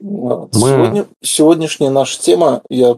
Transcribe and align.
Мы... 0.00 0.48
Сегодня, 0.52 1.06
сегодняшняя 1.22 1.90
наша 1.90 2.20
тема 2.20 2.62
я, 2.68 2.96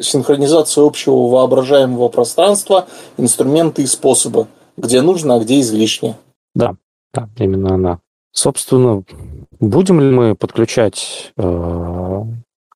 синхронизация 0.00 0.84
общего 0.84 1.28
воображаемого 1.28 2.08
пространства, 2.08 2.86
инструменты 3.16 3.82
и 3.82 3.86
способы, 3.86 4.48
где 4.76 5.02
нужно, 5.02 5.36
а 5.36 5.38
где 5.38 5.60
излишне. 5.60 6.16
Да, 6.54 6.74
да, 7.14 7.28
именно 7.38 7.74
она. 7.74 8.00
Собственно, 8.32 9.04
будем 9.60 10.00
ли 10.00 10.10
мы 10.10 10.34
подключать 10.34 11.32
э, 11.36 12.22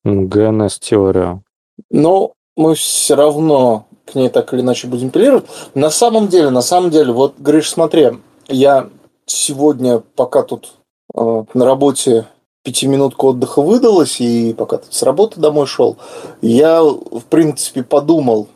ГНС-теорию? 0.03 1.43
Но 1.89 2.33
мы 2.55 2.75
все 2.75 3.15
равно 3.15 3.85
к 4.05 4.15
ней 4.15 4.29
так 4.29 4.53
или 4.53 4.61
иначе 4.61 4.87
будем 4.87 5.09
апеллировать. 5.09 5.45
На 5.75 5.89
самом 5.89 6.27
деле, 6.27 6.49
на 6.49 6.61
самом 6.61 6.89
деле, 6.89 7.11
вот, 7.11 7.37
Гриш, 7.37 7.69
смотри, 7.69 8.11
я 8.47 8.89
сегодня, 9.25 9.99
пока 10.15 10.43
тут 10.43 10.73
э, 11.13 11.43
на 11.53 11.65
работе 11.65 12.27
пятиминутка 12.63 13.25
отдыха 13.25 13.61
выдалась, 13.61 14.21
и 14.21 14.53
пока 14.53 14.77
тут 14.77 14.93
с 14.93 15.03
работы 15.03 15.39
домой 15.39 15.65
шел, 15.65 15.97
я, 16.41 16.83
в 16.83 17.23
принципе, 17.29 17.83
подумал, 17.83 18.47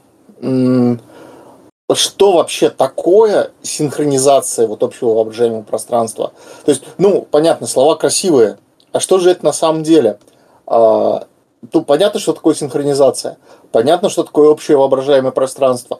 что 1.93 2.31
вообще 2.31 2.69
такое 2.69 3.51
синхронизация 3.61 4.67
вот 4.67 4.83
общего 4.83 5.13
воображаемого 5.13 5.63
пространства. 5.63 6.33
То 6.65 6.71
есть, 6.71 6.83
ну, 6.97 7.27
понятно, 7.29 7.67
слова 7.67 7.95
красивые, 7.95 8.57
а 8.91 8.99
что 8.99 9.19
же 9.19 9.31
это 9.31 9.43
на 9.45 9.53
самом 9.53 9.83
деле? 9.83 10.19
А, 10.67 11.25
ну, 11.73 11.81
понятно, 11.83 12.19
что 12.19 12.33
такое 12.33 12.55
синхронизация, 12.55 13.37
понятно, 13.71 14.09
что 14.09 14.23
такое 14.23 14.49
общее 14.49 14.77
воображаемое 14.77 15.31
пространство, 15.31 15.99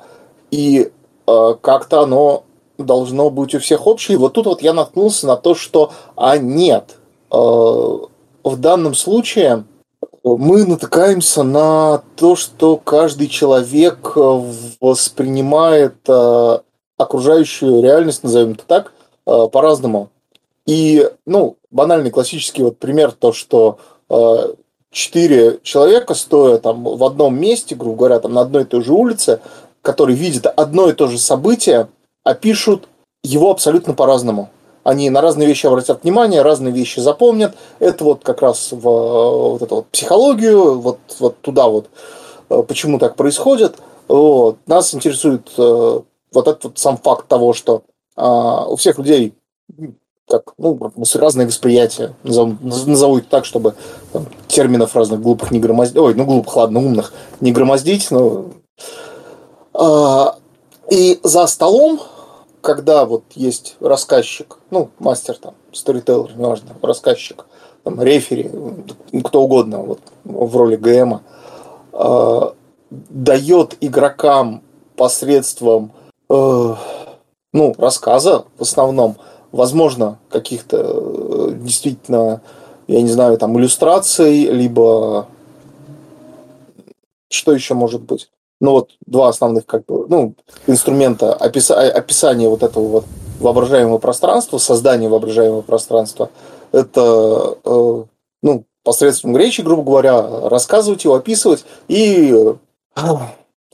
и 0.50 0.92
а, 1.28 1.56
как-то 1.56 2.02
оно 2.02 2.44
должно 2.78 3.30
быть 3.30 3.56
у 3.56 3.60
всех 3.60 3.88
общее. 3.88 4.16
И 4.16 4.20
вот 4.20 4.34
тут 4.34 4.46
вот 4.46 4.62
я 4.62 4.74
наткнулся 4.74 5.28
на 5.28 5.38
то, 5.38 5.56
что 5.56 5.92
а 6.16 6.38
нет, 6.38 6.98
в 7.36 8.58
данном 8.58 8.96
случае 8.96 9.66
мы 10.24 10.66
натыкаемся 10.66 11.44
на 11.44 12.02
то, 12.16 12.36
что 12.36 12.78
каждый 12.78 13.28
человек 13.28 14.14
воспринимает 14.16 15.96
окружающую 16.98 17.84
реальность, 17.84 18.24
назовем 18.24 18.54
это 18.54 18.64
так, 18.66 18.94
по-разному. 19.26 20.10
И, 20.66 21.10
ну, 21.26 21.58
банальный 21.72 22.12
классический 22.12 22.64
вот 22.64 22.78
пример, 22.78 23.12
то, 23.12 23.34
что 23.34 23.78
четыре 24.92 25.60
человека, 25.62 26.14
стоя 26.14 26.58
там 26.58 26.84
в 26.84 27.04
одном 27.04 27.38
месте, 27.38 27.76
грубо 27.76 27.98
говоря, 27.98 28.20
там 28.20 28.34
на 28.34 28.42
одной 28.42 28.64
и 28.64 28.66
той 28.66 28.82
же 28.82 28.94
улице, 28.94 29.42
которые 29.82 30.16
видят 30.16 30.48
одно 30.48 30.90
и 30.90 30.94
то 30.94 31.08
же 31.08 31.18
событие, 31.18 31.90
опишут 32.24 32.88
его 33.24 33.52
абсолютно 33.52 33.94
по-разному. 33.94 34.50
Они 34.86 35.10
на 35.10 35.20
разные 35.20 35.48
вещи 35.48 35.66
обратят 35.66 36.04
внимание, 36.04 36.44
разные 36.44 36.72
вещи 36.72 37.00
запомнят. 37.00 37.56
Это 37.80 38.04
вот 38.04 38.24
как 38.24 38.44
раз 38.44 38.72
в 38.72 38.80
вот 38.80 39.62
эту 39.64 39.78
вот 39.78 39.88
психологию, 39.88 40.80
вот, 40.80 41.00
вот 41.20 41.42
туда 41.42 41.68
вот, 41.68 41.90
э, 42.50 42.64
почему 42.68 43.00
так 43.00 43.16
происходит. 43.16 43.78
Вот. 44.08 44.58
Нас 44.68 44.94
интересует 44.94 45.50
э, 45.58 46.02
вот 46.32 46.48
этот 46.48 46.64
вот 46.64 46.78
сам 46.78 46.98
факт 46.98 47.28
того, 47.28 47.54
что 47.54 47.82
а, 48.16 48.68
у 48.68 48.76
всех 48.76 49.00
людей 49.00 49.34
как, 50.28 50.54
ну, 50.58 50.80
разные 51.16 51.48
восприятия, 51.48 52.14
назову, 52.24 52.56
назову 52.62 53.18
их 53.18 53.28
так, 53.28 53.46
чтобы 53.46 53.74
там, 54.14 54.28
терминов 54.48 54.96
разных 54.96 55.22
глупых 55.22 55.50
не 55.50 55.60
громоздить, 55.60 55.98
ой, 55.98 56.14
ну, 56.14 56.26
глупых, 56.26 56.56
ладно, 56.56 56.80
умных 56.80 57.12
не 57.42 57.52
громоздить, 57.52 58.12
но... 58.12 58.46
А, 59.74 60.36
и 60.90 61.20
за 61.24 61.48
столом, 61.48 62.00
когда 62.66 63.06
вот 63.06 63.24
есть 63.36 63.78
рассказчик, 63.80 64.58
ну, 64.72 64.90
мастер 64.98 65.38
там, 65.38 65.54
сторителлер, 65.72 66.36
неважно, 66.36 66.70
рассказчик, 66.82 67.46
там, 67.84 68.02
рефери, 68.02 68.52
кто 69.24 69.44
угодно, 69.44 69.84
вот, 69.84 70.00
в 70.24 70.58
роли 70.58 70.76
ГМа, 70.76 71.22
а, 71.94 72.56
дает 72.90 73.78
игрокам 73.82 74.64
посредством, 74.96 75.92
э, 76.30 76.76
ну, 77.54 77.76
рассказа 77.78 78.46
в 78.58 78.64
основном, 78.64 79.18
возможно, 79.52 80.18
каких-то 80.30 80.78
э, 80.80 81.52
действительно, 81.58 82.42
я 82.88 83.02
не 83.04 83.10
знаю, 83.10 83.38
там, 83.38 83.58
иллюстраций, 83.60 84.46
либо 84.46 85.28
что 87.30 87.52
еще 87.52 87.76
может 87.76 88.02
быть? 88.02 88.30
Ну, 88.62 88.72
вот 88.72 88.92
два 89.06 89.30
основных 89.30 89.66
как 89.66 89.86
бы, 89.86 90.06
ну, 90.08 90.36
инструмента 90.68 91.34
описа 91.34 91.80
описания 91.92 92.48
вот 92.48 92.64
этого 92.64 92.88
вот 92.88 93.06
воображаемого 93.40 93.98
пространства, 93.98 94.58
создания 94.58 95.10
воображаемого 95.10 95.62
пространства, 95.62 96.30
это, 96.72 97.58
э, 97.64 98.04
ну, 98.42 98.66
посредством 98.84 99.36
речи, 99.36 99.62
грубо 99.62 99.84
говоря, 99.84 100.50
рассказывать 100.50 101.04
его, 101.04 101.16
описывать 101.16 101.66
и 101.88 102.34
там, 102.94 103.30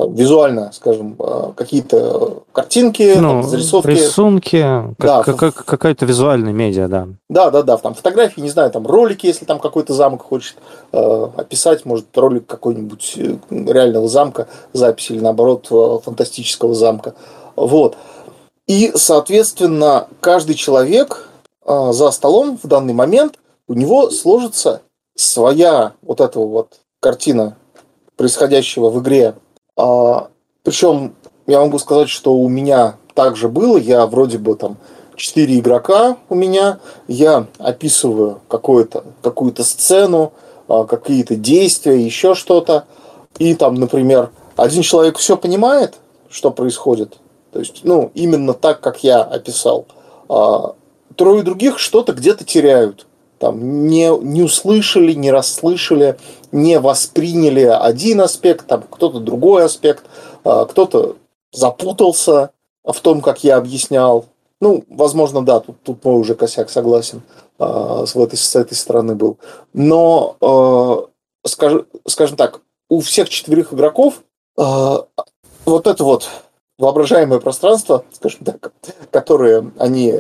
визуально, 0.10 0.72
скажем, 0.74 1.16
э, 1.20 1.52
какие-то 1.56 2.44
картинки, 2.52 3.16
ну, 3.16 3.42
там, 3.42 3.44
зарисовки. 3.44 3.90
Рисунки, 3.90 4.62
да, 4.98 5.24
как, 5.24 5.38
как, 5.38 5.66
какая-то 5.66 6.06
визуальная 6.06 6.54
медиа, 6.54 6.88
да. 6.88 7.08
Да, 7.30 7.50
да, 7.52 7.64
да, 7.64 7.78
там 7.78 7.94
фотографии, 7.94 8.42
не 8.42 8.50
знаю, 8.50 8.72
там 8.72 8.86
ролики, 8.88 9.26
если 9.26 9.46
там 9.46 9.60
какой-то 9.60 9.94
замок 9.94 10.24
хочет 10.24 10.56
э, 10.92 11.28
описать, 11.38 11.86
может, 11.86 12.06
ролик 12.18 12.46
какой-нибудь 12.46 13.14
э, 13.18 13.36
реального 13.50 14.08
замка, 14.08 14.48
запись 14.74 15.12
или 15.12 15.20
наоборот 15.20 15.68
э, 15.72 16.00
фантастического 16.04 16.74
замка. 16.74 17.16
Вот. 17.56 17.98
И, 18.68 18.92
соответственно, 18.96 20.08
каждый 20.20 20.56
человек 20.56 21.28
э, 21.66 21.92
за 21.92 22.12
столом 22.12 22.60
в 22.62 22.68
данный 22.68 22.94
момент 22.94 23.38
у 23.68 23.74
него 23.74 24.10
сложится 24.10 24.82
своя 25.16 25.94
вот 26.02 26.22
эта 26.22 26.40
вот 26.40 26.80
картина 27.00 27.58
происходящего 28.16 28.90
в 28.90 29.02
игре 29.02 29.36
причем 30.64 31.14
я 31.48 31.60
могу 31.60 31.80
сказать, 31.80 32.10
что 32.10 32.34
у 32.34 32.48
меня 32.50 32.98
также 33.14 33.50
было. 33.50 33.78
Я 33.78 34.06
вроде 34.06 34.38
бы 34.38 34.56
там 34.56 34.78
четыре 35.16 35.60
игрока 35.60 36.18
у 36.30 36.36
меня. 36.36 36.80
Я 37.08 37.48
описываю 37.58 38.42
какую-то 38.48 39.04
какую-то 39.22 39.64
сцену, 39.64 40.34
а, 40.68 40.86
какие-то 40.86 41.36
действия, 41.36 42.00
еще 42.00 42.36
что-то. 42.36 42.86
И 43.38 43.56
там, 43.56 43.76
например, 43.76 44.32
один 44.56 44.82
человек 44.82 45.18
все 45.18 45.38
понимает, 45.38 45.96
что 46.30 46.52
происходит. 46.52 47.18
То 47.52 47.60
есть, 47.60 47.82
ну, 47.84 48.12
именно 48.14 48.54
так, 48.54 48.80
как 48.82 49.04
я 49.04 49.22
описал. 49.22 49.86
А 50.30 50.76
трое 51.16 51.44
других 51.44 51.80
что-то 51.80 52.14
где-то 52.14 52.46
теряют 52.46 53.06
там, 53.42 53.88
не, 53.88 54.16
не 54.24 54.44
услышали, 54.44 55.14
не 55.14 55.32
расслышали, 55.32 56.18
не 56.52 56.80
восприняли 56.80 57.62
один 57.62 58.22
аспект, 58.22 58.68
там 58.68 58.84
кто-то 58.90 59.20
другой 59.20 59.66
аспект, 59.66 60.06
а, 60.44 60.66
кто-то 60.66 61.18
запутался 61.52 62.52
в 62.84 63.00
том, 63.02 63.22
как 63.22 63.44
я 63.44 63.58
объяснял. 63.58 64.26
Ну, 64.60 64.84
возможно, 64.90 65.44
да, 65.44 65.60
тут, 65.60 65.82
тут 65.84 66.04
мой 66.04 66.20
уже 66.20 66.36
косяк, 66.36 66.70
согласен, 66.70 67.24
а, 67.58 68.06
с, 68.06 68.16
этой, 68.16 68.38
с 68.38 68.56
этой 68.56 68.76
стороны 68.76 69.16
был. 69.16 69.38
Но, 69.74 70.36
а, 70.42 71.08
скажем, 71.48 71.86
скажем 72.08 72.38
так, 72.38 72.62
у 72.90 73.00
всех 73.00 73.30
четверых 73.30 73.74
игроков 73.74 74.22
вот 74.58 75.88
это 75.88 76.04
вот 76.04 76.28
воображаемое 76.78 77.40
пространство, 77.40 78.04
скажем 78.12 78.44
так, 78.44 78.74
которое, 79.10 79.72
они, 79.78 80.14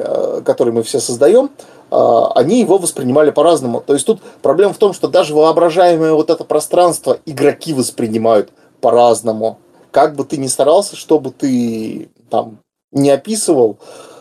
которое 0.45 0.71
мы 0.71 0.83
все 0.83 1.01
создаем, 1.01 1.49
они 1.91 2.62
его 2.62 2.78
воспринимали 2.78 3.31
по-разному. 3.31 3.84
То 3.85 3.94
есть 3.94 4.06
тут 4.06 4.22
проблема 4.41 4.74
в 4.74 4.78
том, 4.78 4.94
что 4.94 5.07
даже 5.07 5.35
воображаемое 5.35 6.13
вот 6.13 6.29
это 6.29 6.46
пространство 6.46 7.19
игроки 7.25 7.74
воспринимают 7.74 8.50
по-разному. 8.79 9.59
Как 9.91 10.16
бы 10.16 10.24
ты 10.24 10.38
ни 10.38 10.47
старался, 10.47 10.96
чтобы 10.96 11.31
ты 11.31 12.09
там 12.29 12.59
не 12.91 13.09
описывал, 13.09 13.78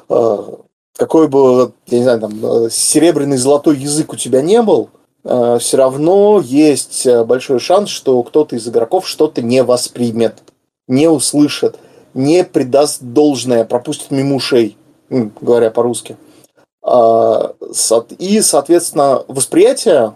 а, 0.09 0.59
какой 0.97 1.29
бы, 1.29 1.73
я 1.87 1.99
не 1.99 2.03
знаю, 2.03 2.21
там, 2.21 2.71
серебряный 2.71 3.37
золотой 3.37 3.77
язык 3.77 4.13
у 4.13 4.17
тебя 4.17 4.43
не 4.43 4.61
был, 4.63 4.91
а, 5.25 5.59
все 5.59 5.77
равно 5.77 6.41
есть 6.45 7.07
большой 7.25 7.61
шанс, 7.61 7.89
что 7.89 8.23
кто-то 8.23 8.57
из 8.57 8.69
игроков 8.69 9.09
что-то 9.09 9.43
не 9.43 9.63
воспримет, 9.63 10.43
не 10.89 11.09
услышит, 11.09 11.78
не 12.15 12.45
придаст 12.45 13.03
должное, 13.03 13.65
пропустит 13.65 14.11
мимо 14.11 14.34
ушей, 14.34 14.77
говоря 15.09 15.71
по-русски. 15.71 16.16
А, 16.16 16.29
и, 18.18 18.41
соответственно, 18.41 19.24
восприятие 19.28 20.15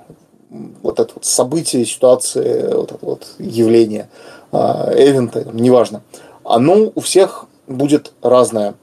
вот 0.83 1.01
это 1.01 1.13
вот 1.15 1.25
события, 1.25 1.85
ситуации, 1.85 2.73
вот 2.73 2.93
это 2.93 3.05
вот 3.05 3.27
явление, 3.39 4.09
а, 4.53 4.93
эвента, 4.97 5.47
неважно, 5.53 6.03
оно 6.45 6.93
у 6.95 7.01
всех 7.01 7.47
будет 7.67 8.13
разное. 8.23 8.75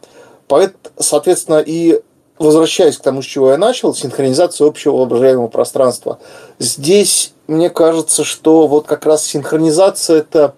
Поэтому, 0.48 0.80
соответственно, 1.00 1.64
и 1.66 2.02
возвращаясь 2.38 2.98
к 2.98 3.02
тому, 3.02 3.22
с 3.22 3.26
чего 3.26 3.52
я 3.52 3.58
начал, 3.58 3.94
синхронизация 3.94 4.68
общего 4.68 4.98
воображаемого 4.98 5.48
пространства. 5.48 6.20
Здесь 6.60 7.34
мне 7.48 7.70
кажется, 7.70 8.24
что 8.24 8.68
вот 8.68 8.88
как 8.88 9.06
раз 9.06 9.26
синхронизация 9.26 10.20
это 10.20 10.56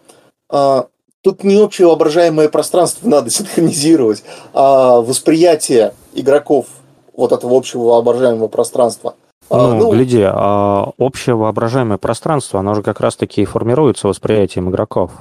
а, 0.50 0.88
тут 1.22 1.44
не 1.44 1.58
общее 1.58 1.88
воображаемое 1.88 2.50
пространство 2.50 3.08
надо 3.08 3.30
синхронизировать, 3.32 4.24
а 4.54 5.02
восприятие 5.02 5.94
игроков 6.14 6.68
вот 7.16 7.32
этого 7.32 7.58
общего 7.58 7.84
воображаемого 7.84 8.48
пространства. 8.48 9.16
Ну, 9.50 9.76
ну, 9.76 9.92
гляди, 9.92 10.24
а 10.26 10.92
общее 10.98 11.36
воображаемое 11.36 11.98
пространство, 11.98 12.60
оно 12.60 12.74
же 12.74 12.82
как 12.82 13.00
раз-таки 13.00 13.42
и 13.42 13.46
формируется 13.46 14.08
восприятием 14.08 14.70
игроков. 14.70 15.12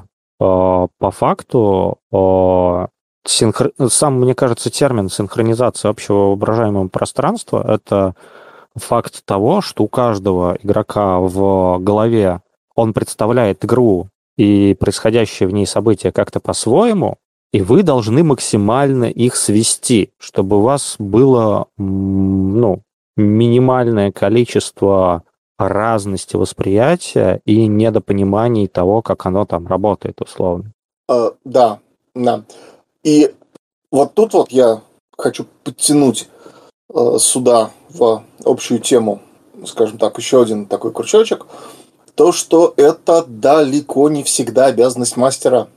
А, 0.41 0.87
по 0.99 1.11
факту, 1.11 1.99
а, 2.12 2.89
синхр... 3.27 3.73
сам, 3.89 4.21
мне 4.21 4.35
кажется, 4.35 4.71
термин 4.71 5.09
синхронизация 5.09 5.91
общего 5.91 6.29
воображаемого 6.29 6.89
пространства– 6.89 7.65
это 7.69 8.15
факт 8.75 9.25
того, 9.25 9.61
что 9.61 9.85
у 9.85 9.88
каждого 9.88 10.56
игрока 10.62 11.19
в 11.19 11.79
голове 11.79 12.41
он 12.75 12.95
представляет 12.95 13.65
игру 13.65 14.09
и 14.37 14.75
происходящее 14.79 15.49
в 15.49 15.53
ней 15.53 15.67
события 15.67 16.11
как-то 16.11 16.41
по-своему, 16.41 17.19
и 17.52 17.60
вы 17.60 17.82
должны 17.82 18.25
максимально 18.25 19.04
их 19.04 19.37
свести, 19.37 20.10
чтобы 20.19 20.58
у 20.58 20.62
вас 20.62 20.96
было 20.99 21.69
ну, 21.76 22.82
минимальное 23.16 24.10
количество 24.10 25.22
разности 25.58 26.37
восприятия 26.37 27.40
и 27.44 27.66
недопониманий 27.66 28.66
того, 28.69 29.02
как 29.02 29.26
оно 29.26 29.44
там 29.44 29.66
работает, 29.66 30.20
условно. 30.20 30.72
Uh, 31.10 31.34
да, 31.44 31.78
да. 32.14 32.44
И 33.04 33.34
вот 33.90 34.14
тут 34.14 34.32
вот 34.32 34.50
я 34.50 34.81
хочу 35.16 35.46
подтянуть 35.62 36.28
uh, 36.90 37.19
сюда 37.19 37.70
в 37.90 38.25
общую 38.44 38.81
тему, 38.81 39.20
скажем 39.66 39.99
так, 39.99 40.16
еще 40.19 40.43
один 40.43 40.66
такой 40.66 40.93
крючочек, 40.93 41.46
то, 42.14 42.32
что 42.32 42.72
это 42.76 43.25
далеко 43.26 44.08
не 44.08 44.22
всегда 44.22 44.66
обязанность 44.66 45.16
мастера. 45.16 45.69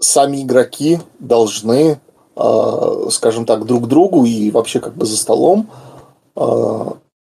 Сами 0.00 0.42
игроки 0.42 1.00
должны, 1.18 2.00
uh, 2.36 3.10
скажем 3.10 3.46
так, 3.46 3.64
друг 3.66 3.88
другу 3.88 4.24
и 4.24 4.50
вообще 4.50 4.80
как 4.80 4.94
бы 4.94 5.06
за 5.06 5.16
столом 5.16 5.68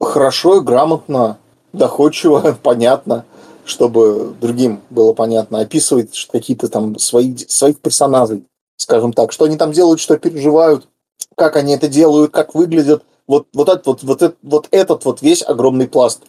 хорошо 0.05 0.59
и 0.59 0.61
грамотно 0.61 1.39
доходчиво, 1.73 2.57
понятно, 2.63 3.25
чтобы 3.65 4.35
другим 4.41 4.81
было 4.91 5.13
понятно, 5.13 5.61
описывать 5.61 6.29
какие-то 6.31 6.69
там 6.69 6.99
свои, 6.99 7.37
своих 7.37 7.81
персонажей, 7.81 8.45
скажем 8.77 9.13
так, 9.13 9.33
что 9.33 9.47
они 9.47 9.57
там 9.57 9.73
делают, 9.73 10.01
что 10.01 10.19
переживают, 10.19 10.87
как 11.35 11.57
они 11.57 11.75
это 11.75 11.89
делают, 11.89 12.33
как 12.33 12.55
выглядят. 12.55 13.03
Вот, 13.27 13.47
вот, 13.55 13.69
этот, 13.71 13.87
вот, 13.87 14.03
вот, 14.03 14.23
этот, 14.23 14.39
вот 14.43 14.69
этот 14.71 15.05
вот 15.07 15.23
весь 15.23 15.43
огромный 15.43 15.89
пласт, 15.89 16.21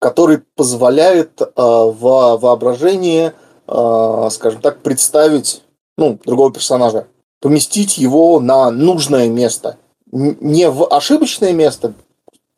который 0.00 0.42
позволяет 0.56 1.40
э, 1.40 1.46
в 1.56 2.38
воображении, 2.40 3.32
э, 3.68 4.28
скажем 4.32 4.60
так, 4.60 4.82
представить 4.82 5.62
ну, 6.02 6.18
другого 6.24 6.52
персонажа, 6.52 7.06
поместить 7.40 7.96
его 7.96 8.40
на 8.40 8.72
нужное 8.72 9.28
место. 9.28 9.76
Не 10.10 10.68
в 10.68 10.92
ошибочное 10.92 11.52
место, 11.52 11.94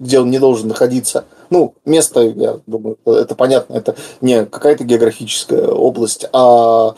где 0.01 0.19
он 0.19 0.31
не 0.31 0.39
должен 0.39 0.69
находиться. 0.69 1.27
Ну, 1.51 1.75
место, 1.85 2.23
я 2.23 2.61
думаю, 2.67 2.97
это 3.05 3.35
понятно, 3.35 3.75
это 3.75 3.97
не 4.23 4.47
какая-то 4.47 4.85
географическая 4.85 5.69
область, 5.69 6.25
а, 6.33 6.95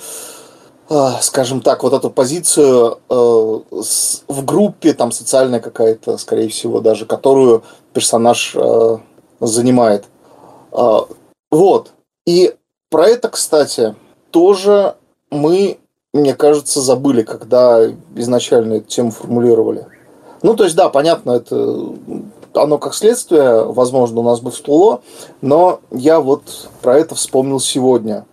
а 0.88 1.20
скажем 1.20 1.60
так, 1.62 1.82
вот 1.82 1.92
эту 1.92 2.10
позицию 2.10 3.00
э, 3.08 3.14
в 4.28 4.44
группе, 4.44 4.92
там 4.94 5.10
социальная 5.10 5.58
какая-то, 5.58 6.16
скорее 6.16 6.48
всего, 6.48 6.80
даже, 6.80 7.06
которую 7.06 7.64
персонаж 7.92 8.54
э, 8.54 8.98
занимает. 9.40 10.04
А, 10.70 11.08
вот. 11.50 11.90
И 12.24 12.54
про 12.88 13.08
это, 13.08 13.30
кстати, 13.30 13.96
тоже 14.30 14.94
мы, 15.30 15.78
мне 16.16 16.34
кажется, 16.34 16.80
забыли, 16.80 17.22
когда 17.22 17.80
изначально 18.14 18.74
эту 18.74 18.88
тему 18.88 19.10
формулировали. 19.10 19.86
Ну, 20.42 20.54
то 20.54 20.64
есть, 20.64 20.76
да, 20.76 20.88
понятно, 20.88 21.32
это 21.32 21.94
оно 22.54 22.78
как 22.78 22.94
следствие, 22.94 23.64
возможно, 23.64 24.20
у 24.20 24.22
нас 24.22 24.40
бы 24.40 24.50
всплыло, 24.50 25.02
но 25.40 25.80
я 25.90 26.20
вот 26.20 26.70
про 26.82 26.96
это 26.98 27.14
вспомнил 27.14 27.60
сегодня. 27.60 28.24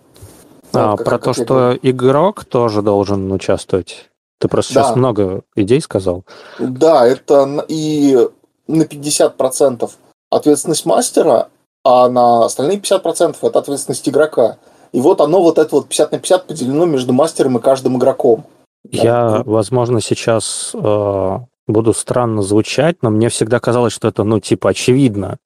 А, 0.72 0.92
вот, 0.92 0.98
как, 1.00 1.06
про 1.06 1.18
как 1.20 1.24
то, 1.24 1.34
что 1.34 1.54
говорю. 1.54 1.80
игрок 1.84 2.46
тоже 2.46 2.82
должен 2.82 3.32
участвовать. 3.32 4.10
Ты 4.40 4.48
просто 4.48 4.74
да. 4.74 4.84
сейчас 4.84 4.96
много 4.96 5.42
идей 5.56 5.82
сказал. 5.82 6.24
Да, 6.60 7.06
это 7.06 7.66
и 7.68 8.28
на 8.68 8.84
50% 8.84 9.90
ответственность 10.30 10.86
мастера, 10.86 11.50
а 11.84 12.10
на 12.10 12.46
остальные 12.46 12.80
50% 12.80 13.38
это 13.42 13.60
ответственность 13.60 14.08
игрока. 14.08 14.58
И 14.94 15.02
вот 15.02 15.22
оно 15.22 15.42
вот 15.42 15.58
это 15.58 15.76
вот 15.76 15.88
50 15.90 16.12
на 16.12 16.20
50 16.20 16.48
поделено 16.48 16.86
между 16.86 17.14
мастером 17.14 17.58
и 17.58 17.62
каждым 17.62 17.98
игроком. 17.98 18.46
Я, 18.90 19.30
да. 19.30 19.44
возможно, 19.46 20.02
сейчас 20.02 20.72
э, 20.74 21.38
буду 21.68 21.94
странно 21.94 22.42
звучать, 22.42 22.98
но 23.02 23.10
мне 23.10 23.30
всегда 23.30 23.60
казалось, 23.60 23.94
что 23.94 24.08
это, 24.08 24.24
ну, 24.24 24.40
типа, 24.40 24.70
очевидно. 24.70 25.38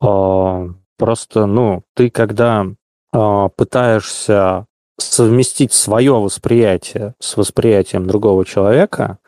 А, 0.00 0.68
просто, 0.98 1.46
ну, 1.46 1.82
ты 1.94 2.10
когда 2.10 2.66
а, 3.12 3.48
пытаешься 3.50 4.66
совместить 4.98 5.72
свое 5.72 6.14
восприятие 6.14 7.14
с 7.18 7.36
восприятием 7.36 8.06
другого 8.06 8.44
человека, 8.44 9.18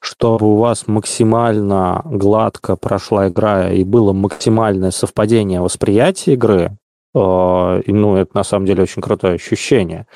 чтобы 0.00 0.46
у 0.46 0.56
вас 0.56 0.86
максимально 0.86 2.02
гладко 2.04 2.76
прошла 2.76 3.28
игра 3.28 3.70
и 3.70 3.84
было 3.84 4.12
максимальное 4.12 4.90
совпадение 4.90 5.60
восприятия 5.60 6.32
игры, 6.32 6.62
э, 6.62 6.89
и, 7.14 7.92
ну, 7.92 8.16
это 8.16 8.30
на 8.34 8.44
самом 8.44 8.66
деле 8.66 8.82
очень 8.82 9.02
крутое 9.02 9.34
ощущение. 9.34 10.06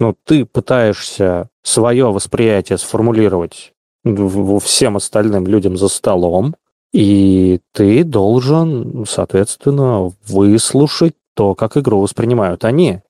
Ну, 0.00 0.16
ты 0.24 0.44
пытаешься 0.44 1.48
свое 1.62 2.10
восприятие 2.10 2.78
сформулировать 2.78 3.72
всем 4.04 4.96
остальным 4.96 5.46
людям 5.46 5.76
за 5.76 5.88
столом, 5.88 6.56
и 6.92 7.60
ты 7.72 8.02
должен, 8.04 9.04
соответственно, 9.08 10.12
выслушать 10.26 11.14
то, 11.34 11.54
как 11.54 11.76
игру 11.76 12.00
воспринимают 12.00 12.64
они. 12.64 13.00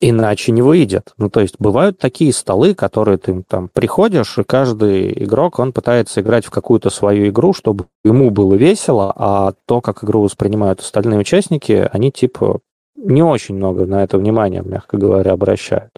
Иначе 0.00 0.52
не 0.52 0.62
выйдет. 0.62 1.14
Ну, 1.16 1.30
то 1.30 1.40
есть 1.40 1.56
бывают 1.58 1.98
такие 1.98 2.32
столы, 2.32 2.74
которые 2.74 3.16
ты 3.18 3.42
там 3.42 3.68
приходишь, 3.72 4.36
и 4.38 4.44
каждый 4.44 5.24
игрок, 5.24 5.58
он 5.58 5.72
пытается 5.72 6.20
играть 6.20 6.44
в 6.44 6.50
какую-то 6.50 6.90
свою 6.90 7.28
игру, 7.28 7.54
чтобы 7.54 7.86
ему 8.04 8.30
было 8.30 8.54
весело, 8.54 9.12
а 9.16 9.54
то, 9.66 9.80
как 9.80 10.04
игру 10.04 10.22
воспринимают 10.22 10.80
остальные 10.80 11.20
участники, 11.20 11.88
они 11.92 12.12
типа 12.12 12.60
не 12.96 13.22
очень 13.22 13.56
много 13.56 13.86
на 13.86 14.04
это 14.04 14.18
внимания, 14.18 14.62
мягко 14.62 14.98
говоря, 14.98 15.32
обращают. 15.32 15.92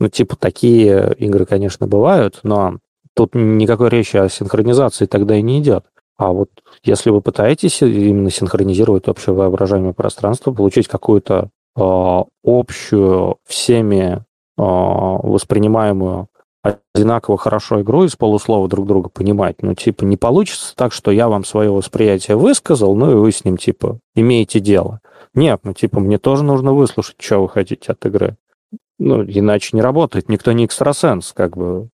Ну, 0.00 0.08
типа, 0.08 0.36
такие 0.36 1.12
игры, 1.18 1.44
конечно, 1.44 1.86
бывают, 1.86 2.40
но 2.44 2.78
Тут 3.18 3.34
никакой 3.34 3.88
речи 3.88 4.16
о 4.16 4.28
синхронизации 4.28 5.06
тогда 5.06 5.34
и 5.34 5.42
не 5.42 5.58
идет. 5.58 5.86
А 6.16 6.30
вот 6.30 6.50
если 6.84 7.10
вы 7.10 7.20
пытаетесь 7.20 7.82
именно 7.82 8.30
синхронизировать 8.30 9.08
общее 9.08 9.34
воображаемое 9.34 9.92
пространство, 9.92 10.52
получить 10.52 10.86
какую-то 10.86 11.50
общую, 12.44 13.36
всеми 13.46 14.16
э, 14.16 14.18
воспринимаемую 14.56 16.28
одинаково 16.62 17.38
хорошо 17.38 17.80
игру 17.80 18.04
из 18.04 18.16
полуслова 18.16 18.68
друг 18.68 18.86
друга 18.86 19.08
понимать, 19.08 19.56
ну, 19.62 19.74
типа, 19.74 20.04
не 20.04 20.16
получится 20.16 20.74
так, 20.74 20.92
что 20.92 21.10
я 21.10 21.28
вам 21.28 21.44
свое 21.44 21.70
восприятие 21.70 22.36
высказал, 22.36 22.94
ну, 22.94 23.10
и 23.10 23.14
вы 23.14 23.32
с 23.32 23.44
ним, 23.44 23.56
типа, 23.56 23.98
имеете 24.14 24.60
дело. 24.60 25.00
Нет, 25.34 25.60
ну, 25.62 25.72
типа, 25.72 26.00
мне 26.00 26.18
тоже 26.18 26.44
нужно 26.44 26.72
выслушать, 26.72 27.16
что 27.20 27.42
вы 27.42 27.48
хотите 27.48 27.92
от 27.92 28.04
игры. 28.06 28.36
Ну, 28.98 29.22
иначе 29.22 29.70
не 29.76 29.82
работает. 29.82 30.28
Никто 30.28 30.52
не 30.52 30.64
экстрасенс, 30.64 31.32
как 31.32 31.56
бы. 31.56 31.88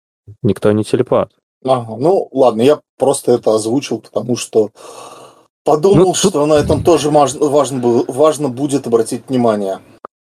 Никто 0.42 0.70
не 0.72 0.84
телепат. 0.84 1.32
Ага, 1.64 1.96
ну 1.98 2.28
ладно, 2.32 2.62
я 2.62 2.80
просто 2.98 3.32
это 3.32 3.54
озвучил, 3.54 4.00
потому 4.00 4.36
что 4.36 4.70
подумал, 5.64 6.08
ну, 6.08 6.14
что 6.14 6.46
на 6.46 6.54
этом 6.54 6.82
тоже 6.82 7.10
важно, 7.10 7.46
важно, 7.46 8.04
важно 8.08 8.48
будет 8.48 8.86
обратить 8.86 9.28
внимание. 9.28 9.80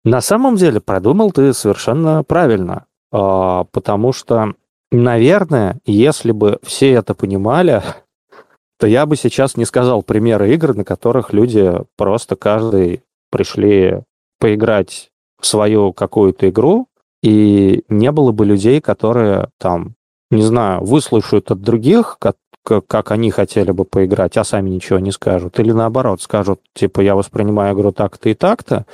На 0.04 0.20
самом 0.20 0.56
деле 0.56 0.80
продумал 0.80 1.30
ты 1.30 1.52
совершенно 1.52 2.24
правильно, 2.24 2.86
а, 3.12 3.64
потому 3.64 4.12
что, 4.12 4.54
наверное, 4.90 5.78
если 5.84 6.32
бы 6.32 6.58
все 6.62 6.92
это 6.92 7.14
понимали, 7.14 7.82
то 8.78 8.86
я 8.86 9.06
бы 9.06 9.16
сейчас 9.16 9.56
не 9.56 9.64
сказал 9.64 10.02
примеры 10.02 10.54
игр, 10.54 10.74
на 10.74 10.84
которых 10.84 11.32
люди 11.32 11.72
просто 11.96 12.36
каждый 12.36 13.02
пришли 13.30 14.02
поиграть 14.38 15.10
в 15.40 15.46
свою 15.46 15.92
какую-то 15.92 16.48
игру, 16.48 16.88
и 17.22 17.84
не 17.88 18.10
было 18.10 18.32
бы 18.32 18.46
людей, 18.46 18.80
которые 18.80 19.50
там, 19.58 19.94
не 20.30 20.42
знаю, 20.42 20.82
выслушают 20.82 21.50
от 21.50 21.60
других, 21.60 22.16
как, 22.62 23.10
они 23.10 23.30
хотели 23.30 23.70
бы 23.70 23.84
поиграть, 23.84 24.36
а 24.36 24.44
сами 24.44 24.70
ничего 24.70 24.98
не 24.98 25.12
скажут. 25.12 25.58
Или 25.58 25.72
наоборот, 25.72 26.22
скажут, 26.22 26.60
типа, 26.74 27.00
я 27.00 27.14
воспринимаю 27.14 27.74
игру 27.74 27.92
так-то 27.92 28.28
и 28.28 28.34
так-то, 28.34 28.86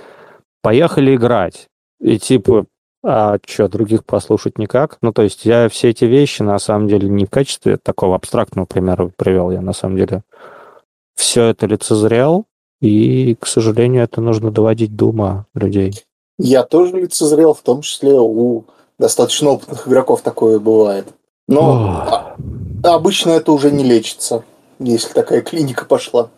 поехали 0.63 1.17
играть. 1.17 1.69
И 2.01 2.19
типа, 2.19 2.67
а 3.05 3.39
что, 3.47 3.69
других 3.69 4.05
послушать 4.05 4.59
никак? 4.59 4.99
Ну, 5.01 5.13
то 5.13 5.23
есть 5.23 5.45
я 5.45 5.69
все 5.69 5.91
эти 5.91 6.05
вещи, 6.05 6.43
на 6.43 6.59
самом 6.59 6.89
деле, 6.89 7.09
не 7.09 7.25
в 7.25 7.31
качестве 7.31 7.77
такого 7.77 8.17
абстрактного 8.17 8.67
примера 8.67 9.11
привел, 9.17 9.51
я 9.51 9.61
на 9.61 9.73
самом 9.73 9.97
деле 9.97 10.23
все 11.15 11.45
это 11.45 11.67
лицезрел, 11.67 12.47
и, 12.81 13.37
к 13.37 13.47
сожалению, 13.47 14.03
это 14.03 14.21
нужно 14.21 14.51
доводить 14.51 14.97
до 14.97 15.07
ума 15.07 15.47
людей. 15.55 16.05
Я 16.39 16.65
тоже 16.65 17.01
лицезрел, 17.01 17.55
в 17.55 17.63
том 17.63 17.81
числе 17.81 18.15
у 18.15 18.65
достаточно 18.99 19.51
опытных 19.51 19.89
игроков 19.89 20.23
такое 20.23 20.59
бывает. 20.59 21.07
Но 21.49 22.05
а, 22.09 22.26
обычно 22.95 23.31
это 23.31 23.53
уже 23.53 23.71
не 23.71 23.85
лечится, 23.85 24.45
если 24.79 25.13
такая 25.13 25.43
клиника 25.43 25.85
пошла. 25.85 26.31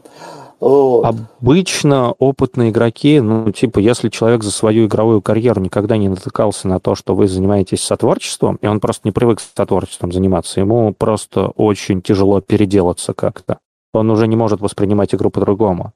Вот. 0.60 1.04
Обычно 1.04 2.12
опытные 2.18 2.70
игроки, 2.70 3.20
ну, 3.20 3.52
типа, 3.52 3.78
если 3.78 4.08
человек 4.08 4.42
за 4.42 4.50
свою 4.50 4.86
игровую 4.86 5.22
карьеру 5.22 5.60
никогда 5.60 5.96
не 5.96 6.08
натыкался 6.08 6.66
на 6.66 6.80
то, 6.80 6.96
что 6.96 7.14
вы 7.14 7.28
занимаетесь 7.28 7.80
сотворчеством, 7.82 8.56
и 8.56 8.66
он 8.66 8.80
просто 8.80 9.06
не 9.06 9.12
привык 9.12 9.40
сотворчеством 9.40 10.10
заниматься, 10.10 10.58
ему 10.58 10.92
просто 10.92 11.48
очень 11.48 12.02
тяжело 12.02 12.40
переделаться 12.40 13.14
как-то. 13.14 13.58
Он 13.92 14.10
уже 14.10 14.26
не 14.26 14.34
может 14.34 14.60
воспринимать 14.60 15.14
игру 15.14 15.30
по-другому. 15.30 15.92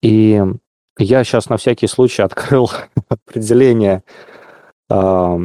И 0.00 0.40
я 0.98 1.24
сейчас 1.24 1.48
на 1.48 1.56
всякий 1.56 1.88
случай 1.88 2.22
открыл 2.22 2.70
определение 3.08 4.04
э, 4.88 5.38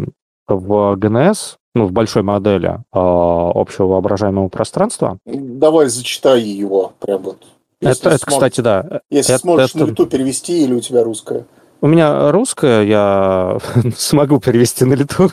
в 0.47 0.95
ГНС, 0.95 1.57
ну, 1.73 1.85
в 1.85 1.91
большой 1.91 2.23
модели 2.23 2.69
э, 2.69 2.79
общего 2.93 3.87
воображаемого 3.87 4.49
пространства. 4.49 5.17
Давай 5.25 5.87
зачитай 5.87 6.41
его 6.41 6.93
прям 6.99 7.21
вот. 7.23 7.45
Если 7.79 8.01
это, 8.01 8.09
это 8.15 8.17
сможешь, 8.19 8.35
кстати, 8.35 8.61
да. 8.61 9.01
Если 9.09 9.33
это, 9.33 9.41
сможешь 9.41 9.69
это... 9.71 9.79
на 9.79 9.89
лету 9.89 10.05
перевести, 10.05 10.63
или 10.63 10.73
у 10.73 10.81
тебя 10.81 11.03
русская? 11.03 11.45
У 11.81 11.87
меня 11.87 12.31
русская, 12.31 12.83
я 12.83 13.57
смогу 13.97 14.39
перевести 14.39 14.85
на 14.85 14.93
лету. 14.93 15.31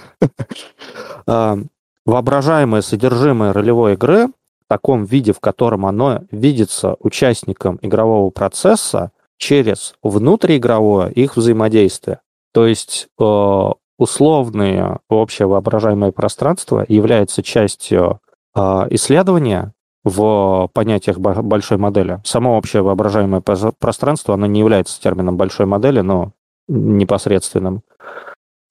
А, 1.27 1.59
воображаемое 2.07 2.81
содержимое 2.81 3.53
ролевой 3.53 3.93
игры 3.93 4.29
в 4.29 4.69
таком 4.69 5.05
виде, 5.05 5.35
в 5.35 5.41
котором 5.41 5.85
оно 5.85 6.23
видится 6.31 6.97
участникам 7.01 7.79
игрового 7.83 8.31
процесса 8.31 9.13
через 9.37 9.95
внутриигровое 10.03 11.11
их 11.11 11.37
взаимодействие. 11.37 12.21
То 12.53 12.67
есть 12.67 13.09
э, 13.21 13.71
условное 13.99 15.01
общее 15.09 15.47
воображаемое 15.49 16.13
пространство 16.13 16.85
является 16.89 17.43
частью 17.43 18.21
э, 18.55 18.61
исследования, 18.91 19.73
в 20.05 20.71
понятиях 20.73 21.19
большой 21.19 21.79
модели. 21.79 22.21
Само 22.25 22.57
общее 22.57 22.83
воображаемое 22.83 23.41
пространство, 23.41 24.35
оно 24.35 24.47
не 24.47 24.61
является 24.61 25.01
термином 25.01 25.37
большой 25.37 25.67
модели, 25.67 26.01
но 26.01 26.33
непосредственным. 26.69 27.83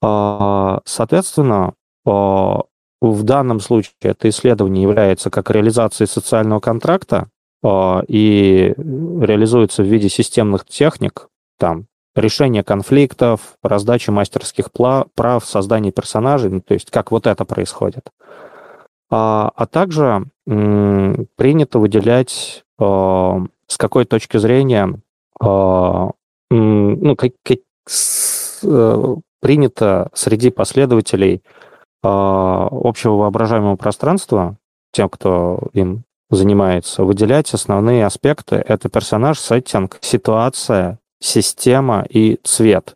А, 0.02 0.82
соответственно, 0.86 1.74
а, 2.06 2.62
в 3.02 3.24
данном 3.24 3.60
случае 3.60 3.94
это 4.04 4.30
исследование 4.30 4.84
является 4.84 5.30
как 5.30 5.50
реализацией 5.52 6.08
социального 6.08 6.60
контракта 6.60 7.30
а, 7.64 8.04
и 8.08 8.74
реализуется 8.78 9.84
в 9.84 9.88
виде 9.88 10.10
системных 10.10 10.66
техник, 10.66 11.28
там, 11.60 11.88
решение 12.18 12.64
конфликтов, 12.64 13.56
раздача 13.64 14.12
мастерских 14.12 14.70
прав, 14.72 15.46
создание 15.46 15.92
персонажей, 15.92 16.50
ну, 16.50 16.62
то 16.62 16.74
есть 16.74 16.92
как 16.92 17.12
вот 17.12 17.28
это 17.28 17.46
происходит. 17.46 18.10
А, 19.10 19.52
а 19.56 19.66
также 19.68 20.26
м, 20.48 21.28
принято 21.38 21.80
выделять 21.80 22.66
а, 22.80 23.42
с 23.68 23.78
какой 23.78 24.06
точки 24.06 24.38
зрения 24.38 25.00
а, 25.40 26.12
м, 26.52 27.00
ну, 27.00 27.16
как, 27.16 27.32
как, 27.44 27.60
с, 27.88 28.62
а, 28.66 29.16
принято 29.40 30.10
среди 30.14 30.50
последователей 30.50 31.42
а, 32.04 32.68
общего 32.72 33.14
воображаемого 33.14 33.76
пространства, 33.76 34.58
тем, 34.92 35.10
кто 35.10 35.70
им 35.74 36.04
занимается, 36.30 37.04
выделять 37.04 37.54
основные 37.54 38.06
аспекты. 38.06 38.56
Это 38.56 38.90
персонаж, 38.90 39.40
сеттинг, 39.40 39.98
ситуация, 40.02 41.00
система 41.20 42.06
и 42.10 42.40
цвет. 42.44 42.96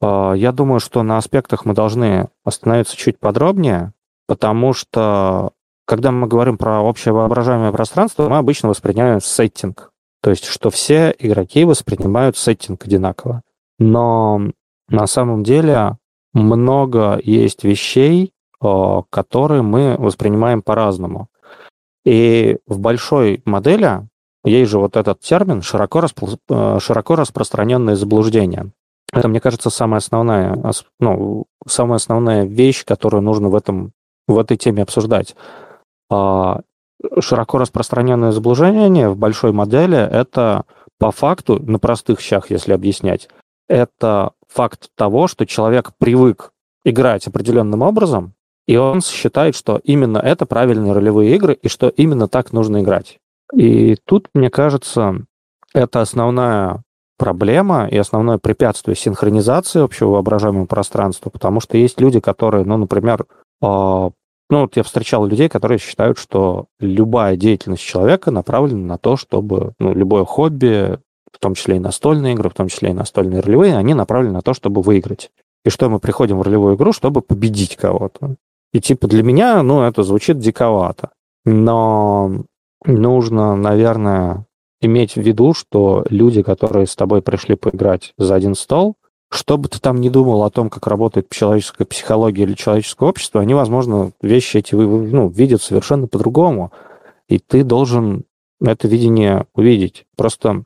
Я 0.00 0.52
думаю, 0.52 0.80
что 0.80 1.02
на 1.02 1.18
аспектах 1.18 1.64
мы 1.64 1.74
должны 1.74 2.28
остановиться 2.44 2.96
чуть 2.96 3.18
подробнее, 3.18 3.92
потому 4.26 4.72
что 4.72 5.52
когда 5.86 6.12
мы 6.12 6.26
говорим 6.26 6.58
про 6.58 6.80
общее 6.82 7.12
воображаемое 7.14 7.72
пространство, 7.72 8.28
мы 8.28 8.36
обычно 8.36 8.68
воспринимаем 8.68 9.20
сеттинг. 9.20 9.90
То 10.22 10.30
есть, 10.30 10.44
что 10.44 10.70
все 10.70 11.14
игроки 11.18 11.64
воспринимают 11.64 12.36
сеттинг 12.36 12.84
одинаково. 12.84 13.42
Но 13.78 14.50
на 14.88 15.06
самом 15.06 15.44
деле 15.44 15.96
много 16.32 17.20
есть 17.22 17.64
вещей, 17.64 18.32
которые 18.60 19.62
мы 19.62 19.96
воспринимаем 19.96 20.62
по-разному. 20.62 21.28
И 22.04 22.58
в 22.66 22.78
большой 22.80 23.42
модели 23.44 24.08
есть 24.48 24.70
же 24.70 24.78
вот 24.78 24.96
этот 24.96 25.20
термин 25.20 25.62
широко, 25.62 26.00
распро... 26.00 26.28
Э, 26.48 26.78
широко 26.80 27.16
распространенное 27.16 27.96
заблуждение. 27.96 28.72
Это, 29.12 29.28
мне 29.28 29.40
кажется, 29.40 29.70
самая 29.70 29.98
основная, 29.98 30.56
ну, 31.00 31.46
самая 31.66 31.96
основная 31.96 32.44
вещь, 32.44 32.84
которую 32.84 33.22
нужно 33.22 33.48
в 33.48 33.54
этом 33.54 33.92
в 34.26 34.38
этой 34.38 34.56
теме 34.58 34.82
обсуждать. 34.82 35.34
А, 36.10 36.60
широко 37.20 37.58
распространенное 37.58 38.32
заблуждение 38.32 39.08
в 39.08 39.16
большой 39.16 39.52
модели– 39.52 39.96
это 40.12 40.64
по 40.98 41.10
факту, 41.10 41.58
на 41.62 41.78
простых 41.78 42.20
щах, 42.20 42.50
если 42.50 42.72
объяснять, 42.72 43.28
это 43.68 44.32
факт 44.48 44.90
того, 44.94 45.28
что 45.28 45.46
человек 45.46 45.92
привык 45.98 46.52
играть 46.84 47.26
определенным 47.26 47.82
образом, 47.82 48.34
и 48.66 48.76
он 48.76 49.00
считает, 49.00 49.54
что 49.54 49.80
именно 49.84 50.18
это 50.18 50.44
правильные 50.44 50.92
ролевые 50.92 51.34
игры, 51.36 51.54
и 51.54 51.68
что 51.68 51.88
именно 51.88 52.28
так 52.28 52.52
нужно 52.52 52.82
играть. 52.82 53.18
И 53.54 53.96
тут, 54.04 54.28
мне 54.34 54.50
кажется, 54.50 55.24
это 55.72 56.00
основная 56.00 56.82
проблема 57.18 57.88
и 57.88 57.96
основное 57.96 58.38
препятствие 58.38 58.94
синхронизации 58.94 59.82
общего 59.82 60.10
воображаемого 60.10 60.66
пространства, 60.66 61.30
потому 61.30 61.60
что 61.60 61.76
есть 61.76 62.00
люди, 62.00 62.20
которые, 62.20 62.64
ну, 62.64 62.76
например, 62.76 63.26
а, 63.60 64.10
ну, 64.50 64.60
вот 64.60 64.76
я 64.76 64.82
встречал 64.82 65.26
людей, 65.26 65.48
которые 65.48 65.78
считают, 65.78 66.18
что 66.18 66.66
любая 66.80 67.36
деятельность 67.36 67.82
человека 67.82 68.30
направлена 68.30 68.86
на 68.86 68.98
то, 68.98 69.16
чтобы, 69.16 69.72
ну, 69.78 69.92
любое 69.94 70.24
хобби, 70.24 70.98
в 71.30 71.38
том 71.38 71.54
числе 71.54 71.76
и 71.76 71.80
настольные 71.80 72.34
игры, 72.34 72.48
в 72.48 72.54
том 72.54 72.68
числе 72.68 72.90
и 72.90 72.94
настольные 72.94 73.40
ролевые, 73.40 73.76
они 73.76 73.94
направлены 73.94 74.34
на 74.34 74.42
то, 74.42 74.54
чтобы 74.54 74.80
выиграть. 74.80 75.30
И 75.64 75.70
что 75.70 75.90
мы 75.90 75.98
приходим 75.98 76.38
в 76.38 76.42
ролевую 76.42 76.76
игру, 76.76 76.92
чтобы 76.92 77.20
победить 77.20 77.76
кого-то. 77.76 78.36
И 78.72 78.80
типа 78.80 79.06
для 79.06 79.22
меня, 79.22 79.62
ну, 79.62 79.82
это 79.82 80.02
звучит 80.02 80.38
диковато. 80.38 81.10
Но 81.44 82.44
нужно, 82.84 83.56
наверное, 83.56 84.46
иметь 84.80 85.14
в 85.14 85.20
виду, 85.20 85.54
что 85.54 86.04
люди, 86.10 86.42
которые 86.42 86.86
с 86.86 86.96
тобой 86.96 87.22
пришли 87.22 87.56
поиграть 87.56 88.14
за 88.16 88.34
один 88.34 88.54
стол, 88.54 88.96
что 89.30 89.58
бы 89.58 89.68
ты 89.68 89.78
там 89.78 90.00
ни 90.00 90.08
думал 90.08 90.42
о 90.44 90.50
том, 90.50 90.70
как 90.70 90.86
работает 90.86 91.28
человеческая 91.30 91.84
психология 91.84 92.44
или 92.44 92.54
человеческое 92.54 93.08
общество, 93.08 93.40
они, 93.40 93.54
возможно, 93.54 94.12
вещи 94.22 94.58
эти 94.58 94.74
ну, 94.74 95.28
видят 95.28 95.62
совершенно 95.62 96.06
по-другому. 96.06 96.72
И 97.28 97.38
ты 97.38 97.62
должен 97.62 98.24
это 98.60 98.88
видение 98.88 99.46
увидеть. 99.54 100.06
Просто 100.16 100.64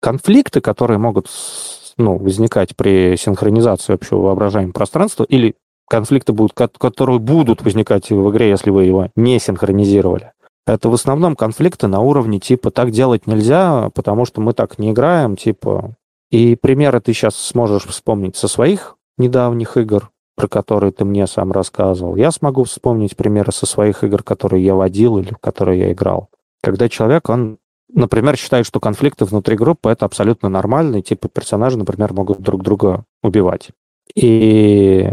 конфликты, 0.00 0.60
которые 0.60 0.98
могут 0.98 1.28
ну, 1.96 2.16
возникать 2.16 2.76
при 2.76 3.16
синхронизации 3.16 3.94
общего 3.94 4.20
воображаемого 4.20 4.72
пространства, 4.72 5.24
или 5.24 5.56
конфликты, 5.88 6.32
будут, 6.32 6.52
которые 6.52 7.18
будут 7.18 7.62
возникать 7.62 8.10
в 8.10 8.30
игре, 8.30 8.50
если 8.50 8.70
вы 8.70 8.84
его 8.84 9.08
не 9.16 9.38
синхронизировали. 9.38 10.32
Это 10.68 10.90
в 10.90 10.92
основном 10.92 11.34
конфликты 11.34 11.86
на 11.86 12.00
уровне 12.00 12.40
типа 12.40 12.70
«так 12.70 12.90
делать 12.90 13.26
нельзя, 13.26 13.88
потому 13.94 14.26
что 14.26 14.42
мы 14.42 14.52
так 14.52 14.78
не 14.78 14.90
играем», 14.90 15.34
типа 15.34 15.94
и 16.30 16.56
примеры 16.56 17.00
ты 17.00 17.14
сейчас 17.14 17.36
сможешь 17.36 17.86
вспомнить 17.86 18.36
со 18.36 18.48
своих 18.48 18.96
недавних 19.16 19.78
игр, 19.78 20.10
про 20.36 20.46
которые 20.46 20.92
ты 20.92 21.06
мне 21.06 21.26
сам 21.26 21.52
рассказывал. 21.52 22.16
Я 22.16 22.30
смогу 22.30 22.64
вспомнить 22.64 23.16
примеры 23.16 23.50
со 23.50 23.64
своих 23.64 24.04
игр, 24.04 24.22
которые 24.22 24.62
я 24.62 24.74
водил 24.74 25.16
или 25.16 25.32
в 25.32 25.38
которые 25.38 25.80
я 25.80 25.92
играл. 25.92 26.28
Когда 26.62 26.90
человек, 26.90 27.30
он, 27.30 27.56
например, 27.90 28.36
считает, 28.36 28.66
что 28.66 28.78
конфликты 28.78 29.24
внутри 29.24 29.56
группы— 29.56 29.88
это 29.90 30.04
абсолютно 30.04 30.50
нормально, 30.50 30.96
и 30.96 31.02
типа 31.02 31.28
персонажи, 31.28 31.78
например, 31.78 32.12
могут 32.12 32.42
друг 32.42 32.62
друга 32.62 33.04
убивать. 33.22 33.70
И 34.14 35.10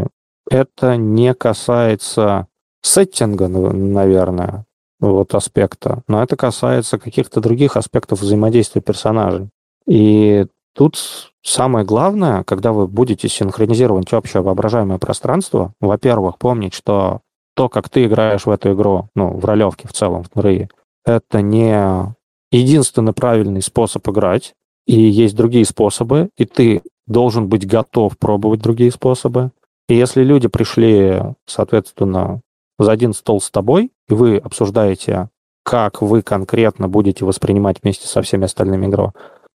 это 0.50 0.98
не 0.98 1.32
касается 1.32 2.46
сеттинга, 2.82 3.48
наверное, 3.48 4.66
вот 5.00 5.34
аспекта, 5.34 6.02
но 6.08 6.22
это 6.22 6.36
касается 6.36 6.98
каких-то 6.98 7.40
других 7.40 7.76
аспектов 7.76 8.20
взаимодействия 8.20 8.80
персонажей. 8.80 9.48
И 9.86 10.46
Тут 10.76 11.32
самое 11.42 11.86
главное, 11.86 12.44
когда 12.44 12.72
вы 12.72 12.86
будете 12.86 13.28
синхронизировать 13.28 14.12
общее 14.12 14.42
воображаемое 14.42 14.98
пространство, 14.98 15.72
во-первых, 15.80 16.36
помнить, 16.36 16.74
что 16.74 17.22
то, 17.54 17.70
как 17.70 17.88
ты 17.88 18.04
играешь 18.04 18.44
в 18.44 18.50
эту 18.50 18.74
игру, 18.74 19.08
ну, 19.14 19.30
в 19.30 19.44
ролевке 19.46 19.88
в 19.88 19.94
целом, 19.94 20.24
в 20.24 20.36
НРИ, 20.36 20.68
это 21.06 21.40
не 21.40 22.14
единственный 22.52 23.14
правильный 23.14 23.62
способ 23.62 24.06
играть, 24.06 24.52
и 24.86 25.00
есть 25.00 25.34
другие 25.34 25.64
способы, 25.64 26.28
и 26.36 26.44
ты 26.44 26.82
должен 27.06 27.48
быть 27.48 27.66
готов 27.66 28.18
пробовать 28.18 28.60
другие 28.60 28.90
способы. 28.90 29.52
И 29.88 29.94
если 29.94 30.22
люди 30.22 30.48
пришли, 30.48 31.22
соответственно, 31.46 32.42
за 32.78 32.92
один 32.92 33.14
стол 33.14 33.40
с 33.40 33.50
тобой, 33.50 33.92
и 34.08 34.14
вы 34.14 34.38
обсуждаете, 34.38 35.28
как 35.62 36.02
вы 36.02 36.22
конкретно 36.22 36.88
будете 36.88 37.24
воспринимать 37.24 37.78
вместе 37.82 38.06
со 38.06 38.22
всеми 38.22 38.44
остальными 38.44 38.86
игру, 38.86 39.12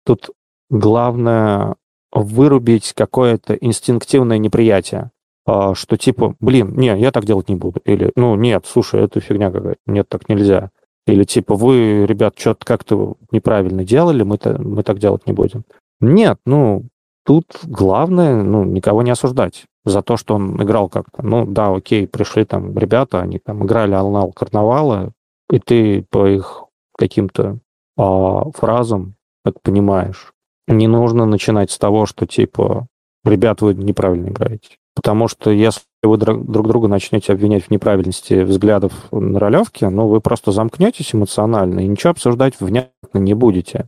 тут 0.05 0.31
главное 0.71 1.77
вырубить 2.13 2.93
какое-то 2.95 3.55
инстинктивное 3.55 4.39
неприятие, 4.39 5.11
а, 5.45 5.75
что 5.75 5.97
типа, 5.97 6.35
блин, 6.41 6.77
не, 6.77 6.97
я 6.99 7.11
так 7.11 7.25
делать 7.25 7.49
не 7.49 7.57
буду. 7.57 7.81
Или, 7.85 8.13
ну, 8.17 8.37
нет, 8.37 8.67
слушай, 8.67 9.03
это 9.03 9.21
фигня 9.21 9.51
какая-то, 9.51 9.81
нет, 9.87 10.09
так 10.09 10.29
нельзя. 10.29 10.71
Или 11.07 11.25
типа, 11.25 11.55
вы, 11.55 12.05
ребят, 12.07 12.39
что-то 12.39 12.65
как-то 12.65 13.15
неправильно 13.31 13.85
делали, 13.85 14.23
мы, 14.23 14.37
-то, 14.37 14.61
мы 14.61 14.83
так 14.83 14.99
делать 14.99 15.27
не 15.27 15.33
будем. 15.33 15.65
Нет, 16.01 16.39
ну, 16.47 16.85
тут 17.25 17.47
главное, 17.65 18.43
ну, 18.43 18.65
никого 18.65 19.03
не 19.03 19.11
осуждать 19.11 19.67
за 19.87 20.03
то, 20.03 20.17
что 20.17 20.35
он 20.35 20.61
играл 20.63 20.89
как-то. 20.89 21.25
Ну, 21.25 21.47
да, 21.47 21.73
окей, 21.73 22.07
пришли 22.07 22.45
там 22.45 22.77
ребята, 22.77 23.21
они 23.21 23.39
там 23.39 23.65
играли 23.65 23.95
Алнал 23.95 24.33
Карнавала, 24.33 25.13
и 25.51 25.59
ты 25.61 26.05
по 26.11 26.27
их 26.27 26.65
каким-то 26.99 27.59
а, 27.97 28.51
фразам 28.51 29.15
так 29.45 29.63
понимаешь. 29.63 30.33
Не 30.67 30.89
нужно 30.89 31.25
начинать 31.25 31.71
с 31.71 31.79
того, 31.79 32.05
что 32.07 32.27
типа, 32.27 32.89
ребят, 33.25 33.63
вы 33.63 33.75
неправильно 33.75 34.29
играете. 34.29 34.77
Потому 34.97 35.29
что 35.29 35.51
если 35.51 35.83
вы 36.03 36.17
друг 36.17 36.67
друга 36.67 36.89
начнете 36.89 37.33
обвинять 37.33 37.65
в 37.65 37.71
неправильности 37.71 38.43
взглядов 38.43 38.93
на 39.13 39.39
ролевке, 39.39 39.89
ну, 39.89 40.09
вы 40.09 40.21
просто 40.21 40.51
замкнетесь 40.51 41.15
эмоционально 41.15 41.81
и 41.81 41.87
ничего 41.87 42.11
обсуждать 42.11 42.55
внятно 42.59 43.19
не 43.19 43.35
будете. 43.35 43.87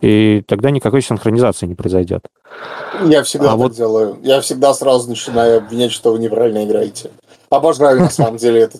И 0.00 0.42
тогда 0.46 0.70
никакой 0.70 1.02
синхронизации 1.02 1.66
не 1.66 1.74
произойдет. 1.74 2.26
Я 3.04 3.22
всегда 3.22 3.48
а 3.48 3.50
так 3.50 3.58
вот... 3.58 3.72
делаю. 3.72 4.18
Я 4.22 4.40
всегда 4.40 4.74
сразу 4.74 5.08
начинаю 5.08 5.58
обвинять, 5.58 5.92
что 5.92 6.12
вы 6.12 6.18
неправильно 6.18 6.64
играете. 6.64 7.10
Обожаю, 7.50 8.00
на 8.00 8.10
самом 8.10 8.36
деле, 8.36 8.60
это. 8.60 8.78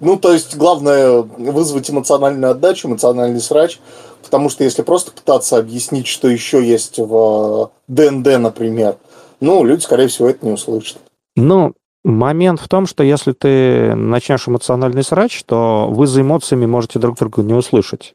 Ну, 0.00 0.16
то 0.16 0.32
есть, 0.32 0.56
главное 0.56 1.22
вызвать 1.22 1.90
эмоциональную 1.90 2.50
отдачу, 2.50 2.88
эмоциональный 2.88 3.40
срач, 3.40 3.80
потому 4.22 4.50
что 4.50 4.64
если 4.64 4.82
просто 4.82 5.12
пытаться 5.12 5.56
объяснить, 5.56 6.06
что 6.06 6.28
еще 6.28 6.64
есть 6.64 6.98
в 6.98 7.70
ДНД, 7.88 8.38
например, 8.38 8.96
ну, 9.40 9.64
люди, 9.64 9.82
скорее 9.82 10.08
всего, 10.08 10.28
это 10.28 10.44
не 10.44 10.52
услышат. 10.52 10.98
Ну, 11.34 11.74
момент 12.04 12.60
в 12.60 12.68
том, 12.68 12.86
что 12.86 13.02
если 13.02 13.32
ты 13.32 13.94
начнешь 13.94 14.48
эмоциональный 14.48 15.02
срач, 15.02 15.42
то 15.44 15.88
вы 15.90 16.06
за 16.06 16.22
эмоциями 16.22 16.66
можете 16.66 16.98
друг 16.98 17.18
друга 17.18 17.42
не 17.42 17.54
услышать. 17.54 18.14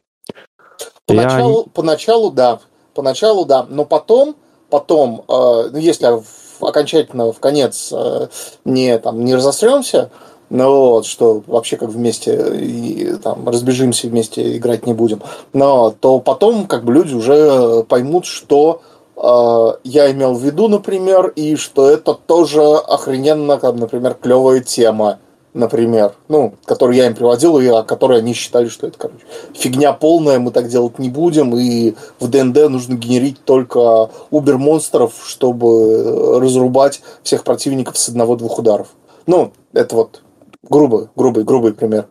Поначалу, 1.06 1.58
Я... 1.58 1.70
поначалу 1.74 2.30
да, 2.30 2.60
поначалу 2.94 3.44
да, 3.44 3.66
но 3.68 3.84
потом, 3.84 4.36
потом, 4.70 5.24
э, 5.28 5.68
ну, 5.72 5.78
если 5.78 6.06
в, 6.06 6.64
окончательно 6.64 7.32
в 7.32 7.40
конец 7.40 7.92
э, 7.92 8.28
не 8.64 8.98
там 8.98 9.24
не 9.24 9.34
разосремся, 9.34 10.10
ну 10.48 10.90
вот, 10.90 11.06
что 11.06 11.42
вообще 11.46 11.76
как 11.76 11.88
вместе 11.88 12.56
и 12.56 13.16
там 13.16 13.48
разбежимся 13.48 14.06
вместе 14.06 14.56
играть 14.56 14.86
не 14.86 14.94
будем, 14.94 15.22
но 15.52 15.90
то 15.90 16.20
потом 16.20 16.66
как 16.66 16.84
бы 16.84 16.92
люди 16.92 17.14
уже 17.14 17.82
поймут, 17.84 18.24
что 18.24 18.82
э, 19.16 19.78
я 19.82 20.10
имел 20.12 20.34
в 20.34 20.42
виду, 20.42 20.68
например, 20.68 21.32
и 21.34 21.56
что 21.56 21.90
это 21.90 22.14
тоже 22.14 22.62
охрененно, 22.62 23.58
как, 23.58 23.74
например, 23.74 24.14
клевая 24.14 24.60
тема 24.60 25.18
например, 25.54 26.12
ну, 26.28 26.54
который 26.64 26.96
я 26.96 27.06
им 27.06 27.14
приводил, 27.14 27.58
и 27.58 27.66
о 27.66 27.82
которой 27.82 28.18
они 28.18 28.34
считали, 28.34 28.68
что 28.68 28.86
это, 28.86 28.98
короче, 28.98 29.24
фигня 29.54 29.92
полная, 29.92 30.38
мы 30.38 30.50
так 30.50 30.68
делать 30.68 30.98
не 30.98 31.10
будем, 31.10 31.54
и 31.56 31.94
в 32.20 32.28
ДНД 32.28 32.68
нужно 32.68 32.94
генерить 32.94 33.44
только 33.44 34.10
убер-монстров, 34.30 35.12
чтобы 35.26 36.40
разрубать 36.40 37.02
всех 37.22 37.44
противников 37.44 37.98
с 37.98 38.08
одного-двух 38.08 38.58
ударов. 38.58 38.88
Ну, 39.26 39.52
это 39.72 39.94
вот 39.94 40.22
грубый, 40.68 41.08
грубый, 41.16 41.44
грубый 41.44 41.74
пример. 41.74 42.06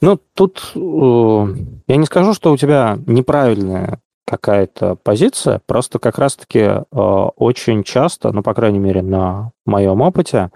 Ну, 0.00 0.18
тут 0.34 0.72
э, 0.74 1.46
я 1.86 1.96
не 1.96 2.06
скажу, 2.06 2.34
что 2.34 2.52
у 2.52 2.56
тебя 2.56 2.98
неправильная 3.06 4.00
какая-то 4.26 4.96
позиция, 4.96 5.60
просто 5.66 5.98
как 5.98 6.18
раз-таки 6.18 6.58
э, 6.58 6.84
очень 6.90 7.84
часто, 7.84 8.32
ну, 8.32 8.42
по 8.42 8.54
крайней 8.54 8.78
мере, 8.78 9.02
на 9.02 9.52
моем 9.64 10.00
опыте, 10.00 10.50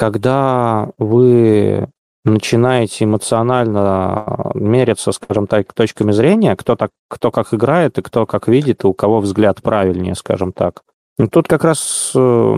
когда 0.00 0.88
вы 0.96 1.86
начинаете 2.24 3.04
эмоционально 3.04 4.50
мериться, 4.54 5.12
скажем 5.12 5.46
так, 5.46 5.74
точками 5.74 6.10
зрения, 6.12 6.56
кто, 6.56 6.74
так, 6.74 6.90
кто 7.10 7.30
как 7.30 7.52
играет 7.52 7.98
и 7.98 8.02
кто 8.02 8.24
как 8.24 8.48
видит, 8.48 8.82
и 8.82 8.86
у 8.86 8.94
кого 8.94 9.20
взгляд 9.20 9.60
правильнее, 9.60 10.14
скажем 10.14 10.52
так. 10.52 10.80
И 11.18 11.26
тут 11.26 11.48
как 11.48 11.64
раз 11.64 12.12
э, 12.14 12.54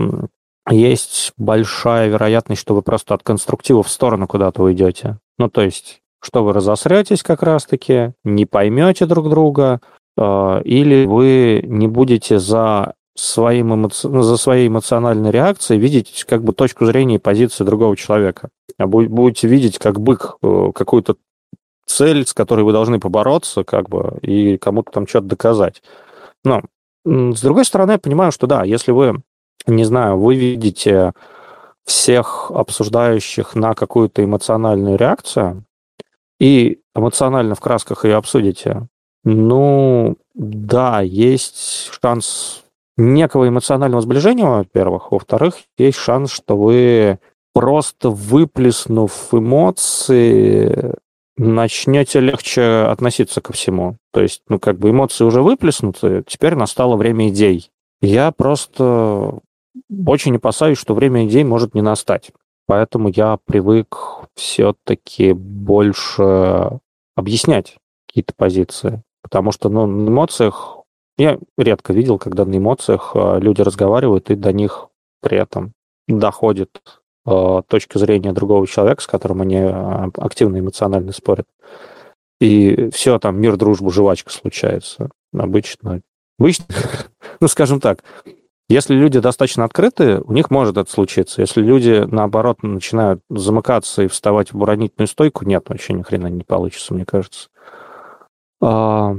есть 0.69 1.33
большая 1.35 2.07
вероятность, 2.07 2.61
что 2.61 2.75
вы 2.75 2.81
просто 2.81 3.13
от 3.13 3.23
конструктива 3.23 3.83
в 3.83 3.89
сторону 3.89 4.25
куда-то 4.25 4.63
уйдете. 4.63 5.17
Ну, 5.37 5.49
то 5.49 5.63
есть, 5.63 5.99
что 6.21 6.45
вы 6.45 6.53
разосретесь 6.53 7.23
как 7.23 7.43
раз-таки, 7.43 8.13
не 8.23 8.45
поймете 8.45 9.05
друг 9.05 9.29
друга, 9.29 9.81
э, 10.17 10.61
или 10.63 11.05
вы 11.05 11.61
не 11.65 11.89
будете 11.89 12.39
за 12.39 12.93
своим 13.15 13.75
эмоци... 13.75 14.07
Ну, 14.07 14.23
за 14.23 14.37
своей 14.37 14.67
эмоциональной 14.67 15.31
реакцией 15.31 15.79
видеть 15.79 16.25
как 16.27 16.43
бы 16.43 16.53
точку 16.53 16.85
зрения 16.85 17.15
и 17.15 17.19
позицию 17.19 17.67
другого 17.67 17.95
человека. 17.95 18.49
А 18.77 18.87
будете 18.87 19.47
видеть 19.47 19.77
как 19.77 19.99
бык 19.99 20.37
э, 20.41 20.71
какую-то 20.73 21.15
цель, 21.85 22.25
с 22.25 22.33
которой 22.33 22.61
вы 22.61 22.71
должны 22.71 22.99
побороться, 22.99 23.63
как 23.63 23.89
бы, 23.89 24.17
и 24.21 24.57
кому-то 24.57 24.91
там 24.91 25.07
что-то 25.07 25.27
доказать. 25.27 25.83
Но, 26.43 26.61
с 27.05 27.41
другой 27.41 27.65
стороны, 27.65 27.91
я 27.93 27.99
понимаю, 27.99 28.31
что 28.31 28.47
да, 28.47 28.63
если 28.63 28.91
вы, 28.91 29.21
не 29.67 29.83
знаю, 29.83 30.17
вы 30.17 30.35
видите 30.35 31.13
всех 31.85 32.49
обсуждающих 32.51 33.55
на 33.55 33.73
какую-то 33.73 34.23
эмоциональную 34.23 34.97
реакцию 34.97 35.65
и 36.39 36.79
эмоционально 36.95 37.55
в 37.55 37.59
красках 37.59 38.05
ее 38.05 38.15
обсудите, 38.15 38.87
ну, 39.25 40.17
да, 40.33 41.01
есть 41.01 41.91
шанс 42.01 42.62
некого 42.97 43.47
эмоционального 43.47 44.01
сближения, 44.01 44.45
во-первых. 44.45 45.11
Во-вторых, 45.11 45.55
есть 45.77 45.97
шанс, 45.97 46.31
что 46.31 46.57
вы 46.57 47.19
просто 47.53 48.09
выплеснув 48.09 49.33
эмоции, 49.33 50.95
начнете 51.37 52.19
легче 52.19 52.61
относиться 52.89 53.41
ко 53.41 53.53
всему. 53.53 53.97
То 54.11 54.21
есть, 54.21 54.43
ну, 54.49 54.59
как 54.59 54.77
бы 54.77 54.91
эмоции 54.91 55.23
уже 55.23 55.41
выплеснуты, 55.41 56.23
теперь 56.27 56.55
настало 56.55 56.95
время 56.95 57.29
идей. 57.29 57.71
Я 58.01 58.31
просто 58.31 59.39
очень 60.05 60.35
опасаюсь, 60.35 60.77
что 60.77 60.93
время 60.93 61.25
идей 61.25 61.43
может 61.43 61.73
не 61.73 61.81
настать. 61.81 62.31
Поэтому 62.65 63.09
я 63.09 63.37
привык 63.45 63.97
все-таки 64.35 65.33
больше 65.33 66.79
объяснять 67.15 67.77
какие-то 68.07 68.33
позиции. 68.35 69.01
Потому 69.21 69.51
что 69.51 69.69
ну, 69.69 69.85
на 69.85 70.09
эмоциях 70.09 70.77
я 71.17 71.37
редко 71.57 71.93
видел, 71.93 72.17
когда 72.17 72.45
на 72.45 72.57
эмоциях 72.57 73.11
а, 73.13 73.37
люди 73.37 73.61
разговаривают, 73.61 74.29
и 74.29 74.35
до 74.35 74.51
них 74.51 74.87
при 75.21 75.37
этом 75.37 75.73
доходит 76.07 76.81
э, 77.25 77.61
точка 77.67 77.97
зрения 77.97 78.33
другого 78.33 78.67
человека, 78.67 79.01
с 79.01 79.07
которым 79.07 79.41
они 79.41 79.57
а, 79.57 80.09
активно 80.17 80.59
эмоционально 80.59 81.13
спорят. 81.13 81.47
И 82.41 82.89
все, 82.89 83.19
там 83.19 83.39
мир, 83.39 83.55
дружба, 83.55 83.89
жвачка 83.89 84.31
случается. 84.31 85.09
Обычно. 85.33 86.01
Обычно, 86.37 86.65
ну, 87.39 87.47
скажем 87.47 87.79
так, 87.79 88.03
если 88.67 88.95
люди 88.95 89.19
достаточно 89.19 89.63
открыты, 89.63 90.19
у 90.19 90.33
них 90.33 90.49
может 90.49 90.77
это 90.77 90.91
случиться. 90.91 91.41
Если 91.41 91.61
люди, 91.61 92.05
наоборот, 92.05 92.63
начинают 92.63 93.21
замыкаться 93.29 94.03
и 94.03 94.07
вставать 94.07 94.51
в 94.51 94.55
оборонительную 94.55 95.07
стойку, 95.07 95.45
нет, 95.45 95.69
вообще 95.69 95.93
ни 95.93 96.01
хрена 96.01 96.27
не 96.27 96.43
получится, 96.43 96.93
мне 96.93 97.05
кажется. 97.05 97.49
Но 98.59 99.17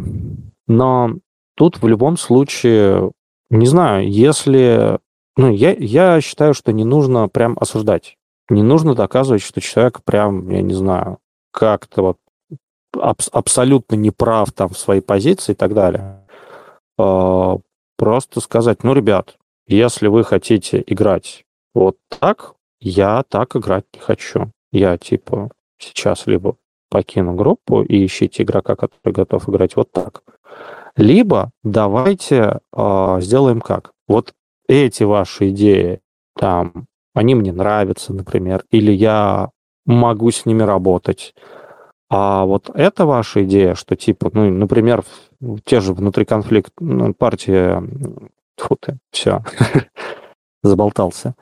Тут 1.57 1.81
в 1.81 1.87
любом 1.87 2.17
случае, 2.17 3.13
не 3.51 3.67
знаю, 3.67 4.11
если... 4.11 4.99
Ну, 5.37 5.51
я, 5.53 5.73
я 5.73 6.21
считаю, 6.21 6.55
что 6.55 6.73
не 6.73 6.85
нужно 6.85 7.29
прям 7.29 7.57
осуждать. 7.61 8.17
Не 8.49 8.63
нужно 8.63 8.95
доказывать, 8.95 9.43
что 9.43 9.61
человек 9.61 10.03
прям, 10.05 10.49
я 10.51 10.63
не 10.63 10.75
знаю, 10.75 11.19
как-то 11.53 12.03
вот 12.03 12.19
аб- 12.93 13.29
абсолютно 13.33 13.97
неправ 13.97 14.53
там 14.53 14.69
в 14.69 14.79
своей 14.79 15.01
позиции 15.01 15.53
и 15.53 15.57
так 15.57 15.75
далее. 15.75 16.25
А, 16.99 17.59
просто 17.97 18.41
сказать, 18.41 18.85
ну, 18.85 18.93
ребят, 18.93 19.37
если 19.67 20.09
вы 20.09 20.25
хотите 20.25 20.83
играть 20.87 21.45
вот 21.75 21.97
так, 22.09 22.55
я 22.81 23.23
так 23.29 23.57
играть 23.57 23.85
не 23.95 24.01
хочу. 24.01 24.51
Я, 24.73 24.99
типа, 24.99 25.51
сейчас 25.79 26.27
либо 26.27 26.57
покину 26.91 27.35
группу 27.35 27.83
и 27.83 28.05
ищите 28.05 28.43
игрока, 28.43 28.77
который 28.77 29.13
готов 29.13 29.49
играть 29.49 29.75
вот 29.75 29.91
так. 29.91 30.23
Либо 30.97 31.51
давайте 31.63 32.61
э, 32.73 33.17
сделаем 33.21 33.61
как. 33.61 33.93
Вот 34.07 34.33
эти 34.69 35.03
ваши 35.03 35.51
идеи, 35.51 36.01
там, 36.39 36.87
они 37.15 37.35
мне 37.35 37.53
нравятся, 37.53 38.13
например, 38.13 38.65
или 38.71 38.93
я 38.93 39.51
могу 39.87 40.31
с 40.31 40.47
ними 40.47 40.63
работать. 40.63 41.35
А 42.11 42.45
вот 42.45 42.71
это 42.73 43.07
ваша 43.07 43.45
идея, 43.45 43.75
что 43.75 43.97
типа, 43.97 44.31
ну, 44.33 44.49
например, 44.51 45.05
те 45.65 45.81
же 45.81 45.93
внутри 45.93 46.25
конфликт, 46.25 46.73
ну, 46.79 47.13
партия, 47.13 47.83
фу 48.57 48.77
ты, 48.77 48.99
все, 49.11 49.43
заболтался. 50.63 51.35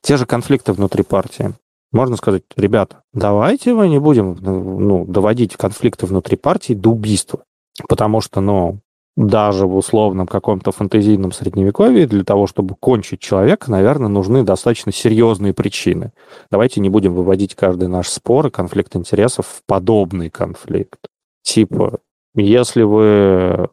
Те 0.00 0.16
же 0.16 0.26
конфликты 0.26 0.72
внутри 0.72 1.04
партии. 1.04 1.52
Можно 1.92 2.16
сказать, 2.16 2.42
ребята, 2.56 3.02
давайте 3.12 3.72
мы 3.72 3.88
не 3.88 3.98
будем 3.98 4.36
ну, 4.40 5.04
доводить 5.04 5.56
конфликты 5.56 6.06
внутри 6.06 6.36
партии 6.36 6.74
до 6.74 6.90
убийства. 6.90 7.44
Потому 7.88 8.20
что, 8.20 8.40
ну, 8.40 8.80
даже 9.16 9.66
в 9.66 9.74
условном 9.74 10.26
каком-то 10.26 10.72
фантазийном 10.72 11.32
средневековье 11.32 12.06
для 12.06 12.22
того, 12.22 12.46
чтобы 12.46 12.74
кончить 12.74 13.20
человека, 13.20 13.70
наверное, 13.70 14.08
нужны 14.08 14.42
достаточно 14.42 14.92
серьезные 14.92 15.54
причины. 15.54 16.12
Давайте 16.50 16.80
не 16.80 16.90
будем 16.90 17.14
выводить 17.14 17.54
каждый 17.54 17.88
наш 17.88 18.08
спор 18.08 18.48
и 18.48 18.50
конфликт 18.50 18.94
интересов 18.94 19.46
в 19.46 19.62
подобный 19.66 20.28
конфликт. 20.28 21.00
Типа, 21.42 22.00
если 22.34 22.82
вы 22.82 23.68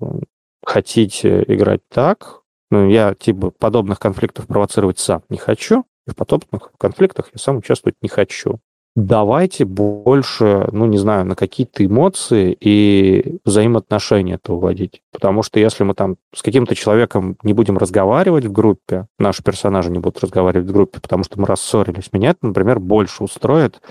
хотите 0.65 1.43
играть 1.47 1.81
так, 1.89 2.41
ну, 2.71 2.87
я, 2.87 3.13
типа, 3.13 3.51
подобных 3.51 3.99
конфликтов 3.99 4.47
провоцировать 4.47 4.97
сам 4.97 5.23
не 5.29 5.37
хочу, 5.37 5.83
и 6.07 6.11
в 6.11 6.15
подобных 6.15 6.71
конфликтах 6.77 7.29
я 7.33 7.39
сам 7.39 7.57
участвовать 7.57 7.95
не 8.01 8.07
хочу. 8.07 8.59
Давайте 8.95 9.65
больше, 9.65 10.67
ну, 10.71 10.85
не 10.85 10.99
знаю, 10.99 11.25
на 11.25 11.35
какие-то 11.35 11.83
эмоции 11.83 12.55
и 12.59 13.39
взаимоотношения 13.43 14.35
это 14.35 14.53
уводить. 14.53 15.01
Потому 15.11 15.41
что 15.41 15.59
если 15.59 15.83
мы 15.83 15.95
там 15.95 16.17
с 16.33 16.43
каким-то 16.43 16.75
человеком 16.75 17.37
не 17.41 17.53
будем 17.53 17.79
разговаривать 17.79 18.45
в 18.45 18.51
группе, 18.51 19.07
наши 19.17 19.41
персонажи 19.41 19.89
не 19.89 19.97
будут 19.97 20.23
разговаривать 20.23 20.67
в 20.67 20.71
группе, 20.71 20.99
потому 20.99 21.23
что 21.23 21.39
мы 21.39 21.47
рассорились, 21.47 22.13
меня 22.13 22.31
это, 22.31 22.45
например, 22.45 22.79
больше 22.79 23.23
устроит, 23.23 23.81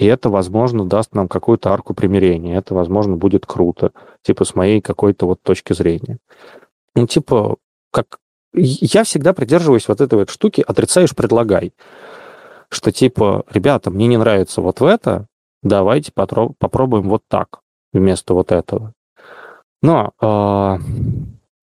и 0.00 0.06
это, 0.06 0.30
возможно, 0.30 0.84
даст 0.84 1.14
нам 1.14 1.28
какую-то 1.28 1.72
арку 1.72 1.94
примирения. 1.94 2.56
Это, 2.56 2.74
возможно, 2.74 3.16
будет 3.16 3.44
круто. 3.46 3.92
Типа 4.22 4.44
с 4.44 4.54
моей 4.54 4.80
какой-то 4.80 5.26
вот 5.26 5.42
точки 5.42 5.74
зрения. 5.74 6.18
Ну, 6.94 7.06
типа, 7.06 7.56
как... 7.92 8.18
Я 8.54 9.04
всегда 9.04 9.32
придерживаюсь 9.32 9.86
вот 9.86 10.00
этой 10.00 10.18
вот 10.18 10.30
штуки 10.30 10.64
«отрицаешь, 10.66 11.14
предлагай». 11.14 11.72
Что 12.70 12.92
типа, 12.92 13.44
ребята, 13.50 13.90
мне 13.90 14.06
не 14.06 14.16
нравится 14.16 14.60
вот 14.60 14.80
в 14.80 14.84
это, 14.84 15.26
давайте 15.62 16.12
попробуем 16.12 17.08
вот 17.08 17.22
так 17.28 17.60
вместо 17.92 18.34
вот 18.34 18.52
этого. 18.52 18.92
Но, 19.82 20.12
а, 20.20 20.78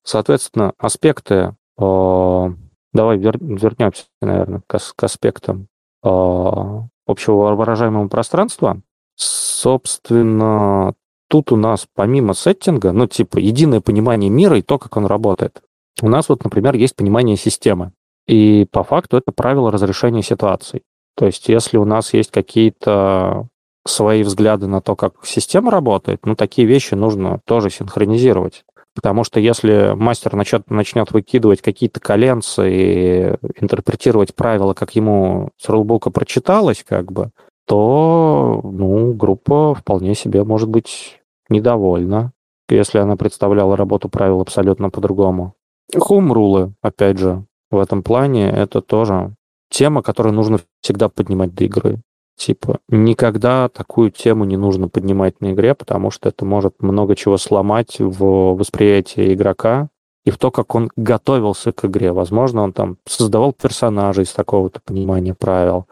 соответственно, 0.03 0.73
аспекты... 0.77 1.55
А, 1.79 2.53
давай 2.93 3.17
вернемся, 3.17 4.05
наверное, 4.21 4.61
к 4.67 5.03
аспектам 5.03 5.67
а, 6.03 6.87
общего 7.05 7.55
выражаемого 7.55 8.07
пространства, 8.07 8.81
собственно, 9.15 10.93
тут 11.29 11.51
у 11.51 11.55
нас 11.55 11.87
помимо 11.93 12.33
сеттинга, 12.33 12.91
ну, 12.91 13.07
типа, 13.07 13.37
единое 13.37 13.81
понимание 13.81 14.29
мира 14.29 14.57
и 14.57 14.61
то, 14.61 14.77
как 14.77 14.97
он 14.97 15.05
работает, 15.05 15.61
у 16.01 16.09
нас 16.09 16.29
вот, 16.29 16.43
например, 16.43 16.75
есть 16.75 16.95
понимание 16.95 17.37
системы. 17.37 17.91
И 18.27 18.67
по 18.71 18.83
факту 18.83 19.17
это 19.17 19.31
правило 19.31 19.71
разрешения 19.71 20.21
ситуаций. 20.21 20.83
То 21.17 21.25
есть 21.25 21.49
если 21.49 21.77
у 21.77 21.85
нас 21.85 22.13
есть 22.13 22.31
какие-то 22.31 23.47
свои 23.87 24.21
взгляды 24.21 24.67
на 24.67 24.81
то, 24.81 24.95
как 24.95 25.13
система 25.23 25.71
работает, 25.71 26.25
ну, 26.25 26.35
такие 26.35 26.67
вещи 26.67 26.93
нужно 26.93 27.39
тоже 27.45 27.71
синхронизировать. 27.71 28.63
Потому 28.93 29.23
что 29.23 29.39
если 29.39 29.93
мастер 29.95 30.35
начнет, 30.35 30.69
начнет 30.69 31.11
выкидывать 31.11 31.61
какие-то 31.61 31.99
коленцы 31.99 32.69
и 32.69 33.35
интерпретировать 33.59 34.35
правила, 34.35 34.73
как 34.73 34.95
ему 34.95 35.49
с 35.57 35.69
рулбука 35.69 36.09
прочиталось, 36.09 36.83
как 36.87 37.11
бы, 37.11 37.31
то 37.65 38.61
ну, 38.63 39.13
группа 39.13 39.75
вполне 39.75 40.15
себе 40.15 40.43
может 40.43 40.69
быть 40.69 41.19
недовольна, 41.49 42.31
если 42.69 42.99
она 42.99 43.15
представляла 43.15 43.77
работу 43.77 44.09
правил 44.09 44.41
абсолютно 44.41 44.89
по-другому. 44.89 45.53
Хум-рулы, 45.95 46.73
опять 46.81 47.17
же, 47.17 47.45
в 47.71 47.77
этом 47.79 48.03
плане 48.03 48.49
это 48.49 48.81
тоже 48.81 49.35
тема, 49.69 50.01
которую 50.01 50.33
нужно 50.33 50.59
всегда 50.81 51.09
поднимать 51.09 51.53
до 51.53 51.65
игры. 51.65 52.01
Типа, 52.37 52.79
никогда 52.87 53.67
такую 53.67 54.11
тему 54.11 54.45
не 54.45 54.57
нужно 54.57 54.89
поднимать 54.89 55.41
на 55.41 55.53
игре, 55.53 55.73
потому 55.73 56.11
что 56.11 56.29
это 56.29 56.45
может 56.45 56.81
много 56.81 57.15
чего 57.15 57.37
сломать 57.37 57.99
в 57.99 58.55
восприятии 58.55 59.33
игрока 59.33 59.89
и 60.23 60.29
в 60.29 60.37
то, 60.37 60.51
как 60.51 60.75
он 60.75 60.91
готовился 60.95 61.71
к 61.71 61.85
игре. 61.85 62.11
Возможно, 62.11 62.61
он 62.61 62.73
там 62.73 62.97
создавал 63.07 63.53
персонажей 63.53 64.25
из 64.25 64.33
такого-то 64.33 64.81
понимания 64.85 65.33
правил, 65.33 65.87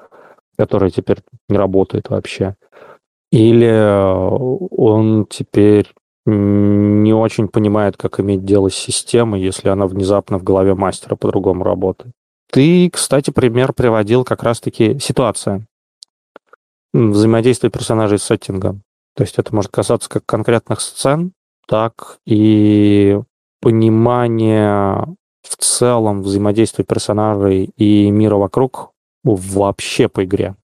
которые 0.55 0.91
теперь 0.91 1.19
не 1.49 1.57
работают 1.57 2.09
вообще. 2.09 2.55
Или 3.31 3.73
он 4.71 5.25
теперь 5.25 5.91
не 6.27 7.13
очень 7.13 7.47
понимает, 7.47 7.97
как 7.97 8.19
иметь 8.19 8.45
дело 8.45 8.69
с 8.69 8.75
системой, 8.75 9.41
если 9.41 9.69
она 9.69 9.87
внезапно 9.87 10.37
в 10.37 10.43
голове 10.43 10.75
мастера 10.75 11.15
по-другому 11.15 11.63
работает. 11.63 12.13
Ты, 12.51 12.89
кстати, 12.89 13.31
пример 13.31 13.73
приводил 13.73 14.23
как 14.23 14.43
раз-таки 14.43 14.99
ситуация 14.99 15.65
взаимодействие 16.93 17.71
персонажей 17.71 18.19
с 18.19 18.23
сеттингом. 18.23 18.83
То 19.15 19.23
есть 19.23 19.37
это 19.37 19.53
может 19.53 19.71
касаться 19.71 20.09
как 20.09 20.25
конкретных 20.25 20.81
сцен, 20.81 21.33
так 21.67 22.19
и 22.25 23.19
понимания 23.61 25.05
в 25.41 25.57
целом 25.57 26.21
взаимодействия 26.21 26.85
персонажей 26.85 27.71
и 27.77 28.09
мира 28.11 28.35
вокруг 28.35 28.91
вообще 29.23 30.07
по 30.07 30.23
игре. 30.23 30.55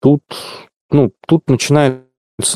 Тут, 0.00 0.22
ну, 0.90 1.12
тут 1.26 1.48
начинается 1.48 2.04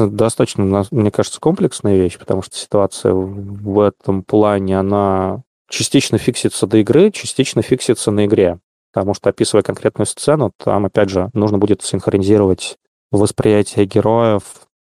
достаточно, 0.08 0.84
мне 0.90 1.10
кажется, 1.10 1.40
комплексная 1.40 1.96
вещь, 1.96 2.18
потому 2.18 2.42
что 2.42 2.56
ситуация 2.56 3.12
в 3.14 3.80
этом 3.80 4.22
плане, 4.22 4.78
она 4.78 5.42
частично 5.68 6.18
фиксится 6.18 6.66
до 6.66 6.78
игры, 6.78 7.10
частично 7.10 7.62
фиксится 7.62 8.10
на 8.10 8.26
игре. 8.26 8.58
Потому 8.92 9.14
что, 9.14 9.30
описывая 9.30 9.62
конкретную 9.62 10.06
сцену, 10.06 10.52
там, 10.56 10.86
опять 10.86 11.10
же, 11.10 11.30
нужно 11.34 11.58
будет 11.58 11.82
синхронизировать 11.82 12.76
восприятие 13.10 13.86
героев 13.86 14.42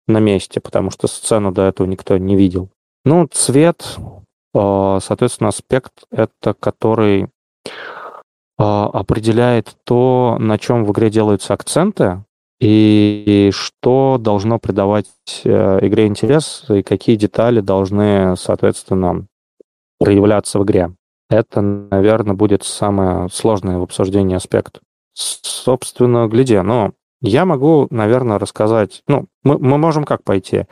на 0.06 0.18
месте, 0.18 0.60
потому 0.60 0.90
что 0.90 1.06
сцену 1.06 1.52
до 1.52 1.62
этого 1.62 1.86
никто 1.86 2.16
не 2.16 2.36
видел. 2.36 2.70
Ну, 3.04 3.26
цвет, 3.26 3.96
э, 4.54 4.98
соответственно, 5.02 5.48
аспект 5.48 5.92
это 6.10 6.54
который 6.54 7.24
э, 7.24 7.26
определяет 8.58 9.76
то, 9.84 10.36
на 10.40 10.58
чем 10.58 10.84
в 10.84 10.92
игре 10.92 11.10
делаются 11.10 11.54
акценты, 11.54 12.22
и 12.60 13.50
что 13.52 14.16
должно 14.18 14.58
придавать 14.58 15.08
э, 15.44 15.78
игре 15.82 16.06
интерес, 16.06 16.64
и 16.68 16.82
какие 16.82 17.16
детали 17.16 17.60
должны, 17.60 18.36
соответственно, 18.36 19.26
проявляться 20.04 20.58
в 20.58 20.64
игре. 20.64 20.92
Это, 21.30 21.62
наверное, 21.62 22.34
будет 22.34 22.62
самое 22.62 23.30
сложное 23.30 23.78
в 23.78 23.82
обсуждении 23.82 24.36
аспект. 24.36 24.80
Собственно, 25.14 26.28
гляди, 26.28 26.60
ну, 26.60 26.92
я 27.22 27.46
могу, 27.46 27.86
наверное, 27.90 28.38
рассказать... 28.38 29.02
Ну, 29.08 29.26
мы, 29.44 29.58
мы 29.58 29.78
можем 29.78 30.04
как 30.04 30.22
пойти? 30.22 30.66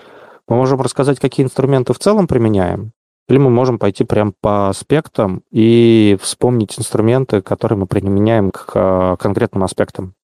Мы 0.48 0.56
можем 0.56 0.82
рассказать, 0.82 1.18
какие 1.18 1.46
инструменты 1.46 1.94
в 1.94 1.98
целом 1.98 2.26
применяем, 2.26 2.92
или 3.26 3.38
мы 3.38 3.48
можем 3.48 3.78
пойти 3.78 4.04
прям 4.04 4.34
по 4.38 4.68
аспектам 4.68 5.42
и 5.50 6.18
вспомнить 6.20 6.78
инструменты, 6.78 7.40
которые 7.40 7.78
мы 7.78 7.86
применяем 7.86 8.50
к 8.50 8.70
а, 8.74 9.16
конкретным 9.16 9.64
аспектам. 9.64 10.14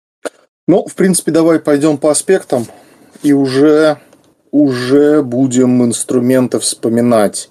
Ну, 0.67 0.85
в 0.87 0.95
принципе, 0.95 1.33
давай 1.33 1.61
пойдем 1.61 1.97
по 1.97 2.11
аспектам 2.11 2.67
и 3.23 3.33
уже, 3.33 3.97
уже 4.51 5.23
будем 5.23 5.83
инструменты 5.83 6.59
вспоминать. 6.59 7.49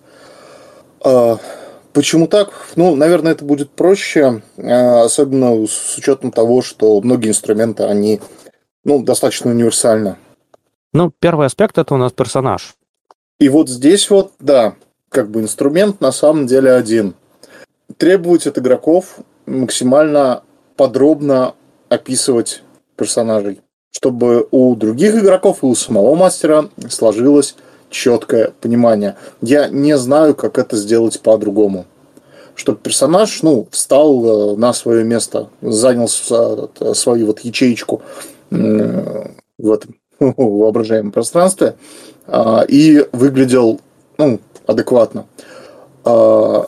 А, 1.04 1.38
почему 1.94 2.28
так? 2.28 2.52
Ну, 2.76 2.96
наверное, 2.96 3.34
это 3.34 3.46
будет 3.46 3.72
проще, 3.72 4.42
а, 4.58 5.04
особенно 5.04 5.66
с 5.68 5.98
учетом 5.98 6.32
того, 6.32 6.62
что 6.62 7.00
многие 7.02 7.30
инструменты, 7.30 7.84
они 7.84 8.22
ну, 8.84 9.04
достаточно 9.04 9.52
универсально. 9.52 10.18
Ну, 10.94 11.12
первый 11.20 11.48
аспект 11.48 11.78
это 11.78 11.94
у 11.94 11.98
нас 11.98 12.12
персонаж. 12.12 12.76
И 13.40 13.50
вот 13.50 13.70
здесь 13.70 14.10
вот, 14.10 14.34
да, 14.40 14.76
как 15.10 15.30
бы 15.30 15.42
инструмент 15.42 16.02
на 16.02 16.12
самом 16.12 16.48
деле 16.48 16.72
один. 16.72 17.16
Требовать 17.98 18.48
от 18.48 18.58
игроков 18.58 19.20
максимально 19.46 20.44
подробно 20.76 21.56
описывать 21.90 22.64
персонажей, 22.96 23.62
чтобы 23.92 24.48
у 24.52 24.76
других 24.76 25.16
игроков 25.16 25.64
и 25.64 25.66
у 25.66 25.76
самого 25.76 26.16
мастера 26.16 26.70
сложилось 26.90 27.56
четкое 27.90 28.54
понимание. 28.62 29.16
Я 29.42 29.68
не 29.70 29.98
знаю, 29.98 30.36
как 30.36 30.58
это 30.58 30.76
сделать 30.76 31.20
по-другому. 31.22 31.86
Чтобы 32.56 32.80
персонаж, 32.80 33.44
ну, 33.44 33.68
встал 33.72 34.54
э, 34.54 34.58
на 34.58 34.74
свое 34.74 35.04
место, 35.04 35.50
занял 35.62 36.08
э, 36.08 36.94
свою 36.94 37.28
вот 37.28 37.40
ячеечку 37.42 38.02
в 38.50 39.72
этом 39.72 39.96
воображаемом 40.20 41.12
пространстве 41.12 41.76
а, 42.28 42.64
и 42.68 43.06
выглядел 43.12 43.80
ну, 44.18 44.40
адекватно. 44.66 45.26
А, 46.04 46.68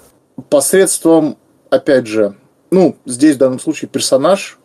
посредством, 0.49 1.37
опять 1.69 2.07
же, 2.07 2.35
ну, 2.71 2.95
здесь 3.05 3.35
в 3.35 3.39
данном 3.39 3.59
случае 3.59 3.89
персонаж, 3.89 4.59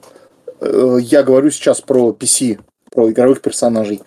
э, 0.61 0.99
я 1.01 1.23
говорю 1.23 1.51
сейчас 1.51 1.81
про 1.81 2.11
PC, 2.11 2.61
про 2.91 3.11
игровых 3.11 3.41
персонажей. 3.41 4.03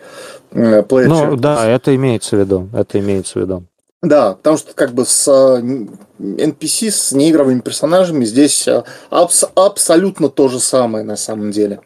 Э, 0.52 0.82
ну, 0.90 1.36
да, 1.36 1.68
это 1.68 1.94
имеется 1.94 2.36
в 2.36 2.40
виду, 2.40 2.68
это 2.72 2.98
имеется 2.98 3.38
в 3.38 3.42
виду. 3.42 3.64
Да, 4.02 4.34
потому 4.34 4.56
что 4.56 4.74
как 4.74 4.92
бы 4.92 5.04
с 5.04 5.28
NPC, 6.18 6.90
с 6.90 7.12
неигровыми 7.12 7.60
персонажами 7.60 8.24
здесь 8.24 8.68
абс- 9.10 9.50
абсолютно 9.56 10.28
то 10.28 10.48
же 10.48 10.60
самое 10.60 11.04
на 11.04 11.16
самом 11.16 11.50
деле. 11.50 11.80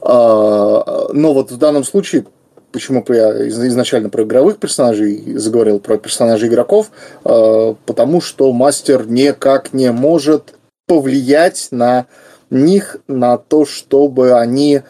А, 0.00 1.08
но 1.12 1.32
вот 1.32 1.52
в 1.52 1.56
данном 1.56 1.84
случае, 1.84 2.26
почему 2.72 3.04
я 3.08 3.48
изначально 3.48 4.08
про 4.08 4.24
игровых 4.24 4.58
персонажей 4.58 5.36
заговорил, 5.36 5.78
про 5.78 5.98
персонажей 5.98 6.48
игроков, 6.48 6.90
а, 7.24 7.76
потому 7.86 8.20
что 8.20 8.52
мастер 8.52 9.06
никак 9.06 9.72
не 9.72 9.92
может 9.92 10.54
повлиять 10.86 11.68
на 11.70 12.06
них, 12.50 12.96
на 13.08 13.38
то, 13.38 13.64
чтобы 13.64 14.32
они 14.32 14.82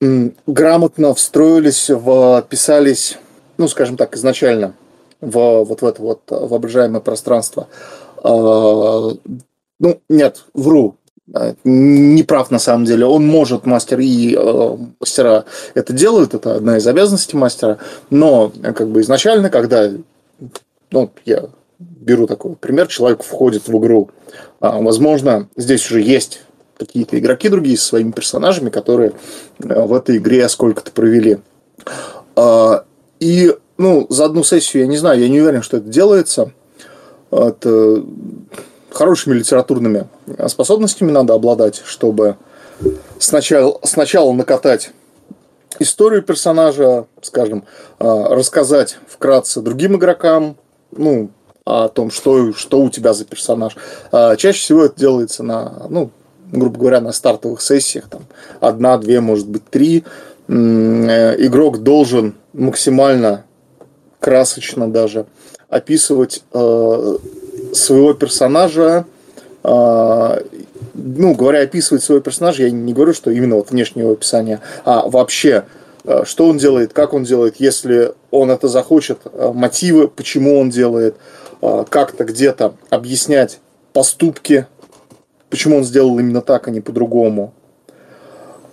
грамотно 0.00 1.14
встроились, 1.14 1.90
вписались, 2.44 3.18
ну, 3.56 3.68
скажем 3.68 3.96
так, 3.96 4.14
изначально 4.16 4.74
в 5.20 5.64
вот 5.64 5.82
в 5.82 5.86
это 5.86 6.02
вот 6.02 6.20
воображаемое 6.28 7.00
пространство. 7.00 7.68
А, 8.22 9.10
ну, 9.80 10.00
нет, 10.08 10.44
вру, 10.54 10.96
не 11.64 12.22
прав 12.22 12.50
на 12.50 12.58
самом 12.58 12.84
деле. 12.84 13.06
Он 13.06 13.26
может, 13.26 13.66
мастер 13.66 14.00
и 14.00 14.34
э, 14.34 14.76
мастера 15.00 15.44
это 15.74 15.92
делают, 15.92 16.34
это 16.34 16.56
одна 16.56 16.78
из 16.78 16.86
обязанностей 16.86 17.36
мастера, 17.36 17.78
но 18.10 18.52
как 18.62 18.88
бы 18.88 19.00
изначально, 19.00 19.50
когда, 19.50 19.90
ну, 20.90 21.10
я 21.24 21.46
беру 21.78 22.26
такой 22.26 22.54
пример, 22.56 22.86
человек 22.86 23.22
входит 23.22 23.68
в 23.68 23.78
игру, 23.78 24.10
а, 24.60 24.80
возможно, 24.80 25.48
здесь 25.56 25.88
уже 25.90 26.00
есть 26.00 26.42
какие-то 26.78 27.18
игроки 27.18 27.48
другие 27.48 27.76
со 27.76 27.86
своими 27.86 28.12
персонажами, 28.12 28.70
которые 28.70 29.12
э, 29.58 29.82
в 29.84 29.92
этой 29.92 30.18
игре 30.18 30.48
сколько-то 30.48 30.92
провели. 30.92 31.38
А, 32.36 32.84
и, 33.20 33.54
ну, 33.76 34.06
за 34.08 34.26
одну 34.26 34.44
сессию, 34.44 34.82
я 34.82 34.88
не 34.88 34.96
знаю, 34.96 35.20
я 35.20 35.28
не 35.28 35.40
уверен, 35.40 35.62
что 35.62 35.78
это 35.78 35.88
делается. 35.88 36.52
Это 37.30 38.02
хорошими 38.90 39.34
литературными 39.34 40.08
способностями 40.46 41.10
надо 41.10 41.34
обладать, 41.34 41.82
чтобы 41.84 42.36
сначала, 43.18 43.78
сначала 43.82 44.32
накатать 44.32 44.92
историю 45.78 46.22
персонажа, 46.22 47.06
скажем, 47.20 47.64
а, 47.98 48.34
рассказать 48.34 48.98
вкратце 49.06 49.60
другим 49.60 49.96
игрокам, 49.96 50.56
ну, 50.90 51.30
о 51.64 51.88
том, 51.88 52.10
что, 52.10 52.54
что 52.54 52.80
у 52.80 52.88
тебя 52.88 53.12
за 53.12 53.26
персонаж. 53.26 53.76
А, 54.10 54.36
чаще 54.36 54.60
всего 54.60 54.84
это 54.84 54.98
делается 54.98 55.42
на, 55.42 55.86
ну, 55.90 56.10
грубо 56.52 56.78
говоря, 56.78 57.00
на 57.00 57.12
стартовых 57.12 57.60
сессиях, 57.60 58.08
там, 58.08 58.22
одна, 58.60 58.98
две, 58.98 59.20
может 59.20 59.48
быть, 59.48 59.64
три. 59.68 60.04
Э, 60.48 61.34
игрок 61.38 61.78
должен 61.82 62.34
максимально 62.52 63.44
красочно 64.20 64.90
даже 64.90 65.26
описывать 65.68 66.42
э, 66.52 67.16
своего 67.72 68.14
персонажа, 68.14 69.04
э, 69.62 70.42
ну, 70.94 71.34
говоря, 71.34 71.60
описывать 71.60 72.02
своего 72.02 72.22
персонажа, 72.22 72.64
я 72.64 72.70
не 72.70 72.92
говорю, 72.92 73.12
что 73.12 73.30
именно 73.30 73.56
вот 73.56 73.70
внешнего 73.70 74.12
описания, 74.12 74.60
а 74.84 75.08
вообще, 75.08 75.64
что 76.24 76.48
он 76.48 76.58
делает, 76.58 76.92
как 76.92 77.12
он 77.12 77.24
делает, 77.24 77.56
если 77.58 78.14
он 78.30 78.50
это 78.50 78.66
захочет, 78.66 79.20
мотивы, 79.54 80.08
почему 80.08 80.58
он 80.58 80.70
делает, 80.70 81.14
как-то 81.60 82.24
где-то 82.24 82.74
объяснять 82.90 83.60
поступки 83.92 84.66
почему 85.50 85.78
он 85.78 85.84
сделал 85.84 86.18
именно 86.18 86.40
так, 86.40 86.68
а 86.68 86.70
не 86.70 86.80
по-другому. 86.80 87.52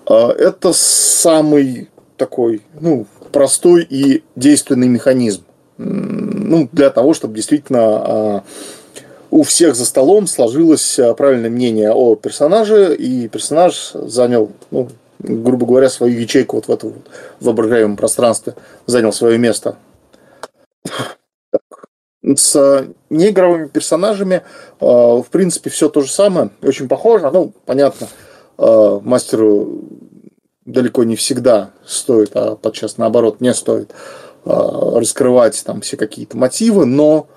А, 0.06 0.32
это 0.32 0.74
самый 0.74 1.90
такой, 2.18 2.62
ну, 2.80 3.06
простой 3.32 3.86
и 3.90 4.24
действенный 4.36 4.88
механизм. 4.88 5.44
Ну, 5.78 6.70
для 6.72 6.90
того, 6.90 7.14
чтобы 7.14 7.36
действительно 7.36 7.80
а, 7.82 8.44
у 9.32 9.44
всех 9.44 9.76
за 9.76 9.86
столом 9.86 10.28
сложилось 10.28 11.00
а, 11.00 11.14
правильное 11.14 11.50
мнение 11.50 11.92
о 11.92 12.16
персонаже, 12.16 12.96
и 12.96 13.28
персонаж 13.28 13.92
занял, 13.94 14.52
ну, 14.72 14.90
грубо 15.20 15.66
говоря, 15.66 15.90
свою 15.90 16.20
ячейку 16.20 16.58
вот 16.58 16.68
в 16.68 16.72
этом 16.72 16.94
воображаемом 17.40 17.98
пространстве, 17.98 18.56
занял 18.86 19.12
свое 19.12 19.38
место 19.38 19.76
с 22.36 22.88
неигровыми 23.10 23.68
персонажами, 23.68 24.36
э, 24.36 24.86
в 24.86 25.28
принципе, 25.30 25.70
все 25.70 25.90
то 25.90 26.02
же 26.02 26.12
самое, 26.12 26.50
очень 26.64 26.88
похоже. 26.88 27.30
Ну, 27.32 27.54
понятно, 27.66 28.08
э, 28.58 29.00
мастеру 29.04 29.82
далеко 30.66 31.04
не 31.04 31.16
всегда 31.16 31.72
стоит, 31.86 32.32
а 32.34 32.56
подчас 32.56 32.98
наоборот 32.98 33.42
не 33.42 33.54
стоит 33.54 33.92
э, 34.46 34.50
раскрывать 34.50 35.62
там 35.64 35.82
все 35.82 35.98
какие-то 35.98 36.38
мотивы, 36.38 36.86
но 36.86 37.28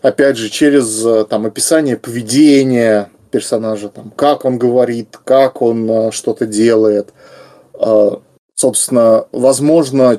опять 0.00 0.38
же 0.38 0.48
через 0.48 1.26
там 1.28 1.44
описание 1.44 1.98
поведения 1.98 3.10
персонажа, 3.30 3.88
там, 3.88 4.10
как 4.16 4.44
он 4.44 4.58
говорит, 4.58 5.18
как 5.24 5.62
он 5.62 6.10
что-то 6.12 6.44
делает, 6.44 7.14
собственно, 8.54 9.24
возможно, 9.32 10.18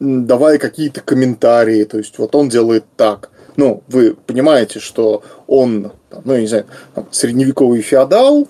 давая 0.00 0.58
какие-то 0.58 1.00
комментарии, 1.00 1.84
то 1.84 1.98
есть 1.98 2.18
вот 2.18 2.34
он 2.34 2.48
делает 2.48 2.84
так, 2.96 3.30
ну, 3.58 3.82
вы 3.88 4.14
понимаете, 4.14 4.78
что 4.78 5.22
он, 5.48 5.90
ну, 6.24 6.34
я 6.34 6.40
не 6.40 6.46
знаю, 6.46 6.64
средневековый 7.10 7.82
феодал, 7.82 8.46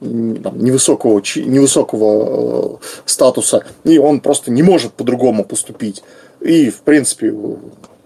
там, 0.00 0.58
невысокого, 0.58 1.22
невысокого 1.36 2.78
э, 2.80 2.84
статуса, 3.04 3.64
и 3.84 3.98
он 3.98 4.20
просто 4.20 4.50
не 4.50 4.62
может 4.62 4.94
по-другому 4.94 5.44
поступить. 5.44 6.02
И, 6.40 6.70
в 6.70 6.80
принципе, 6.80 7.34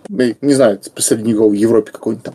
не 0.08 0.54
знаю, 0.54 0.80
при 0.92 1.02
средневековой 1.02 1.56
Европе 1.56 1.92
какой-нибудь 1.92 2.24
там, 2.24 2.34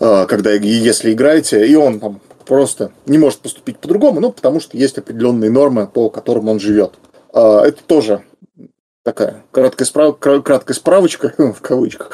э, 0.00 0.26
когда, 0.26 0.50
если 0.50 1.12
играете, 1.12 1.64
и 1.64 1.76
он 1.76 2.00
там 2.00 2.20
просто 2.46 2.90
не 3.06 3.18
может 3.18 3.38
поступить 3.38 3.78
по-другому, 3.78 4.18
ну, 4.18 4.32
потому 4.32 4.58
что 4.58 4.76
есть 4.76 4.98
определенные 4.98 5.52
нормы, 5.52 5.86
по 5.86 6.10
которым 6.10 6.48
он 6.48 6.58
живет. 6.58 6.94
Э, 7.32 7.60
это 7.64 7.80
тоже 7.86 8.22
такая 9.08 9.42
краткая, 9.52 9.86
справ... 9.86 10.18
краткая 10.18 10.74
справочка, 10.74 11.32
в 11.38 11.60
кавычках, 11.62 12.10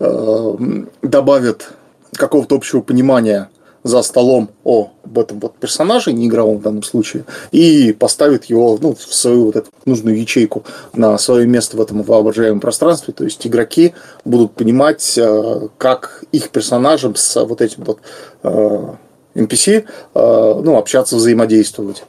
э, 0.00 0.54
добавит 1.02 1.68
какого-то 2.14 2.56
общего 2.56 2.80
понимания 2.80 3.50
за 3.84 4.02
столом 4.02 4.48
о, 4.64 4.90
об 5.04 5.18
этом 5.18 5.40
вот 5.40 5.56
персонаже, 5.56 6.12
не 6.12 6.26
игровом 6.26 6.58
в 6.58 6.62
данном 6.62 6.82
случае, 6.82 7.24
и 7.52 7.92
поставит 7.92 8.46
его 8.46 8.78
ну, 8.80 8.94
в 8.94 9.14
свою 9.14 9.46
вот 9.46 9.56
эту 9.56 9.70
нужную 9.84 10.18
ячейку 10.18 10.64
на 10.94 11.18
свое 11.18 11.46
место 11.46 11.76
в 11.76 11.82
этом 11.82 12.02
воображаемом 12.02 12.60
пространстве. 12.60 13.12
То 13.12 13.24
есть 13.24 13.46
игроки 13.46 13.94
будут 14.24 14.52
понимать, 14.52 15.18
э, 15.18 15.68
как 15.76 16.24
их 16.32 16.48
персонажам 16.48 17.14
с 17.14 17.44
вот 17.44 17.60
этим 17.60 17.84
вот 17.84 17.98
NPC 18.42 19.84
э, 20.14 20.60
ну, 20.64 20.78
общаться, 20.78 21.16
взаимодействовать. 21.16 22.04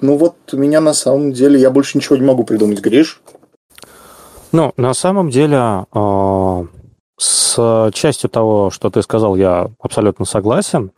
Ну 0.00 0.16
вот 0.16 0.36
у 0.52 0.56
меня 0.56 0.80
на 0.80 0.92
самом 0.92 1.32
деле, 1.32 1.58
я 1.58 1.70
больше 1.70 1.96
ничего 1.96 2.16
не 2.16 2.24
могу 2.24 2.44
придумать, 2.44 2.80
Гриш. 2.80 3.20
Ну, 4.52 4.72
на 4.76 4.94
самом 4.94 5.30
деле, 5.30 5.86
э, 5.94 6.64
с 7.18 7.90
частью 7.92 8.30
того, 8.30 8.70
что 8.70 8.90
ты 8.90 9.02
сказал, 9.02 9.36
я 9.36 9.70
абсолютно 9.80 10.24
согласен. 10.24 10.92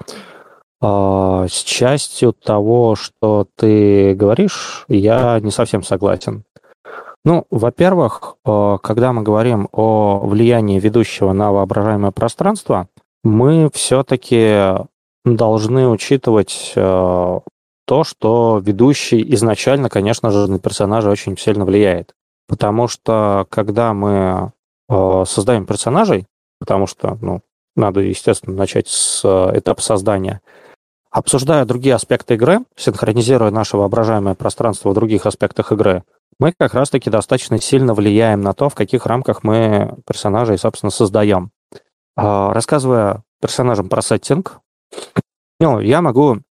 Э, 0.83 1.47
с 1.49 1.63
частью 1.63 2.33
того, 2.33 2.95
что 2.97 3.47
ты 3.57 4.15
говоришь, 4.15 4.85
я 4.89 5.41
не 5.41 5.51
совсем 5.51 5.83
согласен. 5.83 6.45
Ну, 7.25 7.47
во-первых, 7.51 8.37
э, 8.45 8.79
когда 8.83 9.13
мы 9.13 9.23
говорим 9.23 9.69
о 9.73 10.21
влиянии 10.25 10.79
ведущего 10.79 11.33
на 11.33 11.53
воображаемое 11.53 12.11
пространство, 12.11 12.89
мы 13.25 13.71
все-таки 13.73 14.75
должны 15.25 15.89
учитывать 15.89 16.73
то, 17.89 18.05
что 18.05 18.61
ведущий 18.63 19.25
изначально, 19.35 19.89
конечно 19.89 20.31
же, 20.31 20.47
на 20.47 20.59
персонажа 20.59 21.09
очень 21.09 21.39
сильно 21.39 21.65
влияет. 21.65 22.15
Потому 22.47 22.87
что 22.87 23.47
когда 23.49 23.95
мы 23.95 24.53
э, 24.91 25.25
создаем 25.27 25.65
персонажей, 25.65 26.27
потому 26.61 26.87
что, 26.87 27.17
ну, 27.23 27.41
надо, 27.77 28.01
естественно, 28.01 28.55
начать 28.55 28.89
с 28.89 29.23
э, 29.25 29.59
этапа 29.59 29.81
создания, 29.81 30.43
обсуждая 31.11 31.65
другие 31.65 31.95
аспекты 31.95 32.35
игры, 32.35 32.61
синхронизируя 32.77 33.51
наше 33.51 33.79
воображаемое 33.79 34.35
пространство 34.35 34.91
в 34.91 34.95
других 34.95 35.25
аспектах 35.25 35.73
игры, 35.73 36.05
мы 36.39 36.53
как 36.59 36.75
раз-таки 36.75 37.09
достаточно 37.09 37.59
сильно 37.59 37.95
влияем 37.95 38.43
на 38.43 38.53
то, 38.53 38.69
в 38.69 38.75
каких 38.75 39.07
рамках 39.07 39.43
мы 39.45 39.97
персонажей, 40.07 40.59
собственно, 40.59 40.91
создаем. 40.91 41.53
Э, 42.19 42.53
рассказывая 42.53 43.23
персонажам 43.41 43.89
про 43.89 44.03
сеттинг, 44.03 44.61
ну, 45.59 45.81
я 45.81 46.03
могу 46.03 46.43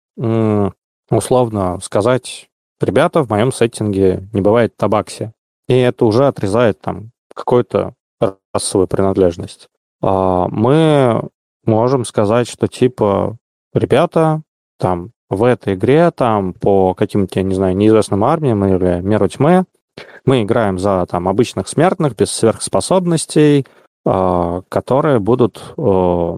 условно 1.10 1.80
сказать, 1.82 2.50
ребята, 2.82 3.24
в 3.24 3.30
моем 3.30 3.52
сеттинге 3.52 4.28
не 4.34 4.42
бывает 4.42 4.76
табакси. 4.76 5.34
И 5.68 5.76
это 5.76 6.06
уже 6.06 6.28
отрезает 6.28 6.80
там 6.82 7.12
какую-то 7.34 7.94
расовую 8.54 8.88
принадлежность. 8.88 9.68
А 10.02 10.48
мы 10.48 11.30
можем 11.66 12.06
сказать, 12.06 12.48
что 12.48 12.68
типа, 12.68 13.38
ребята, 13.74 14.42
там, 14.80 15.12
в 15.30 15.44
этой 15.44 15.74
игре, 15.74 16.12
там, 16.12 16.54
по 16.54 16.94
каким-то, 16.94 17.40
я 17.40 17.44
не 17.44 17.54
знаю, 17.54 17.76
неизвестным 17.76 18.24
армиям 18.24 18.64
или 18.66 19.02
миру 19.02 19.28
тьмы, 19.28 19.66
мы 20.26 20.44
играем 20.44 20.80
за 20.80 21.06
там 21.10 21.28
обычных 21.28 21.68
смертных 21.68 22.16
без 22.16 22.32
сверхспособностей, 22.32 23.66
э, 24.06 24.62
которые 24.70 25.20
будут 25.20 25.74
э, 25.78 26.38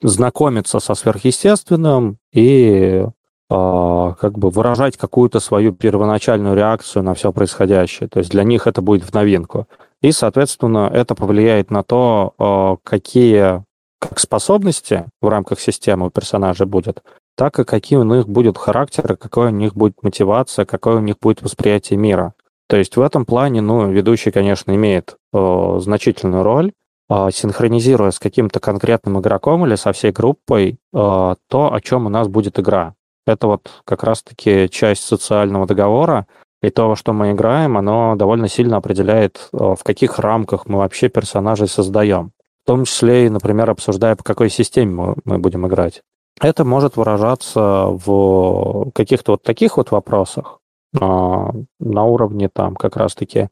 знакомиться 0.00 0.78
со 0.78 0.94
сверхъестественным 0.94 2.18
и 2.32 3.04
а, 3.04 3.10
как 3.48 4.38
бы 4.38 4.50
выражать 4.50 4.96
какую-то 4.96 5.38
свою 5.38 5.72
первоначальную 5.72 6.56
реакцию 6.56 7.04
на 7.04 7.14
все 7.14 7.32
происходящее. 7.32 8.08
То 8.08 8.18
есть 8.18 8.30
для 8.30 8.42
них 8.42 8.66
это 8.66 8.82
будет 8.82 9.04
в 9.04 9.14
новинку. 9.14 9.68
И, 10.02 10.12
соответственно, 10.12 10.90
это 10.92 11.14
повлияет 11.14 11.70
на 11.70 11.82
то, 11.82 12.34
а, 12.38 12.76
какие 12.82 13.64
как 13.98 14.18
способности 14.18 15.06
в 15.20 15.28
рамках 15.28 15.58
системы 15.58 16.06
у 16.06 16.10
персонажа 16.10 16.66
будет, 16.66 17.02
так 17.36 17.58
и 17.58 17.64
какие 17.64 17.98
у 17.98 18.04
них 18.04 18.28
будут 18.28 18.58
характеры, 18.58 19.16
какой 19.16 19.46
у 19.46 19.50
них 19.50 19.74
будет 19.74 20.02
мотивация, 20.02 20.64
какое 20.64 20.96
у 20.96 21.00
них 21.00 21.16
будет 21.20 21.42
восприятие 21.42 21.98
мира. 21.98 22.34
То 22.68 22.76
есть 22.76 22.96
в 22.96 23.00
этом 23.00 23.24
плане, 23.24 23.60
ну, 23.62 23.90
ведущий, 23.90 24.30
конечно, 24.30 24.74
имеет 24.74 25.16
э, 25.32 25.78
значительную 25.80 26.42
роль, 26.42 26.72
э, 27.08 27.28
синхронизируя 27.32 28.10
с 28.10 28.18
каким-то 28.18 28.60
конкретным 28.60 29.20
игроком 29.20 29.64
или 29.64 29.76
со 29.76 29.92
всей 29.92 30.10
группой 30.10 30.72
э, 30.72 30.76
то, 30.92 31.72
о 31.72 31.80
чем 31.80 32.06
у 32.06 32.08
нас 32.08 32.28
будет 32.28 32.58
игра. 32.58 32.94
Это 33.26 33.48
вот 33.48 33.82
как 33.84 34.04
раз-таки 34.04 34.68
часть 34.70 35.02
социального 35.02 35.66
договора, 35.66 36.26
и 36.62 36.70
то, 36.70 36.88
во 36.88 36.96
что 36.96 37.12
мы 37.12 37.32
играем, 37.32 37.76
оно 37.76 38.14
довольно 38.16 38.48
сильно 38.48 38.78
определяет, 38.78 39.48
э, 39.52 39.56
в 39.56 39.82
каких 39.82 40.18
рамках 40.18 40.66
мы 40.66 40.78
вообще 40.78 41.08
персонажей 41.08 41.68
создаем. 41.68 42.32
В 42.64 42.66
том 42.66 42.84
числе 42.84 43.26
и, 43.26 43.30
например, 43.30 43.70
обсуждая, 43.70 44.16
по 44.16 44.24
какой 44.24 44.50
системе 44.50 45.14
мы, 45.24 45.38
будем 45.38 45.66
играть. 45.66 46.02
Это 46.40 46.64
может 46.64 46.96
выражаться 46.96 47.86
в 47.88 48.90
каких-то 48.92 49.32
вот 49.32 49.42
таких 49.42 49.76
вот 49.76 49.90
вопросах 49.90 50.58
а, 51.00 51.50
на 51.78 52.04
уровне 52.04 52.48
там 52.52 52.74
как 52.74 52.96
раз-таки 52.96 53.48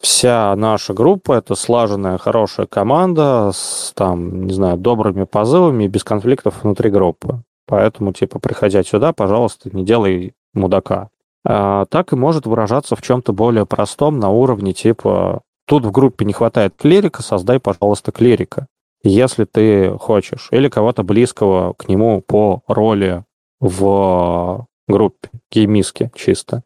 вся 0.00 0.54
наша 0.56 0.94
группа 0.94 1.34
это 1.34 1.54
слаженная 1.54 2.18
хорошая 2.18 2.66
команда 2.66 3.50
с 3.52 3.92
там 3.94 4.46
не 4.46 4.52
знаю 4.52 4.78
добрыми 4.78 5.24
позывами 5.24 5.88
без 5.88 6.04
конфликтов 6.04 6.62
внутри 6.62 6.90
группы 6.90 7.42
поэтому 7.70 8.12
типа 8.12 8.38
приходя 8.38 8.82
сюда 8.82 9.12
пожалуйста 9.12 9.70
не 9.72 9.84
делай 9.84 10.34
мудака 10.52 11.08
а, 11.44 11.86
так 11.86 12.12
и 12.12 12.16
может 12.16 12.46
выражаться 12.46 12.96
в 12.96 13.02
чем-то 13.02 13.32
более 13.32 13.66
простом 13.66 14.18
на 14.18 14.28
уровне 14.28 14.72
типа 14.72 15.40
тут 15.66 15.84
в 15.84 15.90
группе 15.90 16.24
не 16.24 16.32
хватает 16.32 16.74
клирика 16.76 17.22
создай 17.22 17.60
пожалуйста 17.60 18.12
клирика 18.12 18.66
если 19.02 19.44
ты 19.44 19.96
хочешь, 19.98 20.48
или 20.50 20.68
кого-то 20.68 21.02
близкого 21.02 21.72
к 21.74 21.88
нему 21.88 22.20
по 22.20 22.62
роли 22.66 23.24
в 23.60 24.66
группе, 24.88 25.30
геймиске 25.50 26.10
чисто. 26.14 26.62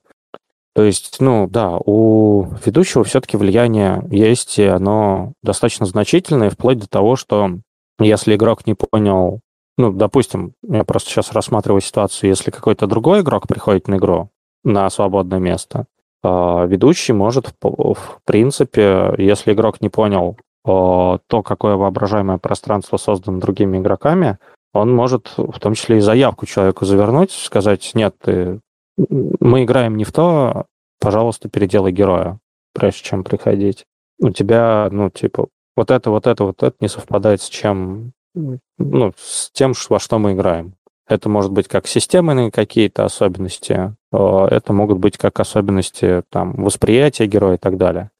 То 0.74 0.82
есть, 0.82 1.20
ну 1.20 1.46
да, 1.48 1.78
у 1.84 2.48
ведущего 2.64 3.04
все-таки 3.04 3.36
влияние 3.36 4.02
есть, 4.10 4.58
и 4.58 4.64
оно 4.64 5.32
достаточно 5.42 5.86
значительное, 5.86 6.50
вплоть 6.50 6.78
до 6.78 6.88
того, 6.88 7.14
что 7.14 7.58
если 8.00 8.34
игрок 8.34 8.66
не 8.66 8.74
понял, 8.74 9.40
ну, 9.76 9.92
допустим, 9.92 10.54
я 10.62 10.84
просто 10.84 11.10
сейчас 11.10 11.32
рассматриваю 11.32 11.80
ситуацию, 11.80 12.30
если 12.30 12.50
какой-то 12.50 12.86
другой 12.86 13.20
игрок 13.20 13.48
приходит 13.48 13.88
на 13.88 13.96
игру 13.96 14.30
на 14.62 14.88
свободное 14.88 15.40
место, 15.40 15.86
а, 16.22 16.64
ведущий 16.64 17.12
может, 17.12 17.52
в 17.60 18.18
принципе, 18.24 19.14
если 19.18 19.52
игрок 19.52 19.80
не 19.80 19.88
понял 19.88 20.38
то, 20.64 21.42
какое 21.44 21.76
воображаемое 21.76 22.38
пространство 22.38 22.96
создано 22.96 23.38
другими 23.38 23.76
игроками, 23.76 24.38
он 24.72 24.94
может 24.94 25.34
в 25.36 25.60
том 25.60 25.74
числе 25.74 25.98
и 25.98 26.00
заявку 26.00 26.46
человеку 26.46 26.86
завернуть, 26.86 27.30
сказать, 27.32 27.90
нет, 27.94 28.16
ты, 28.18 28.60
мы 28.96 29.64
играем 29.64 29.96
не 29.96 30.04
в 30.04 30.12
то, 30.12 30.64
пожалуйста, 31.00 31.50
переделай 31.50 31.92
героя, 31.92 32.38
прежде 32.72 33.02
чем 33.02 33.24
приходить. 33.24 33.84
У 34.18 34.30
тебя, 34.30 34.88
ну, 34.90 35.10
типа, 35.10 35.48
вот 35.76 35.90
это, 35.90 36.10
вот 36.10 36.26
это, 36.26 36.44
вот 36.44 36.62
это 36.62 36.76
не 36.80 36.88
совпадает 36.88 37.42
с 37.42 37.48
чем, 37.48 38.12
ну, 38.34 39.12
с 39.16 39.50
тем, 39.52 39.72
во 39.88 39.98
что 39.98 40.18
мы 40.18 40.32
играем. 40.32 40.74
Это 41.06 41.28
может 41.28 41.52
быть 41.52 41.68
как 41.68 41.86
системные 41.86 42.50
какие-то 42.50 43.04
особенности, 43.04 43.94
это 44.10 44.72
могут 44.72 44.98
быть 44.98 45.18
как 45.18 45.38
особенности 45.38 46.22
там, 46.30 46.54
восприятия 46.54 47.26
героя 47.26 47.56
и 47.56 47.58
так 47.58 47.76
далее. 47.76 48.10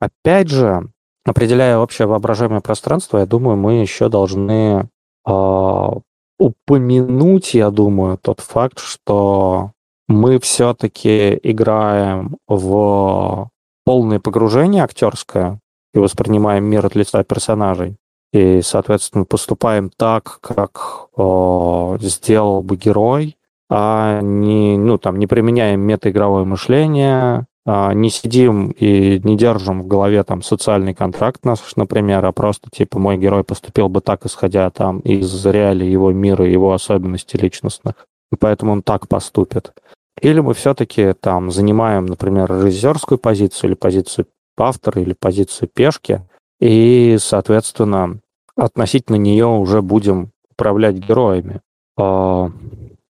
Опять 0.00 0.48
же, 0.48 0.88
определяя 1.24 1.78
общее 1.78 2.06
воображаемое 2.06 2.60
пространство, 2.60 3.18
я 3.18 3.26
думаю, 3.26 3.56
мы 3.56 3.80
еще 3.80 4.08
должны 4.08 4.88
э, 5.26 5.90
упомянуть, 6.38 7.54
я 7.54 7.70
думаю, 7.70 8.18
тот 8.18 8.40
факт, 8.40 8.78
что 8.78 9.72
мы 10.08 10.38
все-таки 10.38 11.38
играем 11.42 12.36
в 12.46 13.50
полное 13.84 14.20
погружение 14.20 14.84
актерское 14.84 15.60
и 15.92 15.98
воспринимаем 15.98 16.64
мир 16.64 16.86
от 16.86 16.94
лица 16.94 17.24
персонажей. 17.24 17.96
И, 18.32 18.60
соответственно, 18.62 19.24
поступаем 19.24 19.90
так, 19.96 20.40
как 20.40 21.08
э, 21.16 21.98
сделал 22.00 22.62
бы 22.62 22.76
герой, 22.76 23.36
а 23.68 24.20
не, 24.20 24.76
ну, 24.76 24.98
там, 24.98 25.18
не 25.18 25.26
применяем 25.26 25.80
метаигровое 25.80 26.44
мышление, 26.44 27.46
а, 27.68 27.92
не 27.94 28.10
сидим 28.10 28.70
и 28.70 29.20
не 29.24 29.36
держим 29.36 29.82
в 29.82 29.88
голове 29.88 30.22
там 30.22 30.40
социальный 30.42 30.94
контракт 30.94 31.44
наш, 31.44 31.58
например, 31.74 32.24
а 32.24 32.30
просто 32.30 32.70
типа 32.70 33.00
мой 33.00 33.16
герой 33.16 33.42
поступил 33.42 33.88
бы 33.88 34.00
так, 34.00 34.24
исходя 34.24 34.70
там 34.70 35.00
из 35.00 35.44
реалий 35.44 35.90
его 35.90 36.12
мира, 36.12 36.46
его 36.46 36.72
особенностей 36.72 37.38
личностных, 37.38 38.06
и 38.30 38.36
поэтому 38.36 38.70
он 38.70 38.82
так 38.82 39.08
поступит. 39.08 39.72
Или 40.20 40.38
мы 40.38 40.54
все-таки 40.54 41.12
там 41.14 41.50
занимаем, 41.50 42.06
например, 42.06 42.50
режиссерскую 42.50 43.18
позицию 43.18 43.70
или 43.70 43.74
позицию 43.74 44.28
автора 44.56 45.02
или 45.02 45.12
позицию 45.12 45.68
пешки, 45.68 46.22
и, 46.60 47.16
соответственно, 47.18 48.20
относительно 48.56 49.16
нее 49.16 49.46
уже 49.46 49.82
будем 49.82 50.30
управлять 50.50 50.96
героями. 50.96 51.60
А, 51.98 52.50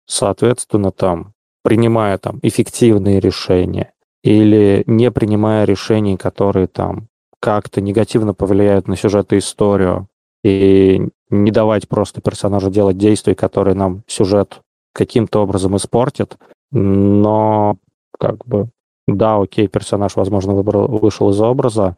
соответственно, 0.06 0.90
там, 0.90 1.34
принимая 1.62 2.18
там 2.18 2.38
эффективные 2.42 3.20
решения, 3.20 3.92
или 4.22 4.82
не 4.86 5.10
принимая 5.10 5.64
решений, 5.64 6.16
которые 6.16 6.66
там 6.66 7.08
как-то 7.40 7.80
негативно 7.80 8.34
повлияют 8.34 8.88
на 8.88 8.96
сюжет 8.96 9.32
и 9.32 9.38
историю, 9.38 10.08
и 10.42 11.08
не 11.30 11.50
давать 11.50 11.88
просто 11.88 12.20
персонажу 12.20 12.70
делать 12.70 12.98
действия, 12.98 13.34
которые 13.34 13.74
нам 13.74 14.02
сюжет 14.06 14.60
каким-то 14.92 15.42
образом 15.42 15.76
испортят, 15.76 16.38
но 16.72 17.76
как 18.18 18.44
бы 18.46 18.68
да, 19.06 19.40
окей, 19.40 19.68
персонаж, 19.68 20.16
возможно, 20.16 20.52
выбрал, 20.54 20.86
вышел 20.86 21.30
из 21.30 21.40
образа, 21.40 21.96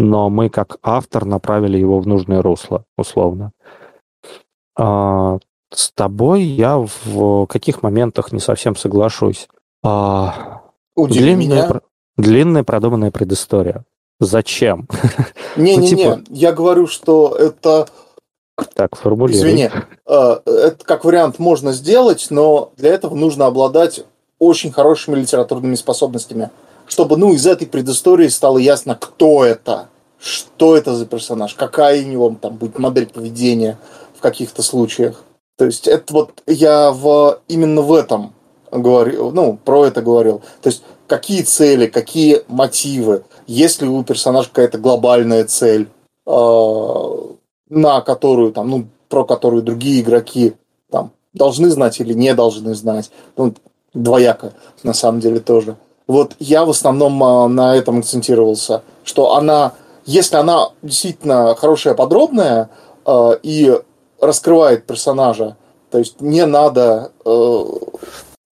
но 0.00 0.30
мы 0.30 0.48
как 0.48 0.78
автор 0.82 1.26
направили 1.26 1.76
его 1.76 2.00
в 2.00 2.06
нужное 2.06 2.40
русло, 2.40 2.84
условно. 2.96 3.52
А, 4.74 5.38
с 5.72 5.92
тобой 5.92 6.42
я 6.42 6.78
в 6.78 7.46
каких 7.46 7.82
моментах 7.82 8.32
не 8.32 8.40
совсем 8.40 8.76
соглашусь. 8.76 9.46
А, 9.84 10.62
Удиви 10.96 11.34
длинная, 11.34 11.68
меня. 11.68 11.80
длинная 12.16 12.64
продуманная 12.64 13.10
предыстория. 13.10 13.84
Зачем? 14.20 14.88
Не-не-не, 15.56 16.08
ну, 16.08 16.16
типа... 16.16 16.24
я 16.30 16.52
говорю, 16.52 16.86
что 16.86 17.36
это... 17.36 17.86
Так, 18.74 18.96
формулируй. 18.96 19.38
Извини, 19.38 19.70
э, 20.06 20.40
это 20.46 20.84
как 20.84 21.04
вариант 21.04 21.38
можно 21.38 21.72
сделать, 21.72 22.28
но 22.30 22.72
для 22.76 22.90
этого 22.90 23.14
нужно 23.14 23.46
обладать 23.46 24.04
очень 24.38 24.72
хорошими 24.72 25.16
литературными 25.16 25.74
способностями, 25.74 26.50
чтобы, 26.90 27.16
ну, 27.16 27.32
из 27.32 27.46
этой 27.46 27.68
предыстории 27.68 28.26
стало 28.26 28.58
ясно, 28.58 28.96
кто 28.96 29.44
это, 29.44 29.88
что 30.18 30.76
это 30.76 30.94
за 30.94 31.06
персонаж, 31.06 31.54
какая 31.54 32.02
у 32.02 32.08
него 32.08 32.36
там 32.40 32.56
будет 32.56 32.80
модель 32.80 33.06
поведения 33.06 33.78
в 34.16 34.20
каких-то 34.20 34.62
случаях. 34.62 35.22
То 35.56 35.66
есть 35.66 35.86
это 35.86 36.12
вот 36.12 36.42
я 36.48 36.90
в, 36.90 37.38
именно 37.46 37.82
в 37.82 37.92
этом 37.94 38.34
говорил, 38.72 39.30
ну, 39.30 39.56
про 39.64 39.86
это 39.86 40.02
говорил. 40.02 40.42
То 40.62 40.68
есть, 40.68 40.82
какие 41.06 41.42
цели, 41.42 41.86
какие 41.86 42.42
мотивы, 42.48 43.22
есть 43.46 43.80
ли 43.80 43.88
у 43.88 44.02
персонажа 44.02 44.48
какая-то 44.48 44.78
глобальная 44.78 45.44
цель, 45.44 45.88
э, 46.26 47.16
на 47.68 48.00
которую, 48.00 48.52
там, 48.52 48.68
ну, 48.68 48.86
про 49.08 49.24
которую 49.24 49.62
другие 49.62 50.00
игроки 50.00 50.54
там, 50.90 51.12
должны 51.34 51.70
знать 51.70 52.00
или 52.00 52.14
не 52.14 52.34
должны 52.34 52.74
знать. 52.74 53.12
Ну, 53.36 53.54
двояко, 53.94 54.54
на 54.82 54.92
самом 54.92 55.20
деле, 55.20 55.38
тоже. 55.38 55.76
Вот 56.10 56.34
я 56.40 56.64
в 56.64 56.70
основном 56.70 57.22
э, 57.22 57.46
на 57.46 57.76
этом 57.76 58.00
акцентировался, 58.00 58.82
что 59.04 59.36
она, 59.36 59.74
если 60.06 60.34
она 60.34 60.70
действительно 60.82 61.54
хорошая, 61.54 61.94
подробная 61.94 62.68
э, 63.06 63.30
и 63.44 63.80
раскрывает 64.20 64.86
персонажа, 64.86 65.56
то 65.92 65.98
есть 65.98 66.20
не 66.20 66.44
надо 66.46 67.12
э, 67.24 67.64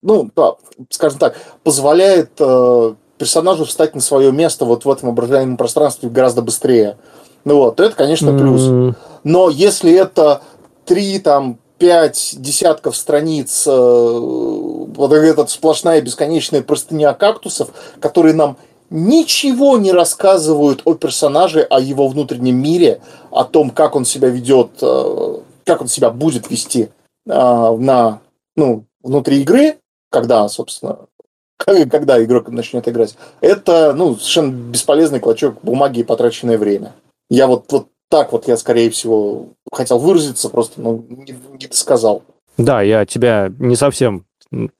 ну, 0.03 0.31
да, 0.37 0.55
скажем 0.89 1.19
так, 1.19 1.35
позволяет 1.65 2.31
э, 2.39 2.95
персонажу 3.19 3.65
встать 3.65 3.97
на 3.97 4.01
свое 4.01 4.31
место 4.31 4.65
вот 4.65 4.85
в 4.85 4.91
этом 4.91 5.09
воображаемом 5.09 5.57
пространстве 5.57 6.11
гораздо 6.11 6.43
быстрее. 6.43 6.97
Ну 7.45 7.57
вот, 7.57 7.75
то 7.75 7.83
это, 7.83 7.97
конечно, 7.97 8.39
плюс. 8.39 8.95
Но 9.25 9.49
если 9.49 9.93
это 9.93 10.43
три, 10.85 11.19
там, 11.19 11.59
пять 11.79 12.35
десятков 12.37 12.97
страниц, 12.97 13.65
э, 13.67 13.71
вот 13.71 15.13
эта 15.13 15.47
сплошная 15.47 16.01
бесконечная 16.01 16.63
простыня 16.63 17.15
кактусов, 17.15 17.71
которые 18.01 18.35
нам 18.35 18.57
ничего 18.91 19.79
не 19.79 19.93
рассказывают 19.93 20.83
о 20.85 20.95
персонаже, 20.95 21.63
о 21.63 21.81
его 21.81 22.09
внутреннем 22.09 22.57
мире, 22.57 23.01
о 23.31 23.45
том, 23.45 23.71
как 23.71 23.97
он 23.97 24.05
себя 24.05 24.29
ведет, 24.29 24.71
э, 24.83 25.39
как 25.65 25.81
он 25.81 25.89
себя 25.89 26.11
будет 26.11 26.51
вести 26.51 26.83
э, 26.83 26.89
на, 27.27 28.21
ну, 28.57 28.85
внутри 29.03 29.43
игры, 29.43 29.77
когда, 30.11 30.49
собственно, 30.49 31.07
когда 31.57 32.23
игрок 32.23 32.49
начнет 32.49 32.89
играть, 32.89 33.17
это 33.41 33.93
ну, 33.93 34.15
совершенно 34.17 34.53
бесполезный 34.53 35.21
клочок 35.21 35.57
бумаги 35.63 36.01
и 36.01 36.05
потраченное 36.05 36.59
время. 36.59 36.93
Я 37.31 37.47
вот, 37.47 37.71
вот 37.71 37.89
так 38.11 38.33
вот 38.33 38.49
я, 38.49 38.57
скорее 38.57 38.91
всего, 38.91 39.51
хотел 39.73 39.99
выразиться, 39.99 40.49
просто 40.49 40.81
ну, 40.81 41.05
не, 41.09 41.35
не 41.59 41.67
досказал. 41.67 42.23
Да, 42.57 42.83
я 42.83 43.07
тебя 43.07 43.53
не 43.59 43.77
совсем 43.77 44.25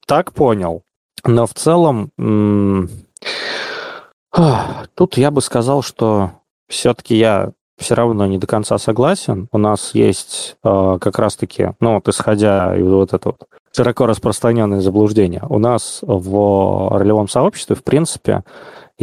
так 0.05 0.33
понял, 0.33 0.83
но 1.23 1.45
в 1.45 1.53
целом 1.53 2.11
тут 4.95 5.17
я 5.17 5.31
бы 5.31 5.41
сказал, 5.41 5.81
что 5.81 6.31
все-таки 6.67 7.15
я 7.15 7.51
все 7.77 7.95
равно 7.95 8.25
не 8.25 8.37
до 8.37 8.47
конца 8.47 8.77
согласен. 8.77 9.47
У 9.51 9.57
нас 9.57 9.91
есть 9.93 10.57
э, 10.63 10.97
как 10.99 11.17
раз-таки, 11.17 11.71
ну 11.79 11.95
вот 11.95 12.07
исходя 12.09 12.75
из 12.75 12.85
вот 12.85 13.13
этого 13.13 13.35
вот 13.39 13.47
широко 13.73 14.05
распространенное 14.05 14.81
заблуждение, 14.81 15.43
у 15.47 15.59
нас 15.59 15.99
в 16.01 16.97
ролевом 16.97 17.29
сообществе, 17.29 17.75
в 17.75 17.83
принципе, 17.83 18.43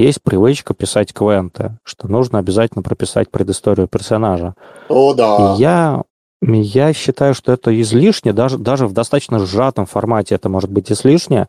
есть 0.02 0.22
привычка 0.22 0.74
писать 0.74 1.12
квенты, 1.12 1.78
что 1.84 2.08
нужно 2.08 2.38
обязательно 2.38 2.82
прописать 2.82 3.30
предысторию 3.30 3.88
персонажа. 3.88 4.54
О, 4.88 5.14
да. 5.14 5.54
И 5.56 5.60
я, 5.60 6.02
я 6.42 6.92
считаю, 6.92 7.34
что 7.34 7.52
это 7.52 7.78
излишне, 7.80 8.32
даже, 8.32 8.58
даже 8.58 8.86
в 8.86 8.92
достаточно 8.92 9.38
сжатом 9.38 9.86
формате 9.86 10.34
это 10.34 10.48
может 10.48 10.70
быть 10.70 10.92
излишне, 10.92 11.48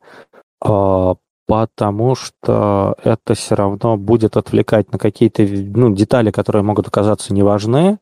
э, 0.66 1.16
потому 1.48 2.16
что 2.16 2.96
это 3.04 3.34
все 3.36 3.56
равно 3.56 3.98
будет 3.98 4.38
отвлекать 4.38 4.92
на 4.92 4.98
какие-то 5.00 5.44
ну, 5.44 5.94
детали, 5.94 6.32
которые 6.32 6.64
могут 6.64 6.88
оказаться 6.88 7.34
неважны, 7.34 8.00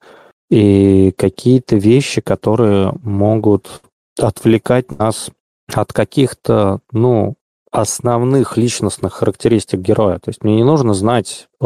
и 0.50 1.12
какие-то 1.18 1.76
вещи, 1.76 2.22
которые 2.22 2.94
могут 3.02 3.82
отвлекать 4.20 4.98
нас 4.98 5.30
от 5.74 5.92
каких-то, 5.92 6.80
ну, 6.92 7.36
основных 7.76 8.58
личностных 8.58 9.14
характеристик 9.14 9.80
героя. 9.80 10.20
То 10.20 10.30
есть 10.30 10.44
мне 10.44 10.56
не 10.56 10.64
нужно 10.64 10.94
знать, 10.94 11.48
э, 11.62 11.66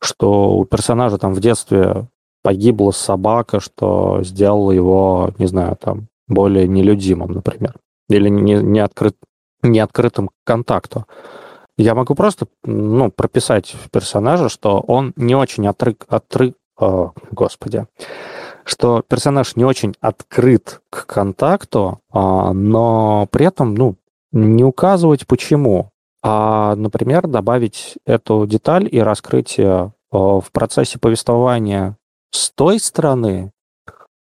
что 0.00 0.50
у 0.56 0.64
персонажа 0.64 1.18
там 1.18 1.34
в 1.34 1.40
детстве 1.40 2.08
погибла 2.42 2.92
собака, 2.92 3.60
что 3.60 4.22
сделало 4.22 4.70
его, 4.70 5.30
не 5.38 5.46
знаю, 5.46 5.76
там, 5.76 6.08
более 6.28 6.68
нелюдимым, 6.68 7.32
например, 7.32 7.74
или 8.08 8.28
не, 8.28 8.54
не 8.54 8.80
открыт, 8.80 9.16
неоткрытым 9.62 10.28
к 10.28 10.32
контакту. 10.44 11.06
Я 11.76 11.94
могу 11.94 12.14
просто 12.14 12.46
ну, 12.64 13.10
прописать 13.10 13.74
в 13.74 13.90
персонажа, 13.90 14.48
что 14.48 14.80
он 14.80 15.12
не 15.16 15.34
очень 15.34 15.66
отрык, 15.66 16.06
отрык, 16.08 16.54
о, 16.78 17.12
господи, 17.30 17.86
что 18.64 19.02
персонаж 19.02 19.56
не 19.56 19.64
очень 19.64 19.94
открыт 20.00 20.80
к 20.90 21.06
контакту, 21.06 22.00
а, 22.10 22.52
но 22.52 23.26
при 23.30 23.46
этом, 23.46 23.74
ну, 23.74 23.96
не 24.32 24.64
указывать 24.64 25.26
почему, 25.26 25.90
а, 26.22 26.74
например, 26.76 27.26
добавить 27.26 27.98
эту 28.04 28.46
деталь 28.46 28.88
и 28.90 28.98
раскрытие 29.00 29.92
в 30.10 30.44
процессе 30.52 30.98
повествования 30.98 31.96
с 32.30 32.50
той 32.50 32.78
стороны, 32.78 33.52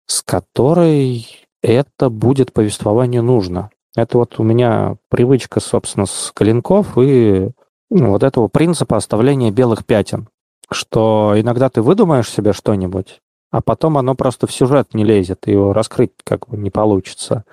с 0.06 0.22
которой 0.22 1.26
это 1.62 2.10
будет 2.10 2.52
повествованию 2.52 3.22
нужно. 3.22 3.70
Это 3.96 4.18
вот 4.18 4.38
у 4.38 4.42
меня 4.42 4.96
привычка, 5.08 5.60
собственно, 5.60 6.06
с 6.06 6.32
клинков 6.34 6.98
и 6.98 7.50
ну, 7.90 8.10
вот 8.10 8.22
этого 8.22 8.48
принципа 8.48 8.96
оставления 8.96 9.50
белых 9.50 9.86
пятен, 9.86 10.28
что 10.70 11.34
иногда 11.36 11.68
ты 11.68 11.80
выдумаешь 11.80 12.28
себе 12.28 12.52
что-нибудь, 12.52 13.20
а 13.50 13.62
потом 13.62 13.98
оно 13.98 14.14
просто 14.14 14.46
в 14.46 14.52
сюжет 14.52 14.94
не 14.94 15.04
лезет, 15.04 15.46
и 15.46 15.52
его 15.52 15.72
раскрыть 15.72 16.10
как 16.24 16.48
бы 16.48 16.56
не 16.56 16.70
получится. 16.70 17.44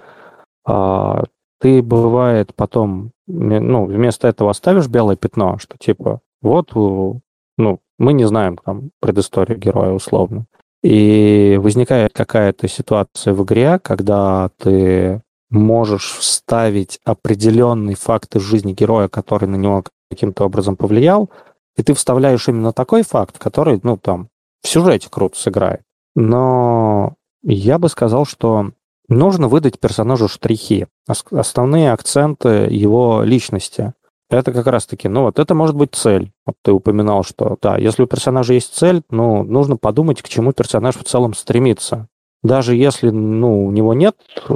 Ты, 1.61 1.83
бывает, 1.83 2.55
потом, 2.55 3.11
ну, 3.27 3.85
вместо 3.85 4.27
этого 4.27 4.49
оставишь 4.49 4.87
белое 4.87 5.15
пятно, 5.15 5.59
что 5.59 5.77
типа, 5.77 6.21
вот, 6.41 6.71
ну, 6.73 7.79
мы 7.99 8.13
не 8.13 8.27
знаем 8.27 8.57
там 8.57 8.89
предысторию 8.99 9.59
героя 9.59 9.91
условно. 9.91 10.47
И 10.81 11.59
возникает 11.61 12.13
какая-то 12.13 12.67
ситуация 12.67 13.35
в 13.35 13.43
игре, 13.43 13.77
когда 13.77 14.49
ты 14.57 15.21
можешь 15.51 16.13
вставить 16.13 16.99
определенный 17.05 17.93
факт 17.93 18.35
из 18.35 18.41
жизни 18.41 18.73
героя, 18.73 19.07
который 19.07 19.47
на 19.47 19.55
него 19.55 19.83
каким-то 20.09 20.45
образом 20.45 20.75
повлиял, 20.75 21.29
и 21.77 21.83
ты 21.83 21.93
вставляешь 21.93 22.47
именно 22.47 22.73
такой 22.73 23.03
факт, 23.03 23.37
который, 23.37 23.79
ну, 23.83 23.97
там, 23.97 24.29
в 24.63 24.67
сюжете 24.67 25.09
круто 25.11 25.37
сыграет. 25.37 25.81
Но 26.15 27.13
я 27.43 27.77
бы 27.77 27.87
сказал, 27.87 28.25
что 28.25 28.71
нужно 29.11 29.47
выдать 29.47 29.79
персонажу 29.79 30.27
штрихи, 30.27 30.87
основные 31.07 31.91
акценты 31.91 32.67
его 32.69 33.21
личности. 33.23 33.93
Это 34.29 34.53
как 34.53 34.65
раз-таки, 34.67 35.09
ну 35.09 35.23
вот 35.23 35.39
это 35.39 35.53
может 35.53 35.75
быть 35.75 35.93
цель. 35.93 36.31
Вот 36.45 36.55
ты 36.63 36.71
упоминал, 36.71 37.23
что 37.23 37.57
да, 37.61 37.77
если 37.77 38.03
у 38.03 38.07
персонажа 38.07 38.53
есть 38.53 38.73
цель, 38.73 39.01
ну, 39.09 39.43
нужно 39.43 39.75
подумать, 39.75 40.21
к 40.21 40.29
чему 40.29 40.53
персонаж 40.53 40.95
в 40.95 41.03
целом 41.03 41.33
стремится. 41.33 42.07
Даже 42.41 42.75
если, 42.75 43.09
ну, 43.09 43.65
у 43.65 43.71
него 43.71 43.93
нет 43.93 44.15
э, 44.49 44.53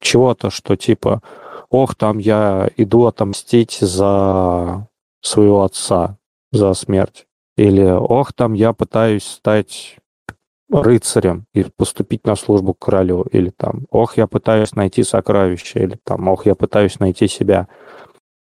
чего-то, 0.00 0.50
что 0.50 0.76
типа, 0.76 1.20
ох, 1.68 1.94
там 1.96 2.18
я 2.18 2.70
иду 2.76 3.06
отомстить 3.06 3.78
за 3.80 4.86
своего 5.20 5.64
отца, 5.64 6.16
за 6.52 6.72
смерть. 6.74 7.26
Или, 7.56 7.90
ох, 7.90 8.32
там 8.32 8.54
я 8.54 8.72
пытаюсь 8.72 9.24
стать 9.24 9.96
рыцарем 10.70 11.46
и 11.54 11.64
поступить 11.76 12.26
на 12.26 12.36
службу 12.36 12.74
к 12.74 12.78
королю. 12.78 13.22
Или 13.32 13.50
там, 13.50 13.86
ох, 13.90 14.16
я 14.16 14.26
пытаюсь 14.26 14.74
найти 14.74 15.02
сокровище. 15.02 15.80
Или 15.80 15.98
там, 16.04 16.28
ох, 16.28 16.46
я 16.46 16.54
пытаюсь 16.54 16.98
найти 17.00 17.28
себя. 17.28 17.68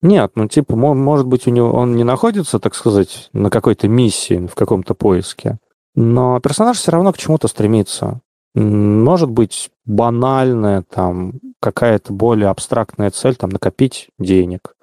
Нет, 0.02 0.32
ну 0.34 0.46
типа, 0.46 0.76
может 0.76 1.26
быть, 1.26 1.46
у 1.46 1.50
него 1.50 1.72
он 1.72 1.96
не 1.96 2.04
находится, 2.04 2.58
так 2.58 2.74
сказать, 2.74 3.30
на 3.32 3.50
какой-то 3.50 3.88
миссии, 3.88 4.46
в 4.46 4.54
каком-то 4.54 4.94
поиске. 4.94 5.58
Но 5.94 6.38
персонаж 6.40 6.76
все 6.78 6.92
равно 6.92 7.12
к 7.12 7.18
чему-то 7.18 7.48
стремится. 7.48 8.20
Может 8.54 9.30
быть, 9.30 9.70
банальная, 9.84 10.82
там, 10.82 11.34
какая-то 11.60 12.12
более 12.12 12.48
абстрактная 12.48 13.10
цель, 13.10 13.36
там, 13.36 13.50
накопить 13.50 14.08
денег. 14.18 14.74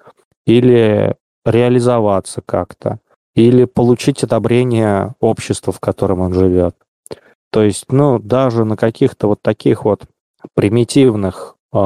Или 0.46 1.16
реализоваться 1.44 2.42
как-то. 2.44 2.98
Или 3.34 3.64
получить 3.64 4.22
одобрение 4.22 5.14
общества, 5.20 5.72
в 5.72 5.80
котором 5.80 6.20
он 6.20 6.34
живет. 6.34 6.76
То 7.54 7.62
есть, 7.62 7.84
ну, 7.92 8.18
даже 8.18 8.64
на 8.64 8.76
каких-то 8.76 9.28
вот 9.28 9.40
таких 9.40 9.84
вот 9.84 10.06
примитивных 10.56 11.54
э, 11.72 11.78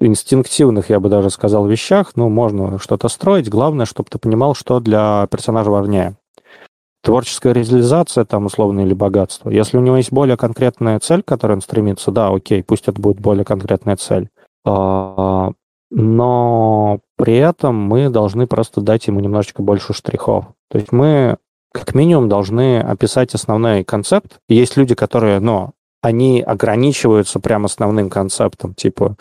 инстинктивных, 0.00 0.88
я 0.88 1.00
бы 1.00 1.10
даже 1.10 1.28
сказал, 1.28 1.66
вещах, 1.66 2.12
ну, 2.14 2.30
можно 2.30 2.78
что-то 2.78 3.08
строить. 3.08 3.50
Главное, 3.50 3.84
чтобы 3.84 4.08
ты 4.08 4.18
понимал, 4.18 4.54
что 4.54 4.80
для 4.80 5.28
персонажа 5.30 5.70
важнее. 5.70 6.16
Творческая 7.02 7.52
реализация, 7.52 8.24
там, 8.24 8.46
условно, 8.46 8.80
или 8.80 8.94
богатство. 8.94 9.50
Если 9.50 9.76
у 9.76 9.82
него 9.82 9.98
есть 9.98 10.10
более 10.10 10.38
конкретная 10.38 10.98
цель, 10.98 11.22
к 11.22 11.28
которой 11.28 11.52
он 11.52 11.60
стремится, 11.60 12.10
да, 12.10 12.28
окей, 12.28 12.62
пусть 12.62 12.88
это 12.88 12.98
будет 12.98 13.20
более 13.20 13.44
конкретная 13.44 13.96
цель. 13.96 14.30
А, 14.64 15.52
но 15.90 17.00
при 17.18 17.36
этом 17.36 17.76
мы 17.76 18.08
должны 18.08 18.46
просто 18.46 18.80
дать 18.80 19.08
ему 19.08 19.20
немножечко 19.20 19.62
больше 19.62 19.92
штрихов. 19.92 20.46
То 20.70 20.78
есть 20.78 20.90
мы 20.90 21.36
как 21.72 21.94
минимум 21.94 22.28
должны 22.28 22.80
описать 22.80 23.34
основной 23.34 23.84
концепт. 23.84 24.38
Есть 24.48 24.76
люди, 24.76 24.94
которые, 24.94 25.40
ну, 25.40 25.72
они 26.02 26.42
ограничиваются 26.42 27.40
прям 27.40 27.64
основным 27.64 28.10
концептом, 28.10 28.74
типа 28.74 29.16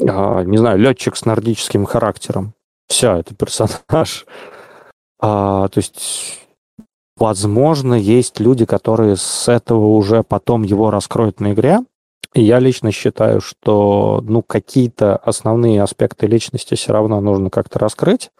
а, 0.00 0.42
не 0.42 0.58
знаю, 0.58 0.78
летчик 0.78 1.16
с 1.16 1.24
нордическим 1.24 1.84
характером. 1.84 2.54
Все, 2.88 3.16
это 3.16 3.34
персонаж. 3.34 4.26
А, 5.18 5.68
то 5.68 5.78
есть, 5.78 6.38
возможно, 7.16 7.94
есть 7.94 8.38
люди, 8.40 8.66
которые 8.66 9.16
с 9.16 9.48
этого 9.48 9.86
уже 9.86 10.22
потом 10.22 10.62
его 10.62 10.90
раскроют 10.90 11.40
на 11.40 11.52
игре. 11.52 11.78
И 12.34 12.42
я 12.42 12.58
лично 12.58 12.92
считаю, 12.92 13.40
что 13.40 14.22
ну, 14.22 14.42
какие-то 14.42 15.16
основные 15.16 15.82
аспекты 15.82 16.26
личности 16.26 16.74
все 16.74 16.92
равно 16.92 17.20
нужно 17.20 17.48
как-то 17.48 17.78
раскрыть. 17.78 18.30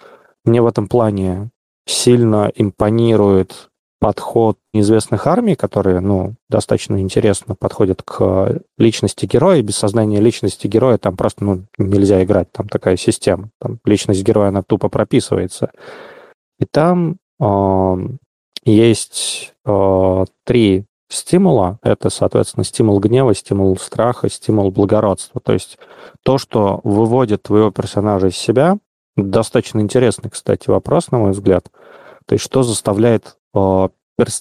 Мне 0.45 0.61
в 0.61 0.67
этом 0.67 0.87
плане 0.87 1.51
сильно 1.87 2.51
импонирует 2.55 3.71
подход 3.99 4.59
неизвестных 4.75 5.27
армий, 5.27 5.55
которые, 5.55 6.01
ну, 6.01 6.35
достаточно 6.51 7.01
интересно 7.01 7.55
подходят 7.55 8.03
к 8.03 8.61
личности 8.77 9.27
героя. 9.27 9.63
Без 9.63 9.77
сознания 9.77 10.21
личности 10.21 10.67
героя 10.67 10.99
там 10.99 11.17
просто, 11.17 11.45
ну, 11.45 11.63
нельзя 11.79 12.23
играть. 12.23 12.53
Там 12.53 12.69
такая 12.69 12.97
система. 12.97 13.49
Там 13.61 13.79
личность 13.85 14.23
героя, 14.23 14.49
она 14.49 14.63
тупо 14.63 14.89
прописывается. 14.89 15.71
И 16.59 16.67
там 16.67 17.17
э, 17.41 17.97
есть 18.65 19.55
э, 19.65 20.25
три 20.45 20.85
стимула. 21.09 21.79
Это, 21.83 22.11
соответственно, 22.11 22.65
стимул 22.65 22.99
гнева, 23.01 23.35
стимул 23.35 23.77
страха, 23.79 24.29
стимул 24.29 24.71
благородства. 24.71 25.41
То 25.41 25.53
есть 25.53 25.79
то, 26.23 26.39
что 26.39 26.81
выводит 26.85 27.45
твоего 27.45 27.71
персонажа 27.71 28.29
из 28.29 28.37
себя, 28.37 28.79
достаточно 29.17 29.81
интересный, 29.81 30.31
кстати, 30.31 30.69
вопрос, 30.69 31.11
на 31.11 31.19
мой 31.19 31.33
взгляд. 31.33 31.71
То 32.27 32.35
есть 32.35 32.45
что 32.45 32.63
заставляет 32.63 33.37
Э, 33.57 33.89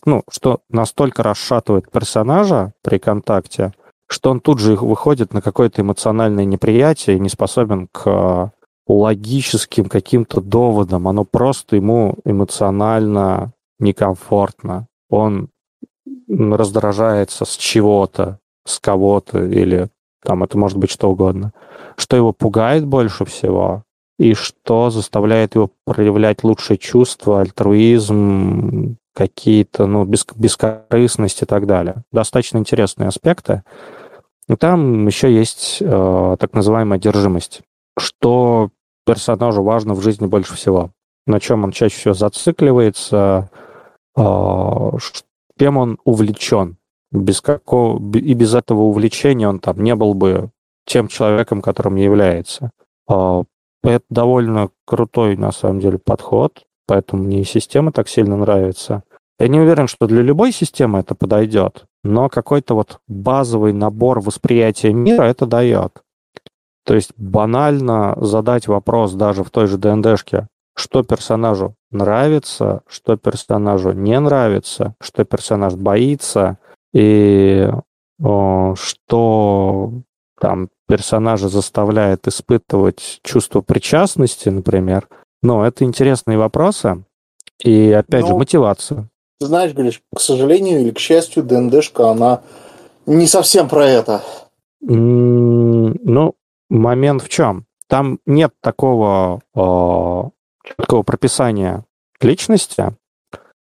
ну, 0.05 0.23
что 0.29 0.61
настолько 0.69 1.23
расшатывает 1.23 1.91
персонажа 1.91 2.73
при 2.81 2.97
контакте, 2.97 3.73
что 4.07 4.31
он 4.31 4.39
тут 4.39 4.59
же 4.59 4.75
выходит 4.75 5.33
на 5.33 5.41
какое-то 5.41 5.81
эмоциональное 5.81 6.45
неприятие 6.45 7.17
и 7.17 7.19
не 7.19 7.29
способен 7.29 7.87
к 7.91 8.03
э, 8.05 8.49
логическим 8.87 9.85
каким-то 9.85 10.41
доводам. 10.41 11.07
Оно 11.07 11.23
просто 11.25 11.75
ему 11.75 12.15
эмоционально 12.23 13.53
некомфортно. 13.79 14.87
Он 15.09 15.49
раздражается 16.27 17.45
с 17.45 17.55
чего-то, 17.55 18.39
с 18.65 18.79
кого-то, 18.79 19.43
или 19.43 19.89
там 20.23 20.43
это 20.43 20.57
может 20.57 20.77
быть 20.77 20.89
что 20.89 21.09
угодно. 21.09 21.53
Что 21.97 22.15
его 22.15 22.31
пугает 22.31 22.85
больше 22.85 23.25
всего, 23.25 23.83
и 24.17 24.33
что 24.33 24.89
заставляет 24.89 25.55
его 25.55 25.71
проявлять 25.85 26.43
лучшие 26.43 26.77
чувства, 26.77 27.41
альтруизм, 27.41 28.97
какие-то, 29.13 29.87
ну, 29.87 30.05
бес, 30.05 30.25
бескорыстность 30.35 31.41
и 31.41 31.45
так 31.45 31.65
далее. 31.65 32.03
Достаточно 32.11 32.57
интересные 32.57 33.07
аспекты. 33.07 33.63
И 34.47 34.55
там 34.55 35.07
еще 35.07 35.33
есть 35.33 35.77
э, 35.81 36.37
так 36.39 36.53
называемая 36.53 36.99
одержимость. 36.99 37.61
Что 37.97 38.69
персонажу 39.05 39.63
важно 39.63 39.93
в 39.93 40.01
жизни 40.01 40.27
больше 40.27 40.55
всего? 40.55 40.91
На 41.25 41.39
чем 41.39 41.63
он 41.63 41.71
чаще 41.71 41.95
всего 41.95 42.13
зацикливается? 42.13 43.49
Э, 44.17 44.91
чем 45.57 45.77
он 45.77 45.97
увлечен? 46.03 46.77
Без 47.11 47.41
какого, 47.41 47.97
и 48.17 48.33
без 48.33 48.53
этого 48.53 48.81
увлечения 48.81 49.47
он 49.47 49.59
там 49.59 49.81
не 49.81 49.95
был 49.95 50.13
бы 50.13 50.49
тем 50.85 51.07
человеком, 51.07 51.61
которым 51.61 51.95
является. 51.95 52.71
Э, 53.09 53.43
это 53.91 54.05
довольно 54.09 54.69
крутой, 54.85 55.37
на 55.37 55.51
самом 55.51 55.79
деле, 55.79 55.97
подход, 55.97 56.63
поэтому 56.87 57.23
мне 57.23 57.41
и 57.41 57.45
система 57.45 57.91
так 57.91 58.07
сильно 58.07 58.37
нравится. 58.37 59.03
Я 59.39 59.47
не 59.49 59.59
уверен, 59.59 59.87
что 59.87 60.07
для 60.07 60.21
любой 60.21 60.51
системы 60.51 60.99
это 60.99 61.13
подойдет, 61.13 61.85
но 62.03 62.29
какой-то 62.29 62.75
вот 62.75 62.99
базовый 63.07 63.73
набор 63.73 64.21
восприятия 64.21 64.93
мира 64.93 65.23
это 65.23 65.45
дает. 65.45 66.01
То 66.85 66.93
есть 66.93 67.11
банально 67.17 68.15
задать 68.21 68.67
вопрос 68.67 69.13
даже 69.13 69.43
в 69.43 69.49
той 69.49 69.67
же 69.67 69.77
ДНДшке, 69.77 70.47
что 70.75 71.03
персонажу 71.03 71.75
нравится, 71.91 72.81
что 72.87 73.17
персонажу 73.17 73.91
не 73.91 74.19
нравится, 74.19 74.95
что 75.01 75.25
персонаж 75.25 75.73
боится, 75.73 76.59
и 76.93 77.69
о, 78.21 78.75
что 78.77 79.91
там 80.39 80.69
персонажа 80.87 81.49
заставляет 81.49 82.27
испытывать 82.27 83.19
чувство 83.23 83.61
причастности, 83.61 84.49
например. 84.49 85.07
Но 85.41 85.65
это 85.65 85.83
интересные 85.83 86.37
вопросы. 86.37 87.03
И 87.63 87.91
опять 87.91 88.21
ну, 88.21 88.27
же, 88.27 88.35
мотивация. 88.35 89.09
Ты 89.39 89.47
знаешь, 89.47 89.73
Гриш, 89.73 90.01
к 90.13 90.19
сожалению 90.19 90.81
или 90.81 90.91
к 90.91 90.99
счастью, 90.99 91.43
ДНДшка, 91.43 92.09
она 92.09 92.41
не 93.05 93.27
совсем 93.27 93.69
про 93.69 93.85
это. 93.85 94.23
Ну, 94.81 96.35
момент 96.69 97.21
в 97.21 97.29
чем? 97.29 97.65
Там 97.87 98.19
нет 98.25 98.53
такого 98.61 99.41
э, 99.55 100.23
четкого 100.67 101.03
прописания 101.03 101.85
личности 102.19 102.95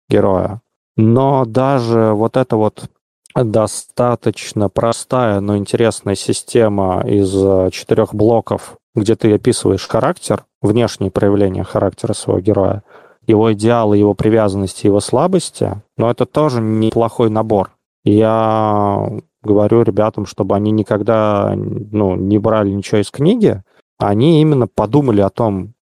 героя, 0.08 0.60
но 0.96 1.44
даже 1.46 2.12
вот 2.12 2.36
это 2.36 2.56
вот 2.56 2.90
достаточно 3.34 4.68
простая, 4.68 5.40
но 5.40 5.56
интересная 5.56 6.14
система 6.14 7.02
из 7.06 7.34
э, 7.34 7.70
четырех 7.72 8.14
блоков, 8.14 8.76
где 8.94 9.14
ты 9.14 9.34
описываешь 9.34 9.86
характер, 9.86 10.44
внешние 10.60 11.10
проявления 11.10 11.62
характера 11.62 12.12
своего 12.12 12.40
героя, 12.40 12.82
его 13.26 13.52
идеалы, 13.52 13.96
его 13.96 14.14
привязанности, 14.14 14.86
его 14.86 15.00
слабости, 15.00 15.80
но 15.96 16.10
это 16.10 16.26
тоже 16.26 16.60
неплохой 16.60 17.30
набор. 17.30 17.70
Я 18.04 19.08
говорю 19.42 19.82
ребятам, 19.82 20.26
чтобы 20.26 20.56
они 20.56 20.70
никогда 20.70 21.54
ну, 21.54 22.16
не 22.16 22.38
брали 22.38 22.70
ничего 22.70 23.00
из 23.00 23.10
книги, 23.10 23.62
они 23.98 24.40
именно 24.40 24.66
подумали 24.66 25.20
о 25.20 25.30
том, 25.30 25.74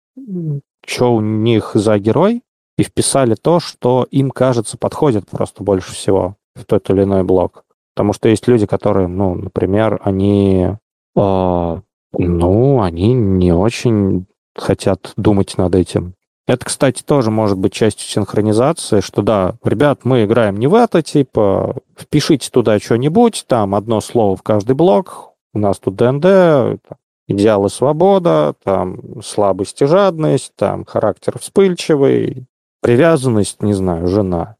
что 0.85 1.15
у 1.15 1.21
них 1.21 1.71
за 1.73 1.97
герой, 1.97 2.43
и 2.77 2.83
вписали 2.83 3.35
то, 3.35 3.59
что 3.59 4.07
им 4.09 4.31
кажется 4.31 4.77
подходит 4.77 5.27
просто 5.29 5.63
больше 5.63 5.93
всего 5.93 6.37
в 6.59 6.65
тот 6.65 6.89
или 6.89 7.03
иной 7.03 7.23
блок. 7.23 7.63
Потому 7.95 8.13
что 8.13 8.29
есть 8.29 8.47
люди, 8.47 8.65
которые, 8.65 9.07
ну, 9.07 9.35
например, 9.35 9.99
они, 10.03 10.75
э, 11.15 11.77
ну, 12.17 12.81
они 12.81 13.13
не 13.13 13.53
очень 13.53 14.25
хотят 14.55 15.13
думать 15.17 15.57
над 15.57 15.75
этим. 15.75 16.13
Это, 16.47 16.65
кстати, 16.65 17.03
тоже 17.03 17.29
может 17.29 17.59
быть 17.59 17.73
частью 17.73 18.07
синхронизации, 18.07 19.01
что 19.01 19.21
да, 19.21 19.55
ребят, 19.63 19.99
мы 20.03 20.25
играем 20.25 20.57
не 20.57 20.65
в 20.67 20.73
это, 20.73 21.03
типа, 21.03 21.75
впишите 21.95 22.49
туда 22.49 22.79
что-нибудь, 22.79 23.45
там 23.47 23.75
одно 23.75 24.01
слово 24.01 24.35
в 24.35 24.41
каждый 24.41 24.75
блок, 24.75 25.33
у 25.53 25.59
нас 25.59 25.77
тут 25.77 25.95
ДНД, 25.95 26.79
идеалы 27.27 27.69
свобода, 27.69 28.55
там 28.63 29.21
слабость 29.23 29.81
и 29.81 29.85
жадность, 29.85 30.53
там 30.55 30.85
характер 30.85 31.37
вспыльчивый, 31.39 32.47
привязанность, 32.81 33.61
не 33.61 33.73
знаю, 33.73 34.07
жена. 34.07 34.55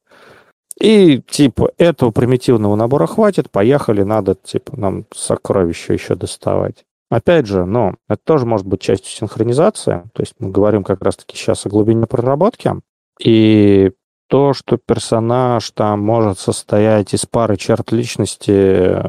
И, 0.79 1.21
типа, 1.29 1.71
этого 1.77 2.11
примитивного 2.11 2.75
набора 2.75 3.05
хватит, 3.05 3.51
поехали, 3.51 4.03
надо, 4.03 4.35
типа, 4.35 4.79
нам 4.79 5.05
сокровища 5.13 5.93
еще 5.93 6.15
доставать. 6.15 6.85
Опять 7.09 7.47
же, 7.47 7.65
ну, 7.65 7.95
это 8.07 8.21
тоже 8.23 8.45
может 8.45 8.67
быть 8.67 8.81
частью 8.81 9.11
синхронизации, 9.11 10.03
то 10.13 10.21
есть 10.21 10.35
мы 10.39 10.51
говорим 10.51 10.83
как 10.83 11.01
раз-таки 11.01 11.35
сейчас 11.35 11.65
о 11.65 11.69
глубине 11.69 12.05
проработки, 12.05 12.71
и 13.19 13.91
то, 14.29 14.53
что 14.53 14.77
персонаж 14.77 15.69
там 15.71 16.01
может 16.01 16.37
состоять 16.37 17.13
из 17.15 17.25
пары 17.25 17.57
черт 17.57 17.91
личности, 17.91 19.01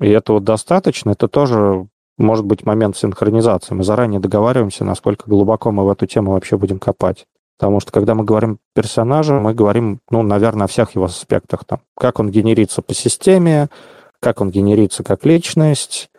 и 0.00 0.08
этого 0.08 0.40
достаточно, 0.40 1.10
это 1.10 1.28
тоже 1.28 1.86
может 2.16 2.46
быть 2.46 2.64
момент 2.64 2.96
синхронизации. 2.96 3.74
Мы 3.74 3.84
заранее 3.84 4.18
договариваемся, 4.18 4.84
насколько 4.84 5.28
глубоко 5.28 5.70
мы 5.72 5.84
в 5.84 5.90
эту 5.90 6.06
тему 6.06 6.32
вообще 6.32 6.56
будем 6.56 6.78
копать. 6.78 7.26
Потому 7.62 7.78
что 7.78 7.92
когда 7.92 8.16
мы 8.16 8.24
говорим 8.24 8.58
персонажа, 8.74 9.34
мы 9.34 9.54
говорим, 9.54 10.00
ну, 10.10 10.22
наверное, 10.22 10.64
о 10.64 10.66
всех 10.66 10.96
его 10.96 11.04
аспектах. 11.04 11.64
Там, 11.64 11.78
как 11.96 12.18
он 12.18 12.28
генерится 12.28 12.82
по 12.82 12.92
системе, 12.92 13.68
как 14.18 14.40
он 14.40 14.50
генерится 14.50 15.04
как 15.04 15.24
личность, 15.24 16.10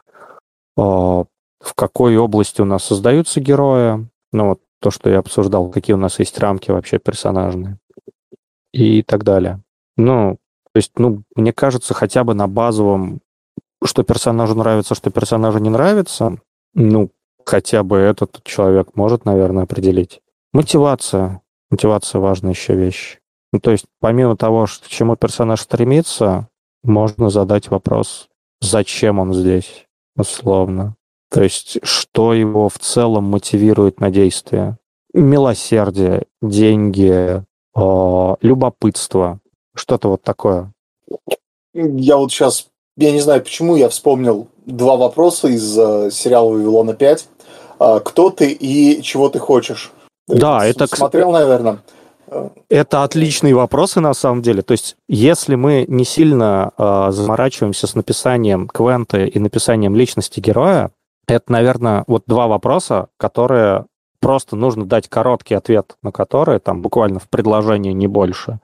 в 0.78 1.28
какой 1.76 2.16
области 2.16 2.62
у 2.62 2.66
нас 2.66 2.86
создаются 2.86 3.42
герои. 3.42 4.08
Ну, 4.32 4.48
вот 4.48 4.62
то, 4.80 4.90
что 4.90 5.10
я 5.10 5.20
обсуждал, 5.20 5.70
какие 5.70 5.96
у 5.96 6.00
нас 6.00 6.18
есть 6.18 6.40
рамки 6.40 6.72
вообще 6.72 6.98
персонажные 6.98 7.78
и 8.72 9.04
так 9.04 9.26
далее. 9.26 9.60
Ну, 9.98 10.38
то 10.72 10.78
есть, 10.78 10.94
ну, 10.98 11.24
мне 11.36 11.52
кажется, 11.52 11.94
хотя 11.94 12.24
бы 12.24 12.34
на 12.36 12.48
базовом, 12.48 13.20
что 13.84 14.04
персонажу 14.04 14.56
нравится, 14.56 14.96
что 14.96 15.12
персонажу 15.12 15.60
не 15.60 15.70
нравится, 15.70 16.38
ну, 16.74 17.10
хотя 17.44 17.84
бы 17.84 17.98
этот 17.98 18.42
человек 18.46 18.96
может, 18.96 19.26
наверное, 19.26 19.64
определить. 19.64 20.22
Мотивация. 20.54 21.42
Мотивация 21.72 22.22
важная 22.22 22.52
еще 22.52 22.76
вещь. 22.76 23.18
Ну, 23.52 23.60
то 23.60 23.72
есть, 23.72 23.86
помимо 24.00 24.38
того, 24.38 24.66
к 24.66 24.88
чему 24.88 25.16
персонаж 25.16 25.62
стремится, 25.62 26.48
можно 26.84 27.30
задать 27.30 27.70
вопрос, 27.70 28.30
зачем 28.62 29.20
он 29.20 29.34
здесь, 29.34 29.86
условно. 30.16 30.96
То 31.32 31.42
есть, 31.42 31.80
что 31.84 32.34
его 32.34 32.70
в 32.70 32.78
целом 32.78 33.24
мотивирует 33.24 34.00
на 34.00 34.12
действие. 34.12 34.78
Милосердие, 35.14 36.26
деньги, 36.42 37.44
э, 37.76 38.36
любопытство, 38.42 39.40
что-то 39.76 40.10
вот 40.10 40.22
такое. 40.22 40.72
Я 41.74 42.18
вот 42.18 42.32
сейчас, 42.32 42.68
я 42.98 43.12
не 43.12 43.20
знаю 43.20 43.42
почему, 43.42 43.76
я 43.76 43.90
вспомнил 43.90 44.48
два 44.66 44.98
вопроса 44.98 45.48
из 45.48 45.78
э, 45.78 46.12
сериала 46.12 46.50
«Вавилона 46.52 46.92
5». 46.92 47.26
Э, 47.80 48.00
кто 48.04 48.30
ты 48.30 48.52
и 48.52 49.02
чего 49.02 49.30
ты 49.30 49.40
хочешь? 49.40 49.93
Да, 50.28 50.66
это... 50.66 50.88
Смотрел, 50.88 51.32
наверное. 51.32 51.80
Это 52.70 53.04
отличные 53.04 53.54
вопросы, 53.54 54.00
на 54.00 54.14
самом 54.14 54.42
деле. 54.42 54.62
То 54.62 54.72
есть, 54.72 54.96
если 55.08 55.56
мы 55.56 55.86
не 55.88 56.04
сильно 56.04 56.72
э, 56.78 57.12
заморачиваемся 57.12 57.86
с 57.86 57.96
написанием 57.96 58.68
квенты 58.68 59.28
и 59.28 59.38
написанием 59.40 59.96
личности 59.96 60.40
героя, 60.40 60.92
это, 61.28 61.52
наверное, 61.52 62.04
вот 62.08 62.24
два 62.26 62.48
вопроса, 62.48 63.08
которые 63.18 63.86
просто 64.20 64.56
нужно 64.56 64.86
дать 64.86 65.10
короткий 65.10 65.54
ответ 65.54 65.96
на 66.02 66.12
которые, 66.12 66.60
там 66.60 66.82
буквально 66.82 67.20
в 67.20 67.30
предложении 67.30 67.92
не 67.92 68.08
больше, 68.08 68.60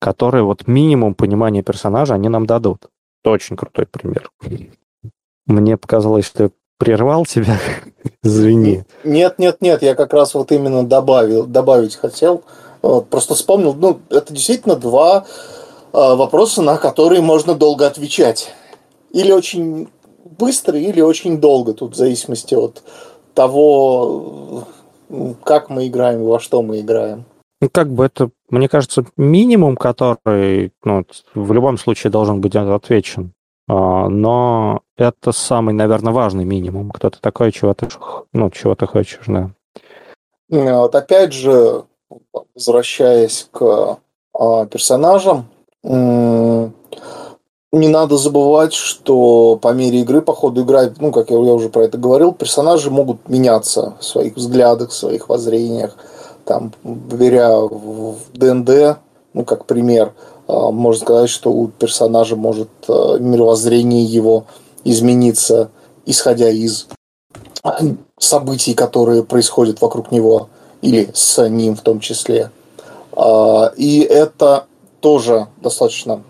которые 0.00 0.44
вот 0.44 0.66
минимум 0.66 1.14
понимания 1.14 1.62
персонажа 1.62 2.14
они 2.14 2.28
нам 2.28 2.46
дадут. 2.46 2.88
Это 3.22 3.32
очень 3.32 3.56
крутой 3.56 3.86
пример. 3.86 4.30
Мне 5.46 5.76
показалось, 5.76 6.26
что 6.26 6.44
я 6.44 6.50
прервал 6.78 7.26
тебя. 7.26 7.58
Извини. 8.22 8.84
Нет, 9.04 9.38
нет, 9.38 9.60
нет, 9.60 9.82
я 9.82 9.94
как 9.94 10.12
раз 10.12 10.34
вот 10.34 10.52
именно 10.52 10.86
добавил, 10.86 11.46
добавить 11.46 11.96
хотел. 11.96 12.42
Вот, 12.82 13.08
просто 13.08 13.34
вспомнил, 13.34 13.74
ну, 13.74 14.00
это 14.08 14.32
действительно 14.32 14.76
два 14.76 15.24
э, 15.24 15.24
вопроса, 15.92 16.62
на 16.62 16.76
которые 16.76 17.20
можно 17.20 17.54
долго 17.54 17.86
отвечать. 17.86 18.54
Или 19.10 19.32
очень 19.32 19.88
быстро, 20.38 20.78
или 20.78 21.00
очень 21.00 21.40
долго, 21.40 21.74
тут 21.74 21.94
в 21.94 21.96
зависимости 21.96 22.54
от 22.54 22.82
того, 23.34 24.64
как 25.44 25.70
мы 25.70 25.88
играем, 25.88 26.24
во 26.24 26.38
что 26.38 26.62
мы 26.62 26.80
играем. 26.80 27.24
Ну, 27.60 27.68
как 27.70 27.90
бы 27.90 28.04
это, 28.04 28.30
мне 28.50 28.68
кажется, 28.68 29.04
минимум, 29.16 29.76
который 29.76 30.72
ну, 30.84 31.04
в 31.34 31.52
любом 31.52 31.76
случае 31.78 32.12
должен 32.12 32.40
быть 32.40 32.54
отвечен. 32.54 33.32
А, 33.68 34.08
но 34.08 34.82
это 34.98 35.32
самый, 35.32 35.72
наверное, 35.72 36.12
важный 36.12 36.44
минимум. 36.44 36.90
Кто 36.90 37.10
то 37.10 37.20
такой, 37.20 37.52
чего 37.52 37.72
ты, 37.72 37.88
ну, 38.32 38.50
чего 38.50 38.74
ты 38.74 38.86
хочешь, 38.86 39.24
да. 39.26 39.50
Вот 40.48 40.94
опять 40.94 41.32
же, 41.32 41.84
возвращаясь 42.54 43.48
к 43.52 43.98
а, 44.34 44.66
персонажам, 44.66 45.46
не 47.72 47.88
надо 47.88 48.16
забывать, 48.16 48.72
что 48.72 49.56
по 49.56 49.72
мере 49.72 50.00
игры, 50.00 50.22
по 50.22 50.34
ходу 50.34 50.62
игры, 50.62 50.94
ну, 50.98 51.12
как 51.12 51.30
я, 51.30 51.36
уже 51.36 51.68
про 51.68 51.84
это 51.84 51.98
говорил, 51.98 52.32
персонажи 52.32 52.90
могут 52.90 53.28
меняться 53.28 53.94
в 54.00 54.04
своих 54.04 54.36
взглядах, 54.36 54.90
в 54.90 54.94
своих 54.94 55.28
воззрениях. 55.28 55.96
Там, 56.44 56.72
беря 56.82 57.56
в 57.58 58.16
ДНД, 58.32 58.98
ну, 59.34 59.44
как 59.44 59.66
пример, 59.66 60.14
а, 60.46 60.70
можно 60.70 61.04
сказать, 61.04 61.30
что 61.30 61.52
у 61.52 61.68
персонажа 61.68 62.36
может 62.36 62.70
а, 62.88 63.18
мировоззрение 63.18 64.02
его 64.02 64.44
измениться, 64.84 65.70
исходя 66.06 66.48
из 66.50 66.88
событий, 68.18 68.74
которые 68.74 69.24
происходят 69.24 69.80
вокруг 69.80 70.10
него 70.12 70.48
или 70.80 71.10
с 71.14 71.46
ним 71.48 71.76
в 71.76 71.80
том 71.80 72.00
числе. 72.00 72.50
А, 73.12 73.72
и 73.76 74.00
это 74.00 74.66
тоже 75.00 75.48
достаточно 75.60 76.22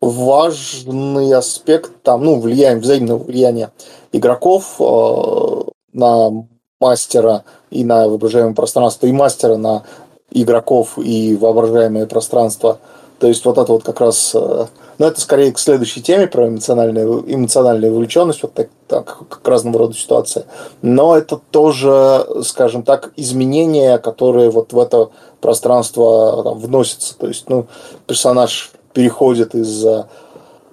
важный 0.00 1.32
аспект 1.32 2.02
там, 2.02 2.24
ну, 2.24 2.40
влияние, 2.40 2.80
взаимного 2.80 3.22
влияния 3.22 3.70
игроков 4.12 4.76
э, 4.80 5.70
на 5.92 6.46
мастера 6.80 7.44
и 7.70 7.84
на 7.84 8.08
воображаемое 8.08 8.54
пространство, 8.54 9.06
и 9.06 9.12
мастера 9.12 9.56
на 9.56 9.84
игроков 10.30 10.98
и 10.98 11.36
воображаемое 11.36 12.06
пространство. 12.06 12.78
То 13.22 13.28
есть 13.28 13.44
вот 13.44 13.56
это 13.56 13.72
вот 13.72 13.84
как 13.84 14.00
раз, 14.00 14.32
э, 14.34 14.66
ну 14.98 15.06
это 15.06 15.20
скорее 15.20 15.52
к 15.52 15.58
следующей 15.60 16.02
теме 16.02 16.26
про 16.26 16.48
эмоциональную, 16.48 17.24
эмоциональную 17.32 17.92
вовлеченность, 17.92 18.42
вот 18.42 18.52
так, 18.52 18.68
так, 18.88 19.28
к 19.28 19.46
разного 19.46 19.78
рода 19.78 19.94
ситуации. 19.94 20.44
Но 20.82 21.16
это 21.16 21.36
тоже, 21.52 22.26
скажем 22.42 22.82
так, 22.82 23.12
изменения, 23.14 23.98
которые 23.98 24.50
вот 24.50 24.72
в 24.72 24.78
это 24.80 25.10
пространство 25.40 26.42
там, 26.42 26.58
вносятся. 26.58 27.16
То 27.16 27.28
есть, 27.28 27.48
ну, 27.48 27.68
персонаж 28.08 28.72
переходит 28.92 29.54
из 29.54 29.86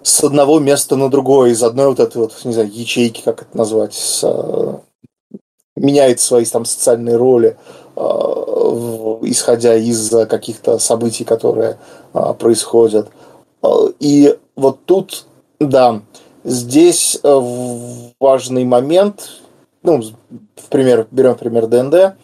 с 0.02 0.24
одного 0.24 0.58
места 0.58 0.96
на 0.96 1.12
другое, 1.12 1.52
из 1.52 1.62
одной 1.62 1.90
вот 1.90 2.00
этой 2.00 2.18
вот, 2.18 2.34
не 2.46 2.54
знаю, 2.54 2.72
ячейки, 2.74 3.22
как 3.24 3.44
это 3.44 3.56
назвать, 3.56 3.94
с, 3.94 4.26
меняет 5.76 6.20
свои 6.20 6.46
там 6.46 6.66
социальные 6.66 7.16
роли, 7.16 7.50
э, 7.50 7.56
исходя 9.24 9.76
из 9.76 10.10
каких-то 10.28 10.80
событий, 10.80 11.26
которые 11.26 11.78
э, 12.14 12.34
происходят. 12.40 13.10
И 14.00 14.38
вот 14.56 14.86
тут, 14.86 15.26
да, 15.60 16.02
здесь 16.44 17.20
э, 17.22 17.40
важный 18.20 18.64
момент, 18.64 19.42
ну, 19.84 20.02
в 20.56 20.70
пример, 20.70 21.08
берем 21.12 21.36
пример 21.36 21.68
ДНД, 21.68 22.16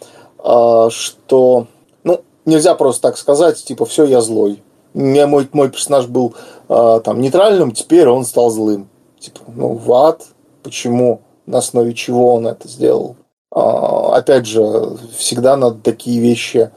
что, 0.94 1.68
ну, 2.04 2.22
нельзя 2.46 2.76
просто 2.76 3.02
так 3.02 3.18
сказать, 3.18 3.64
типа, 3.64 3.86
все, 3.86 4.06
я 4.06 4.22
злой 4.22 4.62
меня 4.96 5.28
мой, 5.28 5.48
мой 5.52 5.70
персонаж 5.70 6.08
был 6.08 6.34
э, 6.70 7.02
там 7.04 7.20
нейтральным, 7.20 7.72
теперь 7.72 8.08
он 8.08 8.26
стал 8.26 8.50
злым. 8.50 8.88
Типа, 9.20 9.40
ну, 9.54 9.74
ват, 9.74 10.26
почему, 10.64 11.22
на 11.46 11.60
основе 11.60 11.94
чего 11.94 12.34
он 12.34 12.48
это 12.48 12.68
сделал. 12.68 13.16
А, 13.56 14.18
опять 14.18 14.46
же, 14.46 14.98
всегда 15.18 15.56
надо 15.56 15.80
такие 15.82 16.20
вещи 16.20 16.70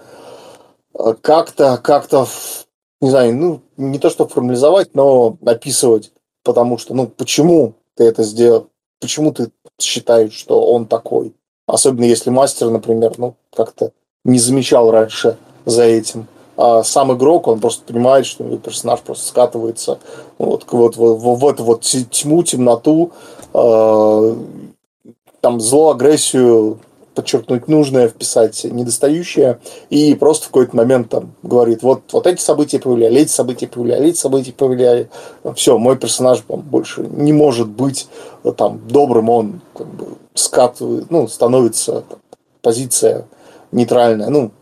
а, 0.95 1.15
как-то, 1.15 1.77
как-то, 1.77 2.27
не 3.01 3.11
знаю, 3.11 3.35
ну, 3.35 3.61
не 3.77 3.99
то, 3.99 4.09
чтобы 4.09 4.31
формализовать, 4.31 4.95
но 4.95 5.37
описывать, 5.45 6.13
потому 6.45 6.79
что, 6.79 6.95
ну, 6.95 7.09
почему 7.09 7.75
ты 7.97 8.05
это 8.05 8.23
сделал, 8.23 8.69
почему 9.01 9.33
ты 9.33 9.51
считаешь, 9.81 10.33
что 10.33 10.73
он 10.73 10.87
такой. 10.87 11.35
Особенно 11.67 12.05
если 12.05 12.31
мастер, 12.31 12.71
например, 12.71 13.15
ну, 13.19 13.35
как-то 13.55 13.93
не 14.25 14.39
замечал 14.39 14.91
раньше 14.91 15.37
за 15.67 15.83
этим 15.83 16.29
а 16.59 16.83
сам 16.83 17.17
игрок, 17.17 17.47
он 17.47 17.61
просто 17.61 17.85
понимает, 17.85 18.27
что 18.27 18.45
персонаж 18.59 18.99
просто 19.01 19.29
скатывается 19.29 20.01
вот, 20.39 20.67
вот, 20.73 20.97
вот, 20.97 21.21
в, 21.21 21.37
в 21.37 21.47
эту 21.47 21.63
вот 21.63 21.83
тьму, 21.83 22.43
темноту, 22.43 23.13
э, 23.55 24.35
там 25.41 25.61
зло, 25.61 25.91
агрессию, 25.91 26.79
подчеркнуть 27.15 27.67
нужное, 27.67 28.09
вписать 28.09 28.65
недостающее, 28.65 29.59
и 29.91 30.15
просто 30.15 30.45
в 30.45 30.49
какой-то 30.49 30.77
момент 30.77 31.09
там 31.09 31.33
говорит, 31.43 31.83
вот, 31.83 32.03
вот 32.13 32.27
эти 32.27 32.41
события 32.41 32.79
повлияли, 32.79 33.23
эти 33.23 33.31
события 33.31 33.67
повлияли, 33.67 34.11
эти 34.11 34.19
события 34.19 34.53
повлияли, 34.53 35.11
все, 35.57 35.79
мой 35.79 35.97
персонаж 35.97 36.43
там, 36.47 36.61
больше 36.61 37.03
не 37.03 37.33
может 37.33 37.69
быть 37.69 38.09
там 38.57 38.81
добрым, 38.87 39.31
он 39.31 39.61
как 39.75 39.89
бы 39.89 40.07
скатывает, 40.35 41.11
ну, 41.11 41.27
становится 41.27 42.03
там, 42.03 42.19
позиция 42.63 43.27
нейтральная, 43.73 44.29
ну, 44.29 44.53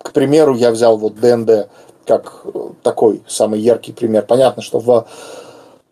к 0.00 0.12
примеру, 0.12 0.54
я 0.54 0.70
взял 0.70 0.98
вот 0.98 1.18
ДНД 1.18 1.68
как 2.06 2.42
э, 2.44 2.68
такой 2.82 3.22
самый 3.26 3.60
яркий 3.60 3.92
пример. 3.92 4.24
Понятно, 4.26 4.62
что 4.62 4.78
в 4.78 5.06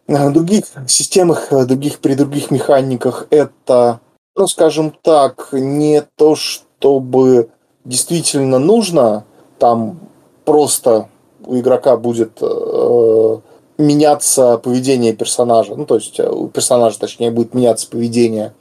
э, 0.06 0.30
других 0.30 0.64
системах, 0.86 1.52
э, 1.52 1.64
других, 1.64 1.98
при 1.98 2.14
других 2.14 2.50
механиках 2.50 3.26
это, 3.30 4.00
ну, 4.36 4.46
скажем 4.46 4.94
так, 5.02 5.48
не 5.52 6.02
то, 6.16 6.34
чтобы 6.34 7.50
действительно 7.84 8.58
нужно, 8.58 9.24
там 9.58 9.98
просто 10.44 11.08
у 11.44 11.58
игрока 11.58 11.96
будет 11.96 12.38
э, 12.40 13.36
меняться 13.78 14.58
поведение 14.58 15.12
персонажа. 15.12 15.74
Ну, 15.74 15.86
то 15.86 15.96
есть 15.96 16.18
у 16.20 16.48
персонажа, 16.48 16.98
точнее, 16.98 17.30
будет 17.30 17.54
меняться 17.54 17.88
поведение. 17.88 18.54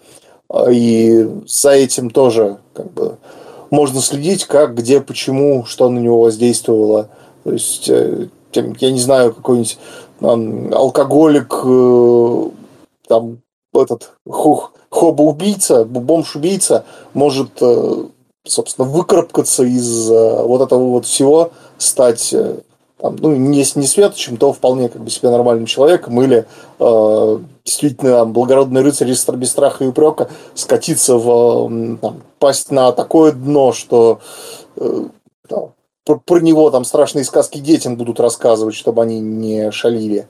И 0.70 1.28
за 1.48 1.72
этим 1.72 2.10
тоже 2.10 2.58
как 2.74 2.92
бы 2.92 3.18
можно 3.70 4.02
следить, 4.02 4.46
как, 4.46 4.76
где, 4.76 5.00
почему, 5.00 5.66
что 5.66 5.90
на 5.90 6.00
него 6.00 6.22
воздействовало. 6.22 7.10
То 7.44 7.54
есть, 7.54 7.90
э, 7.90 8.28
я 8.54 8.92
не 8.92 9.00
знаю, 9.00 9.34
какой-нибудь 9.34 9.80
там, 10.20 10.74
алкоголик, 10.74 11.54
э, 11.64 12.50
там, 13.08 13.38
этот 13.74 14.12
хоба-убийца, 14.92 15.84
бомж-убийца 15.86 16.86
может, 17.16 17.60
э, 17.62 18.04
собственно, 18.46 18.88
выкарабкаться 18.88 19.64
из 19.64 20.08
вот 20.10 20.62
этого 20.62 20.90
вот 20.90 21.06
всего, 21.08 21.52
стать 21.80 22.36
там, 23.02 23.16
ну, 23.20 23.52
если 23.52 23.80
не 23.80 23.88
светочем, 23.88 24.38
то 24.38 24.54
вполне 24.54 24.88
как 24.88 25.02
бы 25.02 25.10
себе 25.10 25.32
нормальным 25.32 25.66
человеком, 25.66 26.22
или 26.22 26.46
э, 26.80 27.40
действительно 27.66 28.12
там, 28.12 28.32
благородный 28.32 28.84
рыцарь 28.84 29.08
без 29.08 29.50
страха 29.50 29.84
и 29.84 29.88
упрека 29.88 30.30
скатиться 30.54 31.18
в 31.18 31.98
там, 32.00 32.22
пасть 32.38 32.70
на 32.70 32.92
такое 32.92 33.32
дно, 33.32 33.74
что 33.74 34.20
э, 34.76 35.06
там, 35.50 35.74
про, 36.06 36.18
про 36.18 36.40
него 36.42 36.70
там 36.70 36.86
страшные 36.86 37.26
сказки 37.26 37.58
детям 37.58 37.96
будут 37.96 38.20
рассказывать, 38.20 38.76
чтобы 38.76 39.02
они 39.02 39.20
не 39.20 39.72
шалили. 39.72 40.28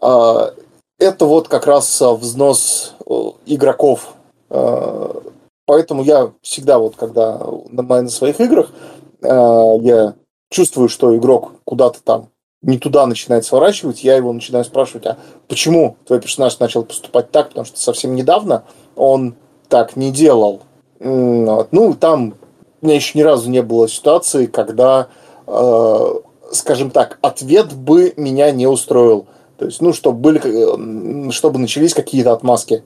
Э, 0.00 0.50
это 0.98 1.26
вот 1.26 1.48
как 1.48 1.66
раз 1.66 2.00
взнос 2.00 2.94
э, 3.06 3.12
игроков. 3.46 4.14
Э, 4.50 5.12
поэтому 5.66 6.02
я 6.02 6.32
всегда 6.42 6.78
вот, 6.78 6.96
когда 6.96 7.40
на, 7.70 8.08
своих 8.08 8.40
играх, 8.40 8.70
э, 9.22 9.26
я 9.80 10.14
чувствую, 10.50 10.88
что 10.88 11.16
игрок 11.16 11.52
куда-то 11.64 12.02
там 12.02 12.28
не 12.62 12.78
туда 12.78 13.06
начинает 13.06 13.44
сворачивать, 13.44 14.04
я 14.04 14.16
его 14.16 14.32
начинаю 14.32 14.64
спрашивать, 14.64 15.06
а 15.06 15.18
почему 15.48 15.96
твой 16.06 16.20
персонаж 16.20 16.58
начал 16.60 16.84
поступать 16.84 17.30
так, 17.30 17.48
потому 17.48 17.66
что 17.66 17.78
совсем 17.78 18.14
недавно 18.14 18.64
он 18.96 19.34
так 19.68 19.96
не 19.96 20.10
делал. 20.10 20.62
Ну, 20.98 21.94
там 22.00 22.34
у 22.80 22.86
меня 22.86 22.94
еще 22.94 23.18
ни 23.18 23.22
разу 23.22 23.50
не 23.50 23.60
было 23.60 23.86
ситуации, 23.86 24.46
когда, 24.46 25.08
скажем 26.52 26.90
так, 26.90 27.18
ответ 27.20 27.74
бы 27.74 28.14
меня 28.16 28.50
не 28.50 28.66
устроил. 28.66 29.26
То 29.64 29.68
есть, 29.68 29.80
ну, 29.80 29.94
чтобы, 29.94 30.18
были, 30.18 31.30
чтобы 31.30 31.58
начались 31.58 31.94
какие-то 31.94 32.34
отмазки. 32.34 32.82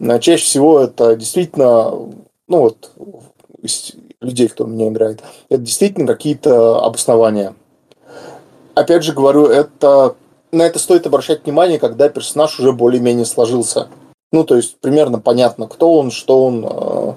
Чаще 0.00 0.42
всего 0.42 0.80
это 0.80 1.14
действительно, 1.14 1.92
ну 2.48 2.58
вот, 2.58 2.90
людей, 4.20 4.48
кто 4.48 4.66
меня 4.66 4.88
играет, 4.88 5.22
это 5.48 5.62
действительно 5.62 6.08
какие-то 6.08 6.84
обоснования. 6.84 7.54
Опять 8.74 9.04
же 9.04 9.12
говорю, 9.12 9.46
это 9.46 10.16
на 10.50 10.62
это 10.62 10.80
стоит 10.80 11.06
обращать 11.06 11.44
внимание, 11.44 11.78
когда 11.78 12.08
персонаж 12.08 12.58
уже 12.58 12.72
более-менее 12.72 13.24
сложился. 13.24 13.86
Ну, 14.32 14.42
то 14.42 14.56
есть 14.56 14.76
примерно 14.80 15.20
понятно, 15.20 15.68
кто 15.68 15.94
он, 15.94 16.10
что 16.10 16.44
он, 16.44 16.66
э, 16.68 17.12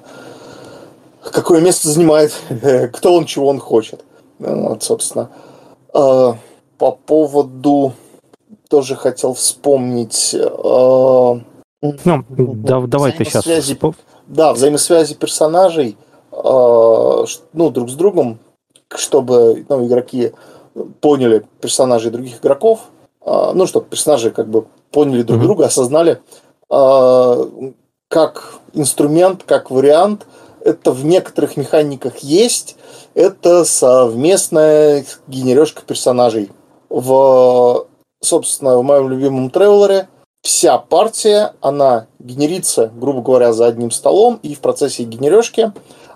какое 1.31 1.59
место 1.59 1.89
занимает, 1.89 2.35
кто 2.93 3.15
он, 3.15 3.25
чего 3.25 3.47
он 3.47 3.57
хочет. 3.57 4.05
Вот, 4.37 4.83
собственно. 4.83 5.31
Э, 5.91 6.33
по 6.77 6.91
поводу 6.91 7.93
тоже 8.71 8.95
хотел 8.95 9.35
вспомнить. 9.35 10.33
Э, 10.33 11.39
ну, 11.81 12.23
да, 12.37 12.81
давай 12.81 13.11
ты 13.11 13.25
сейчас. 13.25 13.45
Да, 14.27 14.53
взаимосвязи 14.53 15.13
персонажей– 15.13 15.97
Э, 16.31 17.25
ну, 17.53 17.69
друг 17.69 17.89
с 17.89 17.93
другом, 17.93 18.39
чтобы 18.89 19.65
ну, 19.67 19.85
игроки 19.85 20.31
поняли 21.01 21.45
персонажей 21.59 22.11
других 22.11 22.39
игроков, 22.39 22.81
э, 23.25 23.51
ну, 23.53 23.67
чтобы 23.67 23.87
персонажи 23.87 24.31
как 24.31 24.47
бы 24.47 24.65
поняли 24.91 25.23
друг 25.23 25.41
друга, 25.41 25.65
осознали, 25.65 26.21
э, 26.69 27.45
как 28.07 28.55
инструмент, 28.73 29.43
как 29.43 29.71
вариант, 29.71 30.25
это 30.63 30.91
в 30.91 31.03
некоторых 31.05 31.57
механиках 31.57 32.19
есть, 32.19 32.77
это 33.13 33.65
совместная 33.65 35.05
генережка 35.27 35.81
персонажей. 35.85 36.49
В 36.89 37.87
собственно, 38.21 38.77
в 38.77 38.83
моем 38.83 39.09
любимом 39.09 39.49
тревелере 39.49 40.07
вся 40.41 40.77
партия, 40.77 41.53
она 41.61 42.07
генерится, 42.19 42.91
грубо 42.95 43.21
говоря, 43.21 43.53
за 43.53 43.67
одним 43.67 43.91
столом, 43.91 44.39
и 44.41 44.55
в 44.55 44.59
процессе 44.59 45.03
генережки 45.03 45.71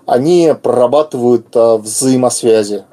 они 0.06 0.54
прорабатывают 0.60 1.48
а, 1.54 1.76
взаимосвязи. 1.76 2.84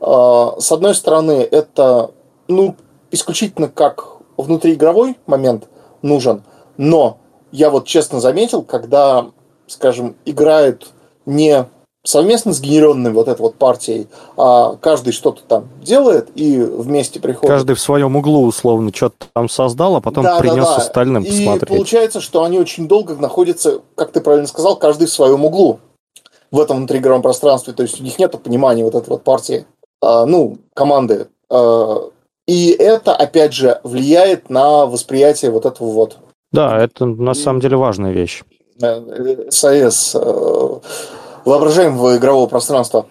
А, 0.00 0.56
с 0.58 0.72
одной 0.72 0.94
стороны, 0.94 1.46
это 1.50 2.12
ну, 2.48 2.76
исключительно 3.10 3.68
как 3.68 4.18
внутриигровой 4.36 5.18
момент 5.26 5.68
нужен, 6.02 6.42
но 6.76 7.18
я 7.50 7.70
вот 7.70 7.86
честно 7.86 8.20
заметил, 8.20 8.62
когда, 8.62 9.26
скажем, 9.66 10.16
играют 10.24 10.90
не 11.26 11.66
совместно 12.04 12.52
сгенеренной 12.52 13.12
вот 13.12 13.28
этой 13.28 13.40
вот 13.40 13.54
партией, 13.54 14.08
а 14.36 14.76
каждый 14.76 15.12
что-то 15.12 15.42
там 15.46 15.68
делает 15.80 16.30
и 16.34 16.60
вместе 16.60 17.20
приходит. 17.20 17.48
Каждый 17.48 17.76
в 17.76 17.80
своем 17.80 18.16
углу 18.16 18.44
условно 18.44 18.90
что-то 18.92 19.26
там 19.32 19.48
создал, 19.48 19.96
а 19.96 20.00
потом 20.00 20.24
да, 20.24 20.38
принес 20.38 20.64
да, 20.64 20.76
да. 20.76 20.76
остальным 20.76 21.22
и 21.22 21.28
посмотреть. 21.28 21.70
И 21.70 21.74
получается, 21.74 22.20
что 22.20 22.44
они 22.44 22.58
очень 22.58 22.88
долго 22.88 23.14
находятся, 23.16 23.80
как 23.94 24.12
ты 24.12 24.20
правильно 24.20 24.48
сказал, 24.48 24.76
каждый 24.76 25.06
в 25.06 25.12
своем 25.12 25.44
углу 25.44 25.78
в 26.50 26.60
этом 26.60 26.78
внутриигровом 26.78 27.22
пространстве. 27.22 27.72
То 27.72 27.82
есть 27.82 28.00
у 28.00 28.04
них 28.04 28.18
нет 28.18 28.32
понимания 28.42 28.84
вот 28.84 28.94
этой 28.94 29.10
вот 29.10 29.22
партии, 29.22 29.64
а, 30.00 30.26
ну, 30.26 30.58
команды. 30.74 31.28
А, 31.48 32.10
и 32.46 32.70
это, 32.70 33.14
опять 33.14 33.52
же, 33.52 33.80
влияет 33.84 34.50
на 34.50 34.86
восприятие 34.86 35.52
вот 35.52 35.64
этого 35.66 35.90
вот. 35.90 36.18
Да, 36.50 36.76
это 36.82 37.06
на 37.06 37.34
самом 37.34 37.60
деле 37.60 37.76
важная 37.76 38.12
вещь. 38.12 38.42
САС 39.50 40.16
воображаемого 41.44 42.16
игрового 42.16 42.46
пространства. 42.46 43.06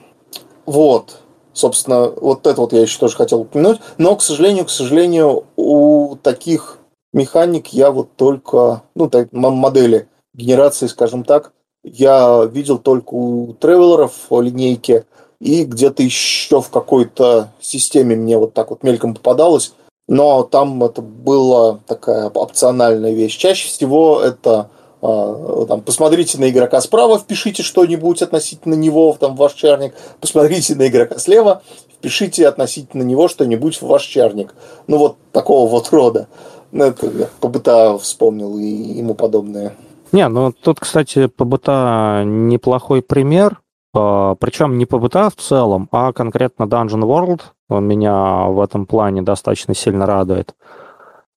Вот. 0.65 1.17
Собственно, 1.53 2.09
вот 2.09 2.47
это 2.47 2.61
вот 2.61 2.73
я 2.73 2.81
еще 2.81 2.99
тоже 2.99 3.15
хотел 3.15 3.41
упомянуть. 3.41 3.79
Но, 3.97 4.15
к 4.15 4.21
сожалению, 4.21 4.65
к 4.65 4.69
сожалению, 4.69 5.45
у 5.57 6.15
таких 6.21 6.77
механик 7.13 7.67
я 7.67 7.91
вот 7.91 8.15
только, 8.15 8.83
ну, 8.95 9.09
так, 9.09 9.29
модели 9.31 10.07
генерации, 10.33 10.87
скажем 10.87 11.23
так, 11.23 11.51
я 11.83 12.45
видел 12.45 12.77
только 12.77 13.13
у 13.13 13.53
тревелеров 13.53 14.13
линейки 14.29 15.05
и 15.39 15.63
где-то 15.63 16.03
еще 16.03 16.61
в 16.61 16.69
какой-то 16.69 17.49
системе 17.59 18.15
мне 18.15 18.37
вот 18.37 18.53
так 18.53 18.69
вот 18.69 18.83
мельком 18.83 19.15
попадалось. 19.15 19.73
Но 20.07 20.43
там 20.43 20.83
это 20.83 21.01
была 21.01 21.79
такая 21.87 22.29
опциональная 22.29 23.13
вещь. 23.13 23.37
Чаще 23.37 23.67
всего 23.67 24.21
это 24.21 24.69
там, 25.01 25.81
посмотрите 25.81 26.37
на 26.37 26.49
игрока 26.49 26.79
справа, 26.79 27.17
впишите 27.17 27.63
что-нибудь 27.63 28.21
относительно 28.21 28.75
него 28.75 29.15
там, 29.19 29.35
в 29.35 29.39
ваш 29.39 29.53
чарник, 29.53 29.95
посмотрите 30.19 30.75
на 30.75 30.87
игрока 30.87 31.17
слева, 31.17 31.63
впишите 31.97 32.47
относительно 32.47 33.01
него 33.03 33.27
что-нибудь 33.27 33.81
в 33.81 33.87
ваш 33.87 34.03
чарник. 34.03 34.53
Ну, 34.87 34.97
вот 34.97 35.17
такого 35.31 35.69
вот 35.69 35.89
рода. 35.91 36.27
Ну, 36.71 36.85
это 36.85 37.29
быта 37.41 37.97
вспомнил 37.97 38.57
и 38.57 38.65
ему 38.65 39.15
подобное. 39.15 39.75
Не, 40.11 40.27
ну 40.27 40.51
тут, 40.51 40.79
кстати, 40.79 41.27
по 41.27 41.45
быта 41.45 42.23
неплохой 42.25 43.01
пример. 43.01 43.59
А, 43.93 44.35
Причем 44.35 44.77
не 44.77 44.85
по 44.85 44.99
быта 44.99 45.29
в 45.29 45.41
целом, 45.41 45.89
а 45.91 46.13
конкретно 46.13 46.63
Dungeon 46.63 47.01
World 47.01 47.41
меня 47.69 48.45
в 48.45 48.61
этом 48.61 48.85
плане 48.85 49.21
достаточно 49.21 49.73
сильно 49.73 50.05
радует. 50.05 50.53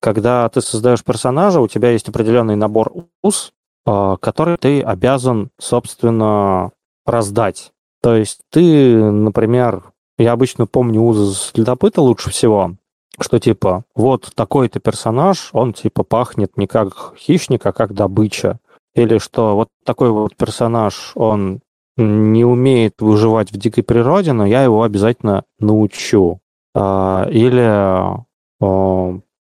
Когда 0.05 0.47
ты 0.51 0.61
создаешь 0.61 1.03
персонажа, 1.03 1.63
у 1.63 1.67
тебя 1.67 1.91
есть 1.91 2.11
определенный 2.11 2.57
набор 2.57 2.93
уз, 3.23 3.55
а, 3.87 4.19
который 4.19 4.59
ты 4.59 4.83
обязан, 4.83 5.49
собственно, 5.59 6.73
раздать. 7.07 7.73
То 8.03 8.15
есть 8.15 8.41
ты, 8.51 9.03
например, 9.03 9.83
я 10.19 10.33
обычно 10.33 10.67
помню 10.67 11.01
узы 11.01 11.35
следопыта 11.35 12.03
лучше 12.03 12.29
всего, 12.29 12.75
что 13.19 13.39
типа 13.39 13.85
вот 13.95 14.31
такой-то 14.35 14.79
персонаж, 14.79 15.49
он 15.55 15.73
типа 15.73 16.05
пахнет 16.05 16.59
не 16.59 16.67
как 16.67 17.15
хищник, 17.17 17.65
а 17.65 17.73
как 17.73 17.95
добыча. 17.95 18.59
Или 18.95 19.17
что 19.17 19.57
вот 19.57 19.69
такой 19.87 20.11
вот 20.11 20.37
персонаж, 20.37 21.13
он 21.15 21.61
не 21.97 22.45
умеет 22.45 23.01
выживать 23.01 23.53
в 23.53 23.57
дикой 23.57 23.85
природе, 23.85 24.35
но 24.35 24.45
я 24.45 24.65
его 24.65 24.83
обязательно 24.83 25.45
научу. 25.59 26.41
А, 26.75 27.27
или 27.31 28.23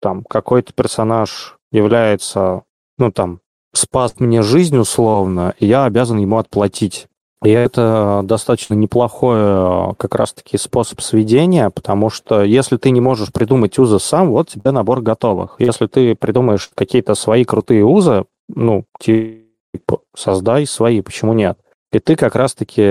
там 0.01 0.25
какой-то 0.25 0.73
персонаж 0.73 1.59
является, 1.71 2.63
ну 2.99 3.13
там, 3.13 3.41
спас 3.73 4.15
мне 4.19 4.43
жизнь 4.43 4.77
условно, 4.77 5.55
и 5.59 5.67
я 5.67 5.85
обязан 5.85 6.19
ему 6.19 6.39
отплатить. 6.39 7.07
И 7.45 7.51
это 7.51 8.23
достаточно 8.25 8.75
неплохой 8.75 9.95
как 9.97 10.17
раз-таки 10.17 10.59
способ 10.59 11.01
сведения, 11.01 11.71
потому 11.71 12.11
что 12.11 12.43
если 12.43 12.77
ты 12.77 12.91
не 12.91 13.01
можешь 13.01 13.33
придумать 13.33 13.79
узы 13.79 14.01
сам, 14.01 14.31
вот 14.31 14.49
тебе 14.49 14.73
набор 14.73 15.03
готовых. 15.03 15.55
Если 15.59 15.87
ты 15.87 16.17
придумаешь 16.17 16.69
какие-то 16.75 17.15
свои 17.15 17.45
крутые 17.45 17.85
узы, 17.85 18.25
ну, 18.49 18.87
типа, 18.99 20.01
создай 20.17 20.67
свои, 20.67 21.01
почему 21.01 21.33
нет? 21.33 21.59
И 21.93 22.01
ты 22.01 22.17
как 22.17 22.35
раз-таки 22.35 22.83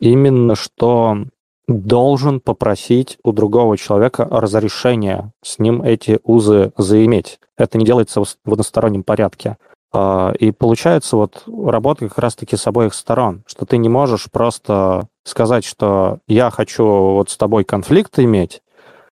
именно 0.00 0.56
что 0.56 1.18
должен 1.66 2.40
попросить 2.40 3.18
у 3.24 3.32
другого 3.32 3.76
человека 3.76 4.26
разрешения 4.30 5.32
с 5.42 5.58
ним 5.58 5.82
эти 5.82 6.20
узы 6.22 6.72
заиметь. 6.76 7.38
Это 7.56 7.78
не 7.78 7.84
делается 7.84 8.22
в 8.22 8.52
одностороннем 8.52 9.02
порядке. 9.02 9.56
А, 9.92 10.32
и 10.38 10.50
получается 10.50 11.16
вот 11.16 11.44
работа 11.46 12.08
как 12.08 12.18
раз-таки 12.18 12.56
с 12.56 12.66
обоих 12.66 12.94
сторон, 12.94 13.44
что 13.46 13.64
ты 13.64 13.78
не 13.78 13.88
можешь 13.88 14.30
просто 14.30 15.08
сказать, 15.24 15.64
что 15.64 16.18
я 16.26 16.50
хочу 16.50 16.84
вот 16.84 17.30
с 17.30 17.36
тобой 17.36 17.64
конфликт 17.64 18.18
иметь, 18.18 18.60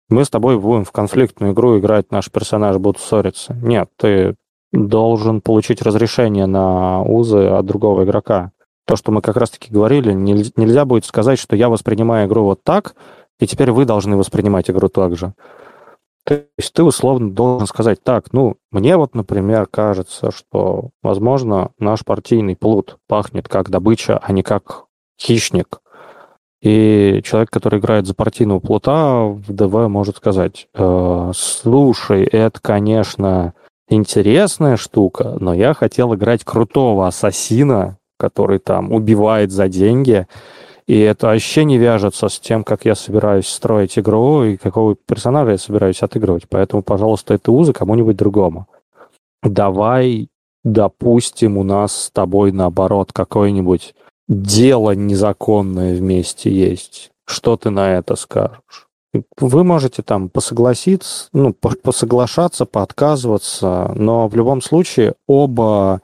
мы 0.08 0.24
с 0.24 0.30
тобой 0.30 0.58
будем 0.58 0.84
в 0.84 0.92
конфликтную 0.92 1.52
игру 1.52 1.78
играть, 1.78 2.12
наш 2.12 2.30
персонаж 2.30 2.76
будут 2.76 3.00
ссориться. 3.00 3.54
Нет, 3.54 3.88
ты 3.96 4.36
должен 4.72 5.40
получить 5.40 5.82
разрешение 5.82 6.46
на 6.46 7.02
узы 7.02 7.46
от 7.46 7.64
другого 7.64 8.04
игрока 8.04 8.52
то, 8.86 8.96
что 8.96 9.12
мы 9.12 9.20
как 9.20 9.36
раз-таки 9.36 9.72
говорили, 9.72 10.12
нельзя 10.12 10.84
будет 10.84 11.04
сказать, 11.04 11.38
что 11.38 11.56
я 11.56 11.68
воспринимаю 11.68 12.28
игру 12.28 12.44
вот 12.44 12.62
так, 12.62 12.94
и 13.38 13.46
теперь 13.46 13.72
вы 13.72 13.84
должны 13.84 14.16
воспринимать 14.16 14.70
игру 14.70 14.88
так 14.88 15.16
же. 15.16 15.34
То 16.24 16.42
есть 16.58 16.72
ты 16.72 16.82
условно 16.82 17.30
должен 17.30 17.66
сказать, 17.68 18.02
так, 18.02 18.32
ну, 18.32 18.56
мне 18.72 18.96
вот, 18.96 19.14
например, 19.14 19.66
кажется, 19.66 20.32
что, 20.32 20.90
возможно, 21.02 21.70
наш 21.78 22.04
партийный 22.04 22.56
плут 22.56 22.96
пахнет 23.06 23.48
как 23.48 23.70
добыча, 23.70 24.18
а 24.18 24.32
не 24.32 24.42
как 24.42 24.86
хищник. 25.20 25.80
И 26.62 27.20
человек, 27.24 27.50
который 27.50 27.78
играет 27.78 28.06
за 28.06 28.14
партийного 28.14 28.58
плута 28.58 29.24
в 29.24 29.52
ДВ, 29.52 29.88
может 29.88 30.16
сказать, 30.16 30.66
э, 30.74 31.32
слушай, 31.34 32.24
это, 32.24 32.60
конечно, 32.60 33.54
интересная 33.88 34.76
штука, 34.76 35.36
но 35.38 35.54
я 35.54 35.74
хотел 35.74 36.14
играть 36.14 36.42
крутого 36.44 37.06
ассасина, 37.06 37.98
который 38.18 38.58
там 38.58 38.92
убивает 38.92 39.50
за 39.50 39.68
деньги. 39.68 40.26
И 40.86 40.98
это 40.98 41.28
вообще 41.28 41.64
не 41.64 41.78
вяжется 41.78 42.28
с 42.28 42.38
тем, 42.38 42.62
как 42.62 42.84
я 42.84 42.94
собираюсь 42.94 43.48
строить 43.48 43.98
игру 43.98 44.44
и 44.44 44.56
какого 44.56 44.94
персонажа 44.94 45.52
я 45.52 45.58
собираюсь 45.58 46.02
отыгрывать. 46.02 46.48
Поэтому, 46.48 46.82
пожалуйста, 46.82 47.34
это 47.34 47.50
узы 47.50 47.72
кому-нибудь 47.72 48.16
другому. 48.16 48.68
Давай, 49.42 50.28
допустим, 50.64 51.58
у 51.58 51.64
нас 51.64 52.04
с 52.04 52.10
тобой 52.10 52.52
наоборот 52.52 53.12
какое-нибудь 53.12 53.94
дело 54.28 54.92
незаконное 54.92 55.96
вместе 55.96 56.50
есть. 56.50 57.10
Что 57.26 57.56
ты 57.56 57.70
на 57.70 57.94
это 57.94 58.14
скажешь? 58.16 58.86
Вы 59.40 59.64
можете 59.64 60.02
там 60.02 60.28
посогласиться, 60.28 61.28
ну, 61.32 61.52
посоглашаться, 61.52 62.66
поотказываться, 62.66 63.92
но 63.94 64.28
в 64.28 64.36
любом 64.36 64.60
случае 64.60 65.14
оба 65.26 66.02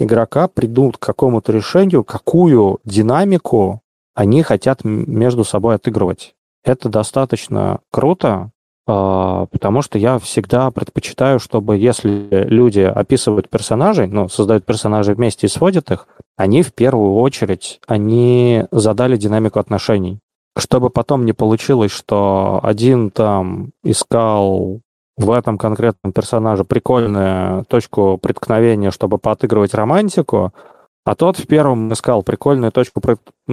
игрока 0.00 0.48
придут 0.48 0.96
к 0.96 1.06
какому-то 1.06 1.52
решению, 1.52 2.02
какую 2.02 2.80
динамику 2.84 3.82
они 4.14 4.42
хотят 4.42 4.84
между 4.84 5.44
собой 5.44 5.76
отыгрывать. 5.76 6.34
Это 6.64 6.88
достаточно 6.88 7.80
круто, 7.90 8.50
а, 8.86 9.46
потому 9.46 9.82
что 9.82 9.98
я 9.98 10.18
всегда 10.18 10.70
предпочитаю, 10.70 11.38
чтобы 11.38 11.76
если 11.76 12.28
люди 12.48 12.80
описывают 12.80 13.48
персонажей, 13.48 14.08
ну, 14.08 14.28
создают 14.28 14.64
персонажей 14.66 15.14
вместе 15.14 15.46
и 15.46 15.50
сводят 15.50 15.90
их, 15.90 16.08
они 16.36 16.62
в 16.62 16.72
первую 16.72 17.14
очередь, 17.16 17.80
они 17.86 18.64
задали 18.72 19.16
динамику 19.16 19.60
отношений. 19.60 20.18
Чтобы 20.58 20.90
потом 20.90 21.24
не 21.24 21.32
получилось, 21.32 21.92
что 21.92 22.58
один 22.62 23.10
там 23.10 23.70
искал 23.84 24.80
в 25.20 25.30
этом 25.30 25.58
конкретном 25.58 26.12
персонаже 26.12 26.64
прикольную 26.64 27.64
точку 27.66 28.18
преткновения, 28.18 28.90
чтобы 28.90 29.18
поотыгрывать 29.18 29.74
романтику, 29.74 30.52
а 31.04 31.14
тот 31.14 31.38
в 31.38 31.46
первом 31.46 31.92
искал 31.92 32.22
прикольную 32.22 32.72
точку 32.72 33.02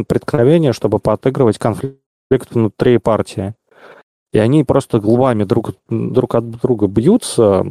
преткновения, 0.07 0.71
чтобы 0.71 0.99
поотыгрывать 0.99 1.57
конфликт 1.57 1.99
внутри 2.51 2.97
партии. 2.99 3.53
И 4.31 4.39
они 4.39 4.63
просто 4.63 4.99
глубами 4.99 5.43
друг, 5.43 5.71
друг 5.89 6.35
от 6.35 6.49
друга 6.49 6.87
бьются, 6.87 7.65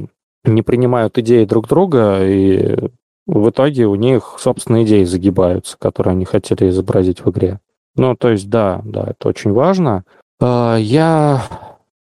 не 0.44 0.62
принимают 0.62 1.18
идеи 1.18 1.44
друг 1.44 1.66
друга, 1.66 2.18
и 2.22 2.90
в 3.26 3.50
итоге 3.50 3.86
у 3.86 3.94
них 3.94 4.36
собственные 4.38 4.84
идеи 4.84 5.04
загибаются, 5.04 5.76
которые 5.78 6.12
они 6.12 6.24
хотели 6.24 6.68
изобразить 6.68 7.24
в 7.24 7.30
игре. 7.30 7.60
Ну, 7.96 8.14
то 8.14 8.30
есть, 8.30 8.50
да, 8.50 8.82
да, 8.84 9.04
это 9.08 9.28
очень 9.28 9.52
важно. 9.52 10.04
А, 10.40 10.76
я 10.76 11.42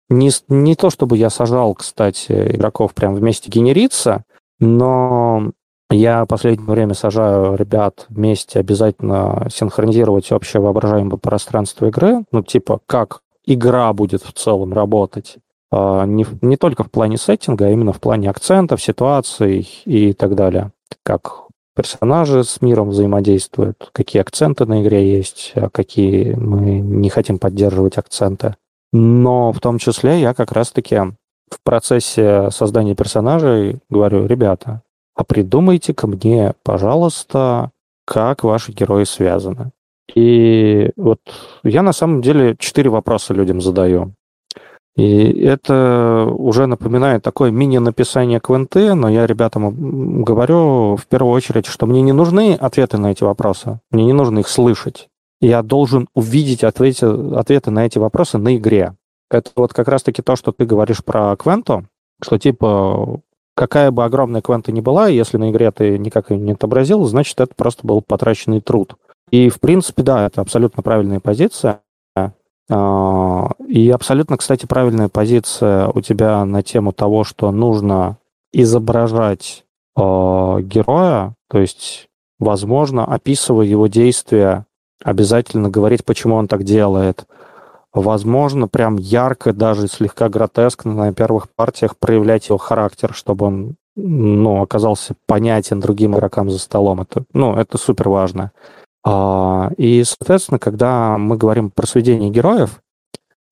не, 0.09 0.31
не 0.47 0.75
то 0.75 0.89
чтобы 0.89 1.17
я 1.17 1.29
сажал, 1.29 1.73
кстати, 1.75 2.55
игроков 2.55 2.93
прям 2.93 3.15
вместе 3.15 3.49
генериться, 3.49 4.23
но 4.59 5.51
я 5.89 6.25
в 6.25 6.27
последнее 6.27 6.69
время 6.69 6.93
сажаю 6.93 7.55
ребят 7.55 8.05
вместе 8.09 8.59
обязательно 8.59 9.47
синхронизировать 9.51 10.31
общее 10.31 10.61
воображаемое 10.61 11.17
пространство 11.17 11.87
игры, 11.87 12.23
ну, 12.31 12.41
типа, 12.43 12.79
как 12.85 13.21
игра 13.45 13.91
будет 13.93 14.23
в 14.23 14.33
целом 14.33 14.73
работать. 14.73 15.37
А, 15.71 16.05
не, 16.05 16.25
не 16.41 16.57
только 16.57 16.83
в 16.83 16.91
плане 16.91 17.17
сеттинга, 17.17 17.65
а 17.67 17.69
именно 17.69 17.93
в 17.93 17.99
плане 17.99 18.29
акцентов, 18.29 18.81
ситуаций 18.81 19.67
и 19.85 20.13
так 20.13 20.35
далее. 20.35 20.71
Как 21.03 21.45
персонажи 21.75 22.43
с 22.43 22.61
миром 22.61 22.89
взаимодействуют, 22.89 23.89
какие 23.91 24.21
акценты 24.21 24.65
на 24.65 24.81
игре 24.81 25.17
есть, 25.17 25.51
а 25.55 25.69
какие 25.69 26.33
мы 26.33 26.79
не 26.79 27.09
хотим 27.09 27.37
поддерживать 27.37 27.97
акценты. 27.97 28.55
Но 28.97 29.51
в 29.51 29.59
том 29.59 29.77
числе 29.77 30.21
я 30.21 30.33
как 30.33 30.53
раз-таки 30.53 30.95
в 30.95 31.59
процессе 31.65 32.49
создания 32.49 32.95
персонажей 32.95 33.79
говорю, 33.89 34.25
ребята, 34.25 34.83
а 35.17 35.25
придумайте 35.25 35.93
ко 35.93 36.07
мне, 36.07 36.53
пожалуйста, 36.63 37.71
как 38.05 38.45
ваши 38.45 38.71
герои 38.71 39.03
связаны. 39.03 39.71
И 40.13 40.91
вот 40.95 41.19
я 41.63 41.81
на 41.81 41.91
самом 41.91 42.21
деле 42.21 42.55
четыре 42.57 42.89
вопроса 42.89 43.33
людям 43.33 43.59
задаю. 43.59 44.13
И 44.95 45.41
это 45.41 46.25
уже 46.29 46.65
напоминает 46.65 47.21
такое 47.21 47.51
мини-написание 47.51 48.39
квенты, 48.39 48.93
но 48.93 49.09
я 49.09 49.27
ребятам 49.27 50.23
говорю 50.23 50.95
в 50.95 51.05
первую 51.07 51.33
очередь, 51.33 51.65
что 51.65 51.85
мне 51.85 52.01
не 52.01 52.13
нужны 52.13 52.53
ответы 52.53 52.97
на 52.97 53.11
эти 53.11 53.25
вопросы, 53.25 53.81
мне 53.91 54.05
не 54.05 54.13
нужно 54.13 54.39
их 54.39 54.47
слышать. 54.47 55.09
Я 55.45 55.61
должен 55.61 56.07
увидеть 56.15 56.63
ответы, 56.63 57.05
ответы 57.05 57.69
на 57.69 57.85
эти 57.85 57.99
вопросы 57.99 58.39
на 58.39 58.57
игре. 58.57 58.95
Это 59.29 59.51
вот 59.55 59.73
как 59.73 59.87
раз-таки 59.87 60.23
то, 60.23 60.35
что 60.35 60.51
ты 60.51 60.65
говоришь 60.65 61.03
про 61.03 61.35
квенту, 61.35 61.85
что 62.19 62.39
типа 62.39 63.21
какая 63.55 63.91
бы 63.91 64.03
огромная 64.03 64.41
квента 64.41 64.71
ни 64.71 64.81
была, 64.81 65.07
если 65.07 65.37
на 65.37 65.51
игре 65.51 65.69
ты 65.69 65.99
никак 65.99 66.31
ее 66.31 66.39
не 66.39 66.53
отобразил, 66.53 67.03
значит, 67.03 67.39
это 67.39 67.53
просто 67.53 67.85
был 67.85 68.01
потраченный 68.01 68.59
труд. 68.59 68.95
И, 69.29 69.49
в 69.49 69.59
принципе, 69.59 70.01
да, 70.01 70.25
это 70.25 70.41
абсолютно 70.41 70.81
правильная 70.81 71.19
позиция. 71.19 71.81
А, 72.67 73.51
и 73.67 73.91
абсолютно, 73.91 74.37
кстати, 74.37 74.65
правильная 74.65 75.09
позиция 75.09 75.89
у 75.89 76.01
тебя 76.01 76.43
на 76.43 76.63
тему 76.63 76.91
того, 76.91 77.23
что 77.23 77.51
нужно 77.51 78.17
изображать 78.51 79.63
а, 79.95 80.59
героя, 80.61 81.35
то 81.51 81.59
есть, 81.59 82.07
возможно, 82.39 83.05
описывая 83.05 83.67
его 83.67 83.85
действия, 83.85 84.65
обязательно 85.03 85.69
говорить, 85.69 86.05
почему 86.05 86.35
он 86.35 86.47
так 86.47 86.63
делает. 86.63 87.25
Возможно, 87.93 88.67
прям 88.67 88.97
ярко, 88.97 89.53
даже 89.53 89.87
слегка 89.87 90.27
гротескно 90.29 90.93
на 90.93 91.13
первых 91.13 91.49
партиях 91.55 91.97
проявлять 91.97 92.49
его 92.49 92.57
характер, 92.57 93.13
чтобы 93.13 93.45
он 93.45 93.75
ну, 93.95 94.61
оказался 94.61 95.15
понятен 95.25 95.79
другим 95.79 96.15
игрокам 96.15 96.49
за 96.49 96.59
столом. 96.59 97.01
Это, 97.01 97.23
ну, 97.33 97.55
это 97.55 97.77
супер 97.77 98.09
важно. 98.09 98.51
А, 99.05 99.71
и, 99.77 100.03
соответственно, 100.03 100.59
когда 100.59 101.17
мы 101.17 101.37
говорим 101.37 101.71
про 101.71 101.87
сведение 101.87 102.29
героев, 102.29 102.81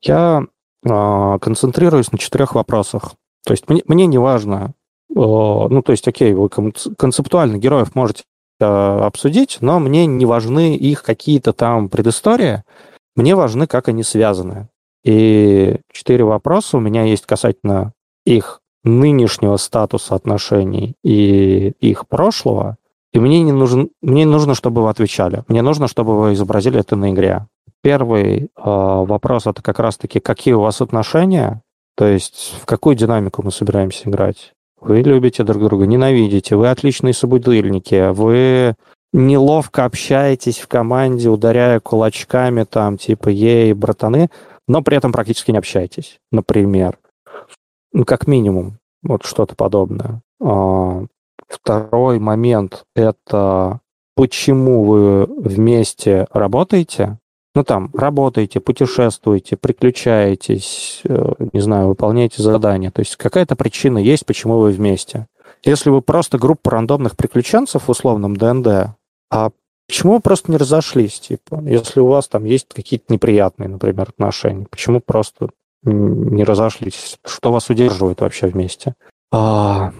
я 0.02 0.44
а, 0.86 1.40
концентрируюсь 1.40 2.12
на 2.12 2.18
четырех 2.18 2.56
вопросах. 2.56 3.14
То 3.46 3.54
есть 3.54 3.70
мне, 3.70 3.82
мне 3.88 4.06
не 4.06 4.18
важно, 4.18 4.74
ну, 5.10 5.82
то 5.86 5.92
есть, 5.92 6.08
окей, 6.08 6.34
вы 6.34 6.50
концептуально 6.50 7.58
героев 7.58 7.94
можете 7.94 8.24
а, 8.64 9.06
обсудить, 9.06 9.58
но 9.62 9.80
мне 9.80 10.06
не 10.06 10.26
важны 10.26 10.76
их 10.76 11.04
какие-то 11.04 11.54
там 11.54 11.90
предыстории, 11.90 12.64
мне 13.16 13.36
важны, 13.36 13.68
как 13.68 13.90
они 13.90 14.04
связаны. 14.04 14.70
И 15.04 15.78
четыре 15.92 16.24
вопроса 16.24 16.78
у 16.78 16.80
меня 16.80 17.04
есть 17.04 17.26
касательно 17.26 17.94
их 18.26 18.62
нынешнего 18.84 19.58
статуса 19.58 20.16
отношений 20.16 20.96
и 21.04 21.74
их 21.80 22.08
прошлого, 22.08 22.78
и 23.14 23.20
мне 23.20 23.44
не 23.44 23.52
нужен, 23.52 23.90
мне 24.02 24.26
нужно, 24.26 24.56
чтобы 24.56 24.84
вы 24.84 24.90
отвечали. 24.90 25.44
Мне 25.48 25.62
нужно, 25.62 25.88
чтобы 25.88 26.20
вы 26.20 26.34
изобразили 26.34 26.80
это 26.80 26.96
на 26.96 27.12
игре. 27.12 27.48
Первый 27.82 28.46
э, 28.46 28.48
вопрос 28.56 29.46
это 29.46 29.62
как 29.62 29.80
раз-таки, 29.80 30.20
какие 30.20 30.54
у 30.54 30.62
вас 30.62 30.82
отношения, 30.82 31.62
то 31.96 32.08
есть 32.08 32.56
в 32.62 32.66
какую 32.66 32.96
динамику 32.96 33.44
мы 33.44 33.52
собираемся 33.52 34.10
играть. 34.10 34.54
Вы 34.84 35.02
любите 35.02 35.44
друг 35.44 35.64
друга, 35.64 35.86
ненавидите, 35.86 36.56
вы 36.56 36.70
отличные 36.70 37.14
собутыльники, 37.14 38.12
вы 38.12 38.76
неловко 39.14 39.86
общаетесь 39.86 40.60
в 40.60 40.68
команде, 40.68 41.30
ударяя 41.30 41.80
кулачками 41.80 42.64
там, 42.64 42.98
типа, 42.98 43.30
ей, 43.30 43.74
братаны, 43.74 44.30
но 44.68 44.82
при 44.82 44.98
этом 44.98 45.12
практически 45.12 45.52
не 45.52 45.58
общаетесь, 45.58 46.20
например. 46.32 46.98
Ну, 47.94 48.06
как 48.06 48.28
минимум, 48.28 48.80
вот 49.04 49.24
что-то 49.26 49.56
подобное. 49.56 50.22
А, 50.42 51.06
Второй 51.48 52.20
момент– 52.20 52.84
это 52.96 53.80
почему 54.16 54.84
вы 54.86 55.26
вместе 55.26 56.28
работаете. 56.32 57.20
Ну, 57.56 57.64
там, 57.64 57.92
работаете, 57.94 58.60
путешествуете, 58.60 59.58
приключаетесь, 59.58 61.02
э, 61.04 61.34
не 61.54 61.60
знаю, 61.60 61.88
выполняете 61.88 62.42
задания. 62.42 62.90
То 62.90 63.02
есть 63.02 63.16
какая-то 63.16 63.56
причина 63.56 64.00
есть, 64.00 64.26
почему 64.26 64.58
вы 64.58 64.72
вместе. 64.72 65.28
Если 65.64 65.92
вы 65.92 66.02
просто 66.02 66.40
группа 66.40 66.72
рандомных 66.72 67.16
приключенцев 67.16 67.84
в 67.84 67.90
условном 67.90 68.36
ДНД, 68.36 68.96
а 69.32 69.52
почему 69.88 70.14
вы 70.14 70.20
просто 70.20 70.52
не 70.52 70.58
разошлись, 70.58 71.20
типа, 71.20 71.62
если 71.66 72.00
у 72.00 72.08
вас 72.08 72.28
там 72.28 72.44
есть 72.44 72.68
какие-то 72.74 73.14
неприятные, 73.14 73.70
например, 73.70 74.10
отношения, 74.10 74.66
почему 74.70 75.00
просто 75.00 75.50
не 75.84 76.44
разошлись? 76.44 77.18
Что 77.26 77.52
вас 77.52 77.70
удерживает 77.70 78.22
вообще 78.22 78.48
вместе? 78.48 78.96
А, 79.32 79.94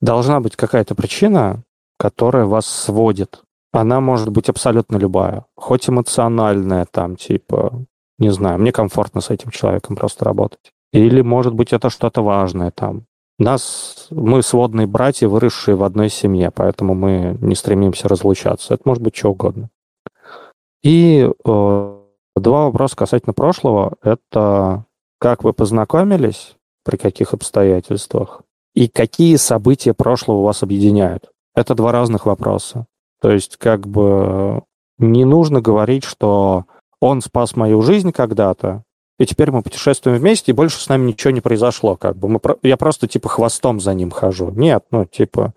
должна 0.00 0.40
быть 0.40 0.56
какая-то 0.56 0.94
причина, 0.94 1.62
которая 1.98 2.44
вас 2.44 2.66
сводит. 2.66 3.42
Она 3.72 4.00
может 4.00 4.30
быть 4.30 4.48
абсолютно 4.48 4.96
любая. 4.96 5.46
Хоть 5.56 5.88
эмоциональная, 5.88 6.86
там, 6.90 7.16
типа, 7.16 7.84
не 8.18 8.30
знаю, 8.30 8.58
мне 8.58 8.72
комфортно 8.72 9.20
с 9.20 9.30
этим 9.30 9.50
человеком 9.50 9.96
просто 9.96 10.24
работать. 10.24 10.72
Или, 10.92 11.22
может 11.22 11.54
быть, 11.54 11.72
это 11.72 11.88
что-то 11.88 12.22
важное 12.22 12.70
там. 12.72 13.06
Нас, 13.38 14.08
мы 14.10 14.42
сводные 14.42 14.86
братья, 14.86 15.28
выросшие 15.28 15.74
в 15.74 15.84
одной 15.84 16.10
семье, 16.10 16.50
поэтому 16.50 16.94
мы 16.94 17.38
не 17.40 17.54
стремимся 17.54 18.08
разлучаться. 18.08 18.74
Это 18.74 18.82
может 18.84 19.02
быть 19.02 19.16
что 19.16 19.30
угодно. 19.30 19.70
И 20.82 21.26
э, 21.26 21.96
два 22.36 22.64
вопроса 22.64 22.96
касательно 22.96 23.32
прошлого. 23.32 23.96
Это 24.02 24.84
как 25.18 25.44
вы 25.44 25.52
познакомились, 25.52 26.56
при 26.84 26.96
каких 26.96 27.34
обстоятельствах, 27.34 28.42
и 28.74 28.88
какие 28.88 29.36
события 29.36 29.94
прошлого 29.94 30.42
вас 30.42 30.62
объединяют. 30.62 31.30
Это 31.54 31.74
два 31.74 31.92
разных 31.92 32.26
вопроса. 32.26 32.86
То 33.20 33.30
есть 33.30 33.56
как 33.56 33.86
бы 33.86 34.62
не 34.98 35.24
нужно 35.24 35.60
говорить, 35.60 36.04
что 36.04 36.64
он 37.00 37.20
спас 37.20 37.56
мою 37.56 37.82
жизнь 37.82 38.12
когда-то, 38.12 38.84
и 39.18 39.26
теперь 39.26 39.50
мы 39.50 39.62
путешествуем 39.62 40.16
вместе, 40.18 40.50
и 40.50 40.54
больше 40.54 40.80
с 40.80 40.88
нами 40.88 41.08
ничего 41.08 41.30
не 41.30 41.42
произошло. 41.42 41.94
Как 41.94 42.16
бы 42.16 42.28
мы, 42.28 42.40
я 42.62 42.78
просто 42.78 43.06
типа 43.06 43.28
хвостом 43.28 43.78
за 43.78 43.92
ним 43.92 44.10
хожу. 44.10 44.50
Нет, 44.50 44.84
ну 44.90 45.04
типа, 45.04 45.52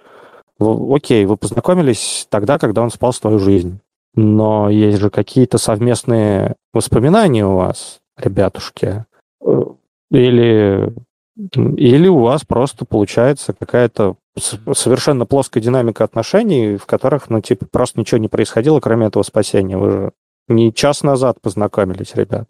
окей, 0.60 1.26
вы 1.26 1.38
познакомились 1.38 2.28
тогда, 2.30 2.60
когда 2.60 2.82
он 2.82 2.92
спас 2.92 3.20
твою 3.20 3.40
жизнь. 3.40 3.80
Но 4.16 4.70
есть 4.70 5.00
же 5.00 5.10
какие-то 5.10 5.58
совместные 5.58 6.56
воспоминания 6.74 7.46
у 7.46 7.56
вас, 7.56 8.02
ребятушки. 8.18 9.06
Э, 9.42 9.64
или 10.12 10.94
или 11.36 12.08
у 12.08 12.20
вас 12.20 12.44
просто 12.46 12.86
получается 12.86 13.54
какая-то 13.54 14.18
совершенно 14.38 15.26
плоская 15.26 15.64
динамика 15.64 16.04
отношений, 16.04 16.78
в 16.78 16.86
которых, 16.86 17.30
ну, 17.30 17.42
типа, 17.42 17.66
просто 17.66 18.00
ничего 18.00 18.20
не 18.20 18.28
происходило, 18.28 18.80
кроме 18.80 19.08
этого 19.08 19.24
спасения. 19.24 19.78
Вы 19.78 19.92
же 19.92 20.12
не 20.48 20.74
час 20.74 21.04
назад 21.04 21.42
познакомились, 21.42 22.16
ребят. 22.16 22.48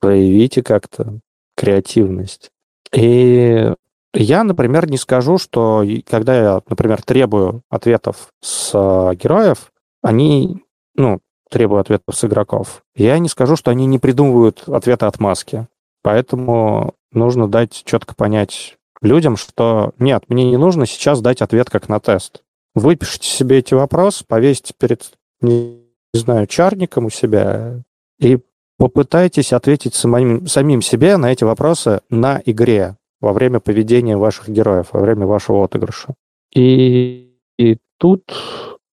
Проявите 0.00 0.62
как-то 0.62 1.20
креативность. 1.56 2.50
И 2.94 3.72
я, 4.14 4.44
например, 4.44 4.90
не 4.90 4.96
скажу, 4.96 5.38
что 5.38 5.84
когда 6.08 6.36
я, 6.36 6.62
например, 6.68 7.02
требую 7.02 7.62
ответов 7.68 8.28
с 8.40 8.70
э, 8.74 9.14
героев, 9.14 9.72
они, 10.02 10.64
ну, 10.94 11.20
требую 11.48 11.80
ответов 11.80 12.16
с 12.16 12.24
игроков, 12.24 12.82
я 12.94 13.18
не 13.18 13.28
скажу, 13.28 13.56
что 13.56 13.70
они 13.70 13.86
не 13.86 13.98
придумывают 13.98 14.64
ответы 14.68 15.06
от 15.06 15.20
маски. 15.20 15.66
Поэтому 16.02 16.94
нужно 17.12 17.48
дать 17.48 17.82
четко 17.84 18.14
понять 18.14 18.76
людям, 19.02 19.36
что 19.36 19.92
нет, 19.98 20.24
мне 20.28 20.44
не 20.44 20.56
нужно 20.56 20.86
сейчас 20.86 21.20
дать 21.20 21.42
ответ 21.42 21.70
как 21.70 21.88
на 21.88 22.00
тест. 22.00 22.42
Выпишите 22.74 23.28
себе 23.28 23.58
эти 23.58 23.74
вопросы, 23.74 24.24
повесьте 24.26 24.74
перед, 24.78 25.12
не, 25.40 25.80
знаю, 26.12 26.46
чарником 26.46 27.06
у 27.06 27.10
себя 27.10 27.82
и 28.18 28.38
попытайтесь 28.78 29.52
ответить 29.52 29.94
самим, 29.94 30.46
самим 30.46 30.82
себе 30.82 31.16
на 31.16 31.32
эти 31.32 31.44
вопросы 31.44 32.00
на 32.10 32.40
игре 32.44 32.96
во 33.20 33.32
время 33.32 33.60
поведения 33.60 34.16
ваших 34.16 34.48
героев, 34.48 34.88
во 34.92 35.00
время 35.00 35.26
вашего 35.26 35.64
отыгрыша. 35.64 36.14
И, 36.54 37.34
и 37.58 37.78
тут 37.98 38.22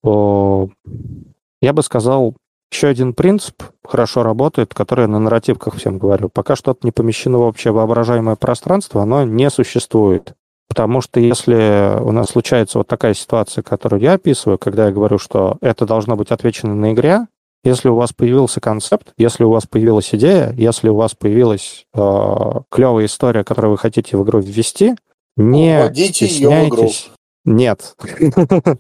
о, 0.04 0.70
я 1.62 1.74
бы 1.74 1.84
сказал, 1.84 2.36
еще 2.72 2.88
один 2.88 3.14
принцип 3.14 3.64
хорошо 3.84 4.24
работает, 4.24 4.74
который 4.74 5.02
я 5.02 5.08
на 5.08 5.20
нарративках 5.20 5.76
всем 5.76 5.98
говорю. 5.98 6.30
Пока 6.30 6.56
что-то 6.56 6.86
не 6.86 6.92
помещено 6.92 7.38
в 7.40 7.42
общее 7.42 7.72
воображаемое 7.72 8.36
пространство, 8.36 9.04
оно 9.04 9.24
не 9.24 9.50
существует. 9.50 10.34
Потому 10.68 11.00
что 11.02 11.20
если 11.20 11.98
у 12.02 12.12
нас 12.12 12.30
случается 12.30 12.78
вот 12.78 12.88
такая 12.88 13.14
ситуация, 13.14 13.62
которую 13.62 14.02
я 14.02 14.14
описываю, 14.14 14.58
когда 14.58 14.88
я 14.88 14.92
говорю, 14.92 15.18
что 15.18 15.58
это 15.62 15.86
должно 15.86 16.18
быть 16.18 16.32
отвечено 16.32 16.76
на 16.76 16.94
игре, 16.94 17.28
если 17.64 17.90
у 17.90 17.96
вас 17.96 18.14
появился 18.14 18.60
концепт, 18.60 19.14
если 19.18 19.44
у 19.44 19.50
вас 19.50 19.66
появилась 19.66 20.14
идея, 20.14 20.54
если 20.58 20.90
у 20.90 20.96
вас 20.96 21.16
появилась 21.16 21.86
э, 21.94 22.52
клевая 22.70 23.06
история, 23.06 23.44
которую 23.44 23.72
вы 23.72 23.78
хотите 23.78 24.18
в 24.18 24.24
игру 24.24 24.40
ввести, 24.40 24.96
не 25.38 25.82
Вводите 25.82 26.28
стесняйтесь. 26.28 27.12
Нет. 27.46 27.96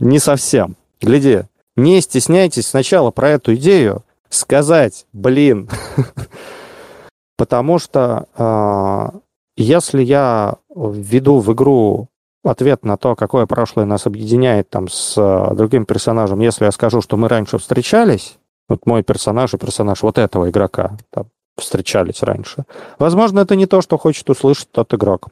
Не 0.00 0.18
совсем. 0.18 0.76
Гляди, 1.00 1.42
не 1.76 2.00
стесняйтесь 2.00 2.68
сначала 2.68 3.10
про 3.10 3.30
эту 3.30 3.54
идею 3.54 4.04
сказать, 4.28 5.06
блин. 5.12 5.68
Потому 7.36 7.78
что 7.78 8.28
э, 8.36 9.18
если 9.56 10.02
я 10.02 10.56
введу 10.74 11.40
в 11.40 11.52
игру 11.52 12.08
ответ 12.44 12.84
на 12.84 12.96
то, 12.96 13.14
какое 13.14 13.46
прошлое 13.46 13.84
нас 13.84 14.06
объединяет 14.06 14.70
там 14.70 14.88
с 14.88 15.14
э, 15.16 15.54
другим 15.54 15.86
персонажем, 15.86 16.40
если 16.40 16.64
я 16.64 16.72
скажу, 16.72 17.00
что 17.00 17.16
мы 17.16 17.28
раньше 17.28 17.58
встречались, 17.58 18.38
вот 18.68 18.86
мой 18.86 19.02
персонаж 19.02 19.54
и 19.54 19.58
персонаж 19.58 20.02
вот 20.02 20.18
этого 20.18 20.50
игрока 20.50 20.96
там, 21.10 21.26
встречались 21.56 22.22
раньше, 22.22 22.64
возможно, 22.98 23.40
это 23.40 23.56
не 23.56 23.66
то, 23.66 23.80
что 23.80 23.98
хочет 23.98 24.28
услышать 24.30 24.70
тот 24.72 24.92
игрок. 24.94 25.28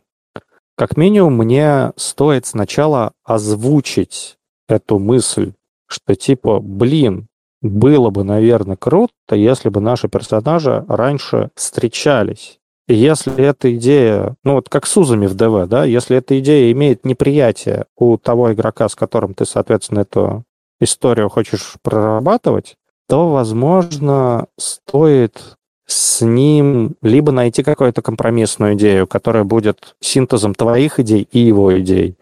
Как 0.76 0.96
минимум, 0.96 1.36
мне 1.36 1.92
стоит 1.96 2.46
сначала 2.46 3.12
озвучить 3.24 4.38
эту 4.68 4.98
мысль, 4.98 5.52
что 5.92 6.14
типа, 6.14 6.60
блин, 6.60 7.28
было 7.62 8.10
бы, 8.10 8.24
наверное, 8.24 8.76
круто, 8.76 9.34
если 9.34 9.68
бы 9.68 9.80
наши 9.80 10.08
персонажи 10.08 10.84
раньше 10.88 11.50
встречались. 11.54 12.58
И 12.88 12.94
если 12.94 13.44
эта 13.44 13.74
идея, 13.76 14.34
ну 14.42 14.54
вот 14.54 14.68
как 14.68 14.86
с 14.86 14.96
узами 14.96 15.26
в 15.26 15.34
ДВ, 15.34 15.68
да, 15.68 15.84
если 15.84 16.16
эта 16.16 16.38
идея 16.40 16.72
имеет 16.72 17.04
неприятие 17.04 17.84
у 17.96 18.16
того 18.16 18.52
игрока, 18.52 18.88
с 18.88 18.96
которым 18.96 19.34
ты, 19.34 19.44
соответственно, 19.44 20.00
эту 20.00 20.44
историю 20.80 21.28
хочешь 21.28 21.74
прорабатывать, 21.82 22.76
то, 23.08 23.28
возможно, 23.28 24.46
стоит 24.58 25.56
с 25.86 26.24
ним 26.24 26.94
либо 27.02 27.32
найти 27.32 27.62
какую-то 27.62 28.02
компромиссную 28.02 28.74
идею, 28.74 29.06
которая 29.06 29.44
будет 29.44 29.96
синтезом 30.00 30.54
твоих 30.54 31.00
идей 31.00 31.28
и 31.30 31.40
его 31.40 31.78
идей, 31.78 32.16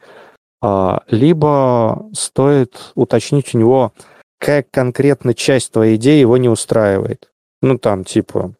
либо 1.08 2.08
стоит 2.12 2.92
уточнить 2.94 3.54
у 3.54 3.58
него, 3.58 3.92
как 4.38 4.70
конкретно 4.70 5.34
часть 5.34 5.72
твоей 5.72 5.96
идеи 5.96 6.20
его 6.20 6.36
не 6.36 6.48
устраивает. 6.48 7.30
Ну, 7.62 7.78
там, 7.78 8.04
типа, 8.04 8.54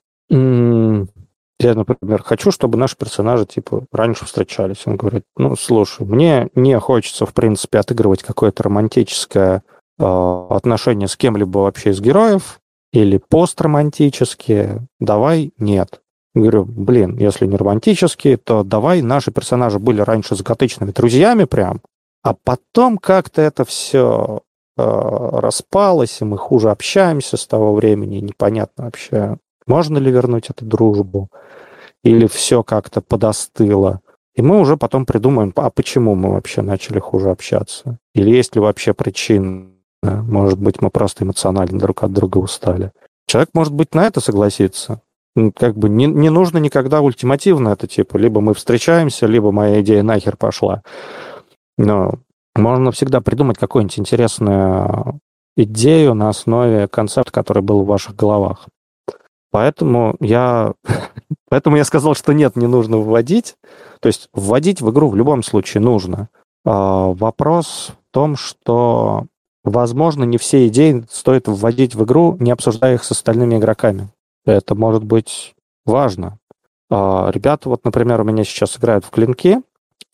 я, 1.60 1.74
например, 1.74 2.22
хочу, 2.22 2.52
чтобы 2.52 2.78
наши 2.78 2.96
персонажи, 2.96 3.44
типа, 3.44 3.84
раньше 3.90 4.26
встречались. 4.26 4.86
Он 4.86 4.96
говорит, 4.96 5.24
ну, 5.36 5.56
слушай, 5.56 6.06
мне 6.06 6.48
не 6.54 6.78
хочется, 6.78 7.26
в 7.26 7.34
принципе, 7.34 7.78
отыгрывать 7.78 8.22
какое-то 8.22 8.62
романтическое 8.64 9.64
э, 9.98 10.04
отношение 10.50 11.08
с 11.08 11.16
кем-либо 11.16 11.58
вообще 11.58 11.90
из 11.90 12.00
героев 12.00 12.60
или 12.92 13.18
постромантические. 13.28 14.86
Давай 15.00 15.52
нет. 15.58 16.00
Говорю, 16.34 16.64
блин, 16.64 17.16
если 17.16 17.46
не 17.46 17.56
романтические, 17.56 18.36
то 18.36 18.62
давай 18.62 19.02
наши 19.02 19.30
персонажи 19.30 19.78
были 19.78 20.00
раньше 20.00 20.36
закатычными 20.36 20.92
друзьями 20.92 21.44
прям, 21.44 21.80
а 22.22 22.34
потом 22.34 22.98
как-то 22.98 23.42
это 23.42 23.64
все 23.64 24.42
э, 24.76 24.82
распалось, 24.82 26.20
и 26.20 26.24
мы 26.24 26.36
хуже 26.36 26.70
общаемся 26.70 27.36
с 27.36 27.46
того 27.46 27.74
времени, 27.74 28.18
непонятно 28.18 28.84
вообще, 28.84 29.38
можно 29.66 29.98
ли 29.98 30.10
вернуть 30.10 30.50
эту 30.50 30.64
дружбу 30.64 31.28
или 32.04 32.26
все 32.26 32.62
как-то 32.62 33.00
подостыло. 33.00 34.00
И 34.34 34.42
мы 34.42 34.60
уже 34.60 34.76
потом 34.76 35.04
придумаем, 35.04 35.52
а 35.56 35.68
почему 35.70 36.14
мы 36.14 36.30
вообще 36.30 36.62
начали 36.62 37.00
хуже 37.00 37.30
общаться? 37.30 37.98
Или 38.14 38.30
есть 38.30 38.54
ли 38.54 38.60
вообще 38.60 38.94
причины? 38.94 39.70
Может 40.02 40.60
быть, 40.60 40.80
мы 40.80 40.90
просто 40.90 41.24
эмоционально 41.24 41.78
друг 41.78 42.04
от 42.04 42.12
друга 42.12 42.38
устали. 42.38 42.92
Человек, 43.26 43.50
может 43.52 43.72
быть, 43.72 43.94
на 43.94 44.06
это 44.06 44.20
согласится. 44.20 45.02
Как 45.56 45.76
бы 45.76 45.88
не, 45.88 46.06
не 46.06 46.30
нужно 46.30 46.58
никогда 46.58 47.00
ультимативно 47.00 47.70
это, 47.70 47.86
типа, 47.86 48.16
либо 48.16 48.40
мы 48.40 48.54
встречаемся, 48.54 49.26
либо 49.26 49.52
моя 49.52 49.80
идея 49.80 50.02
нахер 50.02 50.36
пошла. 50.36 50.82
Но 51.76 52.14
можно 52.54 52.90
всегда 52.92 53.20
придумать 53.20 53.58
какую-нибудь 53.58 53.98
интересную 53.98 55.20
идею 55.56 56.14
на 56.14 56.28
основе 56.28 56.88
концепта, 56.88 57.32
который 57.32 57.62
был 57.62 57.82
в 57.82 57.86
ваших 57.86 58.16
головах. 58.16 58.66
Поэтому 59.50 60.16
я, 60.20 60.74
поэтому 61.48 61.76
я 61.76 61.84
сказал, 61.84 62.14
что 62.14 62.32
нет, 62.32 62.56
не 62.56 62.66
нужно 62.66 62.98
вводить. 62.98 63.56
То 64.00 64.08
есть 64.08 64.28
вводить 64.32 64.80
в 64.80 64.90
игру 64.90 65.08
в 65.08 65.16
любом 65.16 65.42
случае 65.42 65.82
нужно. 65.82 66.28
А, 66.64 67.06
вопрос 67.12 67.92
в 68.10 68.12
том, 68.12 68.36
что, 68.36 69.26
возможно, 69.64 70.24
не 70.24 70.38
все 70.38 70.66
идеи 70.68 71.04
стоит 71.10 71.48
вводить 71.48 71.94
в 71.94 72.04
игру, 72.04 72.36
не 72.38 72.50
обсуждая 72.50 72.94
их 72.94 73.04
с 73.04 73.10
остальными 73.10 73.56
игроками. 73.56 74.08
Это 74.48 74.74
может 74.74 75.04
быть 75.04 75.54
важно. 75.84 76.38
А, 76.90 77.30
ребята, 77.30 77.68
вот, 77.68 77.84
например, 77.84 78.22
у 78.22 78.24
меня 78.24 78.44
сейчас 78.44 78.78
играют 78.78 79.04
в 79.04 79.10
клинки, 79.10 79.60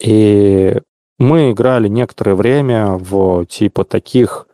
и 0.03 0.81
мы 1.21 1.53
играли 1.53 1.87
некоторое 1.87 2.35
время 2.35 2.99
в 2.99 3.47
типа 3.47 3.85
таких 3.85 4.49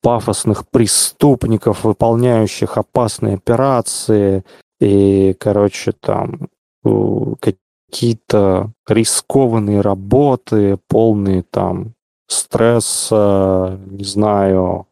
пафосных 0.00 0.66
преступников, 0.68 1.84
выполняющих 1.84 2.78
опасные 2.78 3.34
операции, 3.34 4.42
и, 4.80 5.36
короче, 5.38 5.92
там 5.92 6.48
какие-то 7.40 8.72
рискованные 8.88 9.82
работы, 9.82 10.78
полные 10.88 11.42
там 11.42 11.92
стресса, 12.26 13.78
не 13.84 14.04
знаю, 14.04 14.86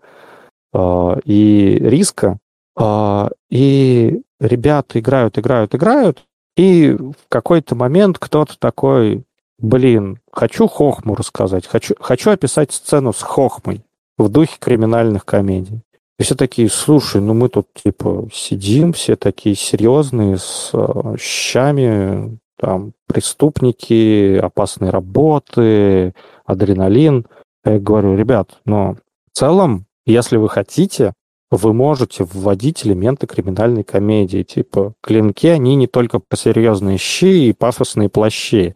а, 0.74 1.18
и 1.24 1.78
риска. 1.80 2.38
А, 2.76 3.30
и 3.50 4.20
ребята 4.38 4.98
играют, 4.98 5.38
играют, 5.38 5.74
играют, 5.74 6.24
и 6.56 6.92
в 6.92 7.28
какой-то 7.28 7.74
момент 7.74 8.18
кто-то 8.18 8.58
такой, 8.58 9.24
блин, 9.58 10.20
хочу 10.30 10.68
хохму 10.68 11.14
рассказать, 11.14 11.66
хочу, 11.66 11.94
хочу 11.98 12.30
описать 12.30 12.72
сцену 12.72 13.12
с 13.12 13.22
хохмой 13.22 13.82
в 14.18 14.28
духе 14.28 14.56
криминальных 14.58 15.24
комедий. 15.24 15.82
И 16.18 16.22
все 16.22 16.34
такие, 16.34 16.70
слушай, 16.70 17.20
ну 17.20 17.34
мы 17.34 17.48
тут 17.50 17.68
типа 17.74 18.28
сидим, 18.32 18.94
все 18.94 19.16
такие 19.16 19.54
серьезные, 19.54 20.38
с 20.38 20.70
э, 20.72 21.16
щами, 21.18 22.38
там, 22.58 22.92
преступники, 23.06 24.38
опасные 24.38 24.90
работы, 24.90 26.14
адреналин. 26.46 27.26
Я 27.64 27.78
говорю, 27.78 28.16
ребят, 28.16 28.60
но 28.64 28.96
в 29.30 29.38
целом, 29.38 29.84
если 30.06 30.38
вы 30.38 30.48
хотите, 30.48 31.12
вы 31.50 31.72
можете 31.72 32.24
вводить 32.24 32.84
элементы 32.86 33.26
криминальной 33.26 33.84
комедии. 33.84 34.42
Типа, 34.42 34.94
клинки, 35.00 35.46
они 35.46 35.76
не 35.76 35.86
только 35.86 36.18
по 36.18 36.36
серьезные 36.36 36.98
щи 36.98 37.48
и 37.48 37.52
пафосные 37.52 38.08
плащи. 38.08 38.74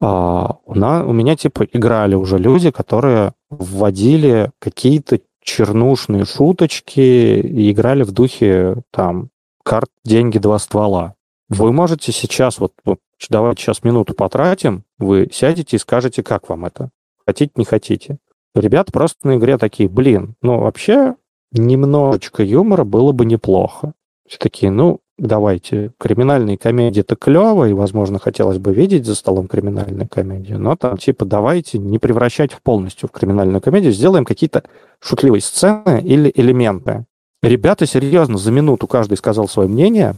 А, 0.00 0.56
у, 0.64 0.74
на, 0.74 1.06
у 1.06 1.12
меня, 1.12 1.36
типа, 1.36 1.64
играли 1.72 2.14
уже 2.14 2.38
люди, 2.38 2.70
которые 2.70 3.34
вводили 3.50 4.50
какие-то 4.58 5.20
чернушные 5.42 6.24
шуточки 6.24 7.00
и 7.00 7.70
играли 7.70 8.02
в 8.02 8.12
духе, 8.12 8.82
там, 8.90 9.30
карт 9.64 9.90
«Деньги, 10.04 10.38
два 10.38 10.58
ствола». 10.58 11.14
Вы 11.48 11.72
можете 11.72 12.12
сейчас, 12.12 12.58
вот, 12.58 12.72
вот 12.84 13.00
давайте 13.28 13.62
сейчас 13.62 13.82
минуту 13.82 14.14
потратим, 14.14 14.84
вы 14.98 15.28
сядете 15.32 15.76
и 15.76 15.80
скажете, 15.80 16.22
как 16.22 16.48
вам 16.48 16.64
это. 16.64 16.90
Хотите, 17.26 17.52
не 17.56 17.64
хотите. 17.64 18.18
Ребята 18.54 18.92
просто 18.92 19.26
на 19.26 19.36
игре 19.36 19.58
такие, 19.58 19.88
блин, 19.88 20.34
ну 20.42 20.60
вообще 20.60 21.16
немножечко 21.52 22.42
юмора 22.42 22.84
было 22.84 23.12
бы 23.12 23.24
неплохо. 23.24 23.92
Все 24.26 24.38
такие, 24.38 24.70
ну, 24.70 25.00
давайте, 25.18 25.92
криминальные 25.98 26.56
комедии 26.56 27.00
это 27.00 27.16
клево, 27.16 27.68
и, 27.68 27.72
возможно, 27.72 28.18
хотелось 28.18 28.58
бы 28.58 28.72
видеть 28.72 29.06
за 29.06 29.14
столом 29.14 29.48
криминальную 29.48 30.08
комедию, 30.08 30.58
но 30.58 30.76
там 30.76 30.96
типа 30.96 31.24
давайте 31.24 31.78
не 31.78 31.98
превращать 31.98 32.52
в 32.52 32.62
полностью 32.62 33.08
в 33.08 33.12
криминальную 33.12 33.60
комедию, 33.60 33.92
сделаем 33.92 34.24
какие-то 34.24 34.64
шутливые 35.00 35.42
сцены 35.42 36.00
или 36.02 36.32
элементы. 36.34 37.04
Ребята 37.42 37.86
серьезно 37.86 38.38
за 38.38 38.50
минуту 38.50 38.86
каждый 38.86 39.16
сказал 39.16 39.48
свое 39.48 39.68
мнение, 39.68 40.16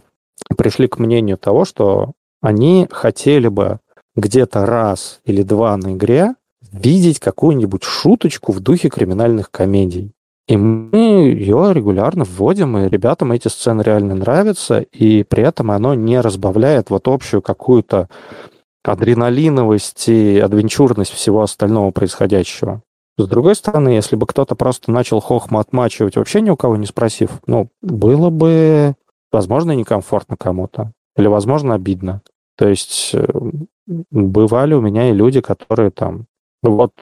пришли 0.56 0.88
к 0.88 0.98
мнению 0.98 1.38
того, 1.38 1.64
что 1.64 2.12
они 2.40 2.88
хотели 2.90 3.48
бы 3.48 3.78
где-то 4.16 4.66
раз 4.66 5.20
или 5.24 5.42
два 5.42 5.76
на 5.76 5.94
игре 5.94 6.34
видеть 6.72 7.20
какую-нибудь 7.20 7.82
шуточку 7.84 8.52
в 8.52 8.60
духе 8.60 8.88
криминальных 8.88 9.50
комедий. 9.50 10.12
И 10.48 10.56
мы 10.56 10.96
ее 10.96 11.72
регулярно 11.72 12.24
вводим, 12.24 12.76
и 12.76 12.88
ребятам 12.88 13.32
эти 13.32 13.48
сцены 13.48 13.82
реально 13.82 14.16
нравятся, 14.16 14.80
и 14.80 15.22
при 15.22 15.44
этом 15.44 15.70
оно 15.70 15.94
не 15.94 16.20
разбавляет 16.20 16.90
вот 16.90 17.06
общую 17.06 17.42
какую-то 17.42 18.08
адреналиновость 18.84 20.08
и 20.08 20.38
адвенчурность 20.40 21.12
всего 21.12 21.42
остального 21.42 21.92
происходящего. 21.92 22.82
С 23.18 23.26
другой 23.28 23.54
стороны, 23.54 23.90
если 23.90 24.16
бы 24.16 24.26
кто-то 24.26 24.56
просто 24.56 24.90
начал 24.90 25.20
хохма 25.20 25.60
отмачивать, 25.60 26.16
вообще 26.16 26.40
ни 26.40 26.50
у 26.50 26.56
кого 26.56 26.76
не 26.76 26.86
спросив, 26.86 27.30
ну, 27.46 27.68
было 27.80 28.30
бы, 28.30 28.94
возможно, 29.30 29.72
некомфортно 29.72 30.36
кому-то. 30.36 30.92
Или, 31.16 31.28
возможно, 31.28 31.74
обидно. 31.74 32.22
То 32.56 32.68
есть 32.68 33.10
э, 33.12 33.26
бывали 34.10 34.74
у 34.74 34.80
меня 34.80 35.10
и 35.10 35.14
люди, 35.14 35.40
которые 35.40 35.90
там, 35.90 36.26
ну, 36.62 36.74
вот 36.74 36.92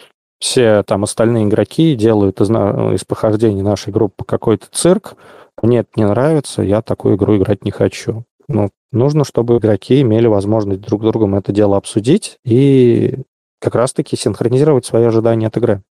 все 0.40 0.82
там 0.82 1.04
остальные 1.04 1.44
игроки 1.44 1.94
делают 1.94 2.40
из, 2.40 2.50
из 2.50 3.04
похождений 3.04 3.62
нашей 3.62 3.92
группы 3.92 4.24
какой-то 4.24 4.66
цирк, 4.72 5.14
мне 5.62 5.80
это 5.80 5.90
не 5.96 6.06
нравится, 6.06 6.62
я 6.62 6.82
такую 6.82 7.16
игру 7.16 7.36
играть 7.36 7.64
не 7.64 7.70
хочу. 7.70 8.24
Ну, 8.48 8.70
нужно, 8.90 9.24
чтобы 9.24 9.58
игроки 9.58 10.00
имели 10.00 10.26
возможность 10.26 10.80
друг 10.80 11.02
с 11.02 11.06
другом 11.06 11.34
это 11.34 11.52
дело 11.52 11.76
обсудить 11.76 12.38
и 12.44 13.18
как 13.60 13.74
раз-таки 13.74 14.16
синхронизировать 14.16 14.86
свои 14.86 15.04
ожидания 15.04 15.46
от 15.46 15.56
игры. 15.58 15.82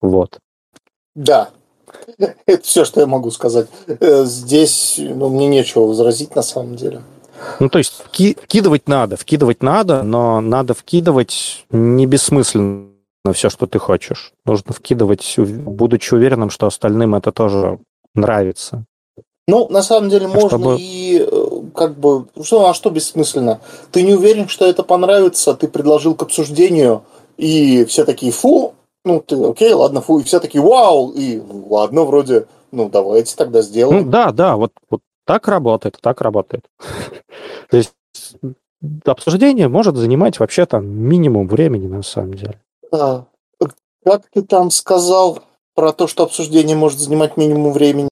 Вот. 0.00 0.38
Да, 1.16 1.50
это 2.46 2.62
все, 2.62 2.84
что 2.84 3.00
я 3.00 3.06
могу 3.06 3.32
сказать. 3.32 3.66
Э, 3.88 4.24
здесь 4.24 4.94
ну, 4.98 5.28
мне 5.28 5.48
нечего 5.48 5.82
возразить 5.82 6.36
на 6.36 6.42
самом 6.42 6.76
деле. 6.76 7.02
Ну, 7.58 7.68
то 7.68 7.78
есть 7.78 8.04
вкидывать 8.04 8.86
надо, 8.86 9.16
вкидывать 9.16 9.62
надо, 9.62 10.02
но 10.02 10.40
надо 10.40 10.74
вкидывать 10.74 11.66
не 11.70 12.06
бессмысленно 12.06 12.90
все, 13.32 13.50
что 13.50 13.66
ты 13.66 13.78
хочешь. 13.78 14.32
Нужно 14.44 14.72
вкидывать, 14.72 15.34
будучи 15.38 16.14
уверенным, 16.14 16.50
что 16.50 16.66
остальным 16.66 17.14
это 17.14 17.32
тоже 17.32 17.78
нравится. 18.14 18.84
Ну, 19.46 19.68
на 19.68 19.82
самом 19.82 20.10
деле, 20.10 20.26
а 20.26 20.28
можно 20.28 20.48
чтобы... 20.48 20.76
и 20.78 21.18
э, 21.20 21.62
как 21.74 21.98
бы... 21.98 22.26
Что, 22.42 22.68
а 22.68 22.74
что 22.74 22.90
бессмысленно? 22.90 23.60
Ты 23.90 24.02
не 24.02 24.14
уверен, 24.14 24.48
что 24.48 24.64
это 24.64 24.82
понравится, 24.84 25.54
ты 25.54 25.66
предложил 25.66 26.14
к 26.14 26.22
обсуждению, 26.22 27.02
и 27.36 27.84
все 27.86 28.04
такие, 28.04 28.32
фу, 28.32 28.74
ну, 29.04 29.20
ты, 29.20 29.34
окей, 29.42 29.72
ладно, 29.72 30.02
фу, 30.02 30.20
и 30.20 30.22
все 30.22 30.38
такие, 30.40 30.62
вау, 30.62 31.10
и 31.10 31.40
ладно, 31.68 32.04
вроде, 32.04 32.46
ну, 32.70 32.88
давайте 32.88 33.34
тогда 33.34 33.62
сделаем. 33.62 34.04
Ну, 34.04 34.10
да, 34.10 34.30
да, 34.30 34.56
вот, 34.56 34.72
вот 34.88 35.00
так 35.24 35.48
работает, 35.48 35.98
так 36.00 36.20
работает. 36.20 36.66
То 37.70 37.76
есть 37.76 37.92
обсуждение 39.04 39.68
может 39.68 39.96
занимать 39.96 40.38
вообще 40.38 40.64
там 40.66 40.86
минимум 40.86 41.48
времени, 41.48 41.86
на 41.86 42.02
самом 42.02 42.34
деле. 42.34 42.60
Да. 42.90 43.26
Как 44.04 44.22
ты 44.32 44.42
там 44.42 44.70
сказал 44.70 45.42
про 45.74 45.92
то, 45.92 46.06
что 46.06 46.24
обсуждение 46.24 46.76
может 46.76 46.98
занимать 46.98 47.36
минимум 47.36 47.72
времени? 47.72 48.08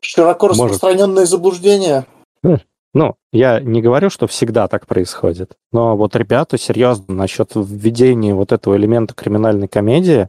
Широко 0.00 0.48
распространенное 0.48 1.08
может. 1.08 1.30
заблуждение? 1.30 2.06
Хм. 2.42 2.58
Ну, 2.94 3.14
я 3.32 3.60
не 3.60 3.80
говорю, 3.80 4.10
что 4.10 4.26
всегда 4.26 4.68
так 4.68 4.86
происходит, 4.86 5.52
но 5.72 5.96
вот 5.96 6.14
ребята 6.14 6.58
серьезно 6.58 7.14
насчет 7.14 7.52
введения 7.54 8.34
вот 8.34 8.52
этого 8.52 8.76
элемента 8.76 9.14
криминальной 9.14 9.66
комедии, 9.66 10.28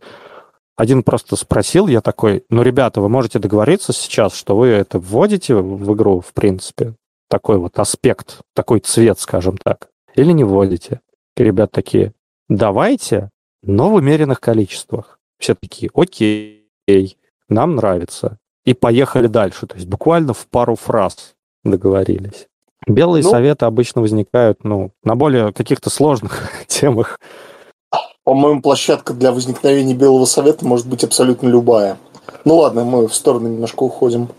один 0.77 1.03
просто 1.03 1.35
спросил, 1.35 1.87
я 1.87 2.01
такой, 2.01 2.45
ну, 2.49 2.61
ребята, 2.61 3.01
вы 3.01 3.09
можете 3.09 3.39
договориться 3.39 3.91
сейчас, 3.91 4.33
что 4.33 4.55
вы 4.55 4.67
это 4.67 4.97
вводите 4.97 5.55
в 5.55 5.93
игру, 5.93 6.21
в 6.21 6.33
принципе, 6.33 6.95
такой 7.29 7.57
вот 7.57 7.77
аспект, 7.79 8.39
такой 8.55 8.79
цвет, 8.79 9.19
скажем 9.19 9.57
так, 9.57 9.89
или 10.15 10.31
не 10.31 10.45
вводите? 10.45 11.01
И 11.35 11.43
ребята 11.43 11.73
такие, 11.73 12.13
давайте, 12.47 13.29
но 13.63 13.89
в 13.89 13.95
умеренных 13.95 14.39
количествах. 14.39 15.19
Все 15.39 15.55
такие, 15.55 15.89
окей, 15.93 16.67
нам 17.49 17.75
нравится. 17.75 18.37
И 18.65 18.73
поехали 18.73 19.27
дальше. 19.27 19.67
То 19.67 19.75
есть 19.75 19.87
буквально 19.87 20.33
в 20.33 20.47
пару 20.47 20.75
фраз 20.75 21.33
договорились. 21.63 22.47
Белые 22.87 23.23
ну, 23.23 23.29
советы 23.29 23.65
обычно 23.65 24.01
возникают 24.01 24.63
ну, 24.63 24.91
на 25.03 25.15
более 25.15 25.53
каких-то 25.53 25.89
сложных 25.89 26.49
темах. 26.67 27.19
По-моему, 28.23 28.61
площадка 28.61 29.13
для 29.13 29.31
возникновения 29.31 29.93
белого 29.93 30.25
совета 30.25 30.65
может 30.65 30.87
быть 30.87 31.03
абсолютно 31.03 31.47
любая. 31.47 31.97
Ну 32.45 32.57
ладно, 32.57 32.85
мы 32.85 33.07
в 33.07 33.15
сторону 33.15 33.49
немножко 33.49 33.83
уходим. 33.83 34.29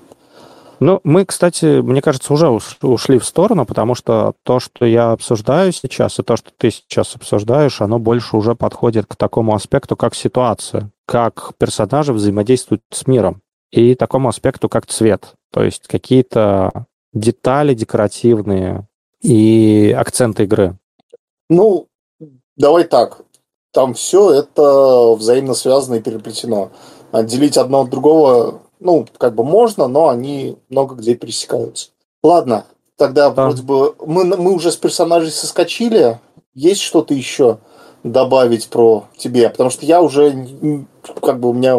Ну, 0.81 1.01
мы, 1.05 1.25
кстати, 1.25 1.81
мне 1.81 2.03
кажется, 2.03 2.33
уже 2.33 2.49
ушли 2.49 3.19
в 3.19 3.25
сторону, 3.25 3.65
потому 3.65 3.95
что 3.95 4.35
то, 4.43 4.61
что 4.61 4.85
я 4.85 5.13
обсуждаю 5.13 5.73
сейчас, 5.73 6.19
и 6.19 6.23
то, 6.23 6.37
что 6.37 6.51
ты 6.57 6.71
сейчас 6.71 7.15
обсуждаешь, 7.15 7.81
оно 7.81 7.99
больше 7.99 8.37
уже 8.37 8.55
подходит 8.55 9.07
к 9.07 9.17
такому 9.17 9.55
аспекту, 9.55 9.97
как 9.97 10.15
ситуация, 10.15 10.91
как 11.07 11.53
персонажи 11.59 12.13
взаимодействуют 12.13 12.83
с 12.91 13.07
миром, 13.07 13.41
и 13.71 13.95
такому 13.95 14.29
аспекту, 14.29 14.69
как 14.69 14.87
цвет. 14.87 15.35
То 15.53 15.63
есть 15.63 15.87
какие-то 15.87 16.87
детали 17.13 17.75
декоративные 17.75 18.87
и 19.23 19.95
акценты 19.97 20.45
игры. 20.45 20.77
Ну, 21.49 21.87
давай 22.57 22.85
так. 22.85 23.23
Там 23.73 23.95
все 23.95 24.33
это 24.33 25.15
взаимно 25.15 25.55
связано 25.55 25.97
и 25.97 26.01
переплетено. 26.01 26.71
Отделить 27.11 27.57
одно 27.57 27.83
от 27.83 27.91
другого 27.91 28.64
ну, 28.85 29.07
как 29.19 29.35
бы 29.35 29.43
можно, 29.43 29.89
но 29.89 30.11
они 30.11 30.57
много 30.69 30.95
где 30.95 31.15
пересекаются. 31.15 31.89
Ладно, 32.23 32.67
тогда 32.97 33.31
да. 33.31 33.47
вроде 33.47 33.63
бы 33.63 33.95
мы, 34.07 34.25
мы 34.25 34.53
уже 34.53 34.71
с 34.71 34.77
персонажей 34.77 35.31
соскочили. 35.31 36.21
Есть 36.55 36.83
что-то 36.83 37.15
еще 37.15 37.59
добавить 38.05 38.69
про 38.69 39.05
тебе? 39.17 39.49
Потому 39.49 39.71
что 39.71 39.87
я 39.87 40.03
уже, 40.03 40.47
как 41.21 41.41
бы 41.41 41.49
у 41.49 41.53
меня 41.55 41.77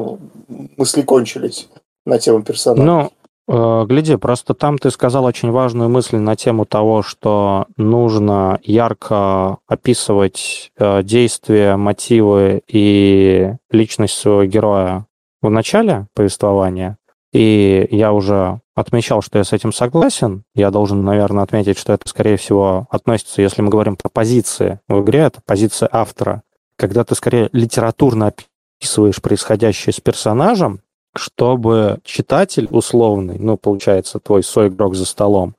мысли 0.78 1.04
кончились 1.04 1.70
на 2.06 2.18
тему 2.18 2.42
персонажа. 2.42 2.84
Ну, 2.84 3.12
э, 3.48 3.86
гляди, 3.86 4.16
просто 4.16 4.56
там 4.56 4.80
ты 4.80 4.90
сказал 4.90 5.26
очень 5.26 5.52
важную 5.52 5.90
мысль 5.90 6.18
на 6.18 6.36
тему 6.36 6.66
того, 6.66 7.04
что 7.04 7.68
нужно 7.78 8.60
ярко 8.64 9.60
описывать 9.68 10.72
э, 10.78 11.04
действия, 11.04 11.76
мотивы 11.76 12.62
и 12.68 13.54
личность 13.70 14.18
своего 14.18 14.44
героя 14.46 15.06
в 15.42 15.50
начале 15.50 16.08
повествования, 16.14 16.98
и 17.32 17.88
я 17.92 18.14
уже 18.14 18.62
отмечал, 18.76 19.22
что 19.22 19.38
я 19.38 19.44
с 19.44 19.54
этим 19.54 19.74
согласен. 19.74 20.44
Я 20.54 20.72
должен, 20.72 21.04
наверное, 21.04 21.44
отметить, 21.44 21.78
что 21.78 21.94
это, 21.94 22.08
скорее 22.08 22.38
всего, 22.38 22.88
относится, 22.90 23.42
если 23.42 23.62
мы 23.62 23.70
говорим 23.70 23.96
про 23.96 24.10
позиции 24.10 24.80
в 24.88 25.02
игре, 25.02 25.20
это 25.20 25.42
позиция 25.46 25.90
автора. 25.92 26.44
Когда 26.78 27.04
ты, 27.04 27.16
скорее, 27.16 27.50
литературно 27.52 28.34
описываешь 28.80 29.22
происходящее 29.22 29.94
с 29.94 30.00
персонажем, 30.00 30.82
чтобы 31.16 32.00
читатель 32.04 32.68
условный, 32.70 33.38
ну, 33.40 33.58
получается, 33.58 34.20
твой 34.20 34.44
соигрок 34.44 34.96
за 34.96 35.06
столом, 35.06 35.56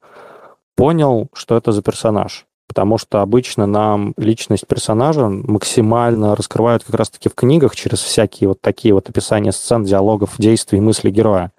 понял, 0.76 1.28
что 1.32 1.56
это 1.56 1.72
за 1.72 1.82
персонаж 1.82 2.46
потому 2.68 2.98
что 2.98 3.22
обычно 3.22 3.66
нам 3.66 4.14
личность 4.16 4.66
персонажа 4.66 5.28
максимально 5.28 6.34
раскрывают 6.34 6.84
как 6.84 6.94
раз-таки 6.94 7.28
в 7.28 7.34
книгах 7.34 7.74
через 7.74 8.00
всякие 8.00 8.48
вот 8.48 8.60
такие 8.60 8.94
вот 8.94 9.08
описания 9.08 9.52
сцен, 9.52 9.84
диалогов, 9.84 10.34
действий, 10.38 10.80
мыслей 10.80 11.10
героя. 11.10 11.52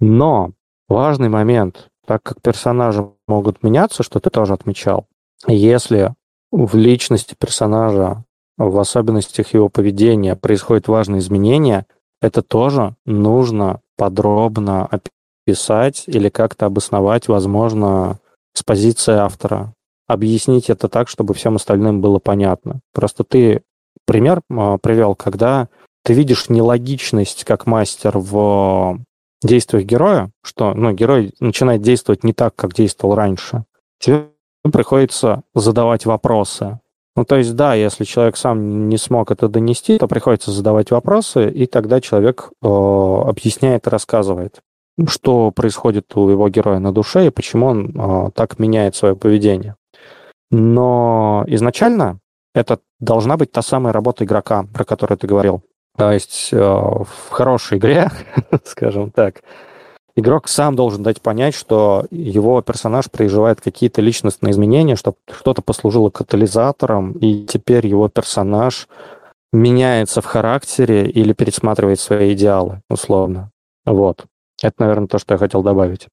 Но 0.00 0.52
важный 0.88 1.28
момент, 1.28 1.88
так 2.06 2.22
как 2.22 2.42
персонажи 2.42 3.08
могут 3.26 3.62
меняться, 3.62 4.02
что 4.02 4.20
ты 4.20 4.30
тоже 4.30 4.54
отмечал, 4.54 5.06
если 5.46 6.14
в 6.50 6.76
личности 6.76 7.34
персонажа, 7.38 8.24
в 8.58 8.78
особенностях 8.78 9.52
его 9.52 9.68
поведения 9.68 10.34
происходят 10.34 10.88
важные 10.88 11.20
изменения, 11.20 11.86
это 12.22 12.42
тоже 12.42 12.94
нужно 13.04 13.80
подробно 13.96 14.88
описать 15.46 16.04
или 16.06 16.28
как-то 16.28 16.66
обосновать, 16.66 17.28
возможно, 17.28 18.18
с 18.54 18.62
позиции 18.62 19.12
автора 19.12 19.74
объяснить 20.06 20.70
это 20.70 20.88
так, 20.88 21.08
чтобы 21.08 21.34
всем 21.34 21.56
остальным 21.56 22.00
было 22.00 22.18
понятно. 22.18 22.80
Просто 22.92 23.24
ты 23.24 23.62
пример 24.04 24.40
а, 24.50 24.78
привел, 24.78 25.14
когда 25.14 25.68
ты 26.04 26.12
видишь 26.12 26.48
нелогичность 26.48 27.44
как 27.44 27.66
мастер 27.66 28.18
в 28.18 28.98
действиях 29.42 29.84
героя, 29.84 30.30
что 30.42 30.72
ну, 30.74 30.92
герой 30.92 31.34
начинает 31.40 31.82
действовать 31.82 32.24
не 32.24 32.32
так, 32.32 32.54
как 32.54 32.74
действовал 32.74 33.14
раньше. 33.14 33.64
Тебе 33.98 34.28
приходится 34.72 35.42
задавать 35.54 36.06
вопросы. 36.06 36.80
Ну, 37.16 37.24
то 37.24 37.36
есть, 37.36 37.56
да, 37.56 37.74
если 37.74 38.04
человек 38.04 38.36
сам 38.36 38.88
не 38.88 38.98
смог 38.98 39.30
это 39.30 39.48
донести, 39.48 39.98
то 39.98 40.06
приходится 40.06 40.52
задавать 40.52 40.90
вопросы, 40.90 41.50
и 41.50 41.66
тогда 41.66 42.00
человек 42.00 42.50
э, 42.62 42.66
объясняет 42.68 43.86
и 43.86 43.90
рассказывает, 43.90 44.60
что 45.08 45.50
происходит 45.50 46.14
у 46.14 46.28
его 46.28 46.48
героя 46.50 46.78
на 46.78 46.92
душе 46.92 47.26
и 47.26 47.30
почему 47.30 47.66
он 47.68 47.88
э, 47.88 48.30
так 48.34 48.58
меняет 48.58 48.96
свое 48.96 49.16
поведение. 49.16 49.76
Но 50.50 51.44
изначально 51.46 52.20
это 52.54 52.80
должна 53.00 53.36
быть 53.36 53.52
та 53.52 53.62
самая 53.62 53.92
работа 53.92 54.24
игрока, 54.24 54.64
про 54.72 54.84
которую 54.84 55.18
ты 55.18 55.26
говорил. 55.26 55.62
То 55.96 56.12
есть 56.12 56.50
э, 56.52 56.58
в 56.58 57.30
хорошей 57.30 57.78
игре, 57.78 58.10
скажем 58.64 59.10
так, 59.10 59.42
игрок 60.14 60.48
сам 60.48 60.76
должен 60.76 61.02
дать 61.02 61.20
понять, 61.20 61.54
что 61.54 62.06
его 62.10 62.60
персонаж 62.62 63.10
переживает 63.10 63.60
какие-то 63.60 64.00
личностные 64.02 64.52
изменения, 64.52 64.96
что 64.96 65.14
что-то 65.30 65.62
послужило 65.62 66.10
катализатором, 66.10 67.12
и 67.12 67.44
теперь 67.46 67.86
его 67.86 68.08
персонаж 68.08 68.88
меняется 69.52 70.20
в 70.20 70.26
характере 70.26 71.08
или 71.08 71.32
пересматривает 71.32 72.00
свои 72.00 72.34
идеалы, 72.34 72.82
условно. 72.90 73.50
Вот. 73.84 74.26
Это, 74.62 74.74
наверное, 74.78 75.08
то, 75.08 75.18
что 75.18 75.34
я 75.34 75.38
хотел 75.38 75.62
добавить. 75.62 76.08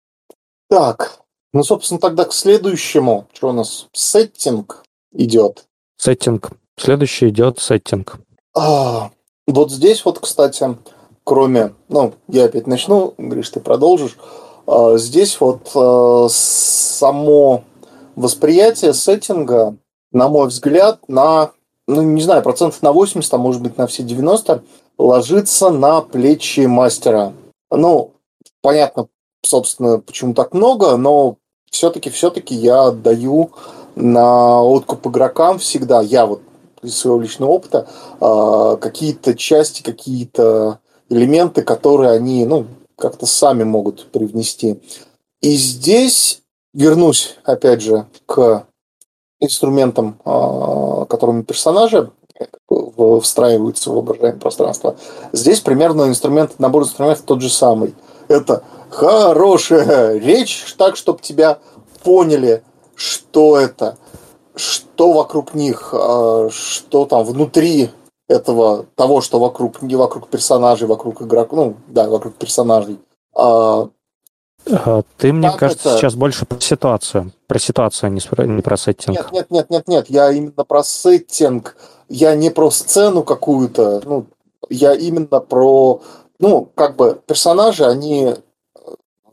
Так, 0.69 1.22
ну, 1.53 1.63
собственно, 1.63 1.99
тогда 1.99 2.25
к 2.25 2.34
следующему. 2.34 3.27
Что 3.34 3.49
у 3.49 3.53
нас? 3.53 3.88
Сеттинг 3.93 4.84
идет. 5.13 5.65
Сеттинг. 5.97 6.51
Следующий 6.77 7.30
идет 7.30 7.59
сеттинг. 7.59 8.17
А, 8.55 9.11
Вот 9.47 9.71
здесь 9.71 10.03
вот, 10.03 10.19
кстати, 10.19 10.77
кроме, 11.23 11.75
ну, 11.89 12.13
я 12.27 12.45
опять 12.45 12.65
начну, 12.65 13.13
Гриш, 13.19 13.49
ты 13.49 13.59
продолжишь. 13.59 14.17
А, 14.65 14.97
здесь 14.97 15.39
вот 15.39 15.71
а, 15.75 16.27
само 16.30 17.63
восприятие 18.15 18.93
сеттинга, 18.93 19.75
на 20.11 20.30
мой 20.30 20.47
взгляд, 20.47 20.99
на, 21.07 21.51
ну, 21.88 22.01
не 22.01 22.21
знаю, 22.21 22.41
процентов 22.41 22.81
на 22.81 22.91
80, 22.91 23.31
а 23.31 23.38
может 23.38 23.61
быть 23.61 23.77
на 23.77 23.85
все 23.85 24.01
90, 24.01 24.63
ложится 24.97 25.69
на 25.69 26.01
плечи 26.01 26.61
мастера. 26.61 27.34
Ну, 27.69 28.13
понятно, 28.61 29.07
собственно, 29.43 29.99
почему 29.99 30.34
так 30.34 30.53
много, 30.53 30.97
но 30.97 31.38
все-таки, 31.73 32.09
все-таки 32.11 32.55
я 32.55 32.85
отдаю 32.85 33.51
на 33.95 34.61
откуп 34.61 35.07
игрокам 35.07 35.57
всегда, 35.57 36.01
я 36.01 36.25
вот 36.25 36.41
из 36.83 36.95
своего 36.95 37.19
личного 37.19 37.49
опыта, 37.49 37.87
а, 38.19 38.75
какие-то 38.77 39.35
части, 39.35 39.81
какие-то 39.81 40.79
элементы, 41.09 41.63
которые 41.63 42.11
они, 42.11 42.45
ну, 42.45 42.67
как-то 42.97 43.25
сами 43.25 43.63
могут 43.63 44.05
привнести. 44.11 44.81
И 45.41 45.55
здесь 45.55 46.41
вернусь, 46.73 47.37
опять 47.43 47.81
же, 47.81 48.05
к 48.25 48.65
инструментам, 49.39 50.19
а, 50.25 51.05
которыми 51.05 51.41
персонажи 51.41 52.11
встраиваются 53.21 53.89
в 53.89 53.95
воображаемое 53.95 54.39
пространство. 54.39 54.95
Здесь 55.31 55.59
примерно 55.59 56.07
инструмент, 56.07 56.59
набор 56.59 56.83
инструментов 56.83 57.25
тот 57.25 57.41
же 57.41 57.49
самый. 57.49 57.95
Это 58.27 58.63
хорошая 58.93 60.17
речь, 60.19 60.73
так, 60.77 60.95
чтобы 60.95 61.19
тебя 61.21 61.59
поняли, 62.03 62.63
что 62.95 63.57
это, 63.57 63.97
что 64.55 65.11
вокруг 65.13 65.53
них, 65.53 65.93
а, 65.93 66.49
что 66.51 67.05
там 67.05 67.23
внутри 67.23 67.89
этого, 68.27 68.85
того, 68.95 69.21
что 69.21 69.39
вокруг, 69.39 69.81
не 69.81 69.95
вокруг 69.95 70.29
персонажей, 70.29 70.87
вокруг 70.87 71.21
игроков, 71.21 71.57
ну, 71.57 71.75
да, 71.87 72.07
вокруг 72.09 72.35
персонажей. 72.35 72.99
А, 73.35 73.89
Ты, 75.17 75.33
мне 75.33 75.51
кажется, 75.51 75.89
это... 75.89 75.97
сейчас 75.97 76.15
больше 76.15 76.45
про 76.45 76.59
ситуацию. 76.59 77.31
Про 77.47 77.59
ситуацию, 77.59 78.07
а 78.07 78.09
не 78.09 78.21
про, 78.21 78.45
не 78.45 78.61
про 78.61 78.77
сеттинг. 78.77 79.17
Нет, 79.17 79.31
нет, 79.31 79.51
нет, 79.51 79.69
нет, 79.69 79.87
нет. 79.87 80.09
Я 80.09 80.31
именно 80.31 80.63
про 80.63 80.83
сеттинг. 80.83 81.75
Я 82.07 82.35
не 82.35 82.49
про 82.49 82.71
сцену 82.71 83.23
какую-то. 83.23 84.01
Ну, 84.05 84.25
я 84.69 84.93
именно 84.93 85.39
про... 85.39 86.01
Ну, 86.39 86.69
как 86.75 86.95
бы 86.95 87.21
персонажи, 87.25 87.85
они, 87.85 88.35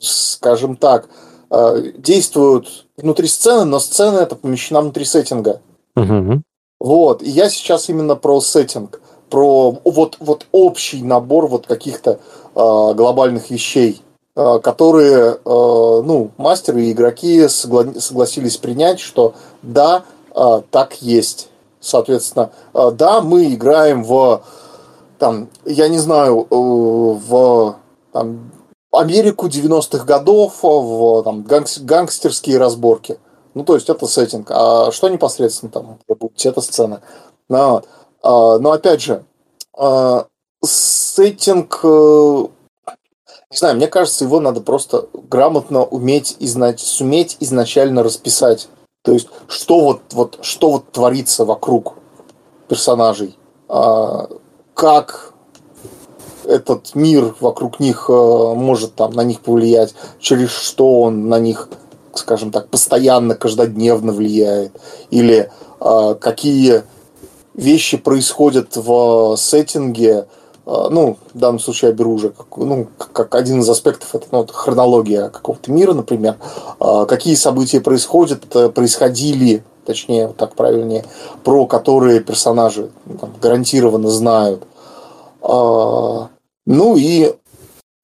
скажем 0.00 0.76
так, 0.76 1.08
э, 1.50 1.92
действуют 1.96 2.86
внутри 2.96 3.28
сцены, 3.28 3.64
но 3.64 3.78
сцена 3.78 4.18
это 4.18 4.36
помещена 4.36 4.80
внутри 4.80 5.04
сеттинга. 5.04 5.60
Угу. 5.96 6.42
Вот. 6.80 7.22
И 7.22 7.30
я 7.30 7.50
сейчас 7.50 7.88
именно 7.88 8.16
про 8.16 8.40
сеттинг, 8.40 9.00
про 9.28 9.78
вот, 9.84 10.16
вот 10.18 10.46
общий 10.50 11.02
набор 11.02 11.46
вот 11.46 11.66
каких-то 11.66 12.12
э, 12.12 12.18
глобальных 12.54 13.50
вещей, 13.50 14.02
э, 14.34 14.58
которые, 14.62 15.34
э, 15.34 15.38
ну, 15.44 16.30
мастеры 16.36 16.84
и 16.84 16.92
игроки 16.92 17.42
согла- 17.42 17.98
согласились 18.00 18.56
принять, 18.56 18.98
что 18.98 19.34
да, 19.62 20.04
э, 20.34 20.62
так 20.70 21.02
есть. 21.02 21.48
Соответственно, 21.80 22.50
э, 22.74 22.90
да, 22.92 23.20
мы 23.20 23.52
играем 23.54 24.02
в, 24.02 24.42
там, 25.18 25.48
я 25.64 25.88
не 25.88 25.98
знаю, 25.98 26.46
э, 26.50 26.54
в 26.54 27.76
там, 28.12 28.50
Америку 28.92 29.48
90-х 29.48 30.04
годов, 30.04 30.62
в 30.62 31.22
там, 31.22 31.42
гангстерские 31.42 32.58
разборки– 32.58 33.18
ну, 33.54 33.64
то 33.64 33.74
есть 33.74 33.88
это 33.88 34.06
сеттинг. 34.06 34.50
А 34.50 34.92
что 34.92 35.08
непосредственно 35.08 35.72
там 35.72 35.98
будет? 36.06 36.44
Это 36.44 36.60
сцена. 36.60 37.02
Но, 37.48 37.82
а, 38.22 38.58
но 38.58 38.72
опять 38.72 39.02
же, 39.02 39.24
а, 39.76 40.26
сеттинг, 40.64 41.80
э, 41.82 42.46
не 43.50 43.56
знаю, 43.56 43.76
мне 43.76 43.88
кажется, 43.88 44.24
его 44.24 44.38
надо 44.40 44.60
просто 44.60 45.08
грамотно 45.12 45.82
уметь, 45.84 46.36
изнач, 46.38 46.80
суметь 46.80 47.36
изначально 47.40 48.02
расписать. 48.02 48.68
То 49.02 49.12
есть, 49.12 49.28
что 49.48 49.80
вот, 49.80 50.00
вот, 50.12 50.38
что 50.42 50.70
вот 50.70 50.92
творится 50.92 51.44
вокруг 51.44 51.94
персонажей, 52.68 53.36
а, 53.68 54.28
как 54.74 55.29
этот 56.50 56.94
мир 56.94 57.34
вокруг 57.40 57.80
них 57.80 58.06
э, 58.08 58.12
может 58.12 58.94
там 58.94 59.12
на 59.12 59.22
них 59.22 59.40
повлиять, 59.40 59.94
через 60.18 60.50
что 60.50 61.02
он 61.02 61.28
на 61.28 61.38
них 61.38 61.68
скажем 62.12 62.50
так, 62.50 62.68
постоянно, 62.68 63.36
каждодневно 63.36 64.12
влияет, 64.12 64.72
или 65.10 65.48
э, 65.80 66.14
какие 66.20 66.82
вещи 67.54 67.98
происходят 67.98 68.76
в 68.76 69.36
сеттинге, 69.36 70.26
э, 70.66 70.88
ну, 70.90 71.18
в 71.32 71.38
данном 71.38 71.60
случае 71.60 71.90
я 71.90 71.96
беру 71.96 72.14
уже 72.14 72.30
как, 72.30 72.56
ну, 72.56 72.88
как 72.98 73.32
один 73.36 73.60
из 73.60 73.68
аспектов, 73.68 74.12
это 74.14 74.26
ну, 74.32 74.44
хронология 74.44 75.28
какого-то 75.28 75.70
мира, 75.70 75.94
например, 75.94 76.34
какие 77.08 77.36
события 77.36 77.80
происходят, 77.80 78.40
происходили, 78.74 79.62
точнее, 79.86 80.34
так 80.36 80.56
правильнее, 80.56 81.04
про 81.44 81.66
которые 81.66 82.18
персонажи 82.18 82.90
ну, 83.06 83.18
там, 83.18 83.32
гарантированно 83.40 84.10
знают. 84.10 84.64
Ну 86.72 86.96
и 86.96 87.34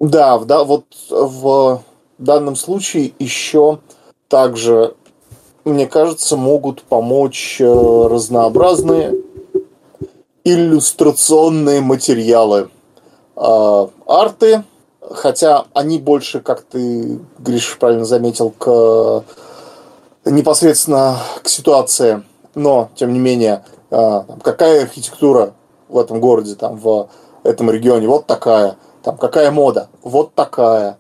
да, 0.01 0.41
да, 0.41 0.65
вот 0.65 0.87
в 1.09 1.83
данном 2.19 2.57
случае 2.57 3.13
еще 3.21 3.79
также, 4.27 4.97
мне 5.65 5.87
кажется, 5.87 6.37
могут 6.37 6.83
помочь 6.83 7.61
э, 7.61 7.65
разнообразные 7.65 9.15
иллюстрационные 10.43 11.81
материалы. 11.81 12.69
А, 13.37 13.89
арты, 14.05 14.65
хотя 15.01 15.67
они 15.73 16.01
больше, 16.01 16.41
как 16.41 16.63
ты, 16.63 17.21
Гриш, 17.39 17.77
правильно 17.79 18.05
заметил, 18.05 18.51
к 18.51 19.23
непосредственно 20.25 21.19
к 21.41 21.49
ситуации, 21.49 22.25
но, 22.57 22.91
тем 22.97 23.13
не 23.13 23.21
менее, 23.21 23.65
а, 23.93 24.27
какая 24.43 24.83
архитектура 24.83 25.55
в 25.89 25.99
этом 25.99 26.21
городе, 26.21 26.57
там, 26.57 26.77
в 26.79 27.09
этом 27.47 27.71
регионе, 27.71 28.07
вот 28.07 28.27
такая, 28.27 28.77
там, 29.03 29.17
какая 29.17 29.51
мода, 29.51 29.89
вот 30.03 30.35
такая, 30.35 30.99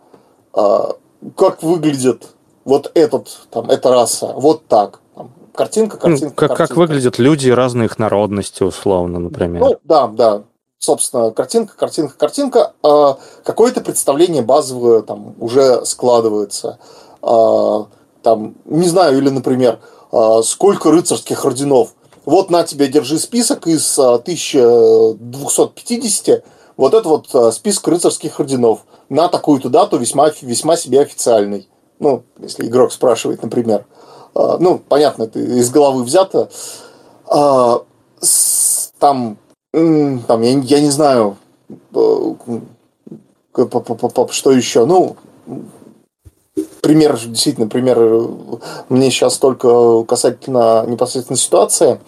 а, 0.52 0.96
как 1.36 1.62
выглядят 1.62 2.34
вот 2.64 2.90
этот, 2.94 3.28
там, 3.50 3.70
эта 3.70 3.90
раса, 3.90 4.32
вот 4.34 4.66
так. 4.66 5.00
Там, 5.14 5.30
картинка, 5.54 5.96
картинка, 5.96 6.24
ну, 6.26 6.30
как, 6.30 6.48
картинка. 6.48 6.68
Как 6.68 6.76
выглядят 6.76 7.18
люди 7.18 7.50
разных 7.50 7.98
народностей, 7.98 8.66
условно, 8.66 9.18
например. 9.18 9.62
Ну, 9.62 9.76
да, 9.84 10.08
да. 10.08 10.42
Собственно, 10.78 11.30
картинка, 11.30 11.76
картинка, 11.76 12.16
картинка. 12.16 12.72
Э, 12.84 13.14
какое-то 13.44 13.80
представление 13.80 14.42
базовое 14.42 15.02
там 15.02 15.34
уже 15.40 15.84
складывается. 15.84 16.78
Э, 17.22 17.84
там, 18.22 18.54
не 18.64 18.86
знаю, 18.86 19.18
или, 19.18 19.30
например, 19.30 19.78
э, 20.12 20.42
сколько 20.44 20.90
рыцарских 20.90 21.44
орденов. 21.44 21.94
Вот 22.26 22.50
на 22.50 22.64
тебе, 22.64 22.88
держи 22.88 23.18
список 23.18 23.66
из 23.66 23.98
1250. 23.98 26.44
Вот 26.76 26.92
это 26.92 27.08
вот 27.08 27.54
список 27.54 27.88
рыцарских 27.88 28.38
орденов. 28.38 28.80
На 29.08 29.28
такую-то 29.28 29.70
дату 29.70 29.96
весьма, 29.96 30.30
весьма 30.42 30.76
себе 30.76 31.00
официальный 31.00 31.66
ну, 31.98 32.24
если 32.38 32.66
игрок 32.66 32.92
спрашивает, 32.92 33.42
например, 33.42 33.86
а, 34.34 34.58
ну, 34.58 34.78
понятно, 34.78 35.24
это 35.24 35.38
из 35.38 35.70
головы 35.70 36.04
взято, 36.04 36.50
а, 37.26 37.82
там, 38.98 39.38
там 39.72 40.42
я, 40.42 40.58
я 40.58 40.80
не 40.80 40.90
знаю, 40.90 41.36
что 44.32 44.52
еще, 44.52 44.86
ну, 44.86 45.16
пример, 46.86 47.18
действительно, 47.18 47.66
пример 47.66 47.98
мне 48.88 49.10
сейчас 49.10 49.38
только 49.38 50.04
касательно 50.04 50.84
непосредственно 50.86 51.36
ситуации, 51.36 51.98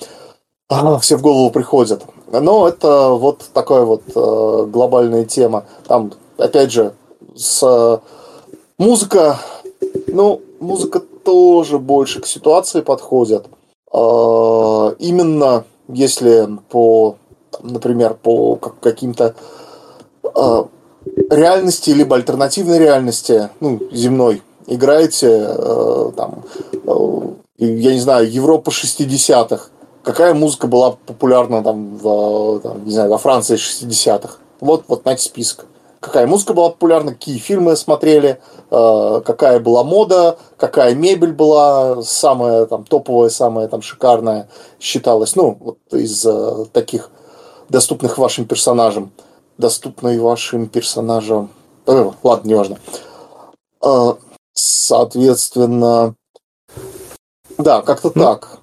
все 1.00 1.16
в 1.16 1.22
голову 1.22 1.50
приходят. 1.50 2.04
Но 2.30 2.68
это 2.68 3.08
вот 3.08 3.44
такая 3.52 3.82
вот 3.82 4.02
э, 4.14 4.66
глобальная 4.70 5.24
тема. 5.24 5.64
Там, 5.88 6.12
опять 6.36 6.70
же, 6.70 6.92
с 7.34 8.00
музыка 8.76 9.38
ну, 10.06 10.40
музыка 10.60 11.00
тоже 11.00 11.78
больше 11.78 12.20
к 12.20 12.26
ситуации 12.26 12.80
подходит. 12.80 13.46
А, 13.92 14.94
именно 14.98 15.64
если 15.88 16.48
по, 16.68 17.16
например, 17.62 18.14
по 18.14 18.56
каким-то 18.56 19.34
а, 20.34 20.68
реальности 21.30 21.90
либо 21.90 22.16
альтернативной 22.16 22.78
реальности, 22.78 23.50
ну, 23.60 23.80
земной, 23.92 24.42
играете 24.68 25.46
а, 25.48 26.12
там, 26.16 26.44
я 27.58 27.92
не 27.92 28.00
знаю, 28.00 28.30
Европа 28.30 28.70
60-х, 28.70 29.70
какая 30.02 30.34
музыка 30.34 30.66
была 30.66 30.96
популярна 31.06 31.62
там, 31.62 31.96
в, 31.96 32.60
там, 32.60 32.84
не 32.84 32.92
знаю, 32.92 33.10
во 33.10 33.18
Франции 33.18 33.56
60-х. 33.56 34.36
Вот, 34.60 34.84
вот, 34.88 35.02
знаете, 35.02 35.24
список 35.24 35.66
какая 36.00 36.26
музыка 36.26 36.54
была 36.54 36.70
популярна, 36.70 37.12
какие 37.12 37.38
фильмы 37.38 37.76
смотрели, 37.76 38.40
э, 38.70 39.20
какая 39.24 39.60
была 39.60 39.84
мода, 39.84 40.38
какая 40.56 40.94
мебель 40.94 41.32
была 41.32 42.02
самая 42.02 42.66
там 42.66 42.84
топовая, 42.84 43.30
самая 43.30 43.68
там 43.68 43.82
шикарная 43.82 44.48
считалась. 44.80 45.36
Ну, 45.36 45.56
вот 45.60 45.78
из 45.92 46.24
э, 46.24 46.66
таких 46.72 47.10
доступных 47.68 48.18
вашим 48.18 48.46
персонажам. 48.46 49.12
Доступной 49.58 50.18
вашим 50.18 50.68
персонажам. 50.68 51.50
Э, 51.86 52.10
ладно, 52.22 52.48
неважно. 52.48 52.78
Э, 54.58 54.64
соответственно, 54.88 56.14
да, 57.58 57.82
как-то 57.82 58.12
ну, 58.14 58.22
так. 58.22 58.58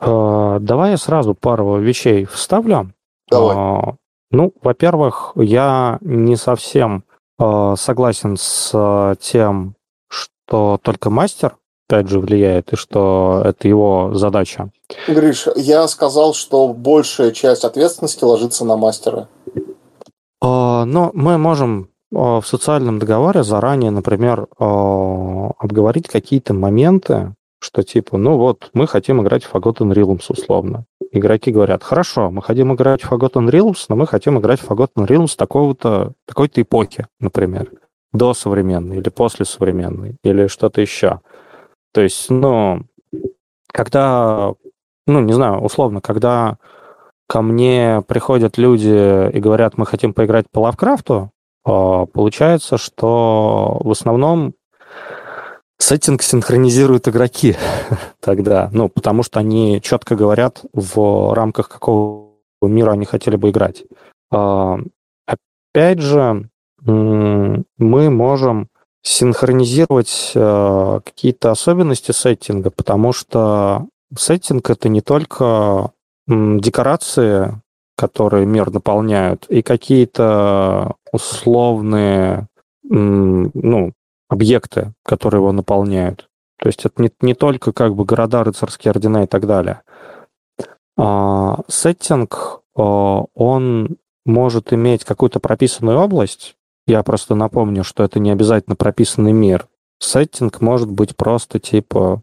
Э, 0.00 0.58
давай 0.60 0.92
я 0.92 0.96
сразу 0.96 1.34
пару 1.34 1.78
вещей 1.78 2.24
вставлю. 2.24 2.92
Давай. 3.28 3.56
Э, 3.56 3.92
ну, 4.30 4.52
во-первых, 4.62 5.32
я 5.36 5.98
не 6.00 6.36
совсем 6.36 7.04
э, 7.38 7.74
согласен 7.76 8.36
с 8.36 8.70
э, 8.72 9.14
тем, 9.20 9.74
что 10.08 10.78
только 10.82 11.10
мастер 11.10 11.56
опять 11.88 12.08
же 12.08 12.18
влияет, 12.18 12.72
и 12.72 12.76
что 12.76 13.42
это 13.44 13.68
его 13.68 14.10
задача. 14.14 14.70
Гриш, 15.06 15.46
я 15.54 15.86
сказал, 15.86 16.34
что 16.34 16.68
большая 16.68 17.30
часть 17.30 17.64
ответственности 17.64 18.24
ложится 18.24 18.64
на 18.64 18.76
мастера. 18.76 19.28
А, 20.42 20.84
но 20.84 21.12
мы 21.14 21.38
можем 21.38 21.90
в 22.16 22.46
социальном 22.46 22.98
договоре 22.98 23.42
заранее, 23.42 23.90
например, 23.90 24.46
а, 24.58 25.50
обговорить 25.58 26.08
какие-то 26.08 26.54
моменты, 26.54 27.34
что 27.60 27.82
типа, 27.82 28.16
ну 28.16 28.38
вот, 28.38 28.70
мы 28.72 28.86
хотим 28.86 29.20
играть 29.22 29.44
в 29.44 29.54
Forgotten 29.54 29.92
Realms 29.92 30.24
условно. 30.28 30.86
Игроки 31.12 31.50
говорят, 31.50 31.82
хорошо, 31.82 32.30
мы 32.30 32.42
хотим 32.42 32.72
играть 32.74 33.02
в 33.02 33.12
Forgotten 33.12 33.50
Realms, 33.50 33.84
но 33.88 33.96
мы 33.96 34.06
хотим 34.06 34.38
играть 34.38 34.60
в 34.60 34.70
Forgotten 34.70 35.06
Realms 35.06 35.36
такого-то, 35.36 36.12
такой-то 36.26 36.62
эпохи, 36.62 37.06
например, 37.20 37.70
до 38.12 38.32
современной 38.32 38.98
или 38.98 39.08
после 39.10 39.44
современной, 39.44 40.16
или 40.24 40.46
что-то 40.46 40.80
еще. 40.80 41.20
То 41.92 42.00
есть, 42.00 42.30
ну, 42.30 42.82
когда, 43.68 44.54
ну, 45.06 45.20
не 45.20 45.32
знаю, 45.34 45.60
условно, 45.60 46.00
когда 46.00 46.56
ко 47.28 47.42
мне 47.42 48.02
приходят 48.06 48.56
люди 48.56 49.30
и 49.32 49.40
говорят, 49.40 49.76
мы 49.76 49.84
хотим 49.84 50.14
поиграть 50.14 50.46
по 50.50 50.60
Лавкрафту, 50.60 51.30
получается, 51.66 52.78
что 52.78 53.80
в 53.80 53.90
основном 53.90 54.54
сеттинг 55.78 56.22
синхронизируют 56.22 57.08
игроки 57.08 57.56
тогда, 58.20 58.70
ну, 58.72 58.88
потому 58.88 59.22
что 59.22 59.40
они 59.40 59.80
четко 59.82 60.14
говорят, 60.16 60.62
в 60.72 61.34
рамках 61.34 61.68
какого 61.68 62.30
мира 62.62 62.92
они 62.92 63.04
хотели 63.04 63.36
бы 63.36 63.50
играть. 63.50 63.84
А, 64.30 64.78
опять 65.26 66.00
же, 66.00 66.48
мы 66.82 68.10
можем 68.10 68.68
синхронизировать 69.02 70.32
э, 70.34 71.00
какие-то 71.04 71.52
особенности 71.52 72.10
сеттинга, 72.10 72.70
потому 72.70 73.12
что 73.12 73.86
сеттинг 74.16 74.70
это 74.70 74.88
не 74.88 75.00
только 75.00 75.92
декорации, 76.28 77.60
которые 77.96 78.46
мир 78.46 78.70
наполняют, 78.72 79.46
и 79.48 79.62
какие-то 79.62 80.96
условные 81.16 82.46
ну, 82.84 83.92
объекты, 84.28 84.92
которые 85.02 85.40
его 85.40 85.52
наполняют. 85.52 86.28
То 86.58 86.68
есть 86.68 86.86
это 86.86 87.02
не, 87.02 87.10
не 87.20 87.34
только 87.34 87.72
как 87.72 87.94
бы 87.94 88.04
города, 88.04 88.44
рыцарские 88.44 88.90
ордена 88.90 89.24
и 89.24 89.26
так 89.26 89.46
далее. 89.46 89.82
А, 90.96 91.60
сеттинг, 91.68 92.62
а, 92.76 93.24
он 93.34 93.96
может 94.24 94.72
иметь 94.72 95.04
какую-то 95.04 95.40
прописанную 95.40 95.98
область, 95.98 96.56
я 96.86 97.02
просто 97.02 97.34
напомню, 97.34 97.84
что 97.84 98.04
это 98.04 98.20
не 98.20 98.30
обязательно 98.30 98.76
прописанный 98.76 99.32
мир. 99.32 99.66
Сеттинг 99.98 100.60
может 100.60 100.90
быть 100.90 101.16
просто 101.16 101.58
типа 101.58 102.22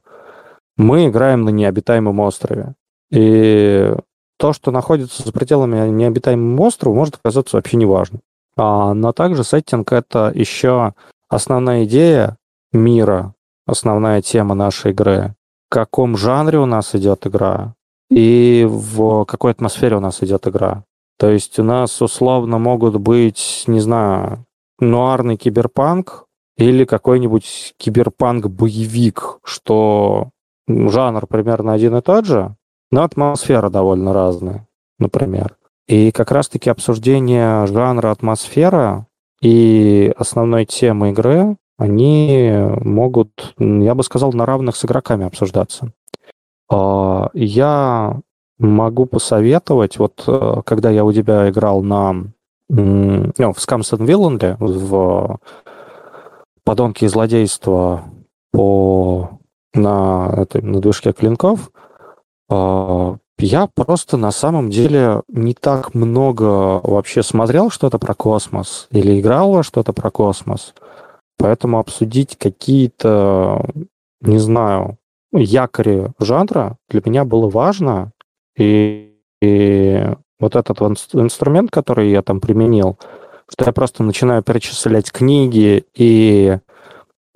мы 0.77 1.07
играем 1.07 1.43
на 1.43 1.49
необитаемом 1.49 2.19
острове. 2.19 2.75
И 3.11 3.93
то, 4.37 4.53
что 4.53 4.71
находится 4.71 5.23
за 5.23 5.31
пределами 5.31 5.89
необитаемого 5.89 6.67
острова, 6.67 6.95
может 6.95 7.15
оказаться 7.15 7.57
вообще 7.57 7.77
неважно. 7.77 8.19
А, 8.55 8.93
но 8.93 9.13
также 9.13 9.43
сеттинг— 9.43 9.91
это 9.93 10.31
еще 10.33 10.93
основная 11.29 11.85
идея 11.85 12.37
мира, 12.71 13.33
основная 13.65 14.21
тема 14.21 14.55
нашей 14.55 14.91
игры. 14.91 15.35
В 15.69 15.73
каком 15.73 16.17
жанре 16.17 16.59
у 16.59 16.65
нас 16.65 16.93
идет 16.95 17.25
игра 17.25 17.73
и 18.09 18.65
в 18.69 19.25
какой 19.25 19.51
атмосфере 19.51 19.97
у 19.97 19.99
нас 19.99 20.21
идет 20.21 20.47
игра. 20.47 20.83
То 21.17 21.29
есть 21.29 21.57
у 21.59 21.63
нас 21.63 22.01
условно 22.01 22.59
могут 22.59 22.97
быть, 22.97 23.63
не 23.67 23.79
знаю, 23.79 24.45
нуарный 24.79 25.37
киберпанк 25.37 26.25
или 26.57 26.85
какой-нибудь 26.85 27.73
киберпанк-боевик, 27.77 29.39
что 29.43 30.29
жанр 30.67 31.27
примерно 31.27 31.73
один 31.73 31.95
и 31.95 32.01
тот 32.01 32.25
же, 32.25 32.55
но 32.91 33.03
атмосфера 33.03 33.69
довольно 33.69 34.13
разная, 34.13 34.67
например. 34.99 35.55
И 35.87 36.11
как 36.11 36.31
раз-таки 36.31 36.69
обсуждение 36.69 37.67
жанра 37.67 38.11
атмосфера 38.11 39.07
и 39.41 40.13
основной 40.17 40.65
темы 40.65 41.09
игры, 41.09 41.57
они 41.77 42.53
могут, 42.81 43.55
я 43.57 43.93
бы 43.93 44.03
сказал, 44.03 44.31
на 44.31 44.45
равных 44.45 44.75
с 44.75 44.85
игроками 44.85 45.25
обсуждаться. 45.25 45.91
А, 46.71 47.29
я 47.33 48.19
могу 48.59 49.05
посоветовать, 49.05 49.97
вот 49.97 50.23
э, 50.27 50.61
когда 50.65 50.89
я 50.89 51.03
у 51.03 51.11
тебя 51.11 51.49
играл 51.49 51.81
на 51.81 52.27
ну, 52.69 53.53
в 53.53 53.59
Скамстон 53.59 54.05
Вилланде, 54.05 54.55
в 54.59 55.39
подонки 56.63 57.05
и 57.05 57.07
злодейства 57.07 58.05
по, 58.51 59.39
на, 59.73 60.33
этой, 60.37 60.61
на 60.61 60.79
движке 60.79 61.11
клинков, 61.11 61.71
а, 62.49 63.17
я 63.39 63.67
просто 63.67 64.17
на 64.17 64.31
самом 64.31 64.69
деле 64.69 65.21
не 65.27 65.53
так 65.53 65.93
много 65.93 66.79
вообще 66.83 67.23
смотрел 67.23 67.69
что-то 67.69 67.99
про 67.99 68.13
космос 68.13 68.87
или 68.91 69.19
играл 69.19 69.51
во 69.51 69.63
что-то 69.63 69.93
про 69.93 70.11
космос. 70.11 70.73
Поэтому 71.37 71.79
обсудить 71.79 72.37
какие-то, 72.37 73.65
не 74.21 74.37
знаю, 74.37 74.97
якори 75.31 76.11
жанра 76.19 76.77
для 76.89 77.01
меня 77.03 77.25
было 77.25 77.49
важно. 77.49 78.11
И, 78.57 79.15
и 79.41 80.07
вот 80.39 80.55
этот 80.55 80.81
инструмент, 80.81 81.71
который 81.71 82.11
я 82.11 82.21
там 82.21 82.39
применил, 82.39 82.97
что 83.49 83.65
я 83.65 83.71
просто 83.71 84.03
начинаю 84.03 84.43
перечислять 84.43 85.11
книги 85.11 85.85
и 85.95 86.57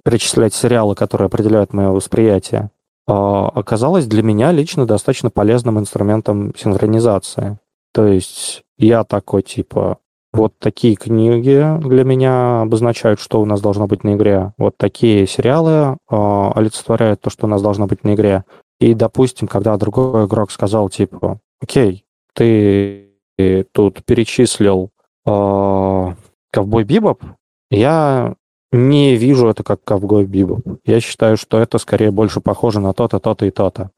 перечислять 0.03 0.53
сериалы, 0.53 0.95
которые 0.95 1.25
определяют 1.25 1.73
мое 1.73 1.89
восприятие, 1.89 2.69
оказалось 3.07 4.05
для 4.05 4.21
меня 4.21 4.51
лично 4.51 4.85
достаточно 4.85 5.29
полезным 5.29 5.79
инструментом 5.79 6.53
синхронизации. 6.55 7.57
То 7.93 8.05
есть 8.05 8.63
я 8.77 9.03
такой 9.03 9.43
типа, 9.43 9.99
вот 10.33 10.53
такие 10.59 10.95
книги 10.95 11.65
для 11.79 12.03
меня 12.03 12.61
обозначают, 12.61 13.19
что 13.19 13.41
у 13.41 13.45
нас 13.45 13.61
должно 13.61 13.87
быть 13.87 14.03
на 14.03 14.15
игре. 14.15 14.53
Вот 14.57 14.77
такие 14.77 15.25
сериалы 15.25 15.97
э, 16.09 16.51
олицетворяют 16.55 17.21
то, 17.21 17.29
что 17.29 17.47
у 17.47 17.49
нас 17.49 17.61
должно 17.61 17.87
быть 17.87 18.03
на 18.03 18.13
игре. 18.13 18.43
И, 18.79 18.93
допустим, 18.93 19.47
когда 19.47 19.75
другой 19.77 20.25
игрок 20.25 20.51
сказал, 20.51 20.89
типа, 20.89 21.39
окей, 21.61 22.05
ты 22.33 23.07
тут 23.71 24.03
перечислил 24.05 24.91
э, 25.25 26.13
Ковбой 26.51 26.83
Бибоп, 26.83 27.23
я 27.71 28.35
не 28.71 29.15
вижу 29.15 29.47
это 29.47 29.63
как 29.63 29.83
Ковбой 29.83 30.25
Бибоп. 30.25 30.79
Я 30.85 30.99
считаю, 30.99 31.37
что 31.37 31.59
это 31.59 31.77
скорее 31.77 32.11
больше 32.11 32.41
похоже 32.41 32.79
на 32.79 32.93
то-то, 32.93 33.19
то-то 33.19 33.45
и 33.45 33.51
то-то. 33.51 33.91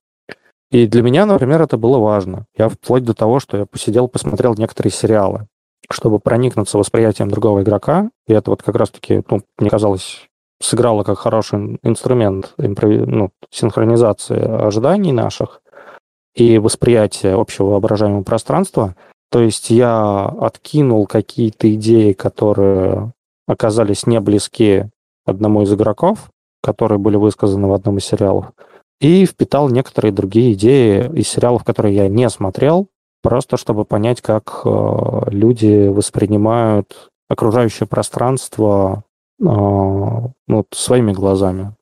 И 0.71 0.85
для 0.85 1.01
меня, 1.01 1.25
например, 1.25 1.61
это 1.61 1.77
было 1.77 1.97
важно. 1.97 2.45
Я 2.55 2.69
вплоть 2.69 3.03
до 3.03 3.13
того, 3.13 3.39
что 3.39 3.57
я 3.57 3.65
посидел, 3.65 4.07
посмотрел 4.07 4.53
некоторые 4.55 4.91
сериалы, 4.91 5.47
чтобы 5.89 6.19
проникнуться 6.19 6.77
восприятием 6.77 7.31
другого 7.31 7.63
игрока. 7.63 8.11
И 8.27 8.33
это 8.33 8.51
вот 8.51 8.61
как 8.61 8.75
раз-таки, 8.75 9.23
ну, 9.29 9.41
мне 9.57 9.69
казалось, 9.69 10.27
сыграло 10.61 11.03
как 11.03 11.17
хороший 11.17 11.79
инструмент 11.81 12.53
ну, 12.57 13.31
синхронизации 13.49 14.39
ожиданий 14.39 15.11
наших 15.11 15.61
и 16.35 16.59
восприятия 16.59 17.33
общего 17.33 17.71
воображаемого 17.71 18.23
пространства. 18.23 18.95
То 19.31 19.41
есть 19.41 19.69
я 19.71 20.25
откинул 20.25 21.07
какие-то 21.07 21.73
идеи, 21.73 22.13
которые 22.13 23.13
оказались 23.49 24.05
не 24.05 24.19
близки 24.19 24.85
одному 25.25 25.63
из 25.63 25.73
игроков, 25.73 26.29
которые 26.61 26.99
были 26.99 27.17
высказаны 27.17 27.67
в 27.67 27.73
одном 27.73 27.97
из 27.97 28.05
сериалов, 28.05 28.51
и 29.01 29.25
впитал 29.25 29.69
некоторые 29.69 30.11
другие 30.11 30.53
идеи 30.53 31.09
из 31.17 31.27
сериалов, 31.27 31.63
которые 31.63 31.95
я 31.95 32.07
не 32.07 32.29
смотрел, 32.29 32.89
просто 33.23 33.57
чтобы 33.57 33.85
понять, 33.85 34.21
как 34.21 34.61
э, 34.63 35.21
люди 35.31 35.87
воспринимают 35.87 37.09
окружающее 37.27 37.87
пространство 37.87 39.03
ну, 39.39 40.33
своими 40.71 41.13
глазами. 41.13 41.73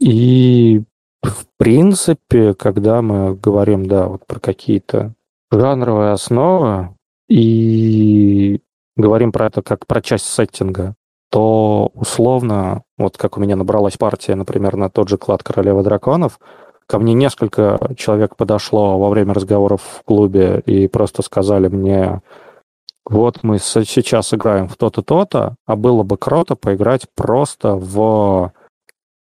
И 0.00 0.82
в 1.22 1.46
принципе, 1.58 2.54
когда 2.54 3.02
мы 3.02 3.34
говорим, 3.34 3.86
да, 3.86 4.06
вот 4.06 4.26
про 4.26 4.40
какие-то 4.40 5.12
жанровые 5.50 6.12
основы 6.12 6.94
и 7.28 8.60
говорим 8.98 9.32
про 9.32 9.46
это 9.46 9.62
как 9.62 9.86
про 9.86 10.02
часть 10.02 10.26
сеттинга, 10.26 10.94
то 11.30 11.90
условно, 11.94 12.82
вот 12.98 13.16
как 13.16 13.38
у 13.38 13.40
меня 13.40 13.56
набралась 13.56 13.96
партия, 13.96 14.34
например, 14.34 14.76
на 14.76 14.90
тот 14.90 15.08
же 15.08 15.16
клад 15.16 15.42
Королева 15.42 15.82
Драконов, 15.82 16.38
ко 16.86 16.98
мне 16.98 17.14
несколько 17.14 17.78
человек 17.96 18.36
подошло 18.36 18.98
во 18.98 19.08
время 19.10 19.34
разговоров 19.34 19.82
в 19.82 20.04
клубе 20.04 20.62
и 20.66 20.88
просто 20.88 21.22
сказали 21.22 21.68
мне, 21.68 22.22
вот 23.04 23.42
мы 23.42 23.58
сейчас 23.58 24.34
играем 24.34 24.68
в 24.68 24.76
то-то, 24.76 25.02
то-то, 25.02 25.54
а 25.66 25.76
было 25.76 26.02
бы 26.02 26.16
круто 26.16 26.56
поиграть 26.56 27.06
просто 27.14 27.74
в 27.74 28.52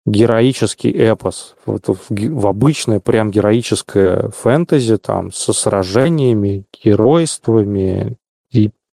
героический 0.05 0.91
эпос, 0.91 1.55
вот 1.65 1.87
в, 1.87 1.99
в 2.09 2.47
обычное 2.47 2.99
прям 2.99 3.31
героическое 3.31 4.29
фэнтези, 4.29 4.97
там, 4.97 5.31
со 5.31 5.51
сражениями, 5.51 6.65
геройствами, 6.83 8.17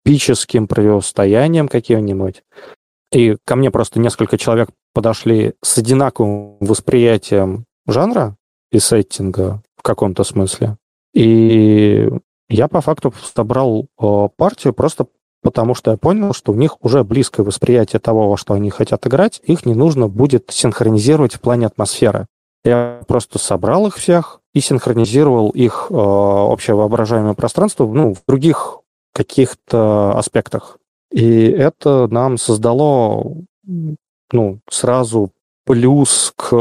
эпическим 0.08 0.68
противостоянием 0.68 1.68
каким-нибудь. 1.68 2.44
И 3.12 3.38
ко 3.46 3.56
мне 3.56 3.72
просто 3.72 4.00
несколько 4.00 4.38
человек 4.38 4.70
подошли 4.94 5.54
с 5.62 5.78
одинаковым 5.78 6.58
восприятием 6.60 7.66
жанра 7.88 8.36
и 8.72 8.80
сеттинга 8.80 9.62
в 9.78 9.84
каком-то 9.84 10.24
смысле. 10.24 10.78
И 11.14 12.10
я 12.50 12.68
по 12.68 12.82
факту 12.82 13.14
собрал 13.36 13.88
э, 14.00 14.30
партию 14.36 14.74
просто 14.74 15.08
потому, 15.42 15.76
что 15.76 15.92
я 15.92 15.98
понял, 15.98 16.34
что 16.34 16.52
у 16.52 16.56
них 16.56 16.84
уже 16.84 17.04
близкое 17.04 17.44
восприятие 17.44 18.00
того, 18.00 18.30
во 18.30 18.38
что 18.38 18.54
они 18.54 18.70
хотят 18.70 19.06
играть, 19.08 19.42
их 19.44 19.66
не 19.66 19.74
нужно 19.74 20.08
будет 20.08 20.50
синхронизировать 20.50 21.36
в 21.36 21.42
плане 21.42 21.68
атмосферы. 21.68 22.28
Я 22.66 23.02
просто 23.08 23.40
собрал 23.40 23.88
их 23.88 23.96
всех 23.96 24.42
и 24.54 24.60
синхронизировал 24.60 25.50
их 25.52 25.88
э, 25.90 25.94
общее 25.94 26.76
воображаемое 26.76 27.34
пространство 27.34 27.86
ну, 27.86 28.14
в 28.14 28.24
других 28.28 28.80
каких-то 29.18 30.15
аспектах. 30.15 30.77
И 31.11 31.45
это 31.45 32.07
нам 32.07 32.38
создало 32.38 33.35
ну, 34.31 34.60
сразу 34.69 35.31
плюс 35.65 36.34
к 36.35 36.52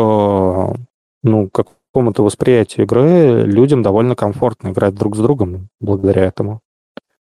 ну, 1.22 1.50
какому-то 1.50 2.22
восприятию 2.22 2.86
игры. 2.86 3.42
Людям 3.42 3.82
довольно 3.82 4.16
комфортно 4.16 4.68
играть 4.70 4.94
друг 4.94 5.16
с 5.16 5.18
другом 5.18 5.68
благодаря 5.80 6.24
этому. 6.24 6.60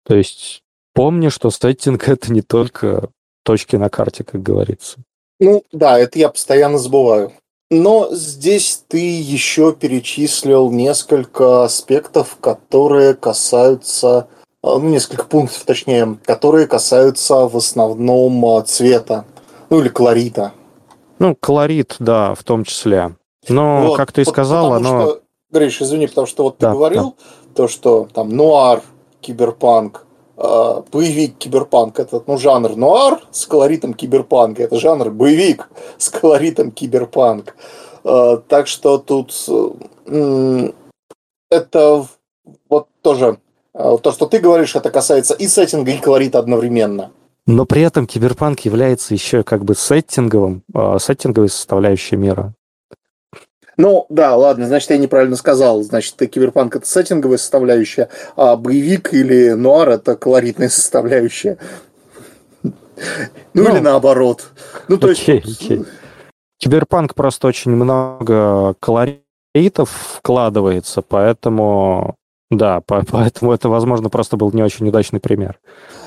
То 0.05 0.15
есть 0.15 0.63
помни, 0.93 1.29
что 1.29 1.51
сеттинг— 1.51 2.07
это 2.09 2.31
не 2.31 2.43
только 2.43 3.09
точки 3.45 3.77
на 3.77 3.89
карте, 3.89 4.25
как 4.25 4.43
говорится. 4.43 4.99
Ну, 5.41 5.63
да, 5.73 5.99
это 5.99 6.19
я 6.19 6.29
постоянно 6.29 6.77
забываю. 6.77 7.33
Но 7.71 8.09
здесь 8.13 8.85
ты 8.89 8.99
еще 8.99 9.73
перечислил 9.73 10.71
несколько 10.71 11.65
аспектов, 11.65 12.37
которые 12.41 13.15
касаются 13.15 14.29
ну, 14.65 14.89
несколько 14.89 15.25
пунктов, 15.25 15.63
точнее, 15.65 16.17
которые 16.25 16.67
касаются 16.67 17.47
в 17.47 17.57
основном 17.57 18.45
а, 18.47 18.63
цвета, 18.63 19.27
ну, 19.69 19.81
или 19.81 19.89
колорита. 19.89 20.53
Ну, 21.19 21.37
колорит, 21.39 21.97
да, 21.99 22.35
в 22.35 22.43
том 22.45 22.65
числе. 22.65 23.15
Но, 23.49 23.89
вот, 23.89 23.97
как 23.97 24.13
ты 24.13 24.23
и 24.23 24.25
сказал, 24.25 24.73
оно... 24.73 25.03
Что, 25.03 25.21
Гриш, 25.51 25.83
извини, 25.83 26.07
потому 26.07 26.27
что 26.27 26.45
вот 26.45 26.59
ты 26.59 26.67
да, 26.67 26.73
говорил, 26.73 27.15
да. 27.17 27.55
то, 27.55 27.69
что 27.69 28.09
там 28.13 28.31
нуар, 28.31 28.83
киберпанк, 29.21 30.07
э, 30.39 30.83
боевик, 30.91 31.37
киберпанк, 31.37 32.01
это, 32.01 32.23
ну, 32.27 32.39
жанр 32.39 32.75
нуар 32.75 33.21
с 33.31 33.47
колоритом 33.47 33.93
киберпанка, 33.93 34.63
это 34.63 34.77
жанр 34.77 35.11
боевик 35.11 35.69
с 35.99 36.09
колоритом 36.09 36.71
киберпанк. 36.71 37.55
Э, 38.03 38.39
так 38.49 38.67
что 38.67 38.97
тут 38.97 39.35
э, 40.07 40.71
это 41.51 42.07
вот 42.69 42.89
тоже 43.03 43.27
а, 43.27 43.44
то, 43.75 44.13
что 44.13 44.27
ты 44.27 44.39
говоришь, 44.39 44.77
это 44.77 44.91
касается 44.91 45.35
и 45.35 45.49
сеттинга, 45.49 45.91
и 45.91 45.99
колорита 45.99 46.39
одновременно. 46.39 47.11
Но 47.47 47.67
при 47.67 47.83
этом 47.83 48.07
киберпанк 48.07 48.61
является 48.61 49.13
еще 49.13 49.43
как 49.43 49.65
бы 49.65 49.75
сеттинговым, 49.75 50.63
а, 50.73 50.99
сеттинговой 50.99 51.51
составляющей 51.51 52.17
мира. 52.17 52.55
Ну, 53.77 54.07
да, 54.09 54.37
ладно, 54.37 54.67
значит, 54.67 54.91
я 54.91 54.99
неправильно 54.99 55.37
сказал. 55.37 55.83
Значит, 55.83 56.15
киберпанк– 56.17 56.77
это 56.77 56.87
сеттинговая 56.87 57.39
составляющая, 57.39 58.09
а 58.37 58.57
боевик 58.57 59.13
или 59.13 59.51
нуар– 59.51 59.89
это 59.91 60.17
колоритная 60.17 60.69
составляющая. 60.69 61.59
Ну, 62.63 62.73
ну 63.53 63.73
или 63.75 63.81
наоборот. 63.81 64.45
Ну, 64.87 64.97
то 64.97 65.09
окей, 65.09 65.43
есть... 65.45 65.63
Окей. 65.63 65.85
Киберпанк 66.59 67.15
просто 67.15 67.49
очень 67.49 67.73
много 67.73 68.75
колоритов 68.81 69.91
вкладывается, 69.91 71.03
поэтому 71.03 72.15
да, 72.51 72.83
поэтому 72.87 73.53
это, 73.53 73.69
возможно, 73.69 74.11
просто 74.11 74.37
был 74.37 74.51
не 74.53 74.63
очень 74.63 74.89
удачный 74.89 75.21
пример. 75.21 75.59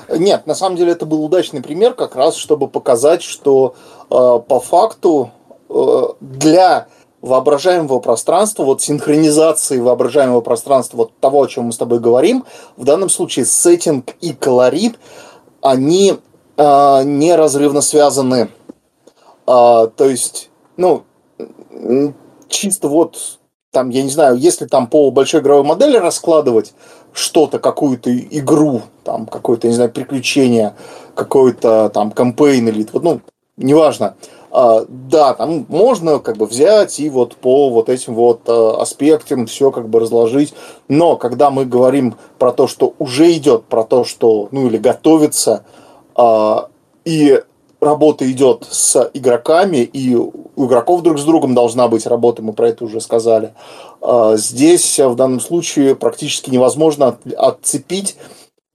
Нет, 0.08 0.46
на 0.46 0.54
самом 0.54 0.76
деле 0.76 0.92
это 0.92 1.04
был 1.06 1.24
удачный 1.24 1.62
пример, 1.62 1.94
как 1.94 2.16
раз 2.16 2.36
чтобы 2.36 2.68
показать, 2.68 3.22
что 3.22 3.74
э, 4.04 4.06
по 4.10 4.60
факту 4.60 5.30
э, 5.68 6.02
для 6.20 6.86
воображаемого 7.20 7.98
пространства, 7.98 8.62
вот 8.62 8.80
синхронизации 8.80 9.80
воображаемого 9.80 10.40
пространства, 10.40 10.98
вот 10.98 11.18
того, 11.18 11.42
о 11.42 11.48
чем 11.48 11.64
мы 11.64 11.72
с 11.72 11.76
тобой 11.76 11.98
говорим, 11.98 12.44
в 12.76 12.84
данном 12.84 13.08
случае 13.08 13.44
сеттинг 13.44 14.14
и 14.20 14.32
колорит, 14.32 14.98
они 15.60 16.14
э, 16.56 17.02
неразрывно 17.04 17.80
связаны. 17.80 18.48
Э, 19.46 19.88
то 19.94 20.04
есть, 20.04 20.50
ну, 20.76 21.02
чисто 22.48 22.88
вот 22.88 23.37
там, 23.70 23.90
я 23.90 24.02
не 24.02 24.10
знаю, 24.10 24.36
если 24.36 24.66
там 24.66 24.86
по 24.86 25.10
большой 25.10 25.40
игровой 25.40 25.64
модели 25.64 25.96
раскладывать 25.96 26.72
что-то, 27.12 27.58
какую-то 27.58 28.16
игру, 28.16 28.82
там, 29.04 29.26
какое-то, 29.26 29.68
не 29.68 29.74
знаю, 29.74 29.90
приключение, 29.90 30.74
какой-то 31.14 31.90
там 31.92 32.10
кампейн 32.10 32.68
или 32.68 32.86
вот, 32.92 33.02
ну, 33.02 33.20
неважно. 33.56 34.14
А, 34.50 34.86
да, 34.88 35.34
там 35.34 35.66
можно 35.68 36.20
как 36.20 36.38
бы 36.38 36.46
взять 36.46 37.00
и 37.00 37.10
вот 37.10 37.36
по 37.36 37.68
вот 37.68 37.88
этим 37.90 38.14
вот 38.14 38.40
а, 38.46 38.80
аспектам 38.80 39.46
все 39.46 39.70
как 39.70 39.88
бы 39.88 40.00
разложить. 40.00 40.54
Но 40.88 41.16
когда 41.16 41.50
мы 41.50 41.66
говорим 41.66 42.14
про 42.38 42.52
то, 42.52 42.66
что 42.66 42.94
уже 42.98 43.30
идет, 43.32 43.64
про 43.64 43.84
то, 43.84 44.04
что, 44.04 44.48
ну, 44.50 44.66
или 44.66 44.78
готовится, 44.78 45.64
а, 46.14 46.68
и 47.04 47.42
работа 47.80 48.30
идет 48.30 48.66
с 48.70 49.10
игроками, 49.14 49.78
и 49.78 50.14
у 50.14 50.66
игроков 50.66 51.02
друг 51.02 51.18
с 51.18 51.24
другом 51.24 51.54
должна 51.54 51.88
быть 51.88 52.06
работа, 52.06 52.42
мы 52.42 52.52
про 52.52 52.68
это 52.70 52.84
уже 52.84 53.00
сказали. 53.00 53.54
А, 54.00 54.36
здесь 54.36 54.98
в 54.98 55.14
данном 55.14 55.40
случае 55.40 55.94
практически 55.94 56.50
невозможно 56.50 57.18
отцепить, 57.36 58.16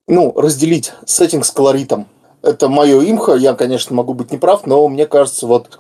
ну, 0.08 0.34
разделить 0.36 0.94
сеттинг 1.06 1.46
с 1.46 1.52
колоритом. 1.52 2.08
Это 2.42 2.68
мое 2.68 3.02
имхо, 3.02 3.36
я, 3.36 3.54
конечно, 3.54 3.96
могу 3.96 4.14
быть 4.14 4.32
неправ, 4.32 4.66
но 4.66 4.88
мне 4.88 5.06
кажется, 5.06 5.48
вот 5.48 5.80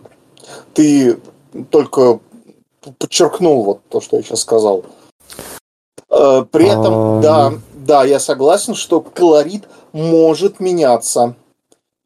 ты 0.73 1.19
только 1.69 2.19
подчеркнул 2.99 3.63
вот 3.63 3.81
то, 3.89 4.01
что 4.01 4.17
я 4.17 4.23
сейчас 4.23 4.41
сказал. 4.41 4.83
А, 6.09 6.43
при 6.43 6.67
этом, 6.67 7.21
да, 7.21 7.53
да, 7.73 8.03
я 8.03 8.19
согласен, 8.19 8.75
что 8.75 9.01
колорит 9.01 9.67
может 9.91 10.59
меняться 10.59 11.35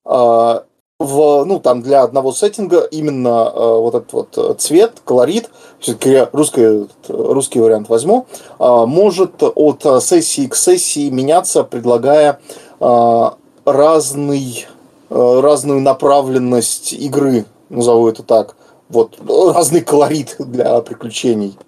а, 0.05 0.63
в, 0.99 1.45
ну, 1.45 1.59
там 1.59 1.81
для 1.81 2.03
одного 2.03 2.31
сеттинга 2.31 2.81
именно 2.81 3.51
э, 3.53 3.59
вот 3.59 3.95
этот 3.95 4.13
вот 4.13 4.37
э, 4.37 4.55
цвет, 4.57 4.93
колорит, 5.05 5.49
все-таки 5.79 6.09
я 6.09 6.29
русский, 6.31 6.87
русский 7.07 7.59
вариант 7.59 7.87
возьму, 7.87 8.25
э, 8.59 8.85
может 8.87 9.43
от 9.43 10.03
сессии 10.03 10.47
к 10.47 10.55
сессии 10.55 11.09
меняться, 11.09 11.63
предлагая 11.63 12.39
э, 12.79 13.29
разный, 13.65 14.65
э, 15.09 15.39
разную 15.39 15.81
направленность 15.81 16.93
игры, 16.93 17.45
назову 17.69 18.07
это 18.07 18.23
так, 18.23 18.55
вот, 18.89 19.19
разный 19.53 19.81
колорит 19.81 20.35
для 20.39 20.81
приключений. 20.81 21.59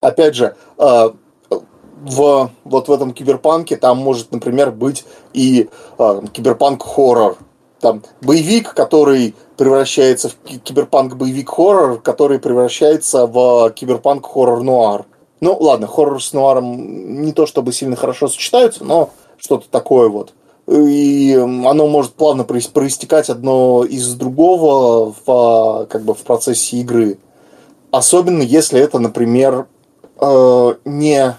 Опять 0.00 0.36
же, 0.36 0.54
э, 0.78 1.10
в, 2.02 2.50
вот 2.62 2.88
в 2.88 2.92
этом 2.92 3.12
киберпанке 3.12 3.76
там 3.76 3.98
может, 3.98 4.30
например, 4.30 4.70
быть 4.70 5.04
и 5.32 5.68
э, 5.98 6.20
киберпанк-хоррор, 6.32 7.36
там 7.80 8.02
боевик, 8.20 8.74
который 8.74 9.34
превращается 9.56 10.28
в 10.28 10.36
киберпанк-боевик-хоррор, 10.62 12.00
который 12.00 12.38
превращается 12.38 13.26
в 13.26 13.70
киберпанк-хоррор-нуар. 13.74 15.06
Ну, 15.40 15.56
ладно, 15.58 15.86
хоррор 15.86 16.22
с 16.22 16.32
нуаром 16.32 17.22
не 17.22 17.32
то 17.32 17.46
чтобы 17.46 17.72
сильно 17.72 17.96
хорошо 17.96 18.28
сочетаются, 18.28 18.84
но 18.84 19.10
что-то 19.38 19.68
такое 19.70 20.08
вот. 20.08 20.34
И 20.68 21.34
оно 21.34 21.88
может 21.88 22.12
плавно 22.12 22.44
проистекать 22.44 23.30
одно 23.30 23.84
из 23.84 24.14
другого 24.14 25.14
в, 25.24 25.86
как 25.90 26.02
бы 26.02 26.14
в 26.14 26.18
процессе 26.18 26.76
игры. 26.76 27.18
Особенно 27.90 28.42
если 28.42 28.80
это, 28.80 28.98
например, 28.98 29.66
э, 30.20 30.74
не 30.84 31.36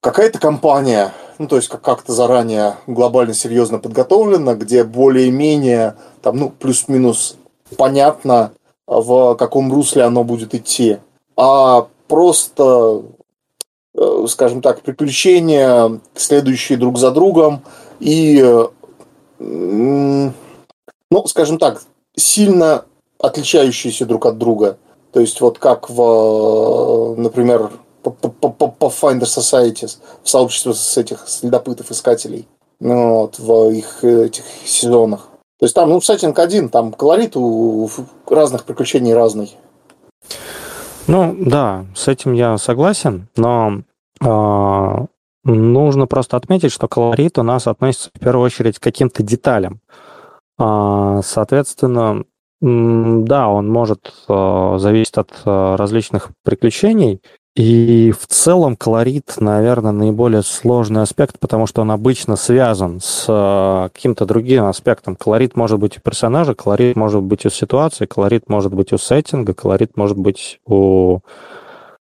какая-то 0.00 0.38
компания, 0.38 1.12
ну, 1.40 1.48
то 1.48 1.56
есть 1.56 1.68
как- 1.68 1.80
как-то 1.80 2.12
заранее 2.12 2.76
глобально 2.86 3.32
серьезно 3.32 3.78
подготовлено, 3.78 4.54
где 4.56 4.84
более-менее, 4.84 5.96
там, 6.20 6.36
ну, 6.36 6.50
плюс-минус 6.50 7.36
понятно, 7.78 8.52
в 8.86 9.34
каком 9.36 9.72
русле 9.72 10.02
оно 10.02 10.22
будет 10.22 10.54
идти. 10.54 10.98
А 11.38 11.86
просто, 12.08 13.04
э, 13.94 14.26
скажем 14.28 14.60
так, 14.60 14.82
приключения, 14.82 16.00
следующие 16.14 16.76
друг 16.76 16.98
за 16.98 17.10
другом, 17.10 17.62
и, 18.00 18.66
ну, 19.38 20.32
скажем 21.24 21.56
так, 21.56 21.82
сильно 22.16 22.84
отличающиеся 23.18 24.04
друг 24.04 24.26
от 24.26 24.36
друга. 24.36 24.76
То 25.12 25.20
есть 25.20 25.40
вот 25.40 25.58
как 25.58 25.88
в, 25.88 27.14
например, 27.16 27.70
Pathfinder 28.02 29.22
Societies, 29.22 29.98
в 30.22 30.28
сообществе 30.28 30.74
с 30.74 30.96
этих 30.96 31.28
следопытов, 31.28 31.90
искателей, 31.90 32.48
ну, 32.80 33.20
вот, 33.20 33.38
в 33.38 33.70
их 33.70 34.04
этих 34.04 34.44
сезонах. 34.64 35.28
То 35.58 35.66
есть 35.66 35.74
там, 35.74 35.90
ну, 35.90 36.00
сеттинг 36.00 36.38
один, 36.38 36.70
там 36.70 36.92
колорит 36.92 37.36
у 37.36 37.88
разных 38.26 38.64
приключений 38.64 39.12
разный. 39.12 39.54
Ну, 41.06 41.36
да, 41.38 41.86
с 41.94 42.08
этим 42.08 42.32
я 42.32 42.56
согласен, 42.56 43.28
но 43.36 43.82
э, 44.22 45.06
нужно 45.44 46.06
просто 46.06 46.36
отметить, 46.36 46.72
что 46.72 46.88
колорит 46.88 47.36
у 47.38 47.42
нас 47.42 47.66
относится 47.66 48.10
в 48.14 48.20
первую 48.20 48.46
очередь 48.46 48.78
к 48.78 48.82
каким-то 48.82 49.22
деталям. 49.22 49.80
Э, 50.58 51.20
соответственно, 51.24 52.24
да, 52.60 53.48
он 53.48 53.68
может 53.68 54.12
э, 54.28 54.74
зависеть 54.78 55.16
от 55.16 55.30
э, 55.44 55.74
различных 55.76 56.30
приключений, 56.44 57.22
и 57.56 58.12
в 58.12 58.26
целом 58.28 58.76
колорит, 58.76 59.34
наверное, 59.38 59.90
наиболее 59.90 60.42
сложный 60.42 61.02
аспект, 61.02 61.38
потому 61.40 61.66
что 61.66 61.82
он 61.82 61.90
обычно 61.90 62.36
связан 62.36 63.00
с 63.02 63.26
э, 63.28 63.88
каким-то 63.92 64.24
другим 64.24 64.64
аспектом. 64.64 65.16
Колорит 65.16 65.56
может 65.56 65.78
быть 65.78 65.98
у 65.98 66.00
персонажа, 66.00 66.54
колорит 66.54 66.96
может 66.96 67.22
быть 67.22 67.44
у 67.44 67.50
ситуации, 67.50 68.06
колорит 68.06 68.48
может 68.48 68.72
быть 68.72 68.92
у 68.92 68.98
сеттинга, 68.98 69.52
колорит 69.52 69.96
может 69.96 70.16
быть 70.16 70.60
у 70.64 71.18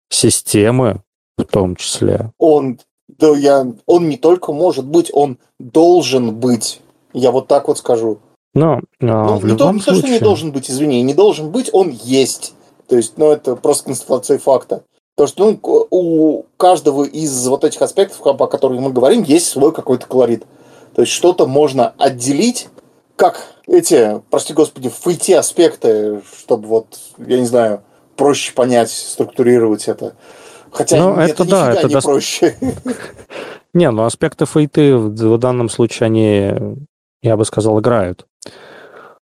системы 0.10 1.02
в 1.38 1.44
том 1.44 1.76
числе. 1.76 2.32
Он, 2.40 2.80
да, 3.08 3.30
я, 3.38 3.66
он 3.86 4.10
не 4.10 4.18
только 4.18 4.52
может 4.52 4.86
быть, 4.86 5.12
он 5.14 5.38
должен 5.60 6.36
быть. 6.36 6.82
Я 7.14 7.30
вот 7.32 7.48
так 7.48 7.68
вот 7.68 7.78
скажу. 7.78 8.20
Но, 8.56 8.82
ну, 9.00 9.38
в 9.38 9.46
не 9.46 9.52
любом 9.52 9.78
то, 9.78 9.84
случае... 9.84 10.02
то, 10.02 10.08
что 10.08 10.14
не 10.16 10.20
должен 10.20 10.52
быть, 10.52 10.72
извини, 10.72 11.04
не 11.04 11.14
должен 11.14 11.52
быть, 11.52 11.70
он 11.74 11.90
есть. 11.90 12.56
То 12.88 12.96
есть, 12.96 13.18
ну, 13.18 13.32
это 13.32 13.56
просто 13.56 13.86
констатация 13.86 14.40
факта. 14.40 14.84
Потому 15.18 15.28
что 15.28 15.60
ну, 15.64 15.88
у 15.90 16.46
каждого 16.58 17.04
из 17.04 17.48
вот 17.48 17.64
этих 17.64 17.82
аспектов, 17.82 18.22
о 18.24 18.48
которых 18.48 18.80
мы 18.80 18.92
говорим, 18.92 19.24
есть 19.24 19.48
свой 19.48 19.74
какой-то 19.74 20.06
колорит. 20.06 20.46
То 20.94 21.02
есть 21.02 21.12
что-то 21.12 21.48
можно 21.48 21.96
отделить, 21.98 22.70
как 23.16 23.48
эти, 23.66 24.22
прости 24.30 24.54
господи, 24.54 24.90
фейти 24.90 25.34
аспекты, 25.34 26.22
чтобы 26.38 26.68
вот, 26.68 27.00
я 27.18 27.40
не 27.40 27.48
знаю, 27.48 27.82
проще 28.16 28.54
понять, 28.54 28.92
структурировать 28.92 29.88
это. 29.88 30.16
Хотя 30.70 30.98
ну, 30.98 31.14
это, 31.16 31.32
это 31.32 31.50
да, 31.50 31.74
это 31.74 31.88
не 31.88 31.96
до... 31.96 32.02
проще. 32.02 32.56
Не, 33.74 33.92
ну 33.92 34.04
аспекты 34.04 34.46
фейты 34.46 34.98
в 34.98 35.38
данном 35.38 35.70
случае, 35.70 36.06
они, 36.06 36.88
я 37.22 37.38
бы 37.38 37.46
сказал, 37.46 37.80
играют. 37.80 38.26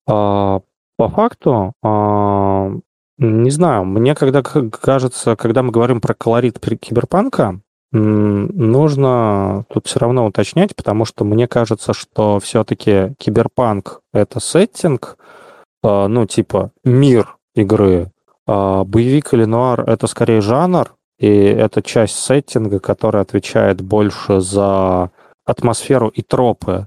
А, 0.08 0.60
по 0.96 1.08
факту, 1.08 1.72
а, 1.82 2.72
не 3.18 3.50
знаю, 3.50 3.84
мне 3.84 4.14
когда 4.14 4.42
кажется, 4.42 5.36
когда 5.36 5.62
мы 5.62 5.72
говорим 5.72 6.00
про 6.00 6.14
колорит 6.14 6.58
киберпанка, 6.58 7.60
нужно 7.90 9.64
тут 9.72 9.86
все 9.86 9.98
равно 9.98 10.26
уточнять, 10.26 10.76
потому 10.76 11.04
что 11.04 11.24
мне 11.24 11.48
кажется, 11.48 11.94
что 11.94 12.38
все-таки 12.38 13.14
киберпанк— 13.18 14.00
это 14.12 14.40
сеттинг, 14.40 15.16
а, 15.82 16.06
ну, 16.06 16.26
типа 16.26 16.70
мир 16.84 17.36
игры, 17.54 18.12
а 18.46 18.84
боевик 18.84 19.32
или 19.32 19.44
нуар— 19.44 19.80
это 19.88 20.06
скорее 20.06 20.40
жанр, 20.40 20.94
и 21.18 21.28
это 21.28 21.82
часть 21.82 22.18
сеттинга, 22.18 22.78
которая 22.78 23.22
отвечает 23.22 23.80
больше 23.80 24.40
за 24.40 25.10
атмосферу 25.44 26.08
и 26.08 26.22
тропы. 26.22 26.86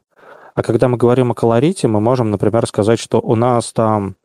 А 0.53 0.63
когда 0.63 0.87
мы 0.87 0.97
говорим 0.97 1.31
о 1.31 1.35
колорите, 1.35 1.87
мы 1.87 1.99
можем, 1.99 2.29
например, 2.29 2.67
сказать, 2.67 2.99
что 2.99 3.19
у 3.19 3.35
нас 3.35 3.73
там 3.73 4.15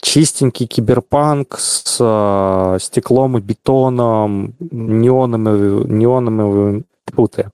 чистенький 0.00 0.66
киберпанк 0.66 1.58
с 1.58 1.96
э, 2.00 2.78
стеклом 2.80 3.38
и 3.38 3.40
бетоном, 3.40 4.54
неоновыми, 4.58 5.86
неоновыми, 5.86 6.84
путы, 7.04 7.50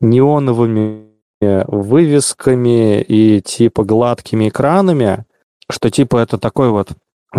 неоновыми 0.00 1.10
вывесками 1.40 3.00
и 3.00 3.40
типа 3.40 3.84
гладкими 3.84 4.48
экранами, 4.48 5.24
что 5.70 5.90
типа 5.90 6.18
это 6.18 6.38
такой 6.38 6.70
вот 6.70 6.90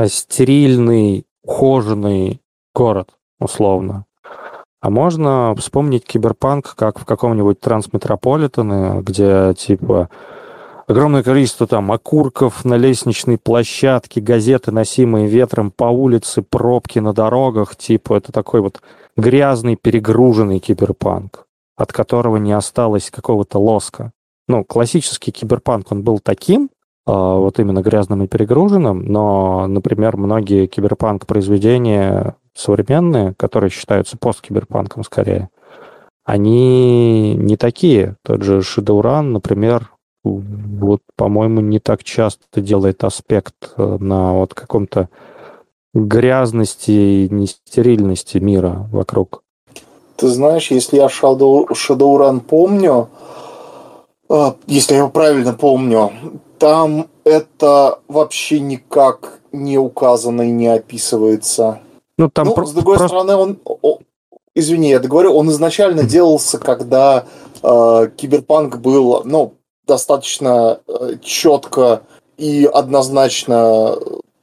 стерильный, 0.07 1.25
ухоженный 1.43 2.41
город, 2.73 3.09
условно. 3.39 4.05
А 4.81 4.89
можно 4.89 5.53
вспомнить 5.57 6.05
киберпанк, 6.05 6.73
как 6.75 6.97
в 6.97 7.05
каком-нибудь 7.05 7.59
трансметрополитене, 7.59 9.01
где 9.01 9.53
типа 9.55 10.09
огромное 10.87 11.23
количество 11.23 11.67
там 11.67 11.91
окурков 11.91 12.65
на 12.65 12.75
лестничной 12.75 13.37
площадке, 13.37 14.21
газеты, 14.21 14.71
носимые 14.71 15.27
ветром 15.27 15.71
по 15.71 15.85
улице, 15.85 16.41
пробки 16.41 16.99
на 16.99 17.13
дорогах. 17.13 17.75
Типа 17.75 18.15
это 18.15 18.31
такой 18.31 18.61
вот 18.61 18.81
грязный, 19.17 19.75
перегруженный 19.75 20.59
киберпанк, 20.59 21.45
от 21.75 21.91
которого 21.93 22.37
не 22.37 22.53
осталось 22.53 23.11
какого-то 23.11 23.59
лоска. 23.59 24.11
Ну, 24.47 24.63
классический 24.63 25.31
киберпанк, 25.31 25.91
он 25.91 26.03
был 26.03 26.19
таким, 26.19 26.69
а, 27.05 27.35
вот 27.35 27.59
именно 27.59 27.81
грязным 27.81 28.23
и 28.23 28.27
перегруженным, 28.27 29.05
но, 29.05 29.67
например, 29.67 30.17
многие 30.17 30.67
киберпанк-произведения 30.67 32.35
современные, 32.53 33.33
которые 33.35 33.69
считаются 33.69 34.17
посткиберпанком 34.17 35.03
скорее, 35.03 35.49
они 36.23 37.33
не 37.35 37.57
такие. 37.57 38.17
Тот 38.23 38.43
же 38.43 38.59
Shadowrun, 38.59 39.23
например, 39.23 39.91
вот, 40.23 41.01
по-моему, 41.15 41.61
не 41.61 41.79
так 41.79 42.03
часто 42.03 42.61
делает 42.61 43.03
аспект 43.03 43.73
э, 43.77 43.97
на 43.99 44.33
вот 44.33 44.53
каком-то 44.53 45.09
грязности 45.93 46.91
и 46.91 47.29
нестерильности 47.29 48.37
мира 48.37 48.87
вокруг. 48.91 49.43
Ты 50.15 50.27
знаешь, 50.27 50.69
если 50.71 50.97
я 50.97 51.07
Shadow, 51.07 51.67
Shadowrun 51.69 52.41
помню, 52.41 53.09
э, 54.29 54.53
если 54.67 54.93
я 54.93 54.99
его 54.99 55.09
правильно 55.09 55.53
помню, 55.53 56.11
там 56.59 57.07
это 57.23 57.99
вообще 58.07 58.59
никак 58.59 59.39
не 59.51 59.77
указано 59.79 60.43
и 60.43 60.51
не 60.51 60.67
описывается. 60.67 61.79
Ну, 62.17 62.29
там 62.29 62.47
ну, 62.47 62.53
про- 62.53 62.65
с 62.65 62.73
другой 62.73 62.97
просто... 62.97 63.07
стороны, 63.07 63.35
он, 63.35 63.59
он, 63.81 63.97
извини, 64.53 64.89
я 64.89 64.99
договорю, 64.99 65.33
он 65.33 65.49
изначально 65.49 66.03
делался, 66.03 66.59
когда 66.59 67.25
э, 67.63 68.09
киберпанк 68.15 68.77
был, 68.77 69.23
ну, 69.25 69.55
достаточно 69.91 70.79
э, 70.87 71.15
четко 71.21 72.03
и 72.37 72.69
однозначно, 72.73 73.97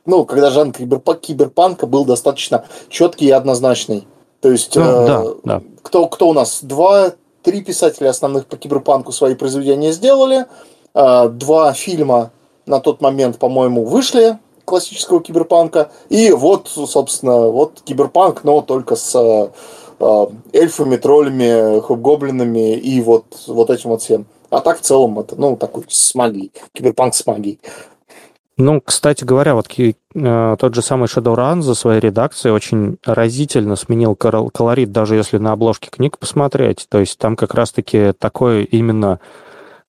ну, 0.05 0.27
когда 0.27 0.51
жанр 0.51 0.75
киберпанка, 0.75 1.21
киберпанка 1.21 1.87
был 1.87 2.05
достаточно 2.05 2.67
четкий 2.91 3.29
и 3.29 3.31
однозначный. 3.31 4.07
То 4.41 4.51
есть, 4.51 4.77
ну, 4.77 4.83
э, 4.83 5.07
да, 5.07 5.25
да. 5.45 5.63
Кто, 5.83 6.07
кто 6.07 6.29
у 6.29 6.33
нас? 6.35 6.59
Два, 6.63 7.13
три 7.43 7.63
писателя 7.63 8.11
основных 8.11 8.45
по 8.45 8.59
киберпанку 8.59 9.11
свои 9.11 9.35
произведения 9.35 9.93
сделали. 9.93 10.45
Э, 10.95 11.31
два 11.31 11.73
фильма 11.73 12.31
на 12.67 12.81
тот 12.81 13.01
момент, 13.01 13.39
по-моему, 13.39 13.87
вышли 13.87 14.39
классического 14.67 15.23
киберпанка. 15.23 15.91
И 16.11 16.31
вот, 16.31 16.69
собственно, 16.69 17.49
вот 17.49 17.81
киберпанк, 17.85 18.45
но 18.45 18.61
только 18.61 18.97
с 18.97 19.15
э, 19.99 20.27
эльфами, 20.53 20.97
троллями, 20.97 21.81
хоб-гоблинами 21.81 22.75
и 22.75 23.01
вот, 23.01 23.25
вот 23.47 23.71
этим 23.71 23.91
вот 23.91 24.03
всем. 24.03 24.27
А 24.51 24.61
так 24.61 24.79
в 24.79 24.83
целом 24.83 25.19
это, 25.19 25.37
ну, 25.37 25.57
такой 25.57 25.85
с 25.89 26.15
магией, 26.15 26.53
киберпанк 26.73 27.15
с 27.15 27.27
магией. 27.27 27.61
Ну, 28.61 28.81
кстати 28.81 29.23
говоря, 29.23 29.55
вот 29.55 29.69
э, 29.79 30.57
тот 30.59 30.75
же 30.75 30.83
самый 30.83 31.07
Shadowrun 31.07 31.63
за 31.63 31.75
своей 31.75 32.01
редакцией 32.01 32.53
очень 32.53 32.99
разительно 33.05 33.77
сменил 33.77 34.17
колорит, 34.17 34.91
даже 34.91 35.15
если 35.15 35.39
на 35.39 35.53
обложке 35.53 35.91
книг 35.91 36.19
посмотреть. 36.19 36.87
То 36.89 36.99
есть 36.99 37.19
там 37.19 37.37
как 37.37 37.55
раз-таки 37.55 38.13
такой 38.19 38.65
именно 38.65 39.21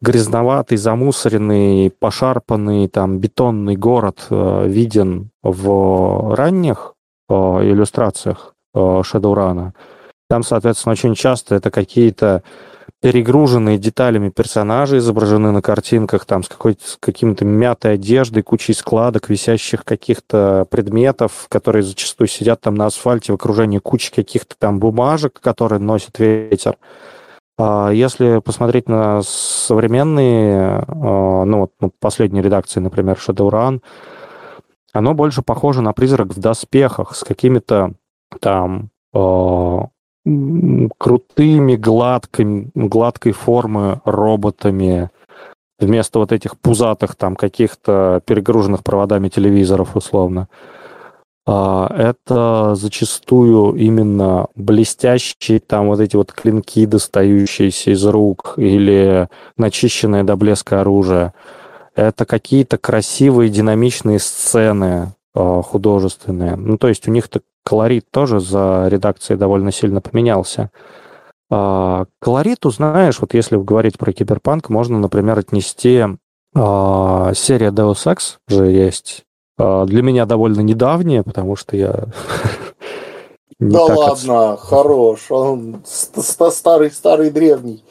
грязноватый, 0.02 0.78
замусоренный, 0.78 1.92
пошарпанный, 1.98 2.88
там, 2.88 3.18
бетонный 3.18 3.76
город 3.76 4.28
э, 4.30 4.68
виден 4.68 5.32
в 5.42 6.36
ранних 6.36 6.94
э, 7.28 7.34
иллюстрациях 7.34 8.54
э, 8.76 8.80
Shadowrun. 8.80 9.72
Там, 10.30 10.44
соответственно, 10.44 10.94
очень 10.94 11.16
часто 11.16 11.56
это 11.56 11.72
какие-то 11.72 12.44
перегруженные 13.02 13.78
деталями 13.78 14.30
персонажи 14.30 14.98
изображены 14.98 15.52
на 15.52 15.62
картинках, 15.62 16.26
там, 16.26 16.44
с, 16.44 16.48
какой-то, 16.48 16.88
с 16.88 16.98
каким-то 17.00 17.46
мятой 17.46 17.94
одеждой, 17.94 18.44
кучей 18.44 18.74
складок, 18.74 19.30
висящих 19.30 19.84
каких-то 19.84 20.68
предметов, 20.70 21.48
которые 21.50 21.84
зачастую 21.84 22.28
сидят 22.28 22.62
там 22.62 22.76
на 22.76 22.86
асфальте 22.86 23.32
в 23.32 23.36
окружении 23.36 23.80
кучи 23.80 24.14
каких-то 24.14 24.56
там 24.58 24.80
бумажек, 24.80 25.40
которые 25.40 25.80
носит 25.80 26.20
ветер. 26.20 26.78
А 27.58 27.90
если 27.92 28.40
посмотреть 28.40 28.88
на 28.88 29.22
современные, 29.22 30.86
а, 30.88 31.44
ну 31.44 31.60
вот 31.60 31.72
ну, 31.82 31.92
последние 32.00 32.42
редакции, 32.42 32.80
например, 32.80 33.18
Shadowrun, 33.18 33.82
оно 34.94 35.14
больше 35.14 35.42
похоже 35.42 35.82
на 35.82 35.94
призрак 35.94 36.34
в 36.34 36.40
доспехах 36.40 37.16
с 37.16 37.24
какими-то 37.24 37.94
там 38.40 38.92
а, 39.14 39.88
крутыми, 40.98 41.76
гладкими, 41.76 42.70
гладкой 42.76 43.32
формы 43.32 44.02
роботами, 44.06 45.10
вместо 45.80 46.20
вот 46.20 46.32
этих 46.32 46.58
пузатых 46.58 47.16
там 47.16 47.36
каких-то 47.36 48.22
перегруженных 48.26 48.84
проводами 48.84 49.30
телевизоров 49.30 49.96
условно. 49.96 50.48
а, 51.46 51.88
это 51.98 52.76
зачастую 52.76 53.76
именно 53.76 54.48
блестящие 54.56 55.60
там 55.60 55.88
вот 55.88 56.00
эти 56.00 56.16
вот 56.16 56.32
клинки, 56.32 56.86
достающиеся 56.86 57.92
из 57.92 58.06
рук, 58.06 58.54
или 58.58 59.30
начищенное 59.58 60.24
до 60.24 60.36
блеска 60.36 60.82
оружие. 60.82 61.34
Это 61.96 62.26
какие-то 62.26 62.78
красивые 62.78 63.50
динамичные 63.50 64.20
сцены 64.20 65.14
а, 65.34 65.62
художественные. 65.64 66.56
Ну, 66.56 66.78
то 66.78 66.88
есть 66.88 67.08
у 67.08 67.12
них-то 67.12 67.42
колорит 67.70 68.10
тоже 68.10 68.40
за 68.40 68.88
редакцией 68.88 69.38
довольно 69.38 69.72
сильно 69.72 70.02
поменялся. 70.02 70.72
А, 71.52 72.06
колориту, 72.20 72.72
знаешь, 72.72 73.20
вот 73.20 73.36
если 73.36 73.58
говорить 73.58 74.00
про 74.00 74.12
киберпанк, 74.12 74.70
можно, 74.70 74.98
например, 74.98 75.38
отнести 75.38 76.04
серия 76.56 77.70
Deus 77.70 78.08
Ex 78.08 78.38
же 78.48 78.66
есть 78.66 79.24
а, 79.60 79.86
для 79.86 80.02
меня 80.02 80.26
довольно 80.26 80.62
недавнее, 80.62 81.22
потому 81.22 81.56
что 81.56 81.78
я... 81.78 82.06
Да 83.60 83.84
ладно, 83.84 84.56
хорош. 84.56 85.30
Он 85.30 85.84
старый, 85.86 86.90
старый, 86.92 87.30
древний. 87.30 87.84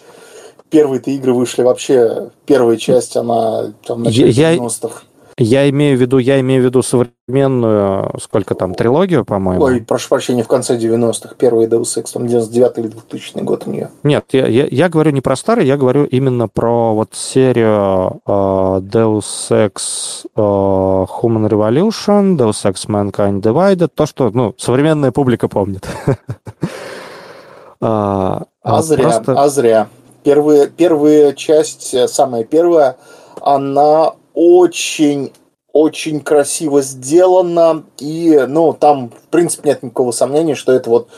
Первые-то 0.70 1.10
игры 1.10 1.34
вышли 1.34 1.62
вообще, 1.62 2.30
первая 2.46 2.78
часть, 2.78 3.18
она 3.18 3.74
там 3.86 4.02
на 4.02 4.08
90-х. 4.08 5.02
Я 5.40 5.70
имею 5.70 5.96
в 5.96 6.00
виду, 6.00 6.18
я 6.18 6.40
имею 6.40 6.62
в 6.62 6.64
виду 6.64 6.82
современную, 6.82 8.12
сколько 8.20 8.56
там, 8.56 8.74
трилогию, 8.74 9.24
по-моему? 9.24 9.62
Ой, 9.62 9.80
прошу 9.80 10.08
прощения, 10.08 10.42
в 10.42 10.48
конце 10.48 10.76
90-х, 10.76 11.36
первый 11.38 11.68
Deus 11.68 11.96
Ex, 11.96 12.12
там 12.12 12.26
99 12.26 12.78
или 12.78 12.88
2000 12.88 13.38
год 13.44 13.62
у 13.66 13.70
нее. 13.70 13.90
Нет, 14.02 14.24
я, 14.32 14.48
я, 14.48 14.66
я 14.68 14.88
говорю 14.88 15.12
не 15.12 15.20
про 15.20 15.36
старый, 15.36 15.64
я 15.64 15.76
говорю 15.76 16.04
именно 16.06 16.48
про 16.48 16.92
вот 16.92 17.14
серию 17.14 18.20
uh, 18.26 18.80
Deus 18.80 19.50
Ex 19.50 20.26
uh, 20.36 21.06
Human 21.22 21.48
Revolution, 21.48 22.36
Deus 22.36 22.64
Ex 22.64 22.88
Mankind 22.88 23.40
Divided, 23.40 23.90
то, 23.94 24.06
что, 24.06 24.30
ну, 24.30 24.56
современная 24.58 25.12
публика 25.12 25.46
помнит. 25.46 25.86
а, 27.80 28.42
а 28.62 28.82
зря, 28.82 29.02
просто... 29.04 29.40
а 29.40 29.48
зря. 29.48 29.88
Первая, 30.24 30.66
первая 30.66 31.32
часть, 31.32 31.94
самая 32.08 32.42
первая, 32.42 32.96
она 33.40 34.14
очень 34.38 35.32
очень 35.72 36.20
красиво 36.20 36.80
сделано, 36.82 37.84
и, 37.98 38.46
ну, 38.48 38.72
там, 38.72 39.10
в 39.10 39.28
принципе, 39.30 39.68
нет 39.68 39.82
никакого 39.82 40.12
сомнения, 40.12 40.54
что 40.54 40.72
это 40.72 40.88
вот 40.88 41.08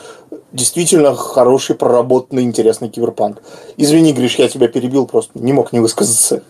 действительно 0.51 1.15
хороший, 1.15 1.75
проработанный, 1.75 2.43
интересный 2.43 2.89
киберпанк. 2.89 3.41
Извини, 3.77 4.13
Гриш, 4.13 4.35
я 4.35 4.49
тебя 4.49 4.67
перебил, 4.67 5.07
просто 5.07 5.39
не 5.39 5.53
мог 5.53 5.71
не 5.73 5.79
высказаться. 5.79 6.43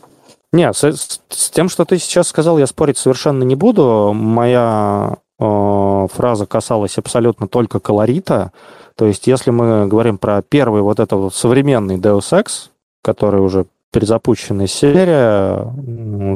Не, 0.52 0.74
с, 0.74 1.22
с 1.30 1.50
тем, 1.52 1.70
что 1.70 1.86
ты 1.86 1.98
сейчас 2.00 2.28
сказал, 2.28 2.58
я 2.58 2.68
спорить 2.68 2.98
совершенно 2.98 3.44
не 3.44 3.56
буду. 3.56 4.12
Моя 4.14 5.18
э, 5.40 6.08
фраза 6.12 6.46
касалась 6.46 6.98
абсолютно 6.98 7.48
только 7.48 7.80
колорита. 7.80 8.52
То 8.96 9.06
есть, 9.06 9.28
если 9.28 9.52
мы 9.52 9.88
говорим 9.88 10.18
про 10.18 10.42
первый 10.42 10.82
вот 10.82 11.00
этот 11.00 11.34
современный 11.34 11.98
Deus 11.98 12.34
Ex, 12.34 12.70
который 13.02 13.40
уже 13.40 13.66
перезапущенная 13.92 14.68
серия. 14.68 15.74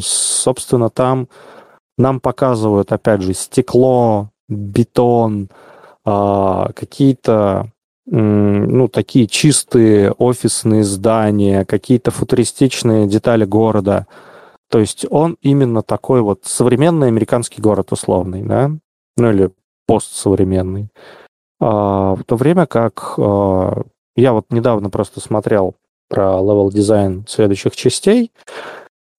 Собственно, 0.02 0.90
там 0.90 1.28
нам 1.98 2.20
показывают, 2.20 2.92
опять 2.92 3.22
же, 3.22 3.34
стекло, 3.34 4.30
бетон, 4.48 5.50
а, 6.04 6.72
какие-то 6.74 7.72
ну, 8.08 8.88
такие 8.88 9.26
чистые 9.26 10.12
офисные 10.12 10.84
здания, 10.84 11.66
какие-то 11.66 12.12
футуристичные 12.12 13.08
детали 13.08 13.46
города. 13.46 14.06
То 14.70 14.80
есть 14.80 15.06
он 15.10 15.38
именно 15.42 15.82
такой 15.82 16.22
вот 16.22 16.42
современный 16.44 17.08
американский 17.08 17.62
город 17.62 17.92
условный, 17.92 18.44
да? 18.44 18.72
Ну 19.18 19.32
или 19.32 19.52
постсовременный. 19.88 20.90
А, 21.60 22.16
в 22.16 22.24
то 22.24 22.36
время 22.36 22.66
как 22.66 23.16
а, 23.18 23.82
я 24.16 24.34
вот 24.34 24.46
недавно 24.52 24.90
просто 24.90 25.20
смотрел 25.20 25.76
про 26.16 26.40
level 26.40 26.72
design 26.72 27.26
следующих 27.28 27.76
частей. 27.76 28.32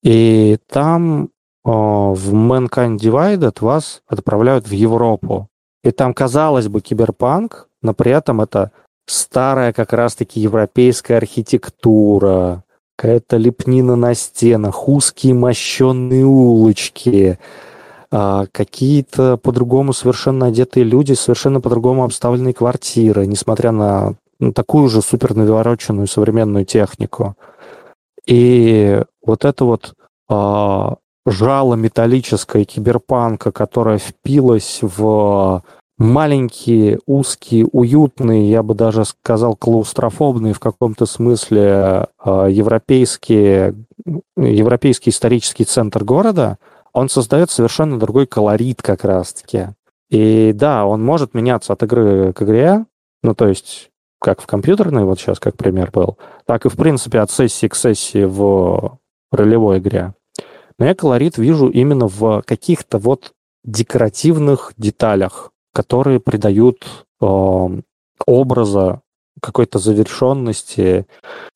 И 0.03 0.57
там 0.67 1.29
в 1.63 2.35
Mankind 2.35 2.97
Divided 2.97 3.57
вас 3.61 4.01
отправляют 4.07 4.67
в 4.67 4.73
Европу. 4.73 5.49
И 5.85 5.91
там, 5.91 6.15
казалось 6.15 6.69
бы, 6.69 6.81
киберпанк, 6.81 7.69
но 7.83 7.93
при 7.93 8.13
этом 8.13 8.41
это 8.41 8.71
старая 9.07 9.73
как 9.73 9.93
раз-таки 9.93 10.41
европейская 10.41 11.17
архитектура, 11.17 12.65
какая-то 12.97 13.37
лепнина 13.37 13.95
на 13.95 14.15
стенах, 14.15 14.89
узкие 14.89 15.35
мощенные 15.35 16.25
улочки, 16.25 17.39
а, 18.11 18.47
какие-то 18.51 19.37
по-другому 19.37 19.93
совершенно 19.93 20.47
одетые 20.47 20.85
люди, 20.85 21.13
совершенно 21.13 21.61
по-другому 21.61 22.05
обставленные 22.05 22.55
квартиры, 22.55 23.27
несмотря 23.27 23.71
на 23.73 24.15
такую 24.55 24.89
же 24.89 25.03
супер 25.03 25.35
навороченную 25.35 26.07
современную 26.07 26.65
технику. 26.65 27.37
И 28.27 29.03
вот 29.25 29.45
это 29.45 29.65
вот 29.65 29.95
а, 30.29 30.97
жало 31.27 31.75
металлическое 31.75 32.65
киберпанка, 32.65 33.53
которое 33.53 33.99
впилось 33.99 34.81
в 34.83 35.63
маленькие, 35.99 36.99
узкие, 37.07 37.67
уютные, 37.67 38.51
я 38.51 38.63
бы 38.63 38.75
даже 38.75 39.05
сказал, 39.05 39.57
клаустрофобные 39.57 40.53
в 40.53 40.61
каком-то 40.61 41.07
смысле 41.07 42.09
а, 42.19 42.47
европейские, 42.47 43.75
европейский 44.37 45.11
исторический 45.11 45.65
центр 45.65 46.05
города, 46.05 46.59
он 46.93 47.09
создает 47.09 47.51
совершенно 47.51 47.99
другой 47.99 48.27
колорит 48.27 48.83
как 48.83 49.05
раз-таки. 49.05 49.69
И 50.09 50.53
да, 50.55 50.87
он 50.87 51.05
может 51.05 51.35
меняться 51.35 51.73
от 51.73 51.83
игры 51.83 52.33
к 52.33 52.43
игре, 52.43 52.85
ну, 53.23 53.35
то 53.35 53.49
есть 53.49 53.91
как 54.21 54.41
в 54.41 54.47
компьютерной, 54.47 55.05
вот 55.05 55.21
сейчас 55.21 55.39
как 55.39 55.57
пример 55.57 55.91
был, 55.93 56.19
так 56.47 56.67
и, 56.67 56.69
в 56.69 56.77
принципе, 56.77 57.21
от 57.21 57.31
сессии 57.31 57.69
к 57.69 57.75
сессии 57.75 58.25
в 58.25 58.99
ролевой 59.31 59.79
игре. 59.79 60.15
Но 60.79 60.87
я 60.87 60.95
колорит 60.95 61.39
вижу 61.39 61.69
именно 61.69 62.07
в 62.07 62.43
каких-то 62.43 62.99
вот 62.99 63.33
декоративных 63.65 64.73
деталях, 64.77 65.53
которые 65.73 66.21
придают 66.21 66.87
э, 67.21 67.69
образа 68.27 69.01
какой-то 69.41 69.79
завершенности, 69.79 71.07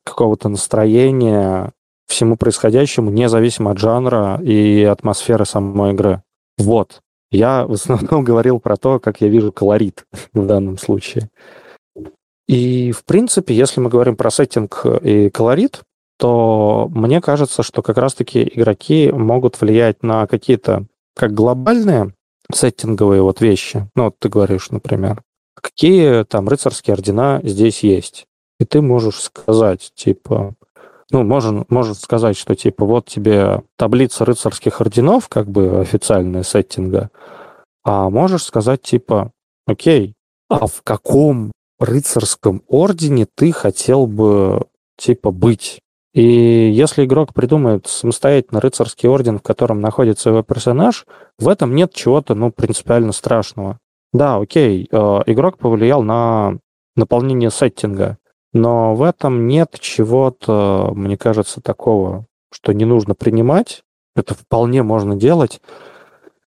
какого-то 0.05 0.49
настроения 0.49 1.73
всему 2.07 2.37
происходящему, 2.37 3.11
независимо 3.11 3.71
от 3.71 3.79
жанра 3.79 4.41
и 4.43 4.83
атмосферы 4.83 5.47
самой 5.47 5.93
игры. 5.93 6.23
Вот. 6.59 7.01
Я 7.31 7.67
в 7.67 7.73
основном 7.73 8.25
говорил 8.25 8.59
про 8.59 8.77
то, 8.77 8.99
как 8.99 9.21
я 9.21 9.29
вижу 9.29 9.53
колорит 9.53 10.05
в 10.35 10.45
данном 10.45 10.77
случае. 10.77 11.31
И, 12.51 12.91
в 12.91 13.05
принципе, 13.05 13.55
если 13.55 13.81
мы 13.81 13.89
говорим 13.89 14.17
про 14.17 14.29
сеттинг 14.29 14.85
и 15.03 15.31
колорит, 15.31 15.83
то 16.19 16.89
мне 16.93 17.21
кажется, 17.21 17.63
что 17.63 17.81
как 17.81 17.97
раз-таки 17.97 18.43
игроки 18.43 19.13
могут 19.13 19.61
влиять 19.61 20.03
на 20.03 20.27
какие-то 20.27 20.87
как 21.15 21.33
глобальные 21.33 22.13
сеттинговые 22.53 23.23
вот 23.23 23.41
вещи. 23.41 23.89
Ну, 23.95 24.07
вот 24.07 24.19
ты 24.19 24.29
говоришь, 24.29 24.71
например, 24.71 25.23
какие 25.55 26.25
там 26.25 26.49
рыцарские 26.49 26.95
ордена 26.95 27.41
здесь 27.45 27.85
есть. 27.85 28.27
И 28.59 28.65
ты 28.65 28.83
можешь 28.83 29.21
сказать, 29.21 29.93
типа, 29.95 30.55
ну, 31.13 31.23
можно, 31.23 31.65
можно 31.69 31.95
сказать, 31.95 32.37
что, 32.37 32.57
типа, 32.57 32.85
вот 32.85 33.07
тебе 33.07 33.63
таблица 33.77 34.25
рыцарских 34.25 34.81
орденов, 34.81 35.29
как 35.29 35.49
бы 35.49 35.79
официальная 35.79 36.43
сеттинга, 36.43 37.11
а 37.85 38.11
можешь 38.11 38.43
сказать, 38.43 38.83
типа, 38.83 39.31
окей, 39.69 40.15
а 40.49 40.67
в 40.67 40.83
каком 40.83 41.53
рыцарском 41.81 42.63
ордене 42.69 43.27
ты 43.27 43.53
хотел 43.53 44.07
бы, 44.07 44.67
типа, 44.97 45.31
быть. 45.31 45.81
И 46.13 46.23
если 46.23 47.05
игрок 47.05 47.35
придумает 47.35 47.87
самостоятельно 47.87 48.61
рыцарский 48.61 49.09
орден, 49.09 49.39
в 49.39 49.43
котором 49.43 49.81
находится 49.81 50.31
его 50.31 50.43
персонаж, 50.43 51.07
в 51.39 51.49
этом 51.49 51.75
нет 51.75 51.93
чего-то, 51.93 52.35
ну, 52.35 52.51
принципиально 52.51 53.13
страшного. 53.13 53.79
Да, 54.13 54.37
окей, 54.37 54.89
э, 54.91 54.97
игрок 55.27 55.59
повлиял 55.59 56.03
на 56.03 56.59
наполнение 56.97 57.51
сеттинга, 57.51 58.19
но 58.53 58.95
в 58.97 59.03
этом 59.03 59.47
нет 59.47 59.77
чего-то, 59.79 60.91
мне 60.97 61.17
кажется, 61.17 61.61
такого, 61.61 62.27
что 62.53 62.73
не 62.73 62.85
нужно 62.85 63.15
принимать. 63.15 63.83
Это 64.17 64.35
вполне 64.35 64.83
можно 64.83 65.15
делать. 65.15 65.61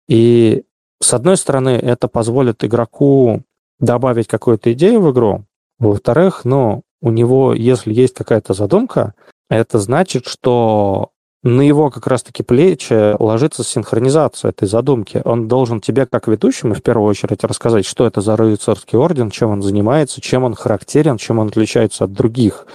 И, 0.08 0.64
с 1.02 1.12
одной 1.12 1.36
стороны, 1.36 1.70
это 1.70 2.08
позволит 2.08 2.64
игроку 2.64 3.42
добавить 3.82 4.28
какую-то 4.28 4.72
идею 4.72 5.02
в 5.02 5.12
игру. 5.12 5.44
Во-вторых, 5.78 6.44
ну, 6.44 6.82
у 7.02 7.10
него, 7.10 7.52
если 7.52 7.92
есть 7.92 8.14
какая-то 8.14 8.54
задумка, 8.54 9.12
это 9.50 9.78
значит, 9.78 10.26
что 10.26 11.10
на 11.42 11.60
его 11.60 11.90
как 11.90 12.06
раз-таки 12.06 12.44
плечи 12.44 13.20
ложится 13.20 13.64
синхронизация 13.64 14.50
этой 14.50 14.68
задумки. 14.68 15.20
Он 15.24 15.48
должен 15.48 15.80
тебе, 15.80 16.06
как 16.06 16.28
ведущему, 16.28 16.74
в 16.74 16.82
первую 16.82 17.08
очередь 17.08 17.42
рассказать, 17.42 17.84
что 17.84 18.06
это 18.06 18.20
за 18.20 18.36
рыцарский 18.36 18.96
орден, 18.96 19.30
чем 19.30 19.50
он 19.50 19.62
занимается, 19.62 20.20
чем 20.20 20.44
он 20.44 20.54
характерен, 20.54 21.18
чем 21.18 21.40
он 21.40 21.48
отличается 21.48 22.04
от 22.04 22.12
других. 22.12 22.66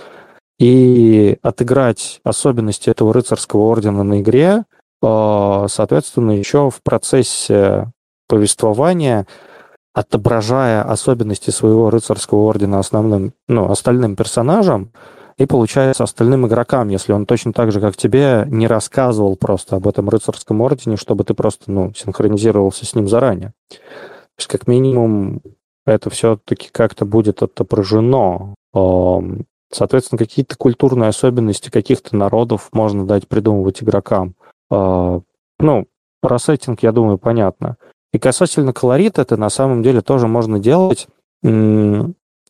И 0.59 1.37
отыграть 1.41 2.19
особенности 2.25 2.89
этого 2.89 3.13
рыцарского 3.13 3.61
ордена 3.61 4.03
на 4.03 4.19
игре, 4.19 4.65
а, 5.01 5.67
соответственно, 5.69 6.31
еще 6.31 6.69
в 6.69 6.81
процессе 6.83 7.91
повествование, 8.27 9.27
отображая 9.97 10.83
особенности 10.83 11.49
своего 11.49 11.89
рыцарского 11.89 12.41
ордена 12.41 12.77
основным, 12.77 13.33
ну, 13.47 13.71
остальным 13.71 14.15
персонажам, 14.15 14.91
и 15.39 15.47
получается 15.47 16.03
остальным 16.03 16.45
игрокам, 16.45 16.89
если 16.89 17.13
он 17.13 17.25
точно 17.25 17.51
так 17.51 17.71
же, 17.71 17.81
как 17.81 17.97
тебе, 17.97 18.45
не 18.47 18.67
рассказывал 18.67 19.35
просто 19.37 19.77
об 19.77 19.87
этом 19.87 20.07
рыцарском 20.07 20.61
ордене, 20.61 20.97
чтобы 20.97 21.23
ты 21.23 21.33
просто, 21.33 21.71
ну, 21.71 21.93
синхронизировался 21.95 22.85
с 22.85 22.93
ним 22.93 23.07
заранее. 23.07 23.53
То 23.69 23.77
есть, 24.37 24.49
как 24.49 24.67
минимум, 24.67 25.41
это 25.87 26.11
все-таки 26.11 26.69
как-то 26.71 27.05
будет 27.05 27.41
отображено. 27.41 28.53
Соответственно, 29.71 30.19
какие-то 30.19 30.57
культурные 30.57 31.09
особенности 31.09 31.71
каких-то 31.71 32.15
народов 32.15 32.69
можно 32.71 33.07
дать 33.07 33.27
придумывать 33.27 33.81
игрокам. 33.81 34.35
А, 34.69 35.21
ну, 35.59 35.87
про 36.21 36.37
сеттинг, 36.37 36.83
я 36.83 36.91
думаю, 36.91 37.17
понятно. 37.17 37.77
И 38.13 38.19
касательно 38.19 38.73
колорита, 38.73 39.21
это 39.21 39.37
на 39.37 39.49
самом 39.49 39.83
деле 39.83 40.01
тоже 40.01 40.27
можно 40.27 40.59
делать. 40.59 41.07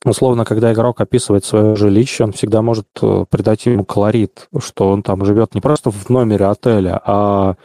Условно, 0.06 0.46
когда 0.46 0.72
игрок 0.72 1.02
описывает 1.02 1.44
свое 1.44 1.76
жилище, 1.76 2.24
он 2.24 2.32
всегда 2.32 2.62
может 2.62 2.88
э, 3.02 3.26
придать 3.30 3.66
ему 3.66 3.84
колорит, 3.84 4.48
что 4.60 4.90
он 4.90 5.02
там 5.02 5.26
живет 5.26 5.56
не 5.56 5.60
просто 5.60 5.90
в 5.90 6.10
номере 6.10 6.46
отеля, 6.46 7.02
а 7.04 7.56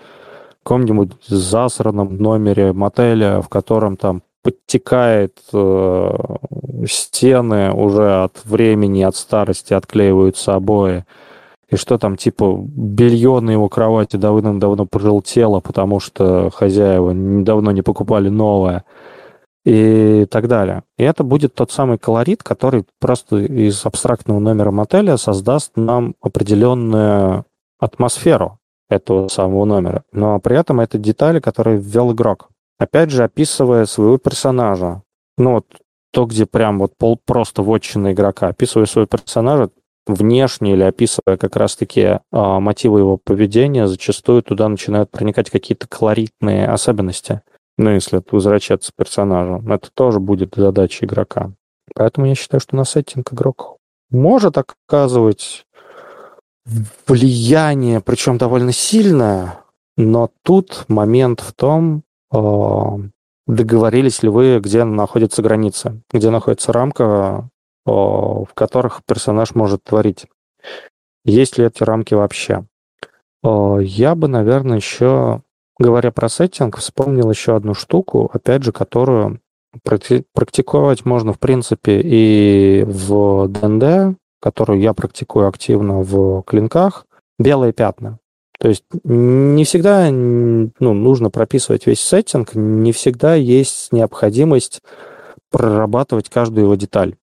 в 0.60 0.64
каком-нибудь 0.64 1.12
засранном 1.26 2.16
номере 2.16 2.72
мотеля, 2.72 3.42
в 3.42 3.48
котором 3.48 3.96
там 3.96 4.22
подтекает 4.42 5.38
э, 5.52 6.12
стены 6.88 7.72
уже 7.72 8.24
от 8.24 8.44
времени, 8.44 9.02
от 9.02 9.14
старости 9.14 9.74
отклеиваются 9.74 10.54
обои. 10.54 11.04
И 11.72 11.76
что 11.76 11.96
там, 11.96 12.18
типа, 12.18 12.54
белье 12.66 13.40
на 13.40 13.50
его 13.50 13.70
кровати 13.70 14.16
давным-давно 14.16 14.84
пожелтело, 14.84 15.60
потому 15.60 16.00
что 16.00 16.50
хозяева 16.50 17.12
недавно 17.12 17.70
не 17.70 17.80
покупали 17.80 18.28
новое 18.28 18.84
и 19.64 20.26
так 20.30 20.48
далее. 20.48 20.82
И 20.98 21.02
это 21.02 21.24
будет 21.24 21.54
тот 21.54 21.72
самый 21.72 21.96
колорит, 21.96 22.42
который 22.42 22.84
просто 23.00 23.38
из 23.38 23.86
абстрактного 23.86 24.38
номера 24.38 24.70
мотеля 24.70 25.16
создаст 25.16 25.72
нам 25.76 26.14
определенную 26.20 27.46
атмосферу 27.80 28.58
этого 28.90 29.28
самого 29.28 29.64
номера. 29.64 30.02
Но 30.12 30.38
при 30.40 30.58
этом 30.58 30.78
это 30.78 30.98
детали, 30.98 31.40
которые 31.40 31.78
ввел 31.78 32.12
игрок. 32.12 32.50
Опять 32.78 33.10
же, 33.10 33.24
описывая 33.24 33.86
своего 33.86 34.18
персонажа. 34.18 35.00
Ну 35.38 35.52
вот 35.52 35.66
то, 36.12 36.26
где 36.26 36.44
прям 36.44 36.80
вот 36.80 36.98
пол 36.98 37.18
просто 37.24 37.62
вотчина 37.62 38.12
игрока, 38.12 38.48
описывая 38.48 38.84
своего 38.84 39.06
персонажа, 39.06 39.70
внешне 40.06 40.72
или 40.72 40.82
описывая 40.82 41.36
как 41.36 41.56
раз-таки 41.56 42.00
э, 42.00 42.18
мотивы 42.32 43.00
его 43.00 43.16
поведения, 43.16 43.86
зачастую 43.86 44.42
туда 44.42 44.68
начинают 44.68 45.10
проникать 45.10 45.50
какие-то 45.50 45.86
колоритные 45.88 46.66
особенности. 46.66 47.42
Ну, 47.78 47.90
если 47.90 48.22
возвращаться 48.30 48.92
к 48.92 48.96
персонажу. 48.96 49.62
Это 49.68 49.90
тоже 49.94 50.20
будет 50.20 50.54
задача 50.56 51.06
игрока. 51.06 51.52
Поэтому 51.94 52.26
я 52.26 52.34
считаю, 52.34 52.60
что 52.60 52.76
на 52.76 52.84
сеттинг 52.84 53.32
игрок 53.32 53.78
может 54.10 54.56
оказывать 54.58 55.66
влияние, 57.06 58.00
причем 58.00 58.38
довольно 58.38 58.72
сильное, 58.72 59.60
но 59.96 60.30
тут 60.42 60.84
момент 60.88 61.40
в 61.40 61.52
том, 61.54 62.02
а, 62.32 62.98
договорились 63.46 64.22
ли 64.22 64.28
вы, 64.28 64.60
где 64.60 64.84
находится 64.84 65.42
граница, 65.42 66.00
где 66.12 66.30
находится 66.30 66.72
рамка, 66.72 67.04
а, 67.04 67.48
в 67.84 68.48
которых 68.54 69.02
персонаж 69.04 69.54
может 69.54 69.84
творить. 69.84 70.26
Есть 71.24 71.58
ли 71.58 71.66
эти 71.66 71.82
рамки 71.82 72.14
вообще? 72.14 72.64
Я 73.44 74.14
бы, 74.14 74.28
наверное, 74.28 74.76
еще, 74.76 75.42
говоря 75.78 76.12
про 76.12 76.28
сеттинг, 76.28 76.76
вспомнил 76.78 77.30
еще 77.30 77.56
одну 77.56 77.74
штуку, 77.74 78.30
опять 78.32 78.62
же, 78.62 78.72
которую 78.72 79.40
практиковать 79.82 81.04
можно, 81.04 81.32
в 81.32 81.38
принципе, 81.38 82.00
и 82.04 82.84
в 82.86 83.48
ДНД, 83.48 84.18
которую 84.40 84.80
я 84.80 84.92
практикую 84.92 85.48
активно 85.48 86.02
в 86.02 86.42
клинках, 86.42 87.06
белые 87.38 87.72
пятна. 87.72 88.18
То 88.58 88.68
есть 88.68 88.84
не 89.02 89.64
всегда 89.64 90.08
ну, 90.10 90.70
нужно 90.78 91.30
прописывать 91.30 91.86
весь 91.86 92.00
сеттинг, 92.00 92.54
не 92.54 92.92
всегда 92.92 93.34
есть 93.34 93.92
необходимость 93.92 94.82
прорабатывать 95.50 96.28
каждую 96.28 96.64
его 96.64 96.74
деталь. 96.76 97.16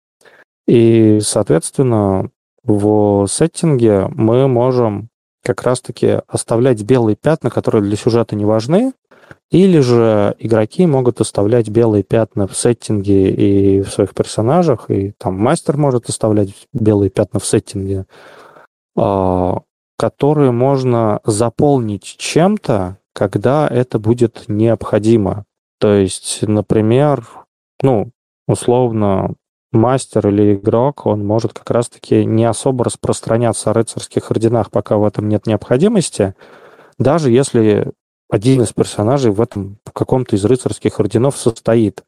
И, 0.68 1.19
соответственно, 1.22 2.30
в 2.64 3.27
сеттинге 3.27 4.07
мы 4.14 4.48
можем 4.48 5.10
как 5.44 5.64
раз-таки 5.64 6.19
оставлять 6.27 6.84
белые 6.84 7.15
пятна, 7.15 7.49
которые 7.49 7.81
для 7.84 7.95
сюжета 7.95 8.35
не 8.35 8.45
важны, 8.45 8.94
или 9.49 9.80
же 9.80 10.35
игроки 10.39 10.85
могут 10.85 11.22
оставлять 11.22 11.69
белые 11.69 12.03
пятна 12.03 12.48
в 12.48 12.57
сеттинге 12.57 13.31
и 13.31 13.81
в 13.81 13.89
своих 13.89 14.14
персонажах, 14.14 14.91
и 14.91 15.14
там 15.18 15.35
мастер 15.39 15.77
может 15.77 16.10
оставлять 16.10 16.49
белые 16.73 17.10
пятна 17.10 17.39
в 17.39 17.45
сеттинге. 17.45 18.06
А, 18.98 19.61
которые 19.98 20.52
можно 20.52 21.22
заполнить 21.23 22.03
чем-то, 22.03 22.98
когда 23.14 23.68
это 23.68 23.99
будет 23.99 24.45
необходимо. 24.48 25.45
То 25.80 25.94
есть, 25.94 26.39
например, 26.41 27.27
ну, 27.81 28.11
условно, 28.48 29.35
мастер 29.72 30.27
или 30.27 30.56
игрок, 30.56 31.06
он 31.06 31.26
может 31.26 31.53
как 31.53 31.69
раз-таки 31.72 32.26
не 32.26 32.45
особо 32.45 32.85
распространяться 32.85 33.69
о 33.69 33.73
рыцарских 33.73 34.31
орденах, 34.31 34.72
пока 34.72 34.98
в 34.98 35.06
этом 35.06 35.27
нет 35.30 35.45
необходимости, 35.45 36.35
даже 36.98 37.31
если 37.31 37.91
один 38.30 38.61
из 38.61 38.73
персонажей 38.73 39.31
в 39.31 39.41
этом 39.41 39.80
в 39.85 39.91
каком-то 39.91 40.35
из 40.35 40.44
рыцарских 40.45 40.99
орденов 40.99 41.38
состоит. 41.38 42.03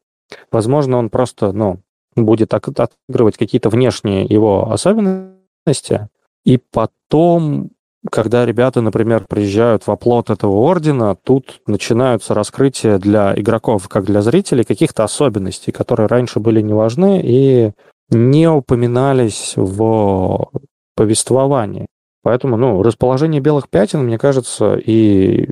Возможно, 0.50 0.98
он 0.98 1.10
просто, 1.10 1.52
ну, 1.52 1.80
будет 2.16 2.52
отыгрывать 2.54 3.36
какие-то 3.36 3.68
внешние 3.68 4.24
его 4.24 4.70
особенности, 4.70 6.08
и 6.44 6.58
потом 6.58 7.70
когда 8.10 8.46
ребята, 8.46 8.80
например, 8.80 9.26
приезжают 9.28 9.86
в 9.86 9.90
оплот 9.90 10.30
этого 10.30 10.52
ордена, 10.52 11.14
тут 11.16 11.60
начинаются 11.66 12.32
раскрытия 12.32 12.98
для 12.98 13.34
игроков, 13.36 13.88
как 13.88 14.04
для 14.04 14.22
зрителей, 14.22 14.64
каких-то 14.64 15.04
особенностей, 15.04 15.72
которые 15.72 16.06
раньше 16.06 16.40
были 16.40 16.62
не 16.62 16.72
важны 16.72 17.20
и 17.22 17.72
не 18.08 18.48
упоминались 18.48 19.52
в 19.56 20.50
повествовании. 20.96 21.86
Поэтому, 22.22 22.56
ну, 22.56 22.82
расположение 22.82 23.40
белых 23.40 23.68
пятен, 23.68 24.04
мне 24.04 24.18
кажется, 24.18 24.76
и 24.76 25.48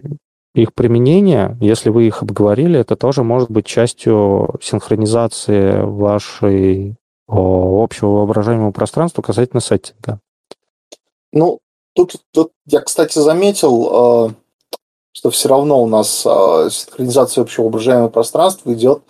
их 0.54 0.74
применение, 0.74 1.56
если 1.60 1.90
вы 1.90 2.06
их 2.06 2.22
обговорили, 2.22 2.80
это 2.80 2.96
тоже 2.96 3.22
может 3.22 3.50
быть 3.50 3.66
частью 3.66 4.58
синхронизации 4.62 5.82
вашей 5.82 6.96
общего 7.28 8.08
воображаемого 8.08 8.72
пространства 8.72 9.22
касательно 9.22 9.60
сеттинга. 9.60 10.18
Ну, 11.32 11.58
Тут, 11.98 12.14
тут 12.30 12.52
я, 12.66 12.80
кстати, 12.80 13.18
заметил, 13.18 14.28
э, 14.28 14.30
что 15.10 15.30
все 15.30 15.48
равно 15.48 15.82
у 15.82 15.88
нас 15.88 16.22
э, 16.24 16.68
синхронизация 16.70 17.42
общего 17.42 17.64
воображаемого 17.64 18.08
пространства 18.08 18.72
идет, 18.72 19.02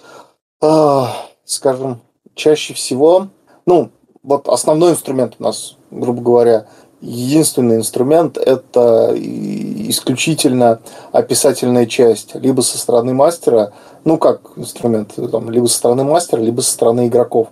э, 0.63 1.03
скажем, 1.45 2.01
чаще 2.35 2.73
всего, 2.73 3.29
ну, 3.67 3.91
вот 4.23 4.49
основной 4.49 4.93
инструмент 4.93 5.35
у 5.39 5.43
нас, 5.43 5.77
грубо 5.91 6.23
говоря, 6.23 6.67
единственный 7.03 7.77
инструмент– 7.77 8.39
это 8.39 9.13
исключительно 9.15 10.81
описательная 11.13 11.85
часть, 11.85 12.37
либо 12.37 12.63
со 12.63 12.79
стороны 12.79 13.13
мастера, 13.13 13.75
ну 14.05 14.17
как 14.17 14.53
инструмент, 14.57 15.13
там, 15.31 15.51
либо 15.51 15.67
со 15.67 15.77
стороны 15.77 16.05
мастера, 16.05 16.41
либо 16.41 16.63
со 16.63 16.71
стороны 16.71 17.09
игроков. 17.09 17.49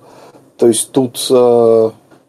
То 0.56 0.66
есть 0.66 0.92
тут 0.92 1.18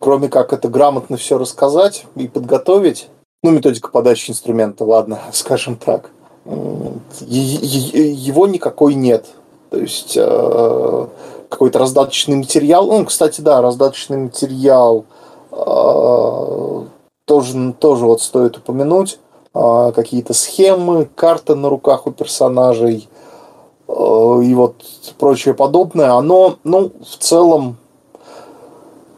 кроме 0.07 0.29
как 0.29 0.53
это 0.53 0.69
грамотно 0.69 1.17
все 1.17 1.37
рассказать 1.37 2.05
и 2.15 2.29
подготовить, 2.29 3.09
ну, 3.43 3.51
методика 3.51 3.89
подачи 3.89 4.31
инструмента, 4.31 4.85
ладно, 4.85 5.19
скажем 5.33 5.75
так, 5.75 6.11
его 6.45 8.47
никакой 8.47 8.93
нет. 8.93 9.25
То 9.69 9.77
есть 9.77 10.13
э, 10.15 11.07
какой-то 11.49 11.79
раздаточный 11.79 12.37
материал. 12.37 12.87
Ну, 12.87 13.03
кстати, 13.03 13.41
да, 13.41 13.61
раздаточный 13.61 14.15
материал 14.15 15.03
э, 15.51 16.83
тоже, 17.25 17.73
тоже 17.77 18.05
вот 18.05 18.21
стоит 18.21 18.55
упомянуть. 18.55 19.19
Э, 19.53 19.91
какие-то 19.93 20.33
схемы, 20.33 21.09
карты 21.15 21.55
на 21.55 21.67
руках 21.67 22.07
у 22.07 22.11
персонажей 22.11 23.09
и 23.89 24.53
вот 24.53 24.75
прочее 25.17 25.53
подобное. 25.53 26.13
Оно, 26.13 26.55
ну, 26.63 26.93
в 27.01 27.17
целом 27.17 27.75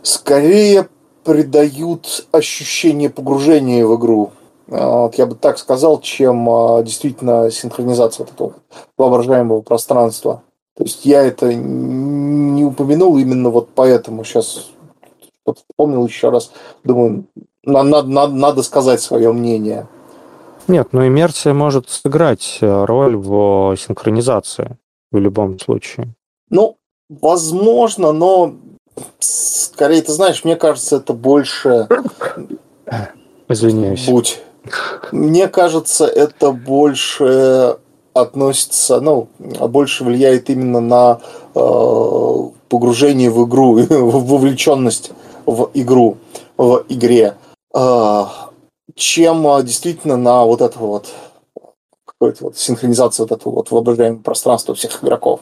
скорее 0.01 0.89
придают 1.23 2.27
ощущение 2.31 3.09
погружения 3.09 3.85
в 3.85 3.95
игру. 3.97 4.31
А, 4.71 5.03
вот 5.03 5.15
я 5.15 5.25
бы 5.25 5.35
так 5.35 5.57
сказал, 5.57 6.01
чем 6.01 6.49
а, 6.49 6.83
действительно 6.83 7.51
синхронизация 7.51 8.25
вот 8.25 8.33
этого 8.33 8.53
воображаемого 8.97 9.61
пространства. 9.61 10.43
То 10.75 10.83
есть 10.83 11.05
я 11.05 11.23
это 11.23 11.53
не 11.53 12.63
упомянул 12.63 13.17
именно 13.17 13.49
вот 13.49 13.69
поэтому. 13.75 14.23
Сейчас 14.23 14.69
вспомнил 15.45 16.05
еще 16.05 16.29
раз. 16.29 16.51
Думаю, 16.83 17.25
надо, 17.63 18.03
надо, 18.03 18.33
надо 18.33 18.63
сказать 18.63 19.01
свое 19.01 19.33
мнение. 19.33 19.87
Нет, 20.67 20.89
но 20.91 21.05
иммерсия 21.05 21.53
может 21.53 21.89
сыграть 21.89 22.59
э, 22.61 22.85
роль 22.85 23.17
в 23.17 23.75
синхронизации. 23.75 24.77
в 25.11 25.17
любом 25.17 25.59
случае. 25.59 26.13
Ну, 26.51 26.77
возможно, 27.09 28.11
но 28.11 28.53
скорее, 29.19 30.01
ты 30.01 30.11
знаешь, 30.11 30.43
мне 30.43 30.55
кажется, 30.55 30.97
это 30.97 31.13
больше... 31.13 31.87
Извиняюсь. 33.47 34.07
Будь. 34.07 34.41
Мне 35.11 35.47
кажется, 35.47 36.05
это 36.05 36.51
больше 36.51 37.77
относится, 38.13 38.99
ну, 38.99 39.27
больше 39.39 40.03
влияет 40.03 40.49
именно 40.49 40.79
на 40.79 41.21
э, 41.55 42.35
погружение 42.67 43.29
в 43.29 43.47
игру, 43.47 43.73
в 43.89 44.27
вовлеченность 44.27 45.11
в 45.45 45.71
игру, 45.73 46.17
в 46.57 46.83
игре, 46.89 47.35
э, 47.73 48.23
чем 48.95 49.47
э, 49.47 49.63
действительно 49.63 50.17
на 50.17 50.43
вот 50.45 50.61
это 50.61 50.77
вот 50.79 51.07
какой-то 52.05 52.45
вот 52.45 52.57
синхронизацию 52.57 53.27
вот 53.27 53.39
этого 53.39 53.53
вот 53.55 53.71
воображаемого 53.71 54.21
пространства 54.21 54.75
всех 54.75 55.03
игроков. 55.03 55.41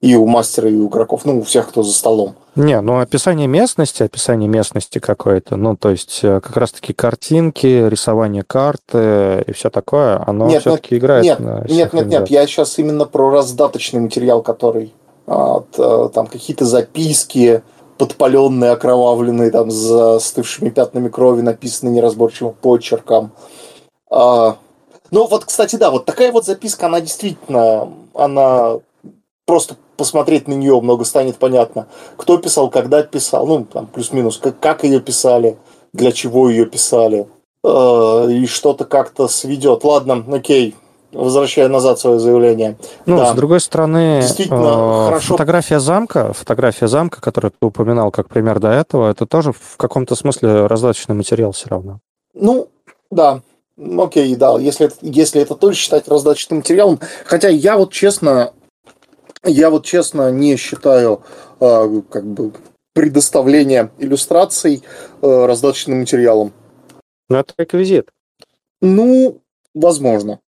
И 0.00 0.14
у 0.14 0.26
мастера, 0.26 0.70
и 0.70 0.74
у 0.74 0.88
игроков, 0.88 1.24
ну, 1.24 1.40
у 1.40 1.42
всех, 1.42 1.68
кто 1.68 1.82
за 1.82 1.92
столом. 1.92 2.36
Не, 2.54 2.80
ну 2.80 3.00
описание 3.00 3.46
местности, 3.46 4.02
описание 4.02 4.48
местности 4.48 4.98
какое-то, 4.98 5.56
ну, 5.56 5.76
то 5.76 5.90
есть 5.90 6.20
э, 6.22 6.40
как 6.40 6.56
раз-таки 6.56 6.92
картинки, 6.92 7.88
рисование 7.88 8.42
карты 8.42 9.44
и 9.46 9.52
все 9.52 9.70
такое, 9.70 10.22
оно 10.26 10.48
нет, 10.48 10.62
все-таки 10.62 10.94
нет, 10.94 11.02
играет 11.02 11.24
нет, 11.24 11.38
на 11.40 11.64
Нет, 11.68 11.92
нет, 11.92 12.06
нет, 12.06 12.30
я 12.30 12.46
сейчас 12.46 12.78
именно 12.78 13.04
про 13.04 13.30
раздаточный 13.30 14.00
материал, 14.00 14.42
который 14.42 14.92
а, 15.28 15.62
э, 15.76 16.08
там 16.14 16.26
какие-то 16.26 16.64
записки, 16.64 17.62
подпаленные, 17.98 18.70
окровавленные, 18.70 19.50
там, 19.50 19.70
с 19.70 19.74
застывшими 19.74 20.70
пятнами 20.70 21.08
крови, 21.08 21.42
написанные 21.42 21.94
неразборчивым 21.94 22.54
почерком. 22.54 23.32
А, 24.10 24.56
ну, 25.10 25.26
вот, 25.26 25.44
кстати, 25.44 25.76
да, 25.76 25.90
вот 25.90 26.06
такая 26.06 26.32
вот 26.32 26.46
записка, 26.46 26.86
она 26.86 27.00
действительно, 27.00 27.88
она 28.14 28.78
просто 29.48 29.76
посмотреть 29.96 30.46
на 30.46 30.52
нее 30.52 30.78
много 30.78 31.06
станет 31.06 31.38
понятно. 31.38 31.86
Кто 32.18 32.36
писал, 32.36 32.68
когда 32.68 33.02
писал, 33.02 33.46
ну, 33.46 33.64
там, 33.64 33.86
плюс-минус, 33.86 34.36
как, 34.36 34.60
как 34.60 34.84
ее 34.84 35.00
писали, 35.00 35.56
для 35.94 36.12
чего 36.12 36.50
ее 36.50 36.66
писали, 36.66 37.26
э, 37.64 38.30
и 38.30 38.46
что-то 38.46 38.84
как-то 38.84 39.26
сведет. 39.26 39.84
Ладно, 39.84 40.22
окей, 40.30 40.76
возвращаю 41.12 41.70
назад 41.70 41.98
свое 41.98 42.18
заявление. 42.18 42.76
Ну, 43.06 43.16
да. 43.16 43.32
с 43.32 43.34
другой 43.34 43.60
стороны, 43.60 44.20
Действительно, 44.20 45.06
э, 45.06 45.06
хорошо... 45.06 45.32
фотография 45.32 45.80
замка, 45.80 46.34
фотография 46.34 46.86
замка, 46.86 47.22
которую 47.22 47.52
ты 47.58 47.66
упоминал 47.66 48.10
как 48.10 48.28
пример 48.28 48.60
до 48.60 48.68
этого, 48.68 49.10
это 49.10 49.24
тоже 49.24 49.52
в 49.52 49.78
каком-то 49.78 50.14
смысле 50.14 50.66
раздаточный 50.66 51.14
материал 51.14 51.52
все 51.52 51.70
равно. 51.70 52.00
Ну, 52.34 52.68
да, 53.10 53.40
Окей, 53.96 54.34
да, 54.34 54.58
если, 54.58 54.90
если 55.02 55.40
это 55.40 55.54
тоже 55.54 55.76
считать 55.76 56.08
раздаточным 56.08 56.58
материалом. 56.58 56.98
Хотя 57.24 57.48
я 57.48 57.78
вот 57.78 57.92
честно, 57.92 58.52
я 59.44 59.70
вот 59.70 59.84
честно 59.84 60.30
не 60.30 60.56
считаю 60.56 61.22
э, 61.60 62.02
как 62.10 62.24
бы 62.24 62.52
предоставление 62.92 63.90
иллюстраций 63.98 64.82
э, 65.22 65.46
раздаточным 65.46 66.00
материалом. 66.00 66.52
Ну, 67.28 67.36
это 67.36 67.54
реквизит. 67.58 68.10
Ну, 68.80 69.40
возможно. 69.74 70.40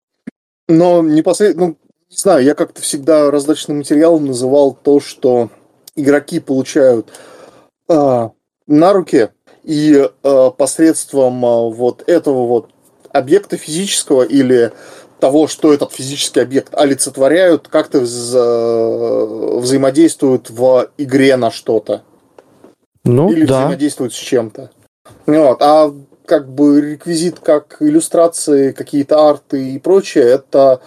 Но 0.68 1.02
непосредственно, 1.02 1.68
ну, 1.68 1.76
не 2.10 2.16
знаю, 2.16 2.44
я 2.44 2.54
как-то 2.54 2.82
всегда 2.82 3.30
раздаточным 3.30 3.78
материалом 3.78 4.26
называл 4.26 4.74
то, 4.74 5.00
что 5.00 5.50
игроки 5.94 6.40
получают 6.40 7.08
э, 7.88 8.28
на 8.66 8.92
руки 8.92 9.30
и 9.62 10.08
э, 10.22 10.50
посредством 10.56 11.44
э, 11.44 11.70
вот 11.70 12.08
этого 12.08 12.46
вот 12.46 12.70
объекта 13.12 13.56
физического 13.56 14.22
или 14.22 14.72
того, 15.20 15.46
что 15.46 15.72
этот 15.72 15.92
физический 15.92 16.40
объект 16.40 16.74
олицетворяют, 16.74 17.68
как-то 17.68 18.00
вза- 18.00 19.60
взаимодействуют 19.60 20.50
в 20.50 20.90
игре 20.98 21.36
на 21.36 21.50
что-то. 21.50 22.02
Ну, 23.04 23.30
Или 23.30 23.46
да. 23.46 23.60
взаимодействуют 23.60 24.12
с 24.12 24.16
чем-то. 24.18 24.70
Вот. 25.26 25.62
А 25.62 25.92
как 26.26 26.48
бы 26.48 26.80
реквизит, 26.80 27.40
как 27.40 27.76
иллюстрации, 27.80 28.72
какие-то 28.72 29.28
арты 29.28 29.72
и 29.74 29.78
прочее, 29.78 30.24
это, 30.24 30.80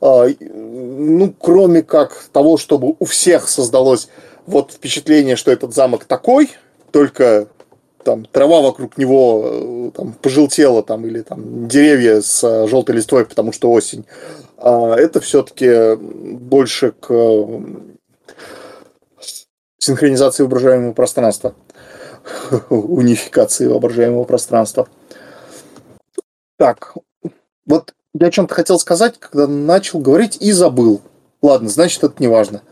а, 0.00 0.26
ну, 0.40 1.34
кроме 1.38 1.82
как 1.82 2.12
того, 2.32 2.56
чтобы 2.58 2.94
у 2.98 3.04
всех 3.04 3.48
создалось 3.48 4.08
вот 4.46 4.72
впечатление, 4.72 5.36
что 5.36 5.50
этот 5.50 5.74
замок 5.74 6.04
такой, 6.04 6.50
только 6.92 7.48
там 8.04 8.24
трава 8.26 8.60
вокруг 8.60 8.98
него 8.98 9.42
э, 9.44 9.90
там, 9.94 10.12
пожелтела, 10.12 10.82
там, 10.82 11.06
или 11.06 11.22
там 11.22 11.66
деревья 11.66 12.20
с 12.20 12.44
э, 12.44 12.68
желтой 12.68 12.96
листвой, 12.96 13.24
потому 13.24 13.52
что 13.52 13.70
осень. 13.72 14.04
А 14.58 14.94
это 14.94 15.20
все-таки 15.20 15.96
больше 15.96 16.92
к 16.92 17.08
синхронизации 19.78 20.42
воображаемого 20.42 20.92
пространства, 20.92 21.54
унификации 22.70 23.66
воображаемого 23.66 24.24
пространства. 24.24 24.88
Так, 26.56 26.94
вот 27.66 27.94
я 28.14 28.28
о 28.28 28.30
чем-то 28.30 28.54
хотел 28.54 28.78
сказать, 28.78 29.18
когда 29.18 29.46
начал 29.46 29.98
говорить 29.98 30.36
и 30.40 30.52
забыл. 30.52 31.02
Ладно, 31.42 31.68
значит, 31.68 32.04
это 32.04 32.14
не 32.18 32.28
важно. 32.28 32.62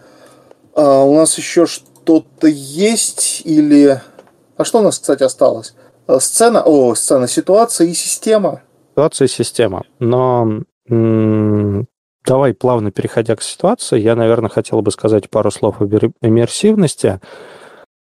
А 0.75 1.03
у 1.03 1.15
нас 1.15 1.37
еще 1.37 1.67
что-то 1.67 2.47
есть 2.47 3.43
или 3.45 4.01
а 4.63 4.65
что 4.65 4.79
у 4.79 4.83
нас, 4.83 4.99
кстати, 4.99 5.23
осталось? 5.23 5.75
Э, 6.07 6.19
сцена, 6.21 6.63
о, 6.63 6.95
сцена, 6.95 7.29
ситуация 7.29 7.89
и 7.89 7.95
система. 7.95 8.63
Ситуация 8.93 9.27
и 9.27 9.29
система. 9.29 9.85
Но 9.99 10.63
м- 10.89 11.87
давай 12.25 12.55
плавно 12.55 12.91
переходя 12.91 13.37
к 13.37 13.43
ситуации, 13.43 13.99
я, 13.99 14.17
наверное, 14.17 14.51
хотел 14.51 14.81
бы 14.83 14.91
сказать 14.91 15.31
пару 15.31 15.51
слов 15.51 15.81
об 15.81 15.93
иммерсивности. 16.21 17.21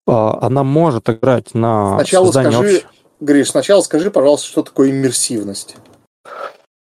А, 0.06 0.38
она 0.40 0.64
может 0.64 1.10
играть 1.10 1.54
на 1.54 1.96
сначала 1.96 2.24
создание 2.26 2.52
скажи, 2.52 2.76
общ... 2.76 2.86
Гриш, 3.20 3.50
сначала 3.50 3.80
скажи, 3.82 4.10
пожалуйста, 4.10 4.46
что 4.46 4.62
такое 4.62 4.90
иммерсивность. 4.90 5.76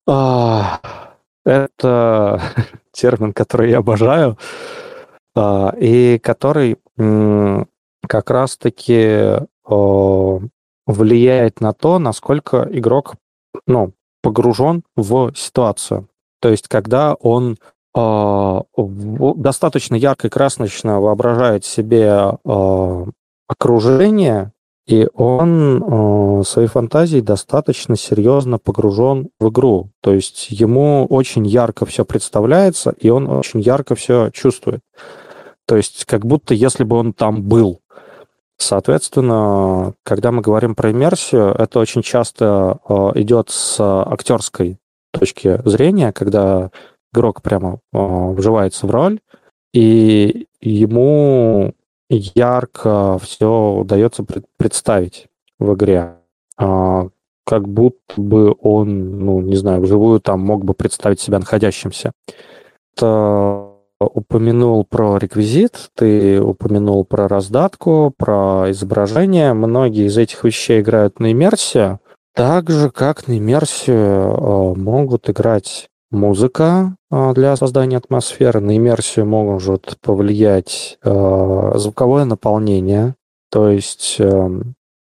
А, 0.08 0.80
это 1.44 2.42
термин, 2.92 3.34
который 3.34 3.72
я 3.72 3.80
обожаю, 3.80 4.38
а, 5.36 5.74
и 5.80 6.20
который 6.20 6.78
как 8.08 8.30
раз-таки 8.30 9.40
влияет 9.68 11.62
на 11.62 11.74
то, 11.74 12.00
насколько 12.00 12.68
игрок 12.72 13.16
ну, 13.68 13.94
погружен 14.22 14.84
в 14.96 15.34
ситуацию. 15.36 16.08
То 16.42 16.50
есть, 16.50 16.68
когда 16.68 17.16
он 17.16 17.58
э, 17.96 18.60
достаточно 19.36 19.96
ярко 19.96 20.28
и 20.28 20.30
красочно 20.30 21.00
воображает 21.00 21.66
себе 21.66 22.38
э, 22.44 23.06
окружение, 23.48 24.52
и 24.88 25.08
он 25.14 25.84
э, 25.84 26.44
своей 26.44 26.68
фантазией 26.68 27.22
достаточно 27.22 27.96
серьезно 27.96 28.60
погружен 28.60 29.30
в 29.40 29.50
игру. 29.50 29.90
То 30.02 30.14
есть 30.14 30.52
ему 30.52 31.08
очень 31.10 31.48
ярко 31.48 31.86
все 31.86 32.06
представляется, 32.06 32.94
и 33.00 33.10
он 33.10 33.28
очень 33.28 33.62
ярко 33.62 33.96
все 33.96 34.30
чувствует. 34.32 34.82
То 35.68 35.78
есть 35.78 36.06
как 36.06 36.26
будто 36.26 36.54
если 36.54 36.84
бы 36.84 36.98
он 36.98 37.14
там 37.14 37.42
был. 37.42 37.80
Соответственно, 38.58 39.94
когда 40.04 40.32
мы 40.32 40.42
говорим 40.42 40.76
про 40.76 40.92
иммерсию, 40.92 41.52
это 41.52 41.80
очень 41.80 42.02
часто 42.02 42.80
э, 42.88 42.94
идет 43.16 43.50
с 43.50 43.80
актерской 43.80 44.78
точки 45.12 45.62
зрения, 45.68 46.12
когда 46.14 46.72
игрок 47.14 47.42
прямо 47.42 47.80
э, 47.94 47.98
вживается 48.34 48.88
в 48.88 48.92
роль, 48.92 49.20
и 49.74 50.48
ему 50.62 51.74
ярко 52.10 53.20
все 53.20 53.74
удается 53.74 54.26
представить 54.58 55.28
в 55.60 55.74
игре. 55.74 56.16
А, 56.58 57.10
как 57.46 57.68
будто 57.68 58.20
бы 58.20 58.56
он, 58.62 59.20
ну, 59.20 59.42
не 59.42 59.56
знаю, 59.56 59.82
вживую 59.82 60.20
там 60.20 60.40
мог 60.40 60.64
бы 60.64 60.74
представить 60.74 61.20
себя 61.20 61.40
находящимся. 61.40 62.12
Это 62.96 63.75
упомянул 64.00 64.84
про 64.86 65.18
реквизит, 65.18 65.90
ты 65.96 66.42
упомянул 66.42 67.06
про 67.06 67.28
раздатку, 67.28 68.14
про 68.18 68.70
изображение. 68.72 69.54
Многие 69.54 70.08
из 70.08 70.18
этих 70.18 70.44
вещей 70.44 70.82
играют 70.82 71.20
на 71.20 71.32
иммерсию. 71.32 72.00
Так 72.34 72.70
же, 72.70 72.90
как 72.90 73.28
на 73.28 73.38
иммерсию 73.38 73.96
э, 73.98 74.74
могут 74.76 75.30
играть 75.30 75.88
музыка 76.12 76.98
э, 77.10 77.34
для 77.34 77.56
создания 77.56 77.98
атмосферы. 77.98 78.60
На 78.60 78.76
иммерсию 78.76 79.26
может 79.26 79.98
повлиять 80.02 80.98
э, 81.02 81.72
звуковое 81.76 82.26
наполнение. 82.26 83.16
То 83.50 83.70
есть 83.70 84.20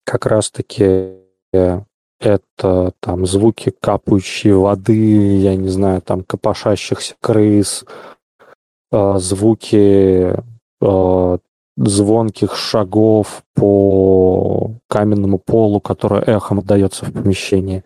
как 0.05 0.27
раз-таки 0.27 1.19
это 1.53 2.93
там 2.99 3.27
звуки 3.27 3.73
капающей 3.81 4.53
воды, 4.53 5.39
я 5.39 5.55
не 5.55 5.69
знаю, 5.69 6.03
там 6.03 6.25
копошащихся 6.25 7.15
крыс, 7.21 7.85
звуки 8.93 10.35
э, 10.81 11.39
звонких 11.77 12.57
шагов 12.57 13.43
по 13.55 14.73
каменному 14.89 15.39
полу, 15.39 15.81
который 15.81 16.23
эхом 16.23 16.59
отдается 16.59 17.07
в 17.07 17.13
помещении. 17.13 17.85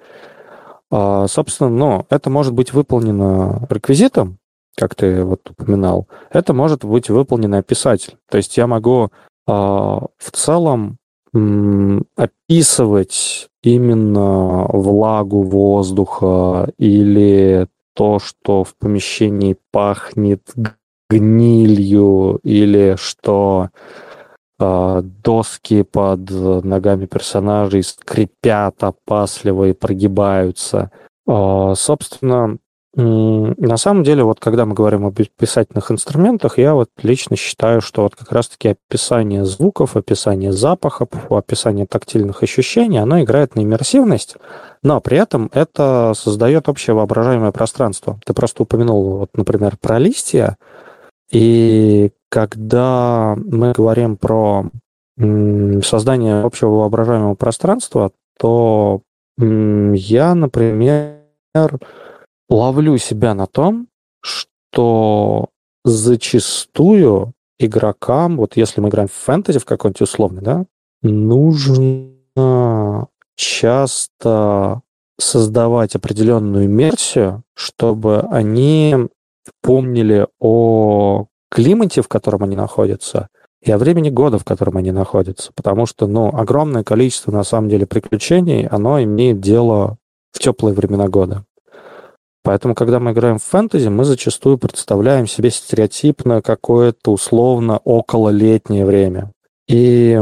А, 0.90 1.26
собственно, 1.28 1.70
ну, 1.70 2.06
это 2.10 2.30
может 2.30 2.54
быть 2.54 2.72
выполнено 2.72 3.66
реквизитом, 3.70 4.38
как 4.76 4.94
ты 4.94 5.24
вот 5.24 5.48
упоминал, 5.50 6.08
это 6.30 6.52
может 6.52 6.84
быть 6.84 7.08
выполненный 7.08 7.62
писатель. 7.62 8.16
То 8.28 8.36
есть 8.38 8.56
я 8.56 8.66
могу 8.66 9.04
э, 9.04 9.10
в 9.46 10.30
целом 10.32 10.98
описывать 12.16 13.48
именно 13.64 14.66
влагу 14.68 15.42
воздуха 15.42 16.70
или 16.78 17.66
то, 17.94 18.20
что 18.20 18.62
в 18.62 18.76
помещении 18.76 19.56
пахнет 19.72 20.42
гнилью 21.10 22.40
или 22.42 22.96
что 22.98 23.70
э, 24.58 25.02
доски 25.02 25.82
под 25.82 26.30
ногами 26.30 27.06
персонажей 27.06 27.82
скрипят 27.82 28.82
опасливо 28.82 29.68
и 29.68 29.72
прогибаются. 29.72 30.90
Э, 31.26 31.74
собственно, 31.76 32.58
на 32.96 33.76
самом 33.76 34.04
деле, 34.04 34.22
вот 34.22 34.38
когда 34.38 34.66
мы 34.66 34.74
говорим 34.74 35.04
о 35.04 35.10
писательных 35.10 35.90
инструментах, 35.90 36.58
я 36.58 36.74
вот 36.74 36.90
лично 37.02 37.34
считаю, 37.34 37.80
что 37.80 38.02
вот 38.02 38.14
как 38.14 38.30
раз-таки 38.30 38.68
описание 38.68 39.44
звуков, 39.44 39.96
описание 39.96 40.52
запахов, 40.52 41.08
описание 41.28 41.86
тактильных 41.86 42.44
ощущений, 42.44 42.98
оно 42.98 43.20
играет 43.20 43.56
на 43.56 43.62
иммерсивность, 43.62 44.36
но 44.84 45.00
при 45.00 45.18
этом 45.18 45.50
это 45.52 46.12
создает 46.14 46.68
общее 46.68 46.94
воображаемое 46.94 47.50
пространство. 47.50 48.20
Ты 48.24 48.32
просто 48.32 48.62
упомянул, 48.62 49.18
вот, 49.18 49.30
например, 49.34 49.76
про 49.80 49.98
листья, 49.98 50.56
и 51.34 52.12
когда 52.30 53.36
мы 53.36 53.72
говорим 53.72 54.16
про 54.16 54.70
создание 55.16 56.42
общего 56.42 56.70
воображаемого 56.70 57.34
пространства, 57.34 58.12
то 58.38 59.02
я, 59.38 60.34
например, 60.34 61.18
ловлю 62.48 62.98
себя 62.98 63.34
на 63.34 63.46
том, 63.46 63.88
что 64.20 65.48
зачастую 65.84 67.32
игрокам, 67.58 68.36
вот 68.36 68.56
если 68.56 68.80
мы 68.80 68.88
играем 68.88 69.08
в 69.08 69.12
фэнтези 69.12 69.58
в 69.58 69.64
какой-нибудь 69.64 70.02
условный, 70.02 70.42
да, 70.42 70.64
нужно 71.02 73.08
часто 73.36 74.82
создавать 75.18 75.96
определенную 75.96 76.66
иммерсию, 76.66 77.42
чтобы 77.54 78.20
они 78.30 79.08
помнили 79.62 80.26
о 80.40 81.26
климате, 81.50 82.02
в 82.02 82.08
котором 82.08 82.44
они 82.44 82.56
находятся, 82.56 83.28
и 83.62 83.70
о 83.70 83.78
времени 83.78 84.10
года, 84.10 84.38
в 84.38 84.44
котором 84.44 84.76
они 84.76 84.92
находятся. 84.92 85.50
Потому 85.54 85.86
что, 85.86 86.06
ну, 86.06 86.28
огромное 86.28 86.84
количество, 86.84 87.30
на 87.30 87.44
самом 87.44 87.70
деле, 87.70 87.86
приключений, 87.86 88.66
оно 88.66 89.02
имеет 89.02 89.40
дело 89.40 89.96
в 90.32 90.38
теплые 90.38 90.74
времена 90.74 91.08
года. 91.08 91.44
Поэтому, 92.42 92.74
когда 92.74 93.00
мы 93.00 93.12
играем 93.12 93.38
в 93.38 93.44
фэнтези, 93.44 93.88
мы 93.88 94.04
зачастую 94.04 94.58
представляем 94.58 95.26
себе 95.26 95.50
стереотипно 95.50 96.42
какое-то 96.42 97.12
условно 97.12 97.78
окололетнее 97.84 98.84
время. 98.84 99.32
И, 99.66 100.20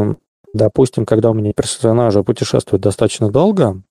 допустим, 0.54 1.04
когда 1.04 1.30
у 1.30 1.34
меня 1.34 1.52
персонажи 1.52 2.22
путешествуют 2.22 2.82
достаточно 2.82 3.28
долго, 3.28 3.82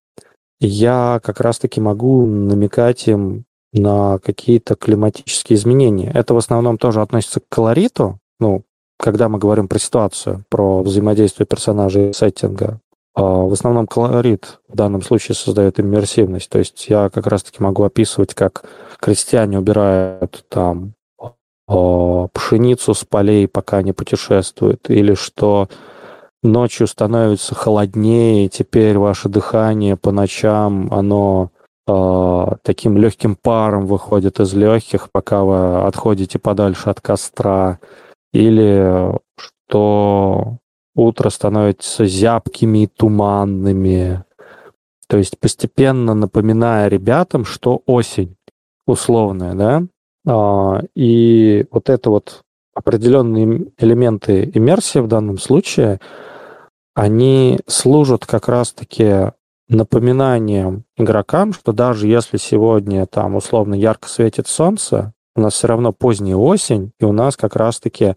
я 0.61 1.19
как 1.21 1.41
раз-таки 1.41 1.81
могу 1.81 2.25
намекать 2.25 3.05
им 3.07 3.43
на 3.73 4.19
какие-то 4.19 4.75
климатические 4.75 5.57
изменения. 5.57 6.11
Это 6.13 6.33
в 6.33 6.37
основном 6.37 6.77
тоже 6.77 7.01
относится 7.01 7.39
к 7.39 7.49
колориту, 7.49 8.19
ну, 8.39 8.63
когда 8.97 9.29
мы 9.29 9.39
говорим 9.39 9.67
про 9.67 9.79
ситуацию, 9.79 10.43
про 10.49 10.83
взаимодействие 10.83 11.47
персонажей 11.47 12.09
и 12.09 12.13
сеттинга. 12.13 12.79
А, 13.13 13.23
в 13.23 13.51
основном 13.51 13.87
колорит 13.87 14.59
в 14.67 14.75
данном 14.75 15.01
случае 15.01 15.35
создает 15.35 15.79
иммерсивность. 15.79 16.49
То 16.49 16.59
есть 16.59 16.87
я 16.87 17.09
как 17.09 17.27
раз-таки 17.27 17.61
могу 17.61 17.83
описывать, 17.83 18.33
как 18.33 18.63
крестьяне 18.99 19.59
убирают 19.59 20.45
там 20.49 20.93
а, 21.67 22.27
пшеницу 22.27 22.93
с 22.93 23.03
полей, 23.03 23.47
пока 23.47 23.77
они 23.77 23.91
путешествуют, 23.91 24.89
или 24.89 25.13
что 25.13 25.67
ночью 26.43 26.87
становится 26.87 27.55
холоднее, 27.55 28.49
теперь 28.49 28.97
ваше 28.97 29.29
дыхание 29.29 29.97
по 29.97 30.11
ночам, 30.11 30.91
оно 30.91 31.51
таким 32.63 32.97
легким 32.97 33.35
паром 33.35 33.85
выходит 33.85 34.39
из 34.39 34.53
легких, 34.53 35.09
пока 35.11 35.43
вы 35.43 35.83
отходите 35.83 36.39
подальше 36.39 36.89
от 36.89 37.01
костра, 37.01 37.79
или 38.33 39.17
что 39.35 40.57
утро 40.95 41.29
становится 41.29 42.05
зябкими 42.05 42.83
и 42.83 42.87
туманными. 42.87 44.23
То 45.07 45.17
есть 45.17 45.39
постепенно 45.39 46.13
напоминая 46.13 46.87
ребятам, 46.87 47.45
что 47.45 47.81
осень 47.85 48.35
условная, 48.87 49.53
да, 49.53 49.83
а, 50.27 50.83
и 50.95 51.65
вот 51.71 51.89
это 51.89 52.09
вот 52.09 52.43
определенные 52.73 53.71
элементы 53.77 54.49
иммерсии 54.53 54.99
в 54.99 55.07
данном 55.07 55.37
случае, 55.37 55.99
они 56.93 57.59
служат 57.67 58.25
как 58.25 58.47
раз-таки 58.47 59.31
напоминанием 59.71 60.83
игрокам, 60.97 61.53
что 61.53 61.71
даже 61.71 62.07
если 62.07 62.37
сегодня 62.37 63.05
там 63.05 63.35
условно 63.35 63.73
ярко 63.73 64.09
светит 64.09 64.47
солнце, 64.47 65.13
у 65.35 65.41
нас 65.41 65.53
все 65.53 65.67
равно 65.67 65.93
поздняя 65.93 66.35
осень, 66.35 66.91
и 66.99 67.05
у 67.05 67.13
нас 67.13 67.37
как 67.37 67.55
раз-таки 67.55 68.15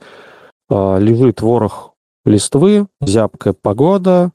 э, 0.69 0.99
лежит 0.99 1.41
ворох 1.41 1.93
листвы, 2.25 2.87
зябкая 3.01 3.55
погода, 3.55 4.33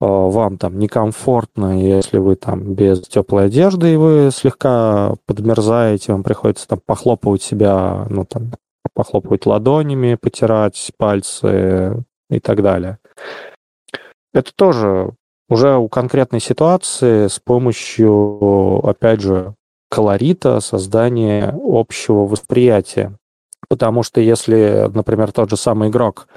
вам 0.00 0.58
там 0.58 0.78
некомфортно, 0.78 1.80
если 1.80 2.18
вы 2.18 2.36
там 2.36 2.74
без 2.74 3.00
теплой 3.02 3.46
одежды, 3.46 3.94
и 3.94 3.96
вы 3.96 4.30
слегка 4.30 5.14
подмерзаете, 5.26 6.12
вам 6.12 6.22
приходится 6.22 6.68
там 6.68 6.80
похлопывать 6.84 7.42
себя, 7.42 8.06
ну 8.10 8.26
там, 8.26 8.52
похлопывать 8.92 9.46
ладонями, 9.46 10.18
потирать 10.20 10.92
пальцы 10.98 12.04
и 12.28 12.38
так 12.38 12.62
далее. 12.62 12.98
Это 14.34 14.52
тоже 14.54 15.14
уже 15.50 15.76
у 15.76 15.88
конкретной 15.88 16.40
ситуации 16.40 17.26
с 17.26 17.38
помощью, 17.38 18.80
опять 18.86 19.20
же, 19.20 19.54
колорита, 19.90 20.60
создания 20.60 21.58
общего 21.62 22.24
восприятия. 22.24 23.16
Потому 23.68 24.02
что 24.02 24.20
если, 24.20 24.88
например, 24.94 25.32
тот 25.32 25.50
же 25.50 25.56
самый 25.56 25.90
игрок 25.90 26.28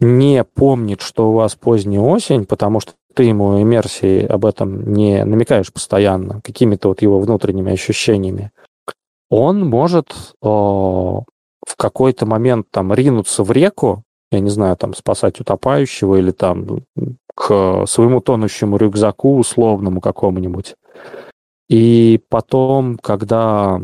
не 0.00 0.44
помнит, 0.44 1.00
что 1.00 1.30
у 1.30 1.34
вас 1.34 1.54
поздняя 1.54 2.00
осень, 2.00 2.44
потому 2.44 2.80
что 2.80 2.92
ты 3.14 3.24
ему 3.24 3.62
иммерсией 3.62 4.26
об 4.26 4.44
этом 4.44 4.92
не 4.92 5.24
намекаешь 5.24 5.72
постоянно, 5.72 6.40
какими-то 6.42 6.88
вот 6.88 7.02
его 7.02 7.20
внутренними 7.20 7.72
ощущениями, 7.72 8.50
он 9.28 9.64
может 9.68 10.10
э, 10.10 10.46
в 10.46 11.76
какой-то 11.76 12.26
момент 12.26 12.66
там 12.70 12.92
ринуться 12.92 13.44
в 13.44 13.52
реку, 13.52 14.02
я 14.30 14.40
не 14.40 14.50
знаю, 14.50 14.76
там 14.76 14.94
спасать 14.94 15.40
утопающего 15.40 16.16
или 16.16 16.30
там 16.30 16.84
к 17.34 17.86
своему 17.86 18.20
тонущему 18.20 18.76
рюкзаку 18.76 19.38
условному 19.38 20.00
какому-нибудь. 20.00 20.74
И 21.68 22.20
потом, 22.28 22.98
когда 22.98 23.80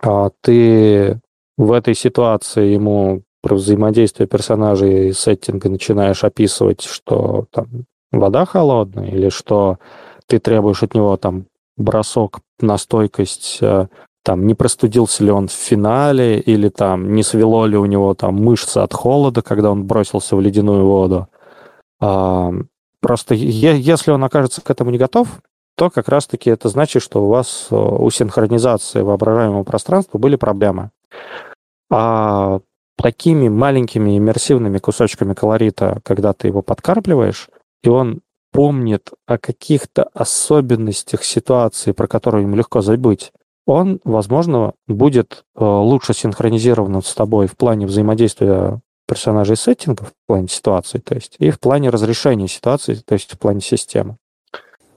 а, 0.00 0.30
ты 0.40 1.20
в 1.56 1.72
этой 1.72 1.94
ситуации 1.94 2.72
ему 2.72 3.22
про 3.42 3.56
взаимодействие 3.56 4.28
персонажей 4.28 5.08
и 5.08 5.12
сеттинга 5.12 5.68
начинаешь 5.68 6.24
описывать, 6.24 6.82
что 6.82 7.46
там 7.50 7.86
вода 8.10 8.44
холодная, 8.44 9.08
или 9.08 9.30
что 9.30 9.78
ты 10.26 10.38
требуешь 10.38 10.82
от 10.82 10.94
него 10.94 11.16
там 11.16 11.46
бросок 11.76 12.40
на 12.60 12.78
стойкость, 12.78 13.58
э, 13.60 13.88
там 14.22 14.46
не 14.46 14.54
простудился 14.54 15.24
ли 15.24 15.30
он 15.30 15.48
в 15.48 15.52
финале, 15.52 16.38
или 16.38 16.68
там 16.68 17.14
не 17.14 17.22
свело 17.22 17.66
ли 17.66 17.76
у 17.76 17.86
него 17.86 18.14
там 18.14 18.36
мышцы 18.36 18.78
от 18.78 18.94
холода, 18.94 19.42
когда 19.42 19.70
он 19.70 19.84
бросился 19.84 20.36
в 20.36 20.40
ледяную 20.40 20.86
воду. 20.86 21.28
А, 22.00 22.52
просто 23.00 23.34
если 23.34 24.10
он 24.10 24.22
окажется 24.24 24.60
к 24.60 24.70
этому 24.70 24.90
не 24.90 24.98
готов, 24.98 25.28
то 25.76 25.90
как 25.90 26.08
раз-таки 26.08 26.50
это 26.50 26.68
значит, 26.68 27.02
что 27.02 27.24
у 27.24 27.28
вас 27.28 27.68
э, 27.70 27.74
у 27.74 28.10
синхронизации 28.10 29.00
воображаемого 29.00 29.64
пространства 29.64 30.18
были 30.18 30.36
проблемы. 30.36 30.90
А 31.90 32.60
такими 32.96 33.48
маленькими 33.48 34.18
иммерсивными 34.18 34.78
кусочками 34.78 35.34
колорита, 35.34 36.00
когда 36.04 36.32
ты 36.32 36.48
его 36.48 36.62
подкармливаешь, 36.62 37.48
и 37.82 37.88
он 37.88 38.20
помнит 38.52 39.10
о 39.26 39.38
каких-то 39.38 40.04
особенностях 40.14 41.24
ситуации, 41.24 41.92
про 41.92 42.06
которые 42.06 42.42
ему 42.42 42.54
легко 42.54 42.82
забыть, 42.82 43.32
он, 43.66 44.00
возможно, 44.04 44.74
будет 44.86 45.44
э, 45.56 45.64
лучше 45.64 46.14
синхронизирован 46.14 47.02
с 47.02 47.14
тобой 47.14 47.46
в 47.46 47.56
плане 47.56 47.86
взаимодействия 47.86 48.80
персонажей 49.06 49.56
сеттингов, 49.56 50.08
в 50.08 50.26
плане 50.26 50.48
ситуации, 50.48 50.98
то 50.98 51.14
есть, 51.14 51.36
и 51.38 51.50
в 51.50 51.60
плане 51.60 51.90
разрешения 51.90 52.48
ситуации, 52.48 52.94
то 52.94 53.14
есть 53.14 53.32
в 53.32 53.38
плане 53.38 53.60
системы. 53.60 54.16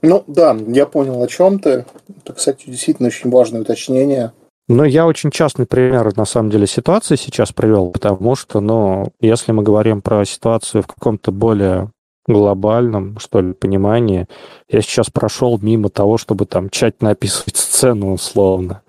Ну 0.01 0.23
да, 0.27 0.55
я 0.67 0.85
понял, 0.85 1.21
о 1.21 1.27
чем 1.27 1.59
ты. 1.59 1.85
Это, 2.07 2.33
кстати, 2.33 2.69
действительно 2.69 3.07
очень 3.07 3.29
важное 3.31 3.61
уточнение. 3.61 4.31
Ну, 4.67 4.83
я 4.83 5.05
очень 5.05 5.29
частный 5.29 5.67
пример, 5.67 6.15
на 6.17 6.25
самом 6.25 6.49
деле, 6.49 6.65
ситуации 6.65 7.15
сейчас 7.15 7.51
привел, 7.51 7.91
потому 7.91 8.35
что, 8.35 8.61
ну, 8.61 9.11
если 9.19 9.51
мы 9.51 9.61
говорим 9.61 10.01
про 10.01 10.25
ситуацию 10.25 10.81
в 10.81 10.87
каком-то 10.87 11.31
более 11.31 11.91
глобальном, 12.27 13.19
что 13.19 13.41
ли, 13.41 13.53
понимании, 13.53 14.27
я 14.69 14.81
сейчас 14.81 15.09
прошел 15.09 15.59
мимо 15.61 15.89
того, 15.89 16.17
чтобы 16.17 16.45
там 16.45 16.69
тщательно 16.69 17.11
описывать 17.11 17.57
сцену 17.57 18.13
условно. 18.13 18.81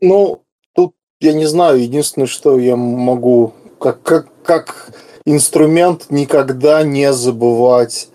Ну, 0.00 0.42
тут 0.74 0.94
я 1.20 1.32
не 1.32 1.46
знаю, 1.46 1.80
единственное, 1.80 2.26
что 2.26 2.58
я 2.58 2.76
могу 2.76 3.52
как, 3.78 4.02
как, 4.02 4.28
как 4.42 4.92
инструмент 5.24 6.06
никогда 6.10 6.82
не 6.82 7.12
забывать 7.12 8.08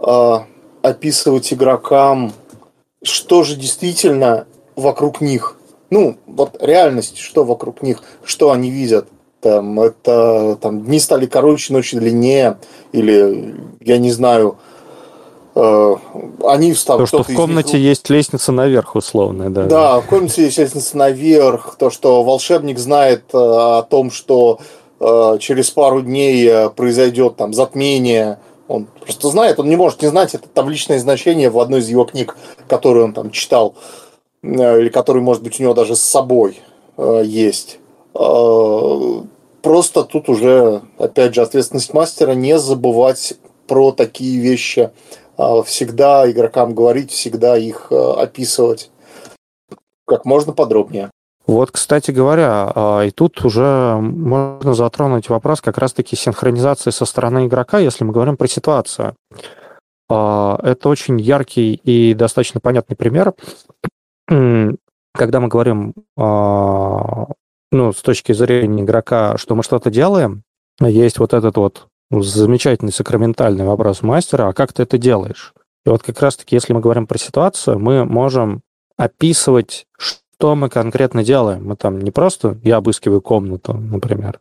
э, 0.00 0.38
описывать 0.82 1.52
игрокам, 1.52 2.32
что 3.02 3.42
же 3.42 3.56
действительно 3.56 4.46
вокруг 4.76 5.20
них. 5.20 5.56
Ну, 5.90 6.16
вот 6.26 6.56
реальность, 6.60 7.18
что 7.18 7.44
вокруг 7.44 7.82
них, 7.82 8.02
что 8.24 8.50
они 8.50 8.70
видят. 8.70 9.08
Там, 9.42 9.80
это 9.80 10.56
там, 10.60 10.82
дни 10.82 11.00
стали 11.00 11.26
короче, 11.26 11.72
ночи 11.72 11.96
длиннее, 11.98 12.58
или, 12.92 13.56
я 13.80 13.98
не 13.98 14.12
знаю, 14.12 14.58
э, 15.56 15.96
они 16.44 16.72
встав... 16.72 16.98
То, 16.98 17.06
что 17.06 17.24
в 17.24 17.34
комнате 17.34 17.76
них... 17.76 17.88
есть 17.88 18.08
лестница 18.08 18.52
наверх, 18.52 18.94
условно, 18.94 19.50
да. 19.50 19.64
Да, 19.64 20.00
в 20.00 20.06
комнате 20.06 20.44
есть 20.44 20.58
лестница 20.58 20.96
наверх, 20.96 21.74
то, 21.76 21.90
что 21.90 22.22
волшебник 22.22 22.78
знает 22.78 23.24
э, 23.32 23.36
о 23.36 23.82
том, 23.82 24.12
что 24.12 24.60
э, 25.00 25.38
через 25.40 25.72
пару 25.72 26.02
дней 26.02 26.46
э, 26.46 26.70
произойдет 26.70 27.34
там 27.34 27.52
затмение, 27.52 28.38
он 28.68 28.86
просто 29.00 29.28
знает, 29.28 29.58
он 29.58 29.68
не 29.68 29.74
может 29.74 30.02
не 30.02 30.08
знать 30.08 30.36
это 30.36 30.48
табличное 30.48 31.00
значение 31.00 31.50
в 31.50 31.58
одной 31.58 31.80
из 31.80 31.88
его 31.88 32.04
книг, 32.04 32.36
которую 32.68 33.06
он 33.06 33.12
там 33.12 33.32
читал, 33.32 33.74
э, 34.44 34.80
или 34.80 34.88
который, 34.88 35.20
может 35.20 35.42
быть, 35.42 35.58
у 35.58 35.64
него 35.64 35.74
даже 35.74 35.96
с 35.96 36.00
собой 36.00 36.60
э, 36.96 37.22
есть. 37.24 37.80
Э, 38.14 39.22
просто 39.62 40.04
тут 40.04 40.28
уже, 40.28 40.82
опять 40.98 41.34
же, 41.34 41.42
ответственность 41.42 41.94
мастера 41.94 42.32
не 42.32 42.58
забывать 42.58 43.34
про 43.66 43.92
такие 43.92 44.40
вещи, 44.40 44.90
всегда 45.64 46.30
игрокам 46.30 46.74
говорить, 46.74 47.10
всегда 47.10 47.56
их 47.56 47.90
описывать 47.90 48.90
как 50.06 50.26
можно 50.26 50.52
подробнее. 50.52 51.10
Вот, 51.46 51.72
кстати 51.72 52.10
говоря, 52.12 52.70
а, 52.74 53.02
и 53.02 53.10
тут 53.10 53.44
уже 53.44 53.96
можно 54.00 54.74
затронуть 54.74 55.28
вопрос 55.28 55.60
как 55.60 55.78
раз-таки 55.78 56.14
синхронизации 56.14 56.90
со 56.90 57.04
стороны 57.04 57.46
игрока, 57.46 57.78
если 57.78 58.04
мы 58.04 58.12
говорим 58.12 58.36
про 58.36 58.46
ситуацию. 58.46 59.14
А, 60.08 60.58
это 60.62 60.88
очень 60.88 61.20
яркий 61.20 61.74
и 61.74 62.14
достаточно 62.14 62.60
понятный 62.60 62.96
пример, 62.96 63.34
когда 64.26 65.40
мы 65.40 65.48
говорим, 65.48 65.94
а, 66.16 67.26
ну, 67.72 67.92
с 67.92 68.02
точки 68.02 68.32
зрения 68.32 68.84
игрока, 68.84 69.36
что 69.38 69.54
мы 69.54 69.62
что-то 69.62 69.90
делаем, 69.90 70.44
есть 70.80 71.18
вот 71.18 71.34
этот 71.34 71.56
вот 71.56 71.88
замечательный 72.10 72.92
сакраментальный 72.92 73.64
вопрос 73.64 74.02
мастера, 74.02 74.48
а 74.48 74.52
как 74.52 74.72
ты 74.72 74.82
это 74.82 74.98
делаешь? 74.98 75.54
И 75.84 75.88
вот 75.88 76.02
как 76.02 76.20
раз-таки, 76.20 76.54
если 76.54 76.72
мы 76.72 76.80
говорим 76.80 77.06
про 77.06 77.18
ситуацию, 77.18 77.78
мы 77.78 78.04
можем 78.04 78.60
описывать, 78.96 79.86
что 79.98 80.54
мы 80.54 80.68
конкретно 80.68 81.24
делаем. 81.24 81.66
Мы 81.66 81.76
там 81.76 82.00
не 82.00 82.10
просто 82.10 82.58
я 82.62 82.76
обыскиваю 82.76 83.20
комнату, 83.20 83.72
например. 83.74 84.38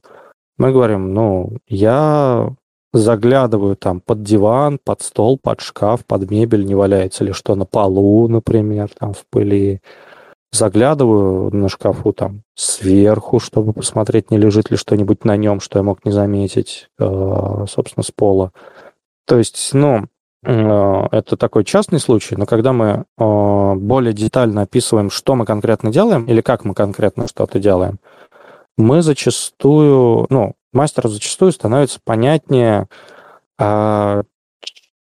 Мы 0.57 0.71
говорим, 0.71 1.13
ну, 1.13 1.57
я 1.67 2.53
заглядываю 2.93 3.75
там 3.75 4.01
под 4.01 4.21
диван, 4.21 4.77
под 4.83 5.01
стол, 5.01 5.39
под 5.41 5.61
шкаф, 5.61 6.05
под 6.05 6.29
мебель, 6.29 6.65
не 6.65 6.75
валяется 6.75 7.23
ли 7.23 7.31
что 7.31 7.55
на 7.55 7.65
полу, 7.65 8.27
например, 8.27 8.89
там 8.99 9.13
в 9.13 9.25
пыли. 9.29 9.81
Заглядываю 10.51 11.55
на 11.55 11.69
шкафу 11.69 12.11
там 12.13 12.43
сверху, 12.55 13.39
чтобы 13.39 13.73
посмотреть, 13.73 14.31
не 14.31 14.37
лежит 14.37 14.69
ли 14.69 14.77
что-нибудь 14.77 15.23
на 15.23 15.37
нем, 15.37 15.61
что 15.61 15.79
я 15.79 15.83
мог 15.83 16.03
не 16.03 16.11
заметить, 16.11 16.89
э, 16.99 17.65
собственно, 17.69 18.03
с 18.03 18.11
пола. 18.11 18.51
То 19.25 19.37
есть, 19.37 19.69
ну, 19.73 20.07
Э, 20.43 21.07
это 21.11 21.37
такой 21.37 21.63
частный 21.63 21.99
случай, 21.99 22.35
но 22.35 22.45
когда 22.45 22.73
мы 22.73 23.05
э, 23.17 23.73
более 23.75 24.13
детально 24.13 24.63
описываем, 24.63 25.09
что 25.09 25.35
мы 25.35 25.45
конкретно 25.45 25.91
делаем 25.91 26.25
или 26.25 26.41
как 26.41 26.65
мы 26.65 26.73
конкретно 26.73 27.27
что-то 27.27 27.59
делаем, 27.59 27.99
мы 28.77 29.01
зачастую, 29.03 30.25
ну, 30.29 30.53
мастеру 30.73 31.09
зачастую 31.09 31.51
становится 31.51 31.99
понятнее, 32.03 32.87
а, 33.59 34.23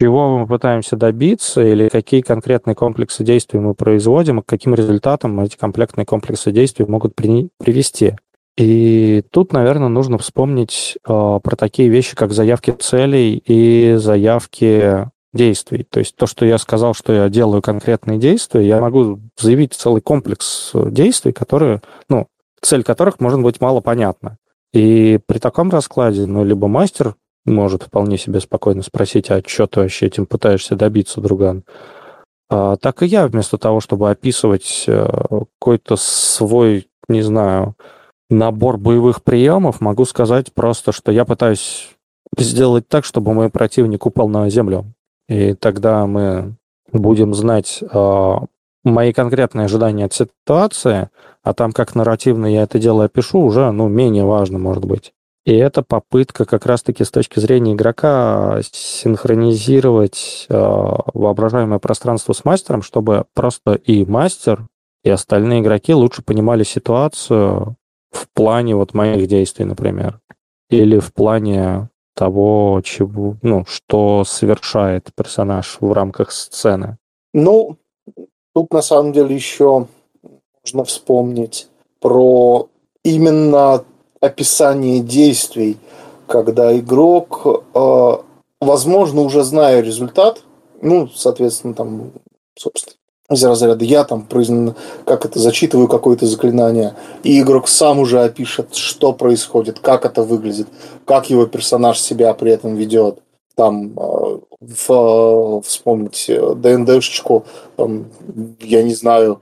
чего 0.05 0.39
мы 0.39 0.47
пытаемся 0.47 0.97
добиться 0.97 1.62
или 1.62 1.89
какие 1.89 2.20
конкретные 2.20 2.74
комплексы 2.74 3.24
действий 3.24 3.59
мы 3.59 3.74
производим 3.74 4.40
и 4.40 4.43
к 4.43 4.47
каким 4.47 4.74
результатам 4.74 5.40
эти 5.40 5.56
комплектные 5.56 6.05
комплексы 6.05 6.52
действий 6.52 6.85
могут 6.86 7.14
при, 7.14 7.48
привести. 7.59 8.16
И 8.59 9.24
тут, 9.31 9.55
наверное, 9.55 9.89
нужно 9.89 10.18
вспомнить 10.18 10.98
э, 11.09 11.09
про 11.09 11.56
такие 11.56 11.89
вещи, 11.89 12.14
как 12.14 12.32
заявки 12.32 12.70
целей 12.72 13.43
и 13.47 13.94
заявки 13.97 15.09
действий. 15.32 15.86
То 15.89 16.01
есть 16.01 16.14
то, 16.16 16.26
что 16.26 16.44
я 16.44 16.59
сказал, 16.59 16.93
что 16.93 17.14
я 17.14 17.31
делаю 17.31 17.62
конкретные 17.62 18.18
действия, 18.18 18.68
я 18.68 18.81
могу 18.81 19.20
заявить 19.40 19.72
целый 19.72 20.02
комплекс 20.02 20.70
э, 20.74 20.90
действий, 20.90 21.32
которые, 21.32 21.81
ну, 22.10 22.26
цель 22.60 22.85
которых 22.85 23.20
может 23.20 23.40
быть 23.40 23.59
мало 23.59 23.81
понятна. 23.81 24.36
И 24.74 25.18
при 25.26 25.39
таком 25.39 25.70
раскладе, 25.70 26.26
ну, 26.26 26.44
либо 26.44 26.68
мастер 26.68 27.14
может 27.44 27.82
вполне 27.82 28.18
себе 28.18 28.40
спокойно 28.40 28.82
спросить, 28.82 29.30
а 29.30 29.42
что 29.46 29.66
ты 29.66 29.80
вообще 29.80 30.06
этим 30.06 30.26
пытаешься 30.26 30.76
добиться, 30.76 31.20
друган? 31.20 31.64
А, 32.50 32.76
так 32.76 33.02
и 33.02 33.06
я, 33.06 33.26
вместо 33.26 33.58
того, 33.58 33.80
чтобы 33.80 34.10
описывать 34.10 34.84
э, 34.86 35.08
какой-то 35.60 35.96
свой, 35.96 36.88
не 37.08 37.22
знаю, 37.22 37.74
набор 38.30 38.76
боевых 38.76 39.22
приемов, 39.22 39.80
могу 39.80 40.04
сказать 40.04 40.52
просто, 40.52 40.92
что 40.92 41.12
я 41.12 41.24
пытаюсь 41.24 41.90
сделать 42.36 42.88
так, 42.88 43.04
чтобы 43.04 43.32
мой 43.32 43.50
противник 43.50 44.06
упал 44.06 44.28
на 44.28 44.48
землю. 44.50 44.86
И 45.28 45.54
тогда 45.54 46.06
мы 46.06 46.56
будем 46.92 47.34
знать 47.34 47.82
э, 47.82 48.34
мои 48.84 49.12
конкретные 49.12 49.64
ожидания 49.64 50.04
от 50.04 50.12
ситуации, 50.12 51.08
а 51.42 51.54
там 51.54 51.72
как 51.72 51.94
нарративно 51.94 52.46
я 52.46 52.62
это 52.62 52.78
дело 52.78 53.04
опишу, 53.04 53.40
уже 53.40 53.70
ну, 53.70 53.88
менее 53.88 54.24
важно 54.24 54.58
может 54.58 54.84
быть. 54.84 55.14
И 55.44 55.54
это 55.54 55.82
попытка 55.82 56.46
как 56.46 56.64
раз-таки 56.64 57.04
с 57.04 57.10
точки 57.10 57.38
зрения 57.38 57.74
игрока 57.74 58.60
синхронизировать 58.72 60.46
э, 60.48 60.54
воображаемое 60.54 61.78
пространство 61.78 62.32
с 62.32 62.46
мастером, 62.46 62.80
чтобы 62.80 63.26
просто 63.34 63.74
и 63.74 64.06
мастер, 64.06 64.66
и 65.02 65.10
остальные 65.10 65.60
игроки 65.60 65.92
лучше 65.92 66.22
понимали 66.22 66.62
ситуацию 66.64 67.76
в 68.10 68.26
плане 68.32 68.74
вот 68.74 68.94
моих 68.94 69.26
действий, 69.28 69.66
например. 69.66 70.18
Или 70.70 70.98
в 70.98 71.12
плане 71.12 71.90
того, 72.14 72.80
чего, 72.82 73.36
ну, 73.42 73.66
что 73.66 74.24
совершает 74.24 75.10
персонаж 75.14 75.76
в 75.80 75.92
рамках 75.92 76.32
сцены. 76.32 76.96
Ну, 77.34 77.76
тут 78.54 78.72
на 78.72 78.80
самом 78.80 79.12
деле 79.12 79.34
еще 79.34 79.88
можно 80.62 80.84
вспомнить 80.84 81.68
про 82.00 82.68
именно 83.02 83.84
описание 84.24 85.01
действий, 85.01 85.76
когда 86.26 86.76
игрок, 86.78 87.64
э, 87.74 88.16
возможно, 88.60 89.20
уже 89.20 89.42
зная 89.44 89.80
результат, 89.80 90.42
ну, 90.80 91.09
соответственно, 91.09 91.74
там, 91.74 92.12
собственно, 92.56 92.94
из 93.30 93.44
разряда 93.44 93.84
я 93.84 94.05
там 94.05 94.22
произнен, 94.22 94.74
как 95.05 95.24
это 95.24 95.38
зачитываю 95.38 95.88
какое-то 95.88 96.26
заклинание, 96.26 96.94
и 97.22 97.40
игрок 97.40 97.68
сам 97.68 97.98
уже 97.98 98.22
опишет, 98.22 98.74
что 98.74 99.12
происходит, 99.12 99.78
как 99.80 100.05
это 100.05 100.22
выглядит, 100.22 100.68
как 101.05 101.30
его 101.30 101.46
персонаж 101.46 102.01
себя 102.01 102.32
при 102.34 102.52
этом 102.52 102.76
ведет. 102.76 103.18
Там 103.56 103.92
э, 103.96 104.38
в, 104.60 104.90
э, 104.90 105.60
вспомнить 105.66 106.28
ДНДшечку, 106.28 107.44
там, 107.76 108.06
я 108.60 108.82
не 108.82 108.94
знаю, 108.94 109.40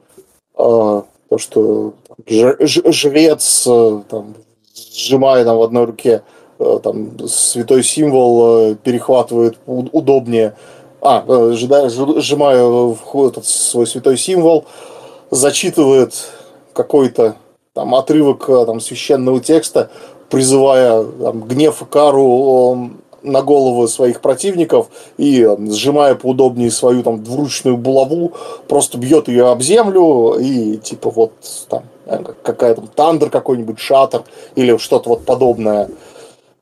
то, 0.55 1.39
что 1.39 1.95
жрец 2.29 3.63
там, 3.65 4.35
сжимая 4.95 5.45
там 5.45 5.57
в 5.59 5.63
одной 5.63 5.85
руке 5.85 6.23
там 6.59 7.27
святой 7.27 7.83
символ 7.83 8.77
перехватывает 8.77 9.59
удобнее. 9.67 10.55
А, 11.05 11.25
э, 11.27 11.53
сжимая 11.55 12.95
этот 13.27 13.45
свой 13.45 13.89
святой 13.89 14.17
символ, 14.17 14.67
зачитывает 15.33 16.15
какой-то 16.73 17.35
там 17.75 17.97
отрывок 17.97 18.49
э, 18.49 18.65
там, 18.67 18.79
священного 18.79 19.41
текста, 19.41 19.91
призывая 20.31 21.03
там, 21.03 21.43
гнев 21.43 21.83
и 21.83 21.87
кару 21.87 22.91
на 23.23 23.43
головы 23.43 23.89
своих 23.89 24.21
противников 24.21 24.89
и 25.17 25.49
сжимая 25.71 26.15
поудобнее 26.15 26.71
свою 26.71 27.03
там 27.03 27.23
двуручную 27.23 27.77
булаву, 27.77 28.33
просто 28.69 28.99
бьет 28.99 29.29
ее 29.29 29.49
об 29.49 29.63
землю 29.63 30.37
и 30.39 30.77
типа 30.77 31.11
вот 31.11 31.33
там 31.69 31.85
э, 32.07 32.23
какая 32.43 32.75
то 32.75 32.83
тандер 32.83 33.31
какой-нибудь, 33.31 33.79
шатер 33.79 34.25
или 34.55 34.77
что-то 34.77 35.11
вот 35.11 35.25
подобное. 35.25 35.89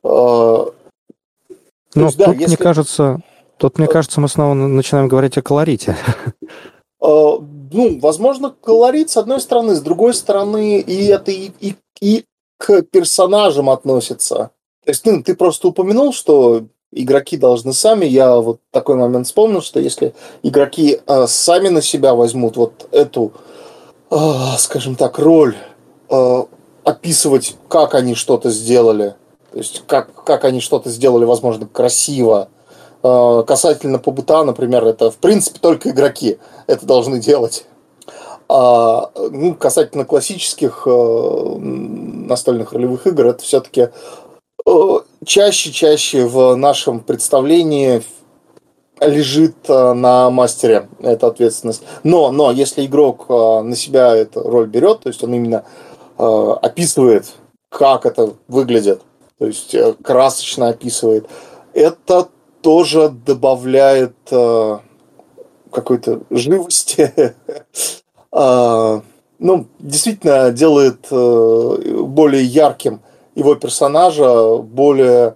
Ну, 0.03 0.73
есть, 1.95 2.17
тут, 2.17 2.25
да, 2.25 2.31
если... 2.31 2.47
мне 2.47 2.57
кажется, 2.57 3.21
Тут, 3.61 3.77
мне 3.77 3.87
кажется, 3.87 4.19
мы 4.19 4.27
снова 4.27 4.55
начинаем 4.55 5.07
говорить 5.07 5.37
о 5.37 5.43
колорите. 5.43 5.95
Ну, 6.99 7.99
возможно, 7.99 8.53
колорит 8.59 9.11
с 9.11 9.17
одной 9.17 9.39
стороны, 9.39 9.75
с 9.75 9.81
другой 9.81 10.15
стороны, 10.15 10.79
и 10.79 11.05
это 11.05 11.31
и, 11.31 11.51
и, 11.59 11.75
и 12.01 12.25
к 12.57 12.81
персонажам 12.81 13.69
относится. 13.69 14.49
То 14.91 14.93
есть, 14.93 15.05
ну, 15.05 15.23
ты 15.23 15.35
просто 15.35 15.69
упомянул, 15.69 16.11
что 16.11 16.65
игроки 16.91 17.37
должны 17.37 17.71
сами. 17.71 18.03
Я 18.03 18.35
вот 18.35 18.59
такой 18.71 18.97
момент 18.97 19.25
вспомнил, 19.25 19.61
что 19.61 19.79
если 19.79 20.13
игроки 20.43 20.99
э, 21.07 21.27
сами 21.27 21.69
на 21.69 21.81
себя 21.81 22.13
возьмут 22.13 22.57
вот 22.57 22.89
эту, 22.91 23.31
э, 24.09 24.15
скажем 24.57 24.97
так, 24.97 25.17
роль 25.17 25.55
э, 26.09 26.43
описывать, 26.83 27.55
как 27.69 27.95
они 27.95 28.15
что-то 28.15 28.49
сделали, 28.49 29.15
то 29.53 29.59
есть 29.59 29.81
как, 29.87 30.25
как 30.25 30.43
они 30.43 30.59
что-то 30.59 30.89
сделали, 30.89 31.23
возможно, 31.23 31.67
красиво. 31.67 32.49
Э, 33.01 33.45
касательно 33.47 33.97
Пабута, 33.97 34.43
например, 34.43 34.83
это 34.83 35.09
в 35.09 35.15
принципе 35.15 35.59
только 35.61 35.91
игроки 35.91 36.37
это 36.67 36.85
должны 36.85 37.21
делать. 37.21 37.63
А 38.49 39.09
ну, 39.15 39.55
касательно 39.55 40.03
классических 40.03 40.83
э, 40.85 41.55
настольных 41.59 42.73
ролевых 42.73 43.07
игр, 43.07 43.27
это 43.27 43.41
все-таки 43.41 43.87
чаще-чаще 45.25 46.25
в 46.25 46.55
нашем 46.55 46.99
представлении 46.99 48.03
лежит 49.01 49.55
э, 49.67 49.93
на 49.93 50.29
мастере 50.29 50.87
эта 50.99 51.27
ответственность. 51.27 51.83
Но, 52.03 52.31
но 52.31 52.51
если 52.51 52.85
игрок 52.85 53.25
э, 53.29 53.61
на 53.61 53.75
себя 53.75 54.15
эту 54.15 54.41
роль 54.41 54.67
берет, 54.67 55.01
то 55.01 55.09
есть 55.09 55.23
он 55.23 55.33
именно 55.33 55.65
э, 56.17 56.55
описывает, 56.61 57.33
как 57.69 58.05
это 58.05 58.33
выглядит, 58.47 59.01
то 59.39 59.47
есть 59.47 59.75
красочно 60.03 60.69
описывает, 60.69 61.27
это 61.73 62.27
тоже 62.61 63.09
добавляет 63.09 64.13
какой-то 65.71 66.21
живости. 66.29 67.33
А, 68.33 69.01
ну, 69.39 69.67
действительно 69.79 70.51
делает 70.51 71.07
более 71.09 72.45
ярким 72.45 73.01
его 73.35 73.55
персонажа, 73.55 74.57
более, 74.57 75.35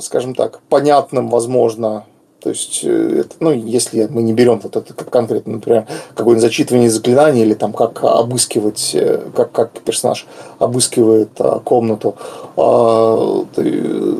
скажем 0.00 0.34
так, 0.34 0.60
понятным, 0.68 1.28
возможно, 1.28 2.04
то 2.46 2.50
есть, 2.50 2.82
э, 2.84 3.22
это, 3.22 3.34
ну, 3.40 3.50
если 3.50 4.06
мы 4.06 4.22
не 4.22 4.32
берем 4.32 4.60
вот 4.60 4.76
это 4.76 4.94
как 4.94 5.10
конкретно, 5.10 5.54
например, 5.54 5.84
какое-нибудь 6.14 6.42
зачитывание 6.42 6.88
заклинаний 6.88 7.42
или 7.42 7.54
там 7.54 7.72
как 7.72 8.04
обыскивать, 8.04 8.92
э, 8.94 9.30
как, 9.34 9.50
как 9.50 9.72
персонаж 9.80 10.26
обыскивает 10.60 11.30
комнату, 11.64 12.14
а, 12.56 13.44
ты, 13.52 14.14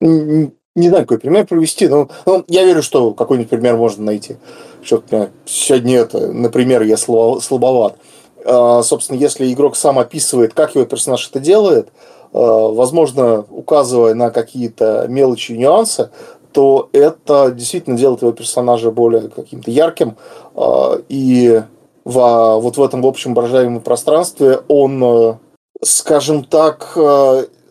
не 0.00 0.88
знаю, 0.88 1.04
какой 1.04 1.18
пример 1.18 1.46
привести, 1.46 1.86
но 1.86 2.08
ну, 2.24 2.44
я 2.48 2.64
верю, 2.64 2.82
что 2.82 3.12
какой-нибудь 3.12 3.50
пример 3.50 3.76
можно 3.76 4.04
найти. 4.04 4.36
Что-то 4.82 5.28
сегодня 5.44 5.98
это, 5.98 6.32
например, 6.32 6.80
я 6.80 6.96
слабоват. 6.96 7.96
А, 8.44 8.82
собственно, 8.82 9.18
если 9.18 9.52
игрок 9.52 9.76
сам 9.76 9.98
описывает, 9.98 10.54
как 10.54 10.74
его 10.74 10.84
персонаж 10.84 11.28
это 11.28 11.40
делает, 11.40 11.88
а, 12.32 12.68
возможно, 12.68 13.44
указывая 13.50 14.14
на 14.14 14.30
какие-то 14.30 15.06
мелочи 15.08 15.52
и 15.52 15.58
нюансы, 15.58 16.10
то 16.52 16.88
это 16.92 17.50
действительно 17.50 17.96
делает 17.96 18.22
его 18.22 18.32
персонажа 18.32 18.90
более 18.90 19.28
каким-то 19.28 19.70
ярким. 19.70 20.16
А, 20.54 21.00
и 21.08 21.62
в, 22.04 22.58
вот 22.60 22.76
в 22.76 22.82
этом 22.82 23.02
в 23.02 23.06
общем 23.06 23.34
воображаемом 23.34 23.80
пространстве 23.80 24.60
он, 24.68 25.38
скажем 25.82 26.44
так, 26.44 26.96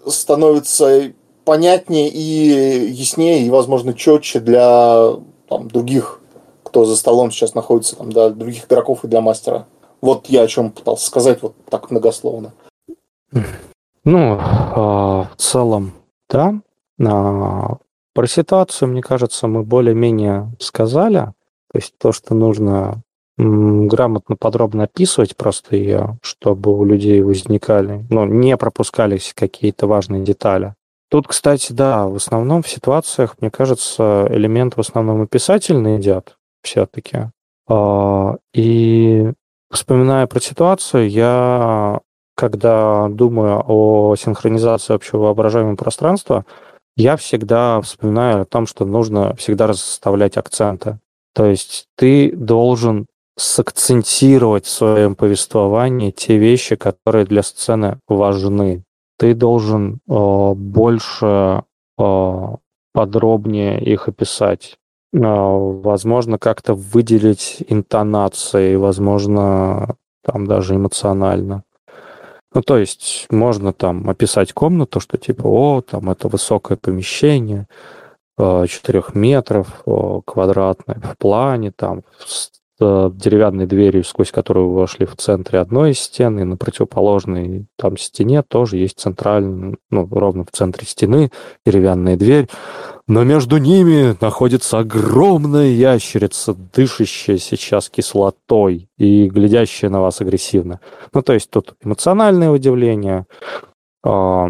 становится 0.05 1.11
понятнее 1.43 2.09
и 2.09 2.91
яснее, 2.91 3.41
и, 3.43 3.49
возможно, 3.49 3.93
четче 3.93 4.39
для 4.41 5.13
там, 5.47 5.69
других, 5.69 6.19
кто 6.63 6.83
за 6.83 6.97
столом 6.97 7.31
сейчас 7.31 7.55
находится, 7.55 7.95
там, 7.95 8.11
для 8.11 8.29
других 8.29 8.65
игроков 8.65 9.03
и 9.03 9.07
для 9.07 9.21
мастера. 9.21 9.65
Вот 10.01 10.27
я 10.27 10.43
о 10.43 10.47
чем 10.47 10.71
пытался 10.71 11.07
сказать, 11.07 11.41
вот 11.41 11.55
так 11.69 11.91
многословно. 11.91 12.53
Ну, 14.03 14.37
а, 14.39 15.23
в 15.23 15.35
целом, 15.37 15.91
да. 16.29 16.53
А, 17.05 17.77
про 18.13 18.27
ситуацию, 18.27 18.89
мне 18.89 19.01
кажется, 19.01 19.47
мы 19.47 19.63
более-менее 19.63 20.51
сказали. 20.59 21.33
То 21.71 21.79
есть 21.79 21.93
то, 21.97 22.11
что 22.11 22.33
нужно 22.33 23.01
грамотно, 23.37 24.35
подробно 24.35 24.85
описывать 24.85 25.35
просто 25.35 25.75
ее, 25.75 26.17
чтобы 26.21 26.75
у 26.75 26.83
людей 26.83 27.21
возникали, 27.21 28.03
ну, 28.09 28.25
не 28.25 28.57
пропускались 28.57 29.33
какие-то 29.35 29.85
важные 29.85 30.23
детали. 30.23 30.73
Тут, 31.09 31.27
кстати, 31.27 31.71
да, 31.71 32.07
в 32.07 32.15
основном 32.15 32.63
в 32.63 32.67
ситуациях, 32.69 33.35
мне 33.39 33.51
кажется, 33.51 34.27
элемент 34.31 34.75
в 34.75 34.79
основном 34.79 35.21
описательный 35.21 35.97
идет 35.97 36.37
все-таки. 36.63 37.29
И 38.53 39.31
вспоминая 39.71 40.27
про 40.27 40.39
ситуацию, 40.39 41.09
я, 41.09 41.99
когда 42.35 43.07
думаю 43.09 43.63
о 43.67 44.15
синхронизации 44.15 44.93
общего 44.93 45.23
воображаемого 45.23 45.75
пространства, 45.75 46.45
я 46.95 47.15
всегда 47.15 47.79
вспоминаю 47.81 48.41
о 48.41 48.45
том, 48.45 48.65
что 48.65 48.85
нужно 48.85 49.35
всегда 49.35 49.67
расставлять 49.67 50.37
акценты. 50.37 50.99
То 51.33 51.45
есть 51.45 51.85
ты 51.95 52.31
должен 52.35 53.05
сакцентировать 53.37 54.65
в 54.65 54.71
своем 54.71 55.15
повествовании 55.15 56.09
те 56.09 56.37
вещи, 56.37 56.75
которые 56.75 57.25
для 57.25 57.43
сцены 57.43 57.99
важны. 58.07 58.83
Ты 59.19 59.35
должен 59.35 59.99
э, 60.07 60.53
больше 60.55 61.63
э, 61.99 62.55
подробнее 62.93 63.79
их 63.79 64.07
описать. 64.07 64.77
Э, 65.13 65.19
возможно, 65.19 66.37
как-то 66.37 66.73
выделить 66.73 67.63
интонации, 67.67 68.75
возможно, 68.75 69.95
там 70.23 70.47
даже 70.47 70.75
эмоционально. 70.75 71.63
Ну, 72.53 72.61
то 72.61 72.77
есть 72.77 73.27
можно 73.29 73.73
там 73.73 74.09
описать 74.09 74.53
комнату, 74.53 74.99
что 74.99 75.17
типа, 75.17 75.43
о, 75.45 75.81
там 75.81 76.09
это 76.09 76.27
высокое 76.27 76.77
помещение, 76.77 77.67
4 78.37 78.67
э, 78.67 79.01
метров 79.13 79.83
квадратное 80.25 81.01
в 81.01 81.17
плане, 81.17 81.71
там 81.71 82.03
с 82.25 82.51
э, 82.79 83.11
деревянной 83.13 83.65
дверью, 83.65 84.03
сквозь 84.03 84.31
которую 84.31 84.69
вы 84.69 84.79
вошли 84.81 85.05
в 85.05 85.15
центре 85.15 85.59
одной 85.59 85.91
из 85.91 85.99
стен, 85.99 86.39
и 86.39 86.43
на 86.43 86.57
противоположной 86.57 87.67
там 87.77 87.97
стене 87.97 88.43
тоже 88.43 88.77
есть 88.77 88.99
центральный, 88.99 89.77
ну, 89.89 90.07
ровно 90.09 90.45
в 90.45 90.51
центре 90.51 90.85
стены 90.85 91.31
деревянная 91.65 92.17
дверь 92.17 92.47
но 93.07 93.23
между 93.23 93.57
ними 93.57 94.17
находится 94.19 94.79
огромная 94.79 95.69
ящерица, 95.69 96.53
дышащая 96.53 97.37
сейчас 97.37 97.89
кислотой 97.89 98.89
и 98.97 99.29
глядящая 99.29 99.89
на 99.89 100.01
вас 100.01 100.19
агрессивно. 100.19 100.81
Ну, 101.13 101.21
то 101.21 101.33
есть 101.33 101.49
тут 101.49 101.75
эмоциональное 101.81 102.49
удивление, 102.49 103.25
а, 104.03 104.49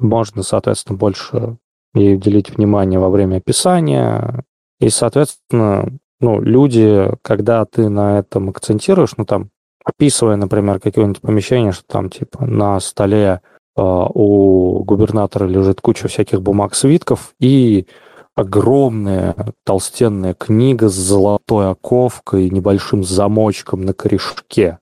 можно, 0.00 0.42
соответственно, 0.42 0.96
больше 0.96 1.56
ей 1.94 2.14
уделить 2.14 2.50
внимание 2.50 3.00
во 3.00 3.10
время 3.10 3.38
описания, 3.38 4.44
и, 4.78 4.88
соответственно, 4.88 5.88
ну, 6.20 6.40
люди, 6.40 7.10
когда 7.22 7.64
ты 7.64 7.88
на 7.88 8.18
этом 8.18 8.50
акцентируешь, 8.50 9.16
ну, 9.16 9.24
там, 9.24 9.50
описывая, 9.84 10.36
например, 10.36 10.80
какое-нибудь 10.80 11.20
помещение, 11.20 11.72
что 11.72 11.84
там, 11.86 12.10
типа, 12.10 12.44
на 12.44 12.78
столе 12.80 13.40
у 13.76 14.82
губернатора 14.84 15.46
лежит 15.46 15.80
куча 15.80 16.08
всяких 16.08 16.42
бумаг, 16.42 16.74
свитков 16.74 17.34
и 17.38 17.86
огромная 18.34 19.34
толстенная 19.64 20.34
книга 20.34 20.88
с 20.88 20.94
золотой 20.94 21.70
оковкой 21.70 22.46
и 22.46 22.50
небольшим 22.50 23.02
замочком 23.02 23.82
на 23.82 23.94
корешке, 23.94 24.78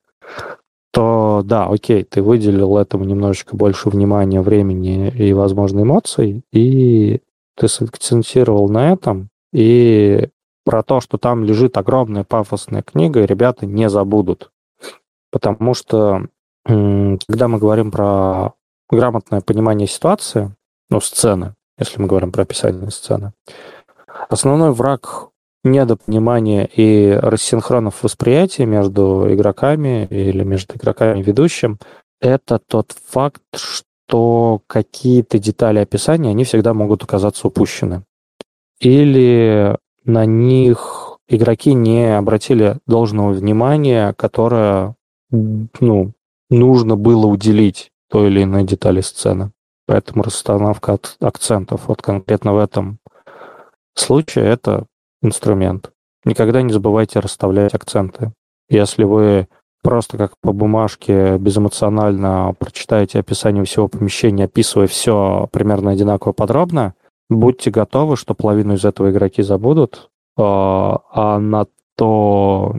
то 0.93 1.43
да, 1.45 1.67
окей, 1.67 2.05
ты 2.05 2.23
выделил 2.23 2.77
этому 2.79 3.05
немножечко 3.05 3.57
больше 3.57 3.89
внимания, 3.89 4.41
времени 4.41 5.09
и, 5.09 5.33
возможно, 5.33 5.83
эмоций, 5.83 6.43
и 6.53 7.21
ты 7.57 7.69
сакцентировал 7.69 8.69
на 8.69 8.93
этом, 8.93 9.29
и 9.53 10.29
про 10.65 10.83
то, 10.83 11.01
что 11.01 11.19
там 11.19 11.45
лежит 11.45 11.77
огромная 11.77 12.25
пафосная 12.25 12.83
книга, 12.83 13.25
ребята 13.25 13.67
не 13.67 13.89
забудут. 13.91 14.51
Потому 15.31 15.75
что, 15.75 16.27
когда 16.65 17.49
мы 17.49 17.59
говорим 17.59 17.91
про 17.91 18.53
грамотное 18.91 19.41
понимание 19.41 19.89
ситуации, 19.89 20.55
ну, 20.91 21.01
сцены, 21.01 21.55
если 21.79 22.01
мы 22.01 22.07
говорим 22.07 22.33
про 22.33 22.43
описание 22.43 22.91
сцены. 22.91 23.33
Основной 24.29 24.73
враг 24.73 25.29
недопонимания 25.65 26.65
и 26.65 27.13
рассинхронов 27.13 28.03
восприятия 28.03 28.67
между 28.67 29.27
игроками 29.33 30.07
или 30.11 30.45
между 30.45 30.77
игроками 30.77 31.21
и 31.21 31.23
ведущим— 31.23 31.79
это 32.21 32.59
тот 32.59 32.93
факт, 33.07 33.43
что 33.55 34.61
какие-то 34.67 35.39
детали 35.39 35.79
описания, 35.79 36.31
они 36.31 36.45
всегда 36.45 36.75
могут 36.75 37.03
оказаться 37.03 37.49
упущены. 37.49 38.05
Или 38.79 39.77
на 40.05 40.27
них 40.27 41.19
игроки 41.29 41.73
не 41.73 42.17
обратили 42.17 42.79
должного 42.87 43.33
внимания, 43.33 44.13
которое 44.13 44.95
ну, 45.31 46.13
нужно 46.51 46.97
было 46.97 47.27
уделить 47.27 47.91
той 48.15 48.29
или 48.29 48.45
иной 48.45 48.63
детали 48.63 49.01
сцены. 49.01 49.51
Поэтому 49.89 50.23
расстановка 50.23 50.97
акцентов 51.21 51.89
вот 51.89 52.01
конкретно 52.01 52.55
в 52.55 52.59
этом 52.59 53.01
случае 53.97 54.45
это 54.45 54.87
инструмент. 55.21 55.91
Никогда 56.25 56.63
не 56.63 56.73
забывайте 56.73 57.19
расставлять 57.19 57.75
акценты. 57.75 58.33
Если 58.69 59.03
вы 59.03 59.49
просто 59.83 60.17
как 60.17 60.35
по 60.41 60.53
бумажке 60.53 61.39
безэмоционально 61.39 62.55
прочитаете 62.57 63.19
описание 63.19 63.65
всего 63.65 63.89
помещения, 63.89 64.45
описывая 64.45 64.87
все 64.87 65.49
примерно 65.51 65.91
одинаково 65.91 66.31
подробно, 66.33 66.95
будьте 67.29 67.73
готовы, 67.73 68.17
что 68.17 68.35
половину 68.35 68.75
из 68.75 68.85
этого 68.85 69.11
игроки 69.11 69.43
забудут, 69.43 70.09
а, 70.39 71.01
а 71.11 71.41
на 71.41 71.67
то, 71.97 72.77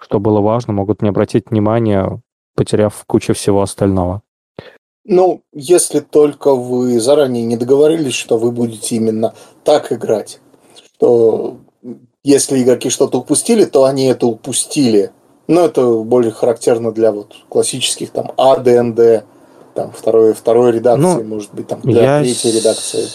что 0.00 0.20
было 0.20 0.40
важно, 0.40 0.74
могут 0.74 1.02
не 1.02 1.08
обратить 1.08 1.50
внимания, 1.50 2.22
потеряв 2.54 3.04
кучу 3.04 3.34
всего 3.34 3.62
остального. 3.62 4.22
Ну, 5.08 5.42
если 5.52 6.00
только 6.00 6.54
вы 6.54 6.98
заранее 7.00 7.44
не 7.44 7.56
договорились, 7.56 8.14
что 8.14 8.38
вы 8.38 8.50
будете 8.50 8.96
именно 8.96 9.34
так 9.64 9.92
играть, 9.92 10.40
что 10.96 11.58
если 12.24 12.62
игроки 12.62 12.90
что-то 12.90 13.18
упустили, 13.18 13.64
то 13.64 13.84
они 13.84 14.06
это 14.06 14.26
упустили. 14.26 15.12
Но 15.46 15.60
это 15.64 15.88
более 16.02 16.32
характерно 16.32 16.90
для 16.90 17.12
вот 17.12 17.34
классических 17.48 18.10
там 18.10 18.32
А, 18.36 18.56
ДНД, 18.56 19.24
там 19.74 19.92
второй, 19.92 20.34
второй 20.34 20.72
редакции, 20.72 21.22
ну, 21.22 21.22
может 21.22 21.54
быть, 21.54 21.68
там 21.68 21.80
для 21.82 22.20
третьей 22.20 22.50
редакции. 22.58 23.06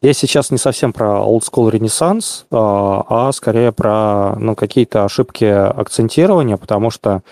Я 0.00 0.12
сейчас 0.14 0.50
не 0.50 0.58
совсем 0.58 0.92
про 0.92 1.20
Old 1.20 1.42
School 1.42 1.70
Renaissance, 1.70 2.44
а, 2.50 3.04
а 3.08 3.32
скорее 3.32 3.70
про 3.70 4.34
ну, 4.36 4.56
какие-то 4.56 5.04
ошибки 5.04 5.44
акцентирования, 5.44 6.56
потому 6.56 6.90
что, 6.90 7.22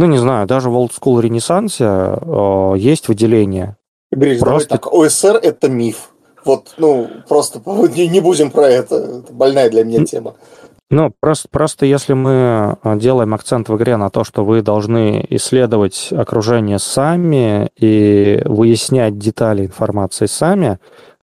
ну, 0.00 0.06
не 0.06 0.16
знаю, 0.16 0.46
даже 0.46 0.70
в 0.70 0.76
Old 0.76 0.92
School 0.98 1.20
Renaissance 1.20 1.76
а, 1.78 2.74
есть 2.74 3.08
выделение. 3.08 3.76
Гриш, 4.10 4.40
просто... 4.40 4.70
так, 4.70 4.90
ОСР– 4.90 5.38
это 5.42 5.68
миф. 5.68 6.12
Вот, 6.42 6.72
ну, 6.78 7.06
просто 7.28 7.60
не, 7.94 8.08
не 8.08 8.20
будем 8.20 8.50
про 8.50 8.66
это. 8.66 8.94
Это 8.96 9.32
больная 9.32 9.68
для 9.68 9.84
меня 9.84 10.06
тема. 10.06 10.36
Ну, 10.88 11.12
просто, 11.20 11.48
просто 11.50 11.84
если 11.84 12.14
мы 12.14 12.78
а, 12.82 12.96
делаем 12.96 13.34
акцент 13.34 13.68
в 13.68 13.76
игре 13.76 13.98
на 13.98 14.08
то, 14.08 14.24
что 14.24 14.42
вы 14.42 14.62
должны 14.62 15.22
исследовать 15.28 16.08
окружение 16.12 16.78
сами 16.78 17.68
и 17.76 18.40
выяснять 18.46 19.18
детали 19.18 19.66
информации 19.66 20.24
сами, 20.24 20.78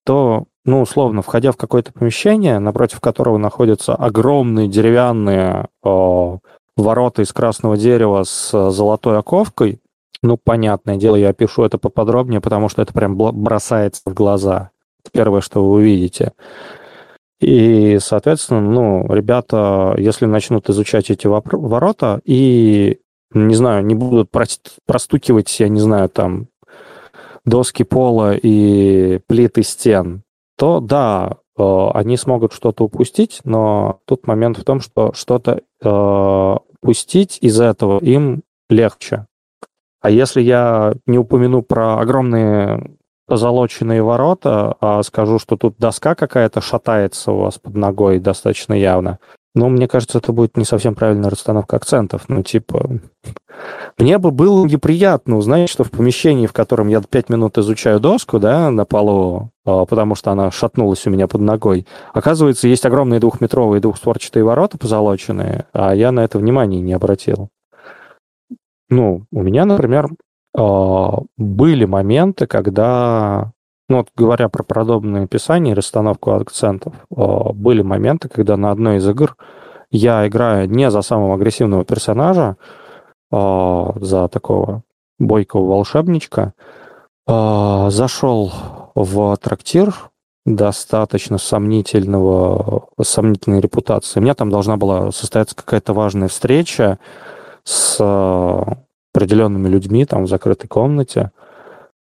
то, 0.03 0.43
ну, 0.65 0.81
условно, 0.81 1.21
входя 1.21 1.53
в 1.53 1.57
какое-то 1.57 1.93
помещение, 1.93 2.59
напротив 2.59 2.99
которого 2.99 3.37
находятся 3.37 3.95
огромные 3.95 4.67
деревянные 4.67 5.69
о, 5.81 6.39
ворота 6.77 7.21
из 7.21 7.31
красного 7.33 7.77
дерева 7.77 8.23
с 8.23 8.71
золотой 8.71 9.17
оковкой, 9.17 9.79
ну, 10.21 10.37
понятное 10.37 10.97
дело, 10.97 11.15
я 11.15 11.33
пишу 11.33 11.63
это 11.63 11.77
поподробнее, 11.77 12.41
потому 12.41 12.69
что 12.69 12.81
это 12.81 12.93
прям 12.93 13.15
бросается 13.15 14.01
в 14.05 14.13
глаза. 14.13 14.71
Первое, 15.11 15.41
что 15.41 15.63
вы 15.63 15.75
увидите. 15.75 16.33
И, 17.39 17.99
соответственно, 18.01 18.61
ну, 18.61 19.05
ребята, 19.13 19.95
если 19.97 20.25
начнут 20.25 20.69
изучать 20.69 21.11
эти 21.11 21.27
ворота 21.27 22.21
и, 22.23 22.99
не 23.33 23.55
знаю, 23.55 23.85
не 23.85 23.93
будут 23.93 24.31
простукивать, 24.31 25.59
я 25.59 25.67
не 25.69 25.79
знаю, 25.79 26.09
там, 26.09 26.47
доски 27.43 27.83
пола 27.83 28.35
и 28.35 29.19
плиты 29.27 29.63
стен, 29.63 30.23
то 30.57 30.79
да, 30.79 31.37
э, 31.57 31.87
они 31.93 32.17
смогут 32.17 32.53
что-то 32.53 32.83
упустить, 32.83 33.41
но 33.43 33.99
тут 34.05 34.27
момент 34.27 34.57
в 34.57 34.63
том, 34.63 34.79
что 34.79 35.13
что-то 35.13 35.61
э, 35.81 36.55
упустить 36.81 37.37
из 37.41 37.59
этого 37.59 37.99
им 37.99 38.43
легче. 38.69 39.25
А 40.01 40.09
если 40.09 40.41
я 40.41 40.93
не 41.07 41.17
упомяну 41.17 41.63
про 41.63 41.99
огромные 41.99 42.95
позолоченные 43.27 44.03
ворота, 44.03 44.75
а 44.79 45.01
скажу, 45.03 45.39
что 45.39 45.57
тут 45.57 45.77
доска 45.77 46.13
какая-то 46.13 46.61
шатается 46.61 47.31
у 47.31 47.39
вас 47.39 47.57
под 47.57 47.75
ногой 47.75 48.19
достаточно 48.19 48.73
явно, 48.73 49.19
ну, 49.55 49.69
мне 49.69 49.87
кажется, 49.87 50.17
это 50.17 50.33
будет 50.33 50.57
не 50.57 50.65
совсем 50.65 50.95
правильная 50.95 51.29
расстановка 51.29 51.77
акцентов. 51.77 52.25
Ну, 52.27 52.43
типа, 52.43 52.99
мне 53.97 54.17
бы 54.17 54.31
было 54.31 54.65
неприятно 54.65 55.37
узнать, 55.37 55.69
что 55.69 55.85
в 55.85 55.91
помещении, 55.91 56.45
в 56.45 56.53
котором 56.53 56.89
я 56.89 57.01
пять 57.01 57.29
минут 57.29 57.57
изучаю 57.57 58.01
доску, 58.01 58.37
да, 58.37 58.69
на 58.69 58.83
полу, 58.83 59.51
а, 59.65 59.85
потому 59.85 60.15
что 60.15 60.31
она 60.31 60.51
шатнулась 60.51 61.07
у 61.07 61.09
меня 61.09 61.27
под 61.27 61.39
ногой, 61.39 61.87
оказывается, 62.13 62.67
есть 62.67 62.85
огромные 62.85 63.21
двухметровые 63.21 63.79
двухстворчатые 63.79 64.43
ворота 64.43 64.77
позолоченные, 64.77 65.65
а 65.71 65.95
я 65.95 66.11
на 66.11 66.25
это 66.25 66.37
внимание 66.37 66.81
не 66.81 66.91
обратил. 66.91 67.49
Ну, 68.89 69.23
у 69.31 69.41
меня, 69.41 69.63
например, 69.63 70.09
а, 70.53 71.19
были 71.37 71.85
моменты, 71.85 72.45
когда, 72.45 73.53
ну 73.89 73.97
вот 73.97 74.09
говоря 74.15 74.49
про 74.49 74.63
подобное 74.63 75.25
описание 75.25 75.73
и 75.73 75.75
расстановку 75.75 76.31
акцентов, 76.31 76.93
а, 77.15 77.53
были 77.53 77.81
моменты, 77.81 78.29
когда 78.29 78.57
на 78.57 78.71
одной 78.71 78.97
из 78.97 79.07
игр 79.07 79.35
я 79.91 80.27
играю 80.27 80.69
не 80.69 80.89
за 80.91 81.01
самого 81.01 81.35
агрессивного 81.35 81.85
персонажа, 81.85 82.57
а, 83.31 83.93
за 83.99 84.27
такого 84.27 84.83
бойкого 85.19 85.65
волшебничка, 85.67 86.53
зашел 87.27 88.53
в 88.93 89.35
трактир 89.37 90.11
достаточно 90.45 91.37
сомнительного, 91.37 92.87
сомнительной 93.01 93.61
репутации. 93.61 94.19
У 94.19 94.23
меня 94.23 94.35
там 94.35 94.51
должна 94.51 94.77
была 94.77 95.11
состояться 95.11 95.55
какая-то 95.55 95.93
важная 95.93 96.27
встреча 96.27 96.99
с 97.63 97.99
определенными 99.13 99.67
людьми 99.67 100.05
там 100.05 100.25
в 100.25 100.29
закрытой 100.29 100.67
комнате. 100.67 101.31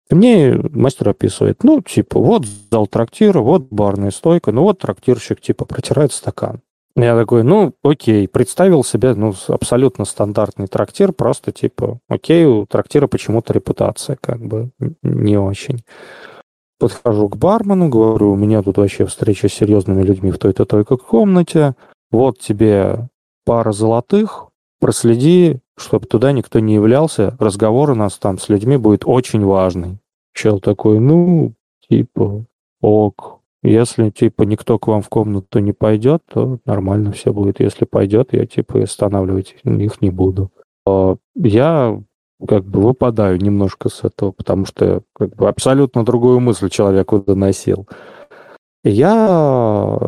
Мне 0.09 0.53
мастер 0.71 1.09
описывает, 1.09 1.63
ну, 1.63 1.81
типа, 1.81 2.19
вот 2.19 2.45
зал 2.71 2.87
трактира, 2.87 3.39
вот 3.39 3.67
барная 3.69 4.11
стойка, 4.11 4.51
ну, 4.51 4.63
вот 4.63 4.79
трактирщик, 4.79 5.41
типа, 5.41 5.65
протирает 5.65 6.13
стакан. 6.13 6.61
Я 6.95 7.15
такой, 7.15 7.43
ну, 7.43 7.73
окей, 7.83 8.27
представил 8.27 8.83
себе, 8.83 9.13
ну, 9.13 9.33
абсолютно 9.49 10.05
стандартный 10.05 10.67
трактир, 10.67 11.11
просто, 11.11 11.51
типа, 11.51 11.99
окей, 12.09 12.45
у 12.45 12.65
трактира 12.65 13.07
почему-то 13.07 13.53
репутация, 13.53 14.17
как 14.19 14.39
бы, 14.39 14.71
не 15.03 15.37
очень. 15.37 15.83
Подхожу 16.79 17.29
к 17.29 17.37
бармену, 17.37 17.89
говорю, 17.89 18.31
у 18.31 18.35
меня 18.35 18.63
тут 18.63 18.77
вообще 18.77 19.05
встреча 19.05 19.49
с 19.49 19.53
серьезными 19.53 20.01
людьми 20.01 20.31
в 20.31 20.39
той-то 20.39 20.65
только 20.65 20.97
комнате, 20.97 21.75
вот 22.11 22.39
тебе 22.39 23.09
пара 23.45 23.71
золотых, 23.73 24.46
проследи, 24.79 25.59
чтобы 25.77 26.07
туда 26.07 26.31
никто 26.31 26.59
не 26.59 26.75
являлся, 26.75 27.35
разговор 27.39 27.91
у 27.91 27.95
нас 27.95 28.17
там 28.17 28.37
с 28.37 28.49
людьми 28.49 28.77
будет 28.77 29.03
очень 29.05 29.43
важный. 29.43 29.99
Чел 30.33 30.59
такой, 30.59 30.99
ну, 30.99 31.53
типа, 31.89 32.45
ок. 32.81 33.41
Если, 33.63 34.11
типа, 34.11 34.43
никто 34.43 34.77
к 34.77 34.87
вам 34.87 35.01
в 35.01 35.09
комнату 35.09 35.59
не 35.59 35.73
пойдет, 35.73 36.21
то 36.31 36.59
нормально 36.65 37.11
все 37.11 37.33
будет. 37.33 37.59
Если 37.59 37.85
пойдет, 37.85 38.29
я, 38.31 38.45
типа, 38.45 38.83
останавливать 38.83 39.55
их 39.63 40.01
не 40.01 40.09
буду. 40.09 40.51
А 40.85 41.17
я 41.35 42.01
как 42.47 42.65
бы 42.65 42.81
выпадаю 42.81 43.39
немножко 43.39 43.89
с 43.89 44.03
этого, 44.03 44.31
потому 44.31 44.65
что 44.65 45.01
как 45.13 45.35
бы 45.35 45.49
абсолютно 45.49 46.05
другую 46.05 46.39
мысль 46.39 46.69
человеку 46.69 47.19
доносил. 47.19 47.87
И 48.83 48.91
я, 48.91 49.99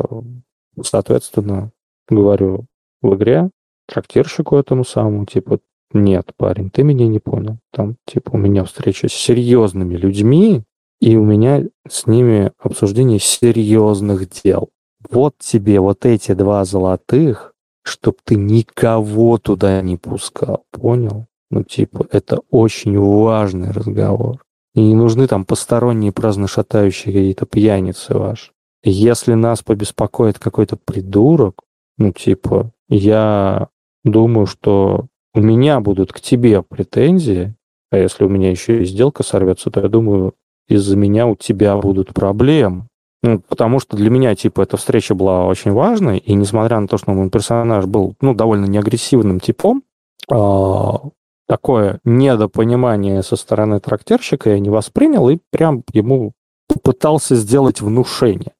соответственно, 0.82 1.72
говорю 2.08 2.66
в 3.02 3.14
игре, 3.14 3.50
трактирщику 3.90 4.56
этому 4.56 4.84
самому, 4.84 5.26
типа, 5.26 5.58
нет, 5.92 6.32
парень, 6.36 6.70
ты 6.70 6.82
меня 6.84 7.08
не 7.08 7.18
понял. 7.18 7.58
Там, 7.72 7.96
типа, 8.06 8.30
у 8.34 8.36
меня 8.38 8.64
встреча 8.64 9.08
с 9.08 9.12
серьезными 9.12 9.96
людьми, 9.96 10.62
и 11.00 11.16
у 11.16 11.24
меня 11.24 11.64
с 11.88 12.06
ними 12.06 12.52
обсуждение 12.58 13.18
серьезных 13.18 14.28
дел. 14.30 14.68
Вот 15.10 15.34
тебе 15.38 15.80
вот 15.80 16.06
эти 16.06 16.32
два 16.34 16.64
золотых, 16.64 17.54
чтоб 17.82 18.16
ты 18.22 18.36
никого 18.36 19.38
туда 19.38 19.80
не 19.80 19.96
пускал, 19.96 20.64
понял? 20.70 21.26
Ну, 21.50 21.64
типа, 21.64 22.06
это 22.12 22.40
очень 22.50 22.96
важный 22.98 23.72
разговор. 23.72 24.44
И 24.74 24.80
не 24.80 24.94
нужны 24.94 25.26
там 25.26 25.44
посторонние 25.44 26.12
праздно 26.12 26.46
шатающие 26.46 27.12
какие-то 27.12 27.46
пьяницы 27.46 28.16
ваши. 28.16 28.52
Если 28.84 29.34
нас 29.34 29.62
побеспокоит 29.62 30.38
какой-то 30.38 30.76
придурок, 30.76 31.62
ну, 31.98 32.12
типа, 32.12 32.70
я 32.88 33.68
думаю, 34.04 34.46
что 34.46 35.06
у 35.34 35.40
меня 35.40 35.80
будут 35.80 36.12
к 36.12 36.20
тебе 36.20 36.62
претензии, 36.62 37.54
а 37.90 37.98
если 37.98 38.24
у 38.24 38.28
меня 38.28 38.50
еще 38.50 38.82
и 38.82 38.84
сделка 38.84 39.22
сорвется, 39.22 39.70
то 39.70 39.80
я 39.80 39.88
думаю, 39.88 40.34
из-за 40.68 40.96
меня 40.96 41.26
у 41.26 41.36
тебя 41.36 41.76
будут 41.76 42.14
проблемы. 42.14 42.86
Ну, 43.22 43.40
потому 43.40 43.80
что 43.80 43.96
для 43.96 44.08
меня, 44.08 44.34
типа, 44.34 44.62
эта 44.62 44.76
встреча 44.76 45.14
была 45.14 45.44
очень 45.46 45.72
важной, 45.72 46.18
и 46.18 46.32
несмотря 46.34 46.80
на 46.80 46.88
то, 46.88 46.96
что 46.96 47.10
мой 47.10 47.28
персонаж 47.28 47.84
был, 47.84 48.14
ну, 48.20 48.34
довольно 48.34 48.64
неагрессивным 48.64 49.40
типом, 49.40 49.82
а, 50.30 51.00
такое 51.46 52.00
недопонимание 52.04 53.22
со 53.22 53.36
стороны 53.36 53.80
трактирщика 53.80 54.50
я 54.50 54.58
не 54.58 54.70
воспринял 54.70 55.28
и 55.28 55.38
прям 55.50 55.82
ему 55.92 56.32
попытался 56.68 57.34
сделать 57.34 57.80
внушение. 57.80 58.52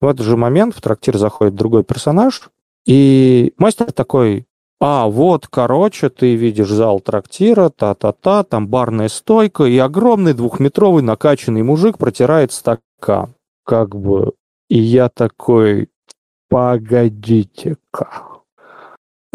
В 0.00 0.06
этот 0.06 0.26
же 0.26 0.36
момент 0.36 0.74
в 0.76 0.82
трактир 0.82 1.16
заходит 1.16 1.54
другой 1.54 1.82
персонаж, 1.82 2.50
и 2.86 3.52
мастер 3.58 3.92
такой, 3.92 4.46
а, 4.80 5.08
вот, 5.08 5.46
короче, 5.46 6.10
ты 6.10 6.34
видишь 6.34 6.68
зал 6.68 7.00
трактира, 7.00 7.70
та-та-та, 7.70 8.44
там 8.44 8.68
барная 8.68 9.08
стойка, 9.08 9.64
и 9.64 9.78
огромный 9.78 10.34
двухметровый 10.34 11.02
накачанный 11.02 11.62
мужик 11.62 11.96
протирает 11.96 12.52
стакан. 12.52 13.34
Как 13.64 13.96
бы, 13.96 14.32
и 14.68 14.78
я 14.78 15.08
такой, 15.08 15.88
погодите-ка. 16.50 18.24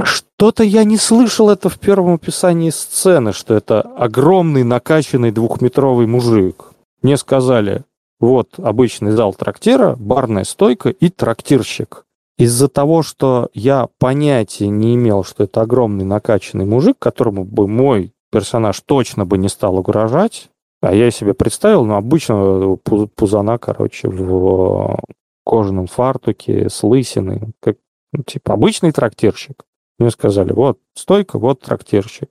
Что-то 0.01 0.63
я 0.63 0.84
не 0.84 0.97
слышал 0.97 1.49
это 1.49 1.67
в 1.67 1.80
первом 1.80 2.13
описании 2.13 2.69
сцены, 2.69 3.34
что 3.34 3.55
это 3.55 3.81
огромный 3.81 4.63
накачанный 4.63 5.31
двухметровый 5.31 6.07
мужик. 6.07 6.65
Мне 7.01 7.17
сказали, 7.17 7.84
вот 8.19 8.59
обычный 8.59 9.11
зал 9.11 9.34
трактира, 9.34 9.95
барная 9.97 10.43
стойка 10.43 10.89
и 10.89 11.09
трактирщик. 11.09 12.05
Из-за 12.40 12.70
того, 12.70 13.03
что 13.03 13.49
я 13.53 13.90
понятия 13.99 14.70
не 14.70 14.95
имел, 14.95 15.26
что 15.26 15.44
это 15.44 15.61
огромный 15.61 16.06
накачанный 16.06 16.66
мужик, 16.66 16.98
которому 16.98 17.44
бы 17.44 17.68
мой 17.68 18.14
персонаж 18.32 18.80
точно 18.80 19.26
бы 19.26 19.38
не 19.38 19.49
стал 19.49 19.78
угрожать, 19.78 20.49
а 20.82 20.95
я 20.95 21.11
себе 21.11 21.34
представил, 21.34 21.84
ну, 21.84 21.95
обычного 21.95 22.78
пузана, 22.78 23.57
короче, 23.57 24.07
в 24.07 24.98
кожаном 25.45 25.88
фартуке, 25.88 26.70
с 26.70 26.82
лысиной, 26.82 27.41
как, 27.60 27.76
ну, 28.14 28.24
типа, 28.24 28.53
обычный 28.53 28.94
трактирщик. 28.94 29.66
Мне 29.98 30.10
сказали, 30.10 30.53
вот 30.53 30.80
стойка, 30.95 31.40
вот 31.40 31.60
трактирщик. 31.60 32.30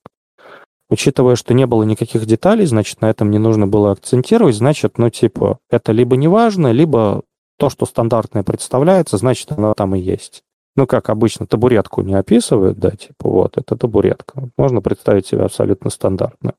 Учитывая, 0.89 1.37
что 1.37 1.53
не 1.53 1.67
было 1.67 1.83
никаких 1.83 2.25
деталей, 2.25 2.65
значит, 2.65 3.03
на 3.03 3.11
этом 3.11 3.31
не 3.31 3.39
нужно 3.39 3.67
было 3.67 3.93
акцентировать, 3.93 4.55
значит, 4.55 4.97
ну, 4.97 5.11
типа, 5.11 5.59
это 5.69 5.93
либо 5.93 6.17
не 6.17 6.29
важно, 6.29 6.73
либо 6.73 7.25
то, 7.59 7.69
что 7.71 7.87
стандартное 7.87 8.43
представляется, 8.43 9.17
значит, 9.17 9.53
оно 9.53 9.75
там 9.75 9.95
и 9.95 10.01
есть. 10.01 10.43
Ну, 10.77 10.87
как 10.87 11.11
обычно, 11.11 11.47
табуретку 11.47 12.03
не 12.03 12.15
описывают, 12.15 12.79
да, 12.79 12.91
типа, 12.93 13.29
вот, 13.29 13.59
это 13.59 13.77
табуретка. 13.77 14.49
Можно 14.57 14.81
представить 14.81 15.27
себе 15.27 15.43
абсолютно 15.43 15.91
стандартно. 15.91 16.55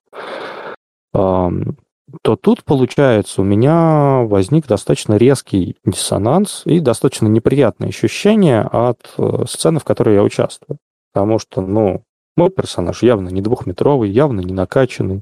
То 1.13 2.35
тут, 2.35 2.63
получается, 2.63 3.41
у 3.41 3.45
меня 3.45 4.23
возник 4.25 4.67
достаточно 4.67 5.15
резкий 5.15 5.77
диссонанс 5.85 6.63
и 6.65 6.79
достаточно 6.79 7.27
неприятное 7.27 7.89
ощущение 7.89 8.61
от 8.61 9.13
э, 9.17 9.43
сцены, 9.47 9.79
в 9.79 9.83
которой 9.83 10.15
я 10.15 10.23
участвую. 10.23 10.79
Потому 11.13 11.37
что, 11.37 11.61
ну, 11.61 12.01
мой 12.35 12.49
персонаж 12.49 13.03
явно 13.03 13.29
не 13.29 13.41
двухметровый, 13.41 14.09
явно 14.09 14.41
не 14.41 14.53
накачанный. 14.53 15.21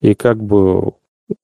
И 0.00 0.14
как 0.14 0.42
бы 0.42 0.92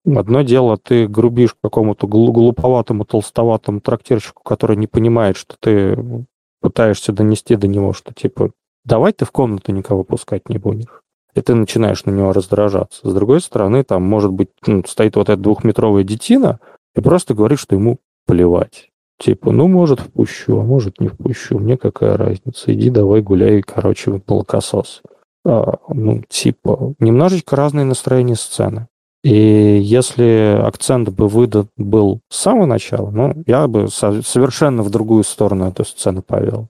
одно 0.07 0.43
дело, 0.43 0.77
ты 0.77 1.07
грубишь 1.07 1.57
какому-то 1.63 2.07
глуповатому, 2.07 3.05
толстоватому 3.05 3.81
трактирщику, 3.81 4.43
который 4.43 4.77
не 4.77 4.87
понимает, 4.87 5.37
что 5.37 5.57
ты 5.59 6.27
пытаешься 6.61 7.13
донести 7.13 7.57
до 7.57 7.67
него, 7.67 7.93
что 7.93 8.15
типа 8.15 8.53
давай 8.85 9.13
ты 9.13 9.25
в 9.25 9.33
комнату 9.33 9.73
никого 9.73 10.05
пускать 10.05 10.49
не 10.49 10.59
будешь. 10.59 11.03
И 11.35 11.41
ты 11.41 11.55
начинаешь 11.55 12.05
на 12.05 12.11
него 12.11 12.33
раздражаться. 12.33 13.09
С 13.09 13.13
другой 13.13 13.41
стороны, 13.41 13.83
там 13.83 14.03
может 14.03 14.33
быть 14.33 14.51
ну, 14.67 14.85
стоит 14.87 15.17
вот 15.17 15.29
эта 15.29 15.41
двухметровая 15.41 16.05
детина 16.05 16.61
и 16.95 17.01
просто 17.01 17.35
говорит, 17.35 17.59
что 17.59 17.75
ему 17.75 17.99
плевать. 18.27 18.91
Типа, 19.19 19.53
ну, 19.53 19.69
может, 19.69 20.01
впущу, 20.01 20.59
а 20.59 20.65
может, 20.65 21.01
не 21.01 21.09
впущу. 21.09 21.59
Мне 21.59 21.77
какая 21.77 22.17
разница? 22.17 22.73
Иди 22.73 22.91
давай 22.91 23.21
гуляй, 23.21 23.63
короче, 23.63 24.21
молокосос. 24.27 25.03
А, 25.45 25.79
ну, 25.89 26.23
типа, 26.29 26.95
немножечко 26.99 27.57
разные 27.57 27.85
настроения 27.85 28.35
сцены. 28.35 28.89
И 29.25 29.81
если 29.83 30.61
акцент 30.63 31.09
бы 31.09 31.29
выдан 31.29 31.69
был 31.79 32.21
с 32.29 32.37
самого 32.37 32.67
начала, 32.67 33.11
ну, 33.11 33.33
я 33.47 33.67
бы 33.67 33.89
совершенно 33.89 34.83
в 34.83 34.91
другую 34.91 35.25
сторону 35.25 35.67
эту 35.67 35.87
сцену 35.87 36.21
повел. 36.21 36.69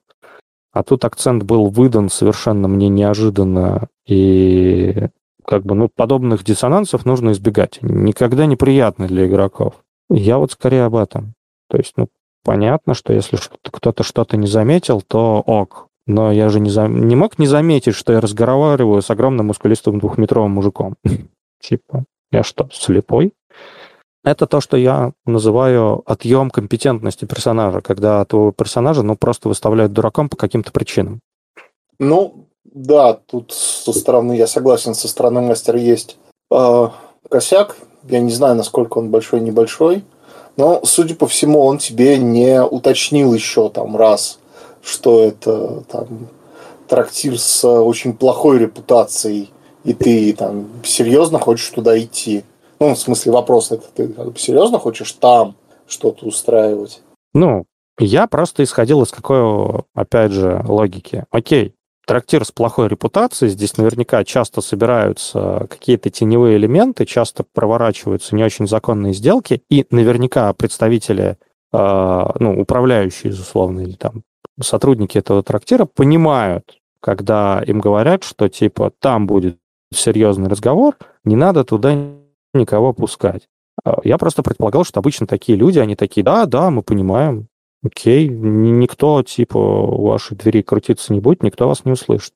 А 0.73 0.85
тут 0.85 1.05
акцент 1.05 1.43
был 1.43 1.67
выдан 1.67 2.09
совершенно 2.09 2.69
мне 2.69 2.89
неожиданно, 2.89 3.89
и 4.07 5.09
как 5.45 5.65
бы, 5.65 5.75
ну, 5.75 5.89
подобных 5.89 6.45
диссонансов 6.45 7.05
нужно 7.05 7.33
избегать. 7.33 7.81
Никогда 7.83 8.47
неприятно 8.47 9.09
для 9.09 9.27
игроков. 9.27 9.75
Я 10.09 10.39
вот 10.39 10.53
скорее 10.53 10.85
об 10.85 10.95
этом. 10.95 11.35
То 11.69 11.77
есть, 11.77 11.95
ну, 11.97 12.07
понятно, 12.45 12.95
что 12.95 13.13
если 13.13 13.37
кто-то 13.65 14.05
что-то 14.05 14.37
не 14.37 14.47
заметил, 14.47 15.03
то 15.03 15.43
ок. 15.45 15.89
Но 16.07 16.31
я 16.31 16.49
же 16.51 16.61
не, 16.61 16.71
за... 16.71 16.87
не 16.87 17.17
мог 17.17 17.37
не 17.41 17.49
заметить, 17.49 17.95
что 17.97 18.13
я 18.13 18.21
разговариваю 18.21 19.03
с 19.03 19.11
огромным 19.11 19.47
мускулистым 19.47 19.99
двухметровым 19.99 20.53
мужиком. 20.53 20.95
Типа, 21.61 22.05
я 22.37 22.43
что, 22.43 22.69
слепой? 22.73 23.33
Это 24.25 24.47
то, 24.47 24.61
что 24.61 24.77
я 24.77 25.13
называю 25.27 26.03
отъем 26.07 26.51
компетентности 26.51 27.27
персонажа, 27.27 27.83
когда 27.83 28.25
твоего 28.25 28.53
персонажа 28.53 29.03
ну, 29.03 29.17
просто 29.17 29.49
выставляют 29.49 29.93
дураком 29.93 30.31
по 30.31 30.37
каким-то 30.37 30.73
причинам. 30.73 31.21
Ну, 31.99 32.47
да, 32.65 33.13
тут 33.13 33.53
со 33.53 33.93
стороны, 33.93 34.33
я 34.33 34.47
согласен, 34.47 34.95
со 34.95 35.09
стороны 35.09 35.43
мастера 35.43 35.79
есть 35.79 36.17
э, 36.51 36.89
косяк. 37.29 37.77
Я 38.05 38.21
не 38.21 38.33
знаю, 38.33 38.57
насколько 38.57 38.99
он 38.99 39.11
большой-небольшой. 39.11 40.05
Но, 40.57 40.81
судя 40.85 41.15
по 41.15 41.27
всему, 41.27 41.61
он 41.61 41.79
тебе 41.79 42.17
не 42.17 42.63
уточнил 42.63 43.35
еще 43.35 43.69
там 43.69 43.97
раз, 43.97 44.39
что 44.83 45.23
это 45.23 45.83
там 45.91 46.29
трактир 46.89 47.39
с 47.39 47.67
очень 47.67 48.15
плохой 48.15 48.59
репутацией, 48.59 49.51
и 49.85 49.93
ты 49.93 50.33
там 50.33 50.69
серьезно 50.83 51.39
хочешь 51.39 51.69
туда 51.71 51.99
идти. 51.99 52.45
Ну, 52.81 52.95
в 52.95 52.99
смысле, 52.99 53.33
вопрос 53.33 53.71
это 53.71 53.87
ты 53.95 54.13
серьезно 54.37 54.79
хочешь 54.79 55.13
там 55.13 55.57
что-то 55.87 56.27
устраивать? 56.27 57.03
Ну, 57.33 57.65
я 57.99 58.27
просто 58.27 58.65
исходил 58.65 59.03
из 59.03 59.11
какой, 59.11 59.85
опять 59.95 60.33
же, 60.33 60.65
логики. 60.67 61.25
Окей, 61.31 61.75
трактир 62.07 62.45
с 62.45 62.51
плохой 62.51 62.89
репутацией, 62.89 63.51
здесь 63.51 63.77
наверняка 63.77 64.25
часто 64.25 64.61
собираются 64.61 65.67
какие-то 65.71 66.11
теневые 66.11 66.57
элементы, 66.57 67.07
часто 67.07 67.45
проворачиваются 67.53 68.35
не 68.35 68.45
очень 68.45 68.67
законные 68.67 69.13
сделки, 69.13 69.63
и 69.71 69.87
наверняка 69.91 70.53
представители, 70.55 71.37
э, 71.73 72.27
ну, 72.39 72.61
управляющие, 72.61 73.31
безусловно, 73.31 73.81
или 73.81 73.95
там 73.95 74.23
сотрудники 74.61 75.19
этого 75.19 75.43
трактира 75.43 75.85
понимают, 75.85 76.79
когда 77.01 77.63
им 77.67 77.81
говорят, 77.81 78.25
что 78.25 78.49
типа 78.49 78.93
там 78.99 79.27
будет 79.27 79.59
серьезный 79.97 80.49
разговор, 80.49 80.97
не 81.25 81.37
надо 81.37 81.65
туда 81.65 81.95
никого 82.53 82.93
пускать. 82.93 83.49
А, 83.85 83.99
я 84.05 84.19
просто 84.19 84.43
предполагал, 84.43 84.85
что 84.85 85.01
обычно 85.01 85.27
такие 85.27 85.57
люди, 85.57 85.79
они 85.79 85.97
такие, 85.97 86.25
да, 86.25 86.47
да, 86.47 86.71
мы 86.71 86.83
понимаем, 86.83 87.49
окей, 87.85 88.29
никто, 88.29 89.23
типа, 89.23 89.59
у 89.59 90.07
вашей 90.07 90.37
двери 90.37 90.63
крутиться 90.63 91.13
не 91.13 91.21
будет, 91.21 91.43
никто 91.43 91.69
вас 91.69 91.85
не 91.85 91.93
услышит. 91.93 92.35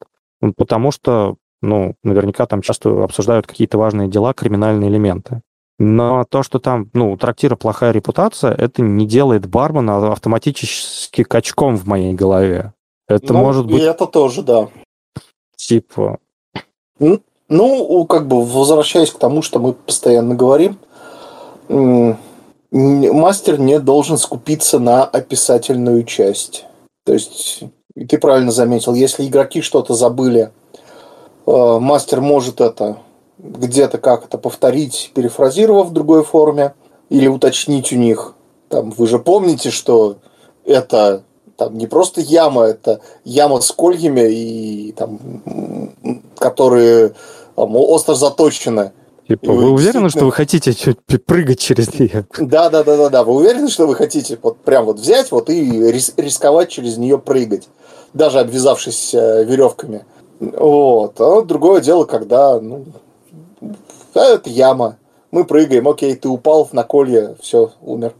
Потому 0.56 0.90
что, 0.90 1.36
ну, 1.62 1.94
наверняка 2.04 2.46
там 2.46 2.62
часто 2.62 3.02
обсуждают 3.02 3.46
какие-то 3.46 3.78
важные 3.78 4.08
дела, 4.08 4.32
криминальные 4.34 4.90
элементы. 4.90 5.42
Но 5.80 6.24
то, 6.28 6.42
что 6.42 6.58
там, 6.58 6.90
ну, 6.92 7.12
у 7.12 7.16
трактира 7.16 7.54
плохая 7.54 7.92
репутация, 7.92 8.52
это 8.52 8.82
не 8.82 9.06
делает 9.06 9.46
бармена 9.46 10.12
автоматически 10.12 11.22
качком 11.22 11.76
в 11.76 11.86
моей 11.86 12.14
голове. 12.14 12.72
Это 13.06 13.32
ну, 13.32 13.38
может 13.38 13.66
быть... 13.66 13.80
И 13.80 13.84
это 13.84 14.06
тоже, 14.06 14.42
да. 14.42 14.68
Типа... 15.56 16.18
Ну, 16.98 17.22
ну, 17.48 18.04
как 18.06 18.26
бы, 18.26 18.44
возвращаясь 18.44 19.10
к 19.10 19.18
тому, 19.18 19.42
что 19.42 19.58
мы 19.58 19.72
постоянно 19.72 20.34
говорим, 20.34 20.78
мастер 22.70 23.58
не 23.58 23.78
должен 23.80 24.18
скупиться 24.18 24.78
на 24.78 25.04
описательную 25.04 26.04
часть. 26.04 26.64
То 27.04 27.14
есть, 27.14 27.64
ты 28.08 28.18
правильно 28.18 28.52
заметил, 28.52 28.94
если 28.94 29.26
игроки 29.26 29.62
что-то 29.62 29.94
забыли, 29.94 30.50
э, 31.46 31.78
мастер 31.80 32.20
может 32.20 32.60
это 32.60 32.98
где-то 33.38 33.98
как 33.98 34.26
то 34.26 34.36
повторить, 34.36 35.12
перефразировав 35.14 35.88
в 35.88 35.92
другой 35.92 36.24
форме, 36.24 36.74
или 37.08 37.26
уточнить 37.26 37.92
у 37.92 37.96
них. 37.96 38.34
Там, 38.68 38.90
вы 38.90 39.06
же 39.06 39.18
помните, 39.18 39.70
что 39.70 40.18
это 40.64 41.22
там 41.56 41.76
не 41.76 41.86
просто 41.86 42.20
яма, 42.20 42.64
это 42.64 43.00
яма 43.24 43.60
с 43.60 43.72
кольями, 43.72 44.28
и, 44.30 44.92
там, 44.92 45.18
которые 46.38 47.14
там, 47.58 47.76
остро 47.76 48.14
заточены. 48.14 48.92
Типа, 49.26 49.52
вы, 49.52 49.64
вы 49.64 49.70
уверены, 49.72 50.08
что 50.08 50.24
вы 50.24 50.32
хотите 50.32 50.74
прыгать 51.26 51.58
через 51.58 51.92
нее? 51.98 52.26
Да, 52.38 52.70
да, 52.70 52.82
да, 52.82 52.96
да, 52.96 53.08
да. 53.10 53.24
Вы 53.24 53.34
уверены, 53.34 53.68
что 53.68 53.86
вы 53.86 53.94
хотите 53.94 54.38
вот 54.40 54.58
прям 54.58 54.86
вот 54.86 54.98
взять 54.98 55.30
вот 55.32 55.50
и 55.50 55.62
рисковать 56.16 56.70
через 56.70 56.96
нее 56.96 57.18
прыгать, 57.18 57.68
даже 58.14 58.38
обвязавшись 58.38 59.12
э, 59.12 59.44
веревками. 59.44 60.06
Вот. 60.40 61.20
А 61.20 61.42
другое 61.42 61.82
дело, 61.82 62.04
когда 62.04 62.58
ну, 62.58 62.86
это 64.14 64.48
яма. 64.48 64.96
Мы 65.30 65.44
прыгаем, 65.44 65.86
окей, 65.88 66.14
ты 66.14 66.28
упал 66.28 66.68
на 66.72 66.84
колье, 66.84 67.36
все, 67.42 67.72
умер. 67.82 68.14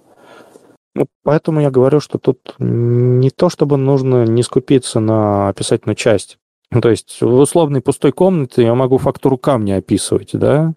Ну, 0.94 1.06
поэтому 1.23 1.60
я 1.60 1.70
говорю, 1.70 2.01
что 2.01 2.19
тут 2.19 2.55
не 2.59 3.31
то, 3.31 3.48
чтобы 3.48 3.78
нужно 3.78 4.24
не 4.24 4.43
скупиться 4.43 5.01
на 5.01 5.48
описательную 5.48 5.97
часть. 5.97 6.39
Ну, 6.70 6.81
то 6.81 6.90
есть 6.90 7.20
в 7.20 7.35
условной 7.39 7.81
пустой 7.81 8.12
комнате 8.12 8.62
я 8.62 8.74
могу 8.74 8.99
фактуру 8.99 9.39
камня 9.39 9.78
описывать, 9.78 10.31
да, 10.35 10.74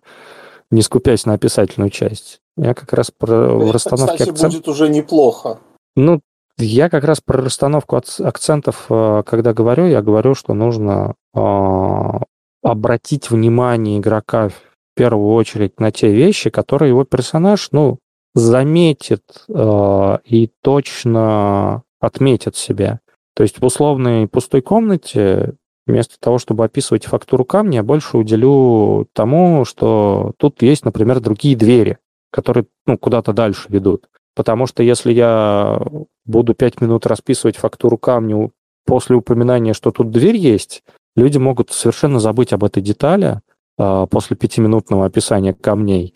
не 0.69 0.81
скупясь 0.81 1.25
на 1.25 1.33
описательную 1.33 1.89
часть. 1.89 2.39
Я 2.57 2.73
как 2.73 2.93
раз 2.93 3.11
про 3.11 3.61
Это, 3.61 3.73
расстановке 3.73 4.13
кстати, 4.13 4.29
акцент... 4.29 4.53
будет 4.53 4.67
уже 4.67 4.89
неплохо. 4.89 5.59
Ну, 5.95 6.21
я 6.57 6.89
как 6.89 7.03
раз 7.03 7.21
про 7.21 7.41
расстановку 7.41 7.97
акцентов, 7.97 8.85
э, 8.89 9.23
когда 9.25 9.53
говорю, 9.53 9.87
я 9.87 10.01
говорю, 10.01 10.35
что 10.35 10.53
нужно 10.53 11.15
э, 11.33 11.39
обратить 12.61 13.31
внимание 13.31 13.99
игрока 13.99 14.49
в 14.49 14.53
первую 14.95 15.33
очередь 15.33 15.79
на 15.79 15.91
те 15.91 16.11
вещи, 16.11 16.49
которые 16.49 16.89
его 16.89 17.03
персонаж, 17.03 17.69
ну, 17.71 17.99
заметит 18.33 19.23
э, 19.49 20.17
и 20.25 20.51
точно 20.61 21.83
отметит 21.99 22.55
себя. 22.55 22.99
То 23.33 23.43
есть 23.43 23.59
в 23.59 23.65
условной 23.65 24.27
пустой 24.27 24.61
комнате 24.61 25.55
Вместо 25.87 26.19
того, 26.19 26.37
чтобы 26.37 26.63
описывать 26.63 27.05
фактуру 27.05 27.43
камня, 27.43 27.77
я 27.77 27.83
больше 27.83 28.17
уделю 28.17 29.07
тому, 29.13 29.65
что 29.65 30.33
тут 30.37 30.61
есть, 30.61 30.85
например, 30.85 31.19
другие 31.19 31.55
двери, 31.55 31.97
которые 32.31 32.65
ну, 32.85 32.97
куда-то 32.97 33.33
дальше 33.33 33.67
ведут. 33.69 34.07
Потому 34.35 34.67
что 34.67 34.83
если 34.83 35.11
я 35.11 35.81
буду 36.25 36.53
пять 36.53 36.79
минут 36.81 37.05
расписывать 37.05 37.57
фактуру 37.57 37.97
камня 37.97 38.51
после 38.85 39.15
упоминания, 39.15 39.73
что 39.73 39.91
тут 39.91 40.11
дверь 40.11 40.37
есть, 40.37 40.83
люди 41.15 41.37
могут 41.37 41.71
совершенно 41.71 42.19
забыть 42.19 42.53
об 42.53 42.63
этой 42.63 42.81
детали, 42.81 43.41
э, 43.77 44.07
после 44.09 44.37
пятиминутного 44.37 45.05
описания 45.05 45.53
камней. 45.53 46.13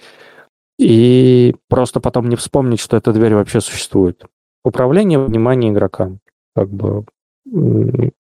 И 0.78 1.56
просто 1.70 2.00
потом 2.00 2.30
не 2.30 2.36
вспомнить, 2.36 2.80
что 2.80 2.98
эта 2.98 3.14
дверь 3.14 3.36
вообще 3.36 3.62
существует. 3.62 4.26
Управление 4.64 5.20
вниманием 5.20 5.74
игрока. 5.74 6.12
Как 6.56 6.70
бы 6.70 7.06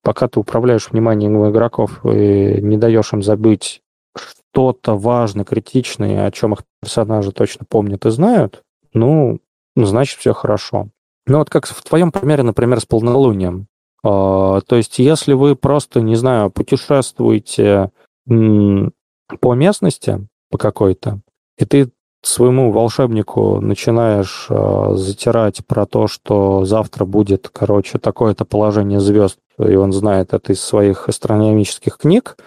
пока 0.01 0.27
ты 0.27 0.39
управляешь 0.39 0.89
вниманием 0.89 1.49
игроков 1.49 2.05
и 2.05 2.61
не 2.61 2.77
даешь 2.77 3.13
им 3.13 3.23
забыть 3.23 3.81
что-то 4.15 4.97
важное, 4.97 5.45
критичное, 5.45 6.25
о 6.25 6.31
чем 6.31 6.53
их 6.53 6.59
персонажи 6.81 7.31
точно 7.31 7.65
помнят 7.67 8.05
и 8.05 8.11
знают, 8.11 8.63
ну, 8.93 9.39
значит, 9.75 10.19
все 10.19 10.33
хорошо. 10.33 10.89
Ну, 11.27 11.39
вот 11.39 11.49
как 11.49 11.65
в 11.65 11.83
твоем 11.83 12.11
примере, 12.11 12.43
например, 12.43 12.79
с 12.79 12.85
полнолунием. 12.85 13.67
А, 14.03 14.61
то 14.61 14.75
есть, 14.75 14.99
если 14.99 15.33
вы 15.33 15.55
просто, 15.55 16.01
не 16.01 16.15
знаю, 16.15 16.51
путешествуете 16.51 17.91
по 18.25 19.53
местности, 19.55 20.27
по 20.51 20.57
какой-то, 20.57 21.19
и 21.57 21.65
ты 21.65 21.89
своему 22.27 22.71
волшебнику 22.71 23.59
начинаешь 23.61 24.47
э, 24.49 24.93
затирать 24.95 25.65
про 25.65 25.85
то, 25.85 26.07
что 26.07 26.65
завтра 26.65 27.05
будет, 27.05 27.49
короче, 27.49 27.99
такое-то 27.99 28.45
положение 28.45 28.99
звезд, 28.99 29.37
и 29.59 29.75
он 29.75 29.93
знает 29.93 30.33
это 30.33 30.53
из 30.53 30.61
своих 30.61 31.07
астрономических 31.07 31.97
книг, 31.97 32.37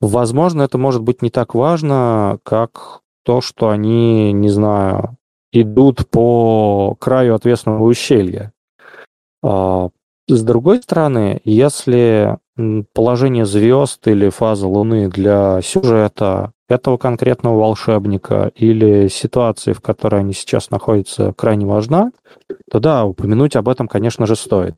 возможно, 0.00 0.62
это 0.62 0.78
может 0.78 1.02
быть 1.02 1.22
не 1.22 1.30
так 1.30 1.54
важно, 1.54 2.38
как 2.42 3.00
то, 3.24 3.40
что 3.40 3.70
они, 3.70 4.32
не 4.32 4.48
знаю, 4.50 5.16
идут 5.52 6.08
по 6.08 6.94
краю 6.98 7.34
отвесного 7.34 7.82
ущелья. 7.84 8.52
А, 9.42 9.88
с 10.28 10.42
другой 10.42 10.82
стороны, 10.82 11.40
если 11.44 12.38
положение 12.92 13.46
звезд 13.46 14.06
или 14.08 14.28
фаза 14.28 14.66
Луны 14.66 15.08
для 15.08 15.60
сюжета 15.62 16.52
этого 16.68 16.98
конкретного 16.98 17.58
волшебника 17.58 18.52
или 18.54 19.08
ситуации, 19.08 19.72
в 19.72 19.80
которой 19.80 20.20
они 20.20 20.32
сейчас 20.32 20.70
находятся, 20.70 21.32
крайне 21.32 21.66
важна, 21.66 22.12
то 22.70 22.78
да, 22.78 23.04
упомянуть 23.04 23.56
об 23.56 23.68
этом, 23.68 23.88
конечно 23.88 24.26
же, 24.26 24.36
стоит. 24.36 24.74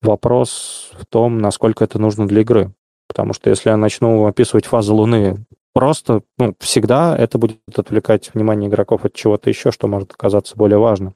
Вопрос 0.00 0.90
в 0.94 1.06
том, 1.06 1.38
насколько 1.38 1.84
это 1.84 1.98
нужно 1.98 2.26
для 2.26 2.40
игры. 2.40 2.72
Потому 3.06 3.34
что 3.34 3.50
если 3.50 3.68
я 3.68 3.76
начну 3.76 4.26
описывать 4.26 4.64
фазы 4.64 4.92
Луны 4.92 5.44
просто, 5.74 6.22
ну, 6.38 6.54
всегда 6.58 7.16
это 7.16 7.38
будет 7.38 7.58
отвлекать 7.76 8.30
внимание 8.32 8.68
игроков 8.68 9.04
от 9.04 9.12
чего-то 9.12 9.50
еще, 9.50 9.70
что 9.70 9.86
может 9.86 10.12
оказаться 10.12 10.56
более 10.56 10.78
важным. 10.78 11.14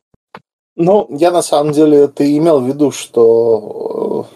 Ну, 0.77 1.07
я 1.11 1.31
на 1.31 1.41
самом 1.41 1.73
деле, 1.73 2.07
ты 2.07 2.37
имел 2.37 2.61
в 2.61 2.69
виду, 2.69 2.91
что 2.91 4.27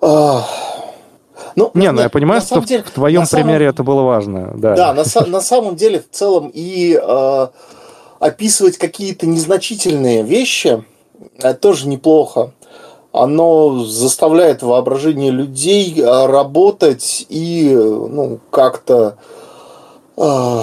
э, 0.00 0.38
ну, 1.56 1.70
не, 1.74 1.90
ну 1.90 2.00
я 2.00 2.08
понимаю, 2.08 2.40
что 2.40 2.60
деле, 2.60 2.82
в 2.82 2.90
твоем 2.90 3.26
примере 3.26 3.66
самом... 3.66 3.74
это 3.74 3.82
было 3.82 4.02
важно. 4.02 4.52
Да, 4.56 4.76
да 4.76 4.94
на, 4.94 5.26
на 5.26 5.40
самом 5.40 5.76
деле 5.76 6.00
в 6.00 6.14
целом 6.14 6.50
и 6.52 7.00
э, 7.00 7.46
описывать 8.18 8.78
какие-то 8.78 9.26
незначительные 9.26 10.22
вещи 10.22 10.84
это 11.38 11.54
тоже 11.54 11.88
неплохо. 11.88 12.52
Оно 13.12 13.84
заставляет 13.84 14.62
воображение 14.62 15.30
людей 15.30 16.00
э, 16.00 16.26
работать 16.26 17.26
и 17.28 17.70
ну, 17.74 18.38
как-то 18.50 19.16
э, 20.16 20.60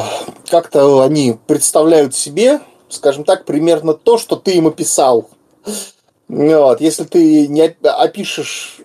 как-то 0.49 1.01
они 1.01 1.37
представляют 1.45 2.15
себе, 2.15 2.61
скажем 2.89 3.25
так, 3.25 3.45
примерно 3.45 3.93
то, 3.93 4.17
что 4.17 4.35
ты 4.37 4.53
им 4.53 4.67
описал. 4.67 5.29
Вот. 6.29 6.81
Если 6.81 7.03
ты 7.03 7.47
не 7.47 7.75
опишешь 7.83 8.79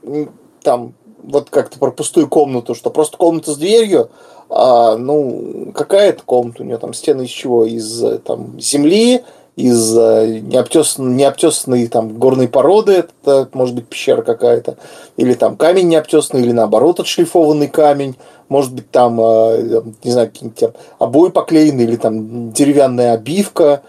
там 0.62 0.94
вот 1.22 1.50
как-то 1.50 1.78
про 1.78 1.90
пустую 1.90 2.28
комнату, 2.28 2.74
что 2.74 2.90
просто 2.90 3.16
комната 3.16 3.52
с 3.52 3.56
дверью, 3.56 4.10
а, 4.48 4.96
ну, 4.96 5.72
какая 5.74 6.10
это 6.10 6.22
комната 6.24 6.62
у 6.62 6.66
нее 6.66 6.78
там, 6.78 6.92
стены 6.92 7.22
из 7.22 7.30
чего? 7.30 7.64
Из 7.64 8.04
там, 8.24 8.60
земли, 8.60 9.22
из 9.56 9.92
необтесанной, 9.92 11.14
необтесанной 11.14 11.86
там 11.86 12.18
горной 12.18 12.48
породы, 12.48 12.92
это 12.92 13.48
может 13.52 13.74
быть 13.74 13.86
пещера 13.86 14.22
какая-то, 14.22 14.76
или 15.16 15.34
там 15.34 15.56
камень 15.56 15.88
необтесанный, 15.88 16.42
или 16.42 16.52
наоборот 16.52 17.00
отшлифованный 17.00 17.68
камень, 17.68 18.16
может 18.48 18.74
быть 18.74 18.90
там, 18.90 19.18
а, 19.20 19.56
не 20.04 20.10
знаю, 20.10 20.28
какие-нибудь 20.28 20.74
обои 20.98 21.30
поклеены, 21.30 21.82
или 21.82 21.96
там 21.96 22.52
деревянная 22.52 23.14
обивка, 23.14 23.82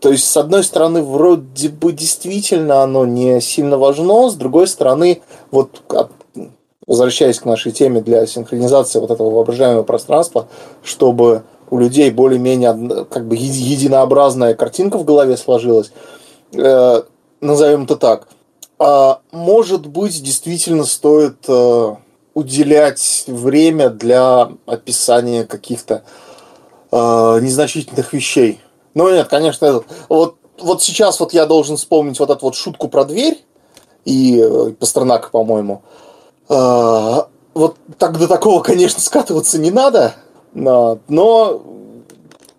то 0.00 0.10
есть, 0.10 0.24
с 0.24 0.36
одной 0.36 0.62
стороны, 0.62 1.02
вроде 1.02 1.68
бы 1.68 1.92
действительно 1.92 2.82
оно 2.82 3.04
не 3.04 3.40
сильно 3.40 3.78
важно, 3.78 4.30
с 4.30 4.34
другой 4.34 4.68
стороны, 4.68 5.22
вот 5.50 5.82
возвращаясь 6.86 7.38
к 7.38 7.44
нашей 7.44 7.70
теме 7.70 8.00
для 8.00 8.26
синхронизации 8.26 8.98
вот 8.98 9.10
этого 9.10 9.30
воображаемого 9.30 9.82
пространства, 9.82 10.48
чтобы 10.82 11.42
у 11.70 11.78
людей 11.78 12.10
более-менее 12.10 13.04
как 13.10 13.26
бы 13.26 13.36
единообразная 13.36 14.54
картинка 14.54 14.96
в 14.98 15.04
голове 15.04 15.36
сложилась, 15.36 15.92
э, 16.54 17.02
назовем 17.40 17.84
это 17.84 17.96
так. 17.96 18.28
А 18.78 19.20
может 19.32 19.86
быть, 19.86 20.22
действительно 20.22 20.84
стоит 20.84 21.44
э, 21.46 21.94
уделять 22.32 23.24
время 23.26 23.90
для 23.90 24.50
описания 24.64 25.44
каких-то 25.44 26.04
э, 26.90 26.96
незначительных 26.96 28.12
вещей. 28.12 28.60
Ну 28.98 29.08
нет, 29.10 29.28
конечно, 29.28 29.84
вот, 30.08 30.38
вот 30.58 30.82
сейчас 30.82 31.20
вот 31.20 31.32
я 31.32 31.46
должен 31.46 31.76
вспомнить 31.76 32.18
вот 32.18 32.30
эту 32.30 32.46
вот 32.46 32.56
шутку 32.56 32.88
про 32.88 33.04
дверь 33.04 33.44
и 34.04 34.40
э, 34.40 34.72
Пастернака, 34.72 35.28
по-моему. 35.30 35.82
А, 36.48 37.28
вот 37.54 37.76
так 37.96 38.18
до 38.18 38.26
такого, 38.26 38.60
конечно, 38.64 39.00
скатываться 39.00 39.60
не 39.60 39.70
надо, 39.70 40.14
но 40.52 40.98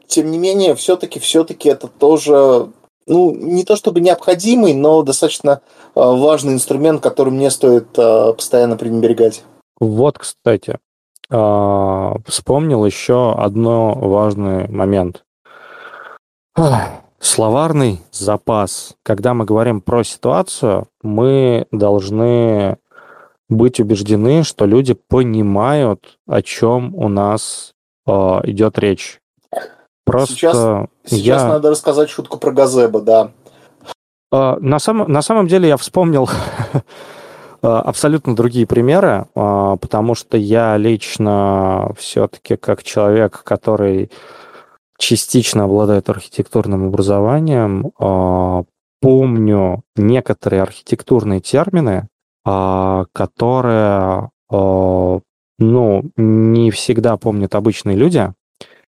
тем 0.07 0.31
не 0.31 0.37
менее, 0.37 0.75
все-таки, 0.75 1.19
все-таки 1.19 1.67
это 1.67 1.89
тоже, 1.89 2.69
ну, 3.05 3.35
не 3.35 3.65
то 3.65 3.75
чтобы 3.75 3.99
необходимый, 3.99 4.73
но 4.73 5.01
достаточно 5.01 5.59
э, 5.93 5.99
важный 5.99 6.53
инструмент, 6.53 7.03
который 7.03 7.33
мне 7.33 7.51
стоит 7.51 7.89
э, 7.97 8.31
постоянно 8.31 8.77
пренебрегать. 8.77 9.43
Вот, 9.81 10.17
кстати, 10.17 10.79
а, 11.29 12.15
вспомнил 12.25 12.85
еще 12.85 13.33
одно 13.33 13.93
важный 13.93 14.69
момент. 14.69 15.25
Словарный 17.19 18.01
запас. 18.11 18.95
Когда 19.03 19.33
мы 19.33 19.45
говорим 19.45 19.81
про 19.81 20.03
ситуацию, 20.03 20.87
мы 21.01 21.67
должны 21.71 22.77
быть 23.49 23.79
убеждены, 23.79 24.43
что 24.43 24.65
люди 24.65 24.93
понимают, 24.93 26.17
о 26.27 26.41
чем 26.41 26.95
у 26.95 27.07
нас 27.07 27.73
э, 28.05 28.11
идет 28.11 28.77
речь. 28.77 29.19
Просто 30.05 30.33
сейчас, 30.33 30.55
сейчас 31.05 31.41
я... 31.41 31.47
надо 31.47 31.71
рассказать 31.71 32.09
шутку 32.09 32.37
про 32.37 32.51
Газеба, 32.51 33.01
да. 33.01 33.31
Э, 34.31 34.57
на, 34.59 34.79
сам, 34.79 35.11
на 35.11 35.21
самом 35.21 35.47
деле 35.47 35.67
я 35.69 35.77
вспомнил 35.77 36.29
абсолютно 37.61 38.35
другие 38.35 38.67
примеры, 38.67 39.27
э, 39.33 39.77
потому 39.81 40.15
что 40.15 40.37
я 40.37 40.77
лично 40.77 41.93
все-таки 41.97 42.55
как 42.55 42.83
человек, 42.83 43.43
который 43.43 44.11
частично 44.99 45.63
обладает 45.63 46.09
архитектурным 46.09 46.87
образованием, 46.87 47.91
а, 47.97 48.63
помню 49.01 49.81
некоторые 49.95 50.61
архитектурные 50.61 51.39
термины, 51.39 52.09
а, 52.45 53.05
которые 53.13 54.29
а, 54.51 55.19
ну, 55.57 56.11
не 56.17 56.69
всегда 56.71 57.17
помнят 57.17 57.55
обычные 57.55 57.95
люди, 57.95 58.31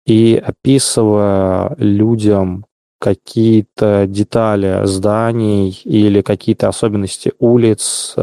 и 0.04 0.42
описывая 0.44 1.74
людям 1.78 2.66
какие-то 3.00 4.06
детали 4.08 4.84
зданий 4.84 5.80
или 5.84 6.22
какие-то 6.22 6.68
особенности 6.68 7.32
улиц, 7.38 8.14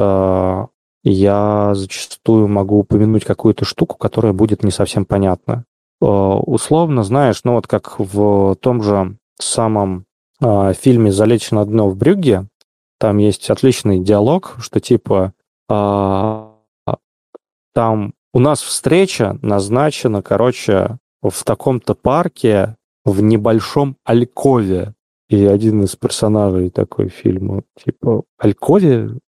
я 1.03 1.71
зачастую 1.73 2.47
могу 2.47 2.79
упомянуть 2.79 3.25
какую-то 3.25 3.65
штуку, 3.65 3.97
которая 3.97 4.31
будет 4.31 4.63
не 4.63 4.71
совсем 4.71 5.05
понятна. 5.05 5.65
Э, 6.01 6.05
условно, 6.05 7.03
знаешь, 7.03 7.41
ну 7.43 7.53
вот 7.53 7.67
как 7.67 7.99
в 7.99 8.55
том 8.55 8.83
же 8.83 9.17
самом 9.39 10.05
э, 10.41 10.73
фильме 10.73 11.11
«Залечь 11.11 11.51
на 11.51 11.65
дно 11.65 11.89
в 11.89 11.95
Брюгге», 11.95 12.47
там 12.99 13.17
есть 13.17 13.49
отличный 13.49 13.99
диалог, 13.99 14.55
что 14.59 14.79
типа 14.79 15.33
э, 15.69 16.49
там 17.73 18.13
у 18.33 18.39
нас 18.39 18.61
встреча 18.61 19.37
назначена, 19.41 20.21
короче, 20.21 20.97
в 21.21 21.43
таком-то 21.43 21.95
парке 21.95 22.75
в 23.05 23.21
небольшом 23.21 23.97
Алькове. 24.03 24.93
И 25.29 25.45
один 25.45 25.83
из 25.83 25.95
персонажей 25.95 26.71
такой 26.71 27.09
фильма, 27.09 27.63
типа, 27.83 28.23
Алькове? 28.37 29.19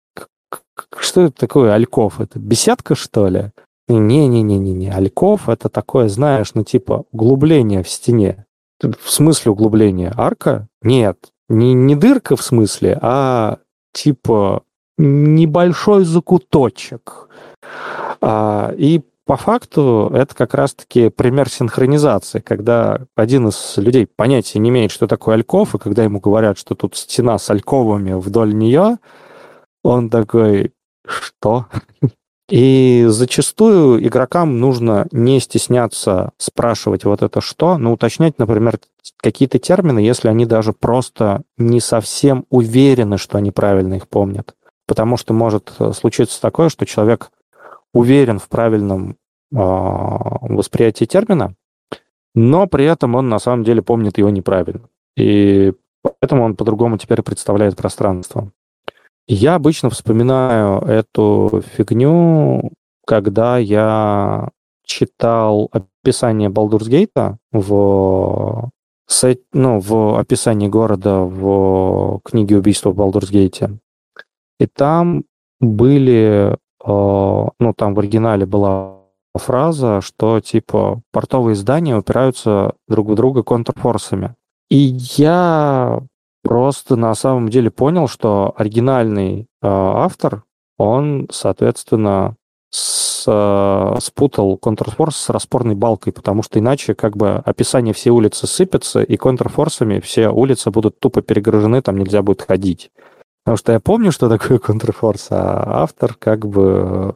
Что 0.97 1.21
это 1.21 1.37
такое 1.37 1.73
Альков? 1.73 2.19
Это 2.19 2.39
беседка, 2.39 2.95
что 2.95 3.27
ли? 3.27 3.51
Не-не-не-не-не. 3.97 4.91
Альков 4.91 5.49
это 5.49 5.69
такое, 5.69 6.07
знаешь, 6.07 6.53
ну 6.53 6.63
типа 6.63 7.05
углубление 7.11 7.83
в 7.83 7.89
стене. 7.89 8.45
В 8.81 9.09
смысле 9.09 9.51
углубление? 9.51 10.13
Арка? 10.17 10.67
Нет. 10.81 11.31
Не, 11.49 11.73
не 11.73 11.95
дырка 11.95 12.35
в 12.35 12.41
смысле, 12.41 12.97
а 13.01 13.59
типа 13.93 14.63
небольшой 14.97 16.05
закуточек. 16.05 17.29
А, 18.21 18.73
и 18.77 19.01
по 19.25 19.37
факту 19.37 20.11
это 20.13 20.35
как 20.35 20.53
раз-таки 20.53 21.09
пример 21.09 21.49
синхронизации, 21.49 22.39
когда 22.39 23.01
один 23.15 23.47
из 23.47 23.77
людей 23.77 24.07
понятия 24.07 24.59
не 24.59 24.69
имеет, 24.69 24.91
что 24.91 25.07
такое 25.07 25.35
альков, 25.35 25.75
и 25.75 25.77
когда 25.77 26.03
ему 26.03 26.19
говорят, 26.19 26.57
что 26.57 26.75
тут 26.75 26.95
стена 26.95 27.37
с 27.37 27.49
альковами 27.49 28.13
вдоль 28.13 28.53
нее, 28.53 28.97
он 29.83 30.09
такой, 30.09 30.73
что? 31.05 31.67
И 32.51 33.05
зачастую 33.07 34.05
игрокам 34.05 34.59
нужно 34.59 35.07
не 35.13 35.39
стесняться 35.39 36.31
спрашивать 36.37 37.05
вот 37.05 37.21
это 37.21 37.39
что, 37.39 37.77
но 37.77 37.93
уточнять, 37.93 38.37
например, 38.39 38.77
какие-то 39.17 39.57
термины, 39.57 39.99
если 39.99 40.27
они 40.27 40.45
даже 40.45 40.73
просто 40.73 41.43
не 41.57 41.79
совсем 41.79 42.45
уверены, 42.49 43.17
что 43.17 43.37
они 43.37 43.51
правильно 43.51 43.93
их 43.93 44.09
помнят. 44.09 44.53
Потому 44.85 45.15
что 45.15 45.33
может 45.33 45.71
случиться 45.93 46.41
такое, 46.41 46.67
что 46.67 46.85
человек 46.85 47.31
уверен 47.93 48.37
в 48.37 48.49
правильном 48.49 49.11
э, 49.11 49.15
восприятии 49.53 51.05
термина, 51.05 51.55
но 52.35 52.67
при 52.67 52.83
этом 52.83 53.15
он 53.15 53.29
на 53.29 53.39
самом 53.39 53.63
деле 53.63 53.81
помнит 53.81 54.17
его 54.17 54.29
неправильно. 54.29 54.89
И 55.15 55.71
поэтому 56.01 56.43
он 56.43 56.57
по-другому 56.57 56.97
теперь 56.97 57.21
представляет 57.21 57.77
пространство. 57.77 58.51
Я 59.33 59.55
обычно 59.55 59.89
вспоминаю 59.89 60.81
эту 60.81 61.63
фигню, 61.77 62.73
когда 63.07 63.57
я 63.59 64.49
читал 64.83 65.69
описание 65.71 66.49
Gate 66.89 67.37
в, 67.53 68.69
ну, 69.53 69.79
в 69.79 70.19
описании 70.19 70.67
города 70.67 71.19
в 71.19 72.19
книге 72.25 72.57
«Убийство 72.57 72.91
в 72.91 72.97
Gate». 73.31 73.77
И 74.59 74.65
там 74.65 75.23
были, 75.61 76.53
э, 76.53 76.57
ну, 76.85 77.73
там 77.77 77.93
в 77.93 77.99
оригинале 77.99 78.45
была 78.45 78.97
фраза, 79.33 80.01
что 80.01 80.41
типа 80.41 81.03
портовые 81.13 81.55
здания 81.55 81.95
упираются 81.95 82.73
друг 82.89 83.07
в 83.07 83.15
друга 83.15 83.43
контрфорсами. 83.43 84.35
И 84.69 84.97
я 85.15 86.01
Просто 86.43 86.95
на 86.95 87.13
самом 87.13 87.49
деле 87.49 87.69
понял, 87.69 88.07
что 88.07 88.53
оригинальный 88.57 89.41
э, 89.41 89.45
автор, 89.61 90.43
он, 90.77 91.27
соответственно, 91.31 92.35
с, 92.71 93.25
э, 93.27 93.99
спутал 93.99 94.57
контрфорс 94.57 95.15
с 95.17 95.29
распорной 95.29 95.75
балкой, 95.75 96.13
потому 96.13 96.41
что 96.41 96.57
иначе 96.59 96.95
как 96.95 97.15
бы 97.15 97.41
описание 97.45 97.93
всей 97.93 98.09
улицы 98.09 98.47
сыпется, 98.47 99.03
и 99.03 99.17
контрфорсами 99.17 99.99
все 99.99 100.29
улицы 100.29 100.71
будут 100.71 100.99
тупо 100.99 101.21
перегружены, 101.21 101.81
там 101.81 101.97
нельзя 101.97 102.23
будет 102.23 102.41
ходить. 102.41 102.91
Потому 103.43 103.57
что 103.57 103.71
я 103.73 103.79
помню, 103.79 104.11
что 104.11 104.29
такое 104.29 104.57
контрфорс, 104.57 105.27
а 105.29 105.83
автор 105.83 106.15
как 106.15 106.47
бы 106.47 107.15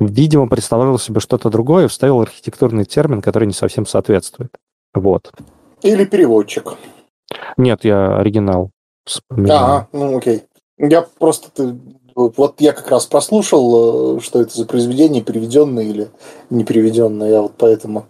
видимо, 0.00 0.48
представлял 0.48 0.98
себе 0.98 1.20
что-то 1.20 1.50
другое, 1.50 1.86
вставил 1.86 2.20
архитектурный 2.22 2.84
термин, 2.84 3.20
который 3.20 3.46
не 3.46 3.52
совсем 3.52 3.86
соответствует. 3.86 4.50
Вот. 4.94 5.30
Или 5.82 6.04
переводчик. 6.04 6.74
Нет, 7.56 7.84
я 7.84 8.18
оригинал 8.18 8.70
вспоминаю. 9.10 9.60
А, 9.60 9.88
ну 9.92 10.16
окей. 10.16 10.44
Я 10.78 11.02
просто... 11.18 11.50
Ты, 11.50 11.76
вот 12.14 12.60
я 12.60 12.72
как 12.72 12.90
раз 12.90 13.06
прослушал, 13.06 14.16
э, 14.16 14.20
что 14.20 14.40
это 14.40 14.56
за 14.56 14.66
произведение, 14.66 15.22
переведенное 15.22 15.84
или 15.84 16.08
не 16.50 16.64
переведенное, 16.64 17.30
я 17.30 17.42
вот 17.42 17.52
поэтому... 17.56 18.06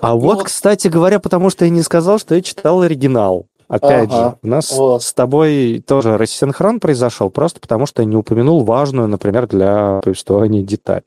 А 0.00 0.12
ну, 0.12 0.18
вот, 0.18 0.36
вот, 0.36 0.44
кстати 0.44 0.88
говоря, 0.88 1.20
потому 1.20 1.50
что 1.50 1.64
я 1.64 1.70
не 1.70 1.82
сказал, 1.82 2.18
что 2.18 2.34
я 2.34 2.42
читал 2.42 2.82
оригинал. 2.82 3.46
Опять 3.68 4.10
ага, 4.10 4.16
же, 4.16 4.36
у 4.42 4.46
нас 4.46 4.70
вот. 4.72 5.02
с 5.02 5.12
тобой 5.12 5.82
тоже 5.84 6.16
рассинхрон 6.16 6.78
произошел, 6.78 7.30
просто 7.30 7.58
потому 7.60 7.86
что 7.86 8.02
я 8.02 8.06
не 8.06 8.16
упомянул 8.16 8.62
важную, 8.64 9.08
например, 9.08 9.48
для 9.48 10.00
повествования 10.04 10.62
деталь. 10.62 11.02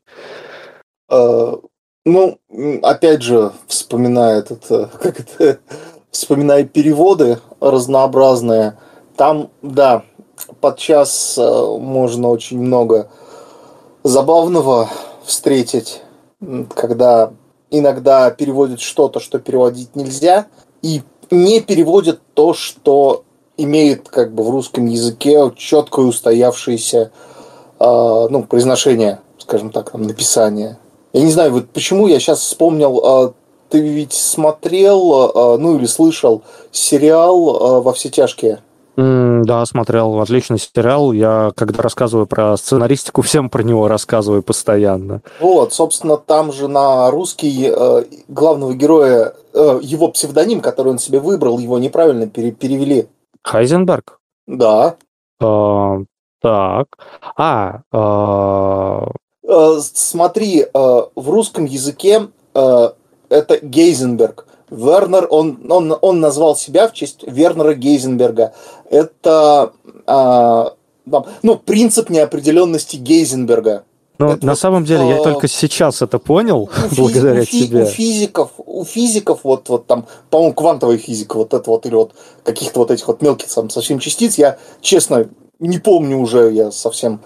Э, 1.10 1.54
ну, 2.04 2.38
опять 2.82 3.22
же, 3.22 3.52
вспоминая 3.66 4.40
этот, 4.40 4.70
э, 4.70 4.86
как 5.00 5.20
это, 5.20 5.58
вспоминая 6.10 6.64
переводы 6.64 7.38
разнообразные, 7.60 8.76
там, 9.16 9.50
да, 9.62 10.04
подчас 10.60 11.36
э, 11.38 11.76
можно 11.78 12.28
очень 12.30 12.58
много 12.60 13.10
забавного 14.02 14.88
встретить, 15.24 16.02
когда 16.74 17.32
иногда 17.70 18.30
переводят 18.30 18.80
что-то, 18.80 19.20
что 19.20 19.38
переводить 19.38 19.94
нельзя, 19.94 20.46
и 20.82 21.02
не 21.30 21.60
переводят 21.60 22.20
то, 22.34 22.54
что 22.54 23.24
имеет 23.56 24.08
как 24.08 24.32
бы 24.32 24.42
в 24.42 24.50
русском 24.50 24.86
языке 24.86 25.52
четкое 25.56 26.06
устоявшееся 26.06 27.12
э, 27.78 28.26
ну, 28.30 28.42
произношение, 28.44 29.20
скажем 29.38 29.70
так, 29.70 29.90
там, 29.90 30.02
написание. 30.02 30.78
Я 31.12 31.22
не 31.22 31.30
знаю, 31.30 31.52
вот 31.52 31.68
почему 31.70 32.06
я 32.06 32.18
сейчас 32.18 32.40
вспомнил 32.40 33.00
э, 33.04 33.32
ты 33.70 33.80
ведь 33.80 34.12
смотрел, 34.12 35.32
а, 35.34 35.58
ну 35.58 35.78
или 35.78 35.86
слышал 35.86 36.42
сериал 36.72 37.56
а, 37.56 37.80
«Во 37.80 37.92
все 37.92 38.10
тяжкие»? 38.10 38.60
Да, 38.96 39.64
смотрел. 39.64 40.20
Отличный 40.20 40.58
сериал. 40.58 41.12
Я, 41.12 41.52
когда 41.56 41.82
рассказываю 41.82 42.26
про 42.26 42.56
сценаристику, 42.58 43.22
всем 43.22 43.48
про 43.48 43.62
него 43.62 43.88
рассказываю 43.88 44.42
постоянно. 44.42 45.22
Вот, 45.40 45.72
собственно, 45.72 46.18
там 46.18 46.52
же 46.52 46.68
на 46.68 47.10
русский 47.10 47.72
э, 47.74 48.04
главного 48.28 48.74
героя, 48.74 49.32
э, 49.54 49.80
его 49.82 50.08
псевдоним, 50.08 50.60
который 50.60 50.88
он 50.88 50.98
себе 50.98 51.18
выбрал, 51.18 51.58
его 51.58 51.78
неправильно 51.78 52.26
пере 52.26 52.50
перевели. 52.50 53.08
Хайзенберг? 53.42 54.18
Да. 54.46 54.96
Э, 55.40 56.04
так. 56.42 56.88
А, 57.36 57.80
э... 57.92 59.10
Э, 59.50 59.80
смотри, 59.80 60.60
э, 60.62 60.68
в 60.72 61.30
русском 61.30 61.64
языке 61.64 62.28
э, 62.54 62.88
это 63.30 63.58
Гейзенберг. 63.62 64.46
Вернер, 64.68 65.26
он, 65.30 65.58
он, 65.68 65.96
он 66.00 66.20
назвал 66.20 66.54
себя 66.54 66.86
в 66.88 66.92
честь 66.92 67.24
Вернера 67.26 67.74
Гейзенберга. 67.74 68.52
Это 68.88 69.72
а, 70.06 70.74
ну, 71.42 71.56
принцип 71.56 72.10
неопределенности 72.10 72.96
Гейзенберга. 72.96 73.84
Ну, 74.18 74.36
на 74.42 74.50
вот, 74.50 74.58
самом 74.58 74.84
деле, 74.84 75.08
я 75.08 75.20
а, 75.20 75.22
только 75.22 75.48
сейчас 75.48 76.02
это 76.02 76.18
понял, 76.18 76.68
у 76.90 76.94
благодаря 76.94 77.42
фи- 77.42 77.66
тебе. 77.66 77.84
У 77.84 77.86
физиков, 77.86 78.50
у 78.58 78.84
физиков, 78.84 79.40
вот, 79.44 79.70
вот 79.70 79.86
там, 79.86 80.06
по-моему, 80.28 80.52
квантовая 80.52 80.98
физика, 80.98 81.36
вот 81.36 81.54
это 81.54 81.70
вот, 81.70 81.86
или 81.86 81.94
вот 81.94 82.12
каких-то 82.44 82.80
вот 82.80 82.90
этих 82.90 83.08
вот 83.08 83.22
мелких 83.22 83.48
там, 83.48 83.70
совсем 83.70 83.98
частиц, 83.98 84.36
я, 84.36 84.58
честно, 84.82 85.26
не 85.58 85.78
помню 85.78 86.18
уже, 86.18 86.52
я 86.52 86.70
совсем 86.70 87.20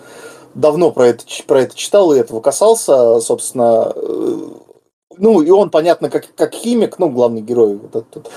давно 0.55 0.93
про 0.93 1.09
это, 1.09 1.25
про 1.49 1.63
это 1.63 1.75
читал 1.75 2.13
и 2.13 2.19
этого 2.19 2.41
касался, 2.41 3.19
собственно, 3.21 3.93
э, 3.95 4.49
ну, 5.19 5.43
и 5.43 5.51
он, 5.51 5.71
понятно, 5.71 6.11
как, 6.11 6.27
как 6.35 6.55
химик, 6.55 6.99
ну, 6.99 7.11
главный 7.11 7.41
герой. 7.41 7.77
Вот 7.77 7.97
этот, 7.97 8.31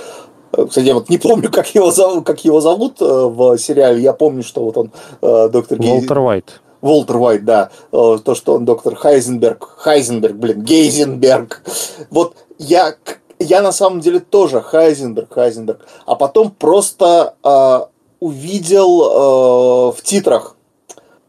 э, 0.54 0.66
кстати, 0.66 0.86
я 0.86 0.94
вот 0.94 1.10
не 1.10 1.18
помню, 1.18 1.52
как 1.52 1.74
его, 1.74 1.92
зовут, 1.92 2.26
как 2.26 2.44
его 2.46 2.62
зовут 2.62 3.02
э, 3.02 3.06
в 3.06 3.58
сериале. 3.58 4.02
Я 4.02 4.14
помню, 4.14 4.44
что 4.44 4.64
вот 4.64 4.78
он 4.78 4.92
э, 5.22 5.50
доктор 5.50 5.78
Волтер 5.80 6.20
Уайт. 6.20 6.62
Волтер 6.82 7.18
Уайт, 7.18 7.44
да. 7.44 7.72
То, 7.92 8.36
что 8.36 8.54
он 8.54 8.66
доктор 8.66 8.96
Хайзенберг. 8.96 9.78
Хайзенберг, 9.78 10.36
блин, 10.36 10.62
Гейзенберг. 10.62 11.64
Вот 12.12 12.36
я, 12.60 12.96
я 13.40 13.62
на 13.62 13.72
самом 13.72 14.00
деле 14.00 14.20
тоже 14.20 14.62
Хайзенберг, 14.62 15.34
Хайзенберг. 15.34 15.86
А 16.06 16.16
потом 16.16 16.52
просто 16.52 17.36
э, 17.44 17.80
увидел 18.20 19.02
э, 19.02 19.98
в 19.98 20.02
титрах. 20.04 20.56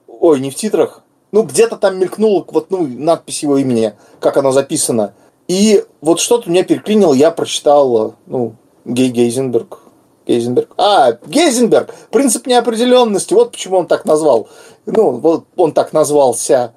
Ой, 0.06 0.40
не 0.40 0.50
в 0.50 0.54
титрах. 0.54 1.02
Ну, 1.30 1.42
где-то 1.42 1.76
там 1.76 1.98
мелькнула 1.98 2.44
вот, 2.48 2.70
ну, 2.70 2.86
надпись 2.86 3.42
его 3.42 3.58
имени, 3.58 3.94
как 4.20 4.36
оно 4.36 4.50
записано. 4.50 5.14
И 5.48 5.82
вот 6.02 6.20
что-то 6.20 6.50
меня 6.50 6.62
переклинило, 6.62 7.14
я 7.14 7.30
прочитал, 7.30 8.14
ну, 8.26 8.54
Гей 8.84 9.08
Гейзенберг. 9.08 9.80
Гейзенберг. 10.26 10.68
А, 10.76 11.12
Гейзенберг! 11.26 11.94
Принцип 12.10 12.46
неопределенности. 12.46 13.32
Вот 13.32 13.52
почему 13.52 13.78
он 13.78 13.86
так 13.86 14.04
назвал. 14.04 14.48
Ну, 14.84 15.12
вот 15.12 15.46
он 15.56 15.72
так 15.72 15.94
назвался. 15.94 16.74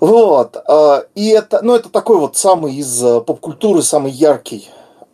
Вот. 0.00 0.56
А, 0.56 1.04
и 1.14 1.28
это, 1.28 1.60
ну, 1.62 1.76
это 1.76 1.88
такой 1.88 2.18
вот 2.18 2.36
самый 2.36 2.74
из 2.74 3.02
э, 3.02 3.20
поп-культуры, 3.20 3.82
самый 3.82 4.10
яркий 4.10 4.68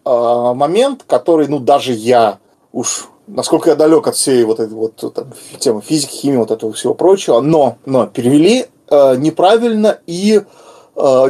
а, 0.05 0.55
момент, 0.55 1.05
который, 1.07 1.49
ну, 1.49 1.59
даже 1.59 1.93
я 1.93 2.39
уж 2.73 3.09
насколько 3.27 3.71
я 3.71 3.77
далек 3.77 4.07
от 4.07 4.17
всей 4.17 4.45
вот 4.45 4.61
этой 4.61 4.73
вот 4.73 4.97
там, 5.15 5.33
темы 5.59 5.83
физики, 5.83 6.17
химии, 6.17 6.39
вот 6.39 6.51
этого 6.51 6.73
всего 6.73 6.95
прочего, 6.95 7.41
но, 7.41 7.77
но 7.85 8.07
перевели 8.07 8.67
э, 8.89 9.17
неправильно 9.17 10.01
и 10.07 10.41
Э, 10.41 10.45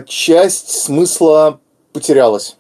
часть 0.06 0.70
смысла 0.70 1.58
потерялась. 1.92 2.56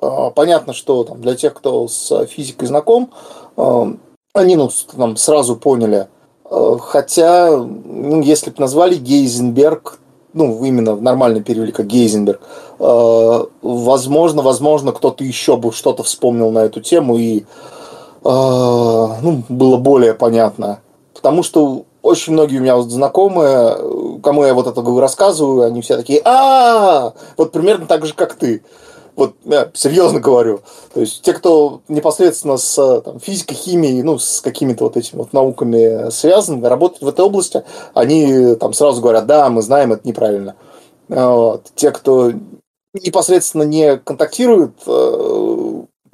Э, 0.00 0.30
понятно, 0.34 0.72
что 0.72 1.04
там, 1.04 1.20
для 1.20 1.34
тех, 1.34 1.54
кто 1.54 1.88
с 1.88 2.26
физикой 2.26 2.68
знаком, 2.68 3.10
э, 3.56 3.92
они 4.34 4.56
ну, 4.56 4.70
там, 4.96 5.16
сразу 5.16 5.56
поняли. 5.56 6.08
Хотя, 6.48 7.56
ну, 7.56 8.20
если 8.20 8.50
бы 8.50 8.60
назвали 8.60 8.94
Гейзенберг, 8.94 9.98
ну, 10.32 10.64
именно 10.64 10.94
нормально 10.94 11.42
перевели 11.42 11.72
как 11.72 11.88
Гейзенберг, 11.88 12.40
возможно, 12.78 14.42
возможно, 14.42 14.92
кто-то 14.92 15.24
еще 15.24 15.56
бы 15.56 15.72
что-то 15.72 16.04
вспомнил 16.04 16.52
на 16.52 16.60
эту 16.60 16.80
тему 16.80 17.16
и 17.16 17.46
ну, 18.22 19.42
было 19.48 19.76
более 19.76 20.14
понятно. 20.14 20.78
Потому 21.14 21.42
что 21.42 21.82
очень 22.06 22.32
многие 22.32 22.58
у 22.58 22.62
меня 22.62 22.76
вот 22.76 22.90
знакомые, 22.90 24.20
кому 24.22 24.44
я 24.44 24.54
вот 24.54 24.66
это 24.66 24.82
рассказываю, 25.00 25.66
они 25.66 25.82
все 25.82 25.96
такие, 25.96 26.22
а, 26.24 27.12
вот 27.36 27.52
примерно 27.52 27.86
так 27.86 28.06
же, 28.06 28.14
как 28.14 28.34
ты. 28.34 28.62
Вот 29.16 29.34
я 29.44 29.70
серьезно 29.72 30.20
говорю. 30.20 30.60
То 30.92 31.00
есть 31.00 31.22
те, 31.22 31.32
кто 31.32 31.80
непосредственно 31.88 32.58
с 32.58 33.00
там, 33.00 33.18
физикой, 33.18 33.56
химией, 33.56 34.02
ну, 34.02 34.18
с 34.18 34.42
какими-то 34.42 34.84
вот 34.84 34.96
этими 34.96 35.18
вот 35.18 35.32
науками 35.32 36.10
связан, 36.10 36.64
работают 36.64 37.02
в 37.02 37.08
этой 37.08 37.24
области, 37.24 37.64
они 37.94 38.54
там 38.56 38.74
сразу 38.74 39.00
говорят, 39.00 39.26
да, 39.26 39.48
мы 39.48 39.62
знаем, 39.62 39.94
это 39.94 40.06
неправильно. 40.06 40.54
Вот. 41.08 41.64
Те, 41.74 41.92
кто 41.92 42.32
непосредственно 42.92 43.62
не 43.62 43.96
контактирует, 43.96 44.72
э, 44.86 45.65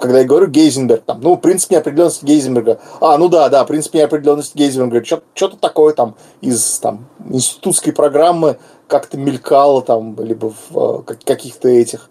когда 0.02 0.18
я 0.18 0.24
говорю 0.24 0.48
Гейзенберг, 0.48 1.04
там, 1.04 1.20
ну, 1.20 1.36
принцип 1.36 1.70
неопределенности 1.70 2.24
Гейзенберга. 2.24 2.80
А, 3.00 3.16
ну 3.18 3.28
да, 3.28 3.48
да, 3.48 3.64
принцип 3.64 3.94
неопределенности 3.94 4.58
Гейзенберга. 4.58 5.20
Что-то 5.32 5.56
такое 5.56 5.94
там 5.94 6.16
из 6.40 6.80
там, 6.80 7.06
институтской 7.30 7.92
программы 7.92 8.58
как-то 8.88 9.16
мелькало 9.16 9.80
там, 9.80 10.16
либо 10.18 10.52
в 10.70 11.04
э, 11.08 11.14
каких-то 11.24 11.68
этих, 11.68 12.10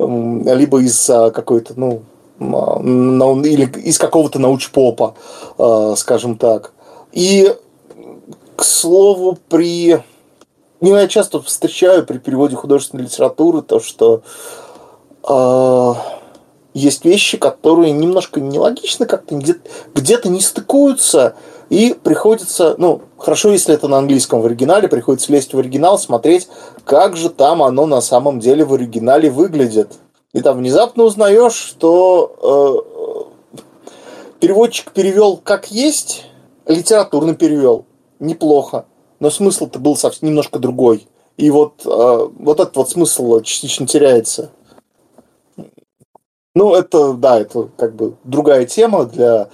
либо 0.00 0.82
из 0.82 1.08
э, 1.08 1.30
какой-то, 1.30 1.74
ну, 1.76 2.02
или 2.40 3.70
из 3.82 3.98
какого-то 3.98 4.40
научпопа, 4.40 5.14
скажем 5.96 6.38
так. 6.38 6.72
И, 7.12 7.54
к 8.56 8.64
слову, 8.64 9.38
при 9.48 10.02
ну, 10.80 10.96
я 10.96 11.06
часто 11.06 11.40
встречаю 11.40 12.04
при 12.04 12.18
переводе 12.18 12.56
художественной 12.56 13.04
литературы 13.04 13.62
то, 13.62 13.78
что 13.78 14.22
э, 15.22 16.17
есть 16.78 17.04
вещи, 17.04 17.36
которые 17.36 17.92
немножко 17.92 18.40
нелогично 18.40 19.06
как-то 19.06 19.34
где-то, 19.94 20.28
не 20.28 20.40
стыкуются, 20.40 21.34
и 21.70 21.94
приходится, 22.02 22.74
ну, 22.78 23.02
хорошо, 23.18 23.50
если 23.50 23.74
это 23.74 23.88
на 23.88 23.98
английском 23.98 24.40
в 24.40 24.46
оригинале, 24.46 24.88
приходится 24.88 25.32
лезть 25.32 25.52
в 25.52 25.58
оригинал, 25.58 25.98
смотреть, 25.98 26.48
как 26.84 27.16
же 27.16 27.28
там 27.28 27.62
оно 27.62 27.86
на 27.86 28.00
самом 28.00 28.40
деле 28.40 28.64
в 28.64 28.72
оригинале 28.72 29.30
выглядит. 29.30 29.92
И 30.32 30.40
там 30.40 30.58
внезапно 30.58 31.04
узнаешь, 31.04 31.54
что 31.54 33.28
э, 33.52 33.60
переводчик 34.40 34.92
перевел 34.92 35.36
как 35.36 35.70
есть, 35.70 36.26
литературно 36.66 37.34
перевел 37.34 37.86
неплохо 38.18 38.86
но 39.20 39.30
смысл-то 39.30 39.78
был 39.78 39.96
совсем 39.96 40.28
немножко 40.28 40.58
другой. 40.58 41.06
И 41.36 41.50
вот, 41.50 41.82
э, 41.84 42.28
вот 42.38 42.60
этот 42.60 42.76
вот 42.76 42.90
смысл 42.90 43.40
частично 43.40 43.86
теряется. 43.86 44.50
Ну, 46.58 46.74
это, 46.74 47.12
да, 47.12 47.38
это 47.38 47.68
как 47.76 47.94
бы 47.94 48.14
другая 48.24 48.66
тема 48.66 49.04
для 49.04 49.46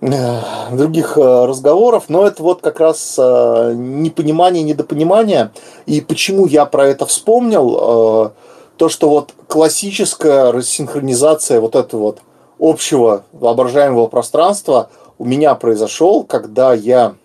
э, 0.00 0.40
других 0.70 1.18
э, 1.18 1.44
разговоров, 1.44 2.04
но 2.06 2.24
это 2.24 2.40
вот 2.40 2.60
как 2.60 2.78
раз 2.78 3.16
э, 3.18 3.72
непонимание, 3.74 4.62
недопонимание. 4.62 5.50
И 5.86 6.00
почему 6.00 6.46
я 6.46 6.66
про 6.66 6.86
это 6.86 7.04
вспомнил, 7.04 8.32
то, 8.76 8.88
что 8.88 9.08
вот 9.08 9.34
классическая 9.48 10.52
рассинхронизация 10.52 11.60
вот 11.60 11.74
этого 11.74 12.00
вот 12.00 12.18
общего 12.60 13.24
воображаемого 13.32 14.06
пространства 14.06 14.90
у 15.18 15.24
меня 15.24 15.56
произошел, 15.56 16.22
когда 16.22 16.74
я 16.74 17.16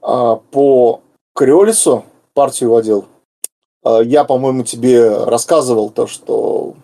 по 0.00 1.00
Криолису 1.34 2.06
партию 2.32 2.70
водил. 2.70 3.04
Я, 3.84 4.24
по-моему, 4.24 4.62
тебе 4.62 5.24
рассказывал 5.24 5.90
то, 5.90 6.06
что 6.06 6.74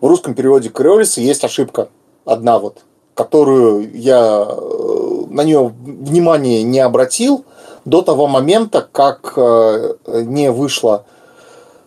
в 0.00 0.06
русском 0.06 0.34
переводе 0.34 0.68
Криолиса 0.68 1.20
есть 1.20 1.44
ошибка. 1.44 1.88
Одна 2.24 2.58
вот, 2.58 2.78
которую 3.14 3.90
я 3.96 4.46
э, 4.48 5.24
на 5.30 5.42
нее 5.44 5.72
внимание 5.84 6.62
не 6.62 6.80
обратил 6.80 7.44
до 7.84 8.02
того 8.02 8.26
момента, 8.26 8.86
как 8.90 9.34
э, 9.36 9.94
не 10.06 10.50
вышла 10.50 11.04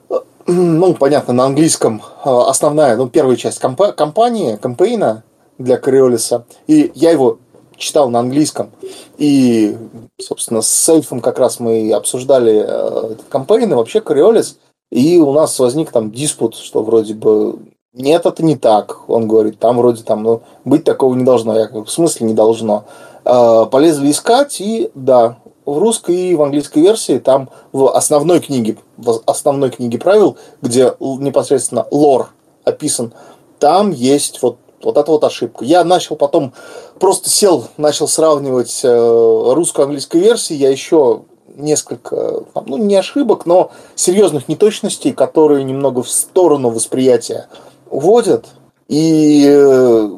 э, 0.10 0.16
ну, 0.48 0.94
понятно, 0.94 1.34
на 1.34 1.46
английском 1.46 2.02
основная, 2.24 2.96
ну, 2.96 3.08
первая 3.08 3.36
часть 3.36 3.60
комп- 3.60 3.96
компании, 3.96 4.56
кампейна 4.56 5.24
для 5.58 5.78
Кориолиса. 5.78 6.46
И 6.68 6.92
я 6.96 7.12
его 7.12 7.38
читал 7.76 8.10
на 8.10 8.20
английском. 8.20 8.72
И, 9.18 9.78
собственно, 10.20 10.62
с 10.62 10.90
Эльфом 10.90 11.22
как 11.22 11.40
раз 11.40 11.60
мы 11.60 11.92
обсуждали 11.92 12.66
э, 12.66 13.16
кампейн 13.30 13.74
вообще 13.74 14.02
Кориолис. 14.02 14.58
И 14.92 15.20
у 15.20 15.34
нас 15.34 15.60
возник 15.60 15.92
там 15.92 16.12
диспут, 16.12 16.56
что 16.56 16.82
вроде 16.82 17.14
бы 17.14 17.60
нет, 17.94 18.26
это 18.26 18.44
не 18.44 18.56
так. 18.56 19.10
Он 19.10 19.28
говорит, 19.28 19.60
там 19.60 19.78
вроде 19.78 20.04
там, 20.04 20.24
ну, 20.24 20.42
быть 20.64 20.84
такого 20.84 21.16
не 21.16 21.24
должно. 21.24 21.58
Я 21.58 21.68
как 21.68 21.88
в 21.88 21.92
смысле 21.92 22.28
не 22.28 22.34
должно. 22.34 22.86
Э, 23.26 23.66
полезли 23.70 24.12
искать, 24.12 24.62
и 24.62 24.92
да, 24.94 25.38
в 25.66 25.78
русской 25.78 26.16
и 26.16 26.36
в 26.36 26.42
английской 26.42 26.80
версии 26.80 27.18
там 27.20 27.50
в 27.72 27.96
основной 27.96 28.40
книге, 28.40 28.78
в 28.98 29.22
основной 29.26 29.72
книге 29.72 29.98
правил, 29.98 30.38
где 30.62 30.94
непосредственно 31.00 31.86
лор 31.92 32.32
описан, 32.64 33.14
там 33.60 33.92
есть 33.92 34.42
вот 34.42 34.58
вот 34.82 34.96
это 34.96 35.12
вот 35.12 35.26
ошибка. 35.26 35.66
Я 35.66 35.84
начал 35.84 36.16
потом, 36.16 36.54
просто 37.02 37.30
сел, 37.30 37.68
начал 37.76 38.08
сравнивать 38.08 38.80
э, 38.84 39.54
русскую 39.54 39.84
английскую 39.84 40.24
версии. 40.24 40.54
Я 40.54 40.70
еще 40.70 41.24
несколько, 41.56 42.44
ну 42.66 42.78
не 42.78 42.96
ошибок, 42.96 43.46
но 43.46 43.72
серьезных 43.96 44.48
неточностей, 44.48 45.12
которые 45.12 45.66
немного 45.66 46.02
в 46.02 46.10
сторону 46.10 46.70
восприятия 46.70 47.50
уводят. 47.90 48.48
И 48.88 49.46
э, 49.48 50.10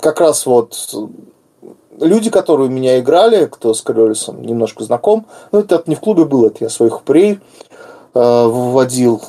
как 0.00 0.20
раз 0.20 0.46
вот 0.46 0.76
люди, 2.00 2.30
которые 2.30 2.68
у 2.68 2.72
меня 2.72 2.98
играли, 2.98 3.46
кто 3.46 3.74
с 3.74 3.82
Кролисом 3.82 4.42
немножко 4.42 4.84
знаком, 4.84 5.26
ну 5.52 5.60
это 5.60 5.82
не 5.86 5.94
в 5.94 6.00
клубе 6.00 6.24
было, 6.24 6.46
это 6.46 6.64
я 6.64 6.70
своих 6.70 7.00
упырей 7.00 7.40
э, 8.14 8.46
вводил 8.46 9.20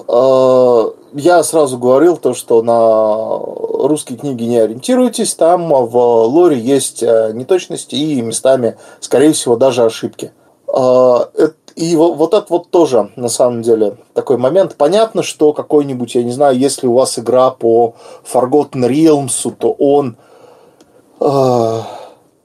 я 1.13 1.43
сразу 1.43 1.77
говорил 1.77 2.17
то, 2.17 2.33
что 2.33 2.61
на 2.61 3.87
русские 3.87 4.17
книги 4.17 4.43
не 4.43 4.57
ориентируйтесь, 4.57 5.35
там 5.35 5.69
в 5.69 5.97
лоре 6.25 6.59
есть 6.59 7.03
э, 7.03 7.31
неточности 7.33 7.95
и 7.95 8.21
местами, 8.21 8.77
скорее 8.99 9.33
всего, 9.33 9.55
даже 9.55 9.83
ошибки. 9.83 10.31
А, 10.67 11.29
и 11.75 11.95
вот 11.95 12.33
это 12.33 12.45
вот 12.49 12.69
тоже, 12.69 13.09
на 13.15 13.29
самом 13.29 13.61
деле, 13.63 13.97
такой 14.13 14.37
момент. 14.37 14.75
Понятно, 14.75 15.23
что 15.23 15.53
какой-нибудь, 15.53 16.15
я 16.15 16.23
не 16.23 16.31
знаю, 16.31 16.57
если 16.57 16.87
у 16.87 16.93
вас 16.93 17.17
игра 17.17 17.49
по 17.49 17.95
Forgotten 18.31 18.87
Realms, 18.87 19.51
то 19.57 19.71
он 19.71 20.17
э, 21.19 21.79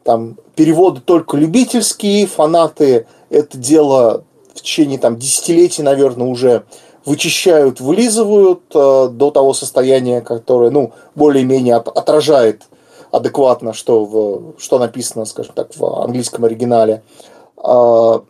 там 0.04 0.36
переводы 0.54 1.00
только 1.00 1.36
любительские, 1.36 2.26
фанаты 2.26 3.06
это 3.28 3.58
дело 3.58 4.24
в 4.54 4.60
течение 4.60 4.98
там 4.98 5.16
десятилетий, 5.16 5.82
наверное, 5.82 6.26
уже 6.26 6.64
вычищают, 7.04 7.80
вылизывают 7.80 8.62
э, 8.74 9.08
до 9.10 9.30
того 9.30 9.52
состояния, 9.52 10.20
которое, 10.20 10.70
ну, 10.70 10.92
более-менее 11.14 11.76
отражает 11.76 12.62
адекватно, 13.10 13.72
что, 13.72 14.04
в, 14.04 14.54
что 14.58 14.78
написано, 14.78 15.24
скажем 15.24 15.52
так, 15.54 15.76
в 15.76 15.84
английском 16.02 16.44
оригинале, 16.44 17.02
э, 17.62 18.20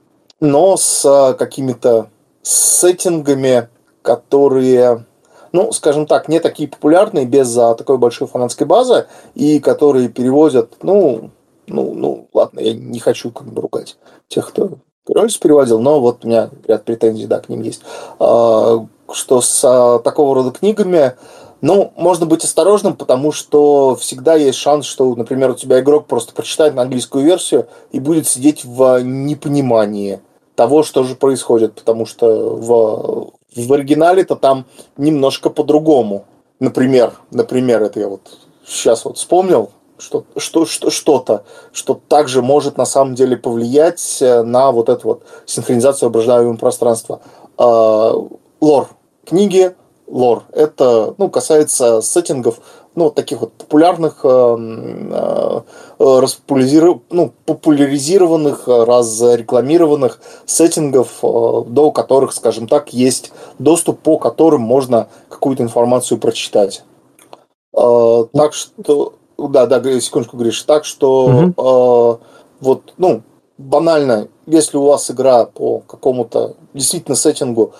но 0.40 0.76
с 0.76 1.34
какими-то 1.38 2.08
сеттингами, 2.42 3.68
которые, 4.02 5.04
ну, 5.52 5.72
скажем 5.72 6.06
так, 6.06 6.28
не 6.28 6.40
такие 6.40 6.68
популярные, 6.68 7.26
без 7.26 7.56
а, 7.58 7.74
такой 7.74 7.98
большой 7.98 8.28
фанатской 8.28 8.66
базы, 8.66 9.06
и 9.34 9.60
которые 9.60 10.08
переводят, 10.08 10.74
ну, 10.82 11.30
ну, 11.66 11.92
ну, 11.94 12.28
ладно, 12.32 12.60
я 12.60 12.74
не 12.74 12.98
хочу 12.98 13.30
как 13.30 13.48
бы 13.48 13.60
ругать 13.60 13.96
тех, 14.28 14.48
кто 14.48 14.78
Рольс 15.06 15.36
переводил, 15.36 15.80
но 15.80 16.00
вот 16.00 16.24
у 16.24 16.28
меня 16.28 16.50
ряд 16.66 16.84
претензий, 16.84 17.26
да, 17.26 17.40
к 17.40 17.48
ним 17.48 17.62
есть. 17.62 17.82
А, 18.18 18.86
что 19.12 19.40
с 19.40 19.62
а, 19.64 19.98
такого 19.98 20.34
рода 20.34 20.50
книгами, 20.50 21.14
ну, 21.60 21.92
можно 21.96 22.24
быть 22.24 22.44
осторожным, 22.44 22.94
потому 22.94 23.32
что 23.32 23.96
всегда 23.96 24.34
есть 24.34 24.58
шанс, 24.58 24.86
что, 24.86 25.12
например, 25.14 25.50
у 25.50 25.54
тебя 25.54 25.80
игрок 25.80 26.06
просто 26.06 26.32
прочитает 26.32 26.78
английскую 26.78 27.24
версию 27.24 27.66
и 27.90 27.98
будет 27.98 28.28
сидеть 28.28 28.64
в 28.64 29.00
непонимании 29.02 30.20
того, 30.58 30.82
что 30.82 31.04
же 31.04 31.14
происходит, 31.14 31.76
потому 31.76 32.04
что 32.04 32.26
в, 32.56 33.32
в 33.54 33.72
оригинале-то 33.72 34.34
там 34.34 34.64
немножко 34.96 35.50
по-другому. 35.50 36.24
Например, 36.58 37.12
например, 37.30 37.80
это 37.84 38.00
я 38.00 38.08
вот 38.08 38.22
сейчас 38.66 39.04
вот 39.04 39.18
вспомнил, 39.18 39.70
что, 39.98 40.24
что, 40.36 40.66
что, 40.66 40.90
что-то, 40.90 41.44
что 41.72 42.00
также 42.08 42.42
может 42.42 42.76
на 42.76 42.86
самом 42.86 43.14
деле 43.14 43.36
повлиять 43.36 44.18
э, 44.20 44.42
на 44.42 44.72
вот 44.72 44.88
эту 44.88 45.06
вот 45.06 45.22
синхронизацию 45.46 46.08
воображаемого 46.08 46.56
пространства. 46.56 47.20
А, 47.56 48.14
лор. 48.60 48.88
Книги 49.24 49.76
лор. 50.08 50.42
Это 50.50 51.14
ну, 51.18 51.30
касается 51.30 52.00
сеттингов, 52.00 52.58
ну, 52.98 53.10
таких 53.10 53.40
вот 53.40 53.52
популярных, 53.52 54.20
э, 54.24 54.56
э, 55.98 56.26
ну, 57.10 57.32
популяризированных, 57.46 58.68
разрекламированных 58.68 60.20
сеттингов, 60.44 61.18
до 61.22 61.90
которых, 61.92 62.32
скажем 62.32 62.68
так, 62.68 62.92
есть 62.92 63.32
доступ, 63.58 64.00
по 64.00 64.18
которым 64.18 64.60
можно 64.60 65.08
какую-то 65.28 65.62
информацию 65.62 66.18
прочитать. 66.18 66.84
Так 67.72 68.52
что 68.52 69.14
да, 69.38 69.66
да, 69.66 70.00
секундочку, 70.00 70.36
Гриш. 70.36 70.62
Так 70.62 70.84
что 70.84 71.26
угу. 71.26 71.54
э, 71.56 72.16
вот, 72.60 72.92
ну, 72.98 73.22
банально, 73.56 74.28
если 74.46 74.76
у 74.76 74.84
вас 74.84 75.10
игра 75.10 75.44
по 75.44 75.78
какому-то 75.80 76.56
действительно 76.74 77.14
сеттингу 77.14 77.72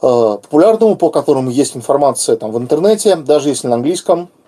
э, 0.00 0.38
популярному, 0.42 0.96
по 0.96 1.10
которому 1.10 1.50
есть 1.50 1.76
информация 1.76 2.36
там 2.36 2.52
в 2.52 2.58
интернете, 2.58 3.16
даже 3.16 3.48
если 3.48 3.66
на 3.66 3.74
английском, 3.74 4.22
э, 4.22 4.43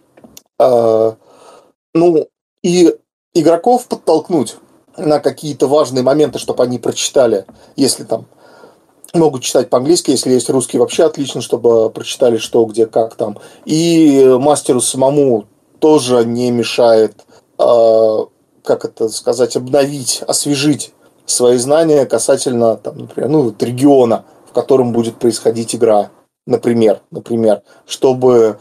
ну 0.58 2.28
и 2.62 2.96
игроков 3.34 3.86
подтолкнуть 3.86 4.56
на 4.96 5.20
какие-то 5.20 5.66
важные 5.66 6.02
моменты, 6.02 6.38
чтобы 6.38 6.62
они 6.62 6.78
прочитали, 6.78 7.44
если 7.76 8.04
там 8.04 8.26
могут 9.14 9.42
читать 9.42 9.70
по-английски, 9.70 10.10
если 10.10 10.32
есть 10.32 10.50
русский, 10.50 10.78
вообще 10.78 11.04
отлично, 11.04 11.40
чтобы 11.40 11.90
прочитали 11.90 12.36
что, 12.38 12.64
где, 12.64 12.86
как 12.86 13.14
там. 13.14 13.38
И 13.64 14.36
мастеру 14.38 14.80
самому 14.80 15.46
тоже 15.78 16.24
не 16.24 16.50
мешает, 16.50 17.14
э, 17.58 18.16
как 18.62 18.84
это 18.84 19.08
сказать, 19.08 19.56
обновить, 19.56 20.22
освежить 20.26 20.92
свои 21.24 21.56
знания 21.58 22.06
касательно, 22.06 22.76
там, 22.76 22.98
например, 22.98 23.30
ну, 23.30 23.42
вот 23.42 23.62
региона, 23.62 24.24
в 24.48 24.52
котором 24.52 24.92
будет 24.92 25.16
происходить 25.16 25.74
игра, 25.74 26.10
например, 26.46 27.00
например, 27.10 27.62
чтобы 27.86 28.58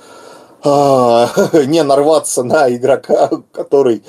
не 1.68 1.84
нарваться 1.84 2.44
на 2.44 2.74
игрока, 2.74 3.30
который 3.52 4.04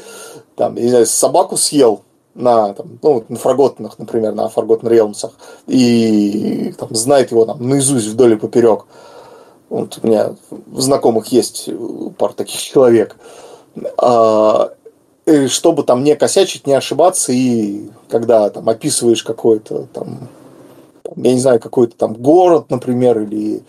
там, 0.56 0.74
не 0.74 0.88
знаю, 0.88 1.06
собаку 1.06 1.56
съел, 1.56 2.02
на, 2.36 2.74
там, 2.74 2.98
ну, 3.02 3.24
на 3.28 3.36
Фраготных, 3.36 3.98
например, 3.98 4.34
на 4.34 4.46
Forgotten 4.46 4.88
Realms, 4.90 5.30
и 5.66 6.74
там, 6.78 6.94
знает 6.94 7.30
его 7.30 7.46
там, 7.46 7.66
наизусть 7.66 8.08
вдоль 8.08 8.34
и 8.34 8.36
поперек. 8.36 8.84
Вот 9.68 9.98
у 10.02 10.06
меня 10.06 10.34
в 10.48 10.80
знакомых 10.80 11.28
есть 11.28 11.68
пара 12.18 12.32
таких 12.32 12.60
человек. 12.60 13.16
А, 13.98 14.70
и 15.24 15.48
чтобы 15.48 15.82
там 15.82 16.04
не 16.04 16.14
косячить, 16.14 16.66
не 16.66 16.74
ошибаться, 16.74 17.32
и 17.32 17.88
когда 18.08 18.48
там 18.50 18.68
описываешь 18.68 19.24
какой-то 19.24 19.86
там, 19.92 20.28
я 21.16 21.32
не 21.32 21.40
знаю, 21.40 21.58
какой-то 21.58 21.96
там 21.96 22.14
город, 22.14 22.66
например, 22.68 23.20
или 23.22 23.62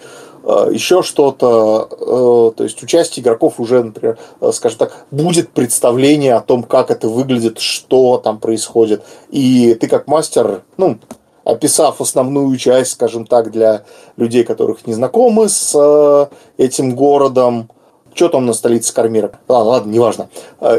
еще 0.48 1.04
что-то, 1.04 1.90
э, 1.92 2.58
то 2.58 2.64
есть 2.64 2.82
участие 2.82 3.22
игроков 3.22 3.60
уже, 3.60 3.84
например, 3.84 4.18
э, 4.40 4.52
скажем 4.54 4.78
так, 4.80 5.06
будет 5.12 5.50
представление 5.50 6.36
о 6.36 6.42
том, 6.42 6.64
как 6.64 6.90
это 6.90 7.10
выглядит, 7.10 7.60
что 7.60 8.18
там 8.18 8.40
происходит. 8.40 9.04
И 9.30 9.74
ты 9.74 9.88
как 9.88 10.08
мастер, 10.08 10.62
ну, 10.78 11.00
описав 11.44 12.00
основную 12.00 12.56
часть, 12.58 12.94
скажем 12.94 13.26
так, 13.26 13.52
для 13.52 13.84
людей, 14.16 14.46
которых 14.46 14.88
не 14.88 14.94
знакомы 14.94 15.50
с 15.50 16.30
этим 16.58 16.96
городом, 16.96 17.70
что 18.14 18.30
там 18.30 18.46
на 18.46 18.54
столице 18.54 18.94
Кармира? 18.94 19.40
А, 19.48 19.62
ладно, 19.62 19.92
неважно. 19.92 20.30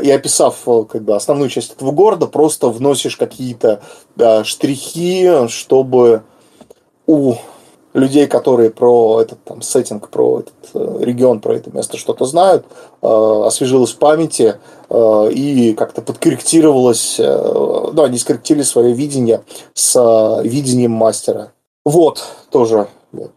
И 0.02 0.10
описав 0.10 0.56
как 0.64 1.02
бы, 1.02 1.14
основную 1.14 1.50
часть 1.50 1.74
этого 1.74 1.92
города, 1.92 2.26
просто 2.26 2.68
вносишь 2.68 3.16
какие-то 3.16 3.80
штрихи, 4.44 5.46
чтобы 5.48 6.22
у 7.06 7.34
людей, 7.94 8.26
которые 8.26 8.70
про 8.70 9.20
этот 9.20 9.42
там 9.44 9.62
сеттинг, 9.62 10.08
про 10.08 10.40
этот 10.40 10.54
э, 10.74 10.98
регион, 11.00 11.40
про 11.40 11.56
это 11.56 11.70
место 11.74 11.96
что-то 11.96 12.24
знают, 12.24 12.66
э, 13.02 13.42
освежилось 13.46 13.92
в 13.92 13.98
памяти 13.98 14.56
э, 14.88 15.30
и 15.32 15.74
как-то 15.74 16.02
подкорректировалось, 16.02 17.16
ну, 17.18 18.02
они 18.02 18.18
скорректировали 18.18 18.64
свое 18.64 18.92
видение 18.92 19.42
с 19.74 20.40
видением 20.42 20.92
мастера. 20.92 21.52
Вот, 21.84 22.22
тоже, 22.50 22.88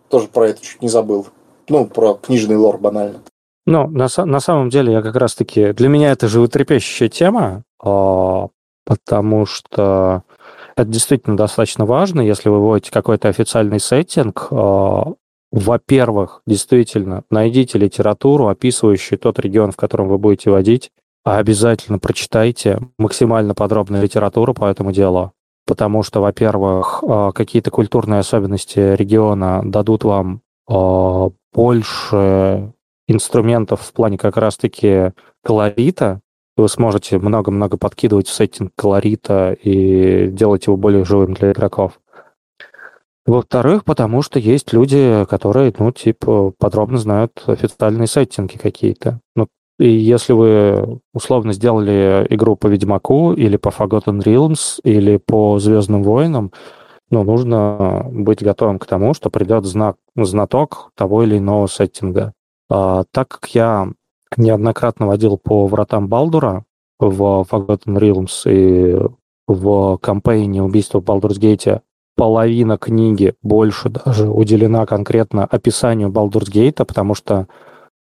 тоже 0.10 0.28
про 0.28 0.50
это 0.50 0.62
чуть 0.62 0.82
не 0.82 0.90
забыл. 0.90 1.28
Ну, 1.70 1.86
про 1.86 2.16
книжный 2.16 2.58
лор 2.58 2.78
банально. 2.78 3.22
Ну, 3.66 3.88
на, 3.88 4.08
на 4.26 4.40
самом 4.40 4.70
деле, 4.70 4.94
я 4.94 5.02
как 5.02 5.16
раз-таки... 5.16 5.72
Для 5.74 5.88
меня 5.88 6.12
это 6.12 6.28
животрепещущая 6.28 7.10
тема, 7.10 7.64
а, 7.82 8.48
потому 8.86 9.46
что 9.46 10.24
это 10.76 10.90
действительно 10.90 11.38
достаточно 11.38 11.86
важно, 11.86 12.22
если 12.22 12.50
вы 12.50 12.60
вводите 12.60 12.92
какой-то 12.92 13.28
официальный 13.30 13.80
сеттинг. 13.80 14.48
Э, 14.52 15.04
во-первых, 15.52 16.42
действительно, 16.48 17.24
найдите 17.30 17.78
литературу, 17.78 18.48
описывающую 18.48 19.20
тот 19.20 19.40
регион, 19.40 19.72
в 19.72 19.76
котором 19.76 20.08
вы 20.08 20.18
будете 20.18 20.50
водить, 20.50 20.92
а 21.24 21.38
обязательно 21.38 22.00
прочитайте 22.00 22.80
максимально 22.98 23.54
подробную 23.54 24.02
литературу 24.02 24.54
по 24.54 24.66
этому 24.66 24.92
делу. 24.92 25.34
Потому 25.68 26.04
что, 26.04 26.22
во-первых, 26.22 27.04
э, 27.04 27.32
какие-то 27.34 27.70
культурные 27.70 28.20
особенности 28.20 28.96
региона 28.96 29.62
дадут 29.64 30.04
вам 30.04 30.42
э, 30.70 31.30
больше 31.54 32.74
инструментов 33.08 33.82
в 33.82 33.94
плане 33.94 34.18
как 34.18 34.38
раз-таки 34.38 35.12
колорита, 35.44 36.22
вы 36.58 36.68
сможете 36.68 37.18
много-много 37.18 37.78
подкидывать 37.78 38.28
в 38.28 38.34
сеттинг 38.34 38.72
колорита 38.76 39.54
и 39.54 40.28
делать 40.28 40.68
его 40.68 40.78
более 40.78 41.06
живым 41.06 41.34
для 41.34 41.52
игроков. 41.52 42.00
Во-вторых, 43.26 43.86
потому 43.86 44.22
что 44.24 44.40
есть 44.40 44.74
люди, 44.74 45.26
которые, 45.30 45.74
ну, 45.78 45.92
типа, 45.92 46.54
подробно 46.58 46.98
знают 46.98 47.44
официальные 47.46 48.08
сеттинги 48.08 48.58
какие-то. 48.58 49.20
Ну, 49.36 49.48
и 49.80 49.90
если 49.90 50.34
вы 50.34 51.00
условно 51.14 51.54
сделали 51.54 52.26
игру 52.30 52.56
по 52.56 52.68
Ведьмаку 52.68 53.34
или 53.34 53.58
по 53.58 53.70
Forgotten 53.70 54.24
Realms 54.24 54.80
или 54.84 55.18
по 55.18 55.60
Звездным 55.60 56.04
войнам, 56.04 56.52
ну, 57.12 57.24
нужно 57.24 58.08
быть 58.12 58.44
готовым 58.44 58.80
к 58.80 58.86
тому, 58.86 59.14
что 59.14 59.30
придет 59.30 59.66
знак, 59.66 59.98
знаток 60.16 60.92
того 60.96 61.24
или 61.24 61.38
иного 61.38 61.68
сеттинга. 61.68 62.34
А, 62.70 63.04
так 63.12 63.28
как 63.28 63.50
я 63.50 63.92
неоднократно 64.38 65.08
водил 65.08 65.38
по 65.38 65.68
вратам 65.68 66.08
Балдура 66.08 66.66
в 67.00 67.46
Forgotten 67.50 67.98
Realms 67.98 68.44
и 68.46 68.98
в 69.48 69.98
кампейне 69.98 70.64
убийства 70.64 71.00
в 71.00 71.04
Baldur's 71.04 71.40
Gate 71.40 71.82
половина 72.16 72.78
книги, 72.78 73.34
больше 73.42 73.90
даже, 73.90 74.30
уделена 74.30 74.86
конкретно 74.86 75.46
описанию 75.46 76.10
Baldur's 76.10 76.52
Gate, 76.52 76.86
потому 76.86 77.16
что 77.16 77.48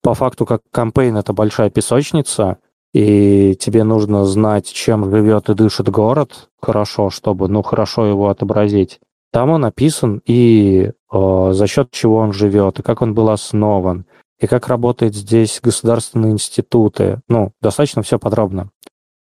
по 0.02 0.14
факту 0.14 0.46
как 0.46 0.62
кампейн 0.72 1.18
это 1.18 1.34
большая 1.34 1.70
песочница, 1.70 2.58
и 2.94 3.56
тебе 3.60 3.84
нужно 3.84 4.26
знать, 4.26 4.72
чем 4.72 5.10
живет 5.12 5.50
и 5.50 5.54
дышит 5.54 5.90
город 5.90 6.50
хорошо, 6.62 7.10
чтобы, 7.10 7.48
ну, 7.48 7.62
хорошо 7.62 8.06
его 8.06 8.30
отобразить. 8.30 9.00
Там 9.32 9.50
он 9.52 9.66
описан 9.66 10.22
и 10.26 10.92
э, 11.12 11.50
за 11.52 11.68
счет 11.68 11.92
чего 11.92 12.18
он 12.18 12.34
живет, 12.34 12.80
и 12.80 12.84
как 12.84 13.02
он 13.02 13.14
был 13.14 13.30
основан, 13.30 14.06
и 14.40 14.48
как 14.48 14.68
работают 14.68 15.16
здесь 15.16 15.60
государственные 15.62 16.32
институты. 16.32 17.22
Ну, 17.28 17.52
достаточно 17.62 18.02
все 18.04 18.20
подробно 18.20 18.70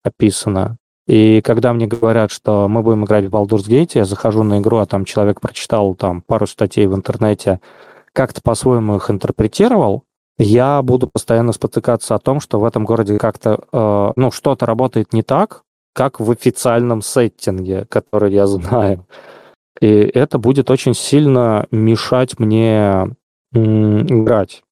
описано. 0.03 0.77
И 1.08 1.42
когда 1.42 1.72
мне 1.74 1.88
говорят, 1.88 2.32
что 2.32 2.68
мы 2.68 2.82
будем 2.82 3.06
играть 3.06 3.26
в 3.26 3.30
Baldur's 3.30 3.68
Gate, 3.68 3.92
я 3.94 4.06
захожу 4.06 4.44
на 4.44 4.60
игру, 4.60 4.77
а 4.77 4.85
там 4.85 5.06
человек 5.06 5.40
прочитал 5.40 5.94
там 5.95 6.22
пару 6.22 6.48
статей 6.48 6.88
в 6.88 6.95
интернете, 6.95 7.60
как-то 8.11 8.42
по-своему 8.42 8.95
их 8.95 9.11
интерпретировал, 9.11 10.03
я 10.38 10.82
буду 10.82 11.08
постоянно 11.08 11.53
спотыкаться 11.53 12.16
о 12.16 12.19
том, 12.19 12.40
что 12.40 12.60
в 12.60 12.66
этом 12.66 12.85
городе 12.85 13.18
как-то, 13.18 13.60
э, 13.72 14.11
ну, 14.16 14.32
что-то 14.32 14.66
работает 14.66 15.14
не 15.14 15.24
так, 15.24 15.64
как 15.94 16.19
в 16.19 16.30
официальном 16.30 17.02
сеттинге, 17.02 17.85
который 17.88 18.34
я 18.34 18.48
знаю. 18.48 19.06
И 19.80 19.88
это 19.88 20.40
будет 20.40 20.69
очень 20.69 20.94
сильно 20.94 21.68
мешать 21.72 22.40
мне 22.40 23.16
играть. 23.53 24.65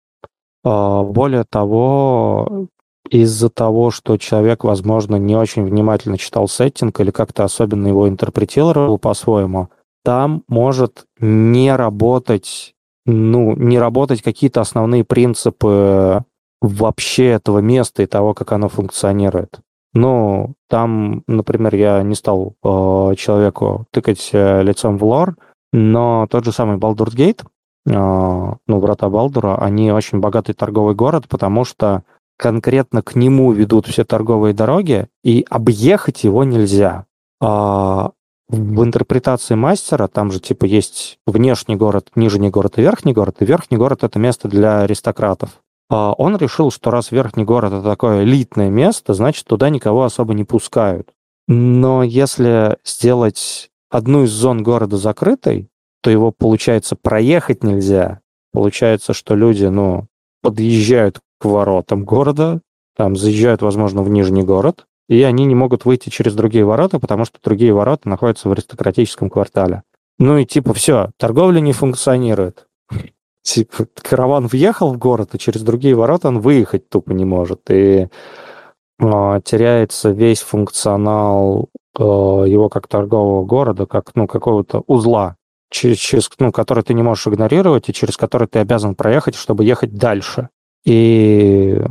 А, 0.64 1.04
более 1.04 1.44
того, 1.44 2.68
из-за 3.10 3.50
того, 3.50 3.92
что 3.92 4.18
человек, 4.18 4.64
возможно, 4.64 5.18
не 5.18 5.36
очень 5.36 5.64
внимательно 5.64 6.18
читал 6.18 6.48
сеттинг 6.48 7.00
или 7.00 7.12
как-то 7.12 7.44
особенно 7.44 7.88
его 7.88 8.08
интерпретировал 8.08 8.98
по-своему, 8.98 9.70
там 10.04 10.44
может 10.48 11.06
не 11.20 11.76
работать, 11.76 12.74
ну, 13.06 13.56
не 13.56 13.80
работать 13.80 14.22
какие-то 14.22 14.62
основные 14.62 15.04
принципы 15.04 16.24
вообще 16.62 17.28
этого 17.28 17.60
места 17.60 18.04
и 18.04 18.08
того, 18.08 18.34
как 18.34 18.52
оно 18.54 18.70
функционирует. 18.70 19.60
Ну, 19.94 20.54
там, 20.70 21.24
например, 21.28 21.76
я 21.76 22.02
не 22.02 22.16
стал 22.16 22.56
э, 22.64 23.16
человеку 23.16 23.86
тыкать 23.92 24.30
э, 24.32 24.64
лицом 24.64 24.98
в 24.98 25.04
лор, 25.04 25.36
но 25.72 26.26
тот 26.30 26.46
же 26.46 26.52
самый 26.52 26.78
Baldur's 26.78 27.16
Gate, 27.16 27.44
ну, 27.86 28.60
врата 28.68 29.10
Балдура, 29.10 29.58
они 29.58 29.92
очень 29.92 30.20
богатый 30.20 30.54
торговый 30.54 30.96
город, 30.96 31.26
потому 31.28 31.66
что 31.66 32.04
конкретно 32.38 33.02
к 33.02 33.16
нему 33.16 33.52
ведут 33.52 33.88
все 33.88 34.04
торговые 34.04 34.54
дороги, 34.54 35.08
и 35.24 35.46
объехать 35.50 36.24
его 36.24 36.44
нельзя. 36.44 37.06
А 37.42 38.12
в 38.50 38.84
интерпретации 38.84 39.56
мастера 39.56 40.08
там 40.08 40.32
же 40.32 40.40
типа 40.40 40.66
есть 40.66 41.18
внешний 41.26 41.76
город, 41.76 42.10
нижний 42.16 42.50
город 42.50 42.78
и 42.78 42.82
верхний 42.82 43.14
город, 43.14 43.38
и 43.40 43.46
верхний 43.46 43.78
город 43.78 44.04
это 44.04 44.20
место 44.20 44.48
для 44.48 44.82
аристократов. 44.82 45.62
А 45.90 46.14
он 46.14 46.38
решил, 46.38 46.72
что 46.72 46.92
раз 46.92 47.12
верхний 47.12 47.44
город 47.44 47.74
это 47.74 47.84
такое 47.84 48.24
элитное 48.24 48.70
место, 48.70 49.14
значит 49.14 49.46
туда 49.46 49.70
никого 49.70 50.04
особо 50.04 50.34
не 50.34 50.44
пускают. 50.44 51.10
Но 51.48 52.04
если 52.04 52.78
сделать 52.86 53.70
одну 53.90 54.24
из 54.24 54.32
зон 54.32 54.64
города 54.64 54.98
закрытой, 54.98 55.70
то 56.04 56.12
его, 56.12 56.32
получается, 56.32 56.98
проехать 56.98 57.64
нельзя. 57.64 58.20
Получается, 58.52 59.14
что 59.14 59.36
люди, 59.36 59.66
ну, 59.66 60.08
подъезжают 60.42 61.22
к 61.40 61.46
воротам 61.46 62.04
города, 62.04 62.60
там 62.98 63.16
заезжают, 63.16 63.62
возможно, 63.62 64.04
в 64.04 64.10
Нижний 64.10 64.44
город, 64.44 64.86
и 65.08 65.24
они 65.24 65.46
не 65.46 65.56
могут 65.56 65.86
выйти 65.86 66.10
через 66.10 66.36
другие 66.36 66.66
ворота, 66.66 67.00
потому 67.00 67.24
что 67.24 67.40
другие 67.42 67.74
ворота 67.74 68.10
находятся 68.10 68.50
в 68.50 68.52
аристократическом 68.52 69.30
квартале. 69.30 69.84
Ну 70.20 70.38
и 70.38 70.46
типа 70.46 70.74
все, 70.74 71.12
торговля 71.18 71.62
не 71.62 71.72
функционирует. 71.72 72.68
Типа 73.42 73.88
караван 74.02 74.48
въехал 74.48 74.94
в 74.94 74.98
город, 74.98 75.36
и 75.36 75.40
через 75.40 75.64
другие 75.64 75.96
ворота 75.96 76.30
он 76.30 76.40
выехать 76.40 76.88
тупо 76.90 77.12
не 77.12 77.26
может. 77.26 77.70
И 77.70 78.08
э, 79.00 79.42
теряется 79.44 80.12
весь 80.12 80.42
функционал 80.42 81.70
э, 81.98 82.04
его 82.04 82.70
как 82.70 82.88
торгового 82.88 83.44
города, 83.46 83.86
как 83.86 84.16
ну, 84.16 84.28
какого-то 84.28 84.84
узла, 84.88 85.36
через, 85.74 86.30
ну, 86.40 86.52
который 86.52 86.84
ты 86.84 86.94
не 86.94 87.04
можешь 87.04 87.28
игнорировать, 87.28 87.90
и 87.90 87.94
через 87.94 88.16
который 88.16 88.48
ты 88.48 88.60
обязан 88.60 88.96
проехать, 88.96 89.36
чтобы 89.36 89.66
ехать 89.66 89.96
дальше. 89.96 90.50
И 90.86 91.82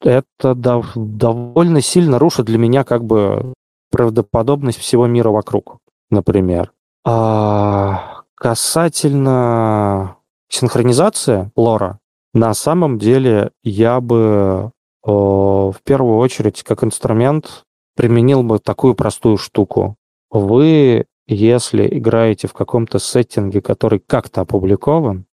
это 0.00 0.52
дов- 0.52 0.92
довольно 0.94 1.80
сильно 1.80 2.18
рушит 2.18 2.46
для 2.46 2.58
меня 2.58 2.84
как 2.84 3.04
бы 3.04 3.52
правдоподобность 3.90 4.78
всего 4.78 5.06
мира 5.06 5.30
вокруг, 5.30 5.78
например. 6.10 6.72
А 7.04 8.22
касательно 8.34 10.16
синхронизации 10.48 11.50
лора, 11.56 11.98
на 12.32 12.54
самом 12.54 12.98
деле 12.98 13.50
я 13.64 14.00
бы 14.00 14.70
э, 15.04 15.10
в 15.10 15.76
первую 15.84 16.18
очередь 16.18 16.62
как 16.62 16.84
инструмент 16.84 17.64
применил 17.96 18.42
бы 18.42 18.58
такую 18.58 18.94
простую 18.94 19.36
штуку. 19.36 19.96
Вы, 20.30 21.06
если 21.30 21.86
играете 21.86 22.48
в 22.48 22.52
каком-то 22.52 22.98
сеттинге, 22.98 23.60
который 23.60 24.02
как-то 24.04 24.42
опубликован, 24.42 25.26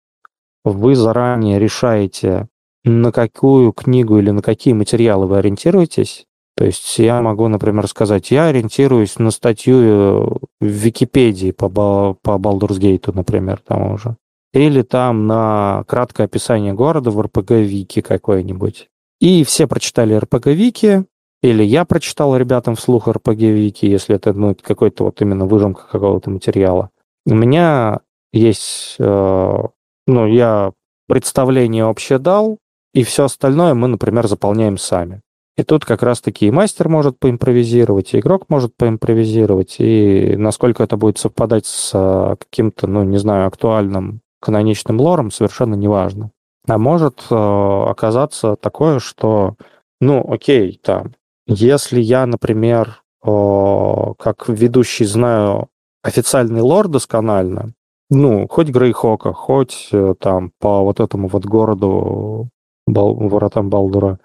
вы 0.64 0.94
заранее 0.94 1.58
решаете, 1.58 2.48
на 2.84 3.12
какую 3.12 3.72
книгу 3.72 4.18
или 4.18 4.30
на 4.30 4.42
какие 4.42 4.74
материалы 4.74 5.26
вы 5.26 5.38
ориентируетесь. 5.38 6.26
То 6.56 6.64
есть 6.64 6.98
я 6.98 7.20
могу, 7.22 7.46
например, 7.48 7.86
сказать, 7.86 8.30
я 8.30 8.46
ориентируюсь 8.46 9.18
на 9.18 9.30
статью 9.30 9.76
э, 9.76 10.26
в 10.60 10.66
Википедии 10.66 11.52
по, 11.52 11.68
по 11.68 12.30
Baldur's 12.30 13.12
например, 13.14 13.60
там 13.64 13.92
уже. 13.92 14.16
Или 14.52 14.82
там 14.82 15.26
на 15.26 15.84
краткое 15.86 16.24
описание 16.24 16.72
города 16.72 17.10
в 17.10 17.20
RPG-вики 17.20 18.00
какой-нибудь. 18.00 18.88
И 19.20 19.44
все 19.44 19.66
прочитали 19.66 20.16
RPG-вики, 20.16 21.04
или 21.42 21.62
я 21.62 21.84
прочитал 21.84 22.36
ребятам 22.36 22.74
вслух 22.74 23.08
RPG-вики, 23.08 23.86
если 23.86 24.16
это 24.16 24.32
ну, 24.32 24.56
какой-то 24.60 25.04
вот 25.04 25.20
именно 25.22 25.46
выжимка 25.46 25.82
какого-то 25.90 26.30
материала. 26.30 26.90
У 27.26 27.34
меня 27.34 28.00
есть, 28.32 28.96
э, 28.98 29.58
ну, 30.06 30.26
я 30.26 30.72
представление 31.06 31.84
общее 31.84 32.18
дал, 32.18 32.58
и 32.92 33.02
все 33.04 33.24
остальное 33.24 33.74
мы, 33.74 33.88
например, 33.88 34.26
заполняем 34.26 34.78
сами. 34.78 35.20
И 35.56 35.64
тут 35.64 35.84
как 35.84 36.02
раз-таки 36.02 36.46
и 36.46 36.50
мастер 36.52 36.88
может 36.88 37.18
поимпровизировать, 37.18 38.14
и 38.14 38.20
игрок 38.20 38.44
может 38.48 38.76
поимпровизировать, 38.76 39.76
и 39.80 40.36
насколько 40.36 40.84
это 40.84 40.96
будет 40.96 41.18
совпадать 41.18 41.66
с 41.66 41.90
а, 41.94 42.36
каким-то, 42.36 42.86
ну, 42.86 43.02
не 43.02 43.18
знаю, 43.18 43.48
актуальным 43.48 44.20
каноничным 44.40 45.00
лором, 45.00 45.32
совершенно 45.32 45.74
неважно. 45.74 46.30
А 46.68 46.78
может 46.78 47.24
э, 47.28 47.34
оказаться 47.34 48.54
такое, 48.54 49.00
что, 49.00 49.56
ну, 50.00 50.24
окей, 50.30 50.78
там, 50.80 51.14
если 51.48 52.00
я, 52.00 52.26
например, 52.26 53.02
как 53.22 54.48
ведущий 54.48 55.04
знаю 55.04 55.68
официальный 56.02 56.60
лор 56.60 56.88
досконально, 56.88 57.72
ну, 58.10 58.46
хоть 58.48 58.68
Грейхока, 58.68 59.32
хоть 59.32 59.88
э, 59.92 60.14
там 60.18 60.52
по 60.58 60.82
вот 60.82 60.98
этому 60.98 61.28
вот 61.28 61.44
городу 61.44 62.48
Бал, 62.86 63.14
воротам 63.14 63.68
Балдура, 63.68 64.18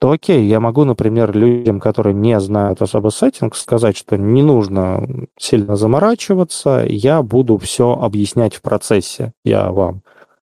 то 0.00 0.10
окей, 0.10 0.44
я 0.46 0.58
могу, 0.58 0.84
например, 0.84 1.34
людям, 1.36 1.78
которые 1.78 2.14
не 2.14 2.38
знают 2.40 2.82
особо 2.82 3.10
сеттинг, 3.10 3.54
сказать, 3.54 3.96
что 3.96 4.18
не 4.18 4.42
нужно 4.42 5.06
сильно 5.38 5.76
заморачиваться, 5.76 6.84
я 6.86 7.22
буду 7.22 7.56
все 7.58 7.92
объяснять 7.92 8.54
в 8.56 8.62
процессе. 8.62 9.32
Я 9.44 9.70
вам 9.70 10.02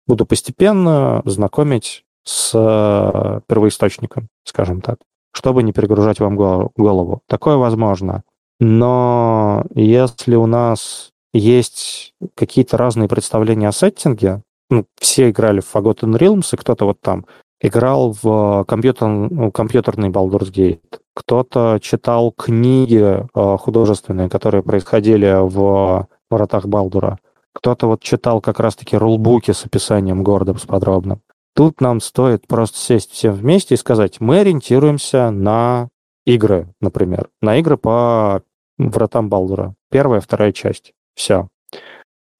буду 0.06 0.26
постепенно 0.26 1.22
знакомить 1.24 2.04
с 2.24 2.52
э, 2.54 3.40
первоисточником, 3.46 4.28
скажем 4.44 4.82
так, 4.82 4.98
чтобы 5.32 5.62
не 5.62 5.72
перегружать 5.72 6.20
вам 6.20 6.36
голову. 6.36 7.22
Такое 7.26 7.56
возможно. 7.56 8.22
Но 8.58 9.64
если 9.74 10.34
у 10.34 10.46
нас 10.46 11.10
есть 11.32 12.14
какие-то 12.34 12.76
разные 12.76 13.08
представления 13.08 13.68
о 13.68 13.72
сеттинге, 13.72 14.42
ну, 14.68 14.84
все 15.00 15.30
играли 15.30 15.60
в 15.60 15.74
Forgotten 15.74 16.16
Realms, 16.16 16.48
и 16.52 16.56
кто-то 16.56 16.84
вот 16.84 17.00
там 17.00 17.26
играл 17.60 18.14
в 18.22 18.64
компьютер, 18.66 19.08
ну, 19.08 19.50
компьютерный 19.50 20.10
Baldur's 20.10 20.52
Gate. 20.52 21.00
Кто-то 21.14 21.78
читал 21.82 22.32
книги 22.32 23.26
э, 23.34 23.56
художественные, 23.58 24.28
которые 24.28 24.62
происходили 24.62 25.38
в 25.40 26.06
воротах 26.30 26.66
Балдура. 26.66 27.18
Кто-то 27.52 27.88
вот 27.88 28.02
читал 28.02 28.40
как 28.40 28.60
раз-таки 28.60 28.96
рулбуки 28.96 29.50
с 29.50 29.66
описанием 29.66 30.22
города 30.22 30.54
с 30.54 30.66
подробным. 30.66 31.20
Тут 31.60 31.82
нам 31.82 32.00
стоит 32.00 32.46
просто 32.46 32.78
сесть 32.78 33.10
всем 33.10 33.34
вместе 33.34 33.74
и 33.74 33.76
сказать, 33.76 34.18
мы 34.18 34.38
ориентируемся 34.38 35.30
на 35.30 35.90
игры, 36.24 36.72
например, 36.80 37.28
на 37.42 37.58
игры 37.58 37.76
по 37.76 38.42
вратам 38.78 39.28
Балдура. 39.28 39.74
Первая, 39.90 40.22
вторая 40.22 40.52
часть. 40.52 40.94
Все. 41.14 41.48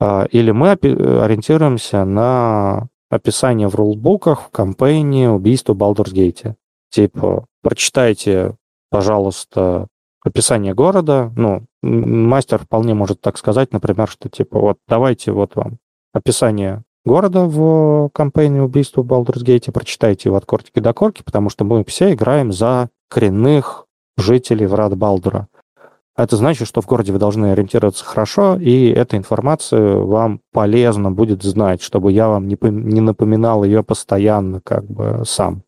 А, 0.01 0.25
или 0.31 0.53
мы 0.53 0.71
ориентируемся 0.71 2.07
на 2.07 2.89
описание 3.11 3.69
в 3.69 3.75
рулбуках, 3.75 4.45
в 4.45 4.49
кампейне 4.49 5.29
убийства 5.29 5.75
Gate. 5.75 6.55
Типа, 6.89 7.45
прочитайте, 7.61 8.57
пожалуйста, 8.89 9.89
описание 10.25 10.73
города. 10.73 11.31
Ну, 11.37 11.67
мастер 11.83 12.61
вполне 12.61 12.95
может 12.95 13.21
так 13.21 13.37
сказать, 13.37 13.75
например, 13.75 14.09
что 14.09 14.31
типа, 14.31 14.59
вот 14.59 14.79
давайте 14.89 15.33
вот 15.33 15.57
вам 15.57 15.77
описание 16.15 16.85
города 17.05 17.45
в 17.45 18.11
кампейне 18.13 18.63
убийства 18.63 19.03
Baldur's 19.03 19.45
Gate, 19.45 19.71
прочитайте 19.73 20.29
его 20.29 20.37
от 20.37 20.47
кортики 20.47 20.81
до 20.81 20.93
корки, 20.93 21.23
потому 21.23 21.51
что 21.51 21.65
мы 21.65 21.85
все 21.85 22.13
играем 22.13 22.53
за 22.53 22.91
коренных 23.09 23.87
жителей 24.17 24.67
врат 24.67 24.97
Балдура. 24.97 25.49
Это 26.17 26.37
значит, 26.37 26.69
что 26.69 26.83
в 26.83 26.87
городе 26.87 27.13
вы 27.13 27.19
должны 27.19 27.53
ориентироваться 27.53 28.05
хорошо, 28.05 28.57
и 28.57 28.89
эта 28.89 29.17
информация 29.17 29.97
вам 29.97 30.41
полезно 30.53 31.11
будет 31.11 31.43
знать, 31.43 31.81
чтобы 31.81 32.13
я 32.13 32.29
вам 32.29 32.47
не, 32.47 32.59
не 32.61 33.01
напоминал 33.01 33.65
ее 33.65 33.83
постоянно 33.83 34.61
как 34.61 34.85
бы 34.85 35.23
сам. 35.25 35.63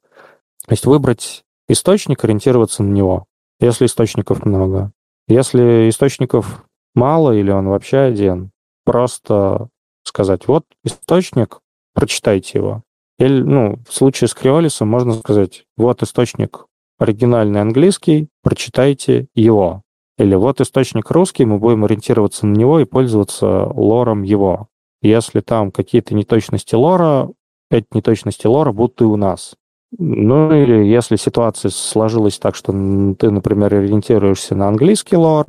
То 0.67 0.73
есть 0.73 0.85
выбрать 0.85 1.45
источник, 1.69 2.23
ориентироваться 2.25 2.83
на 2.83 2.93
него, 2.93 3.25
если 3.61 3.87
источников 3.87 4.45
много. 4.45 4.93
Если 5.29 5.89
источников 5.89 6.65
мало 6.95 7.33
или 7.33 7.51
он 7.51 7.69
вообще 7.69 7.99
один, 7.99 8.51
просто 8.85 9.69
сказать, 10.05 10.49
вот 10.49 10.65
источник, 10.85 11.61
прочитайте 11.95 12.59
его. 12.59 12.83
Или, 13.19 13.43
ну, 13.43 13.79
в 13.89 13.93
случае 13.93 14.29
с 14.29 14.35
Криолисом 14.35 14.89
можно 14.89 15.15
сказать, 15.15 15.65
вот 15.77 16.03
источник 16.03 16.67
оригинальный 16.99 17.61
английский, 17.61 18.29
прочитайте 18.43 19.27
его. 19.35 19.83
Или 20.19 20.35
вот 20.35 20.61
источник 20.61 21.11
русский, 21.11 21.45
мы 21.45 21.59
будем 21.59 21.85
ориентироваться 21.85 22.47
на 22.47 22.57
него 22.57 22.81
и 22.81 22.85
пользоваться 22.85 23.67
лором 23.75 24.23
его. 24.23 24.69
Если 25.01 25.41
там 25.41 25.73
какие-то 25.73 26.15
неточности 26.15 26.75
лора, 26.75 27.31
эти 27.71 27.87
неточности 27.93 28.47
лора 28.47 28.73
будут 28.73 29.01
и 29.01 29.05
у 29.05 29.17
нас. 29.17 29.55
Ну 29.99 30.55
или 30.55 30.85
если 30.85 31.17
ситуация 31.17 31.71
сложилась 31.71 32.39
так, 32.39 32.55
что 32.55 32.73
ты, 32.73 33.31
например, 33.31 33.75
ориентируешься 33.75 34.55
на 34.55 34.69
английский 34.69 35.17
лор 35.17 35.47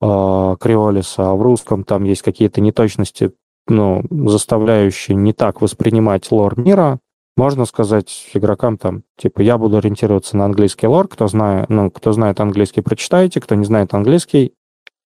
э, 0.00 0.56
Криолиса, 0.60 1.30
а 1.30 1.34
в 1.34 1.42
русском 1.42 1.84
там 1.84 2.04
есть 2.04 2.22
какие-то 2.22 2.60
неточности, 2.60 3.32
ну, 3.68 4.02
заставляющие 4.10 5.16
не 5.16 5.32
так 5.32 5.60
воспринимать 5.60 6.30
лор 6.30 6.58
мира, 6.58 7.00
можно 7.36 7.64
сказать 7.64 8.30
игрокам 8.34 8.78
там, 8.78 9.02
типа, 9.16 9.40
я 9.40 9.58
буду 9.58 9.78
ориентироваться 9.78 10.36
на 10.36 10.44
английский 10.44 10.86
лор, 10.86 11.08
кто 11.08 11.26
знает, 11.26 11.68
ну, 11.68 11.90
кто 11.90 12.12
знает 12.12 12.40
английский, 12.40 12.80
прочитайте, 12.80 13.40
кто 13.40 13.54
не 13.54 13.64
знает 13.64 13.92
английский, 13.92 14.52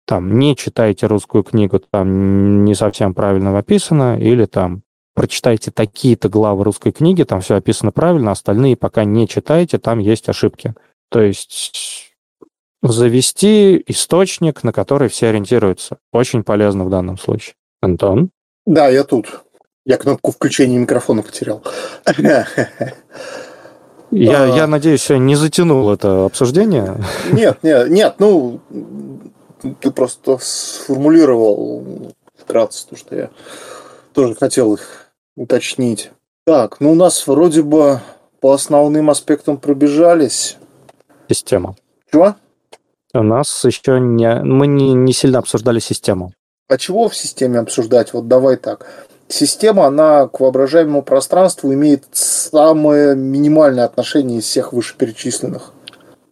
там, 0.08 0.38
не 0.38 0.56
читайте 0.56 1.08
русскую 1.08 1.44
книгу, 1.44 1.80
там 1.80 2.64
не 2.64 2.76
совсем 2.76 3.14
правильно 3.14 3.58
описано, 3.58 4.18
или 4.20 4.46
там 4.46 4.84
прочитайте 5.14 5.72
такие-то 5.72 6.30
главы 6.30 6.64
русской 6.64 6.92
книги, 6.92 7.24
там 7.24 7.42
все 7.42 7.56
описано 7.56 7.92
правильно, 7.92 8.32
остальные 8.32 8.78
пока 8.78 9.04
не 9.04 9.28
читайте, 9.28 9.78
там 9.78 10.00
есть 10.00 10.30
ошибки. 10.30 10.74
То 11.10 11.22
есть 11.22 12.14
завести 12.82 13.84
источник, 13.88 14.64
на 14.64 14.72
который 14.72 15.10
все 15.10 15.30
ориентируются. 15.30 15.98
Очень 16.12 16.44
полезно 16.44 16.86
в 16.86 16.90
данном 16.90 17.18
случае. 17.18 17.56
Антон? 17.82 18.30
Да, 18.66 18.88
я 18.88 19.04
тут. 19.04 19.44
Я 19.86 19.98
кнопку 19.98 20.32
включения 20.32 20.78
микрофона 20.78 21.22
потерял. 21.22 21.64
Я, 24.12 24.44
а... 24.44 24.48
я 24.48 24.68
надеюсь, 24.68 25.10
я 25.10 25.18
не 25.18 25.36
затянул 25.36 25.92
это 25.92 26.26
обсуждение. 26.26 27.04
Нет, 27.32 27.64
нет, 27.64 27.90
нет, 27.90 28.16
ну, 28.20 28.62
ты 29.82 29.92
просто 29.92 30.38
сформулировал 30.40 32.14
вкратце 32.38 32.88
то, 32.88 32.96
что 32.96 33.16
я 33.16 33.30
тоже 34.14 34.36
хотел 34.36 34.74
их 34.74 35.12
уточнить. 35.36 36.12
Так, 36.46 36.80
ну 36.80 36.92
у 36.92 36.96
нас 36.96 37.26
вроде 37.28 37.64
бы 37.64 38.00
по 38.40 38.54
основным 38.54 39.10
аспектам 39.10 39.58
пробежались. 39.58 40.58
Система. 41.28 41.76
Чего? 42.12 42.36
У 43.14 43.24
нас 43.24 43.66
еще 43.66 44.00
не... 44.00 44.42
Мы 44.44 44.68
не, 44.68 44.94
не 44.94 45.14
сильно 45.14 45.40
обсуждали 45.40 45.80
систему. 45.80 46.34
А 46.68 46.78
чего 46.78 47.10
в 47.10 47.16
системе 47.16 47.60
обсуждать? 47.60 48.14
Вот 48.14 48.28
давай 48.28 48.58
так. 48.58 48.88
Система, 49.28 49.86
она 49.86 50.28
к 50.28 50.40
воображаемому 50.40 51.02
пространству 51.02 51.74
имеет 51.74 52.06
самое 52.12 53.16
минимальное 53.16 53.86
отношение 53.86 54.40
из 54.40 54.46
всех 54.46 54.74
вышеперечисленных. 54.74 55.74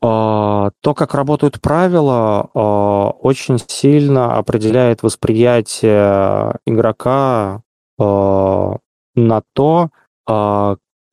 А, 0.06 0.72
то, 0.82 0.94
как 0.94 1.14
работают 1.14 1.62
правила, 1.62 2.50
а, 2.54 3.10
очень 3.22 3.58
сильно 3.68 4.38
определяет 4.38 5.02
восприятие 5.02 6.56
игрока 6.66 7.62
а, 8.00 8.78
на 9.16 9.44
то, 9.54 9.90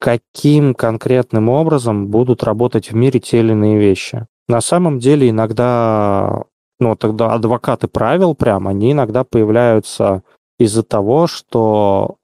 каким 0.01 0.75
конкретным 0.75 1.49
образом 1.49 2.09
будут 2.09 2.43
работать 2.43 2.91
в 2.91 2.95
мире 2.95 3.21
те 3.21 3.41
или 3.41 3.53
иные 3.53 3.79
вещи. 3.79 4.27
На 4.49 4.61
самом 4.61 4.99
деле 4.99 5.29
иногда, 5.29 6.45
ну, 6.81 6.97
тогда 6.97 7.33
адвокаты 7.33 7.89
правил 7.89 8.35
прям, 8.35 8.67
они 8.67 8.93
иногда 8.93 9.25
появляются 9.25 10.23
из-за 10.59 10.83
того, 10.83 11.27
что 11.27 12.17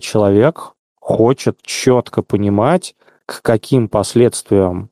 человек 0.00 0.72
хочет 1.00 1.62
четко 1.62 2.22
понимать, 2.22 2.94
к 3.26 3.42
каким 3.42 3.88
последствиям 3.88 4.90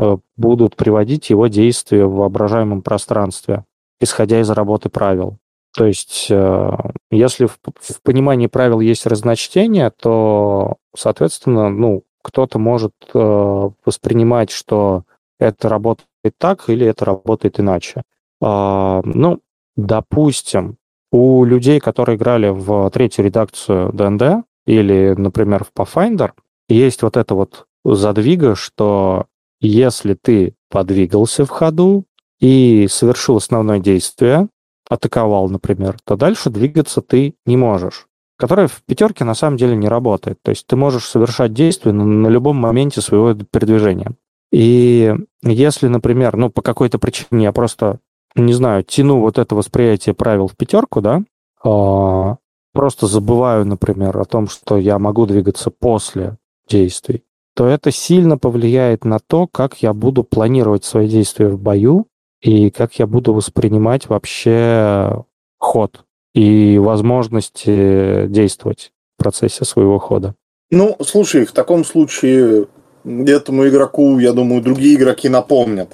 Э, 0.00 0.16
будут 0.36 0.76
приводить 0.76 1.28
его 1.28 1.46
действия 1.48 2.06
в 2.06 2.14
воображаемом 2.14 2.80
пространстве, 2.80 3.64
исходя 4.00 4.40
из 4.40 4.48
работы 4.48 4.88
правил. 4.88 5.36
То 5.76 5.84
есть, 5.84 6.28
э, 6.30 6.70
если 7.10 7.44
в, 7.44 7.58
в 7.62 8.02
понимании 8.02 8.46
правил 8.46 8.80
есть 8.80 9.06
разночтение, 9.06 9.90
то, 9.90 10.76
соответственно, 10.96 11.68
ну, 11.68 12.04
кто-то 12.22 12.58
может 12.58 12.94
э, 13.12 13.70
воспринимать, 13.84 14.50
что 14.50 15.04
это 15.38 15.68
работает 15.68 16.08
так 16.28 16.68
или 16.68 16.86
это 16.86 17.04
работает 17.04 17.58
иначе. 17.60 18.02
Э, 18.42 19.00
ну, 19.04 19.40
допустим, 19.76 20.76
у 21.12 21.44
людей, 21.44 21.80
которые 21.80 22.16
играли 22.16 22.48
в 22.48 22.90
третью 22.90 23.24
редакцию 23.24 23.92
ДНД 23.92 24.44
или, 24.66 25.14
например, 25.16 25.64
в 25.64 25.72
Pathfinder, 25.76 26.32
есть 26.68 27.02
вот 27.02 27.16
это 27.16 27.34
вот 27.34 27.66
задвига, 27.84 28.54
что 28.54 29.26
если 29.60 30.14
ты 30.14 30.54
подвигался 30.70 31.44
в 31.44 31.50
ходу 31.50 32.04
и 32.40 32.86
совершил 32.88 33.36
основное 33.36 33.80
действие, 33.80 34.48
атаковал, 34.88 35.48
например, 35.48 35.96
то 36.04 36.16
дальше 36.16 36.50
двигаться 36.50 37.00
ты 37.00 37.34
не 37.46 37.56
можешь. 37.56 38.06
Которое 38.36 38.68
в 38.68 38.82
пятерке 38.86 39.24
на 39.24 39.34
самом 39.34 39.56
деле 39.56 39.76
не 39.76 39.88
работает. 39.88 40.38
То 40.42 40.50
есть 40.50 40.66
ты 40.66 40.74
можешь 40.74 41.04
совершать 41.04 41.52
действие 41.52 41.92
на, 41.92 42.04
на 42.04 42.28
любом 42.28 42.56
моменте 42.56 43.00
своего 43.00 43.34
передвижения. 43.34 44.14
И 44.52 45.14
если, 45.42 45.86
например, 45.88 46.36
ну, 46.36 46.50
по 46.50 46.62
какой-то 46.62 46.98
причине 46.98 47.44
я 47.44 47.52
просто, 47.52 48.00
не 48.34 48.52
знаю, 48.52 48.82
тяну 48.82 49.20
вот 49.20 49.38
это 49.38 49.54
восприятие 49.54 50.14
правил 50.14 50.48
в 50.48 50.56
пятерку, 50.56 51.00
да, 51.00 51.22
э, 51.64 52.36
просто 52.72 53.06
забываю, 53.06 53.64
например, 53.64 54.18
о 54.18 54.24
том, 54.24 54.48
что 54.48 54.76
я 54.76 54.98
могу 54.98 55.26
двигаться 55.26 55.70
после 55.70 56.36
действий, 56.68 57.22
то 57.54 57.66
это 57.66 57.90
сильно 57.90 58.38
повлияет 58.38 59.04
на 59.04 59.18
то, 59.18 59.46
как 59.46 59.82
я 59.82 59.92
буду 59.92 60.24
планировать 60.24 60.84
свои 60.84 61.08
действия 61.08 61.48
в 61.48 61.58
бою 61.58 62.06
и 62.40 62.70
как 62.70 62.98
я 62.98 63.06
буду 63.06 63.34
воспринимать 63.34 64.08
вообще 64.08 65.24
ход 65.58 66.04
и 66.34 66.78
возможности 66.78 68.26
действовать 68.28 68.92
в 69.16 69.22
процессе 69.22 69.64
своего 69.64 69.98
хода. 69.98 70.34
Ну, 70.70 70.96
слушай, 71.02 71.44
в 71.44 71.52
таком 71.52 71.84
случае 71.84 72.68
этому 73.04 73.68
игроку, 73.68 74.18
я 74.18 74.32
думаю, 74.32 74.62
другие 74.62 74.96
игроки 74.96 75.28
напомнят, 75.28 75.90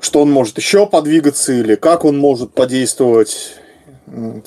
что 0.00 0.22
он 0.22 0.30
может 0.30 0.56
еще 0.58 0.86
подвигаться 0.86 1.52
или 1.52 1.74
как 1.74 2.04
он 2.04 2.18
может 2.18 2.52
подействовать 2.52 3.54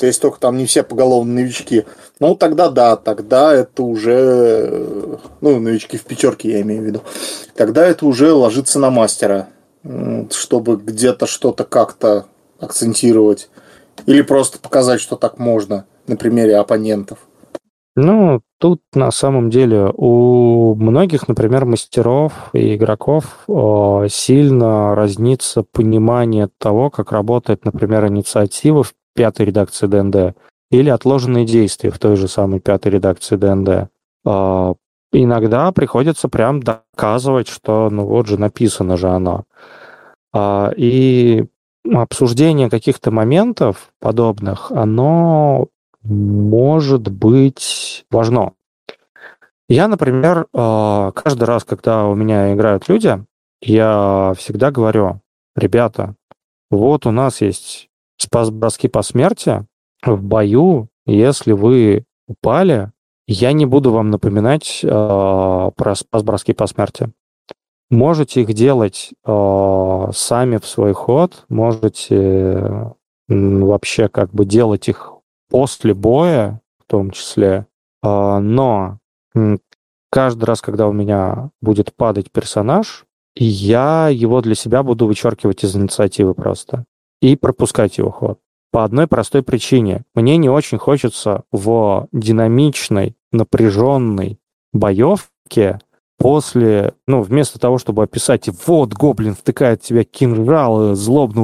есть 0.02 0.22
только 0.22 0.40
там 0.40 0.58
не 0.58 0.66
все 0.66 0.84
поголовно 0.84 1.36
новички. 1.36 1.86
Ну, 2.20 2.36
тогда 2.36 2.70
да, 2.70 2.96
тогда 2.96 3.54
это 3.54 3.84
уже, 3.84 5.20
ну, 5.42 5.60
новички 5.60 5.98
в 5.98 6.04
пятерке 6.04 6.52
я 6.52 6.62
имею 6.62 6.82
в 6.82 6.86
виду, 6.86 7.02
тогда 7.56 7.86
это 7.86 8.06
уже 8.06 8.34
ложится 8.34 8.80
на 8.80 8.90
мастера, 8.90 9.48
чтобы 10.32 10.78
где-то 10.78 11.28
что-то 11.28 11.64
как-то 11.64 12.26
акцентировать. 12.60 13.50
Или 14.06 14.22
просто 14.22 14.60
показать, 14.60 15.00
что 15.00 15.16
так 15.16 15.38
можно 15.38 15.86
на 16.08 16.18
примере 16.18 16.58
оппонентов. 16.58 17.20
Ну, 17.96 18.42
тут 18.60 18.82
на 18.96 19.12
самом 19.12 19.52
деле 19.52 19.92
у 19.96 20.74
многих, 20.76 21.28
например, 21.28 21.66
мастеров 21.66 22.50
и 22.54 22.76
игроков 22.76 23.46
сильно 24.10 24.96
разнится 24.96 25.64
понимание 25.64 26.50
того, 26.58 26.90
как 26.90 27.12
работает, 27.12 27.66
например, 27.66 28.08
инициатива 28.08 28.84
в 28.84 28.94
пятой 29.14 29.46
редакции 29.46 29.86
ДНД 29.86 30.36
или 30.72 30.90
отложенные 30.90 31.46
действия 31.46 31.92
в 31.92 32.00
той 32.00 32.16
же 32.16 32.28
самой 32.28 32.60
пятой 32.60 32.94
редакции 32.94 33.36
ДНД. 33.36 33.90
А, 34.26 34.74
иногда 35.12 35.72
приходится 35.72 36.30
прям 36.30 36.62
доказывать, 36.64 37.48
что 37.48 37.90
ну 37.92 38.06
вот 38.06 38.26
же 38.26 38.40
написано 38.40 38.98
же 38.98 39.10
оно. 39.10 39.44
А, 40.34 40.72
и 40.76 41.46
обсуждение 41.92 42.72
каких-то 42.72 43.12
моментов 43.12 43.92
подобных, 44.00 44.72
оно 44.72 45.68
может 46.04 47.10
быть 47.10 48.06
важно. 48.12 48.54
Я, 49.70 49.88
например, 49.88 50.48
а, 50.54 51.12
каждый 51.12 51.46
раз, 51.46 51.64
когда 51.64 52.06
у 52.06 52.16
меня 52.16 52.54
играют 52.54 52.90
люди, 52.90 53.24
я 53.62 54.34
всегда 54.38 54.72
говорю, 54.72 55.22
ребята, 55.56 56.16
вот 56.70 57.06
у 57.06 57.12
нас 57.12 57.42
есть 57.42 57.90
спас-броски 58.18 58.88
по 58.88 59.02
смерти 59.02 59.66
в 60.06 60.22
бою, 60.22 60.90
если 61.06 61.54
вы 61.54 62.06
упали, 62.28 62.92
я 63.28 63.54
не 63.54 63.66
буду 63.66 63.92
вам 63.92 64.10
напоминать 64.10 64.82
э, 64.84 64.88
про 64.88 65.96
спас-броски 65.96 66.54
по 66.54 66.68
смерти. 66.68 67.12
Можете 67.90 68.42
их 68.42 68.54
делать 68.54 69.12
э, 69.26 70.10
сами 70.14 70.58
в 70.58 70.66
свой 70.66 70.94
ход, 70.94 71.46
можете 71.48 72.16
э, 72.16 72.92
вообще 73.28 74.10
как 74.10 74.32
бы 74.32 74.46
делать 74.46 74.90
их 74.90 75.13
после 75.54 75.94
боя, 75.94 76.62
в 76.80 76.90
том 76.90 77.12
числе. 77.12 77.68
Э, 78.02 78.40
но 78.40 78.98
каждый 80.10 80.46
раз, 80.46 80.62
когда 80.62 80.88
у 80.88 80.94
меня 80.94 81.52
будет 81.62 81.94
падать 81.96 82.32
персонаж, 82.32 83.06
я 83.36 84.10
его 84.10 84.42
для 84.42 84.56
себя 84.56 84.82
буду 84.82 85.06
вычеркивать 85.06 85.64
из 85.64 85.76
инициативы 85.76 86.34
просто 86.34 86.86
и 87.22 87.36
пропускать 87.36 88.00
его 88.00 88.10
ход. 88.10 88.40
По 88.72 88.84
одной 88.84 89.06
простой 89.06 89.44
причине. 89.44 90.06
Мне 90.16 90.38
не 90.38 90.50
очень 90.50 90.80
хочется 90.80 91.44
в 91.52 92.08
динамичной, 92.12 93.16
напряженной 93.32 94.40
боевке 94.74 95.80
после, 96.24 96.94
ну, 97.06 97.22
вместо 97.22 97.60
того, 97.60 97.78
чтобы 97.78 98.02
описать, 98.04 98.48
вот, 98.66 98.94
гоблин 98.94 99.36
втыкает 99.36 99.84
в 99.84 99.86
тебя 99.86 100.06
кинжал, 100.06 100.96
злобно, 100.96 101.42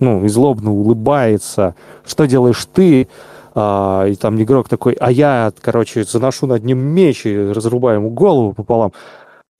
ну, 0.00 0.24
и 0.24 0.28
злобно 0.28 0.72
улыбается, 0.72 1.76
что 2.04 2.26
делаешь 2.26 2.66
ты? 2.74 3.06
А, 3.54 4.06
и 4.06 4.16
там 4.16 4.42
игрок 4.42 4.68
такой, 4.68 4.94
а 4.94 5.12
я, 5.12 5.52
короче, 5.60 6.02
заношу 6.02 6.48
над 6.48 6.64
ним 6.64 6.78
меч 6.78 7.24
и 7.24 7.38
разрубаю 7.38 8.00
ему 8.00 8.10
голову 8.10 8.52
пополам. 8.52 8.92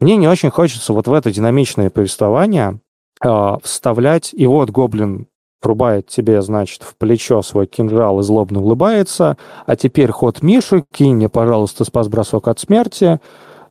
Мне 0.01 0.17
не 0.17 0.27
очень 0.27 0.51
хочется 0.51 0.93
вот 0.93 1.07
в 1.07 1.13
это 1.13 1.31
динамичное 1.31 1.89
повествование 1.89 2.81
а, 3.23 3.61
вставлять, 3.63 4.35
и 4.35 4.49
вот 4.49 4.71
гоблин 4.71 5.29
врубает 5.63 6.09
тебе, 6.09 6.43
значит, 6.43 6.83
в 6.83 6.97
плечо 6.97 7.43
свой 7.43 7.69
кинжал 7.69 8.19
и 8.19 8.25
злобно 8.25 8.61
улыбается. 8.61 9.37
А 9.67 9.77
теперь 9.77 10.11
ход 10.11 10.43
Миши, 10.43 10.83
кинь 10.93 11.15
мне, 11.15 11.29
пожалуйста, 11.29 11.85
спас-бросок 11.85 12.49
от 12.49 12.59
смерти. 12.59 13.21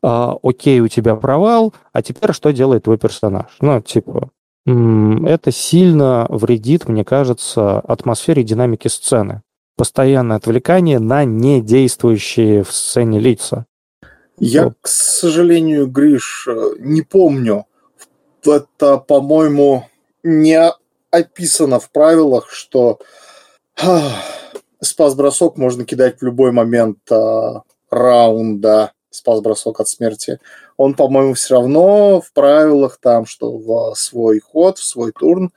А, 0.01 0.37
окей, 0.41 0.79
у 0.79 0.87
тебя 0.87 1.15
провал. 1.15 1.73
А 1.93 2.01
теперь 2.01 2.33
что 2.33 2.51
делает 2.51 2.83
твой 2.83 2.97
персонаж? 2.97 3.47
Ну, 3.61 3.81
типа, 3.81 4.29
это 4.65 5.51
сильно 5.51 6.25
вредит, 6.29 6.87
мне 6.87 7.03
кажется, 7.03 7.79
атмосфере 7.79 8.41
и 8.41 8.45
динамике 8.45 8.89
сцены. 8.89 9.41
Постоянное 9.77 10.37
отвлекание 10.37 10.99
на 10.99 11.23
недействующие 11.23 12.63
в 12.63 12.71
сцене 12.71 13.19
лица. 13.19 13.65
Я, 14.37 14.65
вот. 14.65 14.73
к 14.81 14.87
сожалению, 14.87 15.87
Гриш, 15.87 16.47
не 16.79 17.01
помню. 17.01 17.65
Это, 18.45 18.97
по-моему, 18.97 19.85
не 20.23 20.71
описано 21.11 21.79
в 21.79 21.89
правилах, 21.91 22.49
что 22.49 22.99
спас-бросок 24.81 25.57
можно 25.57 25.85
кидать 25.85 26.19
в 26.19 26.23
любой 26.23 26.51
момент 26.51 26.99
а, 27.11 27.63
раунда, 27.89 28.93
спас-бросок 29.19 29.79
от 29.79 29.87
смерти. 29.87 30.39
Он, 30.77 30.93
по-моему, 30.93 31.33
все 31.33 31.55
равно 31.55 32.21
в 32.21 32.31
правилах 32.33 32.97
там, 33.01 33.25
что 33.25 33.57
в 33.57 33.93
свой 33.95 34.39
ход, 34.39 34.77
в 34.77 34.83
свой 34.83 35.11
турн 35.11 35.51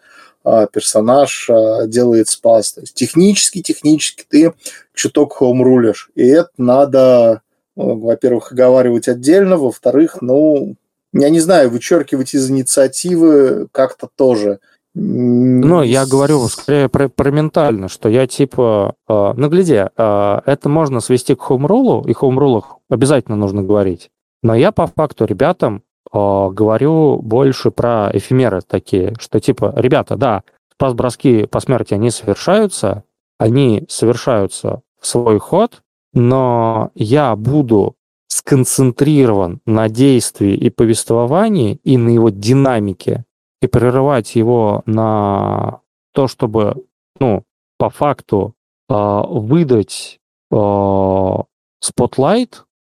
а, 0.45 0.67
персонаж 0.67 1.49
а, 1.51 1.87
делает 1.87 2.29
спас. 2.29 2.73
То 2.73 2.83
есть 2.83 2.95
технически, 2.95 3.63
технически 3.63 4.25
ты 4.29 4.53
чуток 4.95 5.35
хоум-рулишь. 5.35 6.11
И 6.15 6.27
это 6.27 6.51
надо, 6.59 7.43
ну, 7.77 7.99
во-первых, 7.99 8.53
оговаривать 8.53 9.09
отдельно, 9.09 9.57
во-вторых, 9.57 10.19
ну, 10.21 10.77
я 11.13 11.29
не 11.31 11.41
знаю, 11.41 11.71
вычеркивать 11.71 12.35
из 12.35 12.51
инициативы 12.51 13.69
как-то 13.71 14.09
тоже. 14.15 14.61
Ну, 14.95 15.83
я 15.83 16.05
говорю 16.07 16.47
скорее 16.49 16.89
про, 16.89 17.09
про 17.09 17.31
ментально, 17.31 17.89
что 17.89 18.09
я 18.09 18.27
типа... 18.27 18.95
Э, 19.09 19.33
ну, 19.35 19.49
гляди, 19.49 19.87
э, 19.97 20.41
это 20.45 20.69
можно 20.69 21.01
свести 21.01 21.35
к 21.35 21.41
хоум-рулу, 21.41 22.05
и 22.07 22.13
хоум-рулах 22.13 22.77
обязательно 22.91 23.37
нужно 23.37 23.63
говорить. 23.63 24.11
Но 24.43 24.55
я 24.55 24.71
по 24.71 24.87
факту 24.87 25.25
ребятам 25.25 25.83
э, 26.13 26.19
говорю 26.51 27.17
больше 27.23 27.71
про 27.71 28.11
эфемеры 28.13 28.61
такие, 28.61 29.15
что 29.19 29.41
типа, 29.41 29.73
ребята, 29.77 30.17
да, 30.17 30.43
спас-броски 30.75 31.47
по 31.47 31.61
смерти, 31.61 31.95
они 31.95 32.11
совершаются, 32.11 33.05
они 33.39 33.85
совершаются 33.89 34.83
в 35.01 35.07
свой 35.07 35.39
ход, 35.39 35.83
но 36.13 36.91
я 36.95 37.35
буду 37.35 37.97
сконцентрирован 38.27 39.61
на 39.65 39.89
действии 39.89 40.55
и 40.55 40.69
повествовании 40.71 41.79
и 41.85 41.97
на 41.97 42.11
его 42.11 42.29
динамике, 42.29 43.25
и 43.63 43.69
прерывать 43.69 44.35
его 44.35 44.83
на 44.87 45.81
то, 46.13 46.27
чтобы, 46.27 46.85
ну, 47.21 47.45
по 47.79 47.89
факту 47.91 48.55
э, 48.89 48.95
выдать 48.95 50.21
э, 50.51 50.57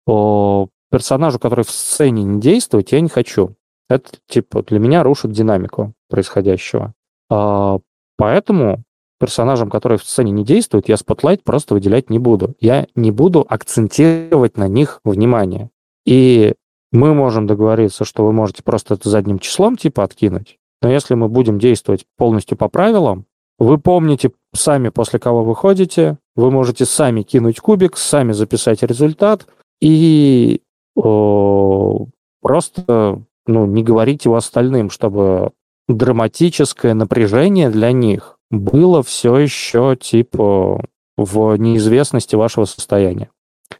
э, 0.07 0.65
персонажу, 0.89 1.39
который 1.39 1.65
в 1.65 1.69
сцене 1.69 2.23
не 2.23 2.39
действует, 2.39 2.91
я 2.91 3.01
не 3.01 3.09
хочу. 3.09 3.55
Это, 3.89 4.11
типа, 4.27 4.63
для 4.63 4.79
меня 4.79 5.03
рушит 5.03 5.31
динамику 5.31 5.93
происходящего. 6.09 6.93
Э, 7.29 7.77
поэтому 8.17 8.83
персонажам, 9.19 9.69
которые 9.69 9.99
в 9.99 10.03
сцене 10.03 10.31
не 10.31 10.45
действуют, 10.45 10.87
я 10.87 10.95
spotlight 10.95 11.43
просто 11.43 11.73
выделять 11.73 12.09
не 12.09 12.17
буду. 12.17 12.55
Я 12.61 12.87
не 12.95 13.11
буду 13.11 13.45
акцентировать 13.47 14.57
на 14.57 14.69
них 14.69 15.01
внимание. 15.03 15.69
И 16.05 16.55
мы 16.91 17.13
можем 17.13 17.45
договориться, 17.45 18.03
что 18.05 18.25
вы 18.25 18.33
можете 18.33 18.63
просто 18.63 18.95
это 18.95 19.09
задним 19.09 19.39
числом 19.39 19.77
типа 19.77 20.03
откинуть, 20.03 20.57
но 20.81 20.91
если 20.91 21.13
мы 21.13 21.29
будем 21.29 21.59
действовать 21.59 22.05
полностью 22.17 22.57
по 22.57 22.69
правилам, 22.69 23.25
вы 23.59 23.77
помните 23.77 24.31
сами, 24.53 24.89
после 24.89 25.19
кого 25.19 25.43
вы 25.43 25.55
ходите, 25.55 26.17
вы 26.35 26.49
можете 26.49 26.85
сами 26.85 27.21
кинуть 27.21 27.59
кубик, 27.59 27.97
сами 27.97 28.31
записать 28.31 28.81
результат 28.81 29.45
и 29.79 30.61
о, 30.95 32.07
просто 32.41 33.21
ну, 33.45 33.65
не 33.65 33.83
говорить 33.83 34.25
его 34.25 34.35
остальным, 34.35 34.89
чтобы 34.89 35.51
драматическое 35.87 36.93
напряжение 36.93 37.69
для 37.69 37.91
них 37.91 38.37
было 38.49 39.03
все 39.03 39.37
еще 39.37 39.95
типа 39.99 40.83
в 41.17 41.55
неизвестности 41.57 42.35
вашего 42.35 42.65
состояния. 42.65 43.29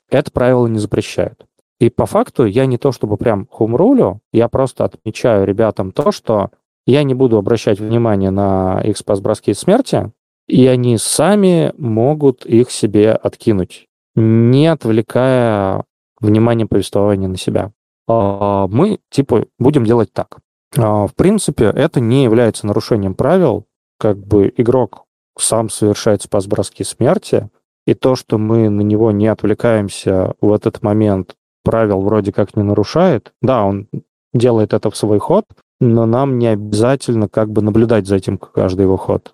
Это 0.10 0.32
правило 0.32 0.68
не 0.68 0.80
запрещает. 0.80 1.46
И 1.80 1.90
по 1.90 2.06
факту 2.06 2.46
я 2.46 2.68
не 2.68 2.78
то 2.78 2.92
чтобы 2.92 3.18
прям 3.18 3.48
хумрулю, 3.50 4.20
я 4.32 4.48
просто 4.50 4.86
отмечаю 4.86 5.46
ребятам 5.46 5.92
то, 5.92 6.12
что 6.12 6.52
я 6.86 7.04
не 7.04 7.14
буду 7.14 7.38
обращать 7.38 7.80
внимание 7.80 8.32
на 8.32 8.82
их 8.84 8.98
спас-броски 8.98 9.54
смерти, 9.54 10.12
и 10.48 10.68
они 10.68 10.98
сами 10.98 11.74
могут 11.78 12.46
их 12.46 12.72
себе 12.72 13.12
откинуть, 13.12 13.88
не 14.16 14.68
отвлекая 14.68 15.86
внимание 16.20 16.68
повествования 16.68 17.28
на 17.28 17.38
себя. 17.38 17.72
А, 18.08 18.68
мы, 18.68 19.00
типа, 19.10 19.46
будем 19.60 19.86
делать 19.86 20.12
так. 20.12 20.40
А, 20.78 21.08
в 21.08 21.16
принципе, 21.16 21.66
это 21.66 22.00
не 22.00 22.24
является 22.24 22.68
нарушением 22.68 23.16
правил, 23.16 23.66
как 23.98 24.18
бы 24.18 24.52
игрок 24.58 25.06
сам 25.38 25.70
совершает 25.70 26.22
спас-броски 26.22 26.84
смерти, 26.84 27.50
и 27.86 27.94
то, 27.94 28.16
что 28.16 28.38
мы 28.38 28.70
на 28.70 28.82
него 28.82 29.12
не 29.12 29.28
отвлекаемся 29.28 30.36
в 30.42 30.54
этот 30.54 30.82
момент, 30.84 31.36
правил 31.64 32.02
вроде 32.02 32.32
как 32.32 32.56
не 32.56 32.64
нарушает. 32.64 33.34
Да, 33.42 33.64
он 33.66 33.88
делает 34.34 34.74
это 34.74 34.90
в 34.92 34.98
свой 34.98 35.20
ход, 35.20 35.46
но 35.82 36.06
нам 36.06 36.38
не 36.38 36.48
обязательно 36.48 37.28
как 37.28 37.52
бы 37.52 37.62
наблюдать 37.62 38.08
за 38.08 38.16
этим 38.16 38.38
каждый 38.38 38.84
его 38.84 38.98
ход. 38.98 39.34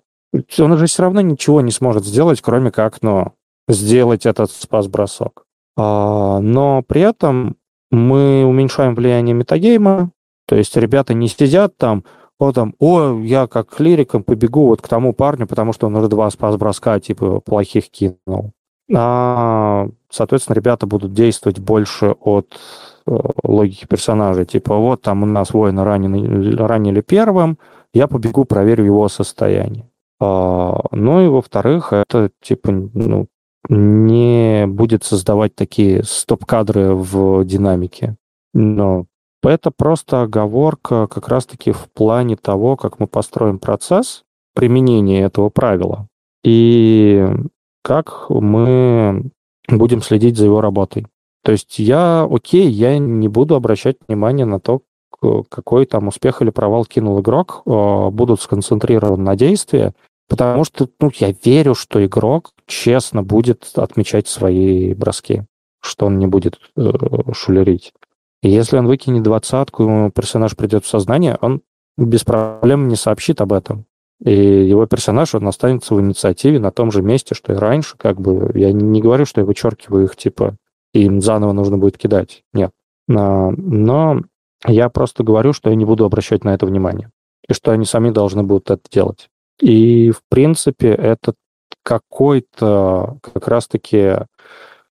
Он 0.58 0.76
же 0.76 0.86
все 0.86 1.02
равно 1.02 1.20
ничего 1.20 1.60
не 1.60 1.70
сможет 1.70 2.04
сделать, 2.04 2.40
кроме 2.40 2.70
как, 2.70 3.02
ну, 3.02 3.34
сделать 3.68 4.26
этот 4.26 4.50
спас-бросок. 4.50 5.44
А, 5.76 6.40
но 6.40 6.82
при 6.82 7.02
этом 7.02 7.56
мы 7.90 8.44
уменьшаем 8.44 8.94
влияние 8.94 9.34
метагейма, 9.34 10.10
то 10.46 10.56
есть 10.56 10.74
ребята 10.76 11.14
не 11.14 11.28
сидят 11.28 11.76
там, 11.76 12.04
о, 12.38 12.52
там, 12.52 12.74
о, 12.78 13.20
я 13.20 13.46
как 13.46 13.68
клириком 13.68 14.22
побегу 14.22 14.68
вот 14.68 14.80
к 14.80 14.88
тому 14.88 15.12
парню, 15.12 15.46
потому 15.46 15.72
что 15.72 15.86
он 15.86 15.96
уже 15.96 16.08
два 16.08 16.30
спас-броска, 16.30 16.98
типа, 16.98 17.40
плохих 17.40 17.90
кинул. 17.90 18.52
А, 18.94 19.88
соответственно, 20.08 20.56
ребята 20.56 20.86
будут 20.86 21.12
действовать 21.12 21.58
больше 21.58 22.16
от 22.20 22.58
логики 23.42 23.86
персонажа. 23.86 24.44
Типа, 24.44 24.76
вот 24.76 25.02
там 25.02 25.22
у 25.22 25.26
нас 25.26 25.52
воина 25.52 25.84
ранены, 25.84 26.56
ранили 26.56 27.00
первым, 27.00 27.58
я 27.94 28.06
побегу, 28.06 28.44
проверю 28.44 28.84
его 28.84 29.08
состояние. 29.08 29.88
А, 30.20 30.80
ну 30.90 31.24
и 31.24 31.28
во-вторых, 31.28 31.92
это 31.92 32.30
типа 32.42 32.72
ну, 32.72 33.28
не 33.68 34.66
будет 34.66 35.04
создавать 35.04 35.54
такие 35.54 36.02
стоп-кадры 36.04 36.94
в 36.94 37.44
динамике. 37.44 38.16
Но 38.54 39.06
это 39.42 39.70
просто 39.70 40.22
оговорка 40.22 41.06
как 41.06 41.28
раз-таки 41.28 41.72
в 41.72 41.88
плане 41.92 42.36
того, 42.36 42.76
как 42.76 42.98
мы 42.98 43.06
построим 43.06 43.58
процесс 43.58 44.24
применения 44.54 45.22
этого 45.22 45.50
правила 45.50 46.08
и 46.42 47.26
как 47.82 48.26
мы 48.28 49.30
будем 49.68 50.02
следить 50.02 50.36
за 50.36 50.46
его 50.46 50.60
работой. 50.60 51.06
То 51.42 51.52
есть 51.52 51.78
я, 51.78 52.26
окей, 52.30 52.68
я 52.68 52.98
не 52.98 53.28
буду 53.28 53.54
обращать 53.54 53.96
внимание 54.06 54.46
на 54.46 54.60
то, 54.60 54.82
какой 55.48 55.86
там 55.86 56.08
успех 56.08 56.42
или 56.42 56.50
провал 56.50 56.84
кинул 56.84 57.20
игрок, 57.20 57.62
а, 57.66 58.10
будут 58.10 58.40
сконцентрированы 58.40 59.22
на 59.22 59.36
действии, 59.36 59.92
потому 60.28 60.64
что 60.64 60.88
ну, 61.00 61.10
я 61.14 61.34
верю, 61.44 61.74
что 61.74 62.04
игрок 62.04 62.50
честно 62.66 63.22
будет 63.22 63.70
отмечать 63.74 64.28
свои 64.28 64.94
броски, 64.94 65.42
что 65.80 66.06
он 66.06 66.18
не 66.18 66.26
будет 66.26 66.60
э, 66.76 66.92
шулерить. 67.32 67.92
И 68.42 68.50
если 68.50 68.78
он 68.78 68.86
выкинет 68.86 69.22
двадцатку, 69.22 70.12
персонаж 70.14 70.54
придет 70.54 70.84
в 70.84 70.88
сознание, 70.88 71.38
он 71.40 71.62
без 71.96 72.22
проблем 72.22 72.86
не 72.86 72.94
сообщит 72.94 73.40
об 73.40 73.52
этом. 73.52 73.86
И 74.24 74.32
его 74.32 74.86
персонаж, 74.86 75.34
он 75.34 75.46
останется 75.48 75.94
в 75.94 76.00
инициативе 76.00 76.58
на 76.58 76.70
том 76.70 76.90
же 76.90 77.02
месте, 77.02 77.34
что 77.34 77.52
и 77.52 77.56
раньше. 77.56 77.96
Как 77.96 78.20
бы 78.20 78.52
я 78.54 78.72
не 78.72 79.00
говорю, 79.00 79.26
что 79.26 79.40
я 79.40 79.44
вычеркиваю 79.44 80.04
их, 80.04 80.16
типа, 80.16 80.56
и 80.98 81.04
им 81.04 81.20
заново 81.20 81.52
нужно 81.52 81.78
будет 81.78 81.96
кидать. 81.96 82.42
Нет. 82.52 82.72
Но 83.06 84.22
я 84.66 84.88
просто 84.88 85.22
говорю, 85.22 85.52
что 85.52 85.70
я 85.70 85.76
не 85.76 85.84
буду 85.84 86.04
обращать 86.04 86.44
на 86.44 86.54
это 86.54 86.66
внимание. 86.66 87.10
И 87.48 87.52
что 87.54 87.70
они 87.70 87.84
сами 87.84 88.10
должны 88.10 88.42
будут 88.42 88.70
это 88.70 88.82
делать. 88.90 89.28
И, 89.60 90.10
в 90.10 90.22
принципе, 90.28 90.88
это 90.88 91.34
какой-то 91.84 93.18
как 93.22 93.48
раз-таки 93.48 94.16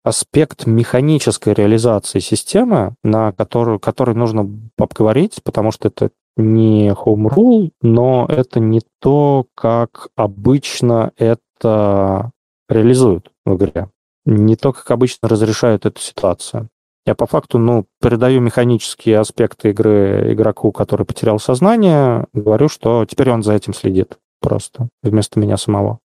аспект 0.03 0.65
механической 0.65 1.53
реализации 1.53 2.19
системы, 2.19 2.95
на 3.03 3.33
которую, 3.33 3.79
который 3.79 4.15
нужно 4.15 4.49
обговорить, 4.77 5.41
потому 5.43 5.71
что 5.71 5.89
это 5.89 6.09
не 6.37 6.89
home 6.89 7.27
rule, 7.29 7.71
но 7.81 8.25
это 8.29 8.59
не 8.61 8.81
то, 8.99 9.45
как 9.53 10.07
обычно 10.15 11.11
это 11.17 12.31
реализуют 12.69 13.31
в 13.45 13.55
игре. 13.55 13.89
Не 14.29 14.55
то, 14.55 14.73
как 14.73 14.91
обычно 14.91 15.27
разрешают 15.27 15.87
эту 15.87 15.99
ситуацию. 15.99 16.69
Я 17.05 17.15
по 17.15 17.25
факту, 17.25 17.57
ну, 17.57 17.87
передаю 17.99 18.41
механические 18.41 19.17
аспекты 19.17 19.71
игры 19.71 20.33
игроку, 20.33 20.71
который 20.71 21.03
потерял 21.03 21.39
сознание, 21.39 22.27
говорю, 22.33 22.69
что 22.69 23.05
теперь 23.05 23.31
он 23.31 23.41
за 23.41 23.53
этим 23.53 23.73
следит 23.73 24.19
просто 24.39 24.89
вместо 25.01 25.39
меня 25.39 25.57
самого. 25.57 25.97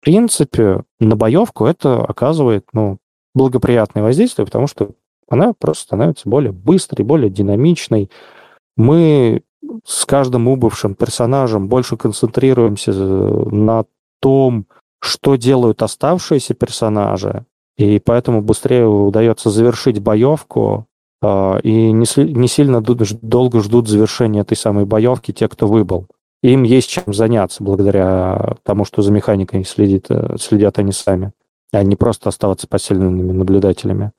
В 0.00 0.04
принципе, 0.04 0.84
на 0.98 1.16
боевку 1.16 1.66
это 1.66 2.02
оказывает, 2.02 2.64
ну, 2.72 2.96
благоприятное 3.34 4.02
воздействие, 4.02 4.46
потому 4.46 4.66
что 4.66 4.92
она 5.28 5.52
просто 5.52 5.84
становится 5.84 6.30
более 6.30 6.52
быстрой, 6.52 7.04
более 7.04 7.28
динамичной. 7.28 8.10
Мы 8.78 9.42
с 9.84 10.06
каждым 10.06 10.48
убывшим 10.48 10.94
персонажем 10.94 11.68
больше 11.68 11.98
концентрируемся 11.98 12.92
на 12.92 13.84
том, 14.20 14.66
что 15.00 15.36
делают 15.36 15.82
оставшиеся 15.82 16.54
персонажи, 16.54 17.44
и 17.76 17.98
поэтому 17.98 18.42
быстрее 18.42 18.86
удается 18.86 19.50
завершить 19.50 20.00
боевку, 20.00 20.86
а, 21.22 21.58
и 21.62 21.92
не, 21.92 22.06
сильно 22.48 22.80
долго 22.80 23.60
ждут 23.60 23.88
завершения 23.88 24.40
этой 24.40 24.56
самой 24.56 24.86
боевки 24.86 25.32
те, 25.32 25.48
кто 25.48 25.66
выбыл. 25.66 26.06
Им 26.42 26.62
есть 26.62 26.88
чем 26.88 27.12
заняться 27.12 27.62
благодаря 27.62 28.56
тому, 28.62 28.84
что 28.84 29.02
за 29.02 29.12
механикой 29.12 29.64
следит, 29.64 30.06
э, 30.08 30.36
следят 30.38 30.78
они 30.78 30.92
сами, 30.92 31.32
а 31.70 31.82
не 31.82 31.96
просто 31.96 32.30
оставаться 32.30 32.66
посильными 32.66 33.32
наблюдателями. 33.32 34.12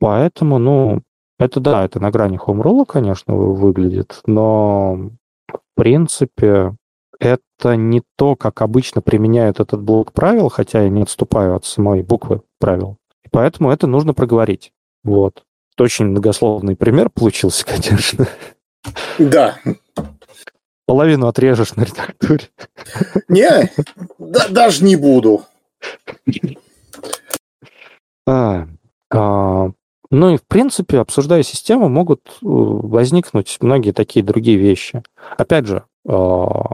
Поэтому, 0.00 0.58
ну, 0.58 1.02
это 1.38 1.60
да, 1.60 1.84
это 1.84 2.00
на 2.00 2.10
грани 2.10 2.36
хоумролла, 2.36 2.84
конечно, 2.84 3.34
выглядит, 3.34 4.20
но 4.26 5.10
в 5.48 5.60
принципе 5.76 6.74
это 7.18 7.76
не 7.76 8.02
то, 8.16 8.36
как 8.36 8.62
обычно 8.62 9.00
применяют 9.00 9.60
этот 9.60 9.82
блок 9.82 10.12
правил, 10.12 10.48
хотя 10.48 10.82
я 10.82 10.88
не 10.88 11.02
отступаю 11.02 11.56
от 11.56 11.64
самой 11.64 12.02
буквы 12.02 12.42
правил. 12.58 12.98
И 13.24 13.28
поэтому 13.30 13.70
это 13.70 13.86
нужно 13.86 14.14
проговорить. 14.14 14.72
Вот. 15.04 15.44
очень 15.78 16.06
многословный 16.06 16.76
пример 16.76 17.10
получился, 17.10 17.64
конечно. 17.66 18.26
Да. 19.18 19.58
Половину 20.86 21.28
отрежешь 21.28 21.74
на 21.76 21.82
редактуре. 21.82 22.48
Не, 23.28 23.70
да, 24.18 24.48
даже 24.48 24.84
не 24.84 24.96
буду. 24.96 25.42
А, 28.26 28.66
а, 29.12 29.70
ну 30.10 30.34
и, 30.34 30.36
в 30.36 30.46
принципе, 30.46 30.98
обсуждая 30.98 31.42
систему, 31.42 31.88
могут 31.88 32.20
э, 32.28 32.32
возникнуть 32.42 33.56
многие 33.60 33.92
такие 33.92 34.24
другие 34.24 34.58
вещи. 34.58 35.02
Опять 35.38 35.66
же, 35.66 35.84
а, 36.06 36.72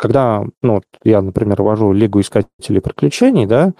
когда 0.00 0.46
ну, 0.62 0.80
я, 1.04 1.20
например, 1.20 1.60
вожу 1.60 1.92
Лигу 1.92 2.20
искателей 2.20 2.80
приключений, 2.80 3.44
да, 3.44 3.74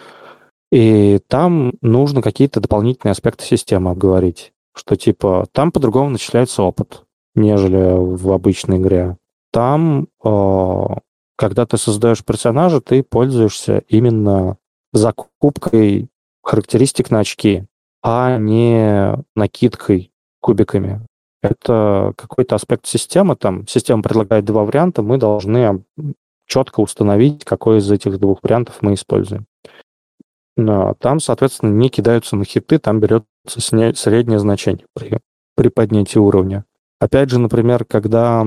и 0.70 1.18
там 1.28 1.72
нужно 1.80 2.20
какие-то 2.20 2.60
дополнительные 2.60 3.12
аспекты 3.12 3.44
системы 3.46 3.90
обговорить, 3.90 4.52
что 4.76 4.96
типа 4.96 5.46
там 5.52 5.72
по-другому 5.72 6.10
начисляется 6.10 6.62
опыт, 6.62 7.04
нежели 7.34 7.96
в 7.96 8.30
обычной 8.32 8.76
игре. 8.76 9.16
Там, 9.50 10.08
а, 10.22 10.98
когда 11.36 11.64
ты 11.64 11.78
создаешь 11.78 12.22
персонажа, 12.22 12.82
ты 12.82 13.02
пользуешься 13.02 13.82
именно 13.88 14.58
закупкой 14.92 16.10
характеристик 16.42 17.10
на 17.10 17.20
очки, 17.20 17.64
а 18.02 18.36
не 18.36 19.24
накидкой 19.34 20.12
кубиками. 20.40 21.00
Это 21.42 22.12
какой-то 22.16 22.56
аспект 22.56 22.86
системы. 22.86 23.36
Там 23.36 23.66
система 23.66 24.02
предлагает 24.02 24.44
два 24.44 24.64
варианта, 24.64 25.02
мы 25.02 25.16
должны 25.16 25.82
четко 26.46 26.80
установить, 26.80 27.44
какой 27.44 27.78
из 27.78 27.90
этих 27.90 28.18
двух 28.18 28.42
вариантов 28.42 28.78
мы 28.82 28.94
используем. 28.94 29.46
Но 30.56 30.94
там, 30.98 31.20
соответственно, 31.20 31.72
не 31.72 31.88
кидаются 31.88 32.36
на 32.36 32.44
хиты, 32.44 32.78
там 32.78 33.00
берется 33.00 33.26
среднее 33.46 34.38
значение 34.38 34.84
при, 34.94 35.18
при 35.56 35.68
поднятии 35.68 36.18
уровня. 36.18 36.64
Опять 36.98 37.30
же, 37.30 37.38
например, 37.38 37.84
когда 37.86 38.44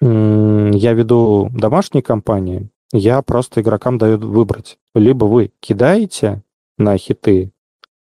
я 0.00 0.92
веду 0.92 1.50
домашние 1.52 2.02
компании, 2.02 2.70
я 2.92 3.20
просто 3.22 3.60
игрокам 3.60 3.98
даю 3.98 4.18
выбрать. 4.18 4.78
Либо 4.94 5.24
вы 5.24 5.50
кидаете 5.60 6.42
на 6.76 6.96
хиты, 6.96 7.50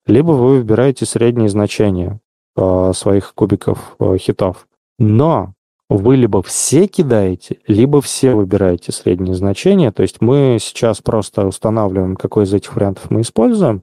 либо 0.06 0.32
вы 0.32 0.58
выбираете 0.58 1.04
средние 1.04 1.48
значения 1.48 2.20
э, 2.56 2.92
своих 2.94 3.34
кубиков 3.34 3.96
э, 3.98 4.16
хитов. 4.18 4.66
Но 4.98 5.54
вы 5.88 6.16
либо 6.16 6.42
все 6.42 6.86
кидаете, 6.86 7.58
либо 7.66 8.00
все 8.00 8.34
выбираете 8.34 8.92
средние 8.92 9.34
значения. 9.34 9.92
То 9.92 10.02
есть 10.02 10.20
мы 10.20 10.58
сейчас 10.60 11.00
просто 11.00 11.46
устанавливаем, 11.46 12.16
какой 12.16 12.44
из 12.44 12.54
этих 12.54 12.74
вариантов 12.74 13.10
мы 13.10 13.20
используем, 13.20 13.82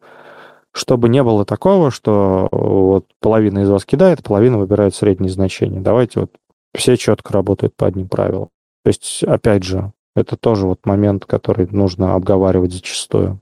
чтобы 0.71 1.09
не 1.09 1.23
было 1.23 1.45
такого, 1.45 1.91
что 1.91 2.47
вот 2.51 3.05
половина 3.19 3.59
из 3.59 3.69
вас 3.69 3.85
кидает, 3.85 4.23
половина 4.23 4.57
выбирает 4.57 4.95
средние 4.95 5.31
значения. 5.31 5.79
Давайте 5.79 6.21
вот 6.21 6.31
все 6.75 6.97
четко 6.97 7.33
работают 7.33 7.75
по 7.75 7.87
одним 7.87 8.07
правилам. 8.07 8.49
То 8.83 8.89
есть, 8.89 9.23
опять 9.23 9.63
же, 9.63 9.91
это 10.15 10.37
тоже 10.37 10.65
вот 10.65 10.85
момент, 10.85 11.25
который 11.25 11.67
нужно 11.71 12.15
обговаривать 12.15 12.73
зачастую. 12.73 13.39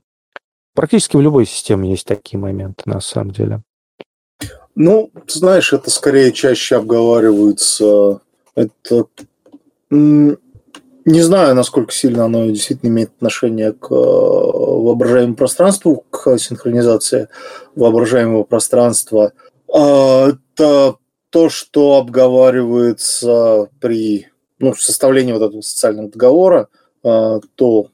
Практически 0.74 1.16
в 1.16 1.20
любой 1.20 1.46
системе 1.46 1.90
есть 1.90 2.06
такие 2.06 2.38
моменты, 2.38 2.82
на 2.86 3.00
самом 3.00 3.30
деле. 3.30 3.62
Ну, 4.80 5.10
знаешь, 5.26 5.72
это 5.72 5.90
скорее 5.90 6.30
чаще 6.30 6.76
обговаривается. 6.76 8.20
Это 8.54 9.06
не 9.90 11.20
знаю, 11.20 11.56
насколько 11.56 11.92
сильно 11.92 12.26
оно 12.26 12.46
действительно 12.46 12.90
имеет 12.90 13.10
отношение 13.16 13.72
к 13.72 13.90
э, 13.90 13.94
воображаемому 13.94 15.34
пространству, 15.34 16.04
к 16.10 16.38
синхронизации 16.38 17.28
воображаемого 17.74 18.44
пространства. 18.44 19.32
А, 19.74 20.28
это 20.28 20.96
то, 21.30 21.48
что 21.48 21.96
обговаривается 21.96 23.70
при 23.80 24.28
ну, 24.60 24.74
составлении 24.74 25.32
вот 25.32 25.42
этого 25.42 25.60
социального 25.62 26.08
договора, 26.08 26.68
а, 27.02 27.40
то 27.56 27.88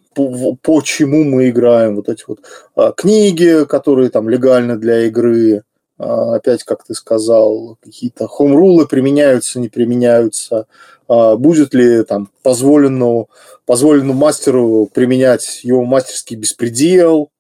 почему 0.60 1.24
мы 1.24 1.48
играем 1.48 1.96
вот 1.96 2.10
эти 2.10 2.24
вот 2.26 2.40
а, 2.74 2.92
книги, 2.92 3.64
которые 3.64 4.10
там 4.10 4.28
легальны 4.28 4.76
для 4.76 5.06
игры, 5.06 5.62
опять, 5.96 6.64
как 6.64 6.84
ты 6.84 6.94
сказал, 6.94 7.78
какие-то 7.82 8.26
хоум-рулы 8.26 8.86
применяются, 8.86 9.60
не 9.60 9.68
применяются, 9.68 10.66
будет 11.08 11.72
ли 11.74 12.02
там 12.04 12.30
позволено, 12.42 13.26
позволено 13.66 14.12
мастеру 14.12 14.90
применять 14.92 15.60
его 15.62 15.84
мастерский 15.84 16.36
беспредел, 16.36 17.30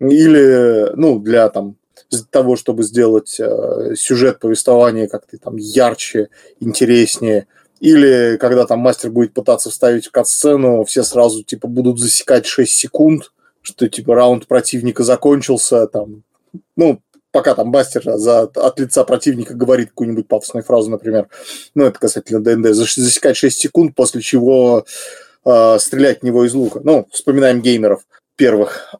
или, 0.00 0.92
ну, 0.94 1.18
для 1.18 1.48
там 1.48 1.76
того, 2.30 2.56
чтобы 2.56 2.84
сделать 2.84 3.38
э, 3.38 3.94
сюжет 3.96 4.38
повествования 4.38 5.08
как-то 5.08 5.36
там 5.38 5.56
ярче, 5.56 6.28
интереснее, 6.60 7.46
или 7.80 8.38
когда 8.40 8.64
там 8.64 8.78
мастер 8.80 9.10
будет 9.10 9.34
пытаться 9.34 9.70
вставить 9.70 10.08
кат-сцену, 10.08 10.84
все 10.84 11.02
сразу 11.02 11.42
типа 11.42 11.68
будут 11.68 11.98
засекать 11.98 12.46
6 12.46 12.72
секунд, 12.72 13.32
что 13.60 13.88
типа 13.88 14.14
раунд 14.14 14.46
противника 14.46 15.04
закончился, 15.04 15.86
там, 15.86 16.22
ну, 16.76 17.00
пока 17.32 17.54
там 17.54 17.68
мастер 17.68 18.02
за, 18.18 18.42
от 18.42 18.80
лица 18.80 19.04
противника 19.04 19.54
говорит 19.54 19.90
какую-нибудь 19.90 20.28
пафосную 20.28 20.64
фразу, 20.64 20.90
например, 20.90 21.28
ну, 21.74 21.84
это 21.84 21.98
касательно 21.98 22.40
ДНД, 22.42 22.74
засекать 22.74 23.36
6 23.36 23.58
секунд, 23.58 23.94
после 23.94 24.20
чего 24.20 24.86
э, 25.44 25.78
стрелять 25.78 26.20
в 26.20 26.24
него 26.24 26.44
из 26.44 26.54
лука. 26.54 26.80
Ну, 26.82 27.06
вспоминаем 27.12 27.60
геймеров 27.60 28.02
первых. 28.36 28.94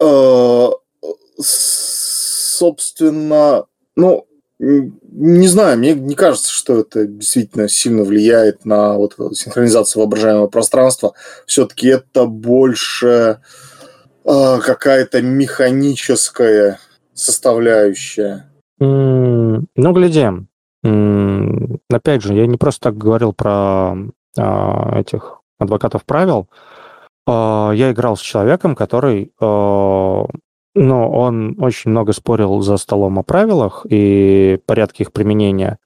Э, 0.00 0.68
собственно, 2.58 3.66
ну, 3.96 4.26
не 4.58 5.46
знаю, 5.46 5.78
мне 5.78 5.94
не 5.94 6.16
кажется, 6.16 6.50
что 6.50 6.80
это 6.80 7.06
действительно 7.06 7.68
сильно 7.68 8.02
влияет 8.02 8.64
на 8.64 8.94
вот 8.94 9.14
синхронизацию 9.36 10.00
воображаемого 10.00 10.48
пространства. 10.48 11.12
Все-таки 11.46 11.86
это 11.88 12.26
больше 12.26 13.40
э, 14.24 14.58
какая-то 14.60 15.22
механическая 15.22 16.80
составляющая. 17.18 18.50
Mm, 18.80 19.64
ну, 19.76 19.92
глядим. 19.92 20.48
Mm, 20.84 21.80
опять 21.90 22.22
же, 22.22 22.34
я 22.34 22.46
не 22.46 22.56
просто 22.56 22.90
так 22.90 22.98
говорил 22.98 23.32
про 23.32 23.94
э, 24.36 25.00
этих 25.00 25.40
адвокатов 25.58 26.04
правил. 26.04 26.48
Э, 27.26 27.72
я 27.74 27.90
играл 27.90 28.16
с 28.16 28.20
человеком, 28.20 28.76
который 28.76 29.32
э, 29.40 30.24
но 30.78 31.10
он 31.10 31.56
очень 31.60 31.90
много 31.90 32.12
спорил 32.12 32.60
за 32.60 32.76
столом 32.76 33.18
о 33.18 33.24
правилах 33.24 33.84
и 33.88 34.60
порядке 34.64 35.02
их 35.02 35.12
применения, 35.12 35.78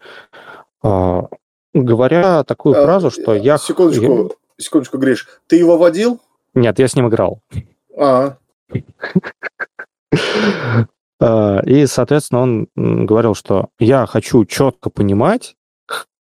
а, 0.82 1.28
говоря 1.72 2.44
такую 2.44 2.78
а, 2.78 2.84
фразу, 2.84 3.10
что 3.10 3.34
я... 3.34 3.56
Секундочку, 3.56 4.32
секундочку, 4.58 4.98
Гриш. 4.98 5.28
Ты 5.46 5.56
его 5.56 5.78
водил? 5.78 6.20
Нет, 6.54 6.78
я 6.78 6.88
с 6.88 6.94
ним 6.94 7.08
играл. 7.08 7.40
А. 7.96 8.36
а. 11.22 11.60
И, 11.64 11.86
соответственно, 11.86 12.42
он 12.42 12.68
говорил, 12.76 13.34
что 13.34 13.68
я 13.78 14.06
хочу 14.06 14.44
четко 14.44 14.90
понимать, 14.90 15.54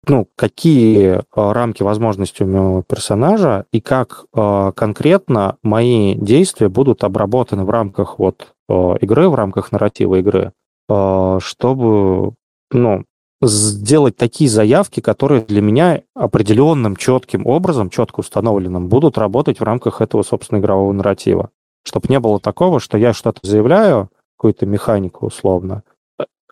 ну, 0.08 0.28
какие 0.36 1.22
а, 1.36 1.54
рамки 1.54 1.84
возможностей 1.84 2.44
у 2.44 2.48
моего 2.48 2.82
персонажа 2.82 3.66
и 3.72 3.82
как 3.82 4.26
э, 4.34 4.72
конкретно 4.74 5.58
мои 5.64 6.16
действия 6.16 6.70
будут 6.70 7.04
обработаны 7.04 7.66
в 7.66 7.70
рамках 7.70 8.18
вот 8.18 8.54
э, 8.70 8.96
игры, 9.02 9.28
в 9.28 9.36
рамках 9.36 9.72
нарратива 9.74 10.16
игры, 10.16 10.54
э, 10.90 11.40
чтобы, 11.42 12.36
ну, 12.72 13.04
сделать 13.42 14.16
такие 14.16 14.50
заявки, 14.50 15.00
которые 15.00 15.42
для 15.42 15.62
меня 15.62 16.02
определенным 16.16 16.96
четким 16.96 17.46
образом, 17.46 17.90
четко 17.90 18.22
установленным, 18.22 18.88
будут 18.88 19.18
работать 19.18 19.60
в 19.60 19.64
рамках 19.64 20.02
этого, 20.02 20.24
собственно, 20.24 20.60
игрового 20.60 20.92
нарратива. 20.94 21.50
Чтобы 21.86 22.08
не 22.10 22.20
было 22.20 22.40
такого, 22.40 22.80
что 22.80 22.98
я 22.98 23.14
что-то 23.14 23.40
заявляю, 23.44 24.10
какую-то 24.38 24.66
механику 24.66 25.26
условно, 25.26 25.84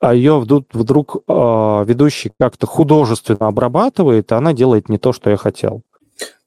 а 0.01 0.13
ее 0.13 0.39
вдруг, 0.39 0.65
вдруг 0.73 1.17
э, 1.27 1.83
ведущий 1.87 2.31
как-то 2.39 2.67
художественно 2.67 3.47
обрабатывает, 3.47 4.31
и 4.31 4.35
она 4.35 4.53
делает 4.53 4.89
не 4.89 4.97
то, 4.97 5.13
что 5.13 5.29
я 5.29 5.37
хотел. 5.37 5.81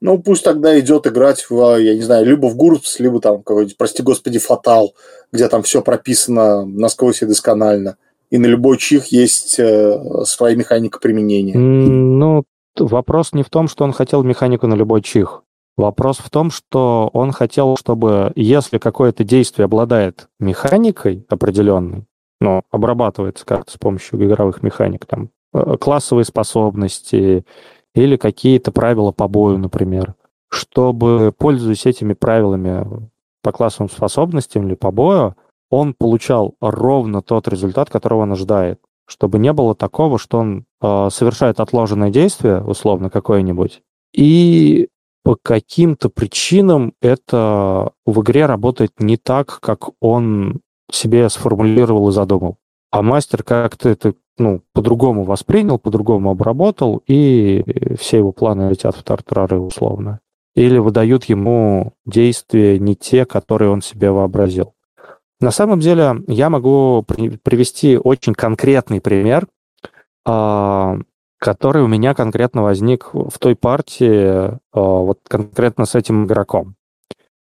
Ну, 0.00 0.18
пусть 0.18 0.44
тогда 0.44 0.78
идет 0.78 1.07
играть 1.07 1.47
в, 1.50 1.76
я 1.76 1.94
не 1.94 2.02
знаю, 2.02 2.25
либо 2.26 2.47
в 2.47 2.57
Гурпс, 2.57 3.00
либо 3.00 3.20
там 3.20 3.39
какой-нибудь, 3.42 3.76
прости 3.76 4.02
господи, 4.02 4.39
Фатал, 4.39 4.94
где 5.33 5.49
там 5.49 5.62
все 5.62 5.83
прописано 5.83 6.65
насквозь 6.65 7.23
и 7.23 7.26
досконально. 7.26 7.97
И 8.31 8.39
на 8.39 8.47
любой 8.47 8.76
чих 8.78 9.07
есть 9.07 9.58
э, 9.58 10.25
своя 10.25 10.55
механика 10.55 10.99
применения. 10.99 11.57
Ну, 11.57 12.44
вопрос 12.76 13.33
не 13.33 13.42
в 13.42 13.50
том, 13.50 13.68
что 13.68 13.84
он 13.84 13.92
хотел 13.92 14.23
механику 14.23 14.67
на 14.67 14.75
любой 14.75 15.02
чих. 15.02 15.42
Вопрос 15.78 16.18
в 16.18 16.28
том, 16.28 16.50
что 16.50 17.08
он 17.12 17.31
хотел, 17.31 17.76
чтобы 17.76 18.32
если 18.34 18.78
какое-то 18.78 19.23
действие 19.23 19.66
обладает 19.66 20.28
механикой 20.40 21.24
определенной, 21.28 22.05
но 22.40 22.62
обрабатывается 22.73 23.47
как-то 23.47 23.70
с 23.70 23.76
помощью 23.76 24.23
игровых 24.26 24.65
механик, 24.65 25.07
там, 25.07 25.31
э, 25.55 25.76
классовые 25.81 26.24
способности 26.24 27.44
или 27.94 28.16
какие-то 28.16 28.73
правила 28.73 29.12
по 29.12 29.28
бою, 29.28 29.58
например, 29.58 30.16
чтобы, 30.50 31.32
пользуясь 31.39 31.86
этими 31.86 32.12
правилами 32.12 33.08
по 33.40 33.52
классовым 33.52 33.89
способностям 33.89 34.66
или 34.66 34.74
по 34.74 34.90
бою, 34.90 35.36
он 35.70 35.94
получал 35.94 36.57
ровно 36.60 37.23
тот 37.23 37.47
результат, 37.47 37.89
которого 37.89 38.23
он 38.23 38.32
ожидает. 38.32 38.81
чтобы 39.07 39.39
не 39.39 39.55
было 39.55 39.74
такого, 39.74 40.18
что 40.18 40.39
он 40.39 40.66
э, 40.82 41.08
совершает 41.10 41.60
отложенное 41.60 42.10
действие, 42.10 42.62
условно, 42.62 43.08
какое-нибудь, 43.08 43.81
и 44.12 44.89
по 45.28 45.36
каким-то 45.36 46.08
причинам 46.08 46.94
это 47.02 47.92
в 48.07 48.23
игре 48.23 48.47
работает 48.47 48.92
не 48.98 49.18
так, 49.18 49.60
как 49.60 49.90
он 50.00 50.62
себе 50.90 51.28
сформулировал 51.28 52.08
и 52.08 52.12
задумал. 52.12 52.57
А 52.90 53.02
мастер 53.02 53.42
как-то 53.42 53.90
это 53.90 54.15
ну, 54.39 54.62
по-другому 54.73 55.24
воспринял, 55.24 55.78
по-другому 55.78 56.31
обработал, 56.31 57.02
и 57.07 57.62
все 58.00 58.16
его 58.16 58.32
планы 58.32 58.70
летят 58.70 58.97
в 58.97 59.02
тартарары 59.02 59.58
условно. 59.58 60.20
Или 60.57 60.78
выдают 60.78 61.24
ему 61.24 61.92
действия 62.07 62.78
не 62.78 62.97
те, 62.97 63.26
которые 63.26 63.70
он 63.70 63.82
себе 63.82 64.10
вообразил. 64.10 64.73
На 65.40 65.50
самом 65.50 65.81
деле 65.81 66.23
я 66.26 66.48
могу 66.48 67.05
привести 67.42 67.98
очень 67.98 68.32
конкретный 68.32 69.02
пример, 69.02 69.47
а, 70.24 70.98
который 71.39 71.83
у 71.83 71.86
меня 71.86 72.15
конкретно 72.15 72.62
возник 72.62 73.10
в 73.12 73.39
той 73.39 73.55
партии, 73.55 74.18
а, 74.28 74.58
вот 74.73 75.20
конкретно 75.26 75.86
с 75.86 75.94
этим 75.94 76.26
игроком. 76.26 76.75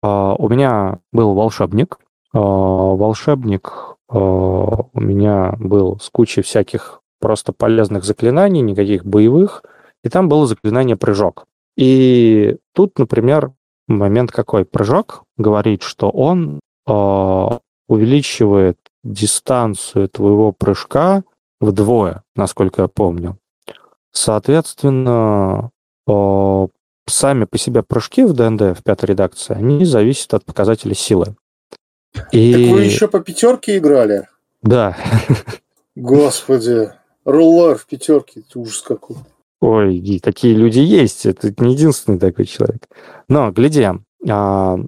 А, 0.01 0.33
у 0.35 0.47
меня 0.47 0.99
был 1.11 1.33
волшебник. 1.33 1.99
Волшебник 2.31 3.95
у 4.11 4.89
меня 4.93 5.55
был 5.57 5.99
с 5.99 6.09
кучей 6.11 6.43
всяких 6.43 7.01
просто 7.19 7.53
полезных 7.53 8.03
заклинаний, 8.03 8.61
никаких 8.61 9.03
боевых, 9.03 9.63
и 10.03 10.09
там 10.09 10.29
было 10.29 10.45
заклинание 10.45 10.95
«прыжок». 10.95 11.47
И 11.75 12.57
тут, 12.75 12.99
например, 12.99 13.51
момент 13.87 14.31
какой? 14.31 14.63
Прыжок 14.65 15.23
говорит, 15.37 15.81
что 15.81 16.11
он 16.11 16.59
увеличивает 16.85 18.77
дистанцию 19.03 20.07
твоего 20.09 20.51
прыжка 20.51 21.23
вдвое, 21.59 22.23
насколько 22.35 22.83
я 22.83 22.87
помню. 22.87 23.37
Соответственно, 24.11 25.71
сами 27.07 27.45
по 27.45 27.57
себе 27.57 27.83
прыжки 27.83 28.23
в 28.23 28.33
ДНД, 28.33 28.77
в 28.77 28.83
пятой 28.83 29.05
редакции, 29.05 29.55
они 29.55 29.85
зависят 29.85 30.33
от 30.33 30.45
показателя 30.45 30.95
силы. 30.95 31.35
И... 32.31 32.53
Так 32.53 32.75
вы 32.75 32.83
еще 32.83 33.07
по 33.07 33.19
пятерке 33.19 33.77
играли? 33.77 34.27
Да. 34.61 34.97
Господи, 35.95 36.91
рулар 37.25 37.77
в 37.77 37.85
пятерке, 37.85 38.41
это 38.41 38.59
ужас 38.59 38.81
какой. 38.81 39.17
Ой, 39.61 39.97
и 39.97 40.19
такие 40.19 40.55
люди 40.55 40.79
есть, 40.79 41.25
это 41.25 41.53
не 41.57 41.73
единственный 41.73 42.17
такой 42.17 42.45
человек. 42.45 42.87
Но, 43.27 43.51
гляди, 43.51 43.87
а, 44.27 44.79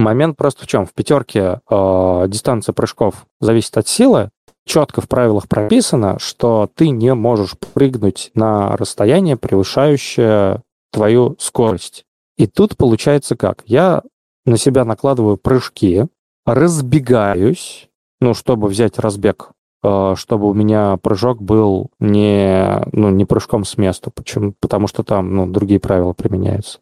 Момент 0.00 0.36
просто 0.36 0.64
в 0.64 0.66
чем? 0.66 0.86
В 0.86 0.94
пятерке 0.94 1.60
э, 1.68 2.24
дистанция 2.28 2.72
прыжков 2.72 3.26
зависит 3.40 3.76
от 3.76 3.88
силы. 3.88 4.30
Четко 4.70 5.00
в 5.00 5.08
правилах 5.08 5.48
прописано, 5.48 6.20
что 6.20 6.70
ты 6.72 6.90
не 6.90 7.12
можешь 7.12 7.58
прыгнуть 7.58 8.30
на 8.34 8.76
расстояние, 8.76 9.36
превышающее 9.36 10.62
твою 10.92 11.34
скорость. 11.40 12.04
И 12.38 12.46
тут 12.46 12.76
получается 12.76 13.34
как? 13.34 13.64
Я 13.66 14.04
на 14.44 14.56
себя 14.56 14.84
накладываю 14.84 15.38
прыжки, 15.38 16.06
разбегаюсь, 16.46 17.88
ну, 18.20 18.32
чтобы 18.32 18.68
взять 18.68 19.00
разбег, 19.00 19.50
э, 19.82 20.14
чтобы 20.16 20.48
у 20.48 20.54
меня 20.54 20.98
прыжок 20.98 21.42
был 21.42 21.90
не, 21.98 22.80
ну, 22.92 23.10
не 23.10 23.24
прыжком 23.24 23.64
с 23.64 23.76
места, 23.76 24.12
почему? 24.14 24.54
потому 24.60 24.86
что 24.86 25.02
там 25.02 25.34
ну, 25.34 25.48
другие 25.48 25.80
правила 25.80 26.12
применяются 26.12 26.78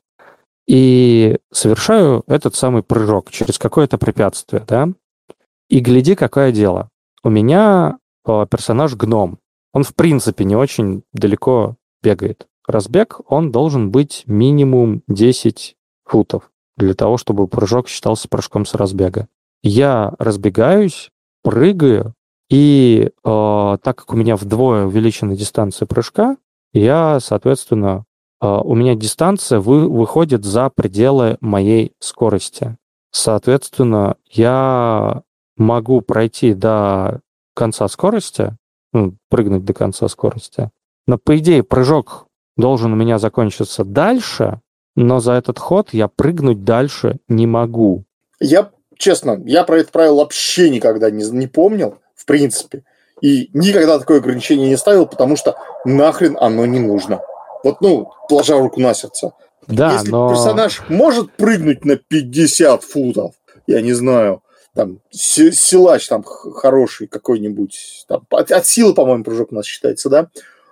и 0.67 1.39
совершаю 1.51 2.23
этот 2.27 2.55
самый 2.55 2.83
прыжок 2.83 3.31
через 3.31 3.59
какое-то 3.59 3.97
препятствие, 3.97 4.63
да, 4.69 4.91
и 5.71 5.81
гляди, 5.81 6.15
какое 6.15 6.53
дело. 6.53 6.91
У 7.23 7.31
меня 7.31 7.99
э, 8.27 8.47
персонаж 8.51 8.95
гном. 8.95 9.39
Он, 9.73 9.83
в 9.83 9.95
принципе, 9.95 10.45
не 10.45 10.57
очень 10.57 11.03
далеко 11.13 11.77
бегает. 12.03 12.47
Разбег, 12.67 13.21
он 13.27 13.51
должен 13.51 13.91
быть 13.91 14.25
минимум 14.27 15.03
10 15.09 15.77
футов 16.05 16.51
для 16.77 16.95
того, 16.95 17.17
чтобы 17.17 17.49
прыжок 17.49 17.89
считался 17.89 18.29
прыжком 18.29 18.67
с 18.67 18.75
разбега. 18.75 19.29
Я 19.63 20.15
разбегаюсь, 20.19 21.11
прыгаю, 21.43 22.15
и 22.51 23.11
э, 23.11 23.79
так 23.83 23.97
как 23.99 24.13
у 24.13 24.17
меня 24.17 24.37
вдвое 24.37 24.87
увеличена 24.87 25.37
дистанция 25.37 25.87
прыжка, 25.87 26.37
я, 26.73 27.19
соответственно, 27.21 28.05
а, 28.41 28.61
у 28.61 28.75
меня 28.75 28.95
дистанция 28.95 29.61
вы, 29.61 29.89
выходит 29.89 30.45
за 30.45 30.71
пределы 30.71 31.39
моей 31.41 31.93
скорости. 31.99 32.77
Соответственно, 33.11 34.17
я 34.31 35.23
могу 35.59 36.01
пройти 36.01 36.55
до 36.55 37.21
конца 37.55 37.89
скорости, 37.89 38.57
ну, 38.93 39.15
прыгнуть 39.29 39.65
до 39.65 39.75
конца 39.75 40.09
скорости. 40.09 40.71
Но, 41.07 41.19
по 41.19 41.37
идее, 41.39 41.63
прыжок 41.63 42.27
должен 42.57 42.93
у 42.93 42.97
меня 42.97 43.19
закончиться 43.19 43.85
дальше, 43.85 44.61
но 44.97 45.21
за 45.21 45.33
этот 45.33 45.59
ход 45.59 45.91
я 45.93 46.09
прыгнуть 46.09 46.65
дальше 46.65 47.19
не 47.29 47.47
могу. 47.47 48.05
Я, 48.41 48.71
честно, 48.97 49.41
я 49.45 49.65
про 49.65 49.79
это 49.79 49.91
правило 49.93 50.19
вообще 50.19 50.71
никогда 50.71 51.11
не, 51.11 51.25
не 51.31 51.47
помнил, 51.47 51.99
в 52.15 52.25
принципе. 52.25 52.85
И 53.21 53.51
никогда 53.53 53.99
такое 53.99 54.19
ограничение 54.19 54.69
не 54.69 54.77
ставил, 54.77 55.07
потому 55.07 55.37
что 55.37 55.57
нахрен 55.85 56.37
оно 56.41 56.67
не 56.67 56.79
нужно. 56.79 57.21
Вот, 57.65 57.81
ну, 57.81 58.11
положа 58.29 58.59
руку 58.59 58.81
на 58.81 58.95
сердце. 58.95 59.33
Да, 59.67 59.93
Если 59.95 60.11
но... 60.11 60.29
персонаж 60.29 60.83
может 60.89 61.33
прыгнуть 61.33 61.85
на 61.85 61.97
50 61.97 62.83
футов, 62.83 63.35
я 63.67 63.83
не 63.83 63.93
знаю, 63.93 64.43
там, 64.75 65.01
силач 65.11 66.07
там 66.09 66.23
хороший 66.23 67.07
какой-нибудь, 67.07 68.05
там, 68.09 68.27
от, 68.31 68.51
от 68.53 68.67
силы, 68.67 68.95
по-моему, 68.95 69.25
прыжок 69.25 69.53
у 69.53 69.55
нас 69.55 69.67
считается, 69.67 70.09
да? 70.09 70.29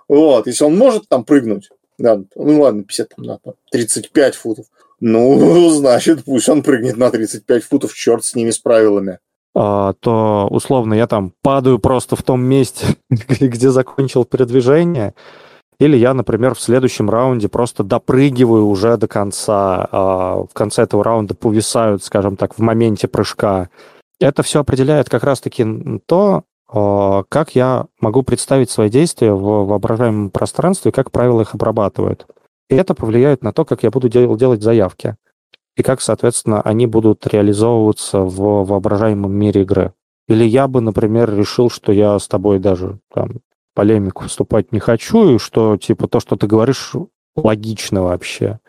Вот, 0.07 0.47
если 0.47 0.63
он 0.63 0.77
может 0.77 1.09
там 1.09 1.25
прыгнуть, 1.25 1.69
да, 1.97 2.21
ну 2.35 2.61
ладно, 2.61 2.83
50, 2.83 3.09
там, 3.15 3.25
да, 3.25 3.39
35 3.71 4.35
футов, 4.35 4.65
ну, 4.99 5.69
значит, 5.75 6.23
пусть 6.25 6.49
он 6.49 6.63
прыгнет 6.63 6.97
на 6.97 7.11
35 7.11 7.63
футов, 7.63 7.93
черт 7.93 8.23
с 8.23 8.35
ними, 8.35 8.51
с 8.51 8.59
правилами. 8.59 9.19
А, 9.59 9.93
то, 9.99 10.47
условно, 10.51 10.93
я 10.93 11.07
там 11.07 11.33
падаю 11.41 11.79
просто 11.79 12.15
в 12.15 12.23
том 12.23 12.43
месте, 12.43 12.85
где 13.09 13.71
закончил 13.71 14.23
передвижение, 14.23 15.15
или 15.79 15.95
я, 15.95 16.13
например, 16.13 16.55
в 16.55 16.61
следующем 16.61 17.09
раунде 17.09 17.49
просто 17.49 17.83
допрыгиваю 17.83 18.67
уже 18.67 18.97
до 18.97 19.07
конца, 19.07 19.87
а, 19.91 20.35
в 20.43 20.53
конце 20.53 20.83
этого 20.83 21.03
раунда 21.03 21.35
повисают, 21.35 22.03
скажем 22.03 22.35
так, 22.35 22.55
в 22.55 22.59
моменте 22.59 23.07
прыжка. 23.07 23.69
Это 24.19 24.41
все 24.41 24.61
определяет 24.61 25.07
как 25.09 25.23
раз-таки 25.23 25.65
то, 26.07 26.43
а, 26.67 27.23
как 27.29 27.55
я 27.55 27.85
могу 28.01 28.23
представить 28.23 28.71
свои 28.71 28.89
действия 28.89 29.33
в 29.33 29.65
воображаемом 29.67 30.31
пространстве, 30.31 30.91
как 30.91 31.11
правила 31.11 31.41
их 31.41 31.53
обрабатывают. 31.53 32.25
И 32.69 32.75
это 32.75 32.95
повлияет 32.95 33.43
на 33.43 33.53
то, 33.53 33.63
как 33.63 33.83
я 33.83 33.91
буду 33.91 34.09
делать 34.09 34.63
заявки. 34.63 35.15
И 35.75 35.83
как, 35.83 36.01
соответственно, 36.01 36.61
они 36.61 36.87
будут 36.87 37.27
реализовываться 37.27 38.21
в 38.21 38.65
воображаемом 38.65 39.31
мире 39.31 39.61
игры. 39.61 39.93
Или 40.27 40.43
я 40.43 40.67
бы, 40.67 40.81
например, 40.81 41.33
решил, 41.33 41.69
что 41.69 41.91
я 41.91 42.17
с 42.17 42.27
тобой 42.27 42.57
даже 42.57 42.99
там, 43.13 43.41
полемику 43.77 44.23
вступать 44.23 44.71
не 44.71 44.79
хочу, 44.79 45.35
и 45.35 45.37
что, 45.37 45.77
типа, 45.77 46.07
то, 46.07 46.19
что 46.19 46.35
ты 46.35 46.47
говоришь, 46.47 46.93
логично 47.35 48.01
вообще, 48.01 48.59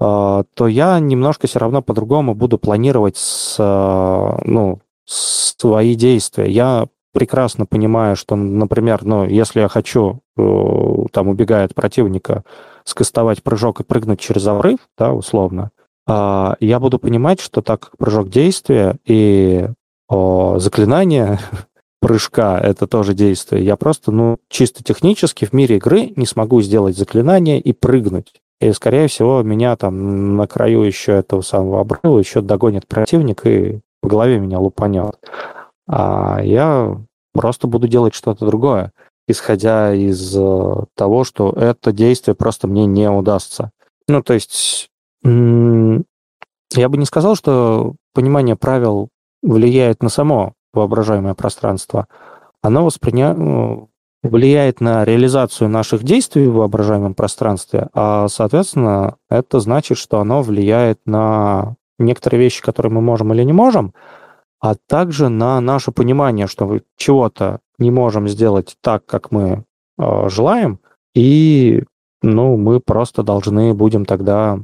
а, 0.00 0.44
то 0.54 0.66
я 0.66 0.98
немножко 0.98 1.46
все 1.46 1.58
равно 1.58 1.82
по-другому 1.82 2.34
буду 2.34 2.56
планировать 2.56 3.18
с, 3.18 3.56
а, 3.60 4.38
ну, 4.42 4.80
свои 5.04 5.94
действия. 5.94 6.50
Я 6.50 6.88
прекрасно 7.12 7.66
понимаю, 7.66 8.16
что, 8.16 8.34
например, 8.34 9.04
ну, 9.04 9.26
если 9.26 9.60
я 9.60 9.68
хочу, 9.68 10.20
э, 10.38 11.06
там, 11.12 11.28
убегая 11.28 11.66
от 11.66 11.74
противника, 11.74 12.44
скастовать 12.84 13.42
прыжок 13.42 13.80
и 13.80 13.84
прыгнуть 13.84 14.20
через 14.20 14.46
обрыв, 14.46 14.78
да, 14.96 15.12
условно, 15.12 15.70
а, 16.08 16.56
я 16.60 16.80
буду 16.80 16.98
понимать, 16.98 17.40
что 17.40 17.60
так 17.60 17.80
как 17.80 17.98
прыжок 17.98 18.30
действия 18.30 18.96
и 19.04 19.68
заклинание 20.08 21.38
прыжка 22.04 22.60
это 22.60 22.86
тоже 22.86 23.14
действие. 23.14 23.64
Я 23.64 23.76
просто, 23.76 24.12
ну, 24.12 24.36
чисто 24.50 24.84
технически 24.84 25.46
в 25.46 25.54
мире 25.54 25.76
игры 25.76 26.12
не 26.16 26.26
смогу 26.26 26.60
сделать 26.60 26.98
заклинание 26.98 27.58
и 27.58 27.72
прыгнуть. 27.72 28.42
И, 28.60 28.72
скорее 28.72 29.08
всего, 29.08 29.42
меня 29.42 29.74
там 29.76 30.36
на 30.36 30.46
краю 30.46 30.82
еще 30.82 31.12
этого 31.12 31.40
самого 31.40 31.80
обрыва 31.80 32.18
еще 32.18 32.42
догонит 32.42 32.86
противник 32.86 33.46
и 33.46 33.80
по 34.02 34.08
голове 34.10 34.38
меня 34.38 34.58
лупанет. 34.58 35.18
А 35.88 36.42
я 36.42 36.94
просто 37.32 37.68
буду 37.68 37.88
делать 37.88 38.12
что-то 38.12 38.44
другое, 38.44 38.92
исходя 39.26 39.94
из 39.94 40.36
э, 40.36 40.74
того, 40.94 41.24
что 41.24 41.52
это 41.52 41.90
действие 41.90 42.34
просто 42.34 42.68
мне 42.68 42.84
не 42.84 43.08
удастся. 43.08 43.70
Ну, 44.08 44.22
то 44.22 44.34
есть, 44.34 44.90
я 45.22 45.30
бы 45.30 46.98
не 46.98 47.06
сказал, 47.06 47.34
что 47.34 47.94
понимание 48.12 48.56
правил 48.56 49.08
влияет 49.42 50.02
на 50.02 50.10
само 50.10 50.52
воображаемое 50.74 51.34
пространство, 51.34 52.06
оно 52.62 52.84
восприня... 52.84 53.34
Ну, 53.34 53.90
влияет 54.24 54.80
на 54.80 55.04
реализацию 55.04 55.68
наших 55.68 56.02
действий 56.02 56.48
в 56.48 56.54
воображаемом 56.54 57.14
пространстве, 57.14 57.88
а, 57.92 58.26
соответственно, 58.28 59.16
это 59.28 59.60
значит, 59.60 59.98
что 59.98 60.18
оно 60.18 60.42
влияет 60.42 60.98
на 61.04 61.76
некоторые 61.98 62.40
вещи, 62.40 62.62
которые 62.62 62.90
мы 62.90 63.00
можем 63.00 63.32
или 63.32 63.42
не 63.42 63.52
можем, 63.52 63.92
а 64.60 64.74
также 64.88 65.28
на 65.28 65.60
наше 65.60 65.92
понимание, 65.92 66.46
что 66.46 66.80
чего-то 66.96 67.60
не 67.78 67.90
можем 67.90 68.26
сделать 68.28 68.76
так, 68.80 69.04
как 69.04 69.30
мы 69.30 69.64
э, 69.98 70.28
желаем, 70.30 70.80
и 71.14 71.84
ну, 72.22 72.56
мы 72.56 72.80
просто 72.80 73.22
должны 73.22 73.74
будем 73.74 74.06
тогда 74.06 74.58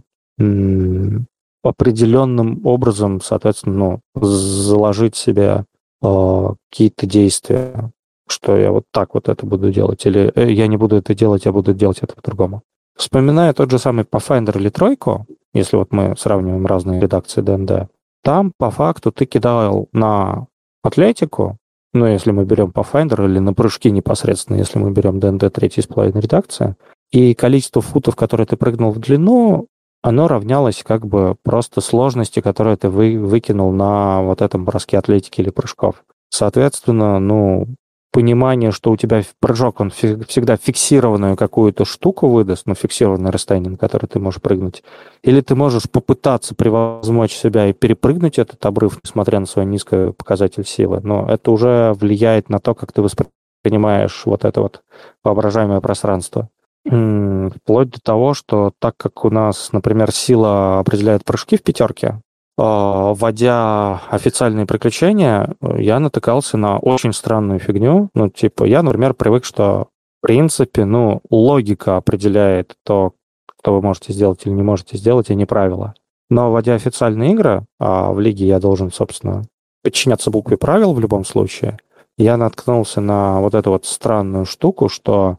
определенным 1.62 2.62
образом, 2.64 3.20
соответственно, 3.20 4.00
ну, 4.14 4.24
заложить 4.24 5.16
себе 5.16 5.66
какие-то 6.00 7.06
действия, 7.06 7.90
что 8.28 8.56
я 8.56 8.70
вот 8.70 8.84
так 8.90 9.14
вот 9.14 9.28
это 9.28 9.44
буду 9.46 9.72
делать, 9.72 10.06
или 10.06 10.32
э, 10.34 10.50
я 10.52 10.66
не 10.66 10.76
буду 10.76 10.96
это 10.96 11.14
делать, 11.14 11.44
я 11.44 11.52
буду 11.52 11.74
делать 11.74 11.98
это 12.00 12.14
по-другому. 12.14 12.62
Вспоминая 12.96 13.52
тот 13.52 13.70
же 13.70 13.78
самый 13.78 14.04
Pathfinder 14.04 14.56
или 14.58 14.68
Тройку, 14.68 15.26
если 15.52 15.76
вот 15.76 15.92
мы 15.92 16.14
сравниваем 16.16 16.66
разные 16.66 17.00
редакции 17.00 17.40
ДНД, 17.40 17.88
там 18.22 18.52
по 18.56 18.70
факту 18.70 19.10
ты 19.12 19.26
кидал 19.26 19.88
на 19.92 20.46
атлетику, 20.82 21.58
ну, 21.92 22.06
если 22.06 22.30
мы 22.30 22.44
берем 22.44 22.68
Pathfinder 22.68 23.24
или 23.24 23.38
на 23.38 23.52
прыжки 23.52 23.90
непосредственно, 23.90 24.58
если 24.58 24.78
мы 24.78 24.92
берем 24.92 25.18
ДНД 25.18 25.52
третьей 25.52 25.82
с 25.82 25.86
половиной 25.86 26.20
редакции, 26.20 26.76
и 27.10 27.34
количество 27.34 27.82
футов, 27.82 28.14
которые 28.14 28.46
ты 28.46 28.56
прыгнул 28.56 28.92
в 28.92 29.00
длину, 29.00 29.66
оно 30.02 30.28
равнялось 30.28 30.82
как 30.84 31.06
бы 31.06 31.36
просто 31.42 31.80
сложности, 31.80 32.40
которые 32.40 32.76
ты 32.76 32.88
вы, 32.88 33.18
выкинул 33.18 33.72
на 33.72 34.22
вот 34.22 34.42
этом 34.42 34.64
броске 34.64 34.98
атлетики 34.98 35.40
или 35.40 35.50
прыжков. 35.50 36.02
Соответственно, 36.30 37.18
ну, 37.18 37.66
понимание, 38.12 38.72
что 38.72 38.90
у 38.90 38.96
тебя 38.96 39.22
прыжок, 39.40 39.80
он 39.80 39.90
всегда 39.90 40.56
фиксированную 40.56 41.36
какую-то 41.36 41.84
штуку 41.84 42.28
выдаст, 42.28 42.66
ну, 42.66 42.74
фиксированное 42.74 43.32
расстояние, 43.32 43.72
на 43.72 43.76
которое 43.76 44.06
ты 44.06 44.18
можешь 44.18 44.40
прыгнуть. 44.40 44.82
Или 45.22 45.40
ты 45.40 45.54
можешь 45.54 45.90
попытаться 45.90 46.54
превозмочь 46.54 47.34
себя 47.34 47.68
и 47.68 47.72
перепрыгнуть 47.72 48.38
этот 48.38 48.64
обрыв, 48.64 48.98
несмотря 49.04 49.40
на 49.40 49.46
свой 49.46 49.64
низкий 49.66 50.12
показатель 50.12 50.64
силы. 50.64 51.00
Но 51.02 51.26
это 51.28 51.50
уже 51.50 51.94
влияет 51.94 52.48
на 52.48 52.58
то, 52.58 52.74
как 52.74 52.92
ты 52.92 53.02
воспринимаешь 53.02 54.22
вот 54.24 54.44
это 54.44 54.60
вот 54.60 54.82
воображаемое 55.22 55.80
пространство. 55.80 56.48
Вплоть 56.84 57.90
до 57.90 58.00
того, 58.00 58.34
что 58.34 58.72
так 58.78 58.96
как 58.96 59.24
у 59.24 59.30
нас, 59.30 59.72
например, 59.72 60.12
сила 60.12 60.78
определяет 60.78 61.24
прыжки 61.24 61.56
в 61.56 61.62
пятерке, 61.62 62.20
а, 62.56 63.14
вводя 63.14 64.02
официальные 64.10 64.66
приключения, 64.66 65.54
я 65.60 65.98
натыкался 65.98 66.56
на 66.56 66.78
очень 66.78 67.12
странную 67.12 67.58
фигню. 67.58 68.10
Ну, 68.14 68.28
типа, 68.28 68.64
я, 68.64 68.82
например, 68.82 69.14
привык, 69.14 69.44
что 69.44 69.88
в 70.22 70.26
принципе, 70.26 70.84
ну, 70.84 71.22
логика 71.30 71.96
определяет 71.96 72.76
то, 72.84 73.14
что 73.58 73.74
вы 73.74 73.80
можете 73.80 74.12
сделать 74.12 74.44
или 74.44 74.52
не 74.52 74.62
можете 74.62 74.98
сделать, 74.98 75.30
а 75.30 75.34
не 75.34 75.46
правила. 75.46 75.94
Но 76.28 76.52
вводя 76.52 76.74
официальные 76.74 77.32
игры, 77.32 77.64
а 77.78 78.12
в 78.12 78.20
лиге 78.20 78.46
я 78.46 78.60
должен, 78.60 78.92
собственно, 78.92 79.44
подчиняться 79.82 80.30
букве 80.30 80.58
правил 80.58 80.92
в 80.92 81.00
любом 81.00 81.24
случае, 81.24 81.78
я 82.18 82.36
наткнулся 82.36 83.00
на 83.00 83.40
вот 83.40 83.54
эту 83.54 83.70
вот 83.70 83.86
странную 83.86 84.44
штуку, 84.44 84.90
что 84.90 85.38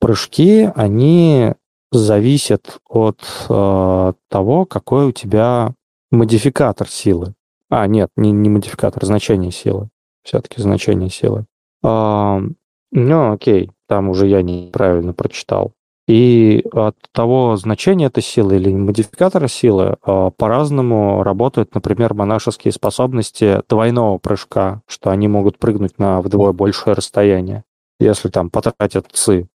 прыжки, 0.00 0.70
они 0.74 1.54
зависят 1.90 2.78
от 2.88 3.20
э, 3.48 4.12
того, 4.28 4.66
какой 4.66 5.06
у 5.06 5.12
тебя 5.12 5.74
модификатор 6.10 6.88
силы. 6.88 7.34
А, 7.70 7.86
нет, 7.86 8.10
не, 8.16 8.30
не 8.30 8.48
модификатор, 8.48 9.04
значение 9.04 9.50
силы. 9.50 9.88
Все-таки 10.22 10.60
значение 10.60 11.10
силы. 11.10 11.46
А, 11.82 12.40
ну, 12.92 13.32
окей, 13.32 13.70
там 13.86 14.08
уже 14.08 14.26
я 14.26 14.42
неправильно 14.42 15.12
прочитал. 15.12 15.72
И 16.06 16.64
от 16.72 16.96
того 17.12 17.56
значения 17.56 18.06
этой 18.06 18.22
силы 18.22 18.56
или 18.56 18.72
модификатора 18.72 19.46
силы 19.46 19.96
а, 20.02 20.30
по-разному 20.30 21.22
работают, 21.22 21.74
например, 21.74 22.14
монашеские 22.14 22.72
способности 22.72 23.60
двойного 23.68 24.16
прыжка, 24.16 24.80
что 24.86 25.10
они 25.10 25.28
могут 25.28 25.58
прыгнуть 25.58 25.98
на 25.98 26.22
вдвое 26.22 26.52
большее 26.52 26.94
расстояние, 26.94 27.64
если 28.00 28.30
там 28.30 28.48
потратят 28.48 29.06
ЦИ. 29.12 29.48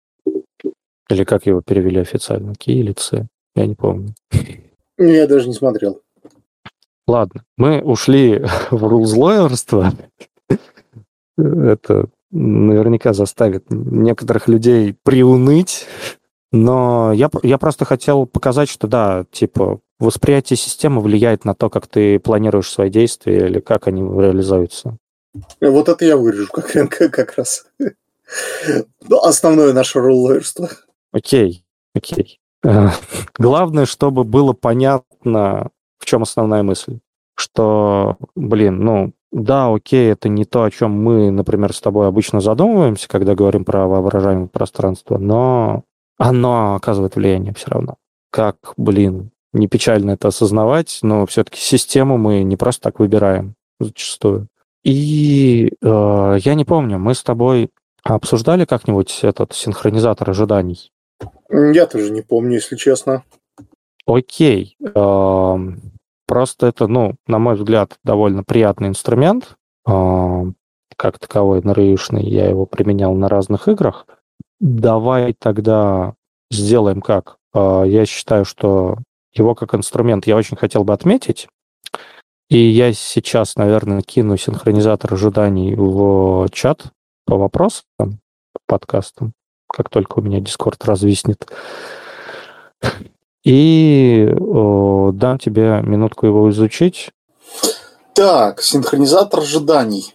Или 1.10 1.24
как 1.24 1.47
его 1.47 1.60
перевели 1.60 2.00
официально? 2.00 2.55
Ки 2.55 2.70
или 2.70 2.92
ЦИ? 2.92 3.26
Я 3.55 3.66
не 3.66 3.74
помню. 3.74 4.14
Я 4.97 5.26
даже 5.26 5.48
не 5.48 5.55
смотрел. 5.55 6.02
Ладно, 7.06 7.42
мы 7.56 7.82
ушли 7.82 8.44
в 8.70 8.84
рулзлоерство. 8.84 9.92
Это 11.36 12.06
наверняка 12.30 13.12
заставит 13.12 13.64
некоторых 13.70 14.47
людей 14.47 14.97
приуныть. 15.02 15.86
Но 16.52 17.12
я, 17.12 17.30
я 17.42 17.58
просто 17.58 17.84
хотел 17.84 18.26
показать, 18.26 18.68
что 18.68 18.86
да, 18.86 19.24
типа, 19.30 19.80
восприятие 19.98 20.56
системы 20.56 21.00
влияет 21.00 21.44
на 21.44 21.55
то, 21.55 21.70
как 21.70 21.86
ты 21.86 22.18
планируешь 22.18 22.70
свои 22.70 22.90
действия 22.90 23.47
или 23.47 23.60
как 23.60 23.86
они 23.86 24.02
реализуются. 24.02 24.97
Вот 25.60 25.89
это 25.89 26.05
я 26.05 26.16
вырежу 26.16 26.48
как, 26.52 26.70
как 27.12 27.36
раз. 27.36 27.66
Ну, 29.08 29.18
основное 29.22 29.72
наше 29.72 30.00
рулерство. 30.00 30.70
Окей, 31.12 31.64
окей. 31.94 32.40
Главное, 33.39 33.86
чтобы 33.86 34.24
было 34.24 34.52
понятно, 34.52 35.70
в 35.98 36.06
чем 36.06 36.22
основная 36.22 36.62
мысль? 36.62 36.98
Что, 37.34 38.16
блин, 38.34 38.80
ну, 38.80 39.12
да, 39.32 39.72
окей, 39.72 40.10
это 40.10 40.28
не 40.28 40.44
то, 40.44 40.64
о 40.64 40.70
чем 40.70 40.90
мы, 41.02 41.30
например, 41.30 41.72
с 41.72 41.80
тобой 41.80 42.08
обычно 42.08 42.40
задумываемся, 42.40 43.08
когда 43.08 43.34
говорим 43.34 43.64
про 43.64 43.86
воображаемое 43.86 44.48
пространство, 44.48 45.18
но 45.18 45.84
оно 46.18 46.74
оказывает 46.74 47.16
влияние 47.16 47.55
все 47.55 47.70
равно. 47.70 47.97
Как, 48.30 48.56
блин, 48.76 49.30
не 49.52 49.68
печально 49.68 50.12
это 50.12 50.28
осознавать, 50.28 50.98
но 51.02 51.26
все-таки 51.26 51.58
систему 51.60 52.18
мы 52.18 52.42
не 52.42 52.56
просто 52.56 52.82
так 52.82 52.98
выбираем 52.98 53.55
зачастую. 53.78 54.48
И 54.84 55.72
э, 55.80 56.39
я 56.40 56.55
не 56.55 56.64
помню, 56.64 56.98
мы 56.98 57.14
с 57.14 57.22
тобой 57.22 57.70
обсуждали 58.02 58.64
как-нибудь 58.64 59.20
этот 59.22 59.52
синхронизатор 59.52 60.30
ожиданий? 60.30 60.90
Я 61.50 61.86
тоже 61.86 62.10
не 62.10 62.23
помню, 62.23 62.55
если 62.55 62.76
честно. 62.76 63.24
Окей. 64.07 64.76
Просто 66.26 66.66
это, 66.66 66.86
ну, 66.86 67.16
на 67.26 67.39
мой 67.39 67.57
взгляд, 67.57 67.99
довольно 68.05 68.44
приятный 68.44 68.89
инструмент. 68.89 69.57
Как 69.84 71.18
таковой 71.18 71.62
нарыишный, 71.62 72.24
я 72.24 72.49
его 72.49 72.66
применял 72.66 73.15
на 73.15 73.28
разных 73.28 73.68
играх. 73.68 74.07
Давай 74.60 75.34
тогда 75.39 76.15
сделаем 76.50 77.00
как? 77.00 77.39
Я 77.55 78.05
считаю, 78.07 78.44
что 78.44 78.99
его 79.32 79.55
как 79.55 79.74
инструмент 79.74 80.26
я 80.26 80.36
очень 80.36 80.57
хотел 80.57 80.84
бы 80.84 80.92
отметить. 80.92 81.49
И 82.49 82.58
я 82.58 82.92
сейчас, 82.92 83.57
наверное, 83.57 84.02
кину 84.02 84.36
синхронизатор 84.36 85.15
ожиданий 85.15 85.74
в 85.74 86.49
чат 86.50 86.92
по 87.24 87.36
вопросам, 87.36 87.84
по 87.97 88.60
подкастам, 88.66 89.32
как 89.70 89.89
только 89.89 90.18
у 90.18 90.23
меня 90.23 90.40
Discord 90.40 90.76
развиснет. 90.84 91.47
И 93.44 94.28
о, 94.39 95.12
дам 95.12 95.39
тебе 95.39 95.81
минутку 95.82 96.26
его 96.26 96.50
изучить. 96.50 97.10
Так, 98.12 98.62
синхронизатор 98.62 99.40
ожиданий. 99.40 100.15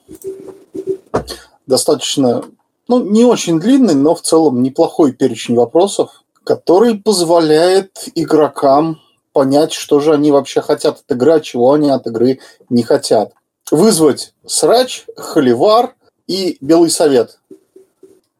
Достаточно, 1.65 2.43
ну, 2.87 3.03
не 3.03 3.25
очень 3.25 3.59
длинный, 3.59 3.95
но 3.95 4.13
в 4.13 4.21
целом 4.21 4.61
неплохой 4.61 5.13
перечень 5.13 5.55
вопросов, 5.55 6.23
который 6.43 6.95
позволяет 6.95 8.07
игрокам 8.13 8.99
понять, 9.33 9.73
что 9.73 9.99
же 9.99 10.13
они 10.13 10.31
вообще 10.31 10.61
хотят 10.61 10.99
от 10.99 11.11
игры, 11.11 11.33
а 11.33 11.39
чего 11.39 11.73
они 11.73 11.89
от 11.89 12.05
игры 12.05 12.39
не 12.69 12.83
хотят. 12.83 13.33
Вызвать 13.71 14.33
срач, 14.45 15.05
холивар 15.17 15.95
и 16.27 16.57
белый 16.61 16.91
совет. 16.91 17.39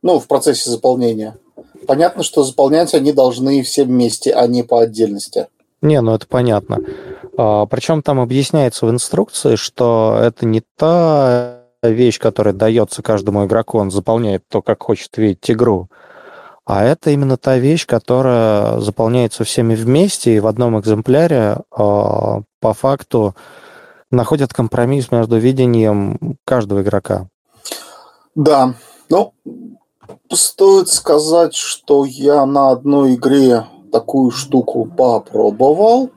Ну, 0.06 0.19
в 0.19 0.27
процессе 0.27 0.69
заполнения. 0.69 1.35
Понятно, 1.88 2.22
что 2.22 2.43
заполнять 2.43 2.93
они 2.93 3.11
должны 3.11 3.64
все 3.64 3.85
вместе, 3.85 4.34
а 4.34 4.45
не 4.45 4.61
по 4.61 4.82
отдельности. 4.82 5.48
Не, 5.82 6.00
ну 6.00 6.14
это 6.14 6.27
понятно. 6.27 6.77
А, 7.40 7.66
причем 7.66 8.03
там 8.03 8.19
объясняется 8.19 8.85
в 8.85 8.92
инструкции, 8.92 9.56
что 9.56 10.16
это 10.22 10.45
не 10.45 10.61
та 10.77 11.64
вещь, 11.82 12.19
которая 12.19 12.53
дается 12.53 13.01
каждому 13.01 13.48
игроку, 13.48 13.80
он 13.80 13.90
заполняет 13.90 14.43
то, 14.48 14.61
как 14.61 14.84
хочет 14.84 15.17
видеть 15.17 15.50
игру, 15.50 15.90
а 16.66 16.85
это 16.85 17.09
именно 17.09 17.35
та 17.35 17.58
вещь, 17.58 17.88
которая 17.88 18.80
заполняется 18.82 19.43
всеми 19.43 19.74
вместе 19.74 20.35
и 20.35 20.40
в 20.40 20.45
одном 20.45 20.80
экземпляре 20.80 21.58
а, 21.72 22.42
по 22.59 22.74
факту 22.75 23.35
находят 24.11 24.53
компромисс 24.53 25.09
между 25.09 25.38
видением 25.38 26.38
каждого 26.45 26.84
игрока. 26.84 27.27
Да, 28.35 28.75
ну, 29.09 29.34
Стоит 30.32 30.90
сказать, 30.90 31.56
что 31.56 32.06
я 32.06 32.45
на 32.45 32.72
одной 32.72 33.16
игре 33.16 33.66
такую 33.92 34.32
штуку 34.32 34.85
попробовал. 34.85 36.09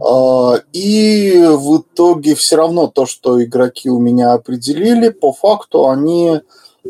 А, 0.00 0.54
и 0.72 1.44
в 1.46 1.78
итоге 1.78 2.34
все 2.34 2.56
равно 2.56 2.86
то, 2.86 3.06
что 3.06 3.42
игроки 3.42 3.90
у 3.90 3.98
меня 3.98 4.32
определили, 4.32 5.08
по 5.08 5.32
факту 5.32 5.88
они 5.88 6.40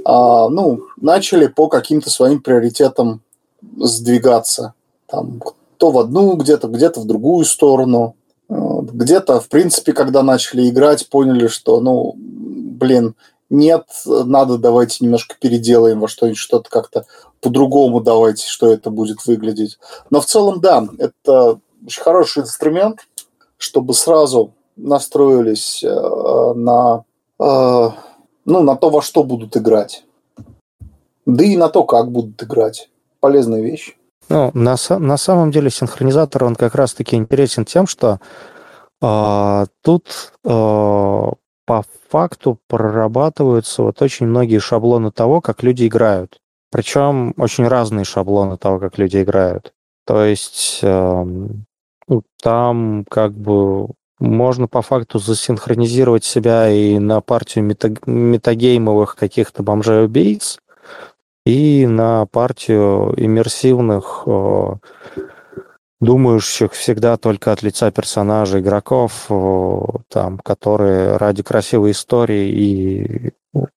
а, 0.04 0.48
ну, 0.48 0.80
начали 1.00 1.46
по 1.46 1.68
каким-то 1.68 2.10
своим 2.10 2.40
приоритетам 2.40 3.20
сдвигаться. 3.78 4.74
Там, 5.06 5.40
то 5.76 5.90
в 5.90 5.98
одну 5.98 6.34
где-то, 6.36 6.68
где-то 6.68 7.00
в 7.00 7.06
другую 7.06 7.44
сторону. 7.44 8.16
Где-то, 8.48 9.40
в 9.40 9.48
принципе, 9.48 9.92
когда 9.92 10.22
начали 10.22 10.68
играть, 10.68 11.08
поняли, 11.08 11.46
что, 11.46 11.80
ну, 11.80 12.14
блин, 12.16 13.14
нет, 13.52 13.84
надо 14.06 14.56
давайте 14.56 15.04
немножко 15.04 15.36
переделаем 15.38 16.00
во 16.00 16.08
что-нибудь, 16.08 16.38
что-то 16.38 16.70
как-то 16.70 17.04
по-другому 17.42 18.00
давайте, 18.00 18.48
что 18.48 18.72
это 18.72 18.88
будет 18.88 19.26
выглядеть. 19.26 19.78
Но 20.08 20.22
в 20.22 20.26
целом, 20.26 20.60
да, 20.60 20.88
это 20.96 21.60
очень 21.84 22.02
хороший 22.02 22.44
инструмент, 22.44 23.00
чтобы 23.58 23.92
сразу 23.92 24.54
настроились 24.76 25.84
э, 25.84 26.52
на, 26.54 27.04
э, 27.38 27.90
ну, 28.46 28.62
на 28.62 28.74
то, 28.74 28.88
во 28.88 29.02
что 29.02 29.22
будут 29.22 29.54
играть. 29.54 30.04
Да 31.26 31.44
и 31.44 31.58
на 31.58 31.68
то, 31.68 31.84
как 31.84 32.10
будут 32.10 32.42
играть. 32.42 32.88
Полезная 33.20 33.60
вещь. 33.60 33.94
Ну, 34.30 34.50
на, 34.54 34.76
на 34.98 35.16
самом 35.18 35.50
деле 35.50 35.68
синхронизатор, 35.68 36.44
он 36.44 36.56
как 36.56 36.74
раз-таки 36.74 37.16
интересен 37.16 37.66
тем, 37.66 37.86
что 37.86 38.18
э, 39.02 39.66
тут 39.82 40.32
э, 40.42 41.30
по 41.64 41.84
факту 42.10 42.58
прорабатываются 42.68 43.82
вот 43.82 44.02
очень 44.02 44.26
многие 44.26 44.58
шаблоны 44.58 45.10
того, 45.10 45.40
как 45.40 45.62
люди 45.62 45.86
играют. 45.86 46.38
Причем 46.70 47.34
очень 47.36 47.68
разные 47.68 48.04
шаблоны 48.04 48.56
того, 48.56 48.78
как 48.78 48.98
люди 48.98 49.22
играют. 49.22 49.72
То 50.06 50.24
есть 50.24 50.80
э, 50.82 51.24
там 52.42 53.04
как 53.08 53.32
бы 53.32 53.88
можно 54.18 54.68
по 54.68 54.82
факту 54.82 55.18
засинхронизировать 55.18 56.24
себя 56.24 56.70
и 56.70 56.98
на 56.98 57.20
партию 57.20 57.64
метагеймовых 58.06 59.16
каких-то 59.16 59.62
бомжей-убийц, 59.62 60.58
и 61.44 61.86
на 61.86 62.26
партию 62.26 63.14
иммерсивных, 63.16 64.22
думающих 66.02 66.72
всегда 66.72 67.16
только 67.16 67.52
от 67.52 67.62
лица 67.62 67.92
персонажа 67.92 68.58
игроков, 68.58 69.26
там, 70.08 70.38
которые 70.38 71.16
ради 71.16 71.44
красивой 71.44 71.92
истории 71.92 72.48
и 72.50 73.30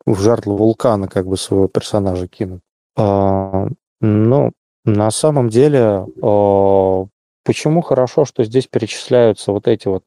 в 0.07 0.19
жертву 0.19 0.57
вулкана 0.57 1.07
как 1.07 1.27
бы 1.27 1.37
своего 1.37 1.67
персонажа 1.67 2.27
кинут. 2.27 2.61
А, 2.97 3.67
ну, 4.01 4.51
на 4.85 5.11
самом 5.11 5.49
деле, 5.49 6.05
почему 7.43 7.81
хорошо, 7.81 8.25
что 8.25 8.43
здесь 8.43 8.65
перечисляются 8.65 9.51
вот 9.51 9.67
эти 9.67 9.87
вот 9.87 10.03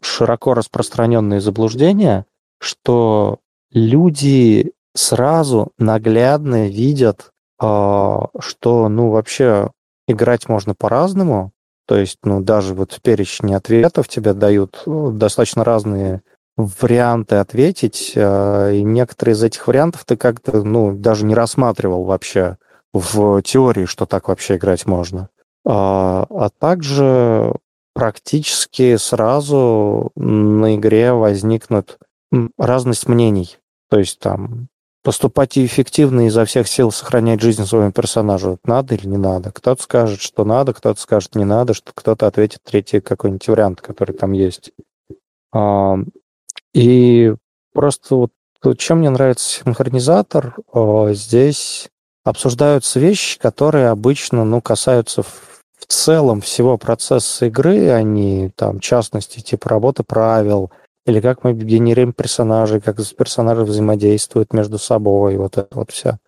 широко 0.00 0.54
распространенные 0.54 1.42
заблуждения, 1.42 2.24
что 2.60 3.40
люди 3.72 4.72
сразу 4.94 5.72
наглядно 5.76 6.66
видят, 6.68 7.30
а, 7.60 8.28
что, 8.38 8.88
ну, 8.88 9.10
вообще 9.10 9.70
играть 10.06 10.48
можно 10.48 10.74
по-разному. 10.74 11.52
То 11.88 11.96
есть, 11.96 12.18
ну, 12.22 12.42
даже 12.42 12.74
вот 12.74 12.92
в 12.92 13.00
перечне 13.00 13.56
ответов 13.56 14.08
тебе 14.08 14.34
дают 14.34 14.82
э, 14.86 15.08
достаточно 15.10 15.64
разные 15.64 16.20
варианты 16.58 17.36
ответить, 17.36 18.12
а, 18.14 18.70
и 18.70 18.82
некоторые 18.82 19.32
из 19.32 19.42
этих 19.42 19.66
вариантов 19.66 20.04
ты 20.04 20.18
как-то, 20.18 20.62
ну, 20.62 20.94
даже 20.94 21.24
не 21.24 21.34
рассматривал 21.34 22.04
вообще 22.04 22.58
в 22.92 23.40
теории, 23.40 23.86
что 23.86 24.04
так 24.04 24.28
вообще 24.28 24.56
играть 24.56 24.84
можно. 24.84 25.30
А, 25.64 26.26
а 26.28 26.50
также 26.50 27.54
практически 27.94 28.96
сразу 28.98 30.12
на 30.14 30.76
игре 30.76 31.14
возникнут 31.14 31.98
разность 32.58 33.08
мнений. 33.08 33.56
То 33.88 33.98
есть 33.98 34.18
там 34.18 34.68
поступать 35.08 35.56
эффективно 35.56 36.26
изо 36.26 36.44
всех 36.44 36.68
сил 36.68 36.90
сохранять 36.90 37.40
жизнь 37.40 37.64
своему 37.64 37.92
персонажу. 37.92 38.58
Надо 38.64 38.94
или 38.94 39.06
не 39.06 39.16
надо? 39.16 39.50
Кто-то 39.50 39.82
скажет, 39.82 40.20
что 40.20 40.44
надо, 40.44 40.74
кто-то 40.74 41.00
скажет, 41.00 41.34
не 41.34 41.46
надо, 41.46 41.72
что 41.72 41.92
кто-то 41.94 42.26
ответит 42.26 42.60
третий 42.62 43.00
какой-нибудь 43.00 43.48
вариант, 43.48 43.80
который 43.80 44.14
там 44.14 44.32
есть. 44.32 44.72
А, 45.50 45.96
и 46.74 47.34
просто 47.72 48.16
вот 48.16 48.32
чем 48.76 48.98
мне 48.98 49.08
нравится 49.08 49.48
синхронизатор, 49.48 50.54
здесь 51.14 51.88
обсуждаются 52.22 53.00
вещи, 53.00 53.38
которые 53.38 53.88
обычно 53.88 54.44
ну, 54.44 54.60
касаются 54.60 55.22
в 55.22 55.86
целом 55.86 56.42
всего 56.42 56.76
процесса 56.76 57.46
игры, 57.46 57.88
они 57.88 58.50
там, 58.56 58.76
в 58.76 58.82
частности, 58.82 59.40
типа 59.40 59.70
работы 59.70 60.02
правил, 60.02 60.70
или 61.08 61.20
как 61.20 61.44
мы 61.44 61.54
генерируем 61.54 62.12
персонажей, 62.12 62.80
как 62.80 62.96
персонажи 63.16 63.64
взаимодействуют 63.64 64.52
между 64.52 64.78
собой, 64.78 65.36
вот 65.36 65.56
это 65.56 65.68
вот 65.74 65.90
все. 65.90 66.18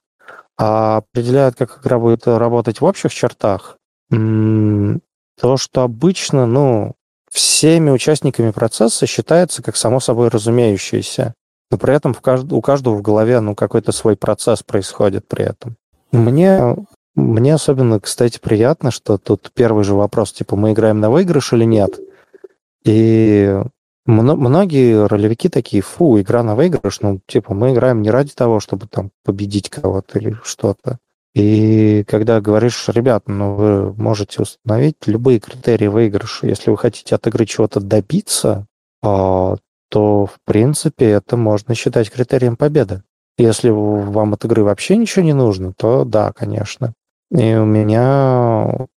А 0.59 0.99
определяют, 0.99 1.57
как 1.57 1.81
игра 1.81 1.99
будет 1.99 2.27
работать 2.27 2.81
в 2.81 2.85
общих 2.85 3.13
чертах, 3.13 3.77
то, 4.11 5.57
что 5.57 5.83
обычно, 5.83 6.47
ну, 6.47 6.95
всеми 7.31 7.91
участниками 7.91 8.51
процесса 8.51 9.07
считается 9.07 9.63
как 9.63 9.77
само 9.77 10.01
собой 10.01 10.29
разумеющееся. 10.29 11.35
Но 11.71 11.79
при 11.79 11.95
этом 11.95 12.13
в 12.13 12.21
кажд... 12.21 12.53
у 12.53 12.61
каждого 12.61 12.97
в 12.97 13.03
голове 13.03 13.41
ну, 13.41 13.55
какой-то 13.55 13.93
свой 13.93 14.17
процесс 14.17 14.63
происходит 14.63 15.29
при 15.29 15.45
этом. 15.45 15.77
Мне, 16.11 16.77
мне 17.15 17.55
особенно, 17.55 18.01
кстати, 18.01 18.39
приятно, 18.39 18.91
что 18.91 19.17
тут 19.17 19.53
первый 19.55 19.85
же 19.85 19.95
вопрос, 19.95 20.33
типа, 20.33 20.57
мы 20.57 20.73
играем 20.73 21.01
на 21.01 21.11
выигрыш 21.11 21.53
или 21.53 21.65
нет? 21.65 22.01
И 22.85 23.63
Многие 24.11 25.07
ролевики 25.07 25.49
такие, 25.49 25.83
фу, 25.83 26.21
игра 26.21 26.43
на 26.43 26.57
выигрыш, 26.57 27.01
ну, 27.01 27.21
типа, 27.27 27.55
мы 27.55 27.73
играем 27.73 28.03
не 28.03 28.11
ради 28.11 28.33
того, 28.33 28.59
чтобы 28.59 28.89
там 28.89 29.11
победить 29.25 29.71
кого-то 29.71 30.19
или 30.19 30.37
что-то. 30.43 30.99
И 31.33 32.05
когда 32.09 32.41
говоришь, 32.41 32.89
ребят, 32.89 33.29
ну, 33.29 33.55
вы 33.55 33.93
можете 33.95 34.43
установить 34.43 34.97
любые 35.07 35.39
критерии 35.39 35.87
выигрыша. 35.87 36.49
Если 36.49 36.71
вы 36.71 36.77
хотите 36.77 37.15
от 37.15 37.25
игры 37.29 37.47
чего-то 37.47 37.79
добиться, 37.79 38.67
а, 39.01 39.57
то, 39.91 40.27
в 40.27 40.39
принципе, 40.45 41.11
это 41.11 41.37
можно 41.37 41.77
считать 41.77 42.11
критерием 42.11 42.57
победы. 42.57 43.05
Если 43.39 43.71
вам 43.71 44.35
от 44.35 44.45
игры 44.45 44.65
вообще 44.65 44.97
ничего 44.97 45.25
не 45.25 45.35
нужно, 45.35 45.73
то 45.73 46.05
да, 46.05 46.33
конечно. 46.33 46.95
И 47.31 47.55
у 47.55 47.65
меня 47.65 48.89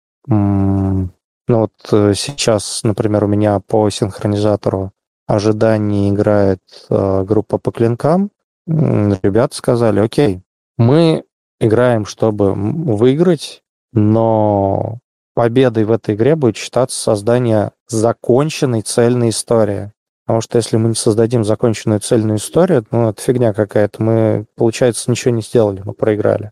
ну 1.48 1.60
вот 1.60 1.74
э, 1.92 2.14
сейчас, 2.16 2.82
например, 2.84 3.26
у 3.26 3.28
меня 3.28 3.60
по 3.60 3.90
синхронизатору 3.90 4.92
ожиданий 5.28 6.10
играет 6.10 6.62
э, 6.90 7.24
группа 7.24 7.58
по 7.58 7.72
клинкам. 7.72 8.32
Ребята 8.66 9.56
сказали, 9.56 10.00
окей, 10.00 10.42
мы 10.78 11.24
играем, 11.60 12.06
чтобы 12.06 12.54
выиграть, 12.54 13.64
но 13.92 15.00
победой 15.34 15.86
в 15.86 15.92
этой 15.92 16.16
игре 16.16 16.36
будет 16.36 16.58
считаться 16.58 17.00
создание 17.00 17.72
законченной 17.88 18.82
цельной 18.82 19.30
истории. 19.30 19.92
Потому 20.26 20.42
что 20.42 20.58
если 20.58 20.78
мы 20.78 20.90
не 20.90 20.96
создадим 20.96 21.44
законченную 21.44 22.00
цельную 22.00 22.38
историю, 22.38 22.86
ну, 22.92 23.10
это 23.10 23.22
фигня 23.22 23.54
какая-то. 23.54 24.02
Мы, 24.02 24.46
получается, 24.56 25.12
ничего 25.12 25.34
не 25.34 25.42
сделали, 25.42 25.82
мы 25.84 25.94
проиграли. 25.94 26.52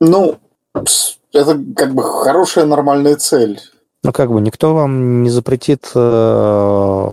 Ну, 0.00 0.38
это 1.32 1.60
как 1.76 1.94
бы 1.94 2.02
хорошая 2.02 2.64
нормальная 2.64 3.16
цель. 3.16 3.60
Ну, 4.02 4.12
как 4.12 4.30
бы 4.30 4.40
никто 4.40 4.74
вам 4.74 5.22
не 5.22 5.30
запретит 5.30 5.90
э, 5.94 7.10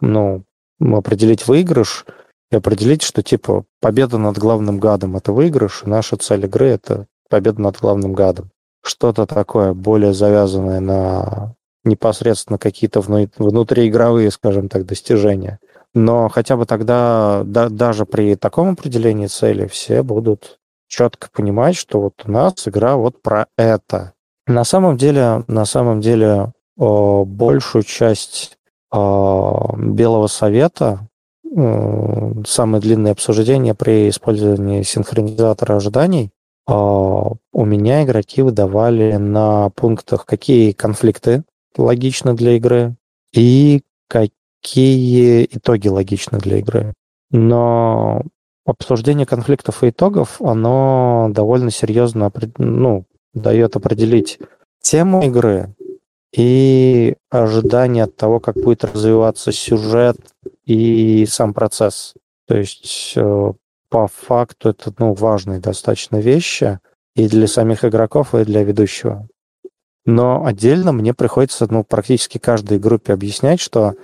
ну, 0.00 0.42
определить 0.80 1.46
выигрыш 1.46 2.04
и 2.50 2.56
определить, 2.56 3.02
что 3.02 3.22
типа 3.22 3.64
победа 3.80 4.18
над 4.18 4.36
главным 4.38 4.78
гадом 4.78 5.16
это 5.16 5.32
выигрыш, 5.32 5.82
и 5.84 5.88
наша 5.88 6.16
цель 6.16 6.46
игры 6.46 6.66
это 6.66 7.06
победа 7.30 7.60
над 7.60 7.78
главным 7.78 8.12
гадом. 8.12 8.50
Что-то 8.82 9.26
такое 9.26 9.72
более 9.72 10.12
завязанное 10.12 10.80
на 10.80 11.54
непосредственно 11.84 12.58
какие-то 12.58 13.00
внутриигровые, 13.00 14.30
скажем 14.30 14.68
так, 14.68 14.86
достижения. 14.86 15.58
Но 15.94 16.28
хотя 16.28 16.56
бы 16.56 16.66
тогда, 16.66 17.42
да, 17.44 17.68
даже 17.68 18.04
при 18.04 18.34
таком 18.34 18.70
определении 18.70 19.26
цели, 19.26 19.66
все 19.66 20.02
будут 20.02 20.58
четко 20.88 21.28
понимать, 21.32 21.76
что 21.76 22.00
вот 22.00 22.14
у 22.24 22.30
нас 22.30 22.66
игра 22.66 22.96
вот 22.96 23.22
про 23.22 23.46
это. 23.56 24.12
На 24.46 24.64
самом 24.64 24.96
деле, 24.96 25.44
на 25.48 25.64
самом 25.64 26.00
деле, 26.00 26.52
большую 26.76 27.82
часть 27.82 28.58
Белого 28.92 30.26
Совета, 30.26 31.08
самое 32.46 32.80
длинное 32.80 33.12
обсуждение 33.12 33.74
при 33.74 34.08
использовании 34.08 34.82
синхронизатора 34.82 35.76
ожиданий, 35.76 36.30
у 36.66 37.36
меня 37.52 38.04
игроки 38.04 38.42
выдавали 38.42 39.16
на 39.16 39.70
пунктах, 39.70 40.26
какие 40.26 40.72
конфликты 40.72 41.44
логичны 41.76 42.34
для 42.34 42.56
игры 42.56 42.96
и 43.32 43.82
какие 44.08 45.44
итоги 45.50 45.88
логичны 45.88 46.38
для 46.38 46.58
игры. 46.58 46.94
Но 47.30 48.22
обсуждение 48.64 49.26
конфликтов 49.26 49.82
и 49.84 49.90
итогов, 49.90 50.40
оно 50.40 51.28
довольно 51.30 51.70
серьезно 51.70 52.32
ну, 52.58 53.04
дает 53.34 53.76
определить 53.76 54.38
тему 54.80 55.22
игры 55.22 55.74
и 56.32 57.14
ожидание 57.30 58.04
от 58.04 58.16
того, 58.16 58.40
как 58.40 58.56
будет 58.56 58.84
развиваться 58.84 59.52
сюжет 59.52 60.16
и 60.64 61.26
сам 61.26 61.54
процесс. 61.54 62.14
То 62.46 62.56
есть 62.56 63.12
э, 63.16 63.52
по 63.88 64.08
факту 64.08 64.70
это 64.70 64.92
ну, 64.98 65.14
важные 65.14 65.60
достаточно 65.60 66.16
вещи 66.16 66.80
и 67.14 67.28
для 67.28 67.46
самих 67.46 67.84
игроков, 67.84 68.34
и 68.34 68.44
для 68.44 68.64
ведущего. 68.64 69.28
Но 70.04 70.44
отдельно 70.44 70.92
мне 70.92 71.14
приходится 71.14 71.66
ну, 71.70 71.84
практически 71.84 72.38
каждой 72.38 72.78
группе 72.78 73.12
объяснять, 73.12 73.60
что 73.60 73.94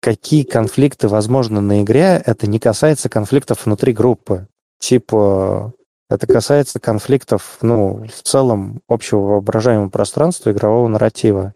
какие 0.00 0.44
конфликты 0.44 1.08
возможны 1.08 1.60
на 1.60 1.82
игре, 1.82 2.22
это 2.24 2.46
не 2.46 2.58
касается 2.58 3.08
конфликтов 3.08 3.64
внутри 3.64 3.92
группы. 3.92 4.46
Типа, 4.78 5.72
это 6.10 6.26
касается 6.26 6.80
конфликтов, 6.80 7.58
ну, 7.62 8.04
в 8.12 8.22
целом 8.22 8.82
общего 8.88 9.20
воображаемого 9.20 9.88
пространства 9.88 10.50
игрового 10.50 10.88
нарратива. 10.88 11.54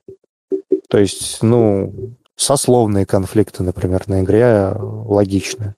То 0.88 0.98
есть, 0.98 1.42
ну, 1.42 1.92
сословные 2.36 3.04
конфликты, 3.04 3.64
например, 3.64 4.04
на 4.06 4.22
игре 4.22 4.72
логичны. 4.78 5.74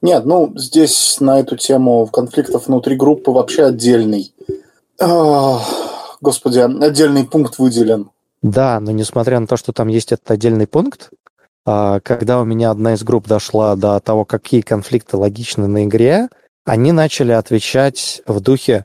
Нет, 0.00 0.24
ну, 0.24 0.52
здесь 0.56 1.18
на 1.20 1.38
эту 1.38 1.56
тему 1.56 2.06
конфликтов 2.06 2.66
внутри 2.66 2.96
группы 2.96 3.30
вообще 3.30 3.66
отдельный. 3.66 4.32
Господи, 6.20 6.58
отдельный 6.58 7.24
пункт 7.24 7.58
выделен. 7.58 8.10
Да, 8.40 8.80
но 8.80 8.90
несмотря 8.90 9.38
на 9.38 9.46
то, 9.46 9.56
что 9.56 9.72
там 9.72 9.88
есть 9.88 10.12
этот 10.12 10.30
отдельный 10.30 10.66
пункт, 10.66 11.10
а, 11.66 12.00
когда 12.00 12.40
у 12.40 12.44
меня 12.44 12.70
одна 12.70 12.94
из 12.94 13.02
групп 13.02 13.26
дошла 13.26 13.76
до 13.76 14.00
того, 14.00 14.24
какие 14.24 14.62
конфликты 14.62 15.16
логичны 15.16 15.66
на 15.66 15.84
игре, 15.84 16.28
они 16.68 16.92
начали 16.92 17.32
отвечать 17.32 18.22
в 18.26 18.40
духе, 18.40 18.84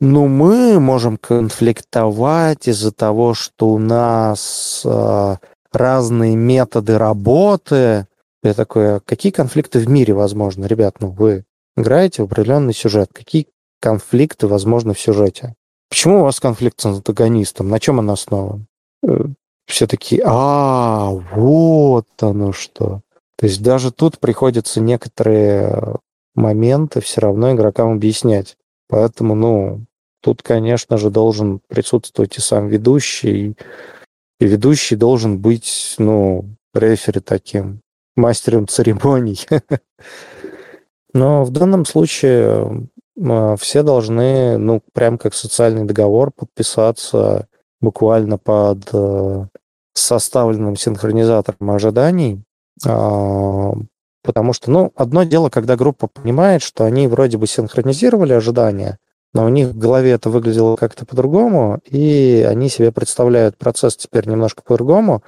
ну, 0.00 0.28
мы 0.28 0.78
можем 0.78 1.16
конфликтовать 1.16 2.68
из-за 2.68 2.92
того, 2.92 3.34
что 3.34 3.70
у 3.70 3.78
нас 3.78 4.82
э, 4.84 5.36
разные 5.72 6.36
методы 6.36 6.96
работы. 6.96 8.06
Я 8.42 8.54
такой, 8.54 8.96
а 8.96 9.00
какие 9.00 9.32
конфликты 9.32 9.80
в 9.80 9.88
мире 9.88 10.14
возможны? 10.14 10.66
Ребят, 10.66 10.96
ну 11.00 11.08
вы 11.08 11.44
играете 11.76 12.22
в 12.22 12.26
определенный 12.26 12.74
сюжет. 12.74 13.10
Какие 13.12 13.48
конфликты 13.80 14.46
возможны 14.46 14.94
в 14.94 15.00
сюжете? 15.00 15.54
Почему 15.88 16.20
у 16.20 16.24
вас 16.24 16.38
конфликт 16.38 16.80
с 16.80 16.86
антагонистом? 16.86 17.68
На 17.68 17.80
чем 17.80 17.98
он 17.98 18.10
основан? 18.10 18.66
Э, 19.02 19.26
все 19.66 19.88
таки 19.88 20.22
а, 20.24 21.08
вот 21.08 22.06
оно 22.20 22.52
что. 22.52 23.00
То 23.36 23.46
есть 23.46 23.60
даже 23.62 23.90
тут 23.90 24.20
приходится 24.20 24.80
некоторые 24.80 25.96
моменты 26.34 27.00
все 27.00 27.20
равно 27.20 27.52
игрокам 27.52 27.92
объяснять. 27.92 28.56
Поэтому, 28.88 29.34
ну, 29.34 29.84
тут, 30.20 30.42
конечно 30.42 30.96
же, 30.98 31.10
должен 31.10 31.60
присутствовать 31.68 32.36
и 32.36 32.40
сам 32.40 32.68
ведущий, 32.68 33.56
и 34.40 34.46
ведущий 34.46 34.96
должен 34.96 35.38
быть, 35.38 35.94
ну, 35.98 36.44
рефери 36.74 37.20
таким, 37.20 37.80
мастером 38.16 38.68
церемоний. 38.68 39.46
Но 41.14 41.44
в 41.44 41.50
данном 41.50 41.84
случае 41.84 42.88
а, 43.22 43.56
все 43.56 43.82
должны, 43.82 44.58
ну, 44.58 44.82
прям 44.92 45.18
как 45.18 45.34
социальный 45.34 45.84
договор, 45.84 46.32
подписаться 46.32 47.46
буквально 47.80 48.38
под 48.38 48.88
э, 48.92 49.46
составленным 49.92 50.74
синхронизатором 50.74 51.70
ожиданий, 51.70 52.42
а, 52.84 53.74
потому 54.24 54.54
что, 54.54 54.70
ну, 54.70 54.92
одно 54.96 55.22
дело, 55.22 55.50
когда 55.50 55.76
группа 55.76 56.08
понимает, 56.08 56.62
что 56.62 56.84
они 56.84 57.06
вроде 57.06 57.36
бы 57.36 57.46
синхронизировали 57.46 58.32
ожидания, 58.32 58.98
но 59.34 59.44
у 59.44 59.48
них 59.48 59.68
в 59.68 59.78
голове 59.78 60.12
это 60.12 60.30
выглядело 60.30 60.76
как-то 60.76 61.04
по-другому, 61.04 61.80
и 61.84 62.44
они 62.48 62.68
себе 62.68 62.90
представляют 62.90 63.58
процесс 63.58 63.96
теперь 63.96 64.26
немножко 64.26 64.62
по-другому 64.62 65.22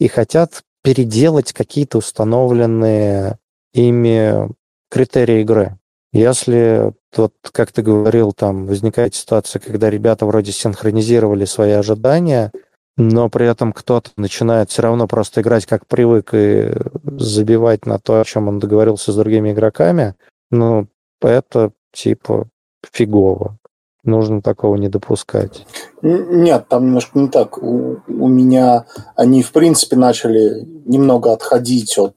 и 0.00 0.08
хотят 0.08 0.62
переделать 0.82 1.52
какие-то 1.52 1.98
установленные 1.98 3.38
ими 3.74 4.48
критерии 4.90 5.42
игры. 5.42 5.76
Если 6.12 6.94
вот, 7.14 7.34
как 7.52 7.72
ты 7.72 7.82
говорил, 7.82 8.32
там 8.32 8.66
возникает 8.66 9.14
ситуация, 9.14 9.60
когда 9.60 9.90
ребята 9.90 10.24
вроде 10.24 10.52
синхронизировали 10.52 11.44
свои 11.44 11.72
ожидания, 11.72 12.50
но 12.98 13.30
при 13.30 13.46
этом 13.46 13.72
кто-то 13.72 14.10
начинает 14.16 14.70
все 14.70 14.82
равно 14.82 15.06
просто 15.06 15.40
играть 15.40 15.66
как 15.66 15.86
привык 15.86 16.30
и 16.34 16.72
забивать 17.04 17.86
на 17.86 18.00
то, 18.00 18.20
о 18.20 18.24
чем 18.24 18.48
он 18.48 18.58
договорился 18.58 19.12
с 19.12 19.16
другими 19.16 19.52
игроками, 19.52 20.16
ну, 20.50 20.88
это 21.22 21.70
типа 21.92 22.48
фигово. 22.92 23.56
Нужно 24.02 24.42
такого 24.42 24.76
не 24.76 24.88
допускать. 24.88 25.64
Нет, 26.02 26.66
там 26.68 26.86
немножко 26.86 27.18
не 27.18 27.28
так. 27.28 27.58
У, 27.58 27.98
у 28.08 28.28
меня 28.28 28.86
они, 29.14 29.42
в 29.42 29.52
принципе, 29.52 29.96
начали 29.96 30.66
немного 30.86 31.32
отходить 31.32 31.98
от 31.98 32.16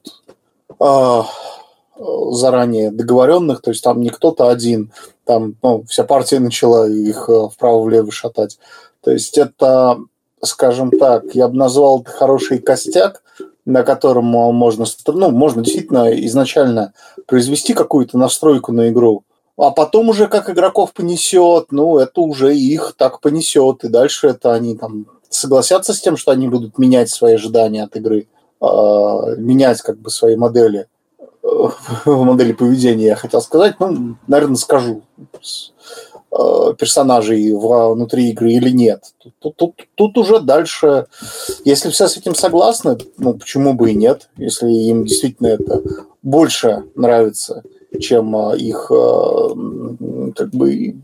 э, 0.80 1.22
заранее 2.30 2.90
договоренных, 2.90 3.62
то 3.62 3.70
есть 3.70 3.84
там 3.84 4.00
не 4.00 4.10
кто-то 4.10 4.48
один, 4.48 4.92
там 5.24 5.54
ну, 5.62 5.84
вся 5.88 6.02
партия 6.04 6.40
начала 6.40 6.88
их 6.88 7.28
э, 7.28 7.48
вправо-влево 7.52 8.10
шатать. 8.10 8.58
То 9.02 9.10
есть 9.10 9.36
это, 9.38 9.98
скажем 10.44 10.90
так, 10.90 11.34
я 11.34 11.48
бы 11.48 11.56
назвал 11.56 12.00
это 12.00 12.10
хороший 12.10 12.58
костяк, 12.58 13.22
на 13.64 13.82
котором 13.84 14.24
можно, 14.24 14.84
ну, 15.06 15.30
можно 15.30 15.62
действительно 15.62 16.12
изначально 16.26 16.92
произвести 17.26 17.74
какую-то 17.74 18.18
настройку 18.18 18.72
на 18.72 18.90
игру, 18.90 19.24
а 19.56 19.70
потом 19.70 20.08
уже 20.08 20.26
как 20.26 20.50
игроков 20.50 20.92
понесет, 20.92 21.66
ну, 21.70 21.98
это 21.98 22.20
уже 22.20 22.56
их 22.56 22.94
так 22.96 23.20
понесет. 23.20 23.84
И 23.84 23.88
дальше 23.88 24.28
это 24.28 24.52
они 24.54 24.76
там 24.76 25.06
согласятся 25.28 25.92
с 25.92 26.00
тем, 26.00 26.16
что 26.16 26.32
они 26.32 26.48
будут 26.48 26.78
менять 26.78 27.10
свои 27.10 27.34
ожидания 27.34 27.84
от 27.84 27.94
игры, 27.96 28.26
э, 28.60 28.66
менять 29.38 29.80
как 29.82 29.98
бы 29.98 30.10
свои 30.10 30.36
модели, 30.36 30.88
э, 31.42 31.68
модели 32.06 32.52
поведения, 32.52 33.06
я 33.06 33.16
хотел 33.16 33.40
сказать. 33.40 33.76
Ну, 33.78 34.16
наверное, 34.26 34.56
скажу 34.56 35.02
персонажей 36.78 37.52
внутри 37.52 38.30
игры 38.30 38.52
или 38.52 38.70
нет. 38.70 39.04
Тут, 39.38 39.56
тут, 39.56 39.74
тут, 39.94 40.16
уже 40.16 40.40
дальше, 40.40 41.06
если 41.64 41.90
все 41.90 42.08
с 42.08 42.16
этим 42.16 42.34
согласны, 42.34 42.96
ну 43.18 43.34
почему 43.34 43.74
бы 43.74 43.90
и 43.90 43.94
нет, 43.94 44.30
если 44.36 44.70
им 44.70 45.04
действительно 45.04 45.48
это 45.48 45.82
больше 46.22 46.84
нравится 46.94 47.62
чем 48.00 48.34
а, 48.36 48.54
их 48.54 48.90
а, 48.90 49.48
как 50.34 50.50
бы 50.50 50.96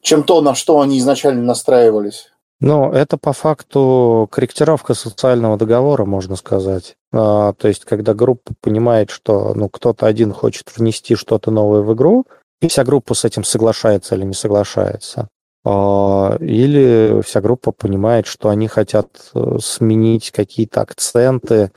чем 0.00 0.22
то, 0.22 0.40
на 0.40 0.54
что 0.54 0.80
они 0.80 0.98
изначально 0.98 1.42
настраивались. 1.42 2.28
Ну, 2.60 2.92
это 2.92 3.16
по 3.16 3.32
факту 3.32 4.28
корректировка 4.30 4.92
социального 4.92 5.56
договора, 5.56 6.04
можно 6.04 6.36
сказать. 6.36 6.94
А, 7.12 7.54
то 7.54 7.68
есть, 7.68 7.84
когда 7.84 8.12
группа 8.12 8.52
понимает, 8.60 9.10
что 9.10 9.54
ну, 9.54 9.68
кто-то 9.68 10.06
один 10.06 10.32
хочет 10.32 10.76
внести 10.76 11.14
что-то 11.14 11.50
новое 11.50 11.80
в 11.80 11.94
игру, 11.94 12.26
и 12.60 12.68
вся 12.68 12.84
группа 12.84 13.14
с 13.14 13.24
этим 13.24 13.44
соглашается 13.44 14.14
или 14.14 14.24
не 14.24 14.34
соглашается. 14.34 15.28
А, 15.64 16.36
или 16.40 17.20
вся 17.22 17.40
группа 17.40 17.72
понимает, 17.72 18.26
что 18.26 18.48
они 18.48 18.66
хотят 18.68 19.30
э, 19.34 19.58
сменить 19.60 20.30
какие-то 20.30 20.80
акценты, 20.80 21.70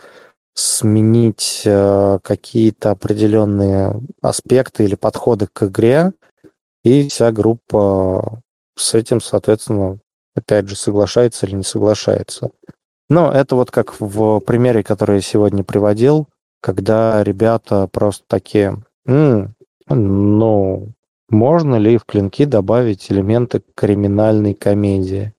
сменить 0.54 1.64
э, 1.66 2.20
какие-то 2.24 2.92
определенные 2.92 4.00
аспекты 4.22 4.86
или 4.86 4.96
подходы 4.96 5.48
к 5.52 5.64
игре, 5.64 6.14
и 6.84 7.10
вся 7.10 7.32
группа 7.32 8.42
с 8.78 8.94
этим, 8.94 9.22
соответственно, 9.22 10.00
опять 10.36 10.68
же, 10.68 10.76
соглашается 10.76 11.46
или 11.46 11.56
не 11.56 11.64
соглашается. 11.64 12.52
Но 13.10 13.32
это 13.32 13.56
вот 13.56 13.72
как 13.72 14.00
в 14.00 14.40
примере, 14.40 14.84
который 14.84 15.18
я 15.18 15.22
сегодня 15.22 15.64
приводил, 15.64 16.28
когда 16.62 17.24
ребята 17.24 17.88
просто 17.88 18.24
такие, 18.28 18.82
М, 19.06 19.56
ну, 19.90 20.90
можно 21.30 21.76
ли 21.76 21.98
в 21.98 22.06
клинки 22.06 22.46
добавить 22.46 23.12
элементы 23.12 23.62
криминальной 23.76 24.54
комедии? 24.54 25.34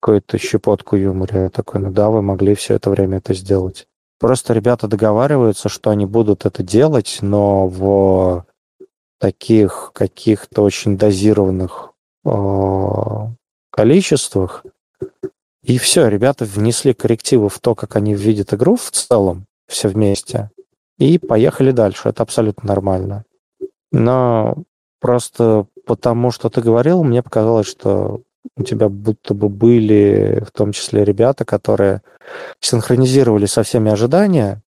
Какую-то 0.00 0.38
щепотку 0.38 0.96
юмора. 0.96 1.44
Я 1.44 1.48
такой, 1.48 1.80
ну 1.80 1.90
да, 1.90 2.10
вы 2.10 2.22
могли 2.22 2.54
все 2.54 2.74
это 2.74 2.90
время 2.90 3.18
это 3.18 3.34
сделать. 3.34 3.86
Просто 4.18 4.52
ребята 4.54 4.88
договариваются, 4.88 5.68
что 5.68 5.90
они 5.90 6.06
будут 6.06 6.46
это 6.46 6.62
делать, 6.62 7.18
но 7.22 7.66
в 7.66 8.44
таких 9.18 9.92
каких-то 9.94 10.62
очень 10.62 10.96
дозированных 10.96 11.92
э, 12.24 12.30
количествах. 13.70 14.64
И 15.62 15.78
все, 15.78 16.08
ребята 16.08 16.44
внесли 16.44 16.92
коррективы 16.92 17.48
в 17.48 17.58
то, 17.60 17.74
как 17.74 17.96
они 17.96 18.14
видят 18.14 18.52
игру 18.52 18.76
в 18.76 18.90
целом, 18.90 19.46
все 19.68 19.88
вместе, 19.88 20.50
и 20.98 21.18
поехали 21.18 21.70
дальше. 21.70 22.08
Это 22.08 22.24
абсолютно 22.24 22.68
нормально. 22.68 23.24
Но 23.92 24.64
просто 25.00 25.66
потому, 25.86 26.30
что 26.30 26.48
ты 26.48 26.60
говорил, 26.60 27.04
мне 27.04 27.22
показалось, 27.22 27.68
что 27.68 28.22
у 28.56 28.62
тебя 28.62 28.88
будто 28.88 29.34
бы 29.34 29.48
были 29.48 30.42
в 30.46 30.50
том 30.50 30.72
числе 30.72 31.04
ребята, 31.04 31.44
которые 31.44 32.02
синхронизировали 32.60 33.46
со 33.46 33.62
всеми 33.62 33.90
ожидания, 33.90 34.62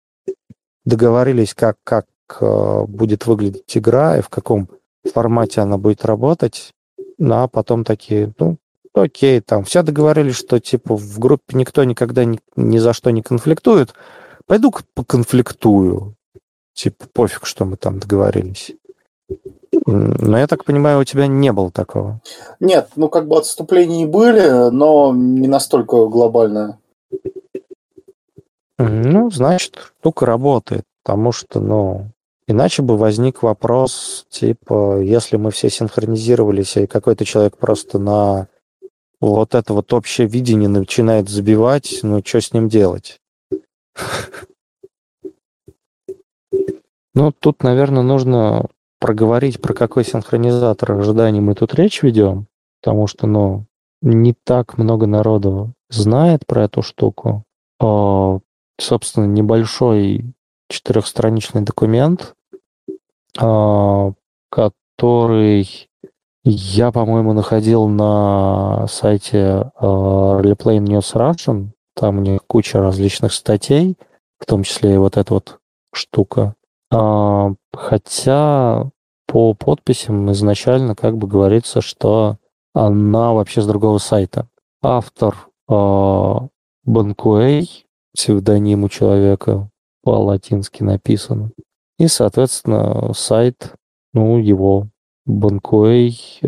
договорились, 0.84 1.54
как, 1.54 1.76
как 1.84 2.06
э, 2.40 2.84
будет 2.86 3.26
выглядеть 3.26 3.76
игра 3.76 4.18
и 4.18 4.22
в 4.22 4.28
каком 4.28 4.68
формате 5.12 5.60
она 5.60 5.78
будет 5.78 6.04
работать, 6.04 6.72
ну, 7.18 7.42
а 7.42 7.48
потом 7.48 7.84
такие, 7.84 8.32
ну, 8.38 8.58
окей, 8.94 9.40
там 9.40 9.64
все 9.64 9.82
договорились, 9.82 10.36
что 10.36 10.58
типа 10.58 10.96
в 10.96 11.18
группе 11.18 11.56
никто 11.56 11.84
никогда 11.84 12.24
ни, 12.24 12.40
ни 12.56 12.78
за 12.78 12.92
что 12.92 13.10
не 13.10 13.22
конфликтует, 13.22 13.94
пойду-ка 14.46 14.82
поконфликтую. 14.94 16.16
Типа, 16.74 17.06
пофиг, 17.12 17.44
что 17.44 17.66
мы 17.66 17.76
там 17.76 17.98
договорились. 17.98 18.72
Но 19.86 20.38
я 20.38 20.46
так 20.46 20.64
понимаю, 20.64 21.00
у 21.00 21.04
тебя 21.04 21.26
не 21.26 21.52
было 21.52 21.70
такого. 21.70 22.20
Нет, 22.60 22.90
ну 22.96 23.08
как 23.08 23.26
бы 23.26 23.38
отступлений 23.38 24.06
были, 24.06 24.70
но 24.70 25.12
не 25.14 25.48
настолько 25.48 26.06
глобальное. 26.06 26.78
Ну, 28.78 29.30
значит, 29.30 29.92
штука 30.00 30.26
работает, 30.26 30.82
потому 31.04 31.30
что, 31.30 31.60
ну, 31.60 32.08
иначе 32.48 32.82
бы 32.82 32.96
возник 32.96 33.42
вопрос, 33.42 34.26
типа, 34.28 35.00
если 35.00 35.36
мы 35.36 35.50
все 35.50 35.70
синхронизировались, 35.70 36.76
и 36.76 36.86
какой-то 36.86 37.24
человек 37.24 37.56
просто 37.58 37.98
на 37.98 38.48
вот 39.20 39.54
это 39.54 39.72
вот 39.72 39.92
общее 39.92 40.26
видение 40.26 40.68
начинает 40.68 41.28
забивать, 41.28 42.00
ну, 42.02 42.22
что 42.24 42.40
с 42.40 42.52
ним 42.52 42.68
делать? 42.68 43.20
Ну, 47.14 47.30
тут, 47.30 47.62
наверное, 47.62 48.02
нужно 48.02 48.68
проговорить, 49.02 49.60
про 49.60 49.74
какой 49.74 50.04
синхронизатор 50.04 50.92
ожиданий 50.92 51.40
мы 51.40 51.54
тут 51.54 51.74
речь 51.74 52.02
ведем, 52.02 52.46
потому 52.80 53.08
что, 53.08 53.26
ну, 53.26 53.66
не 54.00 54.32
так 54.32 54.78
много 54.78 55.06
народу 55.06 55.74
знает 55.90 56.46
про 56.46 56.64
эту 56.64 56.82
штуку. 56.82 57.44
А, 57.80 58.38
собственно, 58.80 59.26
небольшой 59.26 60.32
четырехстраничный 60.68 61.62
документ, 61.62 62.34
а, 63.38 64.12
который 64.50 65.88
я, 66.44 66.92
по-моему, 66.92 67.32
находил 67.32 67.88
на 67.88 68.86
сайте 68.88 69.70
uh, 69.80 70.42
Replay 70.42 70.78
News 70.78 71.14
Russian. 71.14 71.68
Там 71.94 72.18
у 72.18 72.20
них 72.20 72.40
куча 72.46 72.80
различных 72.80 73.32
статей, 73.32 73.96
в 74.38 74.46
том 74.46 74.64
числе 74.64 74.94
и 74.94 74.98
вот 74.98 75.16
эта 75.16 75.34
вот 75.34 75.60
штука. 75.94 76.56
А, 76.92 77.54
хотя 77.72 78.90
по 79.26 79.54
подписям 79.54 80.30
изначально 80.32 80.94
как 80.94 81.16
бы 81.16 81.26
говорится, 81.26 81.80
что 81.80 82.36
она 82.74 83.32
вообще 83.32 83.62
с 83.62 83.66
другого 83.66 83.98
сайта. 83.98 84.46
Автор 84.82 85.48
э, 85.70 86.34
Банкуэй, 86.84 87.86
псевдоним 88.14 88.84
у 88.84 88.88
человека 88.88 89.70
по-латински 90.02 90.82
написано. 90.82 91.52
И, 91.98 92.08
соответственно, 92.08 93.12
сайт, 93.14 93.74
ну, 94.12 94.38
его 94.38 94.88
Bankuei 95.28 96.14
э, 96.42 96.46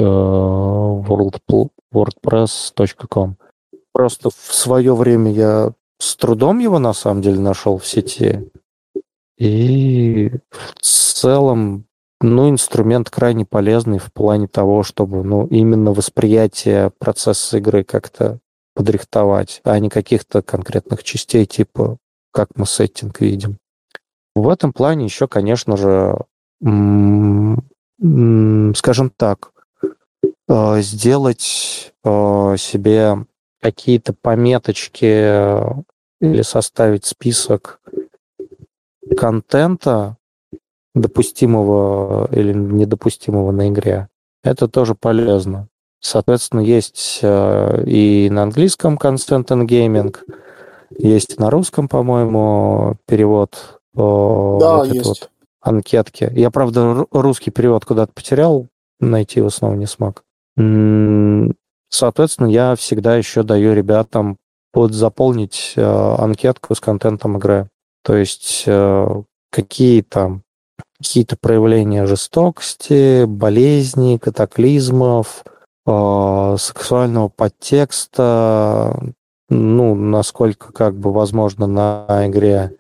WordPress.com. 1.93 3.37
Просто 3.93 4.31
в 4.31 4.35
свое 4.35 4.95
время 4.95 5.31
я 5.31 5.73
с 5.99 6.17
трудом 6.17 6.59
его 6.59 6.79
на 6.81 6.93
самом 6.93 7.23
деле 7.23 7.39
нашел 7.39 7.79
в 7.79 7.87
сети. 7.87 8.51
И 9.39 10.31
в 10.51 10.83
целом, 10.83 11.87
ну, 12.21 12.51
инструмент 12.51 13.11
крайне 13.11 13.45
полезный 13.45 13.99
в 13.99 14.13
плане 14.13 14.47
того, 14.47 14.83
чтобы, 14.83 15.25
ну, 15.25 15.47
именно 15.47 15.93
восприятие 15.93 16.91
процесса 16.99 17.59
игры 17.59 17.85
как-то 17.85 18.39
подрихтовать, 18.75 19.61
а 19.65 19.79
не 19.79 19.89
каких-то 19.89 20.43
конкретных 20.43 21.03
частей, 21.03 21.47
типа, 21.47 21.99
как 22.33 22.49
мы 22.57 22.67
сеттинг 22.67 23.21
видим. 23.21 23.59
В 24.35 24.49
этом 24.49 24.73
плане 24.73 25.05
еще, 25.05 25.29
конечно 25.29 25.77
же, 25.77 26.19
скажем 28.77 29.11
так, 29.17 29.53
э, 30.49 30.81
сделать 30.81 31.93
э, 32.03 32.57
себе 32.59 33.27
какие-то 33.61 34.13
пометочки 34.13 35.05
э, 35.05 35.61
или 36.21 36.43
составить 36.43 37.05
список 37.05 37.81
контента, 39.17 40.17
допустимого 40.95 42.29
или 42.33 42.53
недопустимого 42.53 43.51
на 43.51 43.69
игре, 43.69 44.09
это 44.43 44.69
тоже 44.69 44.95
полезно. 44.95 45.69
Соответственно, 46.01 46.61
есть 46.61 47.21
э, 47.23 47.85
и 47.87 48.29
на 48.31 48.43
английском 48.43 48.97
Consent 48.97 49.47
and 49.47 49.67
Gaming, 49.67 50.15
есть 50.99 51.39
на 51.39 51.51
русском, 51.51 51.89
по-моему, 51.89 52.97
перевод 53.07 53.81
да, 53.95 54.77
вот 54.79 54.87
есть. 54.93 55.07
Вот 55.07 55.31
анкетки. 55.65 56.31
Я, 56.35 56.51
правда, 56.51 57.07
русский 57.11 57.51
перевод 57.51 57.85
куда-то 57.85 58.13
потерял, 58.13 58.69
найти 59.01 59.41
его 59.41 59.51
снова 59.51 59.75
не 59.75 59.87
смог. 59.87 60.23
Соответственно, 61.89 62.49
я 62.49 62.75
всегда 62.77 63.17
еще 63.17 63.43
даю 63.43 63.73
ребятам 63.73 64.37
подзаполнить 64.73 65.75
э, 65.77 65.83
анкетку 65.83 66.75
с 66.75 66.81
контентом 66.81 67.39
игры. 67.39 67.69
То 68.05 68.17
есть 68.17 68.65
э, 68.67 69.23
какие 69.51 70.03
там 70.03 70.43
какие-то 70.99 71.37
проявления 71.37 72.07
жестокости, 72.07 73.25
болезней, 73.25 74.19
катаклизмов, 74.19 75.43
э, 75.87 76.57
сексуального 76.59 77.29
подтекста, 77.29 79.15
ну, 79.49 79.95
насколько 79.95 80.73
как 80.73 80.97
бы 80.97 81.13
возможно 81.13 81.67
на 81.67 82.27
игре. 82.27 82.77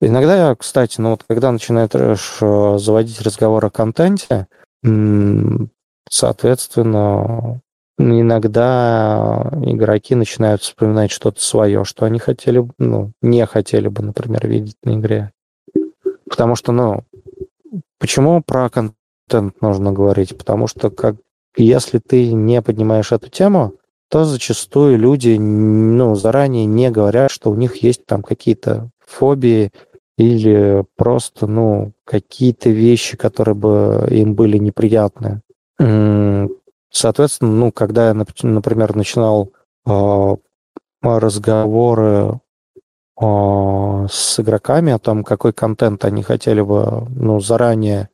Иногда 0.00 0.48
я, 0.50 0.54
кстати, 0.54 1.00
ну 1.00 1.10
вот 1.10 1.24
когда 1.28 1.50
начинает 1.50 1.92
заводить 1.92 3.20
разговор 3.22 3.64
о 3.64 3.70
контенте, 3.70 4.46
соответственно, 6.08 7.60
иногда 7.98 9.50
игроки 9.62 10.14
начинают 10.14 10.62
вспоминать 10.62 11.10
что-то 11.10 11.40
свое, 11.42 11.84
что 11.84 12.06
они 12.06 12.18
хотели, 12.18 12.66
ну, 12.78 13.12
не 13.22 13.44
хотели 13.46 13.88
бы, 13.88 14.02
например, 14.02 14.46
видеть 14.46 14.76
на 14.84 14.96
игре. 14.96 15.32
Потому 16.28 16.56
что, 16.56 16.72
ну, 16.72 17.04
почему 17.98 18.42
про 18.42 18.68
контент 18.68 19.60
нужно 19.60 19.92
говорить? 19.92 20.36
Потому 20.36 20.66
что 20.66 20.90
как 20.90 21.16
если 21.56 21.98
ты 21.98 22.32
не 22.32 22.60
поднимаешь 22.60 23.12
эту 23.12 23.30
тему, 23.30 23.74
то 24.10 24.24
зачастую 24.24 24.98
люди, 24.98 25.36
ну, 25.38 26.14
заранее 26.14 26.66
не 26.66 26.90
говорят, 26.90 27.30
что 27.30 27.50
у 27.50 27.54
них 27.54 27.76
есть 27.76 28.06
там 28.06 28.22
какие-то 28.22 28.90
фобии 29.04 29.72
или 30.16 30.84
просто, 30.96 31.46
ну, 31.46 31.92
какие-то 32.04 32.70
вещи, 32.70 33.16
которые 33.16 33.54
бы 33.54 34.06
им 34.10 34.34
были 34.34 34.58
неприятны. 34.58 35.40
Соответственно, 36.96 37.52
ну, 37.52 37.72
когда 37.72 38.08
я, 38.08 38.14
например, 38.14 38.96
начинал 38.96 39.52
э, 39.86 40.36
разговоры 41.02 42.40
э, 43.20 44.06
с 44.10 44.40
игроками 44.40 44.94
о 44.94 44.98
том, 44.98 45.22
какой 45.22 45.52
контент 45.52 46.06
они 46.06 46.22
хотели 46.22 46.62
бы, 46.62 47.06
ну, 47.10 47.38
заранее 47.40 48.08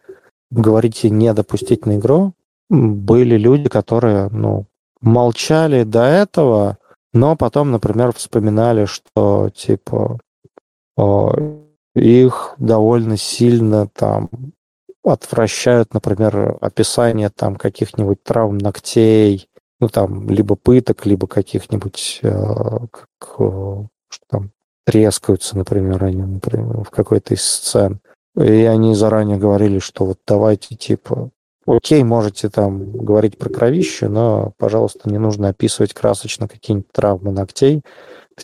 говорить 0.51 1.05
и 1.05 1.11
не 1.11 1.33
допустить 1.33 1.87
на 1.87 1.97
игру, 1.97 2.33
были 2.69 3.37
люди, 3.37 3.69
которые, 3.69 4.29
ну, 4.31 4.67
молчали 5.01 5.85
до 5.85 6.03
этого, 6.03 6.79
но 7.13 7.37
потом, 7.37 7.71
например, 7.71 8.13
вспоминали, 8.13 8.87
что, 8.87 9.49
типа, 9.51 10.19
их 11.95 12.55
довольно 12.59 13.17
сильно 13.17 13.87
там 13.87 14.29
отвращают, 15.05 15.95
например, 15.95 16.57
описание 16.61 17.31
там 17.31 17.57
каких-нибудь 17.57 18.23
травм 18.23 18.59
ногтей, 18.59 19.49
ну 19.81 19.89
там 19.89 20.29
либо 20.31 20.55
пыток, 20.55 21.07
либо 21.07 21.27
каких-нибудь, 21.27 22.21
э, 22.23 22.31
как, 22.31 23.09
э, 23.39 23.87
что 24.09 24.25
там 24.29 24.51
трескаются, 24.85 25.57
например, 25.57 26.05
они, 26.05 26.23
например, 26.23 26.85
в 26.85 26.91
какой-то 26.91 27.35
из 27.35 27.43
сцен. 27.43 28.01
И 28.37 28.63
они 28.65 28.95
заранее 28.95 29.39
говорили, 29.39 29.79
что 29.79 30.05
вот 30.05 30.19
давайте 30.27 30.75
типа 30.77 31.31
Окей, 31.67 32.03
можете 32.03 32.49
там 32.49 32.91
говорить 32.93 33.39
про 33.39 33.49
кровище, 33.49 34.09
но, 34.09 34.53
пожалуйста, 34.59 35.09
не 35.09 35.19
нужно 35.19 35.49
описывать 35.49 35.95
красочно 35.95 36.49
какие-нибудь 36.49 36.91
травмы 36.91 37.31
ногтей. 37.31 37.83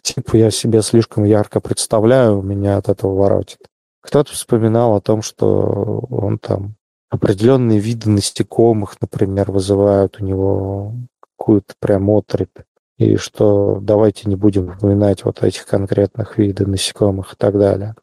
Типа 0.03 0.37
я 0.37 0.51
себе 0.51 0.83
слишком 0.83 1.25
ярко 1.25 1.61
представляю, 1.61 2.43
меня 2.43 2.77
от 2.77 2.89
этого 2.89 3.17
воротит. 3.17 3.68
Кто-то 4.09 4.33
вспоминал 4.33 4.97
о 4.97 5.03
том, 5.03 5.21
что 5.21 6.07
он 6.09 6.39
там 6.39 6.77
определенные 7.11 7.79
виды 7.79 8.09
насекомых, 8.09 8.99
например, 9.03 9.53
вызывают 9.53 10.19
у 10.19 10.25
него 10.25 10.95
какую-то 11.21 11.75
прям 11.79 12.09
отрыбь. 12.09 12.57
И 12.97 13.17
что 13.17 13.79
давайте 13.83 14.27
не 14.31 14.35
будем 14.35 14.71
упоминать 14.71 15.27
вот 15.27 15.43
этих 15.43 15.67
конкретных 15.67 16.39
видов 16.39 16.69
насекомых 16.69 17.35
и 17.35 17.37
так 17.37 17.59
далее. 17.59 17.97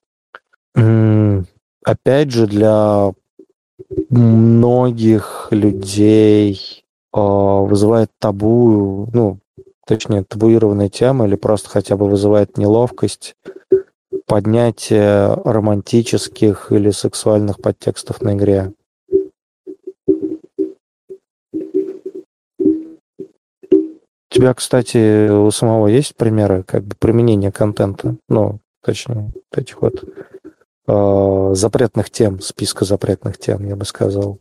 Опять 1.84 2.30
же, 2.30 2.46
для 2.46 3.12
многих 4.12 5.48
людей 5.50 6.86
э, 7.16 7.20
вызывает 7.20 8.12
табу, 8.20 9.10
ну, 9.12 9.40
точнее, 9.88 10.24
табуированная 10.24 10.90
тема 10.90 11.26
или 11.26 11.36
просто 11.36 11.70
хотя 11.70 11.98
бы 11.98 12.08
вызывает 12.08 12.60
неловкость 12.60 13.36
поднятие 14.26 15.34
романтических 15.34 16.72
или 16.72 16.92
сексуальных 16.92 17.62
подтекстов 17.62 18.22
на 18.22 18.36
игре. 18.36 18.74
У 24.36 24.38
тебя, 24.38 24.54
кстати, 24.54 25.30
у 25.30 25.50
самого 25.52 25.88
есть 25.88 26.16
примеры 26.16 26.64
как 26.64 26.84
бы 26.84 26.96
применения 27.00 27.52
контента? 27.54 28.18
Ну, 28.28 28.60
точнее, 28.84 29.32
этих 29.54 29.82
вот 29.82 30.04
э, 30.88 31.52
запретных 31.54 32.10
тем, 32.10 32.42
списка 32.42 32.84
запретных 32.84 33.38
тем, 33.38 33.66
я 33.66 33.78
бы 33.78 33.86
сказал. 33.86 34.40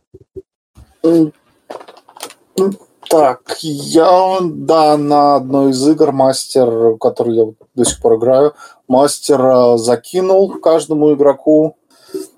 Так, 3.09 3.57
я, 3.61 4.39
да, 4.41 4.97
на 4.97 5.35
одной 5.35 5.71
из 5.71 5.87
игр 5.87 6.11
мастер, 6.11 6.97
который 6.97 7.35
я 7.35 7.45
до 7.75 7.85
сих 7.85 8.01
пор 8.01 8.17
играю, 8.17 8.53
мастер 8.87 9.77
закинул 9.77 10.59
каждому 10.59 11.13
игроку. 11.13 11.77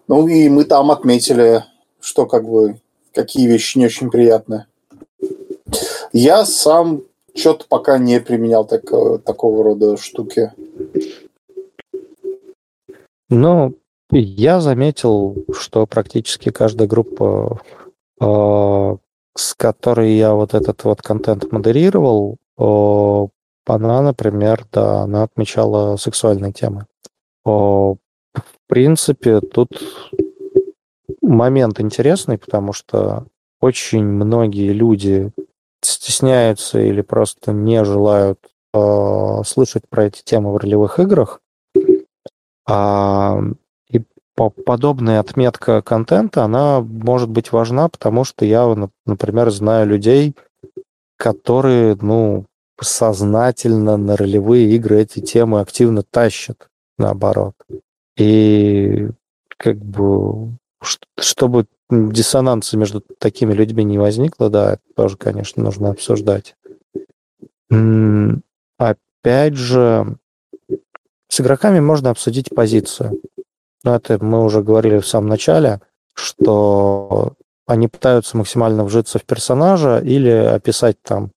Ну 0.07 0.27
и 0.27 0.49
мы 0.49 0.63
там 0.63 0.91
отметили, 0.91 1.63
что 1.99 2.25
как 2.25 2.47
бы 2.47 2.79
какие 3.13 3.47
вещи 3.47 3.77
не 3.77 3.85
очень 3.85 4.09
приятные. 4.09 4.67
Я 6.13 6.45
сам 6.45 7.03
что-то 7.35 7.65
пока 7.67 7.97
не 7.97 8.19
применял 8.19 8.65
так, 8.65 8.83
такого 9.23 9.63
рода 9.63 9.97
штуки. 9.97 10.51
Ну, 13.29 13.75
я 14.11 14.61
заметил, 14.61 15.45
что 15.53 15.85
практически 15.85 16.49
каждая 16.49 16.87
группа, 16.87 17.59
э, 18.21 18.97
с 19.35 19.53
которой 19.53 20.15
я 20.15 20.33
вот 20.33 20.53
этот 20.53 20.83
вот 20.85 21.01
контент 21.01 21.51
модерировал, 21.51 22.37
э, 22.57 23.27
она, 23.67 24.01
например, 24.01 24.65
да, 24.71 25.01
она 25.01 25.23
отмечала 25.23 25.97
сексуальные 25.97 26.53
темы. 26.53 26.85
В 27.45 27.97
принципе, 28.67 29.39
тут 29.39 29.69
момент 31.21 31.79
интересный, 31.79 32.37
потому 32.37 32.73
что 32.73 33.25
очень 33.61 34.03
многие 34.03 34.71
люди 34.71 35.31
стесняются 35.81 36.79
или 36.79 37.01
просто 37.01 37.53
не 37.53 37.83
желают 37.83 38.39
э, 38.73 39.41
слышать 39.45 39.83
про 39.89 40.05
эти 40.05 40.23
темы 40.23 40.53
в 40.53 40.57
ролевых 40.57 40.99
играх. 40.99 41.41
А, 42.67 43.39
и 43.89 44.03
по 44.35 44.49
подобная 44.49 45.19
отметка 45.19 45.81
контента, 45.81 46.43
она 46.43 46.81
может 46.81 47.29
быть 47.29 47.51
важна, 47.51 47.89
потому 47.89 48.23
что 48.23 48.45
я, 48.45 48.89
например, 49.05 49.49
знаю 49.51 49.87
людей, 49.87 50.35
которые, 51.17 51.97
ну, 52.01 52.45
сознательно 52.81 53.97
на 53.97 54.15
ролевые 54.17 54.75
игры 54.75 55.01
эти 55.01 55.19
темы 55.19 55.59
активно 55.61 56.03
тащат, 56.03 56.69
наоборот. 56.97 57.53
И 58.17 59.09
как 59.57 59.77
бы 59.77 60.57
чтобы 61.17 61.65
диссонанса 61.89 62.77
между 62.77 63.01
такими 63.01 63.53
людьми 63.53 63.83
не 63.83 63.97
возникло, 63.97 64.49
да, 64.49 64.73
это 64.73 64.81
тоже, 64.95 65.17
конечно, 65.17 65.63
нужно 65.63 65.89
обсуждать. 65.89 66.55
Опять 68.77 69.55
же, 69.55 70.17
с 71.27 71.41
игроками 71.41 71.79
можно 71.79 72.09
обсудить 72.09 72.53
позицию. 72.53 73.21
Но 73.83 73.95
это 73.95 74.23
мы 74.23 74.43
уже 74.43 74.61
говорили 74.61 74.99
в 74.99 75.07
самом 75.07 75.29
начале, 75.29 75.81
что 76.13 77.33
они 77.65 77.87
пытаются 77.87 78.37
максимально 78.37 78.83
вжиться 78.83 79.19
в 79.19 79.23
персонажа 79.23 79.99
или 79.99 80.29
описать 80.29 81.01
там 81.01 81.31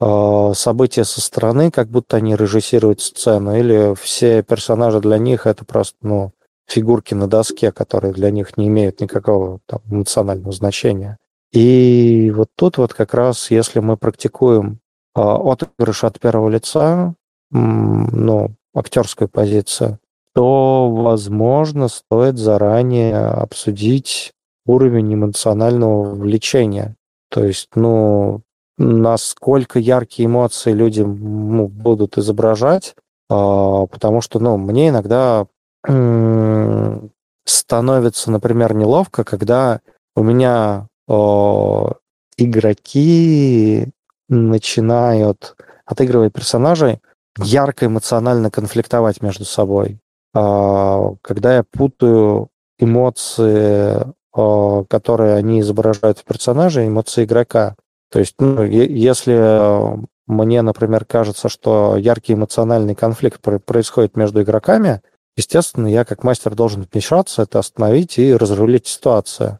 события 0.00 1.04
со 1.04 1.20
стороны, 1.20 1.70
как 1.70 1.88
будто 1.88 2.16
они 2.16 2.36
режиссируют 2.36 3.00
сцену, 3.00 3.56
или 3.56 3.94
все 3.94 4.42
персонажи 4.42 5.00
для 5.00 5.18
них 5.18 5.46
это 5.46 5.64
просто, 5.64 5.96
ну, 6.02 6.32
фигурки 6.66 7.14
на 7.14 7.28
доске, 7.28 7.72
которые 7.72 8.12
для 8.12 8.30
них 8.30 8.56
не 8.56 8.68
имеют 8.68 9.00
никакого 9.00 9.60
там, 9.66 9.80
эмоционального 9.90 10.52
значения. 10.52 11.18
И 11.52 12.32
вот 12.34 12.48
тут 12.56 12.78
вот 12.78 12.94
как 12.94 13.14
раз, 13.14 13.50
если 13.50 13.78
мы 13.78 13.96
практикуем 13.96 14.80
э, 15.16 15.20
отыгрыш 15.20 16.04
от 16.04 16.18
первого 16.18 16.48
лица, 16.48 17.14
ну, 17.50 18.50
актерскую 18.74 19.28
позицию, 19.28 20.00
то, 20.34 20.90
возможно, 20.90 21.86
стоит 21.86 22.36
заранее 22.38 23.18
обсудить 23.18 24.32
уровень 24.66 25.14
эмоционального 25.14 26.14
влечения. 26.14 26.96
То 27.30 27.44
есть, 27.44 27.68
ну, 27.76 28.42
насколько 28.78 29.78
яркие 29.78 30.26
эмоции 30.26 30.72
люди 30.72 31.02
будут 31.02 32.18
изображать, 32.18 32.94
э, 33.30 33.34
потому 33.34 34.20
что, 34.20 34.38
ну, 34.40 34.56
мне 34.56 34.88
иногда 34.88 35.46
становится, 37.44 38.30
например, 38.30 38.74
неловко, 38.74 39.22
когда 39.22 39.80
у 40.16 40.22
меня 40.22 40.88
о, 41.06 41.92
игроки 42.38 43.88
начинают, 44.28 45.54
отыгрывая 45.84 46.30
персонажей, 46.30 47.00
ярко 47.38 47.86
эмоционально 47.86 48.50
конфликтовать 48.50 49.20
между 49.20 49.44
собой. 49.44 49.98
А, 50.34 51.14
когда 51.20 51.56
я 51.56 51.64
путаю 51.64 52.48
эмоции, 52.78 54.14
которые 54.88 55.34
они 55.36 55.60
изображают 55.60 56.18
в 56.18 56.24
персонаже, 56.24 56.86
эмоции 56.86 57.24
игрока. 57.24 57.76
То 58.14 58.20
есть, 58.20 58.36
ну, 58.38 58.62
если 58.62 59.98
мне, 60.28 60.62
например, 60.62 61.04
кажется, 61.04 61.48
что 61.48 61.96
яркий 61.96 62.34
эмоциональный 62.34 62.94
конфликт 62.94 63.40
происходит 63.40 64.16
между 64.16 64.42
игроками, 64.42 65.02
Естественно, 65.36 65.88
я 65.88 66.04
как 66.04 66.22
мастер 66.22 66.54
должен 66.54 66.86
вмешаться, 66.88 67.42
это 67.42 67.58
остановить 67.58 68.18
и 68.18 68.32
разрулить 68.32 68.86
ситуацию. 68.86 69.58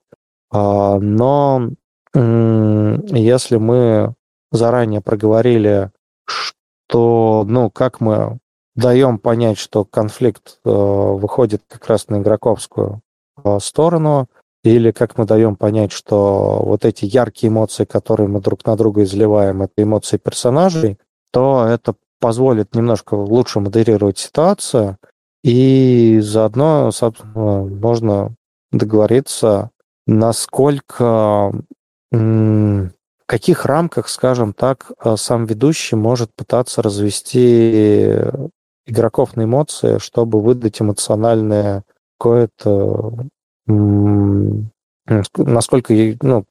А, 0.52 1.00
но 1.00 1.70
если 2.14 3.56
мы 3.56 4.14
заранее 4.52 5.00
проговорили, 5.00 5.90
что, 6.24 7.44
ну, 7.44 7.70
как 7.70 8.00
мы 8.00 8.38
даем 8.76 9.18
понять, 9.18 9.58
что 9.58 9.84
конфликт 9.84 10.60
э, 10.64 10.70
выходит 10.70 11.62
как 11.66 11.88
раз 11.88 12.06
на 12.06 12.18
игроковскую 12.20 13.00
э, 13.42 13.58
сторону, 13.60 14.28
или 14.64 14.90
как 14.92 15.18
мы 15.18 15.26
даем 15.26 15.56
понять, 15.56 15.92
что 15.92 16.62
вот 16.64 16.84
эти 16.86 17.04
яркие 17.04 17.50
эмоции, 17.50 17.84
которые 17.84 18.28
мы 18.28 18.40
друг 18.40 18.64
на 18.64 18.76
друга 18.76 19.04
изливаем, 19.04 19.62
это 19.62 19.82
эмоции 19.82 20.16
персонажей, 20.16 20.98
то 21.32 21.66
это 21.68 21.94
позволит 22.18 22.74
немножко 22.74 23.14
лучше 23.14 23.60
модерировать 23.60 24.18
ситуацию, 24.18 24.96
и 25.42 26.18
заодно, 26.22 26.90
собственно, 26.90 27.64
можно 27.64 28.34
договориться, 28.72 29.70
насколько, 30.06 31.52
в 32.10 32.90
каких 33.26 33.66
рамках, 33.66 34.08
скажем 34.08 34.54
так, 34.54 34.92
э, 35.04 35.16
сам 35.16 35.44
ведущий 35.44 35.96
может 35.96 36.30
пытаться 36.34 36.80
развести 36.80 38.12
игроков 38.86 39.36
на 39.36 39.44
эмоции, 39.44 39.98
чтобы 39.98 40.40
выдать 40.40 40.80
эмоциональное 40.80 41.84
какое-то 42.18 43.26
насколько, 43.66 45.94
ну, 46.22 46.44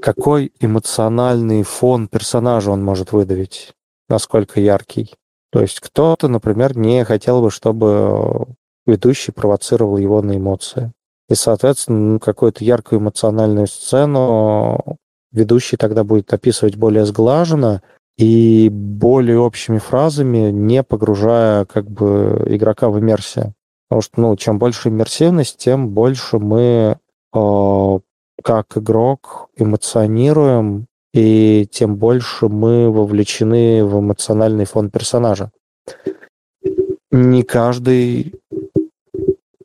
какой 0.00 0.52
эмоциональный 0.60 1.62
фон 1.62 2.08
персонажа 2.08 2.70
он 2.70 2.84
может 2.84 3.12
выдавить, 3.12 3.72
насколько 4.08 4.60
яркий. 4.60 5.14
То 5.52 5.60
есть 5.60 5.80
кто-то, 5.80 6.28
например, 6.28 6.76
не 6.76 7.04
хотел 7.04 7.42
бы, 7.42 7.50
чтобы 7.50 8.46
ведущий 8.86 9.32
провоцировал 9.32 9.96
его 9.96 10.22
на 10.22 10.36
эмоции. 10.36 10.92
И, 11.28 11.34
соответственно, 11.34 12.14
ну, 12.14 12.18
какую-то 12.18 12.64
яркую 12.64 13.00
эмоциональную 13.00 13.66
сцену 13.66 14.98
ведущий 15.32 15.76
тогда 15.76 16.04
будет 16.04 16.32
описывать 16.32 16.76
более 16.76 17.06
сглаженно 17.06 17.82
и 18.16 18.68
более 18.70 19.38
общими 19.38 19.78
фразами, 19.78 20.50
не 20.50 20.82
погружая 20.82 21.64
как 21.64 21.88
бы 21.88 22.42
игрока 22.46 22.90
в 22.90 22.98
иммерсию. 22.98 23.54
Потому 23.90 24.02
что, 24.02 24.20
ну, 24.20 24.36
чем 24.36 24.60
больше 24.60 24.88
иммерсивность, 24.88 25.56
тем 25.56 25.88
больше 25.88 26.38
мы 26.38 26.96
э, 27.34 27.98
как 28.40 28.78
игрок 28.78 29.48
эмоционируем 29.56 30.86
и 31.12 31.66
тем 31.68 31.96
больше 31.96 32.46
мы 32.46 32.88
вовлечены 32.88 33.84
в 33.84 33.98
эмоциональный 33.98 34.64
фон 34.64 34.90
персонажа. 34.90 35.50
Не 37.10 37.42
каждый, 37.42 38.36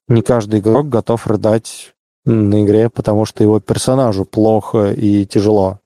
не 0.08 0.24
каждый 0.24 0.60
игрок 0.60 0.90
готов 0.90 1.28
рыдать 1.28 1.94
на 2.26 2.64
игре, 2.64 2.90
потому 2.90 3.26
что 3.26 3.44
его 3.44 3.60
персонажу 3.60 4.26
плохо 4.26 4.92
и 4.92 5.28
тяжело. 5.28 5.82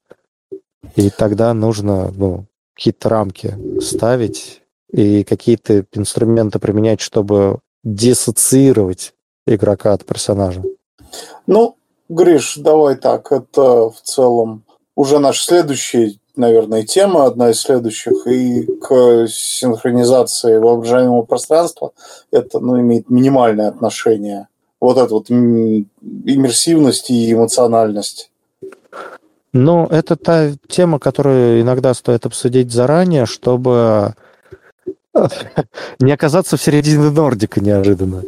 И 0.95 1.09
тогда 1.09 1.53
нужно 1.53 2.09
ну, 2.15 2.45
какие-то 2.73 3.09
рамки 3.09 3.57
ставить 3.81 4.61
и 4.89 5.25
какие-то 5.25 5.85
инструменты 5.91 6.59
применять, 6.59 7.01
чтобы 7.01 7.59
диссоциировать 7.83 9.13
игрока 9.45 9.93
от 9.93 10.05
персонажа. 10.05 10.63
Ну, 11.47 11.75
Гриш, 12.09 12.57
давай 12.57 12.95
так, 12.95 13.31
это 13.31 13.89
в 13.89 14.01
целом 14.03 14.63
уже 14.95 15.19
наша 15.19 15.45
следующая, 15.45 16.15
наверное, 16.35 16.83
тема, 16.83 17.25
одна 17.25 17.51
из 17.51 17.61
следующих, 17.61 18.27
и 18.27 18.65
к 18.81 19.27
синхронизации 19.27 20.57
воображаемого 20.57 21.21
пространства 21.21 21.91
это 22.31 22.59
ну, 22.59 22.79
имеет 22.79 23.09
минимальное 23.09 23.69
отношение. 23.69 24.47
Вот 24.81 24.97
это 24.97 25.13
вот 25.13 25.29
иммерсивность 25.29 27.09
и 27.09 27.31
эмоциональность. 27.31 28.31
Ну, 29.51 29.85
это 29.85 30.15
та 30.15 30.51
тема, 30.67 30.99
которую 30.99 31.61
иногда 31.61 31.93
стоит 31.93 32.25
обсудить 32.25 32.71
заранее, 32.71 33.25
чтобы 33.25 34.15
не 35.99 36.11
оказаться 36.11 36.57
в 36.57 36.61
середине 36.61 37.09
Нордика 37.09 37.61
неожиданно. 37.61 38.23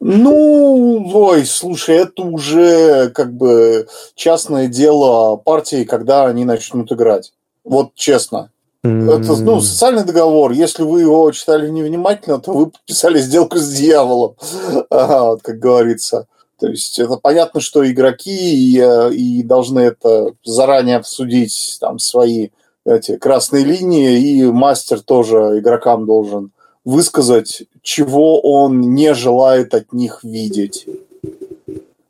Ну, 0.00 1.10
ой, 1.12 1.44
слушай, 1.44 1.96
это 1.96 2.22
уже 2.22 3.10
как 3.10 3.32
бы 3.32 3.88
частное 4.14 4.68
дело 4.68 5.36
партии, 5.36 5.84
когда 5.84 6.26
они 6.26 6.44
начнут 6.44 6.92
играть. 6.92 7.32
Вот 7.64 7.94
честно. 7.94 8.50
Это, 8.84 9.36
ну, 9.36 9.60
социальный 9.60 10.04
договор. 10.04 10.52
Если 10.52 10.84
вы 10.84 11.00
его 11.00 11.30
читали 11.32 11.68
невнимательно, 11.68 12.38
то 12.38 12.52
вы 12.52 12.70
подписали 12.70 13.18
сделку 13.18 13.58
с 13.58 13.68
дьяволом, 13.70 14.36
вот, 14.90 15.42
как 15.42 15.58
говорится. 15.58 16.26
То 16.60 16.68
есть 16.68 16.98
это 16.98 17.16
понятно, 17.16 17.60
что 17.60 17.88
игроки 17.88 18.30
и, 18.30 18.80
э, 18.80 19.12
и 19.12 19.42
должны 19.42 19.80
это 19.80 20.32
заранее 20.44 20.96
обсудить, 20.96 21.76
там, 21.80 21.98
свои 21.98 22.48
эти 22.88 23.16
красные 23.16 23.64
линии, 23.64 24.18
и 24.18 24.44
мастер 24.44 25.00
тоже 25.00 25.58
игрокам 25.58 26.06
должен 26.06 26.50
высказать, 26.84 27.64
чего 27.82 28.40
он 28.40 28.94
не 28.94 29.14
желает 29.14 29.74
от 29.74 29.92
них 29.92 30.24
видеть. 30.24 30.86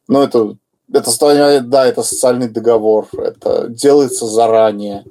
Ну, 0.06 0.22
это, 0.22 0.56
это, 0.92 1.60
да, 1.62 1.86
это 1.86 2.02
социальный 2.02 2.48
договор, 2.48 3.08
это 3.12 3.68
делается 3.68 4.26
заранее. 4.26 5.04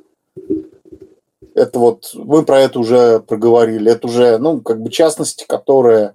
Это 1.54 1.80
вот, 1.80 2.12
мы 2.14 2.46
про 2.46 2.62
это 2.62 2.80
уже 2.80 3.20
проговорили, 3.20 3.92
это 3.92 4.08
уже, 4.08 4.38
ну, 4.38 4.62
как 4.62 4.82
бы 4.82 4.90
частности, 4.90 5.44
которые, 5.48 6.14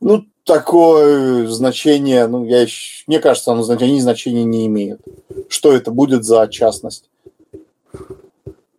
ну, 0.00 0.24
такое 0.44 1.46
значение, 1.46 2.26
ну, 2.26 2.44
я 2.44 2.62
еще, 2.62 3.04
мне 3.06 3.20
кажется, 3.20 3.52
оно 3.52 3.64
они 3.68 4.00
значения 4.00 4.44
не 4.44 4.66
имеют. 4.66 5.00
Что 5.48 5.72
это 5.72 5.90
будет 5.90 6.24
за 6.24 6.48
частность? 6.48 7.10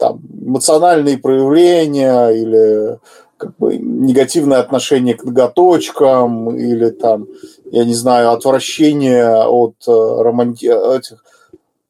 Там, 0.01 0.19
эмоциональные 0.47 1.19
проявления 1.19 2.29
или 2.29 2.97
как 3.37 3.55
бы 3.57 3.77
негативное 3.77 4.57
отношение 4.57 5.13
к 5.13 5.23
ноготочкам 5.23 6.57
или 6.57 6.89
там, 6.89 7.27
я 7.71 7.85
не 7.85 7.93
знаю, 7.93 8.31
отвращение 8.31 9.45
от 9.45 9.75
э, 9.87 9.91
романти... 9.91 10.65
этих, 10.65 11.23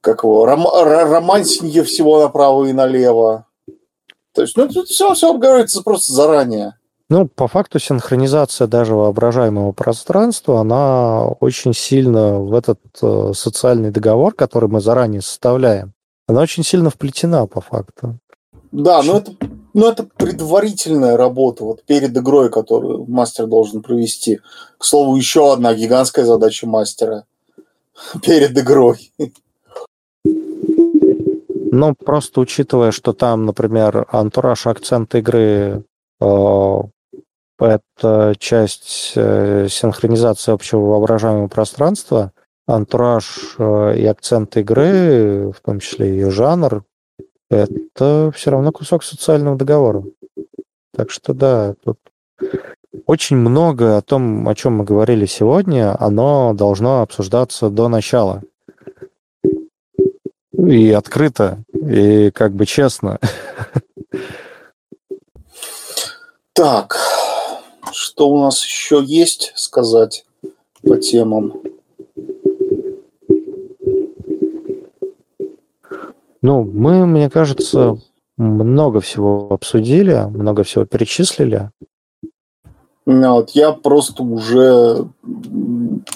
как 0.02 0.26
его, 0.26 0.46
ром... 0.46 0.68
романсинья 0.68 1.86
всего 1.86 2.20
направо 2.20 2.66
и 2.66 2.74
налево. 2.74 3.46
То 4.34 4.42
есть, 4.42 4.58
ну, 4.58 4.68
тут 4.68 4.90
все, 4.90 5.14
все 5.14 5.32
обговаривается 5.32 5.82
просто 5.82 6.12
заранее. 6.12 6.76
Ну, 7.08 7.30
по 7.30 7.48
факту 7.48 7.80
синхронизация 7.80 8.68
даже 8.68 8.94
воображаемого 8.94 9.72
пространства, 9.72 10.60
она 10.60 11.28
очень 11.40 11.74
сильно 11.74 12.40
в 12.40 12.54
этот 12.54 12.82
э, 13.02 13.32
социальный 13.34 13.92
договор, 13.92 14.34
который 14.34 14.68
мы 14.68 14.82
заранее 14.82 15.22
составляем, 15.22 15.94
она 16.32 16.42
очень 16.42 16.64
сильно 16.64 16.90
вплетена 16.90 17.46
по 17.46 17.62
факту. 17.62 18.18
Да, 18.72 19.04
но 19.04 19.18
это, 19.18 19.34
но 19.74 19.90
это 19.90 20.04
предварительная 20.04 21.18
работа 21.18 21.66
вот 21.66 21.84
перед 21.84 22.16
игрой, 22.18 22.50
которую 22.50 23.06
мастер 23.06 23.48
должен 23.48 23.82
провести. 23.82 24.40
К 24.78 24.86
слову, 24.86 25.16
еще 25.18 25.52
одна 25.52 25.74
гигантская 25.74 26.26
задача 26.26 26.68
мастера 26.68 27.26
перед 28.24 28.58
игрой. 28.58 29.12
Ну, 31.74 31.96
просто 31.96 32.42
учитывая, 32.42 32.92
что 32.92 33.14
там, 33.14 33.46
например, 33.46 34.06
антураж, 34.10 34.68
акцент 34.68 35.16
игры 35.16 35.84
э, 36.20 36.78
это 37.60 38.36
часть 38.38 39.14
э, 39.16 39.68
синхронизации 39.70 40.52
общего 40.52 40.80
воображаемого 40.80 41.48
пространства, 41.48 42.34
антураж 42.68 43.56
э, 43.58 43.98
и 43.98 44.06
акцент 44.06 44.56
игры, 44.58 45.52
в 45.52 45.62
том 45.62 45.80
числе 45.80 46.10
ее 46.10 46.32
жанр, 46.32 46.84
это 47.50 48.32
все 48.34 48.52
равно 48.52 48.72
кусок 48.72 49.04
социального 49.04 49.58
договора. 49.58 50.04
Так 50.94 51.12
что 51.12 51.34
да, 51.34 51.76
тут 51.84 52.00
очень 53.06 53.38
много 53.38 53.98
о 53.98 54.02
том, 54.02 54.48
о 54.48 54.56
чем 54.56 54.78
мы 54.78 54.84
говорили 54.84 55.26
сегодня, 55.26 55.96
оно 56.02 56.54
должно 56.54 57.02
обсуждаться 57.02 57.70
до 57.70 57.88
начала. 57.88 58.42
И 60.58 60.92
открыто, 60.92 61.64
и 61.74 62.32
как 62.32 62.54
бы 62.54 62.66
честно. 62.66 63.20
Так, 66.54 66.98
что 67.92 68.30
у 68.30 68.40
нас 68.40 68.64
еще 68.64 69.02
есть 69.04 69.54
сказать 69.56 70.26
по 70.84 70.98
темам? 70.98 71.64
Ну, 76.42 76.64
мы, 76.64 77.06
мне 77.06 77.30
кажется, 77.30 77.98
много 78.38 79.00
всего 79.00 79.48
обсудили, 79.52 80.28
много 80.30 80.64
всего 80.64 80.86
перечислили. 80.86 81.70
Вот, 83.06 83.52
я 83.52 83.72
просто 83.72 84.24
уже 84.24 85.08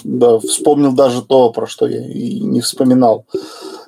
да, 0.04 0.38
вспомнил 0.38 0.92
даже 0.92 1.22
то, 1.22 1.50
про 1.50 1.66
что 1.66 1.86
я 1.86 2.06
и 2.06 2.40
не 2.40 2.60
вспоминал, 2.60 3.26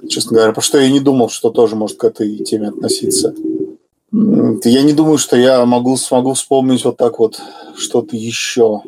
честно 0.08 0.36
говоря, 0.36 0.52
про 0.52 0.60
что 0.60 0.78
я 0.78 0.91
не 0.91 1.00
думал, 1.00 1.28
что 1.28 1.50
тоже 1.50 1.76
может 1.76 1.97
к 1.97 2.05
этой 2.05 2.39
теме 2.39 2.68
относиться. 2.68 3.34
Я 4.10 4.83
не 4.83 4.92
думаю, 4.92 5.18
что 5.18 5.36
я 5.36 5.65
могу, 5.65 5.97
смогу 5.97 6.33
вспомнить 6.34 6.84
вот 6.84 6.97
так 6.97 7.18
вот 7.18 7.41
что-то 7.76 8.17
еще. 8.17 8.83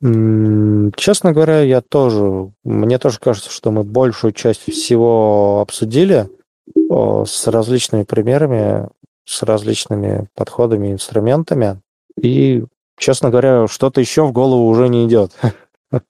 Честно 0.00 1.32
говоря, 1.32 1.62
я 1.62 1.80
тоже, 1.80 2.52
мне 2.64 2.98
тоже 2.98 3.18
кажется, 3.18 3.50
что 3.50 3.70
мы 3.70 3.82
большую 3.82 4.32
часть 4.32 4.70
всего 4.70 5.60
обсудили 5.60 6.28
с 6.90 7.46
различными 7.46 8.02
примерами, 8.04 8.88
с 9.24 9.42
различными 9.42 10.28
подходами, 10.34 10.92
инструментами. 10.92 11.80
И, 12.20 12.64
честно 12.98 13.30
говоря, 13.30 13.66
что-то 13.68 14.00
еще 14.00 14.26
в 14.26 14.32
голову 14.32 14.68
уже 14.68 14.88
не 14.88 15.06
идет. 15.06 15.32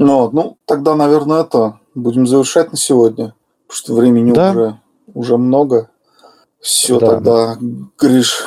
Ну, 0.00 0.30
ну, 0.30 0.58
тогда, 0.64 0.94
наверное, 0.94 1.40
это 1.40 1.80
будем 1.96 2.24
завершать 2.24 2.70
на 2.70 2.78
сегодня, 2.78 3.34
потому 3.66 3.76
что 3.76 3.94
времени 3.94 4.30
да. 4.30 4.52
уже, 4.52 4.80
уже 5.12 5.36
много. 5.36 5.90
Все, 6.60 7.00
да. 7.00 7.06
тогда, 7.08 7.58
Гриш, 7.98 8.44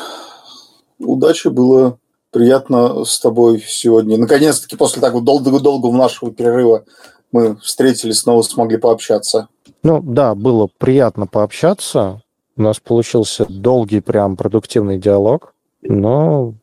удачи, 0.98 1.50
было 1.50 2.00
приятно 2.32 3.06
с 3.06 3.20
тобой 3.20 3.64
сегодня. 3.66 4.18
Наконец-таки, 4.18 4.76
после 4.76 5.02
так 5.02 5.22
долгого-долгого 5.24 5.96
нашего 5.96 6.32
перерыва, 6.32 6.86
мы 7.32 7.58
встретились, 7.58 8.20
снова 8.20 8.42
смогли 8.42 8.78
пообщаться. 8.78 9.48
Ну 9.84 10.02
да, 10.02 10.36
было 10.36 10.70
приятно 10.78 11.28
пообщаться. 11.28 12.22
У 12.58 12.62
нас 12.62 12.80
получился 12.80 13.46
долгий, 13.48 14.02
прям 14.02 14.36
продуктивный 14.36 14.98
диалог. 14.98 15.54
Но 15.82 16.54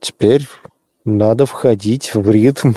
теперь 0.00 0.46
надо 1.04 1.46
входить 1.46 2.14
в 2.14 2.28
ритм 2.30 2.74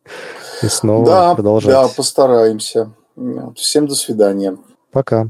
и 0.62 0.66
снова 0.66 1.06
да, 1.06 1.34
продолжать. 1.34 1.72
Да, 1.72 1.88
постараемся. 1.88 2.92
Всем 3.56 3.86
до 3.86 3.94
свидания. 3.94 4.56
Пока. 4.92 5.28